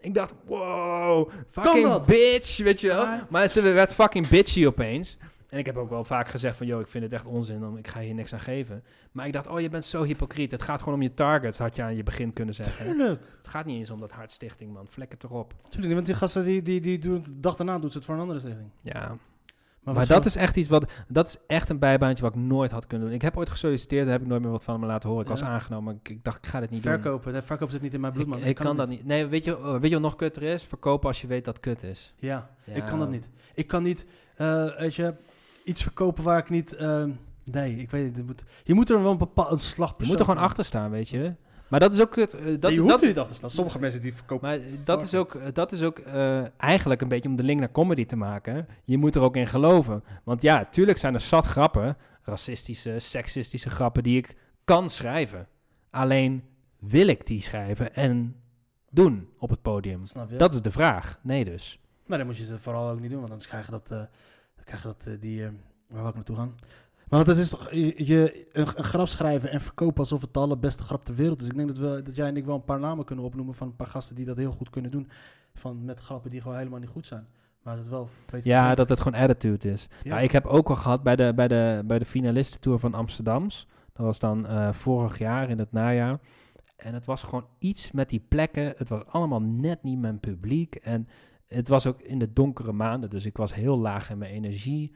Ik 0.00 0.14
dacht, 0.14 0.34
wow, 0.44 1.30
fucking 1.50 2.04
bitch, 2.04 2.58
weet 2.58 2.80
je 2.80 2.86
wel. 2.86 3.02
Ja. 3.02 3.26
Maar 3.30 3.48
ze 3.48 3.60
werd 3.60 3.94
fucking 3.94 4.28
bitchy 4.28 4.66
opeens. 4.66 5.18
En 5.48 5.58
ik 5.58 5.66
heb 5.66 5.76
ook 5.76 5.90
wel 5.90 6.04
vaak 6.04 6.28
gezegd 6.28 6.56
van, 6.56 6.66
joh, 6.66 6.80
ik 6.80 6.88
vind 6.88 7.04
het 7.04 7.12
echt 7.12 7.24
onzin, 7.24 7.64
om, 7.64 7.76
ik 7.76 7.88
ga 7.88 8.00
hier 8.00 8.14
niks 8.14 8.32
aan 8.32 8.40
geven. 8.40 8.84
Maar 9.12 9.26
ik 9.26 9.32
dacht, 9.32 9.46
oh, 9.46 9.60
je 9.60 9.68
bent 9.68 9.84
zo 9.84 10.02
hypocriet. 10.02 10.50
Het 10.50 10.62
gaat 10.62 10.78
gewoon 10.78 10.94
om 10.94 11.02
je 11.02 11.14
targets, 11.14 11.58
had 11.58 11.76
je 11.76 11.82
aan 11.82 11.96
je 11.96 12.02
begin 12.02 12.32
kunnen 12.32 12.54
zeggen. 12.54 12.86
Tuurlijk. 12.86 13.20
Het 13.38 13.48
gaat 13.48 13.64
niet 13.64 13.78
eens 13.78 13.90
om 13.90 14.00
dat 14.00 14.12
hartstichting, 14.12 14.72
man. 14.72 14.86
Vlek 14.88 15.10
het 15.10 15.24
erop. 15.24 15.54
Tuurlijk 15.62 15.84
niet, 15.84 15.94
want 15.94 16.06
die 16.06 16.14
gasten 16.14 16.44
die, 16.44 16.62
die, 16.62 16.80
die 16.80 16.98
doen 16.98 17.22
de 17.22 17.40
dag 17.40 17.56
daarna 17.56 17.78
doet 17.78 17.92
ze 17.92 17.96
het 17.96 18.06
voor 18.06 18.14
een 18.14 18.20
andere 18.20 18.40
stichting. 18.40 18.70
Ja, 18.80 19.16
Maar, 19.86 19.94
maar 19.94 20.06
dat 20.06 20.24
is 20.24 20.36
echt 20.36 20.56
iets 20.56 20.68
wat, 20.68 20.92
dat 21.08 21.26
is 21.26 21.36
echt 21.46 21.68
een 21.68 21.78
bijbaantje 21.78 22.22
wat 22.22 22.34
ik 22.34 22.40
nooit 22.40 22.70
had 22.70 22.86
kunnen 22.86 23.06
doen. 23.06 23.16
Ik 23.16 23.22
heb 23.22 23.36
ooit 23.36 23.48
gesolliciteerd, 23.50 24.02
daar 24.04 24.12
heb 24.12 24.22
ik 24.22 24.28
nooit 24.28 24.42
meer 24.42 24.50
wat 24.50 24.64
van 24.64 24.80
me 24.80 24.86
laten 24.86 25.08
horen. 25.08 25.24
Ik 25.24 25.30
was 25.30 25.42
aangenomen, 25.42 25.94
ik, 26.02 26.08
ik 26.08 26.24
dacht, 26.24 26.36
ik 26.38 26.46
ga 26.46 26.60
dit 26.60 26.70
niet 26.70 26.82
doen. 26.82 26.92
verkopen. 26.92 27.42
Verkopen 27.42 27.72
zit 27.72 27.82
niet 27.82 27.94
in 27.94 28.00
mijn 28.00 28.12
bloed, 28.12 28.26
Ik, 28.26 28.32
man. 28.32 28.42
ik 28.42 28.54
kan, 28.54 28.76
dat 28.76 28.88
niet. 28.88 29.04
Nee, 29.04 29.26
weet 29.26 29.44
je, 29.44 29.70
weet 29.80 29.82
je 29.90 29.90
wat 29.90 30.00
nog 30.00 30.16
kutter 30.16 30.42
is? 30.42 30.62
Verkopen 30.62 31.08
als 31.08 31.20
je 31.20 31.26
weet 31.26 31.44
dat 31.44 31.60
kut 31.60 31.82
is. 31.82 32.14
Ja, 32.16 32.50
Ja. 32.64 32.74
ik 32.74 32.84
kan 32.84 32.98
dat 32.98 33.10
niet. 33.10 33.28
Ik 33.54 33.66
kan 33.66 33.82
niet, 33.82 34.06
weet 34.78 34.94
je, 34.94 35.14
iets 35.64 35.82
verkopen 35.82 36.24
waar 36.24 36.38
ik 36.38 36.50
niet... 36.50 36.72
ehm, 36.76 37.10
nee, 37.44 37.76
ik 37.76 37.90
weet 37.90 38.04
niet. 38.04 38.16
het 38.16 38.26
Moet, 38.26 38.42
je 38.64 38.74
moet 38.74 38.90
er 38.90 39.02
wel 39.02 39.10
een 39.12 39.18
bepaald 39.18 39.60
slag 39.60 39.94
Je 39.98 40.06
moet 40.06 40.18
er 40.18 40.24
gewoon 40.24 40.42
achter 40.42 40.64
staan, 40.64 40.90
weet 40.90 41.08
je. 41.08 41.34
Maar 41.68 41.80
dat 41.80 41.92
is 41.92 42.00
ook 42.00 42.10
kut. 42.10 42.34
eh, 42.34 42.44
dat, 42.44 42.60
Dat, 42.60 42.72
je 42.72 42.78
hoeft 42.78 42.92
dat, 42.92 43.02
niet 43.02 43.18
achter 43.18 43.30
te 43.32 43.34
staan. 43.38 43.50
Sommige 43.50 43.78
mensen 43.78 44.00
die 44.00 44.14
verkopen... 44.14 44.48
Maar 44.48 44.60
dat 44.84 45.02
is 45.02 45.14
ook, 45.14 45.54
dat 45.54 45.72
is 45.72 45.82
ook 45.82 45.98
eh, 45.98 46.44
eigenlijk 46.56 47.00
een 47.00 47.08
beetje 47.08 47.28
om 47.28 47.36
de 47.36 47.42
link 47.42 47.60
naar 47.60 47.72
comedy 47.72 48.06
te 48.06 48.16
maken. 48.16 48.66
Je 48.84 48.98
moet 48.98 49.14
er 49.14 49.22
ook 49.22 49.36
in 49.36 49.46
geloven. 49.46 50.04
Want 50.24 50.42
ja, 50.42 50.64
tuurlijk 50.64 50.98
zijn 50.98 51.14
er 51.14 51.20
zat 51.20 51.44
grappen, 51.44 51.96
racistische, 52.22 52.98
seksistische 52.98 53.70
grappen, 53.70 54.02
die 54.02 54.16
ik 54.16 54.36
kan 54.64 54.88
schrijven. 54.88 55.48
Alleen 55.90 56.42
wil 56.78 57.06
ik 57.06 57.26
die 57.26 57.40
schrijven 57.40 57.94
en 57.94 58.36
doen 58.90 59.28
op 59.38 59.50
het 59.50 59.62
podium? 59.62 60.04
Snap 60.06 60.30
je? 60.30 60.36
Dat 60.36 60.54
is 60.54 60.62
de 60.62 60.70
vraag. 60.72 61.18
Nee 61.22 61.44
dus. 61.44 61.78
Maar 62.06 62.18
dan 62.18 62.26
moet 62.26 62.36
je 62.36 62.44
ze 62.44 62.58
vooral 62.58 62.88
ook 62.90 63.00
niet 63.00 63.10
doen, 63.10 63.18
want 63.18 63.30
anders 63.30 63.48
krijg 63.48 63.64
je 63.64 63.70
dat, 63.70 63.90
eh, 63.90 63.98
dan 64.56 64.64
krijg 64.64 64.82
je 64.82 64.88
dat 64.88 65.06
eh, 65.06 65.20
die, 65.20 65.44
eh, 65.44 65.50
waar 65.88 66.00
wil 66.00 66.08
ik 66.08 66.14
naartoe 66.14 66.36
gaan? 66.36 66.54
Maar 67.08 67.24
want 67.24 67.26
het 67.26 67.38
is 67.38 67.48
toch, 67.48 67.70
je, 67.70 68.04
je- 68.06 68.46
een, 68.52 68.66
een 68.76 68.84
grap 68.84 69.06
schrijven 69.08 69.50
en 69.50 69.60
verkopen 69.60 69.98
alsof 69.98 70.20
het 70.20 70.34
de 70.34 70.40
allerbeste 70.40 70.82
grap 70.82 71.04
ter 71.04 71.14
wereld 71.14 71.40
is. 71.40 71.48
Ik 71.48 71.56
denk 71.56 71.68
dat, 71.68 71.78
we, 71.78 72.02
dat 72.02 72.16
jij 72.16 72.28
en 72.28 72.36
ik 72.36 72.44
wel 72.44 72.54
een 72.54 72.64
paar 72.64 72.80
namen 72.80 73.04
kunnen 73.04 73.24
opnoemen 73.24 73.54
van 73.54 73.66
een 73.66 73.76
paar 73.76 73.86
gasten 73.86 74.14
die 74.16 74.24
dat 74.24 74.36
heel 74.36 74.52
goed 74.52 74.70
kunnen 74.70 74.90
doen. 74.90 75.08
Van, 75.54 75.84
met 75.84 76.00
grappen 76.00 76.30
die 76.30 76.40
gewoon 76.40 76.56
helemaal 76.56 76.78
niet 76.80 76.88
goed 76.88 77.06
zijn. 77.06 77.26
Maar 77.62 77.76
dat 77.76 77.86
wel 77.86 78.08
Ja, 78.44 78.74
dat 78.74 78.88
het 78.88 79.00
gewoon 79.00 79.20
attitude 79.20 79.70
is. 79.70 79.88
Ja. 80.02 80.10
Maar 80.14 80.22
ik 80.22 80.30
heb 80.30 80.46
ook 80.46 80.68
al 80.68 80.76
gehad 80.76 81.02
bij 81.02 81.16
de, 81.16 81.32
bij 81.34 81.48
de, 81.48 81.82
bij 81.86 81.98
de 81.98 82.04
finalistentour 82.04 82.78
van 82.78 82.94
Amsterdams. 82.94 83.66
Dat 83.92 84.06
was 84.06 84.18
dan 84.18 84.46
eh, 84.46 84.72
vorig 84.72 85.18
jaar 85.18 85.50
in 85.50 85.58
het 85.58 85.72
najaar. 85.72 86.18
En 86.76 86.94
het 86.94 87.04
was 87.04 87.22
gewoon 87.22 87.46
iets 87.58 87.92
met 87.92 88.08
die 88.08 88.24
plekken. 88.28 88.74
Het 88.76 88.88
was 88.88 89.02
allemaal 89.06 89.42
net 89.42 89.82
niet 89.82 89.98
mijn 89.98 90.20
publiek. 90.20 90.74
En 90.74 91.08
het 91.48 91.68
was 91.68 91.86
ook 91.86 92.00
in 92.02 92.18
de 92.18 92.32
donkere 92.32 92.72
maanden. 92.72 93.10
Dus 93.10 93.26
ik 93.26 93.36
was 93.36 93.54
heel 93.54 93.78
laag 93.78 94.10
in 94.10 94.18
mijn 94.18 94.32
energie. 94.32 94.92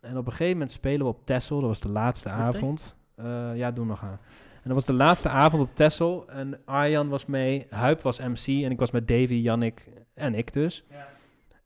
En 0.00 0.16
op 0.16 0.26
een 0.26 0.32
gegeven 0.32 0.52
moment 0.52 0.70
spelen 0.70 1.06
we 1.06 1.12
op 1.12 1.26
Texel. 1.26 1.60
Dat 1.60 1.68
was 1.68 1.80
de 1.80 1.88
laatste 1.88 2.28
avond. 2.28 2.96
Eh, 3.14 3.56
ja, 3.56 3.70
doe 3.70 3.84
nog 3.84 4.02
aan. 4.02 4.18
En 4.52 4.66
dat 4.66 4.74
was 4.74 4.86
de 4.86 4.92
laatste 4.92 5.28
avond 5.28 5.62
op 5.62 5.74
Texel. 5.74 6.28
En 6.28 6.60
Arjan 6.64 7.08
was 7.08 7.26
mee. 7.26 7.66
Huip 7.70 8.02
was 8.02 8.18
MC. 8.20 8.46
En 8.46 8.70
ik 8.70 8.78
was 8.78 8.90
met 8.90 9.08
Davy, 9.08 9.34
Jannik 9.34 9.88
en 10.14 10.34
ik 10.34 10.52
dus. 10.52 10.84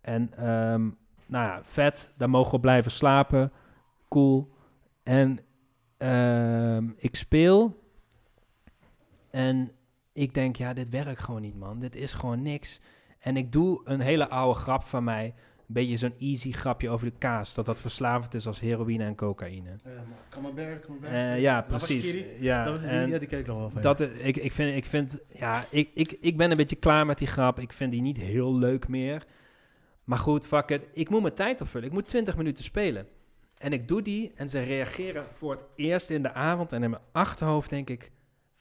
En 0.00 0.30
ehm, 0.36 0.82
nou 1.26 1.46
ja, 1.46 1.60
vet. 1.62 2.10
Daar 2.16 2.30
mogen 2.30 2.52
we 2.52 2.60
blijven 2.60 2.90
slapen. 2.90 3.52
Cool. 4.08 4.52
En 5.02 5.38
ehm, 5.96 6.90
ik 6.96 7.16
speel. 7.16 7.82
En 9.30 9.72
ik 10.12 10.34
denk, 10.34 10.56
ja, 10.56 10.72
dit 10.72 10.88
werkt 10.88 11.20
gewoon 11.20 11.40
niet, 11.40 11.58
man. 11.58 11.80
Dit 11.80 11.96
is 11.96 12.12
gewoon 12.12 12.42
niks. 12.42 12.80
En 13.18 13.36
ik 13.36 13.52
doe 13.52 13.80
een 13.84 14.00
hele 14.00 14.28
oude 14.28 14.58
grap 14.58 14.82
van 14.82 15.04
mij. 15.04 15.34
Een 15.66 15.74
beetje 15.74 15.96
zo'n 15.96 16.14
easy 16.18 16.52
grapje 16.52 16.90
over 16.90 17.06
de 17.06 17.18
kaas. 17.18 17.54
Dat 17.54 17.66
dat 17.66 17.80
verslavend 17.80 18.34
is 18.34 18.46
als 18.46 18.60
heroïne 18.60 19.04
en 19.04 19.14
cocaïne. 19.14 19.76
Camembert, 20.28 20.84
camembert. 20.84 21.12
Eh, 21.12 21.40
ja, 21.40 21.54
Lavashkiri. 21.54 22.00
precies. 22.00 22.24
Ja, 22.40 22.78
en 22.78 23.08
ja, 23.08 23.18
die 23.18 23.28
ken 23.28 23.38
ik 23.38 23.46
nog 23.46 23.58
wel 23.58 23.70
van. 23.70 23.82
dat, 23.82 24.00
eh, 24.00 24.26
ik, 24.26 24.36
ik, 24.36 24.52
vind, 24.52 24.76
ik 24.76 24.84
vind, 24.84 25.18
ja, 25.32 25.66
ik, 25.70 25.90
ik, 25.94 26.16
ik 26.20 26.36
ben 26.36 26.50
een 26.50 26.56
beetje 26.56 26.76
klaar 26.76 27.06
met 27.06 27.18
die 27.18 27.26
grap. 27.26 27.60
Ik 27.60 27.72
vind 27.72 27.92
die 27.92 28.00
niet 28.00 28.16
heel 28.16 28.54
leuk 28.58 28.88
meer. 28.88 29.26
Maar 30.04 30.18
goed, 30.18 30.46
fuck 30.46 30.70
it. 30.70 30.86
Ik 30.92 31.08
moet 31.08 31.22
mijn 31.22 31.34
tijd 31.34 31.60
opvullen. 31.60 31.88
Ik 31.88 31.94
moet 31.94 32.08
20 32.08 32.36
minuten 32.36 32.64
spelen. 32.64 33.06
En 33.58 33.72
ik 33.72 33.88
doe 33.88 34.02
die 34.02 34.32
en 34.34 34.48
ze 34.48 34.60
reageren 34.60 35.24
voor 35.26 35.50
het 35.52 35.64
eerst 35.76 36.10
in 36.10 36.22
de 36.22 36.32
avond. 36.32 36.72
En 36.72 36.82
in 36.82 36.90
mijn 36.90 37.02
achterhoofd 37.12 37.70
denk 37.70 37.90
ik, 37.90 38.12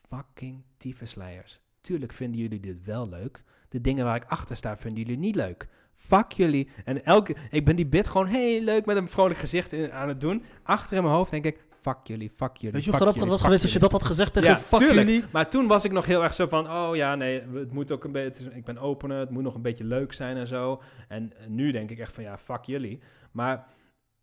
fucking 0.10 0.64
tyfusleiers. 0.78 1.60
Tuurlijk 1.82 2.14
vinden 2.14 2.40
jullie 2.40 2.60
dit 2.60 2.84
wel 2.84 3.10
leuk. 3.10 3.44
De 3.74 3.82
dingen 3.82 4.06
waar 4.06 4.16
ik 4.16 4.26
achter 4.28 4.56
sta 4.58 4.78
vinden 4.78 5.00
jullie 5.04 5.18
niet 5.18 5.36
leuk. 5.36 5.68
Fuck 5.96 6.32
jullie. 6.32 6.70
En 6.86 7.04
elke, 7.06 7.36
ik 7.50 7.66
ben 7.66 7.76
die 7.76 7.86
bit 7.86 8.08
gewoon 8.08 8.28
heel 8.28 8.62
leuk 8.62 8.86
met 8.86 8.98
een 8.98 9.08
vrolijk 9.08 9.40
gezicht 9.40 9.74
in- 9.74 9.92
aan 9.92 10.08
het 10.08 10.22
doen. 10.22 10.44
Achter 10.64 10.98
in 10.98 11.04
mijn 11.04 11.16
hoofd 11.16 11.32
denk 11.32 11.46
ik, 11.46 11.66
fuck 11.82 11.98
jullie, 12.04 12.30
fuck 12.36 12.56
jullie. 12.56 12.72
Weet 12.72 12.84
je 12.84 12.90
hoe 12.90 13.00
grappig 13.00 13.22
het 13.22 13.30
was 13.30 13.42
geweest 13.42 13.64
als 13.64 13.74
je 13.74 13.80
dat 13.80 13.92
had 13.92 14.04
gezegd 14.04 14.34
tegen 14.34 14.50
ja, 14.50 14.58
fuck 14.58 14.80
tuurlijk. 14.80 15.08
jullie? 15.08 15.24
Maar 15.32 15.50
toen 15.50 15.68
was 15.68 15.86
ik 15.86 15.92
nog 15.92 16.06
heel 16.06 16.24
erg 16.24 16.34
zo 16.34 16.46
van, 16.46 16.70
oh 16.72 16.96
ja, 16.96 17.16
nee, 17.16 17.42
het 17.54 17.72
moet 17.72 17.92
ook 17.92 18.04
een 18.04 18.12
beetje, 18.12 18.50
ik 18.54 18.66
ben 18.66 18.78
opener, 18.78 19.20
het 19.20 19.30
moet 19.30 19.44
nog 19.44 19.56
een 19.56 19.62
beetje 19.62 19.84
leuk 19.84 20.14
zijn 20.14 20.38
en 20.38 20.48
zo. 20.48 20.82
En 21.08 21.34
eh, 21.38 21.48
nu 21.48 21.72
denk 21.72 21.90
ik 21.90 22.00
echt 22.00 22.14
van, 22.14 22.24
ja, 22.24 22.38
fuck 22.38 22.64
jullie. 22.64 23.00
Maar 23.32 23.66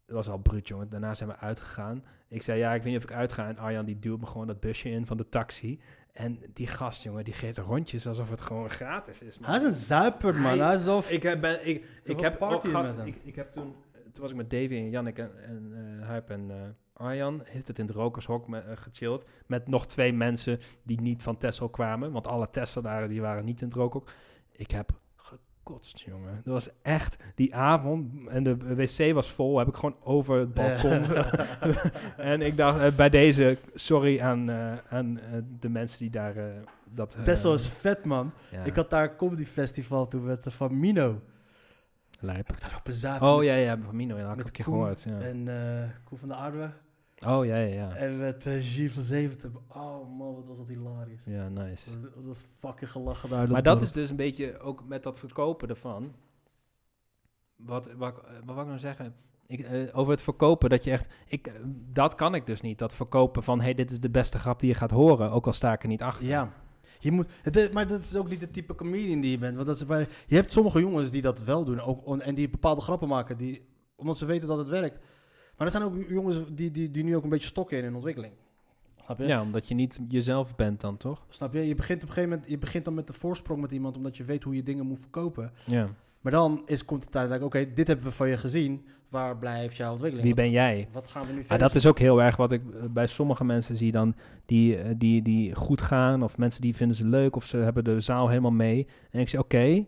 het 0.06 0.14
was 0.14 0.28
al 0.28 0.38
bruut, 0.38 0.68
jongen. 0.68 0.88
Daarna 0.90 1.14
zijn 1.14 1.28
we 1.28 1.36
uitgegaan. 1.36 2.04
Ik 2.28 2.42
zei, 2.42 2.58
ja, 2.58 2.74
ik 2.74 2.82
weet 2.82 2.92
niet 2.92 3.04
of 3.04 3.10
ik 3.10 3.16
uitga. 3.16 3.48
En 3.48 3.58
Arjan, 3.58 3.84
die 3.84 3.98
duwt 3.98 4.20
me 4.20 4.26
gewoon 4.26 4.46
dat 4.46 4.60
busje 4.60 4.90
in 4.90 5.06
van 5.06 5.16
de 5.16 5.28
taxi. 5.28 5.80
En 6.20 6.40
die 6.52 6.66
gast, 6.66 7.02
jongen, 7.02 7.24
die 7.24 7.34
geeft 7.34 7.58
rondjes 7.58 8.06
alsof 8.06 8.30
het 8.30 8.40
gewoon 8.40 8.70
gratis 8.70 9.22
is. 9.22 9.38
man. 9.38 9.50
Hij 9.50 9.58
is 9.58 9.64
een 9.66 9.72
zuiper, 9.72 10.34
man. 10.34 10.58
Hij- 10.58 10.66
Hij 10.66 10.74
is 10.74 10.86
al... 10.86 11.02
Ik 11.08 11.22
heb, 11.22 11.40
ben, 11.40 11.68
ik, 11.68 11.84
ik 12.04 12.20
heb 12.20 12.42
ook 12.42 12.68
gast, 12.68 12.96
ik, 13.04 13.16
ik 13.24 13.34
heb 13.34 13.50
toen, 13.50 13.74
toen 14.12 14.22
was 14.22 14.30
ik 14.30 14.36
met 14.36 14.50
Davy 14.50 14.74
en 14.74 14.90
Jannik 14.90 15.18
en, 15.18 15.30
en 15.44 15.72
eh, 16.00 16.06
Huip 16.06 16.30
en 16.30 16.50
eh, 16.50 16.56
Arjan, 16.92 17.40
heeft 17.44 17.68
het 17.68 17.78
in 17.78 17.86
het 17.86 17.94
rokershok 17.94 18.48
me, 18.48 18.58
eh, 18.58 18.76
gechilled, 18.76 19.24
met 19.46 19.68
nog 19.68 19.86
twee 19.86 20.12
mensen 20.12 20.58
die 20.82 21.00
niet 21.00 21.22
van 21.22 21.36
Tessel 21.36 21.68
kwamen, 21.68 22.12
want 22.12 22.26
alle 22.26 22.50
Tesselaren 22.50 23.08
die 23.08 23.20
waren 23.20 23.44
niet 23.44 23.60
in 23.60 23.66
het 23.66 23.76
rookhok. 23.76 24.10
Ik 24.52 24.70
heb 24.70 24.90
gekotst, 25.64 26.00
jongen. 26.00 26.40
Dat 26.44 26.52
was 26.52 26.68
echt 26.82 27.16
die 27.34 27.54
avond 27.54 28.28
en 28.28 28.42
de 28.42 28.56
wc 28.56 29.14
was 29.14 29.30
vol, 29.30 29.58
heb 29.58 29.68
ik 29.68 29.74
gewoon 29.76 29.96
over 30.02 30.38
het 30.38 30.54
balkon. 30.54 31.02
en 32.16 32.42
ik 32.42 32.56
dacht 32.56 32.80
eh, 32.80 32.92
bij 32.96 33.08
deze, 33.08 33.58
sorry 33.74 34.20
aan, 34.20 34.50
eh, 34.50 34.72
aan 34.88 35.18
eh, 35.18 35.38
de 35.60 35.68
mensen 35.68 35.98
die 35.98 36.10
daar 36.10 36.36
eh, 36.36 36.44
dat... 36.90 37.16
Tessel 37.24 37.54
is 37.54 37.68
vet, 37.68 38.04
man. 38.04 38.32
ja, 38.50 38.62
Ik 38.64 38.76
had 38.76 38.90
daar 38.90 39.02
een 39.10 39.16
comedy 39.16 39.44
festival 39.44 40.08
toen 40.08 40.22
met 40.24 40.42
de 40.44 40.50
van 40.50 40.80
Mino. 40.80 41.20
lijp. 42.20 42.60
Daar 42.60 42.70
lopen 42.72 42.92
zaten 42.92 43.26
Oh 43.26 43.36
met- 43.36 43.46
ja, 43.46 43.54
ja, 43.54 43.78
van 43.84 43.96
Mino, 43.96 44.14
ja, 44.16 44.20
dat 44.20 44.28
had 44.30 44.40
ik 44.40 44.46
een 44.46 44.52
keer 44.52 44.64
gehoord. 44.64 45.02
Ja. 45.08 45.18
En 45.18 45.48
eh 45.82 45.88
Koen 46.04 46.18
van 46.18 46.28
de 46.28 46.34
Aardweg. 46.34 46.70
Oh 47.26 47.44
ja, 47.46 47.56
ja, 47.56 47.74
ja. 47.74 47.94
En 47.94 48.18
met 48.18 48.46
uh, 48.46 48.52
Gilles 48.58 48.92
van 48.92 49.02
Zeventen. 49.02 49.54
Oh 49.68 50.18
man, 50.18 50.34
wat 50.34 50.46
was 50.46 50.58
dat 50.58 50.68
hilarisch. 50.68 51.22
Ja, 51.24 51.48
nice. 51.48 52.00
Dat, 52.00 52.14
dat 52.14 52.24
was 52.24 52.46
fucking 52.58 52.90
gelachen 52.90 53.28
daar. 53.30 53.50
Maar 53.50 53.62
dat 53.62 53.80
is 53.80 53.92
dus 53.92 54.10
een 54.10 54.16
beetje 54.16 54.58
ook 54.58 54.84
met 54.88 55.02
dat 55.02 55.18
verkopen 55.18 55.68
ervan. 55.68 56.12
Wat, 57.56 57.86
wat, 57.96 58.14
wat 58.44 58.44
wou 58.44 58.60
ik 58.60 58.66
nou 58.66 58.78
zeggen? 58.78 59.14
Ik, 59.46 59.60
eh, 59.60 59.98
over 59.98 60.12
het 60.12 60.22
verkopen, 60.22 60.70
dat 60.70 60.84
je 60.84 60.90
echt... 60.90 61.12
Ik, 61.26 61.46
eh, 61.46 61.54
dat 61.92 62.14
kan 62.14 62.34
ik 62.34 62.46
dus 62.46 62.60
niet. 62.60 62.78
Dat 62.78 62.94
verkopen 62.94 63.42
van, 63.42 63.60
hey, 63.60 63.74
dit 63.74 63.90
is 63.90 64.00
de 64.00 64.10
beste 64.10 64.38
grap 64.38 64.60
die 64.60 64.68
je 64.68 64.74
gaat 64.74 64.90
horen. 64.90 65.30
Ook 65.30 65.46
al 65.46 65.52
sta 65.52 65.72
ik 65.72 65.82
er 65.82 65.88
niet 65.88 66.02
achter. 66.02 66.26
Ja. 66.26 66.52
Je 66.98 67.10
moet, 67.10 67.28
het, 67.42 67.56
is- 67.56 67.70
maar 67.70 67.86
dat 67.86 68.00
is 68.04 68.16
ook 68.16 68.28
niet 68.28 68.40
de 68.40 68.50
type 68.50 68.74
comedian 68.74 69.20
die 69.20 69.30
je 69.30 69.38
bent. 69.38 69.54
Want 69.54 69.66
dat 69.66 69.76
is 69.76 69.86
bij, 69.86 70.08
je 70.26 70.34
hebt 70.34 70.52
sommige 70.52 70.80
jongens 70.80 71.10
die 71.10 71.22
dat 71.22 71.42
wel 71.42 71.64
doen. 71.64 71.80
Ook, 71.80 72.18
en 72.20 72.34
die 72.34 72.50
bepaalde 72.50 72.80
grappen 72.80 73.08
maken. 73.08 73.36
Die, 73.36 73.68
omdat 73.96 74.18
ze 74.18 74.26
weten 74.26 74.48
dat 74.48 74.58
het 74.58 74.68
werkt. 74.68 74.98
Maar 75.60 75.68
er 75.68 75.74
zijn 75.74 75.90
ook 75.90 76.08
jongens 76.08 76.38
die, 76.52 76.70
die, 76.70 76.90
die 76.90 77.04
nu 77.04 77.16
ook 77.16 77.22
een 77.22 77.28
beetje 77.28 77.48
stokken 77.48 77.78
in 77.78 77.84
hun 77.84 77.94
ontwikkeling. 77.94 78.32
Snap 79.04 79.18
je? 79.18 79.26
Ja, 79.26 79.42
omdat 79.42 79.68
je 79.68 79.74
niet 79.74 80.00
jezelf 80.08 80.56
bent 80.56 80.80
dan, 80.80 80.96
toch? 80.96 81.24
Snap 81.28 81.52
je? 81.52 81.66
Je 81.66 81.74
begint 81.74 82.02
op 82.02 82.08
een 82.08 82.14
gegeven 82.14 82.30
moment 82.30 82.50
je 82.50 82.58
begint 82.58 82.84
dan 82.84 82.94
met 82.94 83.06
de 83.06 83.12
voorsprong 83.12 83.60
met 83.60 83.70
iemand. 83.70 83.96
Omdat 83.96 84.16
je 84.16 84.24
weet 84.24 84.42
hoe 84.42 84.54
je 84.54 84.62
dingen 84.62 84.86
moet 84.86 84.98
verkopen. 84.98 85.52
Ja. 85.66 85.88
Maar 86.20 86.32
dan 86.32 86.62
is, 86.66 86.84
komt 86.84 87.02
de 87.02 87.08
tijd 87.08 87.28
dat 87.28 87.38
ik, 87.38 87.44
oké, 87.44 87.72
dit 87.72 87.86
hebben 87.86 88.04
we 88.04 88.10
van 88.10 88.28
je 88.28 88.36
gezien. 88.36 88.86
Waar 89.08 89.38
blijft 89.38 89.76
jouw 89.76 89.90
ontwikkeling? 89.92 90.26
Wie 90.26 90.36
ben 90.36 90.50
jij? 90.50 90.88
Wat 90.92 91.10
gaan 91.10 91.22
we 91.22 91.32
nu 91.32 91.40
verder 91.40 91.58
dat 91.58 91.74
is 91.74 91.86
ook 91.86 91.98
heel 91.98 92.22
erg 92.22 92.36
wat 92.36 92.52
ik 92.52 92.62
eh, 92.74 92.82
bij 92.90 93.06
sommige 93.06 93.44
mensen 93.44 93.76
zie 93.76 93.92
dan, 93.92 94.14
die, 94.46 94.76
eh, 94.76 94.94
die, 94.96 95.22
die 95.22 95.54
goed 95.54 95.80
gaan, 95.80 96.22
of 96.22 96.36
mensen 96.36 96.60
die 96.60 96.76
vinden 96.76 96.96
ze 96.96 97.06
leuk, 97.06 97.36
of 97.36 97.44
ze 97.44 97.56
hebben 97.56 97.84
de 97.84 98.00
zaal 98.00 98.28
helemaal 98.28 98.50
mee. 98.50 98.86
En 99.10 99.20
ik 99.20 99.28
zeg, 99.28 99.40
oké, 99.40 99.86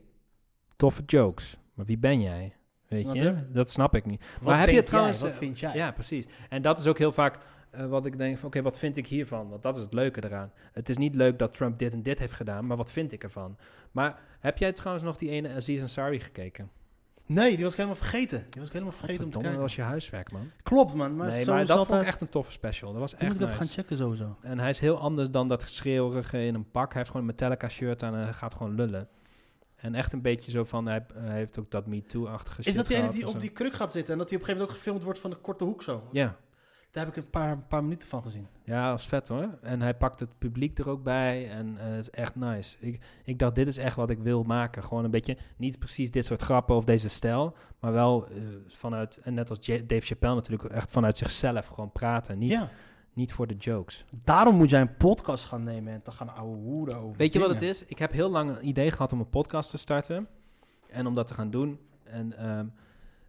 toffe 0.77 1.03
jokes, 1.07 1.59
maar 1.75 1.87
wie 1.87 1.99
ben 1.99 2.21
jij? 2.21 2.53
Weet 2.93 3.05
Snap 3.05 3.15
je? 3.17 3.23
je? 3.23 3.35
Dat 3.53 3.71
snap 3.71 3.95
ik 3.95 4.07
niet. 4.07 4.25
Wat 4.41 4.49
maar 4.49 4.59
heb 4.59 4.69
je 4.69 4.83
trouwens... 4.83 5.19
jij? 5.21 5.27
Wat 5.29 5.39
eh, 5.39 5.45
vind 5.45 5.59
jij? 5.61 5.75
Ja, 5.75 5.91
precies. 5.91 6.25
En 6.49 6.63
dat 6.63 6.79
is 6.79 6.87
ook 6.87 6.99
heel 6.99 7.13
vaak 7.13 7.39
eh, 7.71 7.87
wat 7.87 8.07
ik 8.07 8.19
denk 8.19 8.39
van, 8.39 8.47
oké, 8.49 8.63
wat 8.63 8.79
vind 8.79 8.97
ik 8.97 9.07
hiervan? 9.07 9.49
Want 9.49 9.63
dat 9.63 9.77
is 9.77 9.81
het 9.83 9.93
leuke 9.93 10.25
eraan. 10.25 10.53
Het 10.73 10.89
is 10.89 10.97
niet 10.97 11.15
leuk 11.15 11.39
dat 11.39 11.55
Trump 11.55 11.79
dit 11.79 11.93
en 11.93 12.03
dit 12.03 12.19
heeft 12.19 12.33
gedaan, 12.33 12.67
maar 12.67 12.77
wat 12.77 12.91
vind 12.91 13.13
ik 13.13 13.23
ervan? 13.23 13.57
Maar 13.93 14.19
heb 14.41 14.59
jij 14.59 14.73
trouwens 14.73 15.05
nog 15.05 15.17
die 15.17 15.31
ene 15.31 15.55
Aziz 15.55 15.81
Ansari 15.81 16.21
gekeken? 16.21 16.71
Nee, 17.27 17.55
die 17.55 17.63
was 17.63 17.71
ik 17.73 17.77
helemaal 17.77 17.99
vergeten. 17.99 18.39
Die 18.51 18.59
was 18.61 18.67
ik 18.67 18.73
helemaal 18.73 18.93
vergeten 18.93 19.25
om 19.25 19.31
te 19.31 19.39
kijken. 19.39 19.53
dat 19.53 19.61
was 19.61 19.77
je 19.77 19.83
huiswerk, 19.83 20.33
man. 20.33 20.51
Klopt, 20.63 20.95
man. 20.95 21.17
Maar 21.17 21.29
nee, 21.29 21.45
zo 21.45 21.53
maar 21.53 21.67
dat 21.67 21.69
het 21.69 21.77
vond 21.77 21.89
ik 21.89 21.95
altijd- 21.95 22.13
echt 22.13 22.21
een 22.21 22.29
toffe 22.29 22.53
special. 22.53 22.91
Dat 22.93 23.01
was 23.01 23.13
echt 23.15 23.23
moet 23.23 23.35
ik 23.35 23.41
even 23.41 23.55
gaan 23.55 23.67
checken 23.67 23.97
sowieso. 23.97 24.37
En 24.43 24.59
hij 24.59 24.69
is 24.71 24.79
heel 24.79 24.99
anders 24.99 25.31
dan 25.31 25.49
dat 25.49 25.63
schreeuwerige 25.67 26.45
in 26.45 26.55
een 26.55 26.71
pak. 26.71 26.89
Hij 26.89 26.97
heeft 26.97 27.07
gewoon 27.07 27.23
een 27.23 27.33
Metallica 27.33 27.69
shirt 27.69 28.03
aan 28.03 28.15
en 28.15 28.23
hij 28.23 28.33
gaat 28.33 28.55
gewoon 28.55 28.75
lullen. 28.75 29.09
En 29.83 29.95
echt 29.95 30.13
een 30.13 30.23
beetje 30.23 30.51
zo 30.51 30.65
van, 30.65 30.87
hij, 30.87 31.07
hij 31.15 31.37
heeft 31.37 31.59
ook 31.59 31.71
dat 31.71 31.87
Me 31.87 32.03
Too-achtige 32.03 32.59
Is 32.61 32.65
shit 32.67 32.75
dat 32.77 32.87
die 32.87 32.97
ene 32.97 33.11
die 33.11 33.29
op 33.29 33.41
die 33.41 33.51
kruk 33.51 33.73
gaat 33.75 33.93
zitten 33.93 34.13
en 34.13 34.19
dat 34.19 34.29
hij 34.31 34.39
op 34.39 34.43
een 34.43 34.49
gegeven 34.49 34.67
moment 34.69 34.71
ook 34.71 34.77
gefilmd 34.77 35.03
wordt 35.05 35.19
van 35.19 35.31
de 35.31 35.37
korte 35.37 35.65
hoek 35.65 35.83
zo? 35.83 36.09
Ja. 36.13 36.37
Daar 36.91 37.05
heb 37.05 37.17
ik 37.17 37.23
een 37.23 37.31
paar, 37.31 37.59
paar 37.59 37.83
minuten 37.83 38.09
van 38.09 38.23
gezien. 38.23 38.47
ja, 38.65 38.91
dat 38.91 38.99
is 38.99 39.07
vet 39.07 39.29
hoor. 39.29 39.49
En 39.63 39.81
hij 39.83 39.95
pakt 39.95 40.21
het 40.21 40.39
publiek 40.39 40.79
er 40.79 40.89
ook 40.89 41.03
bij 41.03 41.51
en 41.51 41.79
eh, 41.79 41.85
het 41.91 42.01
is 42.01 42.11
echt 42.11 42.35
nice. 42.35 42.77
Ik, 42.81 43.01
ik 43.25 43.39
dacht, 43.39 43.55
dit 43.55 43.67
is 43.67 43.77
echt 43.77 43.97
wat 43.97 44.11
ik 44.11 44.19
wil 44.19 44.43
maken. 44.43 44.83
Gewoon 44.83 45.05
een 45.05 45.11
beetje, 45.11 45.37
niet 45.57 45.79
precies 45.79 46.11
dit 46.11 46.25
soort 46.25 46.43
grappen 46.43 46.77
of 46.77 46.85
deze 46.85 47.09
stijl, 47.09 47.55
maar 47.81 47.93
wel 47.93 48.27
eh, 48.29 48.35
vanuit, 48.69 49.17
en 49.23 49.35
net 49.35 49.51
als 49.51 49.59
J- 49.61 49.87
Dave 49.87 50.07
Chappelle 50.07 50.35
natuurlijk, 50.35 50.65
echt 50.65 50.91
vanuit 50.91 51.19
zichzelf 51.19 51.67
gewoon 51.67 51.93
praten. 51.93 52.39
Niet, 52.39 52.51
Ja. 52.51 52.69
Niet 53.13 53.33
voor 53.33 53.47
de 53.47 53.55
jokes. 53.55 54.05
Daarom 54.25 54.57
moet 54.57 54.71
jij 54.71 54.81
een 54.81 54.97
podcast 54.97 55.45
gaan 55.45 55.63
nemen 55.63 55.93
en 55.93 56.03
te 56.03 56.11
gaan 56.11 56.35
ouwe 56.35 56.57
hoeren 56.57 57.01
over 57.01 57.17
Weet 57.17 57.33
je 57.33 57.39
wat 57.39 57.51
het 57.51 57.63
is? 57.63 57.85
Ik 57.85 57.99
heb 57.99 58.13
heel 58.13 58.31
lang 58.31 58.51
een 58.51 58.69
idee 58.69 58.91
gehad 58.91 59.13
om 59.13 59.21
een 59.21 59.31
podcast 59.31 59.71
te 59.71 59.77
starten. 59.77 60.29
En 60.91 61.07
om 61.07 61.15
dat 61.15 61.27
te 61.27 61.35
gaan 61.35 61.51
doen. 61.51 61.79
En, 62.05 62.39
ehm, 62.39 62.67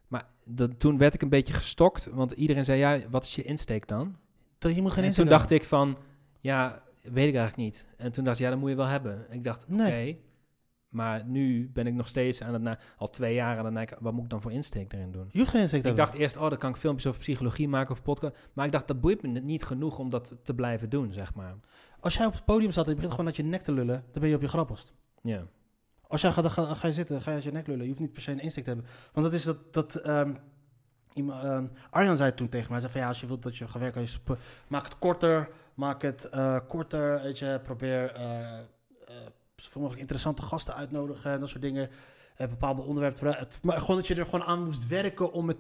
maar 0.08 0.26
dat, 0.44 0.80
toen 0.80 0.98
werd 0.98 1.14
ik 1.14 1.22
een 1.22 1.30
beetje 1.30 1.54
gestokt. 1.54 2.10
Want 2.12 2.32
iedereen 2.32 2.66
zei, 2.66 2.80
ja, 2.80 3.00
wat 3.10 3.24
is 3.24 3.36
je 3.36 3.44
insteek 3.44 3.88
dan? 3.88 4.16
Dat 4.58 4.76
je 4.76 4.82
moet 4.82 4.92
geen 4.92 5.04
en 5.04 5.12
toen 5.12 5.26
dacht 5.26 5.52
ik 5.52 5.64
van, 5.64 5.98
ja, 6.40 6.84
weet 7.02 7.28
ik 7.28 7.36
eigenlijk 7.36 7.56
niet. 7.56 7.86
En 7.98 8.12
toen 8.12 8.24
dacht 8.24 8.38
ik, 8.38 8.44
ja, 8.44 8.50
dat 8.50 8.60
moet 8.60 8.70
je 8.70 8.76
wel 8.76 8.86
hebben. 8.86 9.26
Ik 9.30 9.44
dacht, 9.44 9.64
oké. 9.64 9.74
Nee. 9.74 10.22
Maar 10.94 11.26
nu 11.26 11.70
ben 11.74 11.88
ik 11.88 11.94
nog 11.94 12.08
steeds 12.08 12.42
aan 12.42 12.54
het, 12.54 12.62
na, 12.62 12.80
al 12.98 13.10
twee 13.10 13.34
jaar 13.34 13.58
aan 13.58 13.66
het 13.66 13.74
nadenken, 13.74 13.98
wat 14.00 14.14
moet 14.14 14.24
ik 14.24 14.30
dan 14.30 14.42
voor 14.42 14.52
insteek 14.52 14.94
erin 14.94 15.12
doen? 15.12 15.30
Je 15.32 15.40
hoeft 15.40 15.52
geen 15.52 15.62
Instagram 15.62 15.92
Ik 15.92 15.98
dacht 15.98 16.14
eerst, 16.14 16.38
oh, 16.38 16.50
dan 16.50 16.58
kan 16.58 16.70
ik 16.70 16.76
filmpjes 16.76 17.08
over 17.08 17.20
psychologie 17.20 17.68
maken 17.68 17.92
of 17.92 18.02
podcast. 18.02 18.36
Maar 18.54 18.66
ik 18.66 18.72
dacht, 18.72 18.88
dat 18.88 19.02
boeit 19.02 19.22
me 19.22 19.28
niet 19.28 19.64
genoeg 19.64 19.98
om 20.00 20.10
dat 20.10 20.36
te 20.44 20.54
blijven 20.54 20.90
doen, 20.90 21.14
zeg 21.14 21.34
maar. 21.34 21.56
Als 22.00 22.16
jij 22.16 22.26
op 22.26 22.34
het 22.34 22.46
podium 22.46 22.72
staat 22.72 22.84
en 22.84 22.90
je 22.90 22.96
begint 22.96 23.14
gewoon 23.14 23.28
uit 23.28 23.36
je 23.36 23.44
nek 23.44 23.62
te 23.62 23.72
lullen, 23.72 24.04
dan 24.12 24.22
ben 24.22 24.30
je 24.30 24.36
op 24.36 24.42
je 24.42 24.48
grappigst. 24.48 24.94
Ja. 25.22 25.48
Als 26.08 26.22
jij 26.22 26.32
gaat, 26.32 26.52
ga, 26.52 26.74
ga 26.74 26.88
je 26.88 26.94
zitten, 26.94 27.22
ga 27.22 27.30
je 27.30 27.36
uit 27.36 27.46
je 27.46 27.52
nek 27.52 27.68
lullen. 27.68 27.82
Je 27.82 27.88
hoeft 27.88 28.00
niet 28.00 28.14
per 28.14 28.22
se 28.22 28.32
een 28.32 28.40
insteek 28.40 28.64
te 28.64 28.70
hebben. 28.70 28.90
Want 29.14 29.26
dat 29.26 29.36
is 29.36 29.44
dat... 29.44 29.74
dat 29.74 29.96
ehm, 29.96 30.34
ehm, 31.14 31.68
Arjan 31.90 32.18
zei 32.18 32.34
toen 32.34 32.50
tegen 32.50 32.72
mij, 32.72 32.80
zei 32.80 32.92
van 32.92 33.02
ja, 33.02 33.08
als 33.08 33.22
je 33.22 33.28
wilt 33.28 33.44
dat 33.44 33.58
je 33.58 33.68
gaat 33.68 33.82
werken, 33.82 34.02
je 34.02 34.38
maak 34.68 34.84
het 34.84 35.00
korter, 35.00 35.50
maak 35.74 36.02
het 36.02 36.30
eh, 36.30 36.60
korter, 36.68 37.22
weet 37.22 37.40
je, 37.40 37.60
probeer 37.64 38.12
eh, 38.12 38.60
eh, 38.60 38.64
zoveel 39.56 39.80
mogelijk 39.82 40.02
interessante 40.02 40.42
gasten 40.42 40.76
uitnodigen 40.76 41.32
en 41.32 41.40
dat 41.40 41.50
soort 41.50 41.62
dingen. 41.62 41.90
Eh, 42.36 42.48
bepaalde 42.48 42.82
onderwerpen. 42.82 43.28
Het- 43.34 43.60
Maar 43.62 43.78
gewoon 43.80 43.96
dat 43.96 44.08
je 44.08 44.16
er 44.16 44.26
gewoon 44.26 44.44
aan 44.44 44.64
moest 44.64 44.88
werken 44.88 45.32
om 45.32 45.48
het 45.48 45.58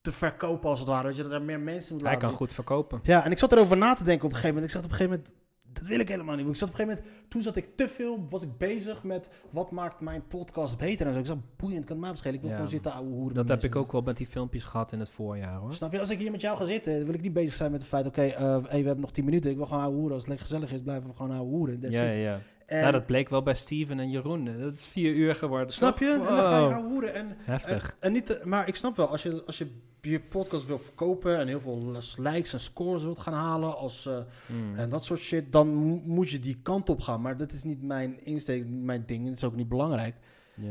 te 0.00 0.12
verkopen 0.12 0.68
als 0.70 0.78
het 0.78 0.88
ware. 0.88 1.06
Dat 1.06 1.16
je 1.16 1.22
dat 1.22 1.32
er 1.32 1.42
meer 1.42 1.60
mensen 1.60 1.92
moet 1.94 2.02
Hij 2.02 2.12
laten 2.12 2.28
kan 2.28 2.28
zien. 2.38 2.38
goed 2.46 2.52
verkopen. 2.54 3.00
Ja, 3.02 3.24
en 3.24 3.30
ik 3.30 3.38
zat 3.38 3.52
erover 3.52 3.76
na 3.76 3.94
te 3.94 4.04
denken 4.04 4.24
op 4.24 4.30
een 4.30 4.36
gegeven 4.36 4.54
moment. 4.54 4.64
Ik 4.74 4.76
zat 4.76 4.84
op 4.84 4.90
een 4.90 4.96
gegeven 4.96 5.18
moment, 5.24 5.36
dat 5.78 5.86
wil 5.86 5.98
ik 6.00 6.08
helemaal 6.08 6.36
niet. 6.36 6.46
Ik 6.46 6.56
zat 6.56 6.68
op 6.68 6.74
een 6.78 6.80
gegeven 6.80 7.04
moment, 7.04 7.30
toen 7.30 7.40
zat 7.42 7.56
ik 7.56 7.76
te 7.76 7.88
veel, 7.88 8.26
was 8.28 8.42
ik 8.42 8.58
bezig 8.58 9.02
met 9.02 9.30
wat 9.50 9.70
maakt 9.70 10.00
mijn 10.00 10.26
podcast 10.26 10.78
beter 10.78 11.06
en 11.06 11.12
zo. 11.12 11.18
Ik 11.18 11.26
zag 11.26 11.36
boeiend, 11.56 11.80
kan 11.84 11.90
het 11.90 11.98
mij 12.00 12.08
verschillen. 12.08 12.34
Ik 12.36 12.40
wil 12.42 12.50
Ja. 12.50 12.56
gewoon 12.56 12.70
zitten 12.72 12.92
ouwe 12.92 13.10
hoeren. 13.10 13.34
Dat 13.34 13.48
heb 13.48 13.64
ik 13.64 13.76
ook 13.76 13.92
wel 13.92 14.00
met 14.00 14.16
die 14.16 14.26
filmpjes 14.26 14.64
gehad 14.64 14.92
in 14.92 15.00
het 15.00 15.10
voorjaar, 15.10 15.56
hoor. 15.56 15.74
Snap 15.74 15.92
je? 15.92 15.98
Als 16.00 16.10
ik 16.10 16.18
hier 16.18 16.30
met 16.30 16.40
jou 16.40 16.56
ga 16.58 16.64
zitten, 16.64 17.04
wil 17.04 17.14
ik 17.14 17.20
niet 17.20 17.32
bezig 17.32 17.54
zijn 17.54 17.70
met 17.70 17.80
het 17.80 17.90
feit, 17.90 18.06
oké, 18.06 18.22
eh, 18.22 18.40
hey, 18.50 18.60
we 18.80 18.86
hebben 18.86 19.00
nog 19.00 19.12
10 19.12 19.24
minuten. 19.24 19.50
Ik 19.50 19.56
wil 19.56 19.66
gewoon 19.66 19.82
ouwe 19.82 19.96
hoeren. 19.96 20.12
Als 20.14 20.22
het 20.22 20.28
lekker 20.30 20.46
gezellig 20.46 20.72
is, 20.72 20.82
blijven 20.82 21.08
we 21.08 21.16
gewoon 21.16 21.32
ouwe 21.36 21.48
hoeren. 21.50 21.80
Ja, 21.80 22.02
ja, 22.02 22.10
ja. 22.10 22.40
En- 22.68 22.80
Nou, 22.80 22.92
dat 22.92 23.06
bleek 23.06 23.28
wel 23.28 23.42
bij 23.42 23.54
Steven 23.54 23.98
en 24.00 24.10
Jeroen. 24.10 24.44
Dat 24.60 24.74
is 24.74 24.84
vier 24.84 25.14
uur 25.14 25.34
geworden. 25.34 25.72
Snap 25.72 25.98
je? 25.98 26.10
En 26.12 26.18
dan 26.18 26.36
ga 26.36 26.58
je 26.58 26.74
ouwe 26.74 26.88
hoeren. 26.88 27.14
En, 27.14 27.36
Heftig. 27.38 27.88
En, 27.88 27.94
en 28.00 28.12
niet, 28.12 28.26
te- 28.26 28.40
maar 28.44 28.68
ik 28.68 28.74
snap 28.76 28.96
wel, 28.96 29.06
als 29.08 29.22
je, 29.22 29.42
als 29.46 29.58
je 29.58 29.70
je 30.00 30.20
podcast 30.20 30.66
wil 30.66 30.78
verkopen 30.78 31.38
en 31.38 31.46
heel 31.48 31.60
veel 31.60 31.92
likes 32.16 32.52
en 32.52 32.60
scores 32.60 33.02
wilt 33.02 33.18
gaan 33.18 33.32
halen 33.34 33.76
als, 33.76 34.06
eh, 34.06 34.18
Hmm. 34.46 34.76
en 34.76 34.88
dat 34.88 35.04
soort 35.04 35.20
shit, 35.20 35.52
dan 35.52 35.68
mo- 35.74 36.00
moet 36.04 36.30
je 36.30 36.38
die 36.38 36.58
kant 36.62 36.88
op 36.88 37.00
gaan. 37.00 37.20
Maar 37.20 37.36
dat 37.36 37.52
is 37.52 37.62
niet 37.62 37.82
mijn 37.82 38.24
insteek, 38.24 38.64
niet 38.64 38.82
mijn 38.84 39.02
ding. 39.06 39.24
Het 39.28 39.36
is 39.36 39.44
ook 39.44 39.56
niet 39.56 39.68
belangrijk. 39.68 40.16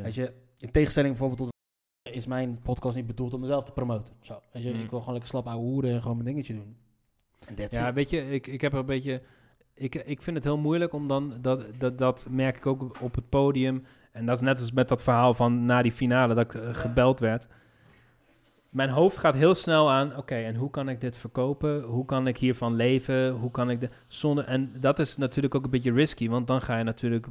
Weet 0.03 0.15
je, 0.15 0.34
in 0.60 0.72
tegenstelling 0.72 1.18
bijvoorbeeld 1.18 1.49
tot 1.49 2.14
is 2.14 2.26
mijn 2.28 2.60
podcast 2.61 2.95
niet 2.95 3.07
bedoeld 3.07 3.34
om 3.34 3.40
mezelf 3.40 3.64
te 3.64 3.72
promoten. 3.72 4.14
Zo, 4.22 4.40
weet 4.52 4.64
je, 4.64 4.69
Mm. 4.74 4.80
ik 4.84 4.90
wil 4.90 4.99
gewoon 4.99 5.14
lekker 5.14 5.30
slap 5.32 5.48
ouwe 5.48 5.64
hoeren 5.65 5.91
en 5.91 6.02
gewoon 6.02 6.18
mijn 6.18 6.28
dingetje 6.30 6.53
doen. 6.53 6.78
Ja, 7.69 7.94
weet 7.94 8.10
je, 8.10 8.30
ik, 8.30 8.48
ik 8.48 8.61
heb 8.61 8.74
er 8.74 8.80
een 8.80 8.86
beetje... 8.86 9.22
Ik, 9.78 9.95
ik 9.95 10.22
vind 10.22 10.36
het 10.36 10.45
heel 10.45 10.58
moeilijk 10.58 10.94
om 10.94 11.08
dan... 11.08 11.34
Dat, 11.41 11.66
dat, 11.78 11.98
dat 11.98 12.26
merk 12.30 12.58
ik 12.58 12.66
ook 12.66 13.02
op 13.02 13.16
het 13.16 13.30
podium. 13.30 13.86
En 14.12 14.26
dat 14.26 14.36
is 14.36 14.41
net 14.41 14.60
als 14.60 14.72
met 14.72 14.88
dat 14.88 15.02
verhaal 15.04 15.34
van 15.34 15.66
na 15.66 15.82
die 15.82 15.91
finale 15.91 16.34
dat 16.34 16.44
ik 16.45 16.54
eh, 16.62 16.70
gebeld 16.74 17.20
werd. 17.20 17.48
Mijn 18.70 18.90
hoofd 18.90 19.18
gaat 19.18 19.36
heel 19.36 19.56
snel 19.56 19.91
aan, 19.91 20.18
oké, 20.18 20.36
en 20.36 20.56
hoe 20.56 20.70
kan 20.70 20.90
ik 20.90 21.02
dit 21.02 21.18
verkopen? 21.18 21.82
Hoe 21.82 22.06
kan 22.06 22.28
ik 22.28 22.38
hiervan 22.38 22.76
leven? 22.76 23.32
Hoe 23.32 23.52
kan 23.52 23.70
ik 23.70 23.80
de 23.80 23.90
zonder 24.08 24.45
En 24.45 24.74
dat 24.80 24.99
is 24.99 25.18
natuurlijk 25.18 25.56
ook 25.56 25.64
een 25.64 25.70
beetje 25.70 25.91
risky, 25.94 26.30
want 26.30 26.48
dan 26.48 26.62
ga 26.62 26.78
je 26.78 26.84
natuurlijk 26.84 27.28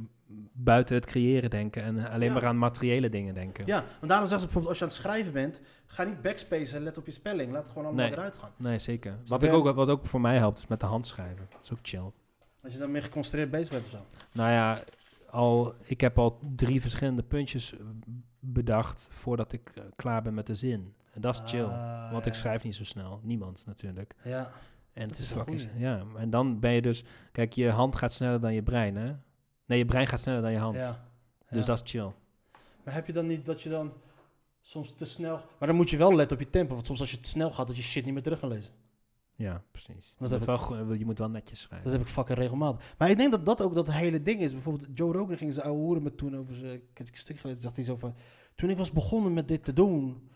buiten 0.53 0.95
het 0.95 1.05
creëren 1.05 1.49
denken 1.49 1.83
en 1.83 2.09
alleen 2.09 2.27
Ja. 2.27 2.33
maar 2.33 2.45
aan 2.45 2.57
materiële 2.57 3.09
dingen 3.09 3.33
denken. 3.33 3.65
Ja, 3.65 3.83
want 3.99 4.07
daarom 4.11 4.27
zeggen 4.27 4.39
ze 4.39 4.53
bijvoorbeeld 4.53 4.67
als 4.67 4.77
je 4.77 4.83
aan 4.83 4.89
het 4.89 4.99
schrijven 4.99 5.33
bent, 5.33 5.61
ga 5.85 6.03
niet 6.03 6.21
backspace 6.21 6.75
en 6.75 6.83
let 6.83 6.97
op 6.97 7.05
je 7.05 7.11
spelling. 7.11 7.51
Laat 7.51 7.61
het 7.61 7.71
gewoon 7.71 7.85
allemaal 7.87 8.05
Nee. 8.05 8.13
eruit 8.13 8.35
gaan. 8.35 8.51
Nee, 8.57 8.79
zeker. 8.79 9.11
Snap 9.23 9.41
Wat, 9.41 9.49
ik 9.49 9.55
ook, 9.55 9.75
wat 9.75 9.89
ook 9.89 10.05
voor 10.05 10.21
mij 10.21 10.37
helpt, 10.37 10.57
is 10.57 10.67
met 10.67 10.79
de 10.79 10.85
hand 10.85 11.07
schrijven. 11.07 11.47
Dat 11.49 11.59
is 11.63 11.71
ook 11.71 11.79
chill. 11.81 12.11
Als 12.63 12.73
je 12.73 12.79
dan 12.79 12.91
meer 12.91 13.03
geconcentreerd 13.03 13.51
bezig 13.51 13.69
bent 13.71 13.83
of 13.85 13.89
zo. 13.91 14.05
Nou 14.33 14.51
ja, 14.51 14.79
al, 15.29 15.73
ik 15.83 16.01
heb 16.01 16.17
al 16.17 16.39
drie 16.55 16.81
verschillende 16.81 17.23
puntjes 17.23 17.73
bedacht 18.39 19.07
voordat 19.11 19.51
ik 19.53 19.71
eh, 19.75 19.83
klaar 19.95 20.21
ben 20.21 20.33
met 20.33 20.47
de 20.47 20.55
zin. 20.55 20.95
En 21.13 21.21
dat 21.21 21.33
is 21.33 21.51
chill, 21.51 21.63
Ah, 21.63 22.11
want 22.11 22.25
ja. 22.25 22.31
ik 22.31 22.37
schrijf 22.37 22.63
niet 22.63 22.75
zo 22.75 22.83
snel. 22.83 23.19
Niemand 23.23 23.63
natuurlijk. 23.65 24.15
Ja. 24.23 24.51
En 24.93 25.07
Dat 25.07 25.17
het 25.17 25.25
is 25.25 25.31
fucking... 25.31 25.69
Ja, 25.75 26.03
en 26.17 26.29
dan 26.29 26.59
ben 26.59 26.71
je 26.71 26.81
dus... 26.81 27.03
Kijk, 27.31 27.53
je 27.53 27.69
hand 27.69 27.95
gaat 27.95 28.13
sneller 28.13 28.39
dan 28.39 28.53
je 28.53 28.63
brein, 28.63 28.95
hè? 28.95 29.15
Nee, 29.65 29.77
je 29.77 29.85
brein 29.85 30.07
gaat 30.07 30.19
sneller 30.19 30.41
dan 30.41 30.51
je 30.51 30.57
hand. 30.57 30.75
ja. 30.75 31.05
Dus 31.49 31.59
Ja. 31.65 31.65
dat 31.65 31.81
is 31.85 31.91
chill. 31.91 32.11
Maar 32.83 32.93
heb 32.93 33.07
je 33.07 33.13
dan 33.13 33.27
niet 33.27 33.45
dat 33.45 33.61
je 33.61 33.69
dan 33.69 33.93
soms 34.61 34.93
te 34.95 35.05
snel... 35.05 35.39
Maar 35.59 35.67
dan 35.67 35.77
moet 35.77 35.89
je 35.89 35.97
wel 35.97 36.15
letten 36.15 36.37
op 36.37 36.43
je 36.43 36.49
tempo. 36.49 36.73
Want 36.73 36.85
soms 36.85 36.99
als 36.99 37.11
je 37.11 37.19
te 37.19 37.29
snel 37.29 37.51
gaat, 37.51 37.67
dat 37.67 37.75
je 37.75 37.81
shit 37.81 38.05
niet 38.05 38.13
meer 38.13 38.23
terug 38.23 38.39
kan 38.39 38.49
lezen. 38.49 38.71
Ja, 39.37 39.63
precies. 39.71 40.13
Dat 40.17 40.29
je, 40.29 40.37
heb 40.37 40.47
moet 40.47 40.67
wel, 40.69 40.93
je 40.93 41.05
moet 41.05 41.17
wel 41.17 41.29
netjes 41.29 41.61
schrijven. 41.61 41.89
Dat 41.89 41.97
heb 41.97 42.07
ik 42.07 42.13
fucking 42.13 42.37
regelmatig. 42.37 42.95
Maar 42.97 43.09
ik 43.09 43.17
denk 43.17 43.31
dat 43.31 43.45
dat 43.45 43.61
ook 43.61 43.75
dat 43.75 43.91
hele 43.91 44.21
ding 44.21 44.39
is. 44.41 44.51
Bijvoorbeeld 44.51 44.87
Joe 44.93 45.13
Rogan 45.13 45.37
ging 45.37 45.53
zijn 45.53 45.65
oude 45.65 45.81
hoeren 45.81 46.03
met 46.03 46.17
toen 46.17 46.37
over 46.37 46.55
zijn... 46.55 46.73
Ik 46.73 46.97
heb 46.97 47.07
een 47.07 47.17
stuk 47.17 47.39
gelezen, 47.39 47.61
zegt 47.61 47.75
hij 47.75 47.85
zo 47.85 47.95
van... 47.95 48.15
Toen 48.55 48.69
ik 48.69 48.77
was 48.77 48.91
begonnen 48.91 49.33
met 49.33 49.47
dit 49.47 49.63
te 49.63 49.73
doen... 49.73 50.29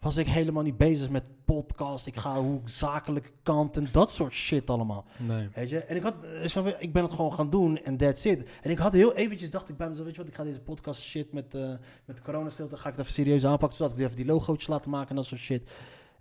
was 0.00 0.16
ik 0.16 0.26
helemaal 0.26 0.62
niet 0.62 0.76
bezig 0.76 1.10
met 1.10 1.24
podcast. 1.44 2.06
Ik 2.06 2.16
ga 2.16 2.40
hoe 2.40 2.60
ik 2.60 2.68
zakelijke 2.68 3.30
kant 3.42 3.76
en 3.76 3.88
dat 3.92 4.10
soort 4.10 4.32
shit 4.32 4.70
allemaal. 4.70 5.04
Nee. 5.18 5.48
Weet 5.54 5.70
je? 5.70 5.84
En 5.84 5.96
ik, 5.96 6.02
had, 6.02 6.24
eh, 6.24 6.66
ik 6.78 6.92
ben 6.92 7.02
het 7.02 7.12
gewoon 7.12 7.32
gaan 7.32 7.50
doen 7.50 7.78
en 7.78 7.96
that's 7.96 8.24
it. 8.24 8.48
En 8.62 8.70
ik 8.70 8.78
had 8.78 8.92
heel 8.92 9.14
eventjes, 9.14 9.50
dacht 9.50 9.68
ik 9.68 9.76
bij 9.76 9.88
mezelf, 9.88 10.06
weet 10.06 10.14
je 10.14 10.20
wat, 10.20 10.30
ik 10.30 10.36
ga 10.36 10.44
deze 10.44 10.60
podcast 10.60 11.02
shit 11.02 11.32
met, 11.32 11.54
eh 11.54 11.72
met 12.04 12.22
coronastilte, 12.22 12.76
ga 12.76 12.88
ik 12.88 12.96
het 12.96 13.00
even 13.00 13.12
serieus 13.12 13.44
aanpakken. 13.46 13.76
Zodat 13.76 13.92
ik 13.92 14.04
even 14.04 14.16
die 14.16 14.26
logo's 14.26 14.66
laten 14.66 14.90
maken 14.90 15.08
en 15.08 15.16
dat 15.16 15.26
soort 15.26 15.40
shit. 15.40 15.70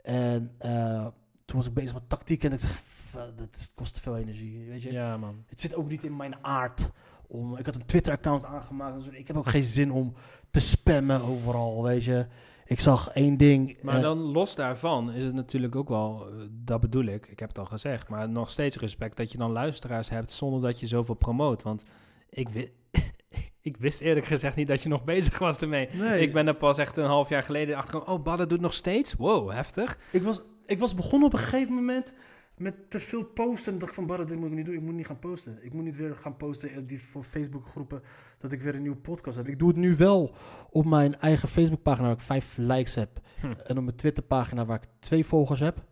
En 0.01 0.51
eh, 0.57 1.07
toen 1.49 1.57
was 1.57 1.67
ik 1.67 1.73
bezig 1.73 1.93
met 1.93 2.09
tactiek 2.09 2.43
en 2.43 2.51
ik 2.53 2.61
dacht, 2.61 2.73
"F- 2.73 3.17
dat 3.35 3.71
kost 3.75 3.93
te 3.93 4.01
veel 4.01 4.17
energie, 4.17 4.65
weet 4.69 4.81
je. 4.81 4.91
Ja, 4.91 5.17
man. 5.17 5.43
Het 5.47 5.61
zit 5.61 5.75
ook 5.75 5.89
niet 5.89 6.03
in 6.03 6.15
mijn 6.15 6.35
aard. 6.41 6.91
Om, 7.27 7.57
ik 7.57 7.65
had 7.65 7.75
een 7.75 7.85
Twitter-account 7.85 8.43
aangemaakt. 8.43 9.03
zo. 9.03 9.09
Ik 9.11 9.27
heb 9.27 9.37
ook 9.37 9.49
geen 9.49 9.63
zin 9.63 9.91
om 9.91 10.13
te 10.51 10.59
spammen 10.59 11.21
overal, 11.21 11.83
weet 11.83 12.03
je. 12.03 12.25
Ik 12.65 12.79
zag 12.79 13.07
één 13.09 13.37
ding. 13.37 13.77
Maar 13.81 13.95
eh, 13.95 14.01
dan 14.01 14.17
los 14.17 14.55
daarvan 14.55 15.11
is 15.11 15.23
het 15.23 15.33
natuurlijk 15.33 15.75
ook 15.75 15.89
wel, 15.89 16.27
eh, 16.27 16.33
dat 16.51 16.79
bedoel 16.79 17.05
ik, 17.05 17.27
ik 17.27 17.39
heb 17.39 17.49
het 17.49 17.59
al 17.59 17.65
gezegd, 17.65 18.07
maar 18.09 18.29
nog 18.29 18.49
steeds 18.51 18.77
respect 18.77 19.17
dat 19.17 19.31
je 19.31 19.37
dan 19.37 19.51
luisteraars 19.51 20.09
hebt 20.09 20.31
zonder 20.31 20.61
dat 20.61 20.79
je 20.79 20.87
zoveel 20.87 21.15
promoot. 21.15 21.63
Want 21.63 21.83
ik, 22.29 22.71
ik 23.61 23.77
wist 23.77 24.01
eerlijk 24.01 24.25
gezegd 24.25 24.55
niet 24.55 24.67
dat 24.67 24.81
je 24.83 24.89
nog 24.89 25.03
bezig 25.03 25.39
was 25.39 25.57
ermee. 25.57 25.89
nee, 25.93 26.21
Ik 26.21 26.33
ben 26.33 26.47
er 26.47 26.55
pas 26.55 26.77
echt 26.77 26.97
een 26.97 27.05
half 27.05 27.29
jaar 27.29 27.43
geleden 27.43 27.75
achter 27.77 28.05
oh, 28.07 28.23
Badden 28.23 28.49
doet 28.49 28.61
nog 28.61 28.73
steeds? 28.73 29.13
Wow, 29.13 29.51
heftig. 29.51 29.97
Ik 30.11 30.23
was, 30.23 30.41
ik 30.69 30.79
was 30.79 30.95
begonnen 30.95 31.27
op 31.27 31.33
een 31.33 31.39
gegeven 31.39 31.73
moment 31.73 32.13
met 32.57 32.89
te 32.89 32.99
veel 32.99 33.23
posten. 33.23 33.73
En 33.73 33.79
dacht 33.79 33.91
ik 33.91 33.95
van, 33.95 34.05
Barre, 34.05 34.25
dit 34.25 34.37
moet 34.37 34.49
ik 34.49 34.55
niet 34.55 34.65
doen. 34.65 34.75
Ik 34.75 34.81
moet 34.81 34.93
niet 34.93 35.05
gaan 35.05 35.19
posten. 35.19 35.59
Ik 35.61 35.73
moet 35.73 35.83
niet 35.83 35.95
weer 35.95 36.15
gaan 36.15 36.37
posten 36.37 36.77
op 36.77 36.87
die 36.87 36.99
Facebook 37.21 37.67
groepen 37.67 38.01
dat 38.37 38.51
ik 38.51 38.61
weer 38.61 38.75
een 38.75 38.81
nieuwe 38.81 38.97
podcast 38.97 39.37
heb. 39.37 39.47
Ik 39.47 39.59
doe 39.59 39.67
het 39.67 39.77
nu 39.77 39.95
wel 39.95 40.35
op 40.69 40.85
mijn 40.85 41.19
eigen 41.19 41.49
Facebook 41.49 41.81
pagina 41.81 42.07
waar 42.07 42.15
ik 42.15 42.21
vijf 42.21 42.57
likes 42.57 42.95
heb. 42.95 43.19
Hm. 43.39 43.45
En 43.45 43.77
op 43.77 43.83
mijn 43.83 43.95
Twitter 43.95 44.23
pagina 44.23 44.65
waar 44.65 44.81
ik 44.83 44.89
twee 44.99 45.25
volgers 45.25 45.59
heb. 45.59 45.83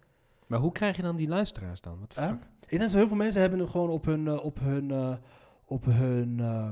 Maar 0.48 0.60
hoe 0.60 0.72
krijg 0.72 0.96
je 0.96 1.02
dan 1.02 1.16
die 1.16 1.28
luisteraars 1.28 1.82
dan? 1.82 2.00
Wat 2.00 2.16
Hè? 2.16 2.32
Ik 2.32 2.70
denk 2.70 2.82
dat 2.82 2.92
heel 2.92 3.08
veel 3.08 3.18
mensen 3.18 3.42
hebben 3.42 3.60
hem 3.60 3.68
gewoon 3.68 3.90
op 3.90 4.06
hun, 4.06 4.28
eh, 4.28 4.46
op 4.46 4.60
hun, 4.60 4.92
eh, 4.92 5.16
op 5.66 5.86
hun, 5.86 6.40
eh, 6.40 6.70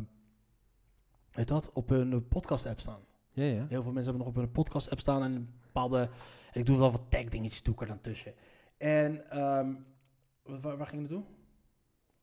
weet 1.32 1.48
dat, 1.48 1.72
op 1.74 1.90
hun 1.90 2.14
eh, 2.14 2.20
podcast 2.30 2.66
app 2.66 2.80
staan. 2.80 3.00
Ja, 3.32 3.44
ja. 3.44 3.66
Heel 3.70 3.84
veel 3.84 3.92
mensen 3.92 4.12
hebben 4.14 4.18
nog 4.18 4.28
op 4.28 4.36
hun 4.36 4.52
podcast 4.52 4.90
app 4.90 5.00
staan 5.00 5.24
en 5.24 5.50
bepaalde, 5.62 6.10
ik 6.56 6.66
doe 6.66 6.78
wel 6.78 6.92
wat 6.92 7.10
tag 7.10 7.26
dingetjes 7.26 7.64
doe 7.64 7.74
ik 7.74 7.82
er 7.82 7.88
dan 7.88 8.02
tussen. 8.02 8.34
En 8.78 9.30
ehm, 9.30 9.74
waar, 10.44 10.78
waar 10.78 10.88
ging 10.88 11.04
ik 11.04 11.10
naartoe? 11.10 11.28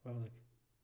Waar 0.03 0.15
was 0.15 0.25
ik? 0.25 0.33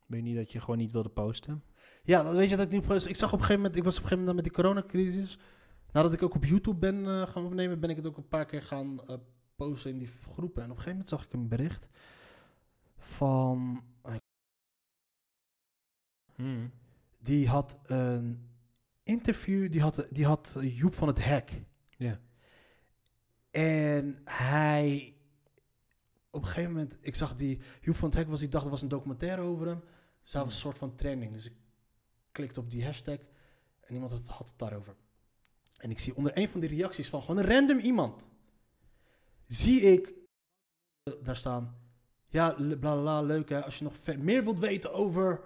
Ben 0.06 0.18
je 0.18 0.24
niet 0.24 0.36
dat 0.36 0.52
je 0.52 0.60
gewoon 0.60 0.78
niet 0.78 0.92
wilde 0.92 1.08
posten? 1.08 1.62
Ja, 2.02 2.22
dan 2.22 2.34
weet 2.34 2.50
je 2.50 2.56
dat 2.56 2.72
ik 2.72 2.88
niet. 2.88 3.06
Ik 3.06 3.16
zag 3.16 3.32
op 3.32 3.38
een 3.38 3.44
gegeven 3.44 3.56
moment, 3.56 3.76
ik 3.76 3.84
was 3.84 3.96
op 3.96 4.02
een 4.02 4.08
gegeven 4.08 4.26
moment 4.26 4.34
met 4.34 4.44
die 4.44 4.62
coronacrisis. 4.62 5.38
Nadat 5.92 6.12
ik 6.12 6.22
ook 6.22 6.34
op 6.34 6.44
YouTube 6.44 6.78
ben 6.78 7.06
eh, 7.06 7.22
gaan 7.22 7.44
opnemen, 7.44 7.80
ben 7.80 7.90
ik 7.90 7.96
het 7.96 8.06
ook 8.06 8.16
een 8.16 8.28
paar 8.28 8.46
keer 8.46 8.62
gaan 8.62 9.06
eh, 9.06 9.16
posten 9.56 9.90
in 9.90 9.98
die 9.98 10.08
groepen. 10.32 10.62
En 10.62 10.70
op 10.70 10.76
een 10.76 10.82
gegeven 10.82 10.90
moment 10.90 11.08
zag 11.08 11.24
ik 11.24 11.32
een 11.32 11.48
bericht 11.48 11.88
van. 12.96 13.82
Hm. 16.34 16.68
Die 17.18 17.48
had 17.48 17.78
een 17.86 18.48
interview, 19.02 19.72
die 19.72 19.80
had, 19.80 20.06
die 20.10 20.26
had 20.26 20.58
Joep 20.60 20.94
van 20.94 21.08
het 21.08 21.24
Hek. 21.24 21.62
En 23.59 24.20
hij. 24.24 25.16
Op 26.30 26.43
een 26.43 26.48
gegeven 26.48 26.72
moment, 26.72 26.98
ik 27.01 27.14
zag 27.14 27.35
die. 27.35 27.60
Joep 27.80 27.97
van 27.97 28.09
het 28.09 28.18
Hek 28.18 28.28
was, 28.28 28.40
die 28.40 28.48
dacht 28.48 28.64
er 28.64 28.70
was 28.70 28.82
een 28.82 28.89
documentaire 28.89 29.43
over 29.43 29.66
hem. 29.66 29.80
Dus 30.22 30.32
hij 30.32 30.44
was 30.44 30.55
een 30.55 30.60
soort 30.60 30.78
van 30.78 30.94
trending. 30.94 31.32
Dus 31.32 31.47
ik 31.47 31.52
klikte 32.32 32.60
op 32.60 32.70
die 32.70 32.85
hashtag 32.85 33.18
en 33.80 33.94
iemand 33.94 34.12
had, 34.12 34.28
had 34.28 34.48
het 34.48 34.59
daarover. 34.59 34.97
En 35.76 35.90
ik 35.90 35.98
zie 35.98 36.16
onder 36.16 36.39
een 36.39 36.48
van 36.48 36.60
die 36.60 36.68
reacties 36.68 37.09
van 37.09 37.20
gewoon 37.20 37.36
een 37.36 37.51
random 37.51 37.78
iemand. 37.78 38.26
Zie 39.44 39.80
ik 39.80 40.14
eh, 41.02 41.14
daar 41.22 41.36
staan. 41.36 41.76
Ja, 42.26 42.52
bla 42.52 42.76
bla 42.76 43.01
bla, 43.01 43.22
leuk 43.22 43.48
hè. 43.48 43.64
Als 43.64 43.78
je 43.78 43.85
nog 43.85 44.16
meer 44.18 44.44
wilt 44.44 44.59
weten 44.59 44.93
over 44.93 45.44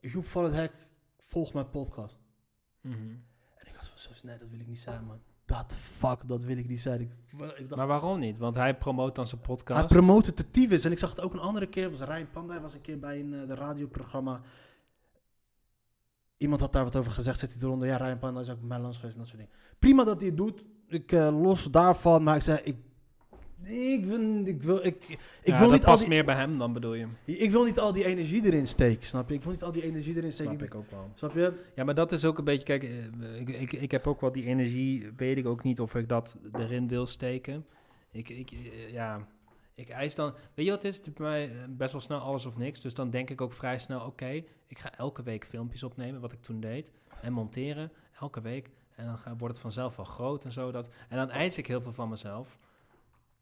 Joep 0.00 0.26
van 0.26 0.44
het 0.44 0.54
Hek, 0.54 0.72
volg 1.18 1.52
mijn 1.52 1.70
podcast. 1.70 2.18
Mhm. 2.80 3.10
En 3.54 3.66
ik 3.66 3.74
had 3.74 3.88
van 3.88 3.98
zelfs, 3.98 4.22
nee, 4.22 4.38
dat 4.38 4.48
wil 4.48 4.60
ik 4.60 4.66
niet 4.66 4.78
zijn, 4.78 5.04
man. 5.04 5.35
Dat 5.46 5.76
fuck, 5.76 6.28
dat 6.28 6.44
wil 6.44 6.56
ik 6.56 6.68
niet 6.68 6.80
zijn. 6.80 7.00
Ik, 7.00 7.10
ik 7.56 7.68
dacht, 7.68 7.76
Maar 7.76 7.86
waarom 7.86 8.18
niet? 8.18 8.38
Want 8.38 8.54
hij 8.54 8.76
promoot 8.76 9.14
dan 9.14 9.26
zijn 9.26 9.40
podcast. 9.40 9.78
Hij 9.78 9.88
promoot 9.88 10.26
het 10.26 10.36
te 10.36 10.50
tyfus. 10.50 10.84
En 10.84 10.92
ik 10.92 10.98
zag 10.98 11.10
het 11.10 11.20
ook 11.20 11.32
een 11.32 11.38
andere 11.38 11.66
keer. 11.66 11.90
was 11.90 12.00
Rijn 12.00 12.30
Panda. 12.30 12.60
Was 12.60 12.74
een 12.74 12.80
keer 12.80 12.98
bij 12.98 13.20
een 13.20 13.40
eh, 13.40 13.48
de 13.48 13.54
radioprogramma. 13.54 14.40
Iemand 16.36 16.60
had 16.60 16.72
daar 16.72 16.84
wat 16.84 16.96
over 16.96 17.12
gezegd. 17.12 17.38
Zit 17.38 17.52
hij 17.52 17.62
eronder? 17.62 17.88
Ja, 17.88 17.96
Rijn 17.96 18.18
Panda 18.18 18.40
is 18.40 18.50
ook 18.50 18.58
bij 18.58 18.68
mij 18.68 18.78
langs 18.78 18.96
geweest 18.96 19.14
en 19.14 19.20
dat 19.20 19.30
soort 19.30 19.40
dingen. 19.40 19.56
Prima 19.78 20.04
dat 20.04 20.18
hij 20.20 20.28
het 20.28 20.36
doet. 20.36 20.64
Ik 20.88 21.12
eh, 21.12 21.40
los 21.40 21.64
daarvan. 21.64 22.22
Maar 22.22 22.36
ik 22.36 22.42
zei, 22.42 22.60
ik, 22.62 22.76
ik, 23.68 24.04
wil, 24.04 24.46
ik 24.46 24.62
wil, 24.62 24.84
ik, 24.84 25.04
ik 25.08 25.18
Ja, 25.42 25.52
wil 25.52 25.60
dat 25.60 25.70
niet 25.70 25.84
past 25.84 26.00
die, 26.00 26.08
meer 26.08 26.24
bij 26.24 26.34
hem 26.34 26.58
dan 26.58 26.72
bedoel 26.72 26.94
je. 26.94 27.06
ik 27.24 27.50
wil 27.50 27.64
niet 27.64 27.78
al 27.78 27.92
die 27.92 28.04
energie 28.04 28.44
erin 28.44 28.66
steken, 28.66 29.06
snap 29.06 29.28
je? 29.28 29.34
Ik 29.34 29.42
wil 29.42 29.52
niet 29.52 29.62
al 29.62 29.72
die 29.72 29.82
energie 29.82 30.16
erin 30.16 30.32
steken. 30.32 30.52
Snap 30.52 30.68
ik 30.68 30.74
ook 30.74 30.90
wel. 30.90 31.10
Snap 31.14 31.32
je? 31.32 31.52
Ja, 31.74 31.84
maar 31.84 31.94
dat 31.94 32.12
is 32.12 32.24
ook 32.24 32.38
een 32.38 32.44
beetje, 32.44 32.64
kijk, 32.64 32.82
eh, 32.82 33.40
ik, 33.40 33.48
ik, 33.48 33.72
ik 33.72 33.90
heb 33.90 34.06
ook 34.06 34.20
wel 34.20 34.32
die 34.32 34.44
energie, 34.44 35.10
weet 35.16 35.36
ik 35.36 35.46
ook 35.46 35.62
niet 35.62 35.80
of 35.80 35.94
ik 35.94 36.08
dat 36.08 36.36
erin 36.52 36.88
wil 36.88 37.06
steken. 37.06 37.66
Ik, 38.10 38.28
ik, 38.28 38.50
eh, 38.50 38.92
ja, 38.92 39.26
ik 39.74 39.88
eis 39.88 40.14
dan, 40.14 40.34
weet 40.54 40.64
je 40.64 40.70
wat 40.70 40.82
het 40.82 40.92
is? 40.92 40.98
Het 40.98 41.06
is 41.06 41.12
bij 41.12 41.26
mij 41.26 41.50
eh, 41.50 41.56
best 41.68 41.92
wel 41.92 42.00
snel 42.00 42.18
alles 42.18 42.46
of 42.46 42.56
niks. 42.56 42.80
Dus 42.80 42.94
dan 42.94 43.10
denk 43.10 43.30
ik 43.30 43.40
ook 43.40 43.52
vrij 43.52 43.78
snel, 43.78 44.00
oké, 44.00 44.42
ik 44.66 44.78
ga 44.78 44.96
elke 44.96 45.22
week 45.22 45.46
filmpjes 45.46 45.82
opnemen, 45.82 46.20
wat 46.20 46.32
ik 46.32 46.40
toen 46.42 46.60
deed. 46.60 46.92
En 47.20 47.32
monteren, 47.32 47.92
elke 48.20 48.40
week. 48.40 48.70
En 48.94 49.06
dan 49.06 49.38
wordt 49.38 49.54
het 49.54 49.62
vanzelf 49.62 49.96
wel 49.96 50.04
groot 50.04 50.44
en 50.44 50.52
zo. 50.52 50.70
Dat, 50.70 50.88
en 51.08 51.16
dan 51.16 51.30
eis 51.30 51.58
ik 51.58 51.66
heel 51.66 51.80
veel 51.80 51.92
van 51.92 52.08
mezelf. 52.08 52.58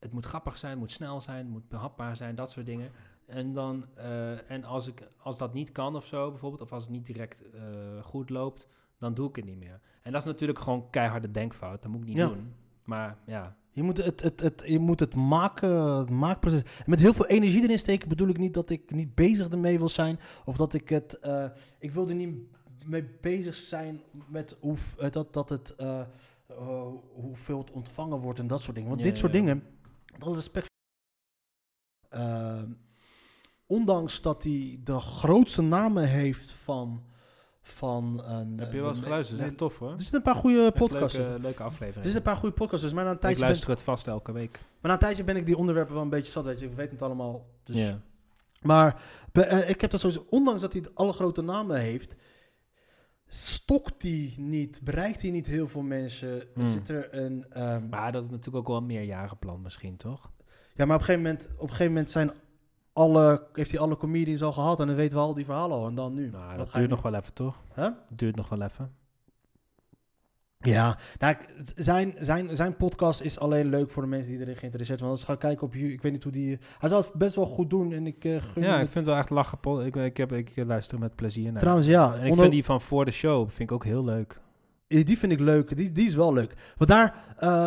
Het 0.04 0.12
moet 0.12 0.26
grappig 0.26 0.58
zijn, 0.58 0.70
het 0.70 0.80
moet 0.80 0.90
snel 0.90 1.20
zijn, 1.20 1.38
het 1.38 1.48
moet 1.48 1.68
behapbaar 1.68 2.16
zijn, 2.16 2.34
dat 2.34 2.50
soort 2.50 2.66
dingen. 2.66 2.90
En, 3.26 3.52
dan, 3.52 3.84
eh, 3.94 4.50
en 4.50 4.64
als, 4.64 4.86
ik, 4.86 5.08
als 5.16 5.38
dat 5.38 5.54
niet 5.54 5.72
kan 5.72 5.96
of 5.96 6.06
zo 6.06 6.30
bijvoorbeeld, 6.30 6.62
of 6.62 6.72
als 6.72 6.82
het 6.82 6.92
niet 6.92 7.06
direct 7.06 7.42
eh, 7.52 7.60
goed 8.02 8.30
loopt, 8.30 8.68
dan 8.98 9.14
doe 9.14 9.28
ik 9.28 9.36
het 9.36 9.44
niet 9.44 9.58
meer. 9.58 9.80
En 10.02 10.12
dat 10.12 10.20
is 10.20 10.26
natuurlijk 10.26 10.58
gewoon 10.58 10.90
keiharde 10.90 11.30
denkfout. 11.30 11.82
Dat 11.82 11.90
moet 11.90 12.00
ik 12.00 12.06
niet 12.08 12.16
Ja. 12.16 12.26
doen. 12.28 12.52
Maar 12.84 13.16
ja, 13.26 13.56
Je 13.70 13.82
moet 13.82 13.96
het, 14.04 14.22
het, 14.22 14.40
het, 14.40 14.62
je 14.66 14.78
moet 14.78 15.00
het 15.00 15.14
maken, 15.14 15.70
het 15.98 16.10
maakproces. 16.10 16.62
Met 16.86 17.00
heel 17.00 17.12
veel 17.14 17.26
energie 17.26 17.62
erin 17.62 17.78
steken 17.78 18.08
bedoel 18.08 18.28
ik 18.28 18.38
niet 18.38 18.54
dat 18.54 18.70
ik 18.70 18.90
niet 18.90 19.14
bezig 19.14 19.48
ermee 19.48 19.78
wil 19.78 19.88
zijn. 19.88 20.18
Of 20.44 20.56
dat 20.56 20.74
ik 20.74 20.88
het. 20.88 21.18
eh, 21.18 21.44
ik 21.78 21.90
wil 21.92 22.08
er 22.08 22.14
niet 22.14 22.36
mee 22.86 23.04
bezig 23.20 23.54
zijn 23.54 24.00
met 24.26 24.56
hoe, 24.60 24.76
dat, 25.10 25.32
dat 25.32 25.48
het, 25.48 25.74
hoeveel 27.14 27.58
het 27.58 27.70
ontvangen 27.70 28.18
wordt 28.18 28.38
en 28.38 28.46
dat 28.46 28.62
soort 28.62 28.74
dingen. 28.74 28.90
Want 28.90 29.02
Ja, 29.02 29.08
dit 29.08 29.18
soort 29.18 29.32
ja. 29.32 29.38
dingen, 29.38 29.62
met 30.14 30.24
alle 30.24 30.34
respect. 30.34 30.66
eh, 32.08 32.62
ondanks 33.66 34.20
dat 34.22 34.42
hij 34.42 34.80
de 34.84 35.00
grootste 35.00 35.62
namen 35.62 36.08
heeft 36.08 36.50
van. 36.50 37.04
van 37.66 38.22
een, 38.24 38.58
heb 38.58 38.72
je 38.72 38.78
wel 38.80 38.88
eens 38.88 38.98
een- 38.98 39.04
geluisterd? 39.04 39.38
Dat 39.38 39.46
is 39.46 39.52
echt 39.52 39.60
tof 39.62 39.78
hoor. 39.78 39.90
Er 39.92 39.98
zitten 39.98 40.16
een 40.16 40.22
paar 40.22 40.34
goede 40.34 40.72
podcasts. 40.72 41.16
Leuke, 41.16 41.32
Er 41.32 41.40
leuke 41.40 41.62
aflevering. 41.62 41.94
zitten 42.04 42.16
een 42.16 42.22
paar 42.32 42.36
goede 42.36 42.54
podcasts. 42.54 42.82
Dus 42.82 42.92
maar 42.92 43.04
na 43.04 43.08
een 43.10 43.14
ik 43.16 43.20
tijdje 43.20 43.38
ben, 43.38 43.48
luister 43.48 43.70
het 43.70 43.82
vast 43.82 44.06
elke 44.06 44.32
week. 44.32 44.52
maar 44.52 44.66
na 44.82 44.92
een 44.92 44.98
tijdje 44.98 45.24
ben 45.24 45.36
ik 45.36 45.46
die 45.46 45.56
onderwerpen 45.56 45.94
wel 45.94 46.02
een 46.02 46.08
beetje 46.08 46.32
zat. 46.32 46.44
Weet 46.44 46.60
je, 46.60 46.68
we 46.68 46.74
weten 46.74 46.92
het 46.92 47.02
allemaal. 47.02 47.46
Dus. 47.64 47.76
ja. 47.76 48.00
Maar 48.62 49.02
eh, 49.32 49.68
ik 49.68 49.80
heb 49.80 49.90
dat 49.90 50.00
sowieso, 50.00 50.26
ondanks 50.30 50.60
dat 50.60 50.72
hij 50.72 50.84
alle 50.94 51.12
grote 51.12 51.42
namen 51.42 51.76
heeft, 51.80 52.16
stokt 53.34 54.00
die 54.00 54.34
niet, 54.40 54.80
bereikt 54.84 55.22
hij 55.22 55.30
niet 55.30 55.46
heel 55.46 55.68
veel 55.68 55.82
mensen. 55.82 56.42
Hmm. 56.54 56.64
Zit 56.70 56.88
er 56.88 57.14
een... 57.14 57.44
ehm, 57.50 57.88
Maar 57.88 58.12
dat 58.12 58.22
is 58.24 58.30
natuurlijk 58.30 58.56
ook 58.56 58.66
wel 58.68 58.76
een 58.76 58.86
meerjarenplan 58.86 59.62
misschien, 59.62 59.96
toch? 59.96 60.30
ja, 60.74 60.84
maar 60.84 60.94
op 60.96 61.00
een 61.00 61.06
gegeven 61.06 61.22
moment, 61.22 61.48
op 61.56 61.62
een 61.62 61.68
gegeven 61.68 61.92
moment 61.92 62.10
zijn 62.10 62.30
alle, 62.92 63.46
heeft 63.52 63.70
hij 63.70 63.80
alle 63.80 63.96
comedians 63.96 64.42
al 64.42 64.52
gehad 64.52 64.80
en 64.80 64.86
dan 64.86 64.96
weten 64.96 65.18
we 65.18 65.24
al 65.24 65.34
die 65.34 65.44
verhalen 65.44 65.76
al. 65.76 65.86
En 65.86 65.94
dan 65.94 66.14
nu. 66.14 66.30
Nou, 66.30 66.56
dat 66.56 66.72
duurt 66.72 66.84
nu- 66.86 66.94
nog 66.94 67.02
wel 67.02 67.14
even, 67.14 67.32
toch? 67.32 67.60
Huh? 67.74 67.88
Duurt 68.08 68.36
nog 68.36 68.48
wel 68.48 68.62
even. 68.62 68.94
Ja, 70.66 70.98
nou, 71.18 71.36
zijn, 71.74 72.14
zijn, 72.18 72.56
zijn 72.56 72.76
podcast 72.76 73.20
is 73.20 73.38
alleen 73.38 73.68
leuk 73.68 73.90
voor 73.90 74.02
de 74.02 74.08
mensen 74.08 74.30
die 74.32 74.40
erin 74.40 74.56
geïnteresseerd 74.56 74.98
zijn. 74.98 75.10
Want 75.10 75.22
als 75.22 75.30
ik 75.30 75.40
ga 75.40 75.46
kijken 75.48 75.66
op 75.66 75.72
YouTube, 75.74 75.92
ik 75.94 76.02
weet 76.02 76.12
niet 76.12 76.22
hoe 76.22 76.32
die... 76.32 76.58
Hij 76.78 76.88
zou 76.88 77.02
het 77.04 77.12
best 77.12 77.34
wel 77.34 77.46
goed 77.46 77.70
doen 77.70 77.92
en 77.92 78.06
ik 78.06 78.16
gun 78.22 78.62
Ja, 78.62 78.72
ik 78.74 78.78
vind 78.88 78.94
het 78.94 79.04
wel 79.04 79.16
echt 79.16 79.30
lachen. 79.30 79.58
Ik, 79.86 79.96
ik, 79.96 80.16
heb, 80.16 80.32
ik 80.32 80.52
luister 80.56 80.98
met 80.98 81.14
plezier 81.14 81.52
naar. 81.52 81.60
Trouwens, 81.60 81.86
ja, 81.86 82.14
en 82.14 82.26
ik 82.26 82.34
vind 82.34 82.50
die 82.50 82.64
van 82.64 82.80
voor 82.80 83.04
de 83.04 83.10
show 83.10 83.48
vind 83.48 83.70
ik 83.70 83.72
ook 83.72 83.84
heel 83.84 84.04
leuk. 84.04 84.40
die 84.86 85.18
vind 85.18 85.32
ik 85.32 85.40
leuk. 85.40 85.76
Die, 85.76 85.92
die 85.92 86.06
is 86.06 86.14
wel 86.14 86.32
leuk. 86.32 86.54
Want 86.76 86.90
daar... 86.90 87.34
eh, 87.36 87.66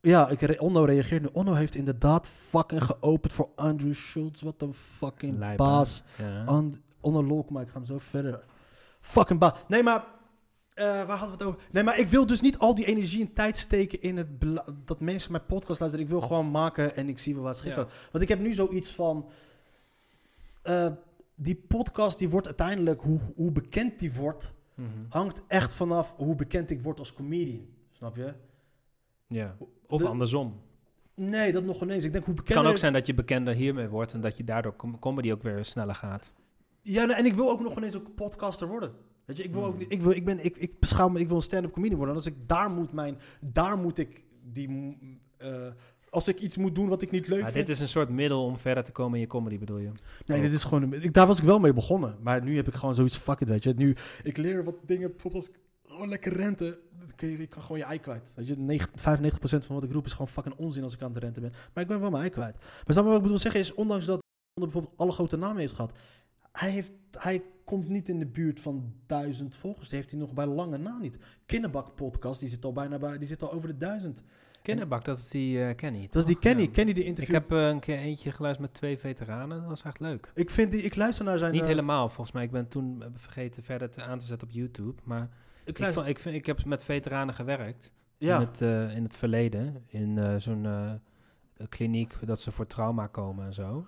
ja, 0.00 0.28
ik, 0.28 0.40
re- 0.40 0.56
Onno 0.58 0.84
reageert 0.84 1.22
nu. 1.22 1.28
Onno 1.32 1.52
heeft 1.54 1.74
inderdaad 1.74 2.26
fucking 2.26 2.82
geopend 2.84 3.32
voor 3.32 3.48
Andrew 3.56 3.94
Schultz. 3.94 4.42
Wat 4.42 4.62
een 4.62 4.74
fucking 4.74 5.56
baas. 5.56 6.02
Ja. 6.18 6.44
On, 6.52 6.82
Onno 7.00 7.22
Lolkema, 7.22 7.60
ik 7.60 7.68
ga 7.68 7.74
hem 7.76 7.86
zo 7.86 7.98
verder. 7.98 8.40
Fucking 9.00 9.38
baas. 9.38 9.52
Nee, 9.68 9.82
maar... 9.82 10.04
eh, 10.76 10.84
waar 10.84 11.16
hadden 11.16 11.38
we 11.38 11.44
het 11.44 11.52
over? 11.54 11.60
Nee, 11.72 11.82
maar 11.82 11.98
ik 11.98 12.08
wil 12.08 12.26
dus 12.26 12.40
niet 12.40 12.58
al 12.58 12.74
die 12.74 12.84
energie 12.84 13.20
en 13.26 13.32
tijd 13.32 13.56
steken 13.56 14.02
in 14.02 14.16
het 14.16 14.28
dat 14.84 15.00
mensen 15.00 15.32
mijn 15.32 15.46
podcast 15.46 15.80
luisteren. 15.80 16.06
Ik 16.06 16.12
wil 16.12 16.20
gewoon 16.20 16.50
maken 16.50 16.96
en 16.96 17.08
ik 17.08 17.18
zie 17.18 17.34
wel 17.34 17.42
wat 17.42 17.56
schikt 17.56 17.76
Ja. 17.76 17.86
Want 18.12 18.22
ik 18.24 18.28
heb 18.28 18.38
nu 18.38 18.52
zoiets 18.52 18.92
van... 18.94 19.28
eh, 20.62 20.88
die 21.34 21.54
podcast 21.68 22.18
die 22.18 22.28
wordt 22.28 22.46
uiteindelijk, 22.46 23.00
hoe, 23.02 23.20
hoe 23.36 23.52
bekend 23.52 23.98
die 23.98 24.12
wordt, 24.12 24.54
Mhm. 24.74 24.88
hangt 25.08 25.42
echt 25.48 25.72
vanaf 25.72 26.14
hoe 26.16 26.34
bekend 26.34 26.70
ik 26.70 26.82
word 26.82 26.98
als 26.98 27.12
comedian. 27.12 27.66
Snap 27.90 28.16
je? 28.16 28.32
ja. 29.26 29.56
Of 29.86 30.00
De- 30.00 30.08
andersom. 30.08 30.60
Nee, 31.14 31.52
dat 31.52 31.64
nog 31.64 31.82
ineens. 31.82 32.04
Ik 32.04 32.12
denk 32.12 32.24
hoe 32.24 32.34
Het 32.34 32.42
bekender... 32.42 32.62
kan 32.64 32.72
ook 32.72 32.78
zijn 32.78 32.92
dat 32.92 33.06
je 33.06 33.14
bekender 33.14 33.54
hiermee 33.54 33.88
wordt 33.88 34.12
en 34.12 34.20
dat 34.20 34.36
je 34.36 34.44
daardoor 34.44 34.76
com- 34.76 34.98
comedy 34.98 35.32
ook 35.32 35.42
weer 35.42 35.64
sneller 35.64 35.94
gaat. 35.94 36.32
Ja, 36.82 37.08
en 37.16 37.24
ik 37.24 37.34
wil 37.34 37.50
ook 37.50 37.60
nog 37.60 37.76
ineens 37.76 37.96
ook 37.96 38.14
podcaster 38.14 38.68
worden. 38.68 38.92
Weet 39.26 39.36
je, 39.36 39.42
ik 39.42 39.52
wil 39.52 39.62
Hmm. 39.62 39.70
ook 39.72 39.78
niet, 39.78 39.92
ik 39.92 40.02
wil, 40.02 40.10
ik 40.12 40.24
ben, 40.24 40.44
ik, 40.44 40.56
ik 40.56 40.78
beschouw 40.80 41.08
me, 41.08 41.20
ik 41.20 41.26
wil 41.28 41.36
een 41.36 41.42
stand-up 41.42 41.72
comedian 41.72 41.96
worden. 41.98 42.14
En 42.16 42.20
als 42.20 42.30
ik 42.30 42.48
daar 42.48 42.70
moet 42.70 42.92
mijn, 42.92 43.18
daar 43.40 43.78
moet 43.78 43.98
ik 43.98 44.24
die, 44.42 44.68
mm, 44.68 45.20
eh, 45.36 45.66
als 46.10 46.28
ik 46.28 46.40
iets 46.40 46.56
moet 46.56 46.74
doen 46.74 46.88
wat 46.88 47.02
ik 47.02 47.10
niet 47.10 47.28
leuk 47.28 47.40
Maar 47.42 47.52
vind. 47.52 47.66
dit 47.66 47.74
is 47.74 47.80
een 47.82 47.88
soort 47.88 48.08
middel 48.08 48.44
om 48.44 48.56
verder 48.56 48.84
te 48.84 48.92
komen 48.92 49.14
in 49.14 49.20
je 49.20 49.26
comedy, 49.26 49.58
bedoel 49.58 49.78
je? 49.78 49.90
nee, 50.26 50.40
dit 50.40 50.52
is 50.52 50.64
gewoon, 50.64 50.92
ik, 50.92 51.12
daar 51.12 51.26
was 51.26 51.38
ik 51.38 51.44
wel 51.44 51.58
mee 51.58 51.72
begonnen. 51.72 52.16
Maar 52.20 52.42
nu 52.42 52.56
heb 52.56 52.66
ik 52.68 52.74
gewoon 52.74 52.94
zoiets, 52.94 53.16
fuck 53.16 53.40
it, 53.40 53.48
weet 53.48 53.64
je. 53.64 53.72
Nu, 53.76 53.94
ik 54.22 54.36
leer 54.36 54.64
wat 54.64 54.74
dingen, 54.86 55.10
bijvoorbeeld 55.10 55.48
als 55.48 55.54
ik 55.54 55.60
oh, 56.00 56.06
lekker 56.08 56.32
rente, 56.32 56.78
dan 56.98 57.14
kun 57.16 57.28
je, 57.28 57.38
je 57.38 57.46
kan 57.46 57.62
gewoon 57.62 57.78
je 57.78 57.84
ei 57.84 58.00
kwijt. 58.00 58.32
Weet 58.34 58.46
je, 58.48 58.56
90, 58.56 58.90
95% 59.00 59.66
van 59.66 59.74
wat 59.74 59.84
ik 59.84 59.92
roep 59.92 60.04
is 60.06 60.12
gewoon 60.12 60.28
fucking 60.28 60.54
onzin 60.56 60.82
als 60.82 60.94
ik 60.94 61.02
aan 61.02 61.12
het 61.12 61.22
rente 61.22 61.40
ben. 61.40 61.52
Maar 61.74 61.82
ik 61.82 61.88
ben 61.88 62.00
wel 62.00 62.10
mijn 62.10 62.22
ei 62.22 62.32
kwijt. 62.32 62.56
Maar 62.58 62.84
snap 62.86 63.04
wat 63.04 63.16
ik 63.16 63.22
bedoel 63.22 63.38
zeggen 63.38 63.60
is, 63.60 63.74
ondanks 63.74 64.04
dat 64.06 64.20
bijvoorbeeld 64.60 64.94
alle 64.96 65.12
grote 65.12 65.36
namen 65.36 65.56
heeft 65.56 65.72
gehad, 65.74 65.92
hij, 66.52 66.70
heeft, 66.70 66.92
hij 67.10 67.42
komt 67.66 67.88
niet 67.88 68.08
in 68.08 68.18
de 68.18 68.26
buurt 68.26 68.60
van 68.60 68.92
duizend 69.06 69.56
volgers. 69.56 69.88
Die 69.88 69.98
heeft 69.98 70.10
hij 70.10 70.20
nog 70.20 70.32
bij 70.32 70.46
lange 70.46 70.78
na 70.78 70.98
niet. 70.98 71.18
Kinderbak 71.46 71.94
podcast, 71.94 72.40
die 72.40 72.48
zit 72.48 72.64
al 72.64 72.72
bijna 72.72 72.98
bij, 72.98 73.18
die 73.18 73.26
zit 73.28 73.42
al 73.42 73.52
over 73.52 73.68
de 73.68 73.76
duizend. 73.76 74.22
Kinderbak, 74.62 75.04
dat 75.04 75.18
is 75.18 75.28
die 75.28 75.64
eh, 75.64 75.74
Kenny. 75.74 76.06
Dat 76.10 76.16
is 76.22 76.24
die? 76.24 76.38
Kenny. 76.38 76.62
Ja. 76.62 76.68
Kenny 76.72 76.92
die 76.92 77.02
Ik 77.02 77.08
interview. 77.08 77.34
heb 77.34 77.52
eh, 77.52 77.68
een 77.68 77.80
keer 77.80 77.98
eentje 77.98 78.30
geluisterd 78.32 78.68
met 78.68 78.76
twee 78.78 78.98
veteranen. 78.98 79.58
Dat 79.60 79.68
was 79.68 79.82
echt 79.82 80.00
leuk. 80.00 80.30
ik 80.34 80.50
vind 80.50 80.70
die, 80.70 80.82
ik 80.82 80.96
luister 80.96 81.24
naar 81.24 81.38
zijn. 81.38 81.52
Niet 81.52 81.60
eh, 81.60 81.66
helemaal, 81.66 82.08
volgens 82.08 82.32
mij. 82.32 82.44
Ik 82.44 82.50
ben 82.50 82.68
toen 82.68 83.02
vergeten 83.14 83.62
verder 83.62 83.90
te 83.90 84.02
aan 84.02 84.18
te 84.18 84.26
zetten 84.26 84.48
op 84.48 84.54
YouTube. 84.54 84.94
Maar 85.04 85.28
Ik 85.64 85.78
ik, 85.78 85.86
vond- 85.86 86.06
ik, 86.06 86.18
vind, 86.18 86.34
ik 86.36 86.46
heb 86.46 86.64
met 86.64 86.82
veteranen 86.82 87.34
gewerkt. 87.34 87.92
ja. 88.18 88.40
In, 88.40 88.46
het, 88.46 88.60
in 88.96 89.02
het 89.02 89.16
verleden. 89.16 89.84
In 89.86 90.40
zo'n 90.40 90.66
kliniek 91.68 92.16
dat 92.26 92.40
ze 92.40 92.52
voor 92.52 92.66
trauma 92.66 93.06
komen 93.06 93.46
en 93.46 93.52
zo. 93.54 93.86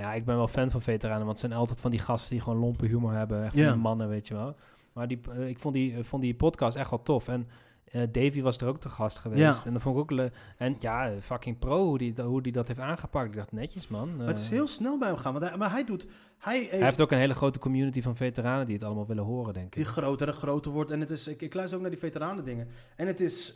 Ja, 0.00 0.14
ik 0.14 0.24
ben 0.24 0.36
wel 0.36 0.48
fan 0.48 0.70
van 0.70 0.82
veteranen. 0.82 1.26
Want 1.26 1.38
het 1.38 1.48
zijn 1.48 1.60
altijd 1.60 1.80
van 1.80 1.90
die 1.90 2.00
gasten 2.00 2.30
die 2.30 2.40
gewoon 2.40 2.58
lompe 2.58 2.86
humor 2.86 3.12
hebben. 3.12 3.44
Echt 3.44 3.54
van 3.54 3.72
die 3.72 3.82
mannen, 3.82 4.08
weet 4.08 4.28
je 4.28 4.34
wel. 4.34 4.56
Maar 4.92 5.08
die, 5.08 5.20
eh, 5.30 5.48
ik 5.48 5.58
vond 5.58 5.74
die, 5.74 5.96
eh, 5.96 6.04
vond 6.04 6.22
die 6.22 6.34
podcast 6.34 6.76
echt 6.76 6.90
wel 6.90 7.02
tof. 7.02 7.28
En 7.28 7.48
eh, 7.84 8.02
Davy 8.12 8.42
was 8.42 8.56
er 8.56 8.66
ook 8.66 8.78
te 8.78 8.88
gast 8.88 9.18
geweest. 9.18 9.40
Ja. 9.40 9.64
En 9.64 9.72
dat 9.72 9.82
vond 9.82 9.96
ik 9.96 10.02
ook 10.02 10.10
leuk. 10.10 10.34
En 10.56 10.76
ja, 10.78 11.12
fucking 11.20 11.58
pro 11.58 11.84
hoe 11.86 11.98
die, 11.98 12.22
hoe 12.22 12.42
die 12.42 12.52
dat 12.52 12.68
heeft 12.68 12.80
aangepakt. 12.80 13.26
Ik 13.26 13.36
dacht, 13.36 13.52
netjes 13.52 13.88
man. 13.88 14.16
Maar 14.16 14.26
het 14.26 14.38
is 14.38 14.48
heel 14.48 14.66
snel 14.66 14.98
bij 14.98 15.08
hem 15.08 15.16
gaan. 15.16 15.32
Want 15.32 15.48
hij, 15.48 15.56
maar 15.56 15.70
hij 15.70 15.84
doet. 15.84 16.06
Hij 16.38 16.58
heeft, 16.58 16.70
hij 16.70 16.82
heeft 16.82 17.00
ook 17.00 17.10
een 17.10 17.18
hele 17.18 17.34
grote 17.34 17.58
community 17.58 18.02
van 18.02 18.16
veteranen 18.16 18.66
die 18.66 18.74
het 18.74 18.84
allemaal 18.84 19.06
willen 19.06 19.24
horen, 19.24 19.54
denk 19.54 19.72
die 19.72 19.82
ik. 19.82 19.88
groter 19.88 20.28
en 20.28 20.34
groter 20.34 20.70
wordt. 20.70 20.90
En 20.90 21.00
het 21.00 21.10
is, 21.10 21.26
ik, 21.26 21.42
ik 21.42 21.54
luister 21.54 21.76
ook 21.76 21.82
naar 21.82 21.92
die 21.92 22.00
veteranen 22.00 22.44
dingen. 22.44 22.68
En 22.96 23.06
het 23.06 23.20
is. 23.20 23.52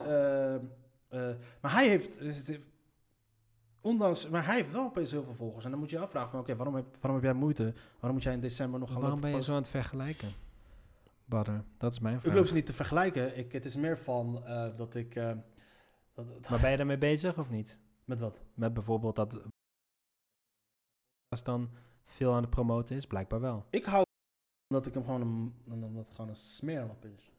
maar 1.60 1.72
hij 1.72 1.88
heeft. 1.88 2.20
Ondanks, 3.84 4.28
maar 4.28 4.46
hij 4.46 4.54
heeft 4.54 4.70
wel 4.70 4.84
opeens 4.84 5.10
heel 5.10 5.22
veel 5.24 5.34
volgers. 5.34 5.64
En 5.64 5.70
dan 5.70 5.78
moet 5.78 5.90
je 5.90 5.96
je 5.96 6.02
afvragen 6.02 6.30
van, 6.30 6.40
oké, 6.40 6.56
waarom, 6.56 6.74
heb, 6.74 6.86
waarom 7.00 7.14
heb 7.14 7.22
jij 7.22 7.32
moeite? 7.40 7.72
Waarom 7.92 8.12
moet 8.12 8.22
jij 8.22 8.32
in 8.32 8.40
december 8.40 8.80
nog 8.80 8.90
gaan 8.92 9.00
Waarom 9.00 9.20
ben 9.20 9.30
je 9.30 9.42
zo 9.42 9.50
aan 9.50 9.56
het 9.56 9.68
vergelijken? 9.68 10.28
Badder, 11.24 11.64
dat 11.78 11.92
is 11.92 11.98
mijn 11.98 12.14
Ik 12.14 12.20
vraag. 12.20 12.34
loop 12.34 12.46
ze 12.46 12.54
niet 12.54 12.66
te 12.66 12.72
vergelijken. 12.72 13.38
Ik, 13.38 13.52
het 13.52 13.64
is 13.64 13.76
meer 13.76 13.98
van 13.98 14.44
eh, 14.44 14.76
dat 14.76 14.94
ik... 14.94 15.14
eh, 15.14 15.32
dat, 16.14 16.48
Maar 16.50 16.60
ben 16.60 16.70
je 16.70 16.76
daarmee 16.76 16.98
bezig 16.98 17.38
of 17.38 17.50
niet? 17.50 17.78
met 18.04 18.20
wat? 18.20 18.40
Met 18.54 18.74
bijvoorbeeld 18.74 19.16
dat 19.16 19.40
als 21.28 21.42
dan 21.42 21.70
veel 22.04 22.32
aan 22.34 22.40
het 22.42 22.50
promoten 22.50 22.96
is? 22.96 23.06
Blijkbaar 23.06 23.40
wel. 23.40 23.64
Ik 23.70 23.84
hou 23.84 24.04
omdat 24.68 24.86
ik 24.88 24.94
hem 24.94 25.04
gewoon 25.04 25.20
een, 25.20 25.54
omdat 25.72 25.90
het 26.06 26.10
gewoon 26.10 26.28
een 26.30 26.36
smeerlap 26.36 27.04
is. 27.04 27.32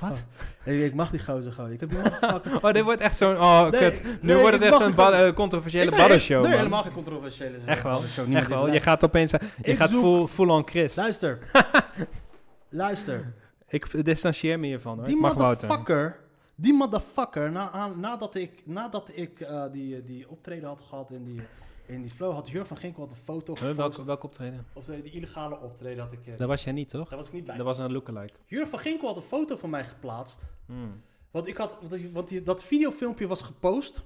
Wat? 0.00 0.24
Ik, 0.64 0.80
ik 0.82 0.94
mag 0.94 1.10
die 1.10 1.20
gozer 1.20 1.52
gewoon. 1.52 1.70
Ik 1.70 1.80
heb 1.80 1.90
die. 1.90 1.98
Oh, 2.62 2.72
dit 2.72 2.82
wordt 2.82 3.00
echt 3.00 3.16
zo'n... 3.16 3.36
Oh, 3.36 3.68
Nee, 3.70 3.80
kut. 3.80 4.02
Nu 4.22 4.36
wordt 4.36 4.52
het 4.54 4.62
echt 4.62 4.76
zo'n 4.76 4.94
ba- 4.94 5.12
eh, 5.26 5.32
controversiële 5.34 5.90
baddershow, 5.96 6.44
Nee, 6.44 6.56
helemaal 6.56 6.82
geen 6.82 6.92
controversiële 6.92 7.58
Echt 7.66 7.82
wel. 7.82 8.02
show. 8.02 8.36
Echt 8.36 8.48
wel. 8.48 8.72
Je 8.72 8.80
gaat 8.80 9.04
opeens... 9.04 9.30
Je 9.30 9.38
Ik 9.62 9.76
gaat 9.76 9.90
full, 9.90 10.26
full 10.26 10.48
on 10.48 10.68
Chris. 10.68 10.96
Luister. 10.96 11.38
Luister. 12.68 13.32
Ik 13.68 14.04
distancieer 14.04 14.58
me 14.58 14.66
hiervan, 14.66 14.96
hoor. 14.96 15.04
Die 15.06 15.16
mag 15.16 15.36
motherfucker... 15.36 16.20
Die 16.54 16.72
motherfucker, 16.74 17.50
na, 17.50 17.90
nadat 17.96 18.34
ik, 18.34 18.62
nadat 18.64 19.10
ik 19.14 19.40
eh, 19.40 19.64
die, 19.72 20.04
die 20.04 20.28
optreden 20.30 20.68
had 20.68 20.80
gehad 20.88 21.10
in 21.10 21.24
die, 21.24 21.42
in 21.86 22.02
die 22.02 22.10
flow, 22.10 22.32
had 22.34 22.48
Jurk 22.50 22.66
van 22.66 22.76
Ginkel 22.76 23.02
had 23.02 23.10
een 23.10 23.24
foto 23.24 23.52
Huh, 23.54 23.62
gepost. 23.68 23.76
welk, 23.96 24.06
welk 24.06 24.22
optreden? 24.24 24.66
Optreden, 24.72 25.02
die 25.04 25.12
illegale 25.12 25.60
optreden 25.60 26.02
had 26.02 26.12
ik... 26.12 26.26
eh, 26.26 26.36
Daar 26.36 26.48
was 26.48 26.64
jij 26.64 26.72
niet, 26.72 26.88
toch? 26.88 27.08
daar 27.08 27.18
was 27.18 27.26
ik 27.26 27.32
niet 27.32 27.44
bij. 27.44 27.56
Dat 27.56 27.66
was 27.66 27.78
een 27.78 27.92
lookalike. 27.92 28.32
Jurk 28.46 28.68
van 28.68 28.78
Ginkel 28.78 29.06
had 29.08 29.16
een 29.16 29.22
foto 29.22 29.56
van 29.56 29.70
mij 29.70 29.84
geplaatst. 29.84 30.40
Hmm. 30.66 31.00
Want, 31.30 31.46
ik 31.46 31.56
had, 31.56 31.76
want, 31.80 31.92
die- 31.92 32.10
want 32.12 32.28
die, 32.28 32.42
dat 32.42 32.64
videofilmpje 32.64 33.26
was 33.26 33.42
gepost. 33.42 34.02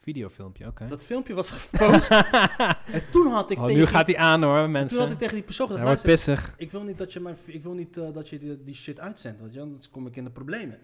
Videofilmpje, 0.00 0.66
oké. 0.66 0.86
Dat 0.86 1.02
filmpje 1.02 1.34
was 1.34 1.50
gepost. 1.50 2.10
en 2.96 3.02
toen 3.10 3.26
had 3.26 3.50
ik 3.50 3.58
Oh, 3.58 3.64
tegen 3.64 3.80
nu 3.80 3.86
gaat 3.86 4.06
hij 4.06 4.16
aan, 4.16 4.42
hoor, 4.42 4.52
toen 4.54 4.60
had 4.62 4.70
mensen. 4.70 5.10
ik 5.10 5.18
tegen 5.18 5.34
die 5.34 5.42
persoon 5.44 5.66
gezegd, 5.66 5.86
wordt 5.86 6.02
pissig. 6.02 6.54
ik 6.56 6.70
wil 6.70 6.82
niet 6.82 6.98
dat 6.98 7.12
je, 7.12 7.20
mijn, 7.20 7.36
ik 7.46 7.62
wil 7.62 7.72
niet, 7.72 7.96
eh, 7.96 8.12
dat 8.12 8.28
je 8.28 8.38
die, 8.38 8.62
die 8.64 8.74
shit 8.74 9.00
uitzendt, 9.00 9.40
want 9.40 9.56
anders 9.58 9.90
kom 9.90 10.06
ik 10.06 10.16
in 10.16 10.24
de 10.24 10.30
problemen. 10.30 10.78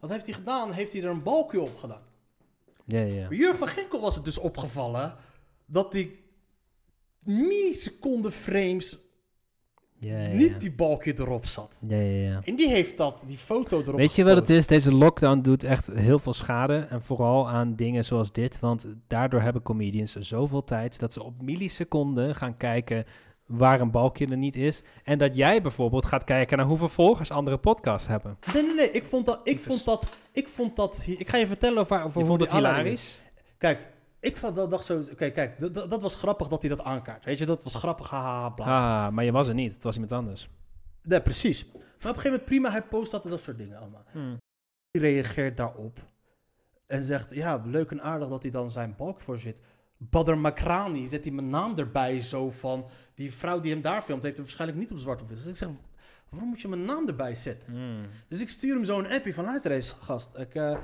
Wat 0.00 0.10
heeft 0.10 0.24
hij 0.26 0.34
gedaan? 0.34 0.70
Heeft 0.72 0.92
hij 0.92 1.02
er 1.02 1.10
een 1.10 1.22
balkje 1.22 1.60
op 1.60 1.76
gedaan. 1.76 2.02
Ja, 2.84 3.00
ja, 3.00 3.14
ja. 3.14 3.22
Maar 3.22 3.34
Jurgen 3.34 3.58
van 3.58 3.68
Ginkel 3.68 4.00
was 4.00 4.14
het 4.14 4.24
dus 4.24 4.38
opgevallen 4.38 5.16
dat 5.68 5.92
die 5.92 6.18
milliseconde 7.24 8.30
frames 8.30 8.98
Ja, 10.00 10.18
ja, 10.18 10.34
niet 10.34 10.60
die 10.60 10.72
balkje 10.72 11.14
erop 11.18 11.46
zat. 11.46 11.82
Ja, 11.86 11.96
ja, 11.96 12.28
ja. 12.30 12.40
En 12.44 12.56
die 12.56 12.68
heeft 12.68 12.96
dat, 12.96 13.22
die 13.26 13.36
foto 13.36 13.80
erop 13.80 13.94
Weet 13.96 14.14
je 14.14 14.24
wat 14.24 14.36
het 14.36 14.50
is? 14.50 14.66
Deze 14.66 14.92
lockdown 14.92 15.40
doet 15.40 15.64
echt 15.64 15.86
heel 15.86 16.18
veel 16.18 16.32
schade. 16.32 16.76
En 16.78 17.02
vooral 17.02 17.48
aan 17.48 17.74
dingen 17.76 18.04
zoals 18.04 18.32
dit. 18.32 18.60
Want 18.60 18.86
daardoor 19.06 19.40
hebben 19.40 19.62
comedians 19.62 20.12
zoveel 20.14 20.64
tijd 20.64 20.98
dat 20.98 21.12
ze 21.12 21.22
op 21.22 21.42
milliseconden 21.42 22.34
gaan 22.34 22.56
kijken 22.56 23.04
waar 23.46 23.80
een 23.80 23.90
balkje 23.90 24.26
er 24.26 24.36
niet 24.36 24.56
is. 24.56 24.82
En 25.04 25.18
dat 25.18 25.36
jij 25.36 25.62
bijvoorbeeld 25.62 26.04
gaat 26.04 26.24
kijken 26.24 26.56
naar 26.56 26.66
hoeveel 26.66 26.88
volgers 26.88 27.30
andere 27.30 27.58
podcasts 27.58 28.08
hebben. 28.08 28.38
Nee, 28.54 28.62
nee, 28.62 28.74
nee. 28.74 28.90
Ik 28.90 29.04
vond 29.04 29.26
dat, 29.26 29.40
ik 29.42 29.60
vond 29.60 29.84
dat, 29.84 30.16
ik 30.32 30.48
vond 30.48 30.76
dat, 30.76 31.04
ik 31.06 31.28
ga 31.28 31.36
je 31.36 31.46
vertellen 31.46 31.78
over, 31.78 31.96
over 31.96 32.08
Je 32.08 32.14
hoe 32.18 32.24
vond 32.26 32.40
het 32.40 32.50
hilarisch? 32.50 32.92
is. 32.92 33.18
Kijk, 33.58 33.86
ik 34.28 34.54
dacht 34.70 34.84
zo, 34.84 35.02
kijk, 35.16 35.34
kijk, 35.34 35.72
dat, 35.72 36.02
was 36.02 36.14
grappig 36.14 36.48
dat 36.48 36.62
hij 36.62 36.70
dat 36.70 36.82
aankaart. 36.82 37.24
Weet 37.24 37.38
je, 37.38 37.46
dat 37.46 37.64
was 37.64 37.74
grappig, 37.74 38.10
haha, 38.10 38.48
bla. 38.48 39.06
Ah, 39.06 39.12
maar 39.12 39.24
je 39.24 39.32
was 39.32 39.48
er 39.48 39.54
niet. 39.54 39.72
Het 39.72 39.82
was 39.82 39.94
iemand 39.94 40.12
anders. 40.12 40.48
Nee, 41.02 41.22
precies. 41.22 41.66
Maar 41.72 41.80
op 41.82 42.02
een 42.02 42.08
gegeven 42.08 42.30
moment, 42.30 42.44
prima, 42.44 42.70
hij 42.70 42.82
post 42.82 43.10
dat 43.10 43.24
en 43.24 43.30
dat 43.30 43.40
soort 43.40 43.58
dingen 43.58 43.78
allemaal. 43.78 44.04
Die 44.90 45.02
reageert 45.02 45.56
daarop 45.56 46.04
en 46.86 47.04
zegt, 47.04 47.34
ja, 47.34 47.62
leuk 47.64 47.90
en 47.90 48.02
aardig 48.02 48.28
dat 48.28 48.42
hij 48.42 48.50
dan 48.50 48.70
zijn 48.70 48.94
balk 48.96 49.20
voor 49.20 49.38
zit. 49.38 49.60
Badr 49.96 50.34
Makrani, 50.34 51.06
zet 51.06 51.24
hij 51.24 51.32
mijn 51.32 51.48
naam 51.48 51.78
erbij 51.78 52.20
zo 52.20 52.50
van, 52.50 52.86
die 53.14 53.32
vrouw 53.32 53.60
die 53.60 53.72
hem 53.72 53.80
daar 53.80 54.02
filmt, 54.02 54.22
heeft 54.22 54.36
hem 54.36 54.44
waarschijnlijk 54.44 54.80
niet 54.80 54.92
op 54.92 54.98
zwart 54.98 55.22
op 55.22 55.28
wit. 55.28 55.36
Dus 55.36 55.46
ik 55.46 55.56
zeg, 55.56 55.68
waarom 56.28 56.48
moet 56.48 56.60
je 56.60 56.68
mijn 56.68 56.84
naam 56.84 57.08
erbij 57.08 57.34
zetten? 57.34 57.72
Hmm. 57.72 58.06
Dus 58.28 58.40
ik 58.40 58.48
stuur 58.48 58.74
hem 58.74 58.84
zo 58.84 58.98
een 58.98 59.10
appje 59.10 59.34
van, 59.34 59.44
luister 59.44 59.70
eens, 59.70 59.96
gast, 60.00 60.36
ik... 60.36 60.54
eh, 60.54 60.78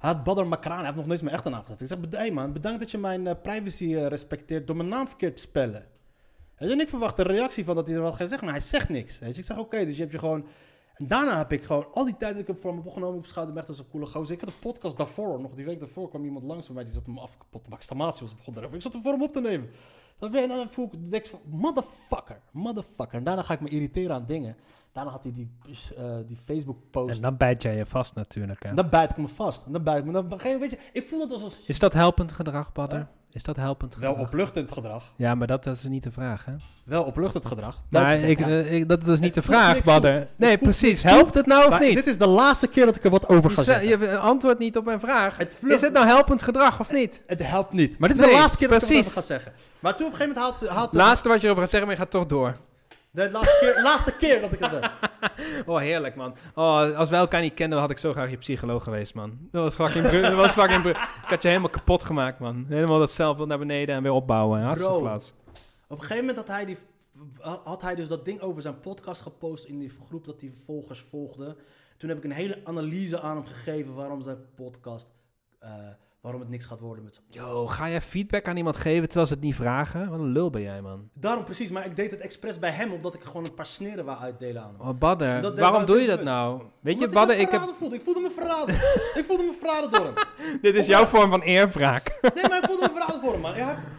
had 0.00 0.24
Badr 0.24 0.42
Makrani, 0.42 0.76
hij 0.76 0.84
heeft 0.84 0.96
nog 0.96 1.06
nooit 1.06 1.22
mijn 1.22 1.34
echte 1.34 1.48
naam 1.48 1.60
gezet. 1.60 1.80
Ik 1.80 1.86
zeg, 1.86 1.98
hey 2.10 2.30
man, 2.30 2.52
bedankt 2.52 2.80
dat 2.80 2.90
je 2.90 2.98
mijn 2.98 3.26
eh, 3.26 3.34
privacy 3.42 3.94
eh, 3.94 4.06
respecteert 4.06 4.66
door 4.66 4.76
mijn 4.76 4.88
naam 4.88 5.06
verkeerd 5.06 5.36
te 5.36 5.42
spellen. 5.42 5.86
En 6.56 6.80
ik 6.80 6.88
verwacht 6.88 7.18
een 7.18 7.24
reactie 7.24 7.64
van 7.64 7.74
dat 7.74 7.86
hij 7.86 7.96
er 7.96 8.02
wat 8.02 8.14
gaat 8.14 8.28
zeggen, 8.28 8.46
maar 8.46 8.56
hij 8.56 8.66
zegt 8.66 8.88
niks. 8.88 9.18
Weet 9.18 9.34
je. 9.34 9.40
Ik 9.40 9.46
zeg, 9.46 9.58
oké, 9.58 9.84
dus 9.84 9.94
je 9.94 10.00
hebt 10.00 10.12
je 10.12 10.18
gewoon... 10.18 10.46
En 10.94 11.06
daarna 11.06 11.36
heb 11.36 11.52
ik 11.52 11.64
gewoon 11.64 11.86
al 11.92 12.04
die 12.04 12.16
tijd 12.16 12.32
dat 12.32 12.40
ik 12.40 12.46
hem 12.46 12.56
voor 12.56 12.70
me 12.70 12.76
heb 12.76 12.86
opgenomen, 12.86 13.16
ik 13.16 13.22
beschouwde 13.22 13.50
hem 13.50 13.60
echt 13.60 13.68
als 13.68 13.78
een 13.78 13.88
coole 13.90 14.06
gozer. 14.06 14.34
Ik 14.34 14.40
had 14.40 14.48
een 14.48 14.58
podcast 14.60 14.96
daarvoor, 14.96 15.40
nog 15.40 15.54
die 15.54 15.64
week 15.64 15.78
daarvoor 15.78 16.08
kwam 16.08 16.24
iemand 16.24 16.44
langs 16.44 16.66
bij 16.66 16.74
mij, 16.74 16.84
die 16.84 16.92
zat 16.92 17.06
hem 17.06 17.18
af 17.18 17.38
kapot 17.38 17.62
te 17.62 17.94
maken. 17.94 18.20
Was 18.20 18.36
begon 18.36 18.54
daarover. 18.54 18.76
Ik 18.76 18.82
zat 18.82 18.92
hem 18.92 19.02
voor 19.02 19.12
hem 19.12 19.22
op 19.22 19.32
te 19.32 19.40
nemen. 19.40 19.70
Dan 20.20 20.68
voel 20.68 20.88
ik 20.92 21.10
denk 21.10 21.24
ik 21.24 21.30
van, 21.30 21.40
motherfucker, 21.44 22.40
motherfucker. 22.52 23.18
En 23.18 23.24
daarna 23.24 23.42
ga 23.42 23.54
ik 23.54 23.60
me 23.60 23.68
irriteren 23.68 24.14
aan 24.14 24.24
dingen. 24.26 24.56
Daarna 24.92 25.10
had 25.10 25.22
hij 25.22 25.32
die, 25.32 25.50
eh, 25.96 26.16
die 26.26 26.36
Facebook 26.36 26.90
post. 26.90 27.16
En 27.16 27.22
dan 27.22 27.36
bijt 27.36 27.62
jij 27.62 27.76
je 27.76 27.86
vast 27.86 28.14
natuurlijk. 28.14 28.62
Hè? 28.62 28.68
En 28.68 28.76
dan 28.76 28.88
bijt 28.88 29.10
ik 29.10 29.16
me 29.16 29.28
vast. 29.28 29.66
En 29.66 29.72
dan 29.72 29.82
bijt 29.82 29.98
ik 29.98 30.04
me. 30.04 30.12
Dan, 30.12 30.28
weet 30.38 30.70
je, 30.70 30.78
ik 30.92 31.02
voel 31.02 31.20
het 31.20 31.32
als 31.32 31.42
een 31.42 31.64
Is 31.66 31.78
dat 31.78 31.92
helpend 31.92 32.32
gedrag, 32.32 32.72
Badder? 32.72 33.08
Is 33.32 33.42
dat 33.42 33.56
helpend 33.56 33.96
wel 33.96 34.10
gedrag? 34.10 34.26
opluchtend 34.26 34.72
gedrag. 34.72 35.04
Ja, 35.16 35.34
maar 35.34 35.46
dat, 35.46 35.64
dat 35.64 35.76
is 35.76 35.82
niet 35.82 36.02
de 36.02 36.10
vraag, 36.10 36.44
hè? 36.44 36.52
Wel 36.84 37.02
opluchtend 37.02 37.46
gedrag. 37.46 37.82
Maar 37.88 38.08
Dat 38.08 38.18
is- 38.18 38.24
ik, 38.24 38.38
ja. 38.38 38.46
eh, 38.48 38.72
ik, 38.72 38.88
dat 38.88 39.06
is 39.06 39.20
niet 39.20 39.34
de 39.34 39.42
vraag. 39.42 39.82
Badder. 39.82 40.28
Nee, 40.36 40.58
precies. 40.58 41.02
Helpt 41.02 41.34
het 41.34 41.46
nou 41.46 41.64
of 41.64 41.70
Maar 41.70 41.80
niet? 41.80 41.94
dit 41.94 42.06
is 42.06 42.18
de 42.18 42.26
laatste 42.26 42.66
keer 42.66 42.86
dat 42.86 42.96
ik 42.96 43.04
er 43.04 43.10
wat 43.10 43.28
over 43.28 43.50
ga 43.50 43.62
zeggen. 43.62 43.88
je 43.88 44.18
antwoordt 44.18 44.58
niet 44.58 44.76
op 44.76 44.84
mijn 44.84 45.00
vraag. 45.00 45.36
Het 45.36 45.54
vlucht- 45.58 45.74
Is 45.74 45.80
het 45.80 45.92
nou 45.92 46.06
helpend 46.06 46.42
gedrag 46.42 46.80
of 46.80 46.92
niet? 46.92 47.22
Het 47.26 47.46
helpt 47.46 47.72
niet. 47.72 47.98
Maar 47.98 48.08
dit 48.08 48.18
is 48.18 48.24
Nee, 48.24 48.34
de 48.34 48.40
laatste 48.40 48.58
keer 48.58 48.68
dat 48.68 48.82
ik 48.82 48.86
precies. 48.86 49.06
het 49.06 49.16
over 49.16 49.28
ga 49.28 49.34
zeggen. 49.34 49.52
Maar 49.80 49.96
toen 49.96 50.06
op 50.06 50.12
een 50.12 50.18
gegeven 50.18 50.40
moment 50.42 50.60
had... 50.60 50.68
had 50.76 50.84
Het 50.86 50.94
laatste 50.94 51.28
wat 51.28 51.38
je 51.40 51.44
erover 51.44 51.62
gaat 51.62 51.70
zeggen, 51.70 51.88
maar 51.88 51.98
je 51.98 52.02
gaat 52.04 52.12
toch 52.12 52.26
door. 52.26 52.54
De 53.12 53.30
laatste 53.30 53.58
keer, 53.60 53.82
laatste 53.82 54.16
keer 54.16 54.40
dat 54.40 54.52
ik 54.52 54.58
het 54.58 54.70
heb. 54.70 54.90
Oh, 55.66 55.78
heerlijk, 55.78 56.14
man. 56.14 56.36
Oh, 56.54 56.96
als 56.96 57.10
wij 57.10 57.18
elkaar 57.18 57.40
niet 57.40 57.54
kenden, 57.54 57.78
had 57.78 57.90
ik 57.90 57.98
zo 57.98 58.12
graag 58.12 58.30
je 58.30 58.36
psycholoog 58.36 58.82
geweest, 58.82 59.14
man. 59.14 59.38
Dat 59.50 59.62
was 59.62 59.74
fucking... 59.74 60.20
dat 60.20 60.34
was 60.34 60.52
fucking 60.52 60.86
ik 60.88 60.96
had 61.22 61.42
je 61.42 61.48
helemaal 61.48 61.70
kapot 61.70 62.02
gemaakt, 62.02 62.38
man. 62.38 62.66
Helemaal 62.68 62.98
dat 62.98 63.10
zelf 63.10 63.46
naar 63.46 63.58
beneden 63.58 63.94
en 63.94 64.02
weer 64.02 64.12
opbouwen. 64.12 64.60
Hartstikke 64.60 64.98
plaats. 64.98 65.34
Op 65.88 66.00
een 66.00 66.00
gegeven 66.00 66.26
moment 66.26 66.36
had 66.36 66.48
hij, 66.56 66.64
die, 66.64 66.76
had 67.64 67.82
hij 67.82 67.94
dus 67.94 68.08
dat 68.08 68.24
ding 68.24 68.40
over 68.40 68.62
zijn 68.62 68.80
podcast 68.80 69.22
gepost 69.22 69.64
in 69.64 69.78
die 69.78 69.92
groep 70.06 70.24
dat 70.24 70.40
hij 70.40 70.52
volgers 70.64 71.00
volgde. 71.00 71.56
Toen 71.96 72.08
heb 72.08 72.18
ik 72.18 72.24
een 72.24 72.32
hele 72.32 72.60
analyse 72.64 73.20
aan 73.20 73.36
hem 73.36 73.46
gegeven 73.46 73.94
waarom 73.94 74.22
zijn 74.22 74.38
podcast, 74.54 75.08
eh, 75.58 75.70
waarom 76.20 76.40
het 76.40 76.50
niks 76.50 76.64
gaat 76.64 76.80
worden 76.80 77.04
met 77.04 77.20
podcast. 77.26 77.48
Yo, 77.48 77.66
ga 77.66 77.88
jij 77.88 78.00
feedback 78.00 78.46
aan 78.46 78.56
iemand 78.56 78.76
geven 78.76 79.04
terwijl 79.04 79.26
ze 79.26 79.34
het 79.34 79.42
niet 79.42 79.54
vragen? 79.54 80.10
Wat 80.10 80.18
een 80.18 80.32
lul 80.32 80.50
ben 80.50 80.62
jij, 80.62 80.80
man. 80.80 81.08
Daarom 81.14 81.44
precies, 81.44 81.70
maar 81.70 81.86
ik 81.86 81.96
deed 81.96 82.10
het 82.10 82.20
expres 82.20 82.58
bij 82.58 82.70
hem 82.70 82.92
omdat 82.92 83.14
ik 83.14 83.24
gewoon 83.24 83.44
een 83.44 83.54
paar 83.54 83.66
sneren 83.66 84.04
wou 84.04 84.18
uitdelen 84.18 84.62
aan 84.62 84.74
hem. 84.78 84.88
Oh, 84.88 84.98
Badder, 84.98 85.54
waarom 85.54 85.84
doe 85.84 86.00
je 86.00 86.06
dat 86.06 86.22
nou? 86.22 86.62
Weet 86.80 86.98
je, 86.98 87.08
Badder, 87.08 87.38
ik 87.38 87.50
heb... 87.50 87.60
voelde. 87.78 87.94
Ik 87.94 88.02
voelde 88.02 88.20
me 88.20 88.30
verraden. 88.30 88.74
ik 89.20 89.24
voelde 89.26 89.42
me 89.42 89.56
verraden 89.58 89.90
door 89.90 90.04
hem. 90.04 90.14
Dit 90.62 90.74
is 90.74 90.86
jouw 90.86 91.04
vorm 91.04 91.30
van 91.30 91.40
eerwraak. 91.40 92.18
Nee, 92.34 92.48
maar 92.48 92.62
ik 92.62 92.68
voelde 92.68 92.82
me 92.82 92.90
verraden 92.94 93.20
voor 93.20 93.32
hem, 93.32 93.40
man. 93.40 93.54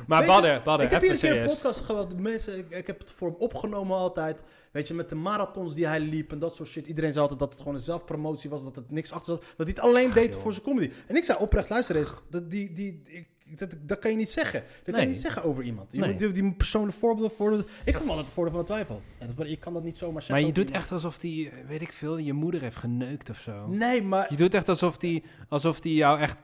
Maar 0.08 0.26
Badder, 0.26 0.62
Badder, 0.64 0.86
ik 0.86 0.92
heb 0.92 1.02
hier 1.02 1.12
een 1.12 1.18
keer 1.18 1.42
een 1.42 1.48
podcast 1.48 1.80
gehad. 1.80 2.18
Mensen, 2.18 2.58
ik, 2.58 2.70
ik 2.70 2.88
heb 2.88 3.00
het 3.00 3.12
voor 3.12 3.28
hem 3.28 3.38
opgenomen 3.40 3.98
altijd. 3.98 4.42
Weet 4.72 4.88
je, 4.88 4.94
met 4.94 5.10
de 5.10 5.16
marathons 5.16 5.76
die 5.76 5.88
hij 5.88 6.00
liep 6.00 6.32
en 6.32 6.40
dat 6.40 6.56
soort 6.56 6.70
shit. 6.70 6.88
Iedereen 6.88 7.10
zei 7.12 7.22
altijd 7.22 7.40
dat 7.40 7.50
het 7.50 7.60
gewoon 7.60 7.76
een 7.76 7.84
zelfpromotie 7.84 8.50
was, 8.50 8.64
dat 8.64 8.76
het 8.76 8.92
niks 8.92 9.12
achter 9.12 9.34
zat. 9.34 9.42
Dat 9.58 9.68
hij 9.68 9.76
het 9.76 9.80
alleen 9.80 10.12
deed 10.12 10.34
joh. 10.34 10.42
voor 10.42 10.54
zijn 10.54 10.66
comedy. 10.66 10.92
En 11.08 11.16
ik 11.16 11.24
zei 11.24 11.38
oprecht, 11.42 11.70
luister 11.70 11.96
eens, 11.96 12.14
dat, 12.30 12.52
die, 12.52 12.72
die, 12.74 13.02
ik, 13.06 13.28
dat, 13.60 13.76
dat 13.82 14.00
kan 14.00 14.12
je 14.12 14.18
niet 14.18 14.30
zeggen. 14.30 14.64
Dat 14.84 14.94
kan 14.96 15.04
je 15.04 15.10
niet 15.10 15.22
zeggen 15.22 15.44
over 15.44 15.64
iemand. 15.64 15.92
Je 15.92 16.00
Nee. 16.00 16.10
moet 16.10 16.20
die, 16.20 16.32
die 16.32 16.54
persoonlijke 16.54 17.00
voorbeelden 17.00 17.32
voor. 17.38 17.54
Ik 17.86 17.94
hem 17.94 18.02
altijd 18.08 18.26
het 18.26 18.30
voordeel 18.30 18.54
van 18.54 18.62
de 18.62 18.68
twijfel. 18.68 19.02
Je 19.48 19.58
kan 19.58 19.74
dat 19.74 19.84
niet 19.84 19.98
zomaar 19.98 20.22
zeggen. 20.22 20.36
Maar 20.40 20.46
je 20.48 20.54
doet 20.54 20.66
iemand. 20.66 20.84
echt 20.84 20.92
alsof 20.92 21.18
die, 21.18 21.50
weet 21.68 21.82
ik 21.82 21.94
veel, 21.94 22.18
je 22.18 22.34
moeder 22.34 22.62
heeft 22.62 22.76
geneukt 22.76 23.30
of 23.30 23.38
zo. 23.38 23.68
Nee, 23.68 24.02
maar. 24.02 24.28
Je 24.30 24.36
doet 24.38 24.54
echt 24.54 24.70
alsof 24.70 24.98
die, 24.98 25.24
alsof 25.50 25.80
die 25.80 25.94
jou 25.94 26.20
echt 26.20 26.38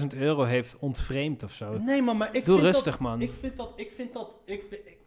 10.000 0.00 0.06
euro 0.16 0.42
heeft 0.44 0.76
ontvreemd 0.78 1.42
of 1.42 1.52
zo. 1.52 1.78
Nee, 1.78 2.02
maar, 2.02 2.16
maar 2.16 2.34
ik 2.36 2.44
Doe 2.44 2.58
vind 2.58 2.66
rustig, 2.74 2.92
dat, 2.92 3.00
man. 3.00 3.20
Ik 3.20 3.32
vind 3.40 3.56
dat. 3.56 3.72
Ik 3.76 3.90
vind 3.90 4.12
dat. 4.12 4.38
Ik 4.44 4.62
vind, 4.68 4.86
ik- 4.86 4.97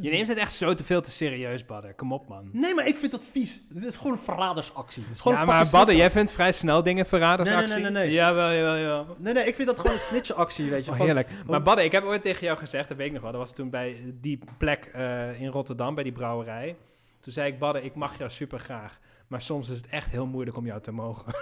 Je 0.00 0.10
neemt 0.10 0.28
het 0.28 0.38
echt 0.38 0.52
zo 0.52 0.74
te 0.74 0.84
veel 0.84 1.00
te 1.02 1.10
serieus, 1.10 1.66
Badder. 1.66 1.94
Kom 1.94 2.12
op, 2.12 2.28
man. 2.28 2.48
Nee, 2.52 2.74
maar 2.74 2.86
ik 2.86 2.96
vind 2.96 3.12
dat 3.12 3.24
vies. 3.30 3.60
Dit 3.68 3.84
is 3.84 3.96
gewoon 3.96 4.12
een 4.12 4.18
verradersactie. 4.18 5.04
Is 5.10 5.20
gewoon 5.20 5.36
Ja, 5.36 5.40
een 5.42 5.48
maar 5.48 5.68
Badder, 5.70 5.94
jij 5.96 6.10
vindt 6.10 6.30
vrij 6.30 6.52
snel 6.52 6.82
dingen 6.82 7.06
verradersactie? 7.06 7.68
Nee, 7.68 7.80
nee, 7.82 7.90
nee, 7.90 8.00
nee, 8.00 8.06
nee. 8.06 8.14
Jawel, 8.14 8.52
jawel, 8.52 8.76
jawel. 8.78 9.16
Nee, 9.18 9.32
nee, 9.32 9.44
ik 9.44 9.54
vind 9.54 9.68
dat 9.68 9.78
gewoon 9.78 9.92
een 9.92 9.98
snitchactie, 10.02 10.70
weet 10.70 10.84
je. 10.84 10.90
Oh, 10.90 10.96
van- 10.96 11.06
heerlijk. 11.06 11.28
Maar 11.46 11.58
oh. 11.58 11.64
Badder, 11.64 11.84
ik 11.84 11.92
heb 11.92 12.04
ooit 12.04 12.22
tegen 12.22 12.46
jou 12.46 12.58
gezegd, 12.58 12.88
dat 12.88 12.96
weet 12.96 13.06
ik 13.06 13.12
nog 13.12 13.22
wel, 13.22 13.30
dat 13.32 13.40
was 13.40 13.52
toen 13.52 13.70
bij 13.70 13.96
die 14.20 14.38
plek 14.58 14.84
eh, 14.92 15.40
in 15.40 15.48
Rotterdam, 15.48 15.94
bij 15.94 16.04
die 16.04 16.12
brouwerij. 16.12 16.76
Toen 17.20 17.32
zei 17.32 17.52
ik, 17.52 17.58
Badder, 17.58 17.84
ik 17.84 17.94
mag 17.94 18.18
jou 18.18 18.30
super 18.30 18.58
graag. 18.58 18.98
Maar 19.28 19.42
soms 19.42 19.68
is 19.68 19.76
het 19.76 19.86
echt 19.88 20.10
heel 20.10 20.26
moeilijk 20.26 20.56
om 20.56 20.66
jou 20.66 20.80
te 20.80 20.92
mogen. 20.92 21.32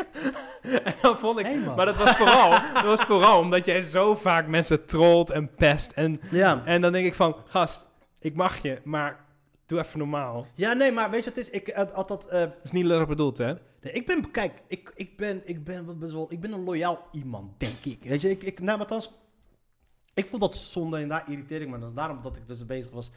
en 0.84 0.94
dan 1.02 1.18
vond 1.18 1.38
ik... 1.38 1.64
Maar 1.76 1.86
dat 1.86 1.96
was, 1.96 2.16
vooral, 2.16 2.50
dat 2.74 2.82
was 2.84 3.00
vooral 3.00 3.38
omdat 3.38 3.64
jij 3.64 3.82
zo 3.82 4.14
vaak 4.14 4.46
mensen 4.46 4.84
trolt 4.86 5.30
en 5.30 5.54
pest. 5.54 5.92
En, 5.92 6.20
Ja. 6.30 6.62
en 6.64 6.80
dan 6.80 6.92
denk 6.92 7.06
ik 7.06 7.14
van, 7.14 7.36
gast, 7.44 7.88
ik 8.18 8.34
mag 8.34 8.58
je, 8.62 8.80
maar 8.84 9.24
doe 9.66 9.78
even 9.78 9.98
normaal. 9.98 10.46
ja, 10.54 10.72
nee, 10.72 10.92
maar 10.92 11.10
weet 11.10 11.24
je, 11.24 11.28
het 11.28 11.38
is, 11.38 11.50
ik 11.50 11.68
had 11.94 12.08
dat, 12.08 12.26
eh, 12.26 12.40
Dat 12.40 12.54
is 12.62 12.70
niet 12.70 12.84
lullig 12.84 13.08
bedoeld, 13.08 13.38
hè? 13.38 13.52
nee, 13.80 13.92
ik 13.92 14.06
ben, 14.06 14.30
kijk, 14.30 14.62
ik, 14.66 14.92
ik 14.94 15.16
ben, 15.16 15.42
ik 15.44 15.64
ben 15.64 15.84
wat 15.84 15.98
best 15.98 16.12
wel, 16.12 16.26
ik 16.28 16.40
ben 16.40 16.52
een 16.52 16.64
loyaal 16.64 17.08
iemand, 17.12 17.60
denk 17.60 17.84
ik. 17.84 18.02
Weet 18.02 18.20
je, 18.20 18.30
ik, 18.30 18.42
ik 18.42 18.60
nou, 18.60 18.78
althans, 18.78 19.10
ik 20.14 20.26
vond 20.28 20.40
dat 20.42 20.56
zonde 20.56 20.98
en 20.98 21.08
daar 21.08 21.24
irriteer 21.30 21.60
ik 21.60 21.68
me. 21.68 21.78
Dat 21.78 21.88
is 21.88 21.94
daarom 21.94 22.22
dat 22.22 22.36
ik 22.36 22.46
dus 22.46 22.66
bezig 22.66 22.90
was. 22.92 23.10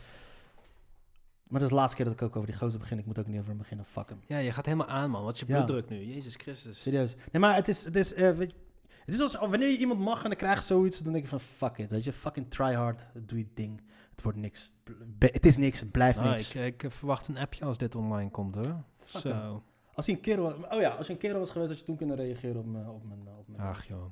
Maar 1.47 1.59
dat 1.59 1.69
is 1.69 1.75
de 1.75 1.75
laatste 1.81 1.95
keer 1.95 2.05
dat 2.05 2.13
ik 2.13 2.21
ook 2.21 2.35
over 2.35 2.49
die 2.49 2.57
gozer 2.57 2.79
begin. 2.79 2.97
Ik 2.99 3.05
moet 3.05 3.19
ook 3.19 3.27
niet 3.27 3.35
over 3.37 3.49
hem 3.49 3.57
beginnen, 3.57 3.85
fuck 3.85 4.09
hem. 4.09 4.19
Ja, 4.25 4.37
je 4.37 4.51
gaat 4.51 4.65
helemaal 4.65 4.87
aan, 4.87 5.09
man. 5.09 5.23
Wat 5.23 5.33
is 5.33 5.39
je 5.39 5.45
Ja. 5.47 5.53
bloeddruk 5.55 5.89
nu? 5.89 6.03
Jezus 6.13 6.35
Christus. 6.35 6.81
Serieus. 6.81 7.15
Nee, 7.31 7.41
maar 7.41 7.55
het 7.55 7.67
is, 7.67 7.85
het 7.85 7.95
is, 7.95 8.13
eh, 8.13 8.31
weet 8.31 8.51
je, 8.51 8.57
het 9.05 9.13
is 9.13 9.21
als 9.21 9.35
wanneer 9.35 9.69
je 9.69 9.77
iemand 9.77 9.99
mag 9.99 10.17
en 10.23 10.29
dan 10.29 10.37
krijg 10.37 10.55
je 10.57 10.63
zoiets, 10.63 10.99
dan 10.99 11.11
denk 11.11 11.23
je 11.23 11.29
van 11.29 11.39
fuck 11.39 11.77
it, 11.77 11.91
weet 11.91 12.03
je, 12.03 12.13
fucking 12.13 12.49
try 12.49 12.73
hard, 12.73 13.05
doe 13.13 13.37
je 13.37 13.47
ding. 13.53 13.81
Het 14.11 14.21
wordt 14.23 14.37
niks. 14.37 14.71
Be- 15.05 15.29
het 15.31 15.45
is 15.45 15.57
niks, 15.57 15.79
het 15.79 15.91
blijft 15.91 16.17
Nou, 16.19 16.29
niks. 16.29 16.55
ik, 16.55 16.83
ik 16.83 16.91
verwacht 16.91 17.27
een 17.27 17.37
appje 17.37 17.65
als 17.65 17.77
dit 17.77 17.95
online 17.95 18.29
komt, 18.31 18.55
hoor. 18.55 18.83
Zo. 19.05 19.63
Als 19.93 20.05
hij 20.05 20.15
een 20.15 20.21
kerel 20.21 20.43
was, 20.43 20.53
oh 20.73 20.79
ja, 20.81 20.89
als 20.89 21.07
je 21.07 21.13
een 21.13 21.19
kerel 21.19 21.39
was 21.39 21.49
geweest, 21.49 21.69
had 21.69 21.79
je 21.79 21.85
toen 21.85 21.95
kunnen 21.97 22.15
reageren 22.15 22.57
op 22.59 22.65
mijn, 22.65 22.89
op 22.89 23.03
mijn, 23.03 23.27
op 23.37 23.47
mijn 23.47 23.61
Ach, 23.61 23.87
joh. 23.87 24.05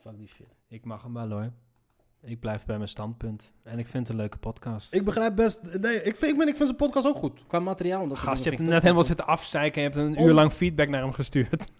fuck 0.00 0.18
die 0.18 0.28
shit. 0.28 0.46
Ik 0.68 0.84
mag 0.84 1.02
hem 1.02 1.14
wel, 1.14 1.30
hoor. 1.30 1.52
Ik 2.22 2.40
blijf 2.40 2.64
bij 2.64 2.76
mijn 2.76 2.88
standpunt. 2.88 3.52
En 3.62 3.78
ik 3.78 3.88
vind 3.88 4.02
het 4.02 4.08
een 4.08 4.16
leuke 4.22 4.38
podcast. 4.38 4.94
Ik 4.94 5.04
begrijp 5.04 5.36
best, 5.36 5.78
nee, 5.80 6.02
ik 6.02 6.16
vind, 6.16 6.32
ik, 6.32 6.38
ben, 6.38 6.48
ik 6.48 6.56
vind 6.56 6.68
zijn 6.68 6.76
podcast 6.76 7.06
ook 7.06 7.16
goed, 7.16 7.40
qua 7.46 7.58
materiaal. 7.60 8.08
dat 8.08 8.18
Gast, 8.18 8.44
je 8.44 8.50
hebt 8.50 8.62
ik 8.62 8.68
net 8.68 8.82
helemaal 8.82 9.04
zitten 9.04 9.26
afzeiken 9.26 9.82
en 9.82 9.88
je 9.90 9.94
hebt 9.94 10.08
een 10.10 10.16
Om- 10.22 10.28
uur 10.28 10.34
lang 10.34 10.52
feedback 10.52 10.88
naar 10.88 11.02
hem 11.02 11.12
gestuurd. 11.12 11.64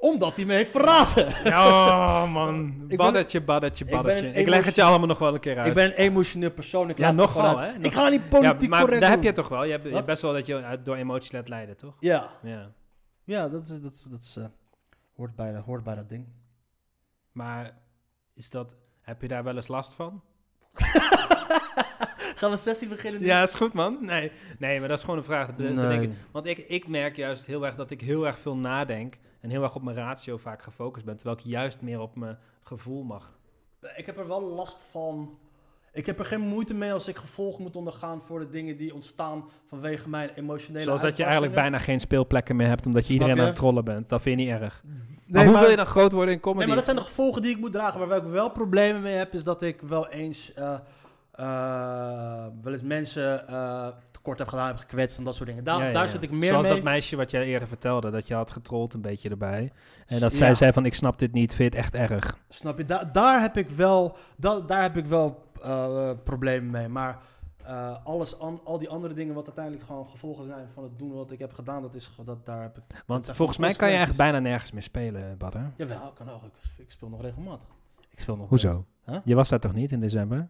Omdat 0.00 0.36
hij 0.36 0.44
me 0.44 0.52
heeft 0.52 0.70
verraden. 0.70 1.26
oh, 1.58 2.32
man. 2.32 2.86
Baddertje, 2.96 3.40
baddertje, 3.40 3.84
ik 3.84 3.90
baddertje. 3.90 4.26
Ik, 4.26 4.32
emotie- 4.34 4.50
leg 4.50 4.64
het 4.64 4.76
je 4.76 4.82
allemaal 4.82 5.06
nog 5.06 5.18
wel 5.18 5.34
een 5.34 5.40
keer 5.40 5.56
uit. 5.58 5.66
ik 5.66 5.74
ben 5.74 5.84
een 5.84 5.92
emotioneel 5.96 6.50
persoon, 6.50 6.90
ik 6.90 6.98
Ja, 6.98 7.10
nogal, 7.12 7.58
uit. 7.58 7.76
hè? 7.76 7.82
Ik 7.82 7.92
ga 7.92 8.08
niet 8.08 8.22
ja, 8.22 8.28
politiek 8.28 8.68
maar 8.68 8.80
correct 8.80 9.00
daar 9.00 9.10
heb 9.10 9.22
je 9.22 9.32
toch 9.32 9.48
wel. 9.48 9.64
Je 9.64 9.70
hebt, 9.70 9.84
je 9.84 9.94
hebt 9.94 10.06
best 10.06 10.22
wel 10.22 10.32
dat 10.32 10.46
je 10.46 10.62
uit- 10.62 10.84
door 10.84 10.96
emotie 10.96 11.32
laat 11.32 11.48
leiden, 11.48 11.76
toch? 11.76 11.96
Ja, 12.00 12.30
Ja. 12.42 12.70
ja 13.24 13.48
dat, 13.48 13.62
is, 13.68 13.80
dat, 13.80 13.92
is, 13.94 14.02
dat 14.02 14.20
is, 14.22 14.36
eh, 14.36 14.44
hoort, 15.16 15.34
bij, 15.34 15.56
hoort 15.66 15.82
bij 15.84 15.94
dat 15.94 16.08
ding. 16.08 16.26
Maar 17.32 17.78
is 18.34 18.50
dat... 18.50 18.76
Heb 19.08 19.22
je 19.22 19.28
daar 19.28 19.44
wel 19.44 19.56
eens 19.56 19.68
last 19.68 19.94
van? 19.94 20.22
Gaan 22.38 22.50
we 22.50 22.56
een 22.56 22.56
sessie 22.56 22.88
beginnen? 22.88 23.20
nu? 23.20 23.26
Ja, 23.26 23.42
is 23.42 23.54
goed, 23.54 23.72
man. 23.72 23.98
Nee, 24.00 24.32
nee 24.58 24.78
maar 24.78 24.88
dat 24.88 24.98
is 24.98 25.04
gewoon 25.04 25.18
een 25.18 25.24
vraag. 25.24 25.56
Nee. 25.56 26.00
ik. 26.00 26.10
Want 26.30 26.46
ik, 26.46 26.58
ik 26.58 26.88
merk 26.88 27.16
juist 27.16 27.46
heel 27.46 27.66
erg 27.66 27.74
dat 27.74 27.90
ik 27.90 28.00
heel 28.00 28.26
erg 28.26 28.38
veel 28.38 28.56
nadenk... 28.56 29.18
en 29.40 29.50
heel 29.50 29.62
erg 29.62 29.74
op 29.74 29.82
mijn 29.82 29.96
ratio 29.96 30.36
vaak 30.36 30.62
gefocust 30.62 31.04
ben... 31.04 31.16
terwijl 31.16 31.36
ik 31.38 31.44
juist 31.44 31.80
meer 31.80 32.00
op 32.00 32.16
mijn 32.16 32.38
gevoel 32.62 33.02
mag. 33.02 33.38
Ik 33.96 34.06
heb 34.06 34.18
er 34.18 34.28
wel 34.28 34.42
last 34.42 34.82
van. 34.90 35.38
Ik 35.92 36.06
heb 36.06 36.18
er 36.18 36.24
geen 36.24 36.40
moeite 36.40 36.74
mee 36.74 36.92
als 36.92 37.08
ik 37.08 37.16
gevolgen 37.16 37.62
moet 37.62 37.76
ondergaan 37.76 38.22
voor 38.22 38.38
de 38.38 38.48
dingen 38.48 38.76
die 38.76 38.94
ontstaan 38.94 39.44
vanwege 39.66 40.08
mijn 40.08 40.30
emotionele 40.34 40.84
Zoals 40.84 41.02
dat 41.02 41.16
je 41.16 41.22
eigenlijk 41.22 41.54
bijna 41.54 41.78
geen 41.78 42.00
speelplekken 42.00 42.56
meer 42.56 42.68
hebt... 42.68 42.86
omdat 42.86 43.06
je 43.06 43.12
Snap 43.12 43.14
iedereen 43.14 43.36
je? 43.36 43.42
aan 43.42 43.48
het 43.48 43.56
trollen 43.56 43.84
bent. 43.84 44.08
Dat 44.08 44.22
vind 44.22 44.38
je 44.38 44.46
niet 44.46 44.54
erg. 44.60 44.82
Nee, 45.30 45.36
maar 45.36 45.42
hoe 45.44 45.52
maar- 45.52 45.60
wil 45.62 45.70
je 45.70 45.76
dan 45.76 45.86
groot 45.86 46.12
worden 46.12 46.34
in 46.34 46.40
comedy? 46.40 46.58
Nee, 46.58 46.66
maar 46.68 46.76
dat 46.76 46.84
zijn 46.84 46.96
de 46.96 47.02
gevolgen 47.02 47.42
die 47.42 47.50
ik 47.50 47.58
moet 47.58 47.72
dragen. 47.72 47.98
Maar 47.98 48.08
waar 48.08 48.18
ik 48.18 48.24
wel 48.32 48.50
problemen 48.50 49.02
mee 49.02 49.14
heb, 49.14 49.32
is 49.34 49.44
dat 49.44 49.62
ik 49.62 49.80
wel 49.80 50.08
eens 50.08 50.52
eh, 50.54 50.74
eh, 51.32 52.44
wel 52.62 52.72
eens 52.72 52.82
mensen 52.82 53.46
eh, 53.48 53.86
tekort 54.10 54.38
heb 54.38 54.48
gedaan, 54.48 54.66
heb 54.66 54.76
gekwetst 54.76 55.18
en 55.18 55.24
dat 55.24 55.34
soort 55.34 55.48
dingen. 55.48 55.64
Daar, 55.64 55.78
Ja, 55.78 55.86
ja, 55.86 55.92
daar 55.92 56.04
ja. 56.04 56.08
zit 56.10 56.22
ik 56.22 56.30
meer 56.30 56.48
Zoals 56.50 56.66
mee. 56.66 56.74
dat 56.74 56.84
meisje 56.84 57.16
wat 57.16 57.30
jij 57.30 57.44
eerder 57.44 57.68
vertelde, 57.68 58.10
dat 58.10 58.26
je 58.26 58.34
had 58.34 58.50
getrold 58.50 58.94
een 58.94 59.00
beetje 59.00 59.28
erbij. 59.28 59.72
En 60.06 60.20
dat 60.20 60.34
zij 60.34 60.48
Ja. 60.48 60.54
zei 60.54 60.72
van, 60.72 60.84
ik 60.84 60.94
snap 60.94 61.18
dit 61.18 61.32
niet, 61.32 61.54
vind 61.54 61.72
je 61.72 61.78
het 61.78 61.92
echt 61.94 62.10
erg? 62.10 62.38
Snap 62.48 62.78
je? 62.78 62.84
Da- 62.84 63.04
daar 63.12 63.40
heb 63.40 63.56
ik 63.56 63.70
wel, 63.70 64.16
da- 64.36 64.60
daar 64.60 64.82
heb 64.82 64.96
ik 64.96 65.06
wel 65.06 65.46
eh, 65.62 66.10
problemen 66.24 66.70
mee. 66.70 66.88
Maar 66.88 67.18
eh, 67.68 68.04
alles 68.04 68.38
an- 68.38 68.60
al 68.64 68.78
die 68.78 68.88
andere 68.88 69.14
dingen 69.14 69.34
wat 69.34 69.46
uiteindelijk 69.46 69.84
gewoon 69.86 70.08
gevolgen 70.08 70.44
zijn 70.44 70.68
van 70.72 70.82
het 70.82 70.98
doen 70.98 71.12
wat 71.12 71.30
ik 71.30 71.38
heb 71.38 71.52
gedaan, 71.52 71.82
dat 71.82 71.94
is 71.94 72.10
dat 72.24 72.46
daar 72.46 72.62
heb 72.62 72.76
ik. 72.78 73.02
Want 73.06 73.30
volgens 73.30 73.58
mij 73.58 73.68
kan 73.74 73.88
je 73.88 73.94
consequenties. 73.96 74.16
bijna 74.16 74.38
nergens 74.48 74.72
meer 74.72 74.82
spelen, 74.82 75.38
Badder. 75.38 75.72
Jawel, 75.76 76.12
kan 76.12 76.30
ook. 76.30 76.42
Ik, 76.44 76.52
ik 76.76 76.90
speel 76.90 77.08
nog 77.08 77.20
regelmatig. 77.20 77.68
Ik 78.10 78.20
speel 78.20 78.36
nog. 78.36 78.48
Hoezo? 78.48 78.86
Huh? 79.04 79.18
Je 79.24 79.34
was 79.34 79.48
daar 79.48 79.60
toch 79.60 79.72
niet 79.74 79.92
in 79.92 80.00
december? 80.00 80.48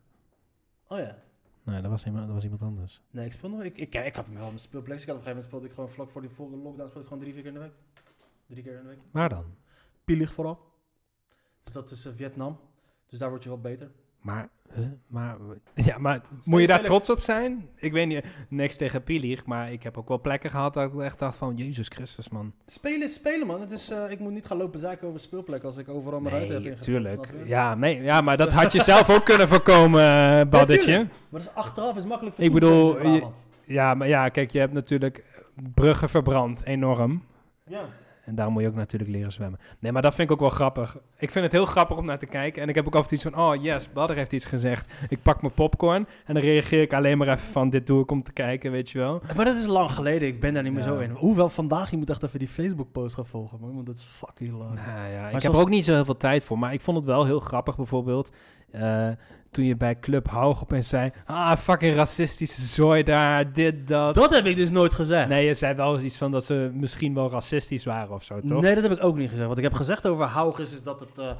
Oh 0.88 0.98
ja. 0.98 1.16
Nee, 1.62 1.80
dat 1.82 1.90
was 1.90 2.04
iemand, 2.06 2.24
dat 2.24 2.34
was 2.34 2.44
iemand 2.44 2.62
anders. 2.62 3.00
Nee, 3.10 3.26
ik 3.26 3.32
speel 3.32 3.50
nog. 3.50 3.62
Ik, 3.62 3.78
ik, 3.78 3.94
ik 3.94 4.14
had 4.14 4.24
hem 4.26 4.34
wel 4.34 4.46
mijn 4.46 4.58
speelplek. 4.58 5.00
Ik 5.00 5.06
had 5.06 5.16
op 5.16 5.20
een 5.20 5.26
gegeven 5.26 5.28
moment 5.28 5.44
speelde 5.44 5.66
ik 5.66 5.72
gewoon 5.72 5.88
vlak 5.90 6.10
voor 6.10 6.20
die 6.20 6.30
volgende 6.30 6.62
lockdown 6.62 6.88
speelde 6.88 7.00
ik 7.00 7.06
gewoon 7.12 7.22
drie, 7.22 7.34
vier 7.34 7.42
keer 7.42 7.52
in 7.52 7.58
de 7.58 7.64
week. 7.64 7.74
Drie 8.46 8.62
keer 8.62 8.76
in 8.76 8.82
de 8.82 8.88
week. 8.88 8.98
Waar 9.10 9.28
dan? 9.28 9.44
Pielig 10.04 10.32
vooral. 10.32 10.58
Dus 11.64 11.72
dat 11.72 11.90
is 11.90 12.04
eh, 12.06 12.12
Vietnam. 12.14 12.58
Dus 13.06 13.18
daar 13.18 13.28
word 13.30 13.42
je 13.42 13.48
wel 13.48 13.60
beter. 13.60 13.90
Maar, 14.20 14.48
huh? 14.74 14.86
maar, 15.06 15.36
ja, 15.74 15.98
maar 15.98 16.20
moet 16.44 16.60
je 16.60 16.66
daar 16.66 16.82
trots 16.82 17.10
op 17.10 17.20
zijn? 17.20 17.68
Ik 17.76 17.92
weet 17.92 18.06
niet, 18.06 18.24
niks 18.48 18.76
tegen 18.76 19.02
Pielig, 19.02 19.46
maar 19.46 19.72
ik 19.72 19.82
heb 19.82 19.98
ook 19.98 20.08
wel 20.08 20.20
plekken 20.20 20.50
gehad 20.50 20.74
dat 20.74 20.92
ik 20.92 21.00
echt 21.00 21.18
dacht 21.18 21.36
van, 21.36 21.56
Jezus 21.56 21.88
Christus, 21.88 22.28
man. 22.28 22.52
Spelen 22.66 23.02
is 23.02 23.14
spelen, 23.14 23.46
man. 23.46 23.60
Het 23.60 23.70
is, 23.70 23.90
eh, 23.90 24.10
ik 24.10 24.18
moet 24.18 24.32
niet 24.32 24.46
gaan 24.46 24.56
lopen 24.56 24.78
zeiken 24.78 25.08
over 25.08 25.20
speelplek 25.20 25.62
als 25.62 25.76
ik 25.76 25.88
overal 25.88 26.20
mijn 26.20 26.34
ruimte 26.34 26.54
heb 26.54 26.62
ingevuld, 26.62 26.82
tuurlijk. 26.82 27.32
Ja, 27.44 27.74
nee, 27.74 28.02
ja, 28.02 28.20
maar 28.20 28.36
dat 28.36 28.52
had 28.52 28.72
je 28.72 28.82
zelf 28.82 29.10
ook 29.10 29.24
kunnen 29.24 29.48
voorkomen, 29.48 30.00
uh, 30.00 30.50
Baddetje. 30.50 30.84
tuurlijk. 30.84 31.10
Maar 31.28 31.40
dat 31.40 31.50
is 31.50 31.54
achteraf 31.54 31.96
is 31.96 32.06
makkelijk 32.06 32.36
voor 32.36 32.44
Ik 32.44 32.52
bedoel, 32.52 33.06
je-. 33.06 33.26
Ja, 33.64 33.94
maar 33.94 34.08
ja, 34.08 34.28
kijk, 34.28 34.50
je 34.50 34.58
hebt 34.58 34.72
natuurlijk 34.72 35.24
bruggen 35.74 36.08
verbrand, 36.08 36.64
enorm. 36.64 37.22
Ja. 37.64 37.88
En 38.28 38.34
daar 38.34 38.50
moet 38.50 38.62
je 38.62 38.68
ook 38.68 38.74
natuurlijk 38.74 39.10
leren 39.10 39.32
zwemmen. 39.32 39.58
Nee, 39.78 39.92
maar 39.92 40.02
dat 40.02 40.14
vind 40.14 40.28
ik 40.28 40.34
ook 40.34 40.40
wel 40.40 40.48
grappig. 40.50 40.96
Ik 41.18 41.30
vind 41.30 41.44
het 41.44 41.52
heel 41.52 41.66
grappig 41.66 41.96
om 41.96 42.04
naar 42.04 42.18
te 42.18 42.26
kijken. 42.26 42.62
En 42.62 42.68
ik 42.68 42.74
heb 42.74 42.86
ook 42.86 42.94
af 42.94 43.00
en 43.02 43.06
toe 43.08 43.16
iets 43.18 43.26
van, 43.26 43.36
oh 43.44 43.62
yes, 43.62 43.92
Badder 43.92 44.16
heeft 44.16 44.32
iets 44.32 44.44
gezegd. 44.44 44.92
Ik 45.08 45.22
pak 45.22 45.40
mijn 45.42 45.54
popcorn 45.54 46.06
en 46.26 46.34
dan 46.34 46.42
reageer 46.42 46.82
ik 46.82 46.92
alleen 46.92 47.18
maar 47.18 47.28
even 47.28 47.38
van, 47.52 47.70
dit 47.70 47.86
doe 47.86 48.02
ik 48.02 48.10
om 48.10 48.22
te 48.22 48.32
kijken, 48.32 48.70
weet 48.70 48.90
je 48.90 48.98
wel. 48.98 49.22
Maar 49.36 49.44
dat 49.44 49.56
is 49.56 49.66
lang 49.66 49.90
geleden. 49.90 50.28
Ik 50.28 50.40
ben 50.40 50.54
daar 50.54 50.62
niet 50.62 50.72
meer 50.72 50.82
Ja. 50.82 50.88
zo 50.88 50.98
in. 50.98 51.10
Hoewel 51.10 51.48
vandaag, 51.48 51.90
je 51.90 51.96
moet 51.96 52.10
echt 52.10 52.22
even 52.22 52.38
die 52.38 52.48
Facebook-post 52.48 53.14
gaan 53.14 53.26
volgen, 53.26 53.58
man. 53.60 53.74
Want 53.74 53.86
dat 53.86 53.96
is 53.96 54.02
fucking 54.02 54.58
lang. 54.58 54.74
Nou 54.74 55.10
ja, 55.10 55.24
ik 55.24 55.28
zoals- 55.28 55.42
heb 55.42 55.52
er 55.54 55.60
ook 55.60 55.68
niet 55.68 55.84
zo 55.84 55.92
heel 55.94 56.04
veel 56.04 56.16
tijd 56.16 56.44
voor. 56.44 56.58
Maar 56.58 56.72
ik 56.72 56.80
vond 56.80 56.96
het 56.96 57.06
wel 57.06 57.24
heel 57.24 57.40
grappig 57.40 57.76
bijvoorbeeld. 57.76 58.30
eh, 58.70 59.08
toen 59.50 59.64
je 59.64 59.76
bij 59.76 59.98
Club 59.98 60.28
Haug 60.28 60.62
opeens 60.62 60.88
zei... 60.88 61.10
Ah, 61.26 61.56
fucking 61.56 61.94
racistische 61.94 62.60
zooi 62.60 63.02
daar, 63.02 63.52
dit, 63.52 63.88
dat. 63.88 64.14
Dat 64.14 64.34
heb 64.34 64.46
ik 64.46 64.56
dus 64.56 64.70
nooit 64.70 64.94
gezegd. 64.94 65.28
Nee, 65.28 65.46
je 65.46 65.54
zei 65.54 65.74
wel 65.74 66.00
iets 66.00 66.16
van 66.18 66.30
dat 66.30 66.44
ze 66.44 66.70
misschien 66.74 67.14
wel 67.14 67.30
racistisch 67.30 67.84
waren 67.84 68.14
of 68.14 68.24
zo, 68.24 68.40
toch? 68.40 68.60
Nee, 68.62 68.74
dat 68.74 68.82
heb 68.82 68.92
ik 68.92 69.04
ook 69.04 69.16
niet 69.16 69.28
gezegd. 69.30 69.48
Wat 69.48 69.56
ik 69.58 69.64
heb 69.64 69.74
gezegd 69.74 70.06
over 70.06 70.26
Haug 70.26 70.58
is, 70.58 70.72
is 70.72 70.82
dat 70.82 71.00
het... 71.00 71.18
eh, 71.18 71.30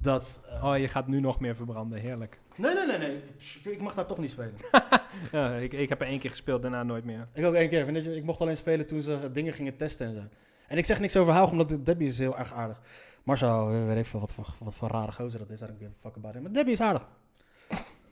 dat, 0.00 0.40
eh, 0.46 0.64
Oh, 0.64 0.78
je 0.78 0.88
gaat 0.88 1.06
nu 1.06 1.20
nog 1.20 1.40
meer 1.40 1.56
verbranden, 1.56 2.00
heerlijk. 2.00 2.40
Nee, 2.56 2.74
nee, 2.74 2.86
nee, 2.86 2.98
nee. 2.98 3.72
Ik 3.72 3.80
mag 3.80 3.94
daar 3.94 4.06
toch 4.06 4.18
niet 4.18 4.30
spelen. 4.30 4.54
Ja, 5.32 5.50
ik, 5.54 5.72
ik 5.72 5.88
heb 5.88 6.00
er 6.00 6.06
één 6.06 6.18
keer 6.18 6.30
gespeeld, 6.30 6.62
daarna 6.62 6.82
nooit 6.82 7.04
meer. 7.04 7.24
ik 7.34 7.44
ook 7.44 7.54
één 7.54 7.68
keer. 7.68 7.96
Ik 8.16 8.24
mocht 8.24 8.40
alleen 8.40 8.56
spelen 8.56 8.86
toen 8.86 9.00
ze 9.00 9.30
dingen 9.32 9.52
gingen 9.52 9.76
testen 9.76 10.06
en 10.06 10.14
zo. 10.14 10.20
En 10.68 10.78
ik 10.78 10.84
zeg 10.84 11.00
niks 11.00 11.16
over 11.16 11.32
Haug, 11.32 11.50
omdat 11.50 11.78
Debbie 11.84 12.08
is 12.08 12.18
heel 12.18 12.38
erg 12.38 12.52
aardig. 12.54 12.80
Marcel, 13.24 13.70
eh, 13.70 13.86
weet 13.86 13.96
ik 13.96 14.06
veel 14.06 14.20
wat 14.20 14.32
voor, 14.32 14.46
wat 14.58 14.74
voor 14.74 14.88
rare 14.88 15.12
gozer 15.12 15.38
dat 15.38 15.50
is. 15.50 15.60
I 15.60 15.66
don't 15.66 15.78
give 15.78 15.90
a 15.90 16.00
fuck 16.00 16.16
about 16.16 16.34
him. 16.34 16.42
Maar 16.42 16.52
Debbie 16.52 16.72
is 16.72 16.80
aardig. 16.80 17.06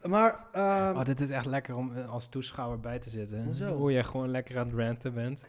Maar, 0.07 0.47
ehm, 0.53 0.97
Oh, 0.99 1.05
dit 1.05 1.21
is 1.21 1.31
echt 1.31 1.47
lekker 1.47 1.77
om 1.77 1.97
eh, 1.97 2.11
als 2.11 2.27
toeschouwer 2.29 2.81
bij 2.81 2.99
te 2.99 3.11
zitten. 3.11 3.69
Hoe 3.69 3.93
je 3.93 4.03
gewoon 4.05 4.31
lekker 4.31 4.59
aan 4.59 4.67
het 4.67 4.77
ranten 4.77 5.15
bent. 5.15 5.41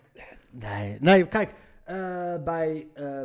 nee, 0.51 0.97
nee, 0.99 1.27
kijk. 1.27 1.53
eh, 1.83 2.43
bij... 2.43 2.87
eh 2.93 3.21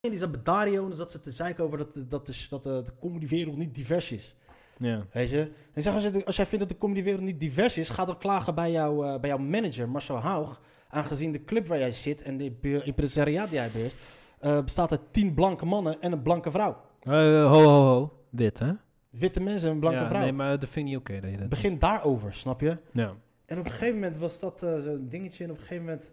die 0.00 0.18
zat 0.18 0.32
bij 0.32 0.42
Dario, 0.42 0.88
dus 0.88 0.96
dat 0.96 1.10
ze 1.10 1.20
te 1.20 1.30
zeiken 1.30 1.64
over 1.64 1.78
dat, 1.78 2.04
dat, 2.08 2.26
de, 2.26 2.46
dat 2.48 2.62
de, 2.62 2.82
de 2.84 2.92
comedywereld 3.00 3.56
niet 3.56 3.74
divers 3.74 4.12
is. 4.12 4.34
Ja. 4.78 5.06
Weet 5.12 5.30
je? 5.30 5.50
Ik 5.74 5.82
zeg, 5.82 5.94
als, 5.94 6.02
je, 6.02 6.24
als 6.24 6.36
jij 6.36 6.46
vindt 6.46 6.68
dat 6.68 6.72
de 6.76 6.78
comedywereld 6.84 7.22
niet 7.24 7.40
divers 7.40 7.78
is, 7.78 7.88
ga 7.88 8.04
dan 8.04 8.18
klagen 8.18 8.54
bij, 8.54 8.70
jou, 8.70 9.20
bij 9.20 9.28
jouw 9.30 9.38
manager, 9.38 9.88
Marcel 9.88 10.16
Haug. 10.18 10.60
Aangezien 10.88 11.32
de 11.32 11.44
club 11.44 11.66
waar 11.66 11.78
jij 11.78 11.90
zit 11.92 12.22
en 12.22 12.36
de 12.36 12.82
impresariaat 12.84 13.48
die 13.50 13.58
jij 13.58 13.70
beheerst, 13.70 13.96
eh, 14.38 14.62
bestaat 14.62 14.90
uit 14.90 15.00
tien 15.10 15.34
blanke 15.34 15.66
mannen 15.66 16.00
en 16.00 16.12
een 16.12 16.22
blanke 16.22 16.50
vrouw. 16.50 16.76
Ho, 17.02 17.46
ho, 17.46 17.62
ho. 17.62 18.12
Wit, 18.30 18.58
hè? 18.58 18.72
Witte 19.18 19.40
mensen 19.40 19.68
en 19.68 19.74
een 19.74 19.80
blanke 19.80 19.98
ja, 19.98 20.06
vrouw. 20.06 20.20
Nee, 20.20 20.32
maar 20.32 20.58
dat 20.58 20.68
vind 20.68 20.86
ik 20.86 20.92
niet 20.92 21.00
oké 21.00 21.20
dat 21.20 21.30
je 21.30 21.36
dat 21.36 21.48
Begin 21.48 21.78
daarover, 21.78 22.34
snap 22.34 22.60
je? 22.60 22.78
Ja. 22.92 23.14
En 23.46 23.58
op 23.58 23.64
een 23.64 23.70
gegeven 23.70 23.94
moment 23.94 24.16
was 24.18 24.38
dat 24.38 24.62
eh, 24.62 24.80
zo'n 24.80 25.08
dingetje. 25.08 25.44
En 25.44 25.50
op 25.50 25.56
een 25.56 25.62
gegeven 25.62 25.84
moment 25.84 26.12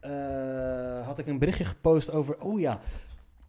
eh, 0.00 1.06
had 1.06 1.18
ik 1.18 1.26
een 1.26 1.38
berichtje 1.38 1.64
gepost 1.64 2.10
over... 2.12 2.40
Oh 2.40 2.60
ja, 2.60 2.80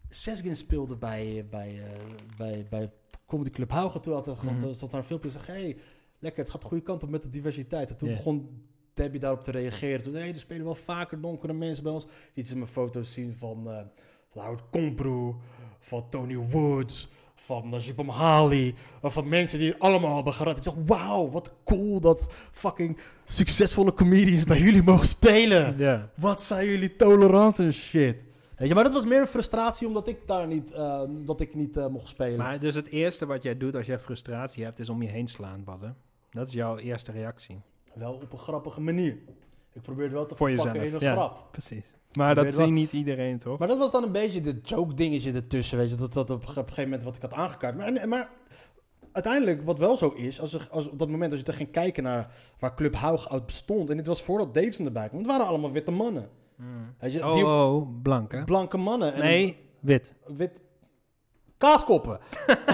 Sesgin 0.08 0.56
speelde 0.56 0.96
bij, 0.96 1.46
bij, 1.50 1.68
eh, 1.68 2.00
bij, 2.36 2.66
bij 2.70 2.92
Comedy 3.26 3.50
Club 3.50 3.70
Haugen. 3.70 4.00
Toen 4.00 4.14
had 4.14 4.26
Mhm. 4.42 4.64
er 4.64 4.74
stond 4.74 4.90
daar 4.90 5.00
een 5.00 5.06
filmpje 5.06 5.30
en 5.30 5.40
zei... 5.44 5.58
Hey, 5.58 5.76
lekker, 6.18 6.42
het 6.42 6.50
gaat 6.50 6.60
de 6.60 6.66
goede 6.66 6.82
kant 6.82 7.02
op 7.02 7.10
met 7.10 7.22
de 7.22 7.28
diversiteit. 7.28 7.90
En 7.90 7.96
toen 7.96 8.08
begon 8.08 8.64
Debbie 8.94 9.20
daarop 9.20 9.44
te 9.44 9.50
reageren. 9.50 10.02
Toen, 10.02 10.14
hey, 10.14 10.28
er 10.28 10.34
spelen 10.34 10.64
wel 10.64 10.74
vaker 10.74 11.20
donkere 11.20 11.52
mensen 11.52 11.82
bij 11.84 11.92
ons. 11.92 12.06
Liet 12.34 12.48
ze 12.48 12.58
me 12.58 12.66
foto's 12.66 13.12
zien 13.12 13.34
van, 13.34 13.70
eh 13.70 13.82
van 14.30 14.42
Howard 14.42 15.36
van 15.78 16.08
Tony 16.08 16.36
Woods, 16.36 17.08
van 17.44 17.74
uh, 17.74 17.80
Jibam 17.80 18.08
Hali, 18.08 18.74
uh, 19.04 19.10
van 19.10 19.28
mensen 19.28 19.58
die 19.58 19.70
het 19.70 19.80
allemaal 19.80 20.14
hebben 20.14 20.32
gered. 20.32 20.56
Ik 20.56 20.62
zeg, 20.62 20.74
wauw, 20.86 21.30
wat 21.30 21.52
cool 21.64 22.00
dat 22.00 22.26
fucking 22.52 22.98
succesvolle 23.26 23.92
comedians 23.92 24.44
bij 24.44 24.58
jullie 24.58 24.82
mogen 24.82 25.06
spelen. 25.06 25.76
Wat 26.16 26.42
zijn 26.42 26.66
jullie 26.66 26.96
tolerant 26.96 27.58
en 27.58 27.72
shit. 27.72 28.16
Weet 28.60 28.68
je, 28.68 28.74
maar 28.74 28.84
dat 28.84 28.92
was 28.92 29.04
meer 29.04 29.20
een 29.20 29.26
frustratie 29.26 29.86
omdat 29.86 30.08
ik 30.08 30.26
daar 30.26 30.46
niet, 30.46 30.72
eh, 30.72 31.02
dat 31.08 31.40
ik 31.40 31.54
niet 31.54 31.76
eh, 31.76 31.86
mocht 31.86 32.08
spelen. 32.08 32.38
Maar 32.38 32.60
dus 32.60 32.74
het 32.74 32.86
eerste 32.86 33.26
wat 33.26 33.42
jij 33.42 33.56
doet 33.56 33.74
als 33.74 33.86
jij 33.86 33.98
frustratie 33.98 34.64
hebt, 34.64 34.78
is 34.78 34.88
om 34.88 35.02
je 35.02 35.08
heen 35.08 35.28
slaan, 35.28 35.64
Badden. 35.64 35.96
Dat 36.30 36.46
is 36.46 36.52
jouw 36.52 36.78
eerste 36.78 37.12
reactie. 37.12 37.60
Wel 37.94 38.12
op 38.12 38.32
een 38.32 38.38
grappige 38.38 38.80
manier. 38.80 39.18
Ik 39.72 39.82
probeerde 39.82 40.14
wel 40.14 40.26
te 40.26 40.34
Voor 40.34 40.48
verpakken 40.48 40.82
jezelf, 40.82 41.02
in 41.02 41.08
een 41.08 41.14
ja. 41.14 41.26
grap. 41.26 41.48
Precies. 41.50 41.94
Maar 42.12 42.34
dat 42.34 42.54
ziet 42.54 42.70
niet 42.70 42.92
iedereen, 42.92 43.38
toch? 43.38 43.58
Maar 43.58 43.68
dat 43.68 43.78
was 43.78 43.90
dan 43.90 44.02
een 44.02 44.12
beetje 44.12 44.40
de 44.40 44.60
joke 44.62 44.94
dingetje 44.94 45.32
ertussen, 45.32 45.78
weet 45.78 45.90
je. 45.90 45.96
Dat 45.96 46.12
dat 46.12 46.30
op 46.30 46.42
een 46.42 46.48
gegeven 46.48 46.82
moment 46.82 47.02
wat 47.04 47.16
ik 47.16 47.22
had 47.22 47.32
aangekaart. 47.32 47.76
Maar, 47.76 48.08
maar 48.08 48.30
uiteindelijk, 49.12 49.62
wat 49.62 49.78
wel 49.78 49.96
zo 49.96 50.08
is, 50.08 50.40
als, 50.40 50.54
er, 50.54 50.68
als 50.70 50.88
op 50.88 50.98
dat 50.98 51.08
moment 51.08 51.30
als 51.30 51.40
je 51.40 51.46
er 51.46 51.52
ging 51.52 51.70
kijken 51.70 52.02
naar 52.02 52.34
waar 52.58 52.74
Club 52.74 52.94
Haug 52.94 53.28
uit 53.30 53.46
bestond. 53.46 53.90
En 53.90 53.96
dit 53.96 54.06
was 54.06 54.22
voordat 54.22 54.54
Davison 54.54 54.86
erbij 54.86 55.08
kwam. 55.08 55.18
Het 55.18 55.28
waren 55.28 55.46
allemaal 55.46 55.72
witte 55.72 55.90
mannen. 55.90 56.28
Mm. 56.56 56.94
Weet 56.98 57.12
je, 57.12 57.26
Oh, 57.26 57.34
die 57.34 57.46
oh, 57.46 57.88
blank, 58.02 58.32
hè? 58.32 58.44
blanke 58.44 58.76
mannen. 58.76 59.14
En 59.14 59.20
Nee, 59.20 59.56
wit. 59.80 60.14
Wit. 60.36 60.60
Kaaskoppen. 61.60 62.18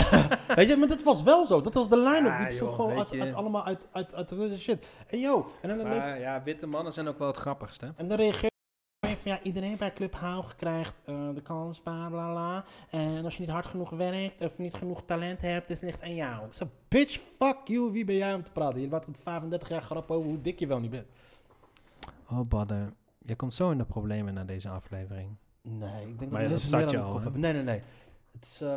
weet 0.56 0.68
je, 0.68 0.76
maar 0.76 0.88
dat 0.88 1.02
was 1.02 1.22
wel 1.22 1.46
zo. 1.46 1.60
Dat 1.60 1.74
was 1.74 1.88
de 1.88 1.96
line-up. 1.96 2.24
Ja, 2.24 2.36
die 2.36 2.46
bestond 2.46 2.70
joh, 2.70 2.78
gewoon 2.78 3.20
uit, 3.20 3.34
allemaal 3.34 3.64
uit, 3.64 3.88
uit, 3.92 4.14
uit, 4.14 4.32
uit 4.32 4.58
shit. 4.58 4.86
En 5.06 5.20
yo, 5.20 5.50
en 5.62 5.78
dan, 5.78 5.94
ja, 6.18 6.42
witte 6.42 6.66
mannen 6.66 6.92
zijn 6.92 7.08
ook 7.08 7.18
wel 7.18 7.26
het 7.26 7.36
grappigste. 7.36 7.92
en 7.96 8.08
dan 8.08 8.16
reageer 8.16 8.50
je 9.08 9.16
van 9.16 9.30
ja, 9.30 9.42
iedereen 9.42 9.76
bij 9.76 9.92
Club 9.92 10.14
Haug 10.14 10.56
krijgt 10.56 10.94
eh, 11.04 11.28
de 11.34 11.42
kans, 11.42 11.80
bla 11.80 12.08
bla 12.08 12.30
bla. 12.30 12.64
En 12.90 13.24
als 13.24 13.34
je 13.34 13.40
niet 13.40 13.50
hard 13.50 13.66
genoeg 13.66 13.90
werkt 13.90 14.44
of 14.44 14.58
niet 14.58 14.74
genoeg 14.74 15.04
talent 15.04 15.40
hebt, 15.40 15.70
is 15.70 15.74
het 15.74 15.84
ligt 15.84 16.02
aan 16.02 16.14
jou. 16.14 16.46
Ik 16.46 16.54
zeg, 16.54 16.68
bitch, 16.88 17.18
fuck 17.18 17.58
you, 17.64 17.92
wie 17.92 18.04
ben 18.04 18.16
jij 18.16 18.34
om 18.34 18.42
te 18.42 18.52
praten? 18.52 18.80
Je 18.80 18.88
maakt 18.88 19.06
het 19.06 19.18
35 19.22 19.68
jaar 19.68 19.82
grap 19.82 20.10
over 20.10 20.28
hoe 20.28 20.40
dik 20.40 20.58
je 20.58 20.66
wel 20.66 20.80
niet 20.80 20.90
bent. 20.90 21.06
Oh, 22.30 22.40
Badden. 22.40 22.94
Je 23.18 23.36
komt 23.36 23.54
zo 23.54 23.70
in 23.70 23.78
de 23.78 23.84
problemen 23.84 24.34
na 24.34 24.44
deze 24.44 24.68
aflevering. 24.68 25.36
Nee, 25.62 26.06
ik 26.06 26.18
denk 26.18 26.30
Maar 26.30 26.40
dat 26.40 26.50
mensen 26.50 26.78
meer 26.78 26.86
aan 26.86 27.06
de 27.06 27.12
kop 27.12 27.22
hebben. 27.22 27.40
Nee, 27.40 27.52
nee, 27.52 27.62
nee. 27.62 27.82
Het 28.36 28.44
is, 28.44 28.60
eh, 28.60 28.74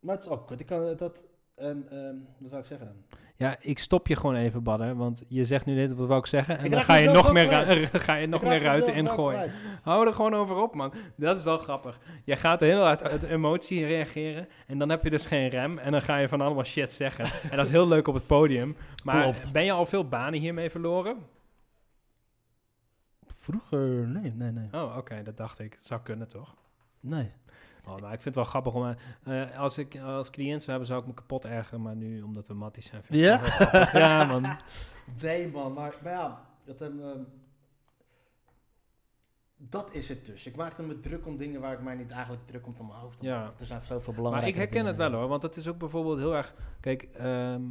maar 0.00 0.14
het 0.14 0.24
is 0.24 0.30
ook 0.30 0.46
goed. 0.46 0.60
Ik 0.60 0.66
kan 0.66 0.96
dat... 0.96 1.28
En, 1.54 1.86
ehm, 1.90 2.16
wat 2.38 2.50
zou 2.50 2.60
ik 2.60 2.66
zeggen 2.66 2.86
dan? 2.86 3.18
Ja, 3.36 3.56
ik 3.60 3.78
stop 3.78 4.06
je 4.06 4.16
gewoon 4.16 4.34
even, 4.34 4.62
Badden. 4.62 4.96
Want 4.96 5.22
je 5.28 5.44
zegt 5.44 5.66
nu 5.66 5.74
net 5.74 5.94
wat 5.94 6.06
wou 6.06 6.20
ik 6.20 6.26
zeggen. 6.26 6.58
En 6.58 6.64
Ik 6.64 6.70
dan 6.70 6.82
ga 6.82 6.94
je 6.94 7.10
nog 7.10 7.32
meer, 7.32 7.48
ga 7.92 8.14
je 8.14 8.26
nog 8.26 8.42
meer 8.42 8.62
ruiten 8.62 8.94
ingooien. 8.94 9.52
Hou 9.82 10.06
er 10.06 10.14
gewoon 10.14 10.34
over 10.34 10.56
op, 10.56 10.74
man. 10.74 10.92
Dat 11.16 11.38
is 11.38 11.44
wel 11.44 11.56
grappig. 11.56 11.98
Jij 12.24 12.36
gaat 12.36 12.60
heel 12.60 12.84
uit, 12.84 13.02
uit 13.02 13.22
emotie 13.22 13.86
reageren. 13.86 14.48
En 14.66 14.78
dan 14.78 14.88
heb 14.88 15.02
je 15.04 15.10
dus 15.10 15.26
geen 15.26 15.48
rem. 15.48 15.78
En 15.78 15.92
dan 15.92 16.02
ga 16.02 16.18
je 16.18 16.28
van 16.28 16.40
allemaal 16.40 16.64
shit 16.64 16.92
zeggen. 16.92 17.24
en 17.50 17.56
dat 17.56 17.66
is 17.66 17.72
heel 17.72 17.88
leuk 17.88 18.08
op 18.08 18.14
het 18.14 18.26
podium. 18.26 18.76
Maar 19.04 19.22
Klopt. 19.22 19.52
ben 19.52 19.64
je 19.64 19.72
al 19.72 19.86
veel 19.86 20.08
banen 20.08 20.40
hiermee 20.40 20.70
verloren? 20.70 21.16
Vroeger, 23.26 24.08
nee, 24.08 24.32
nee, 24.34 24.50
nee. 24.50 24.68
Oh, 24.72 24.96
oké. 24.96 25.22
dat 25.22 25.36
dacht 25.36 25.58
ik. 25.58 25.72
Het 25.72 25.86
zou 25.86 26.00
kunnen, 26.00 26.28
toch? 26.28 26.54
Nee. 27.00 27.32
Oh, 27.88 28.00
maar 28.00 28.12
ik 28.12 28.20
vind 28.20 28.24
het 28.24 28.34
wel 28.34 28.44
grappig 28.44 28.74
om... 28.74 28.96
eh, 29.24 29.58
als 29.58 29.78
ik 29.78 29.98
als 29.98 30.30
cliënt 30.30 30.58
zou 30.58 30.70
hebben, 30.70 30.86
zou 30.88 31.00
ik 31.00 31.06
me 31.06 31.14
kapot 31.14 31.44
ergeren. 31.44 31.82
Maar 31.82 31.96
nu, 31.96 32.22
omdat 32.22 32.46
we 32.46 32.54
matties 32.54 32.86
zijn... 32.86 33.02
vind 33.04 33.18
ik 33.20 33.24
Ja? 33.92 34.24
man. 34.24 34.46
Nee, 35.22 35.48
man. 35.48 35.72
Maar, 35.72 35.94
maar 36.02 36.12
ja, 36.12 36.46
dat, 36.64 36.80
ehm, 36.80 37.00
ehm, 37.00 37.20
dat 39.56 39.94
is 39.94 40.08
het 40.08 40.26
dus. 40.26 40.46
Ik 40.46 40.56
maakte 40.56 40.82
me 40.82 41.00
druk 41.00 41.26
om 41.26 41.36
dingen 41.36 41.60
waar 41.60 41.72
ik 41.72 41.80
mij 41.82 41.94
niet 41.94 42.10
eigenlijk 42.10 42.46
druk 42.46 42.66
om 42.66 42.74
te 42.74 42.82
mijn 42.84 42.98
hoofd. 42.98 43.20
om 43.20 43.26
Ja. 43.26 43.52
Er 43.58 43.66
zijn 43.66 43.82
zoveel 43.82 44.12
Maar 44.12 44.14
belangrijke 44.22 44.48
ik 44.48 44.56
herken 44.56 44.86
het 44.86 44.96
wel 44.96 45.12
hoor, 45.12 45.28
want 45.28 45.42
het 45.42 45.56
is 45.56 45.68
ook 45.68 45.78
bijvoorbeeld 45.78 46.18
heel 46.18 46.34
erg. 46.36 46.54
Kijk, 46.80 47.02
ehm, 47.02 47.62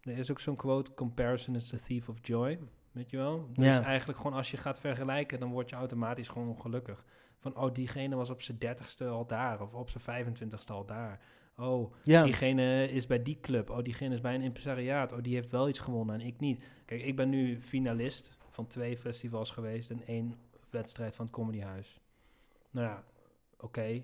er 0.00 0.18
is 0.18 0.30
ook 0.30 0.40
zo'n 0.40 0.56
quote: 0.56 0.94
Comparison 0.94 1.54
is 1.54 1.68
the 1.68 1.82
thief 1.82 2.08
of 2.08 2.16
joy. 2.22 2.58
Weet 2.92 3.10
je 3.10 3.16
wel? 3.16 3.48
Dus 3.52 3.64
Ja. 3.64 3.82
eigenlijk 3.82 4.18
gewoon 4.18 4.36
als 4.36 4.50
je 4.50 4.56
gaat 4.56 4.78
vergelijken, 4.78 5.40
dan 5.40 5.50
word 5.50 5.70
je 5.70 5.76
automatisch 5.76 6.28
gewoon 6.28 6.48
ongelukkig. 6.48 7.04
Van 7.38 7.56
oh, 7.56 7.72
diegene 7.74 8.16
was 8.16 8.30
op 8.30 8.42
zijn 8.42 8.58
dertigste 8.58 9.06
al 9.06 9.26
daar, 9.26 9.60
of 9.60 9.74
op 9.74 9.90
zijn 9.90 10.26
25ste 10.26 10.66
al 10.72 10.84
daar. 10.86 11.20
Oh, 11.56 11.92
Ja. 12.02 12.22
diegene 12.24 12.88
is 12.88 13.06
bij 13.06 13.22
die 13.22 13.40
club. 13.40 13.70
Oh, 13.70 13.82
diegene 13.82 14.14
is 14.14 14.20
bij 14.20 14.34
een 14.34 14.40
impresariaat. 14.42 15.12
Oh, 15.12 15.22
die 15.22 15.34
heeft 15.34 15.50
wel 15.50 15.68
iets 15.68 15.78
gewonnen 15.78 16.20
en 16.20 16.26
ik 16.26 16.40
niet. 16.40 16.64
Kijk, 16.84 17.02
ik 17.02 17.16
ben 17.16 17.28
nu 17.28 17.62
finalist 17.62 18.36
van 18.50 18.66
twee 18.66 18.98
festivals 18.98 19.50
geweest 19.50 19.90
en 19.90 20.06
één 20.06 20.34
wedstrijd 20.70 21.14
van 21.14 21.24
het 21.24 21.34
Comedyhuis. 21.34 22.00
Nou 22.70 22.86
ja, 22.86 23.04
oké, 23.58 24.02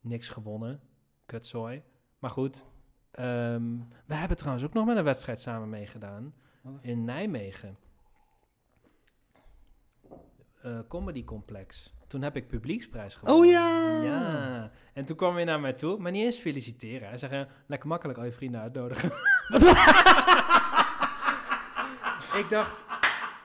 niks 0.00 0.28
gewonnen. 0.28 0.80
Kutzooi. 1.26 1.82
Maar 2.18 2.30
goed, 2.30 2.64
ehm, 3.10 3.76
we 4.06 4.14
hebben 4.14 4.36
trouwens 4.36 4.64
ook 4.64 4.72
nog 4.72 4.86
met 4.86 4.96
een 4.96 5.04
wedstrijd 5.04 5.40
samen 5.40 5.68
meegedaan 5.68 6.34
in 6.80 7.04
Nijmegen. 7.04 7.76
Eh, 10.62 10.78
Comedy 10.88 11.24
Complex. 11.24 11.92
Toen 12.12 12.22
heb 12.22 12.36
ik 12.36 12.48
publieksprijs 12.48 13.14
gewonnen. 13.14 13.44
Oh 13.44 13.50
ja! 13.50 14.02
Ja. 14.02 14.70
En 14.92 15.04
toen 15.04 15.16
kwam 15.16 15.34
hij 15.34 15.44
naar 15.44 15.60
mij 15.60 15.72
toe, 15.72 15.98
maar 15.98 16.12
niet 16.12 16.24
eens 16.24 16.36
feliciteren. 16.36 17.08
Hij 17.08 17.18
zei, 17.18 17.32
eh, 17.32 17.40
lekker 17.66 17.88
makkelijk 17.88 18.18
al 18.18 18.24
je 18.24 18.32
vrienden 18.32 18.60
uitnodigen. 18.60 19.08
ik 22.42 22.46
dacht, 22.50 22.84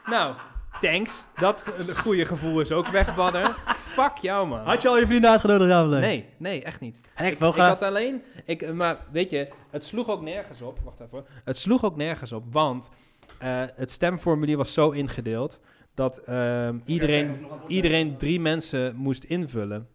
nou, 0.05 0.35
thanks. 0.79 1.27
Dat 1.35 1.65
goede 1.95 2.25
gevoel 2.25 2.61
is 2.61 2.71
ook 2.71 2.87
weg, 2.87 3.15
Badder. 3.15 3.55
Fuck 3.75 4.17
jou, 4.17 4.47
man. 4.47 4.65
Had 4.65 4.81
je 4.81 4.87
al 4.87 4.97
je 4.97 5.07
vrienden 5.07 5.29
uitgenodigd? 5.29 6.01
Nee? 6.01 6.29
Nee, 6.37 6.63
echt 6.63 6.79
niet. 6.79 6.99
En 7.15 7.25
ik 7.25 7.33
Ik, 7.33 7.39
had 7.39 7.81
alleen, 7.81 8.23
ik, 8.45 8.61
eh, 8.61 8.71
maar 8.71 8.97
weet 9.11 9.29
je, 9.29 9.47
het 9.69 9.83
sloeg 9.83 10.09
ook 10.09 10.21
nergens 10.21 10.61
op. 10.61 10.79
Wacht 10.83 10.99
even. 10.99 11.25
Het 11.43 11.57
sloeg 11.57 11.83
ook 11.83 11.95
nergens 11.95 12.31
op, 12.31 12.53
want 12.53 12.89
eh, 13.37 13.63
het 13.75 13.91
stemformulier 13.91 14.57
was 14.57 14.73
zo 14.73 14.89
ingedeeld 14.89 15.59
dat 15.97 16.17
ehm, 16.17 16.77
iedereen, 16.85 17.37
iedereen 17.67 18.17
drie 18.17 18.39
mensen 18.39 18.95
moest 18.95 19.23
invullen. 19.23 19.87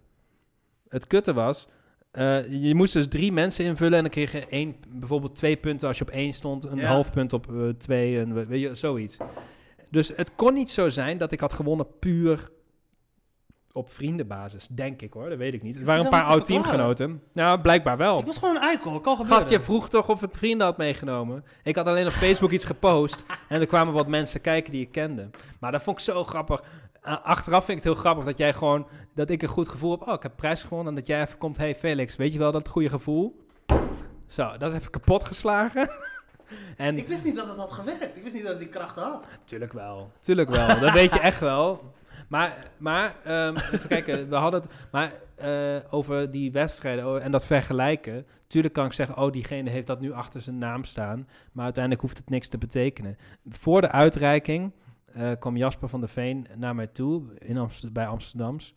Het 0.88 1.06
kutte 1.06 1.32
was, 1.32 1.68
eh, 2.10 2.62
je 2.62 2.74
moest 2.74 2.92
dus 2.92 3.08
drie 3.08 3.32
mensen 3.32 3.64
invullen 3.64 3.94
en 3.96 4.02
dan 4.02 4.10
kreeg 4.10 4.32
je 4.32 4.46
één, 4.46 4.74
bijvoorbeeld 4.88 5.34
twee 5.34 5.56
punten 5.56 5.88
als 5.88 5.98
je 5.98 6.04
op 6.04 6.10
één 6.10 6.32
stond, 6.32 6.64
een 6.64 6.78
Ja. 6.78 6.86
half 6.86 7.12
punt 7.12 7.32
op 7.32 7.52
eh, 7.52 7.68
twee, 7.68 8.18
en 8.18 8.34
we- 8.34 8.46
weet 8.46 8.60
je, 8.60 8.74
zoiets. 8.74 9.16
Dus 9.90 10.12
het 10.16 10.34
kon 10.34 10.54
niet 10.54 10.70
zo 10.70 10.88
zijn 10.88 11.18
dat 11.18 11.32
ik 11.32 11.40
had 11.40 11.52
gewonnen 11.52 11.86
puur 11.98 12.50
op 13.72 13.92
vriendenbasis, 13.92 14.66
denk 14.66 15.02
ik 15.02 15.12
hoor, 15.12 15.28
dat 15.28 15.38
weet 15.38 15.54
ik 15.54 15.62
niet. 15.62 15.76
Er 15.76 15.84
waren 15.84 16.04
een 16.04 16.10
paar 16.10 16.24
oud-teamgenoten. 16.24 17.22
Nou, 17.32 17.60
blijkbaar 17.60 17.96
wel. 17.96 18.18
Ik 18.18 18.26
was 18.26 18.38
gewoon 18.38 18.56
een 18.56 18.62
eikel. 18.62 19.00
Kan 19.00 19.16
gebeuren. 19.16 19.40
Gast, 19.40 19.50
je 19.50 19.60
vroeg 19.60 19.88
toch 19.88 20.08
of 20.08 20.22
ik 20.22 20.30
vrienden 20.32 20.66
had 20.66 20.76
meegenomen. 20.76 21.44
Ik 21.62 21.76
had 21.76 21.86
alleen 21.86 22.06
op 22.06 22.12
Facebook 22.12 22.50
iets 22.50 22.64
gepost. 22.64 23.24
En 23.48 23.60
er 23.60 23.66
kwamen 23.66 23.94
wat 23.94 24.06
mensen 24.06 24.40
kijken 24.40 24.72
die 24.72 24.82
ik 24.82 24.92
kende. 24.92 25.30
Maar 25.60 25.72
dat 25.72 25.82
vond 25.82 25.98
ik 25.98 26.04
zo 26.04 26.24
grappig. 26.24 26.62
Uh, 27.06 27.16
achteraf 27.22 27.64
vind 27.64 27.78
ik 27.78 27.84
het 27.84 27.92
heel 27.92 28.02
grappig 28.02 28.24
dat 28.24 28.38
jij 28.38 28.52
gewoon... 28.52 28.86
Dat 29.14 29.30
ik 29.30 29.42
een 29.42 29.48
goed 29.48 29.68
gevoel 29.68 29.90
heb. 29.90 30.08
Oh, 30.08 30.14
ik 30.14 30.22
heb 30.22 30.32
prijs 30.36 30.62
gewonnen. 30.62 30.88
En 30.88 30.98
dat 30.98 31.06
jij 31.06 31.22
even 31.22 31.38
komt... 31.38 31.56
Hey 31.56 31.74
Felix, 31.74 32.16
weet 32.16 32.32
je 32.32 32.38
wel 32.38 32.52
dat 32.52 32.68
goede 32.68 32.88
gevoel? 32.88 33.46
Zo, 34.26 34.56
dat 34.58 34.70
is 34.70 34.78
even 34.78 34.90
kapot 34.90 35.24
geslagen. 35.24 35.90
en 36.76 36.96
Ik 36.96 37.08
wist 37.08 37.24
niet 37.24 37.36
dat 37.36 37.48
het 37.48 37.56
had 37.56 37.72
gewerkt. 37.72 38.16
Ik 38.16 38.22
wist 38.22 38.34
niet 38.34 38.42
dat 38.42 38.52
het 38.52 38.60
die 38.60 38.68
krachten 38.68 39.02
had. 39.02 39.26
Tuurlijk 39.44 39.72
wel. 39.72 40.12
Tuurlijk 40.20 40.50
wel. 40.50 40.80
Dat 40.80 40.92
weet 40.92 41.12
je 41.12 41.20
echt 41.20 41.40
wel. 41.40 41.92
Maar, 42.32 42.70
maar 42.78 43.16
ehm, 43.24 43.56
even 43.72 43.88
kijken. 43.88 44.28
We 44.28 44.34
hadden 44.34 44.60
het 44.60 44.70
maar, 44.92 45.12
eh, 45.34 45.76
over 45.90 46.30
die 46.30 46.52
wedstrijden 46.52 47.22
en 47.22 47.30
dat 47.30 47.46
vergelijken. 47.46 48.26
Tuurlijk 48.46 48.74
kan 48.74 48.84
ik 48.84 48.92
zeggen, 48.92 49.16
oh, 49.16 49.32
diegene 49.32 49.70
heeft 49.70 49.86
dat 49.86 50.00
nu 50.00 50.12
achter 50.12 50.40
zijn 50.40 50.58
naam 50.58 50.84
staan. 50.84 51.28
Maar 51.52 51.64
uiteindelijk 51.64 52.02
hoeft 52.04 52.16
het 52.18 52.30
niks 52.30 52.48
te 52.48 52.58
betekenen. 52.58 53.16
Voor 53.48 53.80
de 53.80 53.90
uitreiking 53.90 54.72
eh, 55.12 55.30
kwam 55.38 55.56
Jasper 55.56 55.88
van 55.88 56.00
der 56.00 56.08
Veen 56.08 56.46
naar 56.56 56.74
mij 56.74 56.86
toe 56.86 57.34
in 57.38 57.58
Amst- 57.58 57.92
bij 57.92 58.06
Amsterdams. 58.06 58.74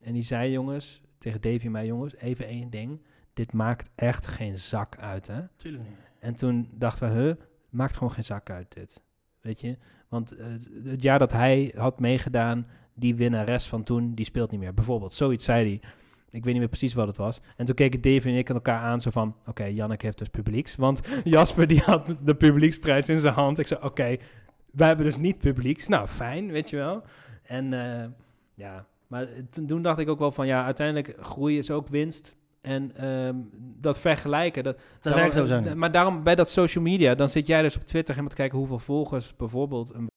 En 0.00 0.12
die 0.12 0.22
zei, 0.22 0.50
jongens, 0.50 1.00
tegen 1.18 1.40
Davy 1.40 1.64
en 1.64 1.70
mij, 1.70 1.86
jongens, 1.86 2.16
even 2.16 2.46
één 2.46 2.70
ding. 2.70 3.02
Dit 3.34 3.52
maakt 3.52 3.90
echt 3.94 4.26
geen 4.26 4.58
zak 4.58 4.96
uit, 4.98 5.26
hè? 5.26 5.40
Tuurlijk 5.56 5.84
niet. 5.84 5.98
En 6.18 6.34
toen 6.34 6.68
dachten 6.72 7.14
we, 7.14 7.20
huh, 7.20 7.34
maakt 7.70 7.96
gewoon 7.96 8.12
geen 8.12 8.24
zak 8.24 8.50
uit 8.50 8.74
dit. 8.74 9.02
Weet 9.40 9.60
je? 9.60 9.78
Want 10.08 10.36
eh, 10.36 10.46
het 10.84 11.02
jaar 11.02 11.18
dat 11.18 11.32
hij 11.32 11.72
had 11.76 12.00
meegedaan, 12.00 12.66
die 12.96 13.14
winnares 13.14 13.66
van 13.66 13.82
toen, 13.82 14.14
die 14.14 14.24
speelt 14.24 14.50
niet 14.50 14.60
meer. 14.60 14.74
Bijvoorbeeld, 14.74 15.14
zoiets 15.14 15.44
zei 15.44 15.64
hij. 15.64 15.90
Ik 16.30 16.44
weet 16.44 16.52
niet 16.52 16.58
meer 16.62 16.68
precies 16.68 16.94
wat 16.94 17.06
het 17.06 17.16
was. 17.16 17.40
En 17.56 17.64
toen 17.66 17.74
keken 17.74 18.00
Dave 18.00 18.28
en 18.28 18.34
ik 18.34 18.48
aan 18.48 18.54
elkaar 18.54 18.80
aan, 18.80 19.00
zo 19.00 19.10
van... 19.10 19.36
Oké, 19.46 19.64
Jannek 19.64 20.02
heeft 20.02 20.18
dus 20.18 20.28
publieks. 20.28 20.76
Want 20.76 21.00
Jasper, 21.24 21.66
die 21.66 21.80
had 21.80 22.16
de 22.24 22.34
publieksprijs 22.34 23.08
in 23.08 23.18
zijn 23.20 23.34
hand. 23.34 23.58
Ik 23.58 23.66
zei, 23.66 23.80
oké, 23.82 24.16
wij 24.72 24.86
hebben 24.86 25.06
dus 25.06 25.18
niet 25.18 25.38
publieks. 25.38 25.88
Nou, 25.88 26.06
fijn, 26.06 26.50
weet 26.50 26.70
je 26.70 26.76
wel. 26.76 27.02
En 27.42 27.72
eh, 27.72 28.08
ja, 28.54 28.86
maar 29.06 29.26
toen, 29.66 29.82
dacht 29.82 29.98
ik 29.98 30.08
ook 30.08 30.18
wel 30.18 30.32
van... 30.32 30.46
Ja, 30.46 30.64
uiteindelijk 30.64 31.16
groei 31.20 31.58
is 31.58 31.70
ook 31.70 31.88
winst. 31.88 32.36
En 32.60 32.96
ehm, 32.96 33.36
dat 33.80 33.98
vergelijken, 33.98 34.64
dat, 34.64 34.76
Dat 34.76 35.12
Daarom- 35.12 35.46
werkt 35.46 35.64
niet. 35.64 35.74
Maar 35.74 35.92
daarom 35.92 36.22
bij 36.22 36.34
dat 36.34 36.48
social 36.50 36.84
media, 36.84 37.14
dan 37.14 37.28
zit 37.28 37.46
jij 37.46 37.62
dus 37.62 37.76
op 37.76 37.82
Twitter 37.82 38.08
helemaal 38.14 38.30
te 38.30 38.40
kijken 38.40 38.58
hoeveel 38.58 38.78
volgers 38.78 39.36
bijvoorbeeld 39.36 39.94
een 39.94 40.08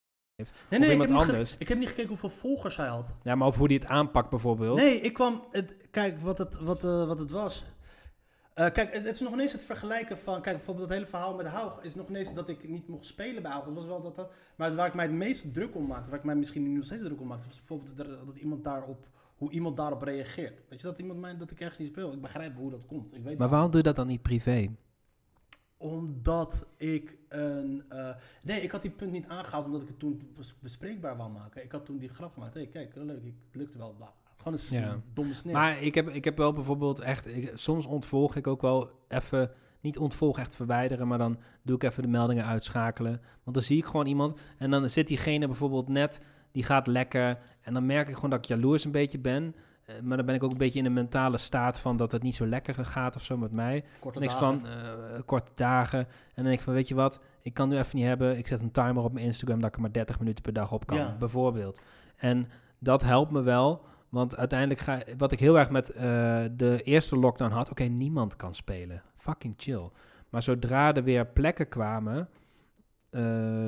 Nee, 0.70 0.80
nee, 0.80 0.92
ik 0.92 1.00
heb, 1.00 1.10
niet 1.10 1.18
ge- 1.18 1.24
anders. 1.24 1.56
ik 1.58 1.68
heb 1.68 1.78
niet 1.78 1.88
gekeken 1.88 2.10
hoeveel 2.10 2.30
volgers 2.30 2.78
hij 2.78 2.88
had. 2.88 3.14
ja, 3.24 3.36
maar 3.36 3.48
of 3.48 3.58
hoe 3.58 3.68
die 3.68 3.78
het 3.78 3.88
aanpakt 3.88 4.30
bijvoorbeeld. 4.30 4.78
Nee, 4.78 5.00
ik 5.02 5.14
kwam... 5.14 5.44
Het, 5.52 5.76
kijk, 5.92 6.20
wat 6.20 6.38
het, 6.38 6.60
wat, 6.60 6.84
eh, 6.84 7.08
wat 7.08 7.20
het 7.20 7.32
was. 7.32 7.66
Eh, 8.54 8.72
kijk, 8.72 8.94
het, 8.94 9.06
is 9.06 9.20
nog 9.20 9.34
ineens 9.34 9.52
het 9.52 9.62
vergelijken 9.62 10.18
van... 10.18 10.42
Kijk, 10.42 10.56
bijvoorbeeld 10.56 10.88
het 10.88 10.98
hele 10.98 11.10
verhaal 11.10 11.36
met 11.36 11.46
Haug... 11.46 11.82
is 11.82 11.96
nog 11.96 12.10
ineens 12.10 12.34
dat 12.34 12.50
ik 12.50 12.70
niet 12.70 12.88
mocht 12.88 13.06
spelen 13.06 13.42
bij 13.42 13.52
Haug. 13.52 13.66
Het 13.66 13.74
was 13.74 13.86
wel 13.86 14.02
dat, 14.02 14.16
dat... 14.16 14.32
Maar 14.56 14.76
waar 14.76 14.88
ik 14.88 14.94
mij 14.94 15.06
het 15.06 15.14
meest 15.14 15.54
druk 15.54 15.76
om 15.76 15.88
maakte... 15.88 16.10
waar 16.10 16.20
ik 16.20 16.26
mij 16.26 16.36
misschien 16.36 16.64
nu 16.64 16.70
nog 16.70 16.86
steeds 16.86 17.02
druk 17.02 17.22
om 17.22 17.28
maakte... 17.28 17.48
was 17.48 17.58
bijvoorbeeld 17.58 17.98
dat, 17.98 18.26
dat 18.26 18.38
iemand 18.38 18.64
daarop... 18.64 19.08
hoe 19.36 19.52
iemand 19.52 19.78
daarop 19.78 20.02
reageert. 20.02 20.62
Weet 20.70 20.82
je, 20.82 20.88
dat 20.88 21.00
iemand 21.00 21.20
mij... 21.20 21.38
dat 21.38 21.52
ik 21.52 21.60
ergens 21.60 21.80
niet 21.80 21.88
speel. 21.88 22.14
Ik 22.14 22.22
begrijp 22.22 22.56
hoe 22.56 22.72
dat 22.72 22.86
komt. 22.86 23.16
Ik 23.16 23.24
weet 23.24 23.38
Maar 23.38 23.50
waarom 23.50 23.70
doe 23.72 23.80
je 23.80 23.86
dat 23.86 23.96
dan 23.96 24.08
niet 24.08 24.22
privé? 24.22 24.70
Omdat 25.84 26.68
ik 26.78 27.18
een... 27.30 27.84
eh, 27.90 28.10
nee, 28.42 28.62
ik 28.62 28.72
had 28.72 28.82
die 28.82 28.92
punt 28.92 29.12
niet 29.12 29.28
aangehaald 29.28 29.66
omdat 29.66 29.82
ik 29.82 29.88
het 29.88 30.00
toen 30.00 30.22
bes- 30.36 30.56
bespreekbaar 30.60 31.18
wou 31.18 31.32
maken. 31.32 31.64
Ik 31.64 31.72
had 31.72 31.86
toen 31.86 31.98
die 31.98 32.10
grap 32.10 32.34
gemaakt. 32.34 32.54
Hé, 32.54 32.60
hey, 32.60 32.70
kijk, 32.70 32.96
leuk, 32.96 33.24
ik, 33.24 33.34
het 33.46 33.56
lukte 33.56 33.78
wel. 33.78 33.94
bla. 33.94 34.14
Gewoon 34.38 34.60
een 34.70 34.80
Ja. 34.80 35.00
domme 35.14 35.34
sneer. 35.34 35.54
Maar 35.54 35.82
ik 35.82 35.96
heb, 35.96 36.10
ik 36.10 36.24
heb 36.24 36.38
wel 36.38 36.54
bijvoorbeeld 36.54 37.00
echt... 37.00 37.28
Ik, 37.28 37.52
soms 37.54 37.86
ontvolg 37.86 38.36
ik 38.36 38.48
ook 38.48 38.62
wel 38.62 38.92
even... 39.08 39.52
Niet 39.82 39.98
ontvolg, 39.98 40.40
echt 40.40 40.56
verwijderen, 40.56 41.08
maar 41.08 41.18
dan 41.18 41.40
doe 41.62 41.76
ik 41.76 41.84
even 41.84 42.04
de 42.04 42.10
meldingen 42.10 42.46
uitschakelen. 42.46 43.22
Want 43.44 43.56
dan 43.56 43.66
zie 43.66 43.78
ik 43.78 43.86
gewoon 43.86 44.06
iemand 44.06 44.40
en 44.58 44.72
dan 44.72 44.90
zit 44.90 45.08
diegene 45.08 45.48
bijvoorbeeld 45.48 45.88
net... 45.88 46.22
Die 46.52 46.64
gaat 46.64 46.88
lekker 46.88 47.40
en 47.62 47.74
dan 47.74 47.86
merk 47.86 48.08
ik 48.08 48.16
gewoon 48.16 48.30
dat 48.30 48.40
ik 48.40 48.46
jaloers 48.46 48.86
een 48.86 48.92
beetje 48.92 49.20
ben... 49.20 49.56
Eh, 49.90 50.02
Maar 50.02 50.18
dan 50.18 50.26
ben 50.26 50.36
ik 50.36 50.44
ook 50.44 50.52
een 50.52 50.58
beetje 50.58 50.80
in 50.80 50.86
een 50.86 50.94
mentale 50.94 51.38
staat 51.38 51.80
van 51.80 51.98
dat 51.98 52.12
het 52.12 52.24
niet 52.24 52.36
zo 52.36 52.48
lekker 52.48 52.86
gaat 52.86 53.16
of 53.16 53.24
zo 53.24 53.38
met 53.38 53.52
mij. 53.52 53.84
Korte 54.00 54.20
Niks 54.20 54.40
dagen. 54.40 54.48
van 54.62 54.68
eh, 54.70 55.20
korte 55.26 55.52
dagen. 55.56 56.00
En 56.00 56.08
dan 56.36 56.44
denk 56.44 56.58
ik 56.58 56.64
van, 56.64 56.74
weet 56.74 56.88
je 56.88 56.96
wat, 56.96 57.20
ik 57.42 57.54
kan 57.54 57.70
nu 57.70 57.78
even 57.78 57.98
niet 57.98 58.06
hebben. 58.08 58.38
Ik 58.38 58.48
zet 58.48 58.62
een 58.62 58.72
timer 58.72 59.04
op 59.04 59.14
mijn 59.14 59.26
Instagram 59.26 59.60
dat 59.60 59.70
ik 59.70 59.76
er 59.76 59.82
maar 59.82 59.92
30 59.92 60.20
minuten 60.20 60.44
per 60.44 60.54
dag 60.54 60.72
op 60.72 60.86
kan, 60.86 60.98
Ja. 60.98 61.16
bijvoorbeeld. 61.20 61.82
En 62.16 62.48
dat 62.80 63.02
helpt 63.04 63.32
me 63.32 63.42
wel, 63.42 63.86
want 64.10 64.38
uiteindelijk 64.38 64.80
ga 64.80 65.00
wat 65.18 65.32
ik 65.32 65.40
heel 65.40 65.60
erg 65.60 65.70
met 65.70 65.90
eh, 65.92 66.02
de 66.52 66.82
eerste 66.84 67.16
lockdown 67.18 67.52
had, 67.52 67.70
oké, 67.72 67.84
niemand 67.84 68.36
kan 68.36 68.54
spelen. 68.56 69.02
Fucking 69.16 69.54
chill. 69.58 69.90
Maar 70.30 70.42
zodra 70.44 70.94
er 70.96 71.04
weer 71.04 71.26
plekken 71.28 71.70
kwamen, 71.70 72.30
eh, 73.10 73.22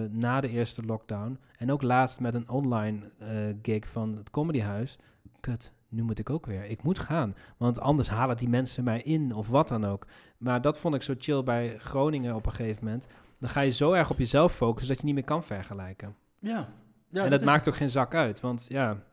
na 0.09 0.41
de 0.41 0.49
eerste 0.49 0.83
lockdown, 0.85 1.39
en 1.57 1.71
ook 1.71 1.81
laatst 1.81 2.19
met 2.19 2.33
een 2.33 2.49
online 2.49 2.99
eh, 3.17 3.27
gig 3.61 3.87
van 3.87 4.15
het 4.17 4.29
Comedyhuis, 4.29 4.97
kut, 5.39 5.73
nu 5.91 6.03
moet 6.03 6.19
ik 6.19 6.29
ook 6.29 6.45
weer. 6.45 6.65
Ik 6.65 6.83
moet 6.83 6.99
gaan, 6.99 7.35
want 7.57 7.79
anders 7.79 8.09
halen 8.09 8.37
die 8.37 8.49
mensen 8.49 8.83
mij 8.83 9.01
in 9.01 9.33
of 9.33 9.47
wat 9.47 9.67
dan 9.67 9.85
ook. 9.85 10.07
Maar 10.37 10.61
dat 10.61 10.79
vond 10.79 10.95
ik 10.95 11.01
zo 11.01 11.13
chill 11.17 11.43
bij 11.43 11.75
Groningen 11.79 12.35
op 12.35 12.45
een 12.45 12.51
gegeven 12.51 12.85
moment. 12.85 13.07
Dan 13.39 13.49
ga 13.49 13.61
je 13.61 13.69
zo 13.69 13.91
erg 13.91 14.09
op 14.09 14.17
jezelf 14.17 14.53
focussen 14.53 14.87
dat 14.87 14.99
je 14.99 15.05
niet 15.05 15.15
meer 15.15 15.23
kan 15.23 15.43
vergelijken. 15.43 16.15
Ja. 16.39 16.73
ja 17.09 17.23
en 17.23 17.29
dat 17.29 17.43
maakt 17.43 17.67
ook 17.67 17.75
geen 17.75 17.89
zak 17.89 18.15
uit, 18.15 18.39
want 18.39 18.65
ja... 18.67 19.03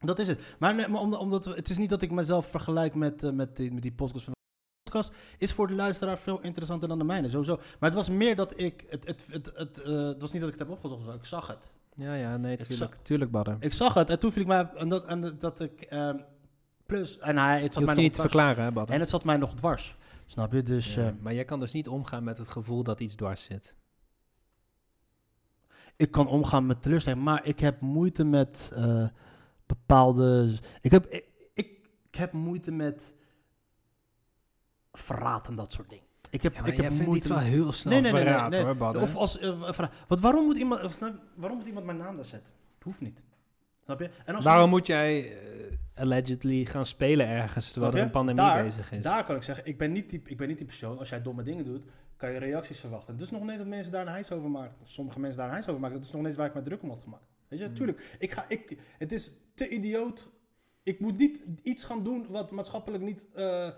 Dat 0.00 0.18
is 0.18 0.28
het. 0.28 0.56
Maar, 0.58 0.74
nee, 0.74 0.88
maar 0.88 1.00
omdat, 1.00 1.44
het 1.44 1.68
is 1.68 1.78
niet 1.78 1.90
dat 1.90 2.02
ik 2.02 2.10
mezelf 2.10 2.46
vergelijk 2.46 2.94
met, 2.94 3.22
eh, 3.22 3.30
met, 3.30 3.56
die, 3.56 3.72
met 3.72 3.82
die 3.82 3.92
podcast. 3.92 4.26
De 4.26 4.32
podcast 4.82 5.12
is 5.38 5.52
voor 5.52 5.66
de 5.66 5.74
luisteraar 5.74 6.18
veel 6.18 6.40
interessanter 6.40 6.88
dan 6.88 6.98
de 6.98 7.04
mijne, 7.04 7.30
sowieso. 7.30 7.56
Maar 7.56 7.88
het 7.90 7.94
was 7.94 8.08
meer 8.08 8.36
dat 8.36 8.60
ik... 8.60 8.84
Het, 8.88 9.06
het, 9.06 9.26
het, 9.30 9.52
het, 9.54 9.82
eh, 9.82 10.06
het 10.06 10.20
was 10.20 10.32
niet 10.32 10.40
dat 10.40 10.52
ik 10.52 10.58
het 10.58 10.68
heb 10.68 10.76
opgezocht, 10.76 11.14
ik 11.14 11.24
zag 11.24 11.46
het. 11.46 11.72
Ja, 11.98 12.14
ja, 12.14 12.36
nee, 12.36 12.56
tuurlijk, 12.56 12.96
tuurlijk, 13.02 13.30
Badder. 13.30 13.56
Ik 13.60 13.72
zag 13.72 13.94
het 13.94 14.10
en 14.10 14.18
toen 14.18 14.32
viel 14.32 14.42
ik 14.42 14.48
mij... 14.48 14.70
En 14.74 14.88
dat, 14.88 15.04
en 15.04 15.38
dat- 15.38 15.60
ik... 15.60 15.80
ehm, 15.80 16.18
plus, 16.86 17.18
en 17.18 17.36
hij, 17.38 17.62
het 17.62 17.74
zat 17.74 17.84
mij 17.84 17.94
nog 17.94 18.02
niet 18.02 18.12
te 18.12 18.20
verklaren, 18.20 18.64
hè, 18.64 18.72
Badder? 18.72 18.94
En 18.94 19.00
het 19.00 19.10
zat 19.10 19.24
mij 19.24 19.36
nog 19.36 19.54
dwars. 19.54 19.96
Snap 20.26 20.52
je? 20.52 20.62
Dus... 20.62 20.94
Ja, 20.94 21.06
eh, 21.06 21.12
maar 21.20 21.34
jij 21.34 21.44
kan 21.44 21.60
dus 21.60 21.72
niet 21.72 21.88
omgaan 21.88 22.24
met 22.24 22.38
het 22.38 22.48
gevoel 22.48 22.82
dat 22.82 23.00
iets 23.00 23.14
dwars 23.14 23.42
zit. 23.42 23.76
ik 25.96 26.10
kan 26.10 26.26
omgaan 26.26 26.66
met 26.66 26.82
teleurstelling, 26.82 27.22
maar 27.22 27.46
ik 27.46 27.60
heb 27.60 27.80
moeite 27.80 28.24
met 28.24 28.70
eh, 28.74 29.08
bepaalde. 29.66 30.58
Ik 30.80 30.90
heb, 30.90 31.06
ik, 31.06 31.24
ik, 31.54 31.88
ik 32.08 32.14
heb 32.14 32.32
moeite 32.32 32.70
met 32.70 33.12
verraad 34.92 35.48
en 35.48 35.54
dat 35.54 35.72
soort 35.72 35.88
dingen. 35.88 36.06
Ik 36.30 36.42
heb, 36.42 36.54
Ja, 36.54 36.60
maar 36.60 36.68
ik 36.68 36.76
heb 36.76 36.86
vindt 36.86 37.04
moeite 37.06 37.16
iets 37.18 37.28
wel 37.28 37.36
met- 37.36 37.46
heel 37.46 37.72
snel 37.72 37.92
Nee, 37.92 38.02
nee, 38.02 38.12
nee, 38.12 38.22
nee, 38.24 38.32
verraad, 38.32 38.50
nee. 38.50 38.98
hoor. 38.98 39.02
Of 39.02 39.14
als 39.16 39.38
eh. 39.38 39.78
Want 40.08 40.20
waarom 40.20 40.44
moet 40.44 40.56
iemand, 40.56 40.84
of, 40.84 40.98
waarom 41.34 41.58
moet 41.58 41.66
iemand 41.66 41.86
mijn 41.86 41.98
naam 41.98 42.16
daar 42.16 42.24
zetten? 42.24 42.52
Het 42.74 42.82
hoeft 42.84 43.00
niet. 43.00 43.22
Snap 43.84 44.00
je? 44.00 44.10
En 44.24 44.34
als 44.34 44.44
Waarom 44.44 44.70
moet 44.70 44.86
jij 44.86 45.32
eh, 45.32 45.76
allegedly 45.94 46.64
gaan 46.64 46.86
spelen 46.86 47.26
ergens 47.26 47.72
terwijl 47.72 47.92
er 47.92 48.02
een 48.02 48.10
pandemie 48.10 48.40
Daar- 48.42 48.62
bezig 48.64 48.92
is? 48.92 49.02
Daar 49.02 49.24
kan 49.24 49.36
ik 49.36 49.42
zeggen, 49.42 49.66
ik 49.66 49.78
ben, 49.78 49.92
niet 49.92 50.10
die, 50.10 50.22
ik 50.24 50.36
ben 50.36 50.48
niet 50.48 50.56
die 50.58 50.66
persoon. 50.66 50.98
Als 50.98 51.08
jij 51.08 51.22
domme 51.22 51.42
dingen 51.42 51.64
doet, 51.64 51.84
kan 52.16 52.32
je 52.32 52.38
reacties 52.38 52.80
verwachten. 52.80 53.16
Dus 53.16 53.30
nog 53.30 53.42
ineens 53.42 53.58
dat 53.58 53.66
mensen 53.66 53.92
daar 53.92 54.06
een 54.06 54.12
hijs 54.12 54.30
over 54.32 54.50
maken. 54.50 54.76
Sommige 54.84 55.20
mensen 55.20 55.38
daar 55.38 55.48
een 55.48 55.54
hijs 55.54 55.68
over 55.68 55.80
maken. 55.80 55.96
Dat 55.96 56.04
is 56.04 56.10
nog 56.12 56.20
ineens 56.20 56.36
waar 56.36 56.46
ik 56.46 56.54
me 56.54 56.62
druk 56.62 56.82
om 56.82 56.88
had 56.88 57.00
gemaakt. 57.02 57.24
Weet 57.48 57.58
je, 57.58 57.64
Hmm. 57.64 57.74
tuurlijk. 57.74 58.16
Ik 58.18 58.32
ga, 58.32 58.44
ik, 58.48 58.78
het 58.98 59.12
is 59.12 59.32
te 59.54 59.68
idioot. 59.68 60.30
Ik 60.82 61.00
moet 61.00 61.18
niet 61.18 61.44
iets 61.62 61.84
gaan 61.84 62.02
doen 62.02 62.26
wat 62.30 62.50
maatschappelijk 62.50 63.02
niet... 63.02 63.26
eh, 63.34 63.68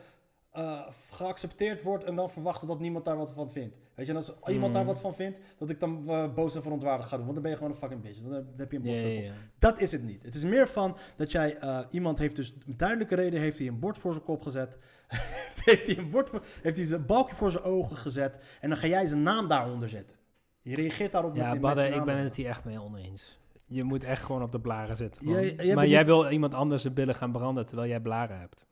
eh, 0.50 0.86
geaccepteerd 1.10 1.82
wordt 1.82 2.04
en 2.04 2.14
dan 2.16 2.30
verwachten 2.30 2.68
dat 2.68 2.80
niemand 2.80 3.04
daar 3.04 3.16
wat 3.16 3.32
van 3.32 3.50
vindt. 3.50 3.78
Weet 3.94 4.06
je, 4.06 4.12
en 4.12 4.18
als 4.18 4.32
iemand 4.46 4.66
Mm. 4.66 4.72
daar 4.72 4.84
wat 4.84 5.00
van 5.00 5.14
vindt, 5.14 5.40
dat 5.58 5.70
ik 5.70 5.80
dan 5.80 6.04
eh, 6.08 6.34
boos 6.34 6.54
en 6.54 6.62
verontwaardigd 6.62 7.08
ga 7.08 7.16
doen. 7.16 7.24
Want 7.24 7.34
dan 7.34 7.42
ben 7.42 7.50
je 7.52 7.56
gewoon 7.58 7.72
een 7.72 7.78
fucking 7.78 8.02
bitch. 8.02 8.18
Dan 8.20 8.32
heb, 8.56 8.70
je 8.72 8.76
een 8.78 8.84
Ja, 8.84 8.90
bord 8.90 9.02
ja, 9.12 9.14
voor 9.14 9.24
ja. 9.24 9.32
Dat 9.58 9.80
is 9.80 9.92
het 9.92 10.02
niet. 10.02 10.22
Het 10.22 10.34
is 10.34 10.44
meer 10.44 10.68
van 10.68 10.96
dat 11.16 11.32
jij, 11.32 11.56
eh, 11.56 11.78
iemand 11.90 12.18
heeft 12.18 12.36
dus 12.36 12.54
duidelijke 12.66 13.14
reden, 13.14 13.40
heeft 13.40 13.58
hij 13.58 13.66
een 13.66 13.78
bord 13.78 13.98
voor 13.98 14.12
zijn 14.12 14.24
kop 14.24 14.42
gezet. 14.42 14.78
heeft 15.64 15.86
hij 15.86 15.98
een 15.98 16.10
bord 16.10 16.28
voor, 16.28 16.42
heeft 16.62 16.76
hij 16.76 16.86
zijn 16.86 17.06
balkje 17.06 17.34
voor 17.34 17.50
zijn 17.50 17.64
ogen 17.64 17.96
gezet. 17.96 18.40
En 18.60 18.68
dan 18.68 18.78
ga 18.78 18.86
jij 18.86 19.06
zijn 19.06 19.22
naam 19.22 19.48
daaronder 19.48 19.88
zetten. 19.88 20.16
Je 20.62 20.74
reageert 20.74 21.12
daarop 21.12 21.32
met 21.34 21.42
Ja, 21.42 21.50
met 21.52 21.60
Badde, 21.60 21.82
je 21.82 21.88
ik 21.94 22.04
ben 22.04 22.16
het 22.16 22.36
hier 22.36 22.48
echt 22.48 22.64
mee 22.64 22.80
oneens. 22.82 23.38
Je 23.66 23.84
moet 23.84 24.04
echt 24.04 24.24
gewoon 24.24 24.42
op 24.42 24.52
de 24.52 24.60
blaren 24.60 24.96
zitten. 24.96 25.24
man. 25.24 25.34
Jij- 25.34 25.54
jij 25.54 25.74
maar 25.74 25.86
jij 25.86 25.98
niet- 25.98 26.06
wil 26.06 26.30
iemand 26.30 26.54
anders 26.54 26.82
zijn 26.82 26.94
billen 26.94 27.14
gaan 27.14 27.32
branden 27.32 27.66
terwijl 27.66 27.88
jij 27.88 28.00
blaren 28.00 28.38
hebt. 28.38 28.66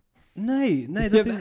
Nee, 0.44 0.88
nee, 0.88 1.08
dat 1.10 1.26
is, 1.26 1.36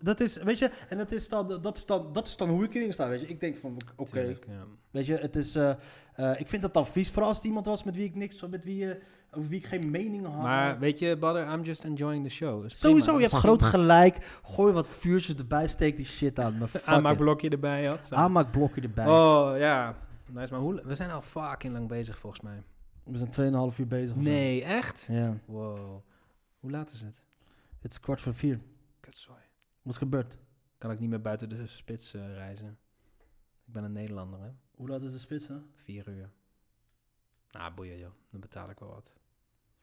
dat, 0.00 0.20
is, 0.20 0.36
weet 0.36 0.58
je, 0.58 0.70
en 0.88 0.98
dat 0.98 1.12
is, 1.12 1.28
dan, 1.28 1.58
dat, 1.62 1.76
is 1.76 1.86
dan, 1.86 2.12
dat 2.12 2.26
is 2.26 2.36
dan 2.36 2.48
hoe 2.48 2.64
ik 2.64 2.74
erin 2.74 2.92
sta, 2.92 3.08
weet 3.08 3.20
je. 3.20 3.26
Ik 3.26 3.40
denk 3.40 3.56
van, 3.56 3.76
oké, 3.96 4.20
ja. 4.20 4.64
weet 4.90 5.06
je, 5.06 5.16
het 5.16 5.36
is, 5.36 5.54
eh, 5.54 5.70
eh, 6.14 6.40
ik 6.40 6.48
vind 6.48 6.62
dat 6.62 6.74
dan 6.74 6.86
vies, 6.86 7.10
vooral 7.10 7.28
als 7.28 7.36
het 7.36 7.46
iemand 7.46 7.66
was 7.66 7.84
met 7.84 7.96
wie 7.96 8.04
ik 8.04 8.14
niks, 8.14 8.46
met 8.48 8.64
wie, 8.64 8.92
eh, 8.92 9.02
over 9.30 9.48
wie 9.48 9.58
ik 9.58 9.66
geen 9.66 9.90
mening 9.90 10.26
had. 10.26 10.42
Maar 10.42 10.78
weet 10.78 10.98
je, 10.98 11.16
Badder, 11.16 11.52
I'm 11.52 11.62
just 11.62 11.84
enjoying 11.84 12.24
the 12.24 12.30
show. 12.30 12.64
Is 12.64 12.80
Sowieso, 12.80 13.04
prima. 13.04 13.18
je 13.18 13.28
hebt 13.28 13.42
groot 13.42 13.62
gelijk. 13.62 14.40
Gooi 14.42 14.72
wat 14.72 14.88
vuurtjes 14.88 15.34
erbij, 15.34 15.68
steek 15.68 15.96
die 15.96 16.06
shit 16.06 16.38
aan. 16.38 16.58
Maar 16.58 16.70
aanmaakblokje 16.84 17.48
erbij 17.48 17.86
had. 17.86 18.06
zo. 18.06 18.14
Aanmaakblokje 18.14 18.80
erbij. 18.80 19.06
Oh, 19.06 19.58
ja. 19.58 19.96
Nice, 20.26 20.52
maar 20.52 20.60
hoe, 20.62 20.82
we 20.84 20.94
zijn 20.94 21.10
al 21.10 21.20
fucking 21.20 21.72
lang 21.72 21.88
bezig 21.88 22.18
volgens 22.18 22.42
mij. 22.42 22.62
We 23.04 23.18
zijn 23.18 23.72
2,5 23.72 23.78
uur 23.78 23.86
bezig. 23.86 24.16
Nee, 24.16 24.64
echt? 24.64 25.08
Ja, 25.10 25.36
Wow. 25.44 26.02
Hoe 26.60 26.70
laat 26.70 26.92
is 26.92 27.00
het? 27.00 27.22
Het 27.80 27.92
is 27.92 28.00
kwart 28.00 28.20
voor 28.20 28.34
vier. 28.34 28.60
Kutzooi. 29.00 29.40
Wat 29.82 29.92
is 29.92 29.98
gebeurd? 29.98 30.38
Kan 30.78 30.90
ik 30.90 30.98
niet 31.00 31.08
meer 31.10 31.20
buiten 31.20 31.48
de 31.48 31.66
spits 31.66 32.14
eh, 32.14 32.34
reizen. 32.34 32.78
Ik 33.66 33.72
ben 33.72 33.84
een 33.84 33.92
Nederlander, 33.92 34.40
hè. 34.40 34.50
Hoe 34.74 34.88
laat 34.88 35.02
is 35.02 35.12
de 35.12 35.18
spits, 35.18 35.48
hè? 35.48 35.56
Vier 35.74 36.08
uur. 36.08 36.30
Nou, 37.50 37.74
boeien 37.74 37.98
joh. 37.98 38.12
Dan 38.30 38.40
betaal 38.40 38.70
ik 38.70 38.78
wel 38.78 38.88
wat. 38.88 39.12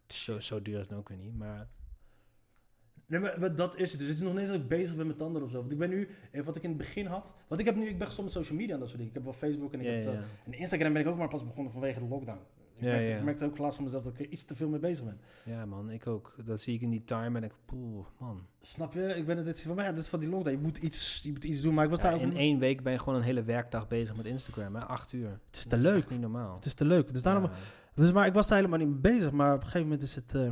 Zo, 0.07 0.39
zo 0.39 0.61
duur 0.61 0.79
is 0.79 0.87
het 0.87 0.97
ook 0.97 1.09
weer 1.09 1.17
niet, 1.17 1.35
maar... 1.35 1.69
Nee, 3.05 3.19
maar, 3.19 3.39
maar 3.39 3.55
dat 3.55 3.77
is 3.77 3.91
het. 3.91 3.99
Dus 3.99 4.07
het 4.09 4.17
is 4.17 4.23
nog 4.23 4.31
niet 4.31 4.41
eens 4.41 4.49
dat 4.51 4.61
ik 4.61 4.67
bezig 4.67 4.95
ben 4.95 5.07
met 5.07 5.17
tanden 5.17 5.43
of 5.43 5.51
zo. 5.51 5.59
Want 5.59 5.71
ik 5.71 5.77
ben 5.77 5.89
nu, 5.89 6.09
eh, 6.31 6.43
wat 6.43 6.55
ik 6.55 6.63
in 6.63 6.69
het 6.69 6.77
begin 6.77 7.05
had... 7.05 7.33
Want 7.47 7.61
ik 7.61 7.67
heb 7.67 7.75
nu, 7.75 7.85
ik 7.85 7.97
ben 7.97 8.07
gestopt 8.07 8.27
met 8.27 8.37
social 8.37 8.57
media 8.57 8.73
en 8.73 8.79
dat 8.79 8.89
soort 8.89 8.99
dingen. 9.01 9.15
Ik 9.15 9.23
heb 9.23 9.23
wel 9.23 9.39
Facebook 9.49 9.73
en 9.73 9.79
ik 9.79 9.85
Ja, 9.85 9.91
heb... 9.91 10.03
ja, 10.03 10.11
eh, 10.11 10.19
ja. 10.19 10.25
En 10.45 10.53
Instagram 10.53 10.93
ben 10.93 11.01
ik 11.01 11.07
ook 11.07 11.17
maar 11.17 11.27
pas 11.27 11.43
begonnen 11.43 11.71
vanwege 11.71 11.99
de 11.99 12.05
lockdown. 12.05 12.39
Ik, 12.77 12.83
Ja, 12.83 12.89
merkte, 12.89 13.09
ja. 13.09 13.17
ik 13.17 13.23
merkte 13.23 13.45
ook 13.45 13.57
laatst 13.57 13.75
van 13.75 13.83
mezelf 13.83 14.03
dat 14.03 14.13
ik 14.13 14.19
er 14.19 14.31
iets 14.31 14.43
te 14.43 14.55
veel 14.55 14.69
mee 14.69 14.79
bezig 14.79 15.05
ben. 15.05 15.19
Ja, 15.45 15.65
man, 15.65 15.89
ik 15.91 16.07
ook. 16.07 16.35
Dat 16.45 16.61
zie 16.61 16.75
ik 16.75 16.81
in 16.81 16.89
die 16.89 17.03
time 17.03 17.37
en 17.37 17.43
ik... 17.43 17.51
Poeh, 17.65 18.05
man. 18.19 18.45
Snap 18.61 18.93
je? 18.93 19.01
Ik 19.01 19.25
ben 19.25 19.37
het, 19.37 19.45
dit 19.45 19.55
is 19.57 19.63
van 19.63 19.75
mij, 19.75 19.89
dit 19.89 19.97
is 19.97 20.09
van 20.09 20.19
die 20.19 20.29
lockdown. 20.29 20.55
Je 20.57 20.63
moet 20.63 20.77
iets, 20.77 21.19
je 21.23 21.31
moet 21.31 21.43
iets 21.43 21.61
doen, 21.61 21.73
maar 21.73 21.83
ik 21.83 21.89
was 21.89 21.99
Ja, 21.99 22.05
daar 22.05 22.13
ook... 22.15 22.21
in 22.21 22.37
één 22.37 22.59
week 22.59 22.83
ben 22.83 22.91
je 22.93 22.99
gewoon 22.99 23.15
een 23.15 23.21
hele 23.25 23.43
werkdag 23.43 23.87
bezig 23.87 24.15
met 24.15 24.25
Instagram, 24.25 24.75
hè. 24.75 24.81
Acht 24.85 25.13
uur. 25.13 25.29
Het 25.29 25.55
is 25.55 25.63
te 25.63 25.69
Dat 25.69 25.79
leuk. 25.79 25.97
echt 25.97 26.09
niet 26.09 26.19
normaal. 26.21 26.55
Het 26.55 26.65
is 26.65 26.73
te 26.73 26.85
leuk. 26.85 27.13
Dus 27.13 27.21
daarom, 27.21 27.43
Ja. 27.43 27.51
dus, 27.95 28.11
maar 28.11 28.27
ik 28.27 28.33
was 28.33 28.47
daar 28.47 28.57
helemaal 28.57 28.79
niet 28.79 28.87
mee 28.87 28.97
bezig. 29.13 29.31
Maar 29.31 29.49
op 29.53 29.59
een 29.59 29.65
gegeven 29.65 29.87
moment 29.87 30.01
is 30.03 30.15
het... 30.15 30.35
eh, 30.35 30.49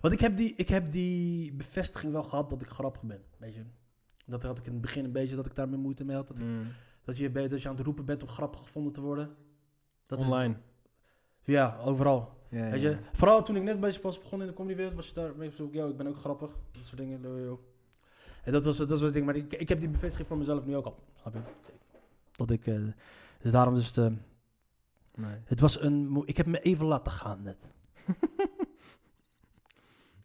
want 0.00 0.14
ik 0.14 0.20
heb, 0.20 0.36
die, 0.36 0.54
ik 0.54 0.68
heb 0.68 0.92
die 0.92 1.54
bevestiging 1.54 2.12
wel 2.12 2.22
gehad 2.22 2.50
dat 2.50 2.62
ik 2.62 2.68
grappig 2.68 3.02
ben. 3.02 3.22
Weet 3.38 3.54
je? 3.54 3.62
Dat 4.26 4.42
had 4.42 4.58
ik 4.58 4.66
in 4.66 4.72
het 4.72 4.80
begin 4.80 5.04
een 5.04 5.12
beetje 5.12 5.36
dat 5.36 5.46
ik 5.46 5.54
daar 5.54 5.68
meer 5.68 5.78
moeite 5.78 6.04
mee 6.04 6.16
had. 6.16 6.28
Dat, 6.28 6.38
ik- 6.38 6.44
Mm. 6.44 6.66
dat, 7.04 7.16
je, 7.16 7.30
dat 7.32 7.62
je 7.62 7.68
aan 7.68 7.76
het 7.76 7.84
roepen 7.84 8.04
bent 8.04 8.22
om 8.22 8.28
grappig 8.28 8.60
gevonden 8.62 8.92
te 8.92 9.00
worden. 9.00 9.34
Dat 10.06 10.18
is- 10.20 10.24
Online. 10.26 10.56
Ja, 11.44 11.78
overal. 11.84 12.32
Ja, 12.48 12.70
Weet 12.70 12.80
je? 12.80 12.96
Vooral 13.12 13.42
toen 13.44 13.56
ik 13.56 13.62
net 13.62 13.80
bezig 13.80 14.02
was 14.02 14.18
begonnen 14.18 14.46
in 14.46 14.52
de 14.52 14.58
comedywereld, 14.58 14.94
was 14.94 15.08
je 15.08 15.14
daar 15.14 15.36
mee 15.36 15.50
zo, 15.50 15.68
yo, 15.72 15.88
ik 15.88 15.96
ben 15.96 16.06
ook 16.06 16.16
grappig. 16.16 16.50
Dat 16.70 16.84
soort 16.86 16.96
dingen. 16.98 17.20
yo. 17.22 17.60
En 18.42 18.52
dat 18.52 18.64
was, 18.64 18.76
dat 18.76 18.90
was 18.90 19.00
het 19.00 19.12
ding. 19.12 19.26
Maar 19.26 19.36
ik, 19.36 19.52
ik 19.52 19.68
heb 19.68 19.80
die 19.80 19.88
bevestiging 19.88 20.28
voor 20.28 20.38
mezelf 20.38 20.64
nu 20.66 20.76
ook 20.76 20.84
al. 20.84 20.98
Snap 21.20 21.34
je? 21.34 21.40
Dat 22.32 22.50
ik... 22.50 22.66
eh, 22.66 22.80
dus 23.40 23.52
daarom 23.52 23.74
dus... 23.74 23.92
De, 23.92 24.12
Nee. 25.16 25.36
het 25.44 25.60
was 25.60 25.80
een... 25.80 26.22
Ik 26.24 26.36
heb 26.36 26.46
me 26.46 26.60
even 26.60 26.86
laten 26.86 27.12
gaan 27.12 27.42
net. 27.42 27.56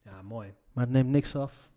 Ja, 0.04 0.22
mooi. 0.22 0.54
Maar 0.74 0.84
het 0.84 0.94
neemt 0.94 1.10
niks 1.10 1.36
af. 1.36 1.69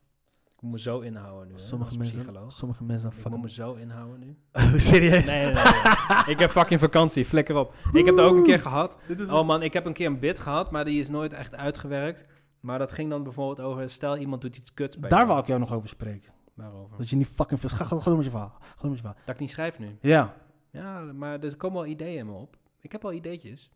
Ik 0.62 0.68
moet 0.68 0.76
me 0.76 0.82
zo 0.82 1.00
inhouden 1.00 1.48
nu, 1.48 1.54
hè, 1.54 1.60
Sommige 1.60 1.98
mensen, 1.98 2.50
sommige 2.50 2.84
mensen 2.84 3.10
Ik 3.10 3.28
moet 3.28 3.42
me 3.42 3.50
zo 3.50 3.74
inhouden 3.74 4.20
nu. 4.20 4.36
Oh, 4.52 4.76
serieus? 4.76 5.24
Nee, 5.24 5.44
nee, 5.44 5.52
nee. 5.52 5.62
nee. 5.62 6.34
ik 6.34 6.38
heb 6.38 6.50
fucking 6.50 6.80
vakantie, 6.80 7.24
flikker 7.24 7.56
op. 7.56 7.74
Ik 7.92 8.04
heb 8.04 8.16
dat 8.16 8.28
ook 8.28 8.36
een 8.36 8.42
keer 8.42 8.58
gehad. 8.58 8.98
Is 9.06 9.30
Oh 9.30 9.46
man, 9.46 9.62
ik 9.62 9.72
heb 9.72 9.86
een 9.86 9.92
keer 9.92 10.06
een 10.06 10.18
bid 10.18 10.38
gehad, 10.38 10.70
maar 10.70 10.84
die 10.84 11.00
is 11.00 11.08
nooit 11.08 11.32
echt 11.32 11.54
uitgewerkt. 11.54 12.24
Maar 12.60 12.78
dat 12.78 12.92
ging 12.92 13.10
dan 13.10 13.22
bijvoorbeeld 13.22 13.68
over, 13.68 13.90
stel 13.90 14.16
iemand 14.16 14.42
doet 14.42 14.56
iets 14.56 14.74
kuts 14.74 14.98
bij 14.98 15.10
Daar 15.10 15.26
wou 15.26 15.40
ik 15.40 15.46
jou 15.46 15.60
nog 15.60 15.72
over 15.72 15.88
spreken. 15.88 16.32
Waarover? 16.54 16.96
Dat 16.98 17.10
je 17.10 17.16
niet 17.16 17.28
fucking 17.28 17.60
veel... 17.60 17.68
Ga, 17.68 17.84
ga, 17.84 17.98
ga 17.98 18.04
door 18.04 18.16
met 18.16 18.24
je 18.24 18.30
verhaal. 18.30 18.56
Ga 18.60 18.80
door 18.80 18.90
met 18.90 18.98
je 18.98 19.04
verhaal. 19.04 19.20
Dat 19.24 19.34
ik 19.34 19.40
niet 19.40 19.50
schrijf 19.50 19.78
nu. 19.78 19.98
Ja. 20.00 20.34
Ja, 20.70 21.00
maar 21.00 21.40
er 21.40 21.56
komen 21.56 21.82
wel 21.82 21.90
ideeën 21.90 22.18
in 22.18 22.26
me 22.26 22.32
op. 22.32 22.56
Ik 22.80 22.92
heb 22.92 23.02
wel 23.02 23.12
ideetjes. 23.12 23.70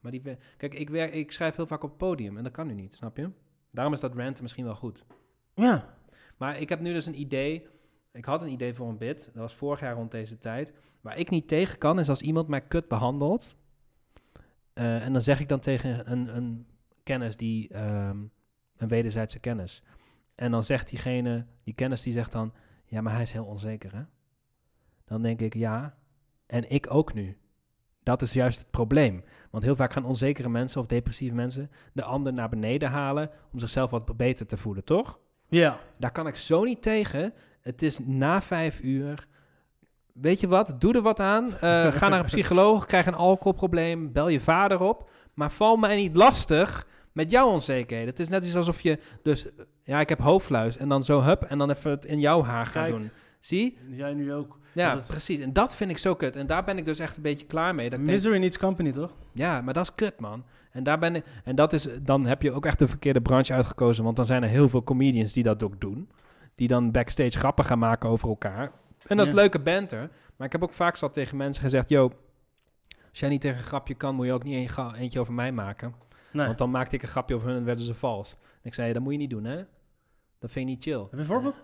Maar 0.00 0.12
die... 0.12 0.22
Kijk, 0.56 0.74
ik, 0.74 0.90
werk, 0.90 1.14
ik 1.14 1.32
schrijf 1.32 1.56
heel 1.56 1.66
vaak 1.66 1.82
op 1.82 1.88
het 1.88 1.98
podium 1.98 2.36
en 2.36 2.42
dat 2.42 2.52
kan 2.52 2.66
nu 2.66 2.74
niet, 2.74 2.94
snap 2.94 3.16
je? 3.16 3.30
Daarom 3.70 3.92
is 3.94 4.00
dat 4.00 4.14
ranten 4.14 4.42
misschien 4.42 4.64
wel 4.64 4.74
goed. 4.74 5.04
Ja. 5.54 5.95
Maar 6.36 6.60
ik 6.60 6.68
heb 6.68 6.80
nu 6.80 6.92
dus 6.92 7.06
een 7.06 7.20
idee. 7.20 7.66
Ik 8.12 8.24
had 8.24 8.42
een 8.42 8.52
idee 8.52 8.74
voor 8.74 8.88
een 8.88 8.98
bid. 8.98 9.24
Dat 9.24 9.34
was 9.34 9.54
vorig 9.54 9.80
jaar 9.80 9.94
rond 9.94 10.10
deze 10.10 10.38
tijd. 10.38 10.72
Waar 11.00 11.18
ik 11.18 11.30
niet 11.30 11.48
tegen 11.48 11.78
kan, 11.78 11.98
is 11.98 12.08
als 12.08 12.22
iemand 12.22 12.48
mij 12.48 12.60
kut 12.60 12.88
behandelt. 12.88 13.56
eh, 14.72 15.04
en 15.04 15.12
dan 15.12 15.22
zeg 15.22 15.40
ik 15.40 15.48
dan 15.48 15.60
tegen 15.60 16.12
een, 16.12 16.36
een 16.36 16.66
kennis 17.02 17.36
die... 17.36 17.68
ehm, 17.68 18.18
een 18.76 18.88
wederzijdse 18.88 19.38
kennis. 19.38 19.82
En 20.34 20.50
dan 20.50 20.64
zegt 20.64 20.88
diegene, 20.88 21.46
die 21.64 21.74
kennis 21.74 22.02
die 22.02 22.12
zegt 22.12 22.32
dan... 22.32 22.52
Ja, 22.84 23.00
maar 23.00 23.12
hij 23.12 23.22
is 23.22 23.32
heel 23.32 23.44
onzeker, 23.44 23.94
hè? 23.94 24.02
Dan 25.04 25.22
denk 25.22 25.40
ik, 25.40 25.54
ja. 25.54 25.96
En 26.46 26.70
ik 26.70 26.94
ook 26.94 27.14
nu. 27.14 27.38
Dat 28.02 28.22
is 28.22 28.32
juist 28.32 28.58
het 28.58 28.70
probleem. 28.70 29.24
Want 29.50 29.64
heel 29.64 29.76
vaak 29.76 29.92
gaan 29.92 30.04
onzekere 30.04 30.48
mensen 30.48 30.80
of 30.80 30.86
depressieve 30.86 31.34
mensen... 31.34 31.70
de 31.92 32.02
ander 32.04 32.32
naar 32.32 32.48
beneden 32.48 32.90
halen... 32.90 33.30
om 33.52 33.58
zichzelf 33.58 33.90
wat 33.90 34.16
beter 34.16 34.46
te 34.46 34.56
voelen, 34.56 34.84
toch? 34.84 35.20
Ja. 35.48 35.78
Daar 35.98 36.12
kan 36.12 36.26
ik 36.26 36.36
zo 36.36 36.64
niet 36.64 36.82
tegen. 36.82 37.32
Het 37.60 37.82
is 37.82 37.98
na 38.04 38.40
vijf 38.42 38.80
uur. 38.80 39.26
Weet 40.12 40.40
je 40.40 40.48
wat? 40.48 40.74
Doe 40.78 40.94
er 40.94 41.02
wat 41.02 41.20
aan. 41.20 41.44
Eh, 41.54 41.92
ga 42.00 42.08
naar 42.08 42.18
een 42.18 42.24
psycholoog. 42.24 42.86
Krijg 42.86 43.06
een 43.06 43.14
alcoholprobleem. 43.14 44.12
Bel 44.12 44.28
je 44.28 44.40
vader 44.40 44.80
op. 44.80 45.10
Maar 45.34 45.50
val 45.50 45.76
mij 45.76 45.96
niet 45.96 46.16
lastig 46.16 46.86
met 47.12 47.30
jouw 47.30 47.48
onzekerheden. 47.48 48.10
Het 48.10 48.20
is 48.20 48.28
net 48.28 48.44
iets 48.44 48.54
alsof 48.56 48.80
je 48.80 48.98
dus... 49.22 49.46
Ja, 49.84 50.00
ik 50.00 50.08
heb 50.08 50.18
hoofdluis. 50.20 50.76
En 50.76 50.88
dan 50.88 51.02
zo 51.02 51.22
hup. 51.22 51.42
En 51.42 51.58
dan 51.58 51.70
even 51.70 51.90
het 51.90 52.04
in 52.04 52.20
jouw 52.20 52.42
haar 52.42 52.66
gaan 52.66 52.82
Kijk. 52.82 52.94
doen. 52.96 53.10
Zie? 53.40 53.78
Jij 53.88 54.14
nu 54.14 54.32
ook. 54.34 54.58
Ja, 54.72 54.94
Dat 54.94 55.06
precies. 55.06 55.38
En 55.38 55.52
dat 55.52 55.76
vind 55.76 55.90
ik 55.90 55.98
zo 55.98 56.14
kut. 56.14 56.36
En 56.36 56.46
daar 56.46 56.64
ben 56.64 56.78
ik 56.78 56.84
dus 56.84 56.98
echt 56.98 57.16
een 57.16 57.22
beetje 57.22 57.46
klaar 57.46 57.74
mee. 57.74 57.90
Dat 57.90 57.98
denk, 57.98 58.10
Misery 58.10 58.38
needs 58.38 58.58
company, 58.58 58.92
toch? 58.92 59.12
ja, 59.32 59.60
maar 59.60 59.74
dat 59.74 59.84
is 59.84 59.94
kut, 59.94 60.20
man. 60.20 60.44
En, 60.76 60.84
daar 60.84 60.98
ben 60.98 61.14
ik, 61.14 61.24
en 61.44 61.56
dat 61.56 61.72
is, 61.72 61.88
dan 62.02 62.26
heb 62.26 62.42
je 62.42 62.52
ook 62.52 62.66
echt 62.66 62.78
de 62.78 62.88
verkeerde 62.88 63.20
branche 63.20 63.52
uitgekozen. 63.52 64.04
Want 64.04 64.16
dan 64.16 64.26
zijn 64.26 64.42
er 64.42 64.48
heel 64.48 64.68
veel 64.68 64.82
comedians 64.84 65.32
die 65.32 65.42
dat 65.42 65.62
ook 65.62 65.80
doen. 65.80 66.10
Die 66.54 66.68
dan 66.68 66.90
backstage 66.90 67.38
grappen 67.38 67.64
gaan 67.64 67.78
maken 67.78 68.08
over 68.08 68.28
elkaar. 68.28 68.72
En 69.06 69.16
dat 69.16 69.26
is 69.26 69.32
Ja. 69.32 69.38
leuke 69.38 69.60
banter. 69.60 70.10
Maar 70.36 70.46
ik 70.46 70.52
heb 70.52 70.62
ook 70.62 70.72
vaak 70.72 70.96
zat 70.96 71.12
tegen 71.12 71.36
mensen 71.36 71.62
gezegd... 71.62 71.88
Yo, 71.88 72.12
als 73.10 73.18
jij 73.20 73.28
niet 73.28 73.40
tegen 73.40 73.56
een 73.58 73.62
grapje 73.64 73.94
kan, 73.94 74.14
moet 74.14 74.26
je 74.26 74.32
ook 74.32 74.42
niet 74.42 74.76
een 74.78 74.94
eentje 74.94 75.20
over 75.20 75.32
mij 75.34 75.52
maken. 75.52 75.94
Nee. 76.32 76.46
Want 76.46 76.58
dan 76.58 76.70
maakte 76.70 76.96
ik 76.96 77.02
een 77.02 77.08
grapje 77.08 77.34
over 77.34 77.48
hun 77.48 77.56
en 77.56 77.64
werden 77.64 77.84
ze 77.84 77.94
vals. 77.94 78.32
En 78.32 78.62
ik 78.62 78.74
zei, 78.74 78.92
dat 78.92 79.02
moet 79.02 79.12
je 79.12 79.18
niet 79.18 79.30
doen, 79.30 79.44
hè? 79.44 79.56
Dat 80.38 80.50
vind 80.50 80.68
ik 80.68 80.74
niet 80.74 80.82
chill. 80.84 81.00
Heb 81.00 81.10
je 81.10 81.16
een 81.16 81.24
voorbeeld? 81.24 81.60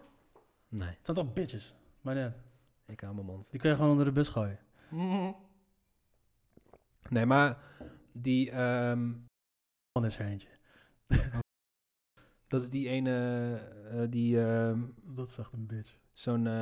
Nee, 0.69 0.89
Het 0.89 0.99
zijn 1.03 1.17
toch 1.17 1.33
bitches? 1.33 1.75
Maar 2.01 2.15
nee, 2.15 2.29
ik 2.87 3.01
hou 3.01 3.15
mijn 3.15 3.27
mond. 3.27 3.45
die 3.51 3.61
kun 3.61 3.71
je 3.71 3.77
gewoon 3.77 3.91
onder 3.91 4.07
de 4.07 4.13
bus 4.13 4.29
gooien. 4.29 4.59
Nee, 7.09 7.27
maar 7.27 7.59
die... 8.13 8.51
ehm, 8.51 9.13
Dan 9.93 10.05
is 10.05 10.19
er 10.19 10.27
eentje. 10.27 10.49
dat 12.49 12.63
is 12.63 12.69
die 12.71 12.89
ene 12.89 13.15
eh, 13.91 14.11
die... 14.11 14.41
ehm, 14.41 14.81
Dat 15.03 15.29
is 15.29 15.39
echt 15.39 15.53
een 15.53 15.67
bitch. 15.67 16.02
Zo'n 16.23 16.47
eh, 16.47 16.53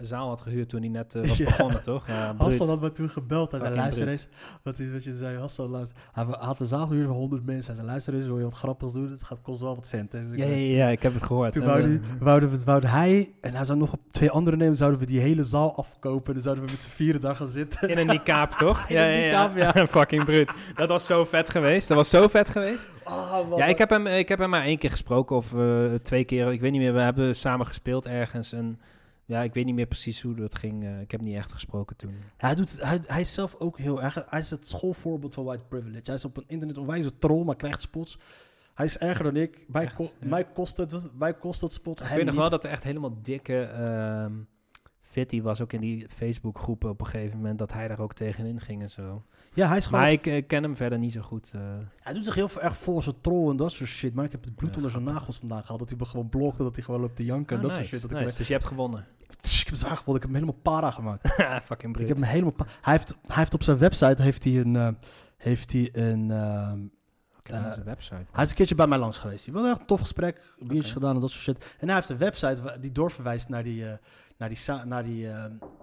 zaal 0.00 0.28
had 0.28 0.40
gehuurd 0.40 0.68
toen 0.68 0.80
hij 0.80 0.88
net 0.88 1.14
eh, 1.14 1.22
was 1.28 1.36
Ja. 1.36 1.44
begonnen, 1.44 1.80
toch? 1.80 2.06
Ja, 2.06 2.32
bruut. 2.34 2.40
Hassan 2.50 2.68
had 2.68 2.80
me 2.80 2.92
toen 2.92 3.08
gebeld. 3.08 3.50
Hij 3.50 3.60
zei, 3.60 3.74
luister 3.74 4.08
eens. 4.08 4.26
Wat, 4.62 4.78
hij- 4.78 4.92
wat 4.92 5.04
je 5.04 5.16
zei, 5.16 5.38
Hassan, 5.38 5.68
luister. 5.70 5.96
Hij 6.12 6.24
had 6.38 6.58
de 6.58 6.66
zaal 6.66 6.86
gehuurd 6.86 7.06
voor 7.06 7.14
100 7.16 7.44
mensen. 7.46 7.66
Hij 7.66 7.74
zei, 7.74 7.86
luister 7.86 8.14
eens, 8.14 8.26
wil 8.26 8.38
je 8.38 8.44
wat 8.44 8.54
grappigs 8.54 8.92
doen? 8.92 9.10
Het 9.10 9.22
gaat 9.22 9.40
kost 9.42 9.60
wel 9.60 9.74
wat 9.74 9.86
cent. 9.86 10.12
hè." 10.12 10.28
Dus 10.28 10.38
ja, 10.38 10.44
ja, 10.44 10.54
ja, 10.56 10.88
ik 10.88 11.02
heb 11.02 11.14
het 11.14 11.22
gehoord. 11.22 11.52
Toen 11.52 11.62
En, 11.62 11.68
wouden, 11.68 12.02
eh, 12.02 12.22
wouden, 12.22 12.50
we, 12.50 12.64
wouden 12.64 12.90
hij 12.90 13.34
en 13.40 13.54
hij 13.54 13.64
zou 13.64 13.78
nog 13.78 13.92
op 13.92 14.00
twee 14.10 14.30
andere 14.30 14.56
nemen, 14.56 14.76
zouden 14.76 15.00
we 15.00 15.06
die 15.06 15.20
hele 15.20 15.44
zaal 15.44 15.76
afkopen. 15.76 16.34
Dan 16.34 16.42
zouden 16.42 16.64
we 16.64 16.70
met 16.70 16.82
z'n 16.82 16.88
vieren 16.90 17.20
daar 17.20 17.36
gaan 17.36 17.48
zitten. 17.48 17.88
in 17.88 17.98
een 17.98 18.06
niqab, 18.06 18.50
toch? 18.52 18.84
In 18.88 18.94
ja, 18.96 19.08
een 19.08 19.20
ja, 19.20 19.48
niqab, 19.52 19.74
ja. 19.76 19.86
Fucking 19.98 20.24
bruut. 20.24 20.50
Dat 20.74 20.88
was 20.88 21.06
zo 21.06 21.24
vet 21.24 21.50
geweest. 21.50 21.88
Dat 21.88 21.96
was 21.96 22.08
zo 22.08 22.28
vet 22.28 22.48
geweest. 22.48 22.90
Ah, 23.04 23.48
wat 23.48 23.58
Ja, 23.58 23.64
ik 23.64 23.78
heb, 23.78 23.90
hem, 23.90 24.06
ik 24.06 24.28
heb 24.28 24.38
hem 24.38 24.50
maar 24.50 24.62
één 24.64 24.78
keer 24.78 24.90
gesproken 24.90 25.36
of 25.36 25.54
twee 26.02 26.24
keer. 26.24 26.52
Ik 26.52 26.60
weet 26.60 26.70
niet 26.72 26.80
meer. 26.80 26.92
We 26.94 27.00
hebben 27.00 27.36
samen 27.36 27.66
gespeeld 27.66 28.06
ergens. 28.06 28.52
En 28.52 28.78
ja, 29.28 29.42
ik 29.42 29.54
weet 29.54 29.64
niet 29.64 29.74
meer 29.74 29.86
precies 29.86 30.20
hoe 30.22 30.34
dat 30.34 30.54
ging. 30.54 30.84
eh, 30.84 31.00
ik 31.00 31.10
heb 31.10 31.20
niet 31.20 31.34
echt 31.34 31.52
gesproken 31.52 31.96
toen. 31.96 32.14
Hij, 32.36 32.54
doet, 32.54 32.82
hij, 32.82 33.00
hij 33.06 33.20
is 33.20 33.34
zelf 33.34 33.54
ook 33.58 33.78
heel 33.78 34.02
erg. 34.02 34.24
Hij 34.28 34.38
is 34.38 34.50
het 34.50 34.66
schoolvoorbeeld 34.66 35.34
van 35.34 35.44
white 35.44 35.64
privilege. 35.68 36.02
Hij 36.04 36.14
is 36.14 36.24
op 36.24 36.36
een 36.36 36.44
internet 36.46 36.78
onwijs 36.78 37.04
een 37.04 37.18
troll, 37.18 37.44
maar 37.44 37.56
krijgt 37.56 37.82
spots. 37.82 38.18
Hij 38.74 38.86
is 38.86 38.98
erger 38.98 39.24
dan 39.24 39.36
ik. 39.36 39.64
Mij, 39.68 39.84
Echt, 39.84 39.94
ko- 39.94 40.10
ja. 40.20 40.28
mij, 40.28 40.44
kost, 40.44 40.76
het, 40.76 41.18
mij 41.18 41.34
kost 41.34 41.60
het 41.60 41.72
spot 41.72 42.00
Ik 42.00 42.08
weet 42.08 42.24
nog 42.24 42.34
wel 42.34 42.50
dat 42.50 42.64
er 42.64 42.70
echt 42.70 42.82
helemaal 42.82 43.18
dikke... 43.22 43.60
ehm 43.62 44.32
Fitty 45.00 45.42
was 45.42 45.60
ook 45.60 45.72
in 45.72 45.80
die 45.80 46.06
Facebookgroepen 46.08 46.90
op 46.90 47.00
een 47.00 47.06
gegeven 47.06 47.36
moment... 47.36 47.58
dat 47.58 47.72
hij 47.72 47.88
daar 47.88 48.00
ook 48.00 48.14
tegenin 48.14 48.60
ging 48.60 48.82
en 48.82 48.90
zo. 48.90 49.22
Ja, 49.54 49.68
hij 49.68 49.76
is 49.76 49.86
gewoon... 49.86 50.00
Maar 50.00 50.12
ik 50.12 50.26
eh, 50.26 50.46
ken 50.46 50.62
hem 50.62 50.76
verder 50.76 50.98
niet 50.98 51.12
zo 51.12 51.20
goed. 51.20 51.50
eh. 51.54 51.60
Hij 52.00 52.12
doet 52.12 52.24
zich 52.24 52.34
heel 52.34 52.50
erg 52.60 52.86
als 52.88 53.06
een 53.06 53.20
troll 53.20 53.50
en 53.50 53.56
dat 53.56 53.72
soort 53.72 53.88
shit. 53.88 54.14
Maar 54.14 54.24
ik 54.24 54.32
heb 54.32 54.44
het 54.44 54.54
bloed 54.54 54.70
Ja, 54.70 54.76
onder 54.76 54.90
zijn 54.90 55.04
nagels 55.04 55.38
vandaag 55.38 55.64
gehad. 55.64 55.78
Dat 55.78 55.88
hij 55.88 55.98
me 55.98 56.04
gewoon 56.04 56.28
blokte, 56.28 56.62
dat 56.62 56.74
hij 56.74 56.84
gewoon 56.84 57.00
loopt 57.00 57.16
te 57.16 57.24
janken 57.24 57.56
en 57.56 57.62
Oh, 57.62 57.68
dat 57.68 57.78
nice, 57.78 57.88
soort 57.90 58.00
shit. 58.02 58.10
Dat 58.10 58.20
nice. 58.20 58.32
ik, 58.32 58.36
Dus 58.38 58.46
je 58.46 58.52
hebt 58.52 58.64
gewonnen. 58.64 59.06
Ik 59.30 59.66
heb 59.66 59.74
zwaar 59.74 59.96
gewonnen. 59.96 60.22
Ik 60.22 60.28
heb 60.28 60.36
hem 60.36 60.42
helemaal 60.42 60.62
para 60.62 60.90
gemaakt. 60.90 61.28
Fucking 61.64 61.82
ik 61.82 61.92
brut. 61.92 62.08
heb 62.08 62.16
hem 62.16 62.26
helemaal 62.26 62.54
hij, 62.80 62.92
heeft, 62.94 63.14
hij 63.26 63.36
heeft 63.36 63.54
op 63.54 63.62
zijn 63.62 63.78
website 63.78 64.22
heeft 64.22 64.44
hij 64.44 64.56
een... 64.60 64.76
eh, 64.76 64.88
heeft 65.36 65.72
hij 65.72 65.88
een 65.92 66.30
ehm, 66.30 66.84
Ik 67.40 67.48
eh, 67.48 67.72
zijn 67.72 67.84
website. 67.84 68.26
hij 68.32 68.44
is 68.44 68.50
een 68.50 68.56
keertje 68.56 68.74
bij 68.74 68.86
mij 68.86 68.98
langs 68.98 69.18
geweest. 69.18 69.44
Hij 69.44 69.54
was 69.54 69.66
echt 69.70 69.80
een 69.80 69.86
tof 69.86 70.00
gesprek. 70.00 70.40
Biertjes 70.58 70.80
Oké. 70.84 70.92
gedaan 70.92 71.14
en 71.14 71.20
dat 71.20 71.30
soort 71.30 71.42
shit. 71.42 71.74
En 71.78 71.86
hij 71.86 71.96
heeft 71.96 72.08
een 72.08 72.18
website 72.18 72.76
die 72.80 72.92
doorverwijst 72.92 73.48
naar 73.48 73.62
die, 73.62 73.86
eh, 73.88 73.96
naar 74.38 74.48
die, 74.48 74.58
naar 74.84 75.02
die, 75.02 75.28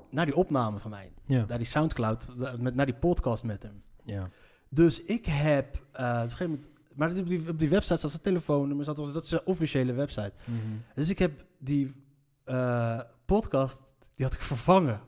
naar 0.10 0.26
die 0.26 0.36
opname 0.36 0.80
van 0.80 0.90
mij. 0.92 1.12
Ja. 1.26 1.46
Naar 1.48 1.58
die 1.58 1.68
Soundcloud, 1.68 2.28
met, 2.60 2.76
naar 2.76 2.86
die 2.86 2.96
podcast 2.96 3.44
met 3.44 3.64
hem. 3.64 3.84
ja. 4.04 4.30
Dus 4.70 5.04
ik 5.04 5.26
heb 5.26 5.76
op 5.76 5.82
een 5.94 6.20
gegeven 6.30 6.46
moment... 6.50 6.68
Maar 6.96 7.10
op 7.18 7.28
die, 7.30 7.50
op 7.50 7.60
die 7.60 7.70
website 7.70 7.98
staat 7.98 8.10
zijn 8.12 8.22
telefoonnummer. 8.24 8.86
Staat, 8.86 8.96
dat 8.96 9.24
is 9.24 9.30
zijn 9.30 9.42
officiële 9.46 9.94
website. 9.94 10.32
Mhm. 10.46 10.58
Dus 10.96 11.10
ik 11.10 11.20
heb 11.20 11.46
die 11.60 11.94
podcast, 13.26 13.82
die 14.16 14.26
had 14.26 14.34
ik 14.34 14.42
vervangen. 14.42 15.02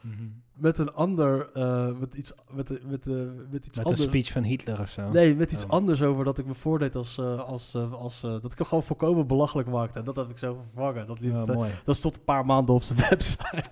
Mhm. 0.00 0.28
Met 0.54 0.78
een 0.78 0.92
ander, 0.92 1.50
eh, 1.52 1.92
met 1.98 2.14
iets, 2.14 2.32
met, 2.50 2.68
met, 2.68 3.04
met 3.50 3.66
iets 3.66 3.76
Met 3.76 3.86
een 3.86 3.96
speech 3.96 4.32
van 4.32 4.42
Hitler 4.42 4.80
of 4.80 4.90
zo. 4.90 5.10
Nee, 5.10 5.34
met 5.36 5.52
iets 5.52 5.64
Oh. 5.64 5.70
anders 5.70 6.02
over 6.02 6.24
dat 6.24 6.38
ik 6.38 6.46
me 6.46 6.54
voordeed 6.54 6.94
als, 6.96 7.18
eh, 7.18 7.38
als, 7.44 7.74
eh, 7.74 7.92
als 7.92 8.22
eh, 8.22 8.30
dat 8.30 8.52
ik 8.52 8.58
hem 8.58 8.66
gewoon 8.66 8.82
volkomen 8.84 9.26
belachelijk 9.26 9.68
maakte. 9.68 9.98
En 9.98 10.04
dat 10.04 10.16
heb 10.16 10.30
ik 10.30 10.38
zo 10.38 10.54
vervangen. 10.72 11.06
Dat, 11.06 11.20
liep, 11.20 11.34
Oh, 11.34 11.66
eh, 11.66 11.72
dat 11.84 11.96
stond 11.96 12.16
een 12.16 12.24
paar 12.24 12.46
maanden 12.46 12.74
op 12.74 12.82
zijn 12.82 12.98
website. 13.10 13.70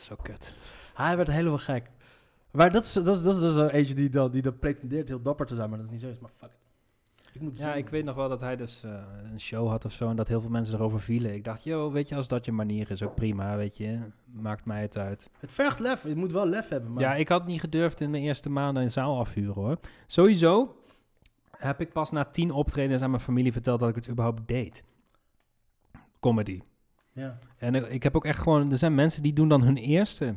Zo 0.00 0.16
kut. 0.22 0.54
Hij 0.94 1.16
werd 1.16 1.28
helemaal 1.28 1.58
gek. 1.58 1.90
Maar 2.50 2.72
dat 2.72 2.84
is, 2.84 2.92
dat 2.92 3.16
is, 3.16 3.22
dat 3.22 3.34
is 3.34 3.40
dus 3.40 3.56
een 3.56 3.68
eentje 3.70 3.94
die 3.94 4.08
dan, 4.08 4.30
die 4.30 4.42
dan 4.42 4.58
pretendeert 4.58 5.08
heel 5.08 5.22
dapper 5.22 5.46
te 5.46 5.54
zijn, 5.54 5.68
maar 5.68 5.78
dat 5.78 5.86
is 5.86 5.92
niet 5.92 6.02
zo 6.02 6.08
is. 6.08 6.18
Maar 6.18 6.30
fuck. 6.36 6.50
Ik 7.38 7.44
moet 7.44 7.58
Ja, 7.58 7.64
zien. 7.64 7.76
ik 7.76 7.88
weet 7.88 8.04
nog 8.04 8.14
wel 8.14 8.28
dat 8.28 8.40
hij 8.40 8.56
dus 8.56 8.84
eh, 8.84 9.02
een 9.32 9.40
show 9.40 9.68
had 9.68 9.84
of 9.84 9.92
zo 9.92 10.08
en 10.10 10.16
dat 10.16 10.28
heel 10.28 10.40
veel 10.40 10.50
mensen 10.50 10.74
erover 10.74 11.00
vielen. 11.00 11.34
Ik 11.34 11.44
dacht, 11.44 11.64
yo, 11.64 11.90
weet 11.92 12.08
je, 12.08 12.14
als 12.14 12.28
dat 12.28 12.44
je 12.44 12.52
manier 12.52 12.90
is, 12.90 13.02
ook 13.02 13.14
prima, 13.14 13.56
weet 13.56 13.76
je. 13.76 13.98
Maakt 14.24 14.64
mij 14.64 14.80
het 14.82 14.96
uit. 14.98 15.30
Het 15.38 15.52
vergt 15.52 15.78
lef. 15.78 16.02
Je 16.08 16.16
moet 16.16 16.32
wel 16.32 16.46
lef 16.46 16.68
hebben. 16.68 16.92
Maar 16.92 17.02
Ja, 17.02 17.14
ik 17.14 17.28
had 17.28 17.46
niet 17.46 17.60
gedurfd 17.60 18.00
in 18.00 18.10
mijn 18.10 18.22
eerste 18.22 18.50
maanden 18.50 18.82
een 18.82 18.90
zaal 18.90 19.18
afhuren 19.18 19.54
hoor. 19.54 19.78
Sowieso 20.06 20.76
heb 21.56 21.80
ik 21.80 21.92
pas 21.92 22.10
na 22.10 22.24
tien 22.24 22.50
optredens 22.50 23.02
aan 23.02 23.10
mijn 23.10 23.22
familie 23.22 23.52
verteld 23.52 23.80
dat 23.80 23.88
ik 23.88 23.94
het 23.94 24.08
überhaupt 24.08 24.48
deed. 24.48 24.84
Comedy. 26.20 26.60
ja. 27.12 27.38
En 27.56 27.74
ik- 27.74 27.86
ik 27.88 28.02
heb 28.02 28.16
ook 28.16 28.24
echt 28.24 28.38
gewoon, 28.42 28.70
er 28.70 28.78
zijn 28.78 28.94
mensen 28.94 29.22
die 29.22 29.32
doen 29.32 29.48
dan 29.48 29.62
hun 29.62 29.76
eerste 29.76 30.34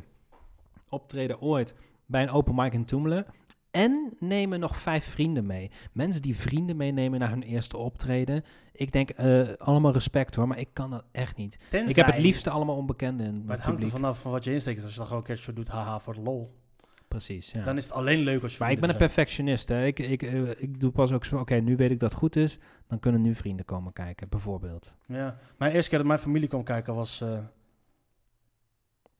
optreden 0.88 1.40
ooit 1.40 1.74
bij 2.06 2.22
een 2.22 2.30
open 2.30 2.54
mic 2.54 2.72
in 2.72 2.84
Toemelen. 2.84 3.26
En 3.72 4.16
nemen 4.18 4.60
nog 4.60 4.76
vijf 4.78 5.04
vrienden 5.04 5.46
mee. 5.46 5.70
Mensen 5.92 6.22
die 6.22 6.36
vrienden 6.36 6.76
meenemen 6.76 7.20
naar 7.20 7.28
hun 7.30 7.42
eerste 7.42 7.76
optreden. 7.76 8.44
Ik 8.72 8.92
denk, 8.92 9.10
eh, 9.10 9.48
allemaal 9.58 9.92
respect 9.92 10.34
hoor, 10.34 10.48
maar 10.48 10.58
ik 10.58 10.68
kan 10.72 10.90
dat 10.90 11.04
echt 11.12 11.36
niet. 11.36 11.56
Tenzij- 11.70 11.90
Ik 11.90 11.96
heb 11.96 12.06
het 12.06 12.18
liefste 12.18 12.50
allemaal 12.50 12.76
onbekenden 12.76 13.32
Maar 13.32 13.40
het 13.40 13.50
het 13.50 13.60
hangt 13.60 13.82
er 13.82 13.88
vanaf 13.90 14.20
van 14.20 14.30
wat 14.30 14.44
je 14.44 14.52
insteekt. 14.52 14.76
Dus 14.76 14.84
als 14.84 14.92
je 14.92 14.98
dan 14.98 15.06
gewoon 15.08 15.22
een 15.22 15.28
keertje 15.28 15.52
doet, 15.52 15.68
haha, 15.68 16.00
voor 16.00 16.14
de 16.14 16.20
lol. 16.20 16.60
Precies, 17.08 17.50
ja. 17.50 17.64
Dan 17.64 17.76
is 17.76 17.84
het 17.84 17.92
alleen 17.92 18.18
leuk 18.18 18.42
als 18.42 18.52
je 18.52 18.58
Maar 18.60 18.70
ik 18.70 18.80
ben 18.80 18.90
een 18.90 18.96
perfectionist. 18.96 19.68
Hè. 19.68 19.84
Ik, 19.86 19.98
ik, 19.98 20.22
eh, 20.22 20.48
ik 20.50 20.80
doe 20.80 20.90
pas 20.90 21.12
ook 21.12 21.24
zo, 21.24 21.36
oké, 21.38 21.54
nu 21.54 21.76
weet 21.76 21.90
ik 21.90 22.00
dat 22.00 22.10
het 22.10 22.18
goed 22.18 22.36
is. 22.36 22.58
Dan 22.86 23.00
kunnen 23.00 23.22
nu 23.22 23.34
vrienden 23.34 23.64
komen 23.64 23.92
kijken, 23.92 24.28
bijvoorbeeld. 24.28 24.92
Ja. 25.06 25.38
Mijn 25.58 25.72
eerste 25.72 25.88
keer 25.90 25.98
dat 25.98 26.06
mijn 26.06 26.18
familie 26.20 26.48
kwam 26.48 26.62
kijken 26.64 26.94
was... 26.94 27.20
eh, 27.20 27.38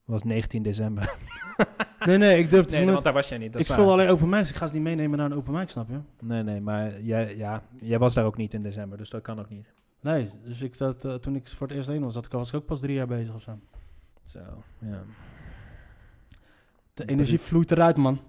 was 0.05 0.23
19 0.23 0.63
december. 0.63 1.15
Nee, 2.05 2.17
nee, 2.17 2.39
ik 2.39 2.49
durfde 2.49 2.77
Nee, 2.77 2.91
want 2.91 3.03
daar 3.03 3.13
was 3.13 3.29
jij 3.29 3.37
niet. 3.37 3.51
Dat 3.53 3.61
Ik 3.61 3.67
speel 3.67 3.91
alleen 3.91 4.09
open 4.09 4.29
mics. 4.29 4.49
Ik 4.49 4.55
ga 4.55 4.67
ze 4.67 4.73
niet 4.73 4.83
meenemen 4.83 5.17
naar 5.17 5.31
een 5.31 5.37
open 5.37 5.53
mic, 5.53 5.69
snap 5.69 5.89
je? 5.89 5.99
Nee, 6.19 6.43
nee, 6.43 6.61
maar 6.61 7.01
jij, 7.01 7.37
ja, 7.37 7.63
jij 7.79 7.99
was 7.99 8.13
daar 8.13 8.25
ook 8.25 8.37
niet 8.37 8.53
in 8.53 8.63
december, 8.63 8.97
dus 8.97 9.09
dat 9.09 9.21
kan 9.21 9.39
ook 9.39 9.49
niet. 9.49 9.73
Nee, 10.01 10.29
dus 10.43 10.61
ik, 10.61 10.77
dat, 10.77 11.05
eh, 11.05 11.13
toen 11.13 11.35
ik 11.35 11.47
voor 11.47 11.67
het 11.67 11.75
eerst 11.75 11.89
heen 11.89 12.03
was, 12.03 12.13
dat, 12.13 12.27
was 12.27 12.49
ik 12.49 12.55
ook 12.55 12.65
pas 12.65 12.79
drie 12.79 12.95
jaar 12.95 13.07
bezig 13.07 13.35
of 13.35 13.41
zo. 13.41 13.59
Zo, 14.23 14.39
ja. 14.79 15.03
De 16.93 17.05
energie 17.05 17.39
vloeit 17.39 17.71
eruit, 17.71 17.97
man. 17.97 18.19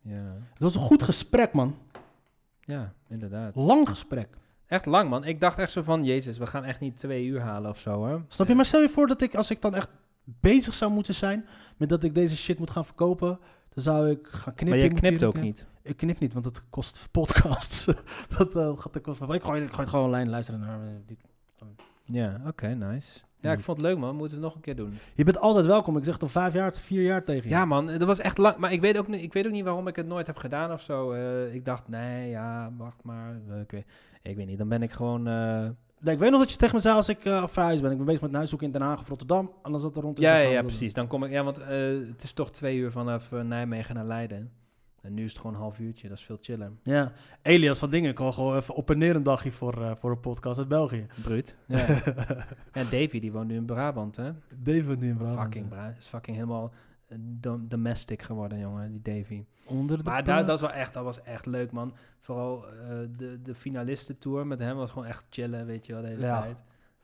Ja, 0.00 0.36
Het 0.52 0.62
was 0.62 0.74
een 0.74 0.80
goed 0.80 1.02
gesprek, 1.02 1.52
man. 1.52 1.76
ja 2.60 2.92
inderdaad. 3.08 3.56
Lang 3.56 3.88
gesprek. 3.88 4.28
Echt 4.66 4.86
lang, 4.86 5.10
man. 5.10 5.24
Ik 5.24 5.40
dacht 5.40 5.58
echt 5.58 5.70
zo 5.70 5.82
van, 5.82 6.04
jezus, 6.04 6.38
we 6.38 6.46
gaan 6.46 6.64
echt 6.64 6.80
niet 6.80 6.96
twee 6.96 7.24
uur 7.26 7.40
halen 7.40 7.70
of 7.70 7.78
zo, 7.78 7.90
hoor. 7.90 8.24
Snap 8.28 8.48
je? 8.48 8.54
Maar 8.54 8.64
stel 8.64 8.80
je 8.80 8.88
voor 8.88 9.06
dat 9.06 9.22
ik, 9.22 9.34
als 9.34 9.50
ik 9.50 9.60
dan 9.60 9.74
echt 9.74 9.88
bezig 10.24 10.74
zou 10.74 10.92
moeten 10.92 11.14
zijn 11.14 11.46
met 11.76 11.88
dat 11.88 12.02
ik 12.04 12.14
deze 12.14 12.36
shit 12.36 12.58
moet 12.58 12.70
gaan 12.70 12.84
verkopen, 12.84 13.38
dan 13.74 13.82
zou 13.82 14.10
ik 14.10 14.26
gaan 14.30 14.54
knippen. 14.54 14.78
Maar 14.78 14.90
moet 14.90 15.00
knipt 15.00 15.22
ook 15.22 15.30
knippen. 15.34 15.42
niet. 15.42 15.66
Ik 15.82 15.96
knip 15.96 16.18
niet, 16.18 16.32
want 16.32 16.44
dat 16.44 16.62
kost 16.70 17.08
podcasts. 17.10 17.84
dat 18.38 18.56
eh, 18.56 18.78
gaat 18.78 18.92
de 18.92 19.00
kosten 19.00 19.26
van. 19.26 19.34
Ik 19.36 19.42
gooi, 19.42 19.62
ik 19.62 19.68
gooi 19.68 19.80
het 19.80 19.88
gewoon 19.88 20.06
alleen 20.06 20.28
luisteren 20.28 20.60
naar. 20.60 20.80
eh, 20.80 20.86
die- 21.06 21.18
Ja, 22.04 22.40
oké, 22.46 22.66
nice. 22.68 23.20
Ja, 23.40 23.52
ik 23.52 23.60
vond 23.60 23.76
het 23.76 23.86
leuk, 23.86 23.98
man. 23.98 24.16
Moeten 24.16 24.28
we 24.38 24.44
het 24.44 24.44
nog 24.44 24.54
een 24.54 24.60
keer 24.60 24.76
doen. 24.76 24.94
Je 25.14 25.24
bent 25.24 25.38
altijd 25.38 25.66
welkom. 25.66 25.96
Ik 25.96 26.04
zeg 26.04 26.16
toch 26.18 26.30
vijf 26.30 26.52
jaar, 26.54 26.74
vier 26.76 27.02
jaar 27.02 27.24
tegen 27.24 27.42
je. 27.42 27.48
Ja, 27.48 27.64
man, 27.64 27.86
dat 27.86 28.02
was 28.02 28.18
echt 28.18 28.38
lang. 28.38 28.56
Maar 28.56 28.72
ik 28.72 28.80
weet 28.80 28.98
ook, 28.98 29.08
niet- 29.08 29.22
ik 29.22 29.32
weet 29.32 29.46
ook 29.46 29.52
niet 29.52 29.64
waarom 29.64 29.86
ik 29.88 29.96
het 29.96 30.06
nooit 30.06 30.26
heb 30.26 30.36
gedaan 30.36 30.72
of 30.72 30.80
zo. 30.80 31.12
Eh, 31.12 31.54
ik 31.54 31.64
dacht, 31.64 31.88
nee, 31.88 32.28
ja, 32.30 32.72
wacht 32.76 33.02
maar. 33.02 33.34
Ik 33.62 33.70
weet, 33.70 33.84
ik 34.22 34.36
weet 34.36 34.46
niet, 34.46 34.58
dan 34.58 34.68
ben 34.68 34.82
ik 34.82 34.90
gewoon... 34.92 35.26
eh, 35.28 35.68
Nee, 36.02 36.14
ik 36.14 36.20
weet 36.20 36.30
nog 36.30 36.40
dat 36.40 36.50
je 36.50 36.56
tegen 36.56 36.74
me 36.74 36.80
zei 36.80 36.94
als 36.94 37.08
ik 37.08 37.24
uh, 37.24 37.46
verhuisd 37.46 37.82
ben. 37.82 37.90
Ik 37.90 37.96
ben 37.96 38.06
bezig 38.06 38.20
met 38.20 38.30
een 38.30 38.36
huiszoek 38.36 38.62
in 38.62 38.70
Den 38.70 38.82
Haag 38.82 39.00
of 39.00 39.08
Rotterdam. 39.08 39.52
En 39.62 39.72
dan 39.72 39.80
zat 39.80 39.96
er 39.96 40.02
rond. 40.02 40.20
ja, 40.20 40.36
ja, 40.36 40.50
ja, 40.50 40.62
precies. 40.62 40.94
Dan 40.94 41.06
kom 41.06 41.24
ik... 41.24 41.30
Ja, 41.30 41.44
want 41.44 41.58
eh, 41.58 41.68
het 42.08 42.22
is 42.22 42.32
toch 42.32 42.50
twee 42.50 42.76
uur 42.76 42.90
vanaf 42.90 43.32
eh, 43.32 43.40
Nijmegen 43.40 43.94
naar 43.94 44.04
Leiden. 44.04 44.50
En 45.02 45.14
nu 45.14 45.24
is 45.24 45.30
het 45.30 45.40
gewoon 45.40 45.54
een 45.56 45.62
half 45.62 45.78
uurtje. 45.78 46.08
Dat 46.08 46.18
is 46.18 46.24
veel 46.24 46.38
chiller. 46.40 46.72
Ja, 46.82 47.12
Elias 47.42 47.78
van 47.78 47.90
Dingen 47.90 48.14
kwam 48.14 48.32
gewoon 48.32 48.56
even 48.56 48.74
op 48.74 48.90
en 48.90 48.98
neer 48.98 49.16
een 49.16 49.22
dagje 49.22 49.52
voor, 49.52 49.82
eh, 49.82 49.90
voor 49.96 50.10
een 50.10 50.20
podcast 50.20 50.58
uit 50.58 50.68
België. 50.68 51.06
Bruut. 51.22 51.56
Ja. 51.66 51.86
en 52.72 52.86
Davy, 52.90 53.20
die 53.20 53.32
woont 53.32 53.48
nu 53.48 53.54
in 53.54 53.64
Brabant, 53.64 54.16
hè? 54.16 54.30
David 54.58 55.00
nu 55.00 55.08
in 55.08 55.16
Brabant. 55.16 55.40
Fucking 55.40 55.68
Bra. 55.68 55.94
Is 55.98 56.06
fucking 56.06 56.36
helemaal 56.36 56.64
eh, 56.64 56.76
dom- 57.18 57.68
domestic 57.68 58.22
geworden, 58.22 58.58
jongen, 58.58 58.90
die 59.00 59.02
Davy. 59.16 59.44
Onder 59.64 59.98
de 59.98 60.04
Maar 60.04 60.24
daar, 60.24 60.46
dat, 60.46 60.54
is 60.54 60.60
wel 60.60 60.72
echt, 60.72 60.94
dat 60.94 61.04
was 61.04 61.22
echt 61.22 61.46
leuk, 61.46 61.70
man. 61.72 61.94
Vooral 62.20 62.66
eh, 62.68 62.88
de, 63.16 63.42
de 63.42 63.54
finalistentour 63.54 64.46
met 64.46 64.58
hem 64.58 64.76
was 64.76 64.90
gewoon 64.90 65.06
echt 65.06 65.24
chillen, 65.30 65.66
weet 65.66 65.86
je 65.86 65.92
wel, 65.92 66.02
de 66.02 66.08
hele 66.08 66.26
Ja. 66.26 66.40
tijd. 66.40 66.62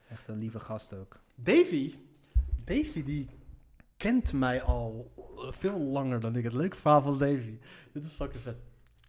Echt 0.09 0.28
een 0.28 0.39
lieve 0.39 0.59
gast 0.61 0.95
ook. 0.95 1.20
Davy, 1.35 1.95
Davy 2.65 3.03
die 3.05 3.28
kent 3.97 4.33
mij 4.33 4.62
al 4.62 5.12
eh, 5.17 5.53
veel 5.53 5.78
langer 5.81 6.20
dan 6.20 6.37
ik. 6.37 6.45
Het 6.45 6.53
leuke 6.53 6.77
verhaal 6.77 7.03
van 7.03 7.19
Davy. 7.19 7.59
Dit 7.93 8.05
is 8.05 8.11
fucking 8.12 8.43
vet. 8.43 8.57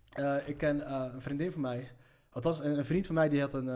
Eh, 0.10 0.36
ik 0.48 0.58
ken 0.58 0.94
een 1.14 1.22
vriendin 1.22 1.52
van 1.52 1.62
mij. 1.62 1.92
Althans, 2.30 2.64
een, 2.64 2.78
een 2.78 2.86
vriend 2.86 3.06
van 3.06 3.16
mij 3.16 3.30
die 3.30 3.42
had 3.42 3.54
een, 3.54 3.68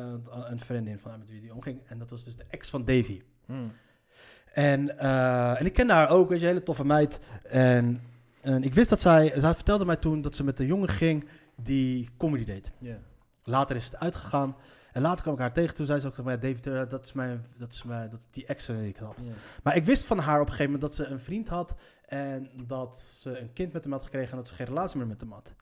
een 0.52 0.60
vriendin 0.60 1.00
van 1.00 1.12
hem 1.12 1.20
met 1.20 1.30
wie 1.30 1.42
die 1.42 1.54
omging. 1.54 1.82
En 1.86 1.98
dat 1.98 2.10
was 2.10 2.24
dus 2.24 2.36
de 2.36 2.46
ex 2.50 2.70
van 2.70 2.86
Davy. 2.86 3.22
Hmm. 3.46 3.72
En, 4.54 5.00
eh, 5.00 5.60
en 5.60 5.66
ik 5.66 5.74
kende 5.74 5.94
haar 5.94 6.10
ook, 6.10 6.30
weet 6.30 6.40
je, 6.40 6.46
een 6.46 6.52
hele 6.52 6.66
toffe 6.66 6.86
meid. 6.86 7.20
En, 7.44 8.02
en 8.42 8.64
ik 8.64 8.74
wist 8.74 8.90
dat 8.90 9.02
zij, 9.02 9.34
zij 9.36 9.54
vertelde 9.54 9.86
mij 9.86 9.96
toen 9.96 10.22
dat 10.22 10.36
ze 10.36 10.44
met 10.44 10.60
een 10.60 10.66
jongen 10.66 10.90
ging 10.90 11.28
die 11.56 12.10
comedy 12.18 12.46
deed. 12.46 12.72
Later 13.44 13.76
is 13.76 13.86
het 13.86 14.00
uitgegaan. 14.00 14.56
En 14.92 15.02
later 15.02 15.22
kwam 15.22 15.34
ik 15.34 15.40
haar 15.40 15.54
tegen. 15.54 15.76
Toen 15.76 15.86
zei 15.86 16.00
ze 16.00 16.08
ook, 16.08 16.14
tegen 16.14 16.30
mij, 16.30 16.40
David, 16.40 16.68
eh, 16.68 16.90
dat 16.90 17.06
is, 17.06 17.14
mijn, 17.14 17.46
dat 17.58 17.72
is 17.74 17.84
mijn, 17.84 18.10
dat 18.10 18.20
is 18.20 18.28
die 18.32 18.46
ex 18.46 18.66
die 18.66 18.88
ik 18.88 18.98
had. 18.98 19.22
Maar 19.64 19.76
ik 19.76 19.84
wist 19.84 20.06
van 20.06 20.20
haar 20.20 20.40
op 20.40 20.46
een 20.46 20.52
gegeven 20.52 20.72
moment 20.72 20.82
dat 20.82 21.06
ze 21.06 21.12
een 21.12 21.20
vriend 21.20 21.48
had. 21.48 21.76
En 22.06 22.50
dat 22.68 23.00
ze 23.00 23.40
een 23.40 23.54
kind 23.54 23.74
met 23.74 23.84
hem 23.84 23.94
had 23.94 24.04
gekregen 24.04 24.32
en 24.32 24.38
dat 24.38 24.48
ze 24.48 24.54
geen 24.54 24.66
relatie 24.66 24.98
meer 24.98 25.08
met 25.08 25.22
hem 25.22 25.32
had. 25.32 25.54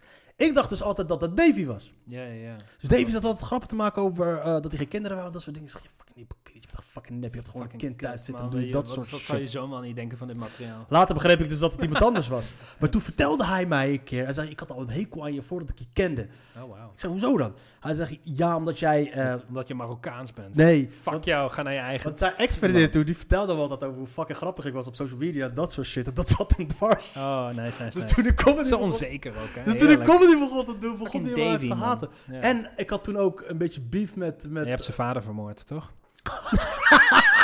Ik 0.42 0.54
dacht 0.54 0.70
dus 0.70 0.82
altijd 0.84 1.08
dat 1.08 1.20
dat 1.20 1.38
Davy 1.38 1.66
was. 1.66 1.94
Ja, 2.06 2.22
ja, 2.24 2.32
ja. 2.34 2.56
Dus 2.80 2.90
Davy 2.90 3.10
zat 3.10 3.24
altijd 3.26 3.46
grappen 3.46 3.68
te 3.70 3.76
maken 3.76 4.02
over 4.02 4.38
eh, 4.38 4.44
dat 4.46 4.68
hij 4.68 4.78
geen 4.78 4.88
kinderen 4.88 5.18
wou. 5.18 5.32
Dat 5.32 5.42
soort 5.42 5.56
dingen. 5.56 5.70
Ik 5.70 5.76
zeg, 5.76 5.84
je 5.84 5.90
fucking 5.98 6.18
hypocriet, 6.18 6.64
je 6.64 6.70
bent 6.70 6.78
een 6.78 6.90
fucking 6.92 7.20
nep. 7.20 7.32
Je 7.34 7.40
hebt 7.40 7.52
gewoon 7.52 7.68
een 7.72 7.78
kind 7.78 7.98
thuis 8.00 8.26
zitten 8.26 8.44
en 8.44 8.50
doe 8.50 8.66
je 8.66 8.72
dat 8.72 8.86
wat, 8.86 8.94
soort 8.94 9.10
Wat 9.12 9.20
shit. 9.20 9.30
zou 9.30 9.40
je 9.42 9.48
zoon 9.48 9.70
wel 9.70 9.80
niet 9.80 9.96
denken 9.96 10.18
van 10.18 10.28
dit 10.28 10.38
materiaal? 10.38 10.86
Later 10.90 11.14
begreep 11.14 11.40
ik 11.40 11.50
dus 11.50 11.60
dat 11.60 11.72
het 11.72 11.82
iemand 11.82 12.04
anders 12.10 12.28
was. 12.28 12.54
Maar 12.80 12.90
toen 12.90 13.02
vertelde 13.02 13.46
hij 13.46 13.66
mij 13.66 13.92
een 13.92 14.04
keer. 14.04 14.24
Hij 14.24 14.34
zei, 14.34 14.50
ik 14.50 14.60
had 14.60 14.72
al 14.72 14.82
een 14.82 14.90
hekel 14.90 15.24
aan 15.24 15.34
je 15.34 15.42
voordat 15.42 15.70
ik 15.70 15.80
je 15.80 15.86
kende. 15.94 16.28
Oh, 16.58 16.70
wauw. 16.70 16.92
Ik 16.94 17.00
zei, 17.00 17.12
hoezo 17.12 17.38
dan? 17.38 17.54
Hij 17.80 17.94
zegt, 17.94 18.18
ja, 18.24 18.56
omdat 18.56 18.80
jij... 18.80 19.12
eh, 19.12 19.36
Omdat 19.48 19.68
je 19.68 19.74
Marokkaans 19.76 20.34
bent. 20.34 20.56
nee, 20.56 20.90
Fuck 21.02 21.24
jou, 21.24 21.52
ga 21.52 21.62
naar 21.62 21.74
je 21.74 21.80
eigen... 21.80 22.06
Want 22.06 22.18
zijn 22.20 22.36
ex-vriendin 22.36 22.90
toen, 22.92 23.04
die 23.04 23.18
vertelde 23.18 23.54
wel 23.54 23.62
altijd 23.62 23.84
over 23.84 23.98
hoe 23.98 24.08
fucking 24.08 24.38
grappig 24.38 24.66
ik 24.66 24.74
was 24.74 24.88
op 24.88 24.96
social 24.96 25.18
media 25.20 25.48
dat 25.50 25.74
soort 25.74 25.88
shit. 25.88 26.08
En 26.08 26.14
dat 26.14 26.30
zat 26.30 26.54
hem 26.58 26.68
dwars. 26.68 27.06
Oh, 27.18 27.46
nice, 27.48 27.60
nice, 27.62 27.84
dus 27.84 27.94
nice. 28.04 28.16
toen 28.16 28.26
ik 28.26 28.36
comedy 28.36 28.68
Zo 28.68 28.78
onzeker 28.78 29.32
ook, 29.32 29.56
hè? 29.56 29.64
dus 29.64 29.74
toen 29.74 29.90
ik 29.90 29.98
Heerlijk. 29.98 30.10
Comedy 30.32 30.50
begon 30.50 30.66
te 30.66 30.78
doen, 30.78 30.98
begon 30.98 31.24
hij 31.24 31.34
wel 31.34 31.58
te 31.58 31.74
haten. 31.74 32.10
Ja. 32.32 32.40
En 32.40 32.72
ik 32.76 32.90
had 32.90 33.04
toen 33.04 33.18
ook 33.18 33.44
een 33.46 33.58
beetje 33.58 33.82
beef 33.82 34.16
met... 34.16 34.46
met 34.50 34.64
je 34.64 34.70
hebt 34.70 34.84
zijn 34.84 34.96
vader 34.96 35.24
vermoord, 35.24 35.68
toch? 35.68 35.92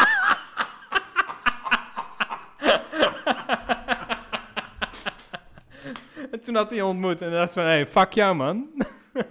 en 6.32 6.41
toen 6.41 6.56
had 6.56 6.67
hij 6.67 6.77
je 6.77 6.85
ontmoet 6.85 7.22
en 7.22 7.32
dacht 7.32 7.53
van, 7.53 7.64
hé, 7.64 7.69
hey, 7.69 7.88
fuck 7.88 8.14
jou, 8.14 8.35
man. 8.35 8.67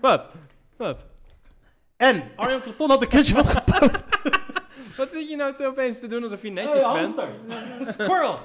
Wat? 0.00 0.26
Wat? 0.76 1.06
En 1.96 2.22
Arjan 2.36 2.60
Clapton 2.60 2.90
had 2.90 3.02
een 3.02 3.08
keertje 3.08 3.34
wat 3.34 3.48
gepost. 3.48 4.02
Wat 4.96 5.12
zit 5.12 5.28
je 5.28 5.36
nou 5.36 5.54
te 5.54 5.66
opeens 5.66 5.98
te 5.98 6.06
doen 6.06 6.22
alsof 6.22 6.42
je 6.42 6.50
netjes 6.50 6.84
Hey, 6.84 7.12
bent? 7.16 7.88
Squirrel. 7.88 8.38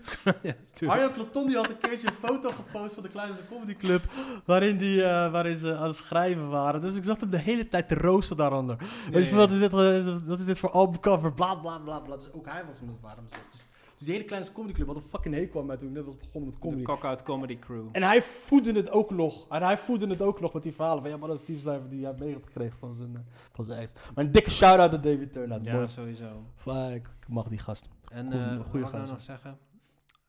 ja. 0.42 0.54
Arjan 0.88 1.10
die 1.46 1.56
had 1.56 1.68
een 1.68 1.78
keertje 1.78 2.06
een 2.08 2.12
foto 2.14 2.50
gepost 2.50 2.94
van 2.94 3.02
de 3.02 3.08
Kleinste 3.08 3.42
Comedy 3.50 3.74
Club. 3.76 4.02
Waarin, 4.44 4.76
die, 4.76 5.02
eh, 5.04 5.30
waarin 5.32 5.56
ze 5.56 5.76
aan 5.76 5.86
het 5.88 5.96
schrijven 5.96 6.48
waren. 6.48 6.80
Dus 6.80 6.96
ik 6.96 7.04
zat 7.04 7.20
hem 7.20 7.30
de 7.30 7.38
hele 7.38 7.68
tijd 7.68 7.88
te 7.88 7.94
roosten 7.94 8.36
daaronder. 8.36 8.76
Weet 9.10 9.28
je, 9.28 9.34
wat 9.34 9.50
is 9.50 9.58
dit, 9.58 9.72
eh, 9.72 10.18
wat 10.26 10.38
is 10.40 10.44
dit 10.46 10.58
voor 10.58 10.70
albumcover? 10.70 11.32
Bla 11.32 11.54
bla 11.54 11.78
bla 11.78 12.00
bla. 12.00 12.16
Dus 12.16 12.32
ook 12.32 12.46
hij 12.46 12.64
was 12.66 12.80
waarom 13.00 13.24
zo. 13.28 13.36
Dus, 13.50 13.66
dus 13.96 14.06
die 14.06 14.12
hele 14.12 14.24
Kleinste 14.26 14.52
Comedy 14.52 14.72
Club 14.74 14.86
had 14.86 14.96
een 14.96 15.02
fucking 15.02 15.34
hekel 15.34 15.60
aan 15.60 15.66
mij 15.66 15.76
toen 15.76 15.88
ik 15.88 15.94
net 15.94 16.04
was 16.04 16.16
begonnen 16.16 16.44
met 16.44 16.52
De 16.52 16.58
comedy. 16.66 16.82
Cock-Out 16.82 17.22
Comedy 17.22 17.58
Crew. 17.58 17.84
En 17.92 18.02
hij 18.02 18.22
voedde 18.22 18.72
het 18.72 18.90
ook 18.90 19.10
nog. 19.10 19.46
En 19.48 19.62
hij 19.62 19.78
voedde 19.78 20.06
het 20.06 20.22
ook 20.22 20.40
nog 20.40 20.52
met 20.52 20.62
die 20.62 20.74
verhalen 20.74 21.02
van 21.02 21.10
ja, 21.10 21.16
maar 21.16 21.28
dat 21.28 21.38
is 21.38 21.44
teamslijver 21.46 21.88
die 21.88 21.98
hij 22.04 22.08
heeft 22.08 22.20
meegekregen 22.24 22.78
van 22.78 22.94
zijn, 22.94 23.10
eh, 23.14 23.20
van 23.52 23.64
zijn 23.64 23.80
ex. 23.80 23.92
Maar 24.14 24.24
een 24.24 24.30
dikke 24.32 24.50
shout-out 24.50 24.94
aan 24.94 25.00
David 25.00 25.32
Turner. 25.32 25.62
Ja, 25.62 25.74
Mooi. 25.74 25.88
sowieso. 25.88 26.42
Fuck, 26.54 26.94
ik 27.20 27.28
mag 27.28 27.48
die 27.48 27.58
gast. 27.58 27.88
En 28.12 28.26
Goeie- 28.26 28.44
eh 28.44 28.48
goeie 28.70 28.82
wat 28.84 28.92
ik 28.92 28.98
nou 28.98 29.08
nog 29.10 29.20
zeggen? 29.20 29.58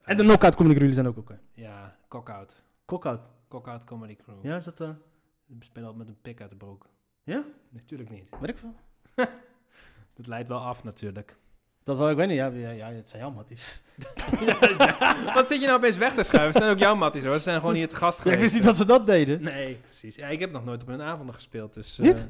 En 0.04 0.16
de 0.16 0.22
knockout 0.22 0.54
comedy 0.54 0.74
crew, 0.74 0.80
jullie 0.88 0.94
zijn 0.94 1.06
ook 1.06 1.16
oké. 1.16 1.40
Ja, 1.52 1.96
Cock-Out. 2.08 2.62
Knockout. 2.84 3.20
Cock-Out 3.48 3.84
Comedy 3.84 4.16
Crew. 4.16 4.44
Ja, 4.44 4.56
is 4.56 4.64
dat... 4.64 4.80
eh 4.80 4.88
We 5.46 5.54
spelen 5.64 5.88
altijd 5.88 6.06
met 6.06 6.16
een 6.16 6.22
pik 6.22 6.40
uit 6.40 6.50
de 6.50 6.56
broek. 6.56 6.86
ja? 7.22 7.44
Natuurlijk 7.70 8.10
niet. 8.10 8.28
Weet 8.40 8.50
ik 8.50 8.58
veel. 8.58 8.74
Dat 10.16 10.26
leidt 10.26 10.48
wel 10.48 10.58
af 10.58 10.84
natuurlijk. 10.84 11.36
Dat 11.84 11.96
wel, 11.96 12.10
ik 12.10 12.16
weet 12.16 12.28
niet. 12.28 12.36
Ja, 12.36 12.46
ja, 12.46 12.70
ja 12.70 12.86
het 12.90 13.08
zijn 13.08 13.22
jouw 13.22 13.30
matties. 13.30 13.82
Wat 15.34 15.46
zit 15.46 15.60
je 15.60 15.66
nou 15.66 15.78
opeens 15.78 15.96
weg 15.96 16.14
te 16.14 16.22
schuiven? 16.22 16.48
Het 16.48 16.56
zijn 16.56 16.70
ook 16.70 16.78
jouw 16.78 16.94
matties 16.96 17.24
hoor. 17.24 17.34
Ze 17.34 17.40
zijn 17.40 17.60
gewoon 17.60 17.74
hier 17.74 17.88
te 17.88 17.96
gast 17.96 18.16
Ja, 18.16 18.22
geweest. 18.22 18.36
ik 18.36 18.42
wist 18.42 18.54
niet 18.54 18.64
dat 18.64 18.76
ze 18.76 18.84
dat 18.84 19.06
deden. 19.06 19.42
Nee, 19.42 19.74
precies. 19.76 20.16
Ja, 20.16 20.26
ik 20.26 20.38
heb 20.38 20.50
nog 20.52 20.64
nooit 20.64 20.82
op 20.82 20.88
hun 20.88 21.02
avonden 21.02 21.34
gespeeld. 21.34 21.74
Dus, 21.74 21.98
eh, 21.98 22.04
Niet? 22.06 22.28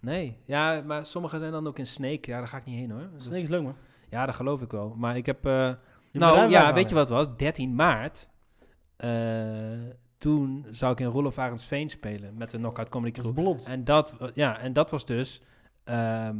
Nee. 0.00 0.36
Ja, 0.44 0.82
maar 0.86 1.06
sommigen 1.06 1.38
zijn 1.40 1.52
dan 1.52 1.66
ook 1.66 1.78
in 1.78 1.86
Snake. 1.86 2.30
Ja, 2.30 2.38
daar 2.38 2.48
ga 2.48 2.56
ik 2.56 2.64
niet 2.64 2.78
heen 2.78 2.90
hoor. 2.90 3.08
Dus- 3.14 3.24
Snake 3.24 3.42
is 3.42 3.48
leuk, 3.48 3.62
man. 3.62 3.76
ja, 4.10 4.26
dat 4.26 4.34
geloof 4.34 4.60
ik 4.62 4.70
wel. 4.70 4.94
Maar 4.96 5.16
ik 5.16 5.26
heb... 5.26 5.46
eh, 5.46 5.72
nou 6.12 6.50
ja, 6.50 6.74
weet 6.74 6.88
je 6.88 6.94
wat 6.94 7.08
het 7.08 7.16
was? 7.18 7.36
13 7.36 7.74
maart. 7.74 8.28
eh, 8.96 9.10
toen 10.18 10.66
zou 10.70 10.92
ik 10.92 11.00
in 11.00 11.06
Rolf 11.06 11.38
Arendsveen 11.38 11.88
spelen 11.88 12.34
met 12.36 12.50
de 12.50 12.56
Knockout 12.56 12.88
Comedy 12.88 13.20
Dat 13.20 13.24
is 13.24 13.30
Crew. 13.32 13.72
En 13.72 13.84
dat, 13.84 14.14
ja, 14.34 14.58
en 14.58 14.72
dat 14.72 14.90
was 14.90 15.04
dus... 15.04 15.42
ehm 15.84 16.36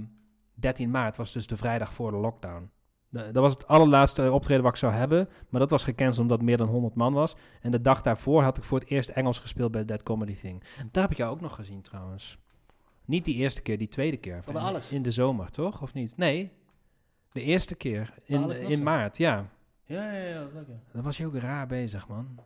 13 0.54 0.90
maart 0.90 1.16
was 1.16 1.32
dus 1.32 1.46
de 1.46 1.56
vrijdag 1.56 1.94
voor 1.94 2.10
de 2.10 2.16
lockdown. 2.16 2.70
Dat 3.10 3.34
was 3.34 3.52
het 3.52 3.66
allerlaatste 3.66 4.32
optreden 4.32 4.62
wat 4.62 4.72
ik 4.72 4.78
zou 4.78 4.92
hebben. 4.92 5.28
Maar 5.48 5.60
dat 5.60 5.70
was 5.70 5.84
gecanceld 5.84 6.18
omdat 6.22 6.36
het 6.36 6.46
meer 6.46 6.56
dan 6.56 6.68
100 6.68 6.94
man 6.94 7.12
was. 7.12 7.36
En 7.60 7.70
de 7.70 7.80
dag 7.80 8.02
daarvoor 8.02 8.42
had 8.42 8.56
ik 8.56 8.64
voor 8.64 8.78
het 8.78 8.88
eerst 8.88 9.08
Engels 9.08 9.38
gespeeld 9.38 9.70
bij 9.70 9.84
Dead 9.84 10.02
Comedy 10.02 10.34
Thing. 10.34 10.62
Daar 10.90 11.02
heb 11.02 11.10
ik 11.12 11.16
jou 11.16 11.30
ook 11.32 11.40
nog 11.40 11.54
gezien 11.54 11.82
trouwens. 11.82 12.38
Niet 13.04 13.24
die 13.24 13.34
eerste 13.34 13.62
keer, 13.62 13.78
die 13.78 13.88
tweede 13.88 14.16
keer. 14.16 14.40
Alex? 14.54 14.92
In 14.92 15.02
de 15.02 15.10
zomer, 15.10 15.50
toch? 15.50 15.82
Of 15.82 15.94
niet? 15.94 16.16
Nee. 16.16 16.50
De 17.32 17.42
eerste 17.42 17.74
keer. 17.74 18.14
In, 18.24 18.50
in 18.50 18.82
maart, 18.82 19.16
ja. 19.16 19.46
Ja, 19.90 20.12
ja, 20.12 20.22
ja. 20.28 20.38
Dat 20.38 20.46
is 20.48 20.54
leuk, 20.54 20.66
ja. 20.68 20.74
Dan 20.92 21.02
was 21.02 21.16
je 21.16 21.26
ook 21.26 21.36
raar 21.36 21.66
bezig, 21.66 22.08
man. 22.08 22.38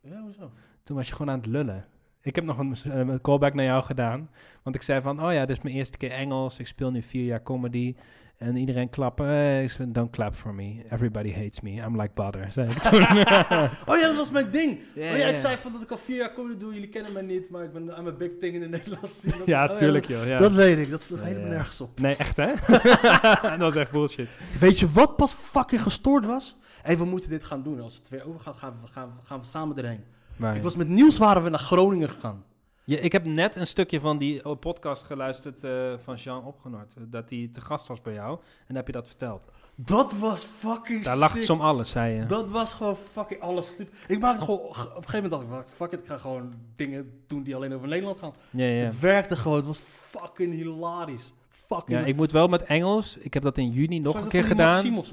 Ja, 0.00 0.20
hoezo? 0.20 0.50
Toen 0.82 0.96
was 0.96 1.06
je 1.08 1.12
gewoon 1.14 1.30
aan 1.32 1.38
het 1.40 1.46
lullen. 1.46 1.84
Ik 2.20 2.34
heb 2.34 2.44
nog 2.44 2.58
een, 2.58 2.76
eh, 2.84 2.98
een 2.98 3.20
callback 3.20 3.54
naar 3.54 3.64
jou 3.64 3.82
gedaan. 3.82 4.30
Want 4.62 4.76
ik 4.76 4.82
zei 4.82 5.00
van, 5.00 5.24
oh 5.24 5.32
ja, 5.32 5.46
dit 5.46 5.56
is 5.56 5.62
mijn 5.62 5.74
eerste 5.74 5.98
keer 5.98 6.10
Engels. 6.10 6.58
Ik 6.58 6.66
speel 6.66 6.90
nu 6.90 7.02
vier 7.02 7.24
jaar 7.24 7.42
comedy. 7.42 7.94
En 8.36 8.56
iedereen 8.56 8.90
klappen. 8.90 9.26
Eh, 9.28 9.62
ik 9.62 9.70
zei, 9.70 9.92
don't 9.92 10.10
clap 10.10 10.34
for 10.34 10.54
me. 10.54 10.84
Everybody 10.90 11.32
hates 11.32 11.60
me. 11.60 11.70
I'm 11.70 12.00
like 12.00 12.10
butter, 12.14 12.52
zei 12.52 12.70
ik 12.70 12.78
toen. 12.78 13.00
Oh 13.88 13.96
ja, 13.98 14.06
dat 14.06 14.16
was 14.16 14.30
mijn 14.30 14.50
ding. 14.50 14.78
Oh 14.96 15.16
ja, 15.16 15.26
ik 15.26 15.36
zei 15.36 15.56
van 15.56 15.72
dat 15.72 15.82
ik 15.82 15.90
al 15.90 15.96
vier 15.98 16.16
jaar 16.16 16.32
comedy 16.32 16.58
doe. 16.58 16.72
Jullie 16.72 16.88
kennen 16.88 17.12
mij 17.12 17.22
niet, 17.22 17.50
maar 17.50 17.64
ik 17.64 17.72
ben 17.72 17.82
I'm 17.98 18.06
a 18.06 18.12
big 18.12 18.30
thing 18.40 18.54
in 18.54 18.60
de 18.60 18.68
Nederlandse. 18.68 19.30
Dat- 19.30 19.46
ja, 19.46 19.64
oh 19.64 19.76
tuurlijk 19.76 20.04
joh. 20.06 20.26
Ja. 20.26 20.38
Dat 20.38 20.52
weet 20.52 20.78
ik. 20.78 20.90
Dat 20.90 21.02
sloeg 21.02 21.18
Ja, 21.18 21.24
helemaal 21.24 21.48
ja. 21.48 21.54
nergens 21.54 21.80
op. 21.80 22.00
Nee, 22.00 22.16
echt 22.16 22.36
hè? 22.36 22.52
dat 23.50 23.58
was 23.58 23.74
echt 23.76 23.90
bullshit. 23.90 24.28
Weet 24.60 24.78
je 24.78 24.90
wat 24.90 25.16
pas 25.16 25.32
fucking 25.34 25.82
gestoord 25.82 26.24
was? 26.24 26.56
Hé, 26.86 26.96
we 26.96 27.04
moeten 27.04 27.30
dit 27.30 27.44
gaan 27.44 27.62
doen. 27.62 27.80
Als 27.80 27.96
het 27.96 28.08
weer 28.08 28.28
overgaat, 28.28 28.56
gaan 28.56 28.74
we, 28.82 28.92
gaan, 28.92 29.12
we- 29.20 29.26
gaan 29.26 29.38
we 29.40 29.46
samen 29.46 29.76
erheen. 29.78 30.04
Maar, 30.36 30.56
Ik 30.56 30.62
was 30.62 30.76
met 30.76 30.88
Niels 30.88 31.18
waren 31.18 31.42
we 31.42 31.48
naar 31.50 31.58
Groningen 31.58 32.08
gegaan. 32.08 32.44
Ja, 32.84 32.98
ik 32.98 33.12
heb 33.12 33.24
net 33.24 33.56
een 33.56 33.66
stukje 33.66 34.00
van 34.00 34.18
die 34.18 34.42
eh, 34.42 34.52
podcast 34.60 35.02
geluisterd 35.04 35.64
eh, 35.64 35.92
van 36.02 36.14
Jean 36.16 36.44
Opgenort. 36.44 36.94
eh, 36.96 37.02
Dat 37.06 37.30
hij 37.30 37.48
te 37.52 37.60
gast 37.60 37.86
was 37.86 38.02
bij 38.02 38.12
jou. 38.12 38.30
En 38.40 38.64
dan 38.66 38.76
heb 38.76 38.86
je 38.86 38.92
dat 38.92 39.06
verteld. 39.06 39.52
Dat 39.74 40.12
was 40.18 40.44
fucking 40.44 41.04
Daar 41.04 41.16
lacht 41.16 41.42
ze 41.42 41.52
om 41.52 41.60
alles, 41.60 41.90
zei 41.90 42.14
je. 42.14 42.26
Dat 42.26 42.50
was 42.50 42.74
gewoon 42.74 42.96
fucking 43.12 43.40
alles. 43.40 43.76
Ik 44.08 44.20
maakte 44.20 44.44
gewoon... 44.44 44.58
Op 44.60 44.76
een 44.76 44.92
gegeven 45.08 45.30
moment 45.30 45.50
dacht 45.50 45.62
ik, 45.66 45.72
"Fuck, 45.74 45.92
it, 45.92 46.00
ik 46.00 46.06
ga 46.06 46.16
gewoon 46.16 46.54
dingen 46.76 47.10
doen 47.26 47.42
die 47.42 47.54
alleen 47.56 47.74
over 47.74 47.88
Nederland 47.88 48.18
gaan. 48.18 48.32
Ja, 48.50 48.64
ja. 48.66 48.84
Het 48.84 49.00
werkte 49.00 49.36
gewoon. 49.36 49.56
Het 49.56 49.66
was 49.66 49.78
fucking 49.78 50.54
hilarisch. 50.54 51.32
Fucking... 51.50 51.98
ja, 51.98 52.04
ik 52.04 52.16
moet 52.16 52.32
wel 52.32 52.48
met 52.48 52.62
Engels. 52.62 53.16
Ik 53.16 53.34
heb 53.34 53.42
dat 53.42 53.58
in 53.58 53.70
juni 53.70 53.98
nog 53.98 54.14
een 54.22 54.28
keer 54.28 54.44
gedaan. 54.44 54.70
Maximos, 54.72 55.12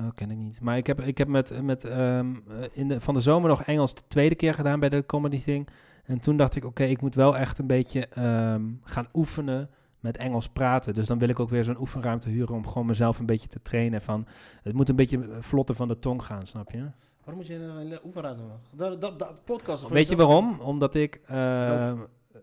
Oh, 0.00 0.14
ken 0.14 0.30
ik 0.30 0.36
niet. 0.36 0.60
Maar 0.60 0.76
ik 0.76 0.86
heb, 0.86 1.00
ik 1.00 1.18
heb 1.18 1.28
met, 1.28 1.62
met 1.62 1.84
ehm, 1.84 2.34
eh, 2.34 2.68
in 2.72 2.88
de, 2.88 3.00
van 3.00 3.14
de 3.14 3.20
zomer 3.20 3.48
nog 3.48 3.62
Engels 3.62 3.94
de 3.94 4.02
tweede 4.08 4.34
keer 4.34 4.54
gedaan 4.54 4.80
bij 4.80 4.88
de 4.88 5.06
Comedy 5.06 5.42
Thing. 5.42 5.68
En 6.04 6.20
toen 6.20 6.36
dacht 6.36 6.56
ik, 6.56 6.64
oké, 6.64 6.84
ik 6.84 7.00
moet 7.00 7.14
wel 7.14 7.36
echt 7.36 7.58
een 7.58 7.66
beetje 7.66 8.06
ehm, 8.08 8.62
gaan 8.84 9.08
oefenen 9.14 9.70
met 10.00 10.16
Engels 10.16 10.48
praten. 10.48 10.94
Dus 10.94 11.06
dan 11.06 11.18
wil 11.18 11.28
ik 11.28 11.40
ook 11.40 11.50
weer 11.50 11.64
zo'n 11.64 11.80
oefenruimte 11.80 12.28
huren 12.28 12.54
om 12.54 12.66
gewoon 12.66 12.86
mezelf 12.86 13.18
een 13.18 13.26
beetje 13.26 13.48
te 13.48 13.62
trainen. 13.62 14.02
Van, 14.02 14.26
het 14.62 14.74
moet 14.74 14.88
een 14.88 14.96
beetje 14.96 15.28
vlotter 15.40 15.74
van 15.74 15.88
de 15.88 15.98
tong 15.98 16.24
gaan, 16.24 16.46
snap 16.46 16.70
je? 16.70 16.90
Waarom 17.24 17.36
moet 17.36 17.46
je 17.46 17.54
een 17.54 17.98
oefenruimte 18.04 18.42
maken? 18.42 18.60
Dat, 18.72 19.00
dat, 19.00 19.18
dat 19.18 19.40
podcast. 19.44 19.88
Weet 19.88 20.08
je 20.08 20.16
waarom? 20.16 20.60
Omdat 20.60 20.94
ik... 20.94 21.20
ehm, 21.26 21.98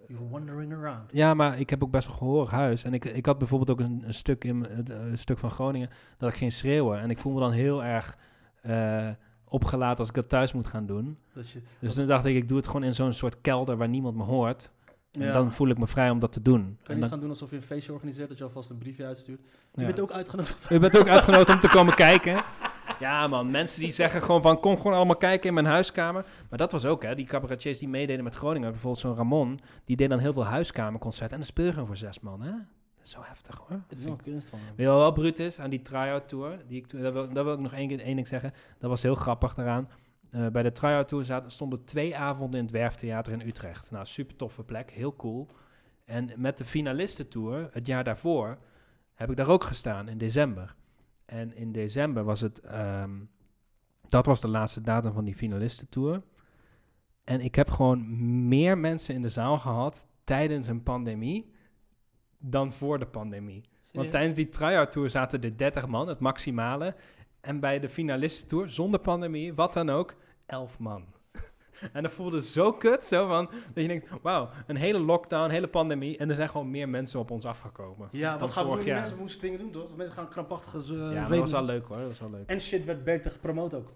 You're 0.08 0.30
wandering 0.30 0.74
around. 0.74 1.12
Ja, 1.12 1.34
maar 1.34 1.60
ik 1.60 1.70
heb 1.70 1.84
ook 1.84 1.92
best 1.92 2.08
wel 2.08 2.16
gehoorig 2.18 2.52
huis. 2.52 2.84
En 2.84 2.94
ik, 2.94 3.06
ik 3.06 3.26
had 3.26 3.38
bijvoorbeeld 3.38 3.70
ook 3.70 3.80
een, 3.80 4.04
een 4.06 4.14
stuk 4.14 4.44
in 4.44 4.64
het 4.70 4.90
eh, 4.90 5.06
een 5.06 5.18
stuk 5.18 5.38
van 5.38 5.52
Groningen 5.52 5.90
dat 6.18 6.30
ik 6.30 6.36
ging 6.36 6.52
schreeuwen. 6.52 7.00
En 7.00 7.10
ik 7.10 7.18
voel 7.18 7.34
me 7.34 7.40
dan 7.40 7.52
heel 7.52 7.84
erg 7.84 8.18
eh, 8.62 9.10
opgelaten 9.48 10.00
als 10.00 10.08
ik 10.10 10.14
dat 10.16 10.30
thuis 10.30 10.54
moet 10.54 10.68
gaan 10.68 10.86
doen. 10.86 11.18
Dat 11.34 11.50
je, 11.50 11.62
Dus 11.80 11.94
toen 11.94 12.08
dacht 12.08 12.26
ik, 12.26 12.36
ik 12.36 12.48
doe 12.48 12.58
het 12.58 12.66
gewoon 12.68 12.84
in 12.84 12.94
zo'n 12.94 13.14
soort 13.14 13.42
kelder 13.42 13.78
waar 13.78 13.90
niemand 13.90 14.16
me 14.16 14.24
hoort. 14.24 14.70
En 15.12 15.22
Ja. 15.24 15.34
dan 15.34 15.54
voel 15.54 15.68
ik 15.70 15.78
me 15.78 15.88
vrij 15.88 16.10
om 16.10 16.20
dat 16.20 16.32
te 16.32 16.42
doen. 16.42 16.62
Kan 16.62 16.68
je 16.86 16.92
niet 16.92 17.00
dan, 17.02 17.10
gaan 17.10 17.20
doen 17.20 17.30
alsof 17.30 17.50
je 17.50 17.56
een 17.56 17.62
feestje 17.62 17.94
organiseert, 17.94 18.30
dat 18.30 18.38
je 18.38 18.44
alvast 18.44 18.70
een 18.70 18.78
briefje 18.78 19.06
uitstuurt? 19.06 19.42
Je 19.74 19.82
Ja. 19.82 19.88
bent 19.88 20.00
ook 20.00 20.12
uitgenodigd. 20.12 20.72
U 20.72 20.80
bent 20.80 20.98
ook 20.98 21.08
uitgenodigd 21.08 21.50
om 21.50 21.60
te 21.60 21.70
komen 21.70 21.94
kijken. 21.96 22.36
Ja 23.00 23.28
man, 23.28 23.52
mensen 23.52 23.82
die 23.82 23.92
zeggen 23.92 24.22
gewoon 24.22 24.42
van 24.42 24.60
kom 24.60 24.78
gewoon 24.78 24.94
allemaal 24.94 25.18
kijken 25.18 25.48
in 25.48 25.54
mijn 25.54 25.66
huiskamer. 25.66 26.26
Maar 26.50 26.58
dat 26.58 26.72
was 26.72 26.86
ook 26.86 27.04
hè, 27.04 27.16
die 27.16 27.26
cabaretiers 27.26 27.80
die 27.80 27.88
meededen 27.88 28.24
met 28.24 28.36
Groningen. 28.36 28.72
Bijvoorbeeld 28.72 29.02
zo'n 29.02 29.16
Ramon, 29.16 29.60
die 29.86 29.96
deed 29.96 30.10
dan 30.10 30.20
heel 30.20 30.34
veel 30.34 30.46
huiskamerconcerten. 30.46 31.32
En 31.32 31.38
dan 31.38 31.48
speel 31.48 31.66
je 31.66 31.72
gewoon 31.72 31.88
voor 31.88 31.98
zes 31.98 32.20
man 32.20 32.42
hè. 32.42 32.52
Dat 32.52 33.06
is 33.06 33.12
zo 33.12 33.20
heftig 33.24 33.58
hoor. 33.58 33.82
Het 33.88 33.98
is 33.98 34.04
wel 34.04 34.16
kunst 34.24 34.50
van 34.50 34.60
hem. 34.60 34.68
Weet 34.68 34.78
je 34.78 34.84
wel, 34.84 34.98
wel 34.98 35.12
bruut 35.12 35.40
is 35.40 35.60
aan 35.60 35.70
die 35.70 35.82
try-out 35.82 36.28
tour? 36.28 36.60
Die 36.68 36.78
ik, 36.78 37.02
dat, 37.02 37.14
wil, 37.14 37.34
dat 37.34 37.44
wil 37.44 37.54
ik 37.54 37.60
nog 37.60 37.74
één, 37.74 37.88
keer, 37.88 38.00
één 38.00 38.16
ding 38.16 38.28
zeggen. 38.28 38.54
Dat 38.80 38.90
was 38.90 39.02
heel 39.02 39.16
grappig 39.16 39.54
daaraan. 39.54 39.90
Eh, 40.32 40.48
bij 40.48 40.64
de 40.64 40.72
try-out 40.72 41.08
tour 41.08 41.26
zaten, 41.26 41.52
stonden 41.52 41.86
twee 41.86 42.18
avonden 42.18 42.60
in 42.60 42.66
het 42.66 42.76
Werftheater 42.76 43.34
in 43.34 43.48
Utrecht. 43.48 43.92
Nou, 43.92 44.06
super 44.06 44.36
toffe 44.36 44.64
plek, 44.64 44.92
heel 44.92 45.16
cool. 45.16 45.48
En 46.06 46.30
met 46.36 46.58
de 46.58 46.66
finalistentour, 46.66 47.70
het 47.72 47.88
jaar 47.88 48.04
daarvoor, 48.04 48.58
heb 49.14 49.30
ik 49.30 49.36
daar 49.36 49.50
ook 49.50 49.64
gestaan 49.64 50.10
in 50.10 50.18
december. 50.18 50.76
En 51.28 51.56
in 51.56 51.72
december 51.72 52.24
was 52.24 52.42
het, 52.42 52.60
ehm, 52.60 53.12
dat 54.08 54.26
was 54.26 54.42
de 54.42 54.48
laatste 54.48 54.82
datum 54.82 55.14
van 55.14 55.26
die 55.26 55.36
finalistentour. 55.36 56.22
En 57.24 57.42
ik 57.42 57.56
heb 57.56 57.70
gewoon 57.70 58.48
meer 58.48 58.78
mensen 58.78 59.16
in 59.16 59.22
de 59.22 59.30
zaal 59.30 59.58
gehad 59.58 60.08
tijdens 60.24 60.68
een 60.68 60.84
pandemie 60.84 61.52
dan 62.38 62.74
voor 62.74 63.00
de 63.00 63.08
pandemie. 63.08 63.64
Want 63.92 64.12
tijdens 64.12 64.34
die 64.34 64.50
try-out 64.50 64.92
tour 64.92 65.10
zaten 65.10 65.42
er 65.42 65.58
30 65.58 65.88
man, 65.88 66.08
het 66.08 66.20
maximale. 66.20 66.96
En 67.42 67.60
bij 67.60 67.80
de 67.80 67.90
finalistentour, 67.90 68.70
zonder 68.70 69.00
pandemie, 69.00 69.54
wat 69.54 69.74
dan 69.74 69.90
ook, 69.90 70.16
11 70.46 70.80
man. 70.80 71.06
En 71.94 72.04
dat 72.04 72.12
voelde 72.12 72.42
zo 72.42 72.74
kut, 72.74 73.06
zo 73.06 73.28
van, 73.28 73.50
dat 73.74 73.84
je 73.84 73.88
denkt, 73.88 74.10
wauw, 74.22 74.50
een 74.68 74.76
hele 74.76 75.00
lockdown, 75.00 75.44
een 75.44 75.50
hele 75.50 75.68
pandemie. 75.68 76.18
En 76.18 76.30
er 76.30 76.36
zijn 76.36 76.50
gewoon 76.50 76.72
meer 76.72 76.90
mensen 76.90 77.20
op 77.20 77.32
ons 77.32 77.46
afgekomen. 77.46 78.10
Ja, 78.12 78.40
wat 78.40 78.52
gaan 78.52 78.70
we 78.70 78.76
doen? 78.76 78.86
jaar. 78.86 79.00
Mensen 79.00 79.18
moesten 79.18 79.42
dingen 79.42 79.60
doen, 79.60 79.72
toch? 79.72 79.96
Mensen 79.96 80.16
gaan 80.16 80.30
krampachtige 80.30 80.94
uh, 80.94 81.14
ja, 81.14 81.28
dat 81.28 81.40
was 81.40 81.52
wel 81.52 81.64
leuk 81.64 81.88
hoor, 81.88 81.98
dat 81.98 82.08
was 82.08 82.20
wel 82.20 82.30
leuk. 82.30 82.50
En 82.50 82.62
shit 82.62 82.86
werd 82.86 83.04
beter 83.04 83.32
gepromoot 83.32 83.74
ook. 83.74 83.94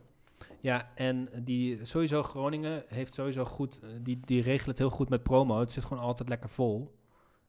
Ja, 0.59 0.91
en 0.95 1.29
die, 1.43 1.85
sowieso 1.85 2.23
Groningen 2.23 2.83
heeft 2.87 3.13
sowieso 3.13 3.45
goed, 3.45 3.79
eh, 3.83 3.89
die, 4.01 4.19
die 4.25 4.41
regelen 4.41 4.69
het 4.69 4.77
heel 4.77 4.89
goed 4.89 5.09
met 5.09 5.23
promo. 5.23 5.59
Het 5.59 5.71
zit 5.71 5.83
gewoon 5.83 6.03
altijd 6.03 6.29
lekker 6.29 6.49
vol. 6.49 6.99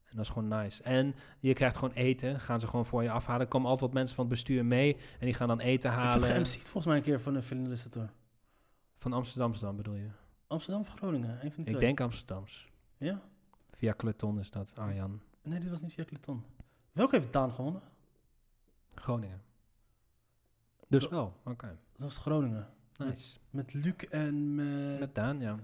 En 0.05 0.17
dat 0.17 0.27
is 0.27 0.33
gewoon 0.33 0.49
nice. 0.49 0.83
En 0.83 1.15
je 1.41 1.53
krijgt 1.53 1.77
gewoon 1.77 1.95
eten, 1.95 2.41
gaan 2.41 2.61
ze 2.61 2.67
gewoon 2.67 2.87
voor 2.87 3.03
je 3.03 3.11
afhalen. 3.11 3.41
Er 3.41 3.49
komen 3.49 3.69
altijd 3.69 3.91
wat 3.91 3.99
mensen 3.99 4.17
van 4.17 4.25
het 4.25 4.35
bestuur 4.35 4.65
mee 4.65 4.97
en 5.19 5.27
die 5.27 5.35
gaan 5.35 5.49
dan 5.49 5.61
eten 5.61 5.91
Ik 5.91 5.97
heb 5.97 6.05
halen. 6.05 6.29
geMC'd 6.29 6.69
volgens 6.69 6.87
mij 6.87 6.97
een 6.97 7.03
keer 7.03 7.21
van 7.21 7.35
een 7.35 7.43
finalistentour. 7.43 8.11
Van 8.99 9.13
Amsterdam 9.13 9.53
dan 9.61 9.77
bedoel 9.77 9.95
je? 9.95 10.09
Amsterdam 10.53 10.81
of 10.81 10.89
Groningen? 10.89 11.31
Een 11.31 11.39
van 11.39 11.49
die 11.51 11.59
Ik 11.61 11.67
twee. 11.67 11.79
denk 11.79 12.01
Amsterdams. 12.01 12.69
Ja? 12.97 13.23
Via 13.71 13.93
Kleton 13.93 14.39
is 14.39 14.51
dat, 14.51 14.75
Arjan. 14.75 15.21
Nee, 15.43 15.59
dit 15.61 15.71
was 15.71 15.81
niet 15.81 15.93
via 15.93 16.05
Kleton. 16.05 16.45
Welke 16.93 17.17
heeft 17.17 17.33
Daan 17.33 17.53
gewonnen? 17.53 17.83
Groningen. 18.95 19.43
Dus 20.89 21.03
Dat- 21.03 21.11
wel, 21.11 21.37
oké. 21.45 21.79
Dat 21.93 22.03
was 22.03 22.17
Groningen. 22.17 22.69
Nice. 22.99 23.39
Met 23.51 23.75
Luc 23.75 23.95
en 24.11 24.55
met, 24.55 24.99
Met 25.01 25.15
Daan, 25.15 25.41
ja. 25.41 25.59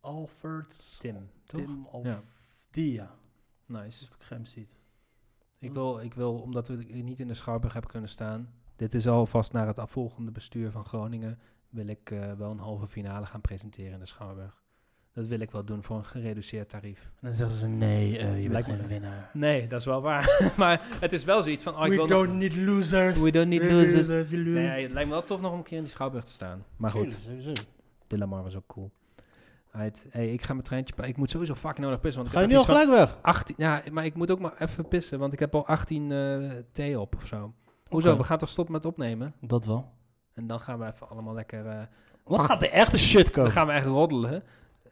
Alfred. 0.00 0.96
Tim, 1.00 1.28
toch? 1.44 1.60
Tim, 1.60 1.86
Alf, 1.86 2.04
Ja. 2.04 2.22
Die 2.70 2.92
ja, 2.92 3.14
Nice. 3.66 3.84
als 4.06 4.16
ik 4.20 4.26
hem 4.28 4.44
ziet. 4.46 4.76
Ik 5.58 5.72
wil, 5.72 6.00
ik 6.00 6.14
wil, 6.14 6.34
omdat 6.40 6.68
we 6.68 6.74
niet 6.76 7.20
in 7.20 7.28
de 7.28 7.34
Schouwburg 7.34 7.72
hebben 7.72 7.90
kunnen 7.90 8.10
staan. 8.10 8.52
Dit 8.76 8.94
is 8.94 9.06
alvast 9.08 9.52
naar 9.52 9.66
het 9.66 9.80
volgende 9.90 10.30
bestuur 10.30 10.70
van 10.70 10.84
Groningen. 10.84 11.38
Wil 11.74 11.86
ik 11.86 12.10
eh, 12.10 12.32
wel 12.32 12.50
een 12.50 12.58
halve 12.58 12.86
finale 12.86 13.26
gaan 13.26 13.40
presenteren 13.40 13.92
in 13.92 13.98
de 13.98 14.06
Schouwburg. 14.06 14.62
Dat 15.12 15.26
wil 15.26 15.40
ik 15.40 15.50
wel 15.50 15.64
doen 15.64 15.82
voor 15.82 15.96
een 15.96 16.04
gereduceerd 16.04 16.68
tarief. 16.68 17.00
En 17.02 17.10
dan 17.20 17.32
zeggen 17.32 17.56
ze, 17.56 17.66
nee, 17.68 18.18
eh, 18.18 18.42
je 18.42 18.48
bent 18.48 18.64
geen 18.64 18.86
winnaar. 18.86 19.30
Nee, 19.32 19.66
dat 19.66 19.80
is 19.80 19.86
wel 19.86 20.02
waar. 20.02 20.40
maar 20.56 20.86
het 21.00 21.12
is 21.12 21.24
wel 21.24 21.42
zoiets 21.42 21.62
van. 21.62 21.74
Oh, 21.76 21.82
We 21.84 21.94
nog- 21.94 22.08
don't 22.08 22.32
need 22.32 22.56
losers. 22.56 23.20
We 23.20 23.30
don't 23.30 23.48
need 23.48 23.60
We 23.62 23.72
losers. 23.72 24.08
lose. 24.30 24.36
Nee, 24.50 24.82
het 24.82 24.92
lijkt 24.92 25.08
me 25.08 25.14
wel 25.14 25.24
tof 25.24 25.40
nog 25.40 25.52
om 25.52 25.58
een 25.58 25.64
keer 25.64 25.76
in 25.76 25.82
die 25.82 25.92
Schouwburg 25.92 26.24
te 26.24 26.32
staan. 26.32 26.64
Maar 26.76 26.90
goed. 26.90 27.28
Dillamar 28.06 28.42
was 28.42 28.56
ook 28.56 28.66
cool. 28.66 28.90
Right. 29.70 30.06
Hey, 30.10 30.32
ik 30.32 30.42
ga 30.42 30.52
mijn 30.52 30.64
treintje 30.64 30.94
Ik 31.06 31.16
moet 31.16 31.30
sowieso 31.30 31.54
fucking 31.54 31.84
nodig 31.86 32.00
pissen. 32.00 32.22
Want 32.22 32.34
ik 32.34 32.38
Ga 32.40 32.44
je 32.46 32.52
nu 32.52 32.58
al 32.58 32.64
gelijk 32.64 32.88
weg? 32.90 33.10
van 33.10 33.22
18, 33.22 33.54
ja, 33.58 33.82
maar 33.92 34.04
ik 34.04 34.14
moet 34.14 34.30
ook 34.30 34.38
maar 34.40 34.54
even 34.58 34.88
pissen. 34.88 35.18
Want 35.18 35.32
ik 35.32 35.38
heb 35.38 35.54
al 35.54 35.66
18 35.66 36.12
eh 36.12 36.50
thee 36.72 37.00
op 37.00 37.14
of 37.16 37.26
zo. 37.26 37.52
Hoezo? 37.88 38.16
We 38.16 38.24
gaan 38.24 38.38
toch 38.38 38.48
stoppen 38.48 38.74
met 38.74 38.84
opnemen? 38.84 39.34
Dat 39.40 39.64
wel. 39.66 39.92
En 40.34 40.46
dan 40.46 40.60
gaan 40.60 40.78
we 40.78 40.86
even 40.86 41.08
allemaal 41.08 41.34
lekker... 41.34 41.66
eh, 41.66 41.78
Wat 42.24 42.40
gaat 42.40 42.60
de 42.60 42.68
echte 42.70 42.98
shit 42.98 43.24
dan 43.24 43.32
komen? 43.34 43.50
gaan 43.50 43.66
we 43.66 43.72
echt 43.72 43.86
roddelen. 43.86 44.42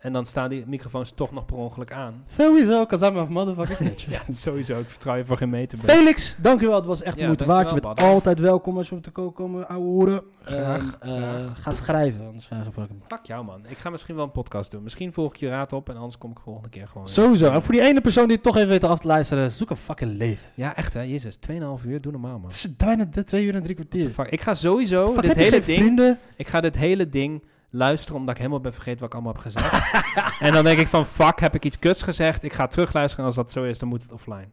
En 0.02 0.12
dan 0.12 0.24
staan 0.24 0.48
die 0.50 0.64
microfoons 0.66 1.10
toch 1.14 1.32
nog 1.32 1.44
per 1.46 1.56
ongeluk 1.56 1.92
aan. 1.92 2.24
Sowieso, 2.36 2.86
cause 2.86 3.06
I'm 3.06 3.16
a 3.16 3.24
motherfucking 3.24 3.76
snitch. 3.82 4.10
Ja, 4.10 4.20
sowieso. 4.34 4.78
Ik 4.78 4.88
vertrouw 4.88 5.14
je 5.16 5.24
voor 5.24 5.36
geen 5.36 5.50
meter. 5.50 5.78
Felix, 5.78 6.34
dankjewel. 6.38 6.76
Het 6.76 6.86
was 6.86 7.02
echt 7.02 7.14
de 7.14 7.20
Ja, 7.20 7.26
moeite 7.26 7.44
waard. 7.44 7.68
Je 7.70 7.80
bent 7.80 8.00
altijd 8.00 8.38
welkom 8.38 8.76
als 8.76 8.88
je 8.88 8.94
om 8.94 9.00
te 9.00 9.10
ko- 9.10 9.30
komen 9.30 9.68
ouwe 9.68 9.84
hoeren. 9.84 10.22
Graag, 10.44 10.96
En, 11.00 11.10
eh, 11.10 11.16
graag. 11.16 11.62
Ga 11.62 11.72
schrijven, 11.72 12.26
anders 12.26 12.46
ga 12.46 12.64
fucking... 12.72 13.02
Fuck 13.08 13.26
jou, 13.26 13.44
man. 13.44 13.60
Ik 13.68 13.78
ga 13.78 13.90
misschien 13.90 14.14
wel 14.14 14.24
een 14.24 14.30
podcast 14.32 14.70
doen. 14.70 14.82
Misschien 14.82 15.12
volg 15.12 15.32
ik 15.34 15.40
je 15.40 15.48
raad 15.48 15.72
op 15.72 15.88
en 15.88 15.96
anders 15.96 16.18
kom 16.18 16.30
ik 16.30 16.38
volgende 16.44 16.68
keer 16.68 16.86
gewoon 16.88 17.02
weer. 17.04 17.12
Sowieso. 17.12 17.50
En 17.50 17.62
voor 17.62 17.72
die 17.74 17.82
ene 17.82 18.00
persoon 18.00 18.24
die 18.26 18.34
het 18.34 18.42
toch 18.44 18.56
even 18.56 18.68
weet 18.68 18.84
af 18.84 18.98
te 18.98 19.06
luisteren, 19.06 19.50
zoek 19.50 19.70
een 19.70 19.76
fucking 19.76 20.16
leven. 20.16 20.48
Ja, 20.54 20.76
echt 20.76 20.94
hè. 20.94 21.00
Jezus, 21.00 21.36
2,5 21.36 21.84
uur. 21.86 22.00
Doe 22.00 22.12
normaal, 22.12 22.38
man. 22.38 22.42
Het 22.50 22.54
is 22.54 22.76
bijna 22.76 23.04
de 23.04 23.24
twee 23.24 23.44
uur 23.44 23.54
en 23.54 23.62
drie 23.62 23.74
kwartier. 23.74 24.10
Fuck. 24.10 24.26
Ik 24.28 24.40
ga 24.40 24.54
sowieso 24.54 25.20
dit 25.20 25.32
hele 25.32 25.50
ding... 25.50 25.64
vrienden? 25.64 26.18
Ik 26.36 26.48
ga 26.48 26.60
dit 26.60 26.76
hele 26.76 27.08
ding 27.08 27.42
luisteren 27.72 28.16
omdat 28.16 28.30
ik 28.34 28.40
helemaal 28.40 28.60
ben 28.60 28.72
vergeten 28.72 29.00
wat 29.00 29.08
ik 29.08 29.14
allemaal 29.14 29.32
heb 29.32 29.42
gezegd. 29.42 29.92
en 30.46 30.52
dan 30.52 30.64
denk 30.64 30.78
ik 30.78 30.88
van, 30.88 31.06
fuck, 31.06 31.40
heb 31.40 31.54
ik 31.54 31.64
iets 31.64 31.78
kuts 31.78 32.02
gezegd? 32.02 32.42
Ik 32.42 32.52
ga 32.52 32.66
terugluisteren 32.66 33.18
en 33.18 33.26
als 33.26 33.34
dat 33.36 33.52
zo 33.52 33.64
is, 33.64 33.78
dan 33.78 33.88
moet 33.88 34.02
het 34.02 34.12
offline. 34.12 34.48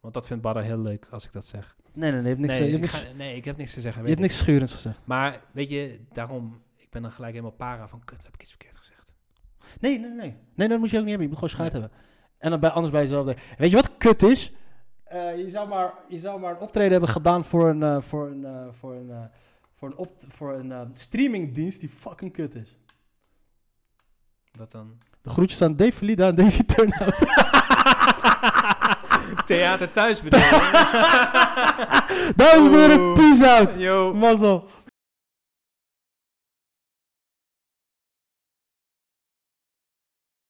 Want 0.00 0.14
dat 0.14 0.26
vindt 0.26 0.42
Badder 0.42 0.62
heel 0.62 0.78
leuk 0.78 1.06
als 1.10 1.24
ik 1.24 1.32
dat 1.32 1.46
zeg. 1.46 1.76
Nee, 1.92 2.12
nee, 2.12 2.20
nee. 2.20 2.22
Je 2.22 2.28
hebt 2.28 2.40
niks, 2.40 2.58
nee, 2.58 2.66
je 2.70 2.72
hebt 2.72 2.84
ik 2.84 2.92
niks, 2.92 3.08
ga- 3.08 3.16
nee, 3.16 3.36
ik 3.36 3.44
heb 3.44 3.56
niks 3.56 3.72
te 3.74 3.80
zeggen. 3.80 4.02
je 4.02 4.08
hebt 4.08 4.20
niks 4.20 4.36
schurends 4.36 4.74
gezegd. 4.74 4.98
Maar 5.04 5.40
weet 5.52 5.68
je, 5.68 6.00
daarom, 6.12 6.62
ik 6.76 6.90
ben 6.90 7.02
dan 7.02 7.10
gelijk 7.10 7.32
helemaal 7.32 7.56
para 7.56 7.88
van, 7.88 8.04
kut, 8.04 8.22
heb 8.24 8.34
ik 8.34 8.40
iets 8.42 8.50
verkeerd 8.50 8.76
gezegd. 8.76 9.12
Nee, 9.80 9.98
nee, 10.00 10.10
nee. 10.10 10.36
Nee, 10.54 10.68
dat 10.68 10.78
moet 10.78 10.90
je 10.90 10.96
ook 10.98 11.02
niet 11.02 11.10
hebben. 11.16 11.22
Je 11.22 11.28
moet 11.28 11.34
gewoon 11.34 11.48
scheid 11.54 11.72
hebben. 11.72 11.90
En 12.38 12.50
dan 12.50 12.60
bij, 12.60 12.70
anders 12.70 12.92
bij 12.92 13.02
jezelf 13.02 13.24
denken. 13.26 13.44
Weet 13.58 13.70
je 13.70 13.76
wat 13.76 13.96
kut 13.96 14.22
is? 14.22 14.52
Eh, 15.04 15.36
je, 15.36 15.50
zou 15.50 15.68
maar, 15.68 15.92
je 16.08 16.18
zou 16.18 16.40
maar 16.40 16.50
een 16.50 16.60
optreden 16.60 16.90
hebben 16.92 17.08
gedaan 17.08 17.44
voor 17.44 17.68
een, 17.68 17.82
eh, 17.82 18.00
voor 18.00 18.26
een, 18.26 18.44
eh, 18.44 18.66
voor 18.70 18.94
een, 18.94 19.10
eh, 19.10 19.24
voor 19.84 19.92
een, 19.92 19.96
op, 19.96 20.12
voor 20.28 20.54
een 20.54 20.72
eh, 20.72 20.80
streamingdienst 20.94 21.80
die 21.80 21.88
fucking 21.88 22.32
kut 22.32 22.54
is. 22.54 22.76
Wat 24.58 24.70
dan? 24.70 24.98
De 25.22 25.30
groetjes 25.30 25.62
aan 25.62 25.76
Dave 25.76 25.92
Verlida 25.92 26.28
en 26.28 26.34
Davy 26.34 26.62
Turnhout. 26.62 27.18
Theater 29.46 29.92
thuis 29.92 30.22
bedoel? 30.22 30.40
Dames 32.36 32.66
en 32.66 32.78
heren, 32.78 33.14
peace 33.14 33.48
out. 33.48 33.74
Yo. 33.74 34.14
Mazzel. 34.14 34.68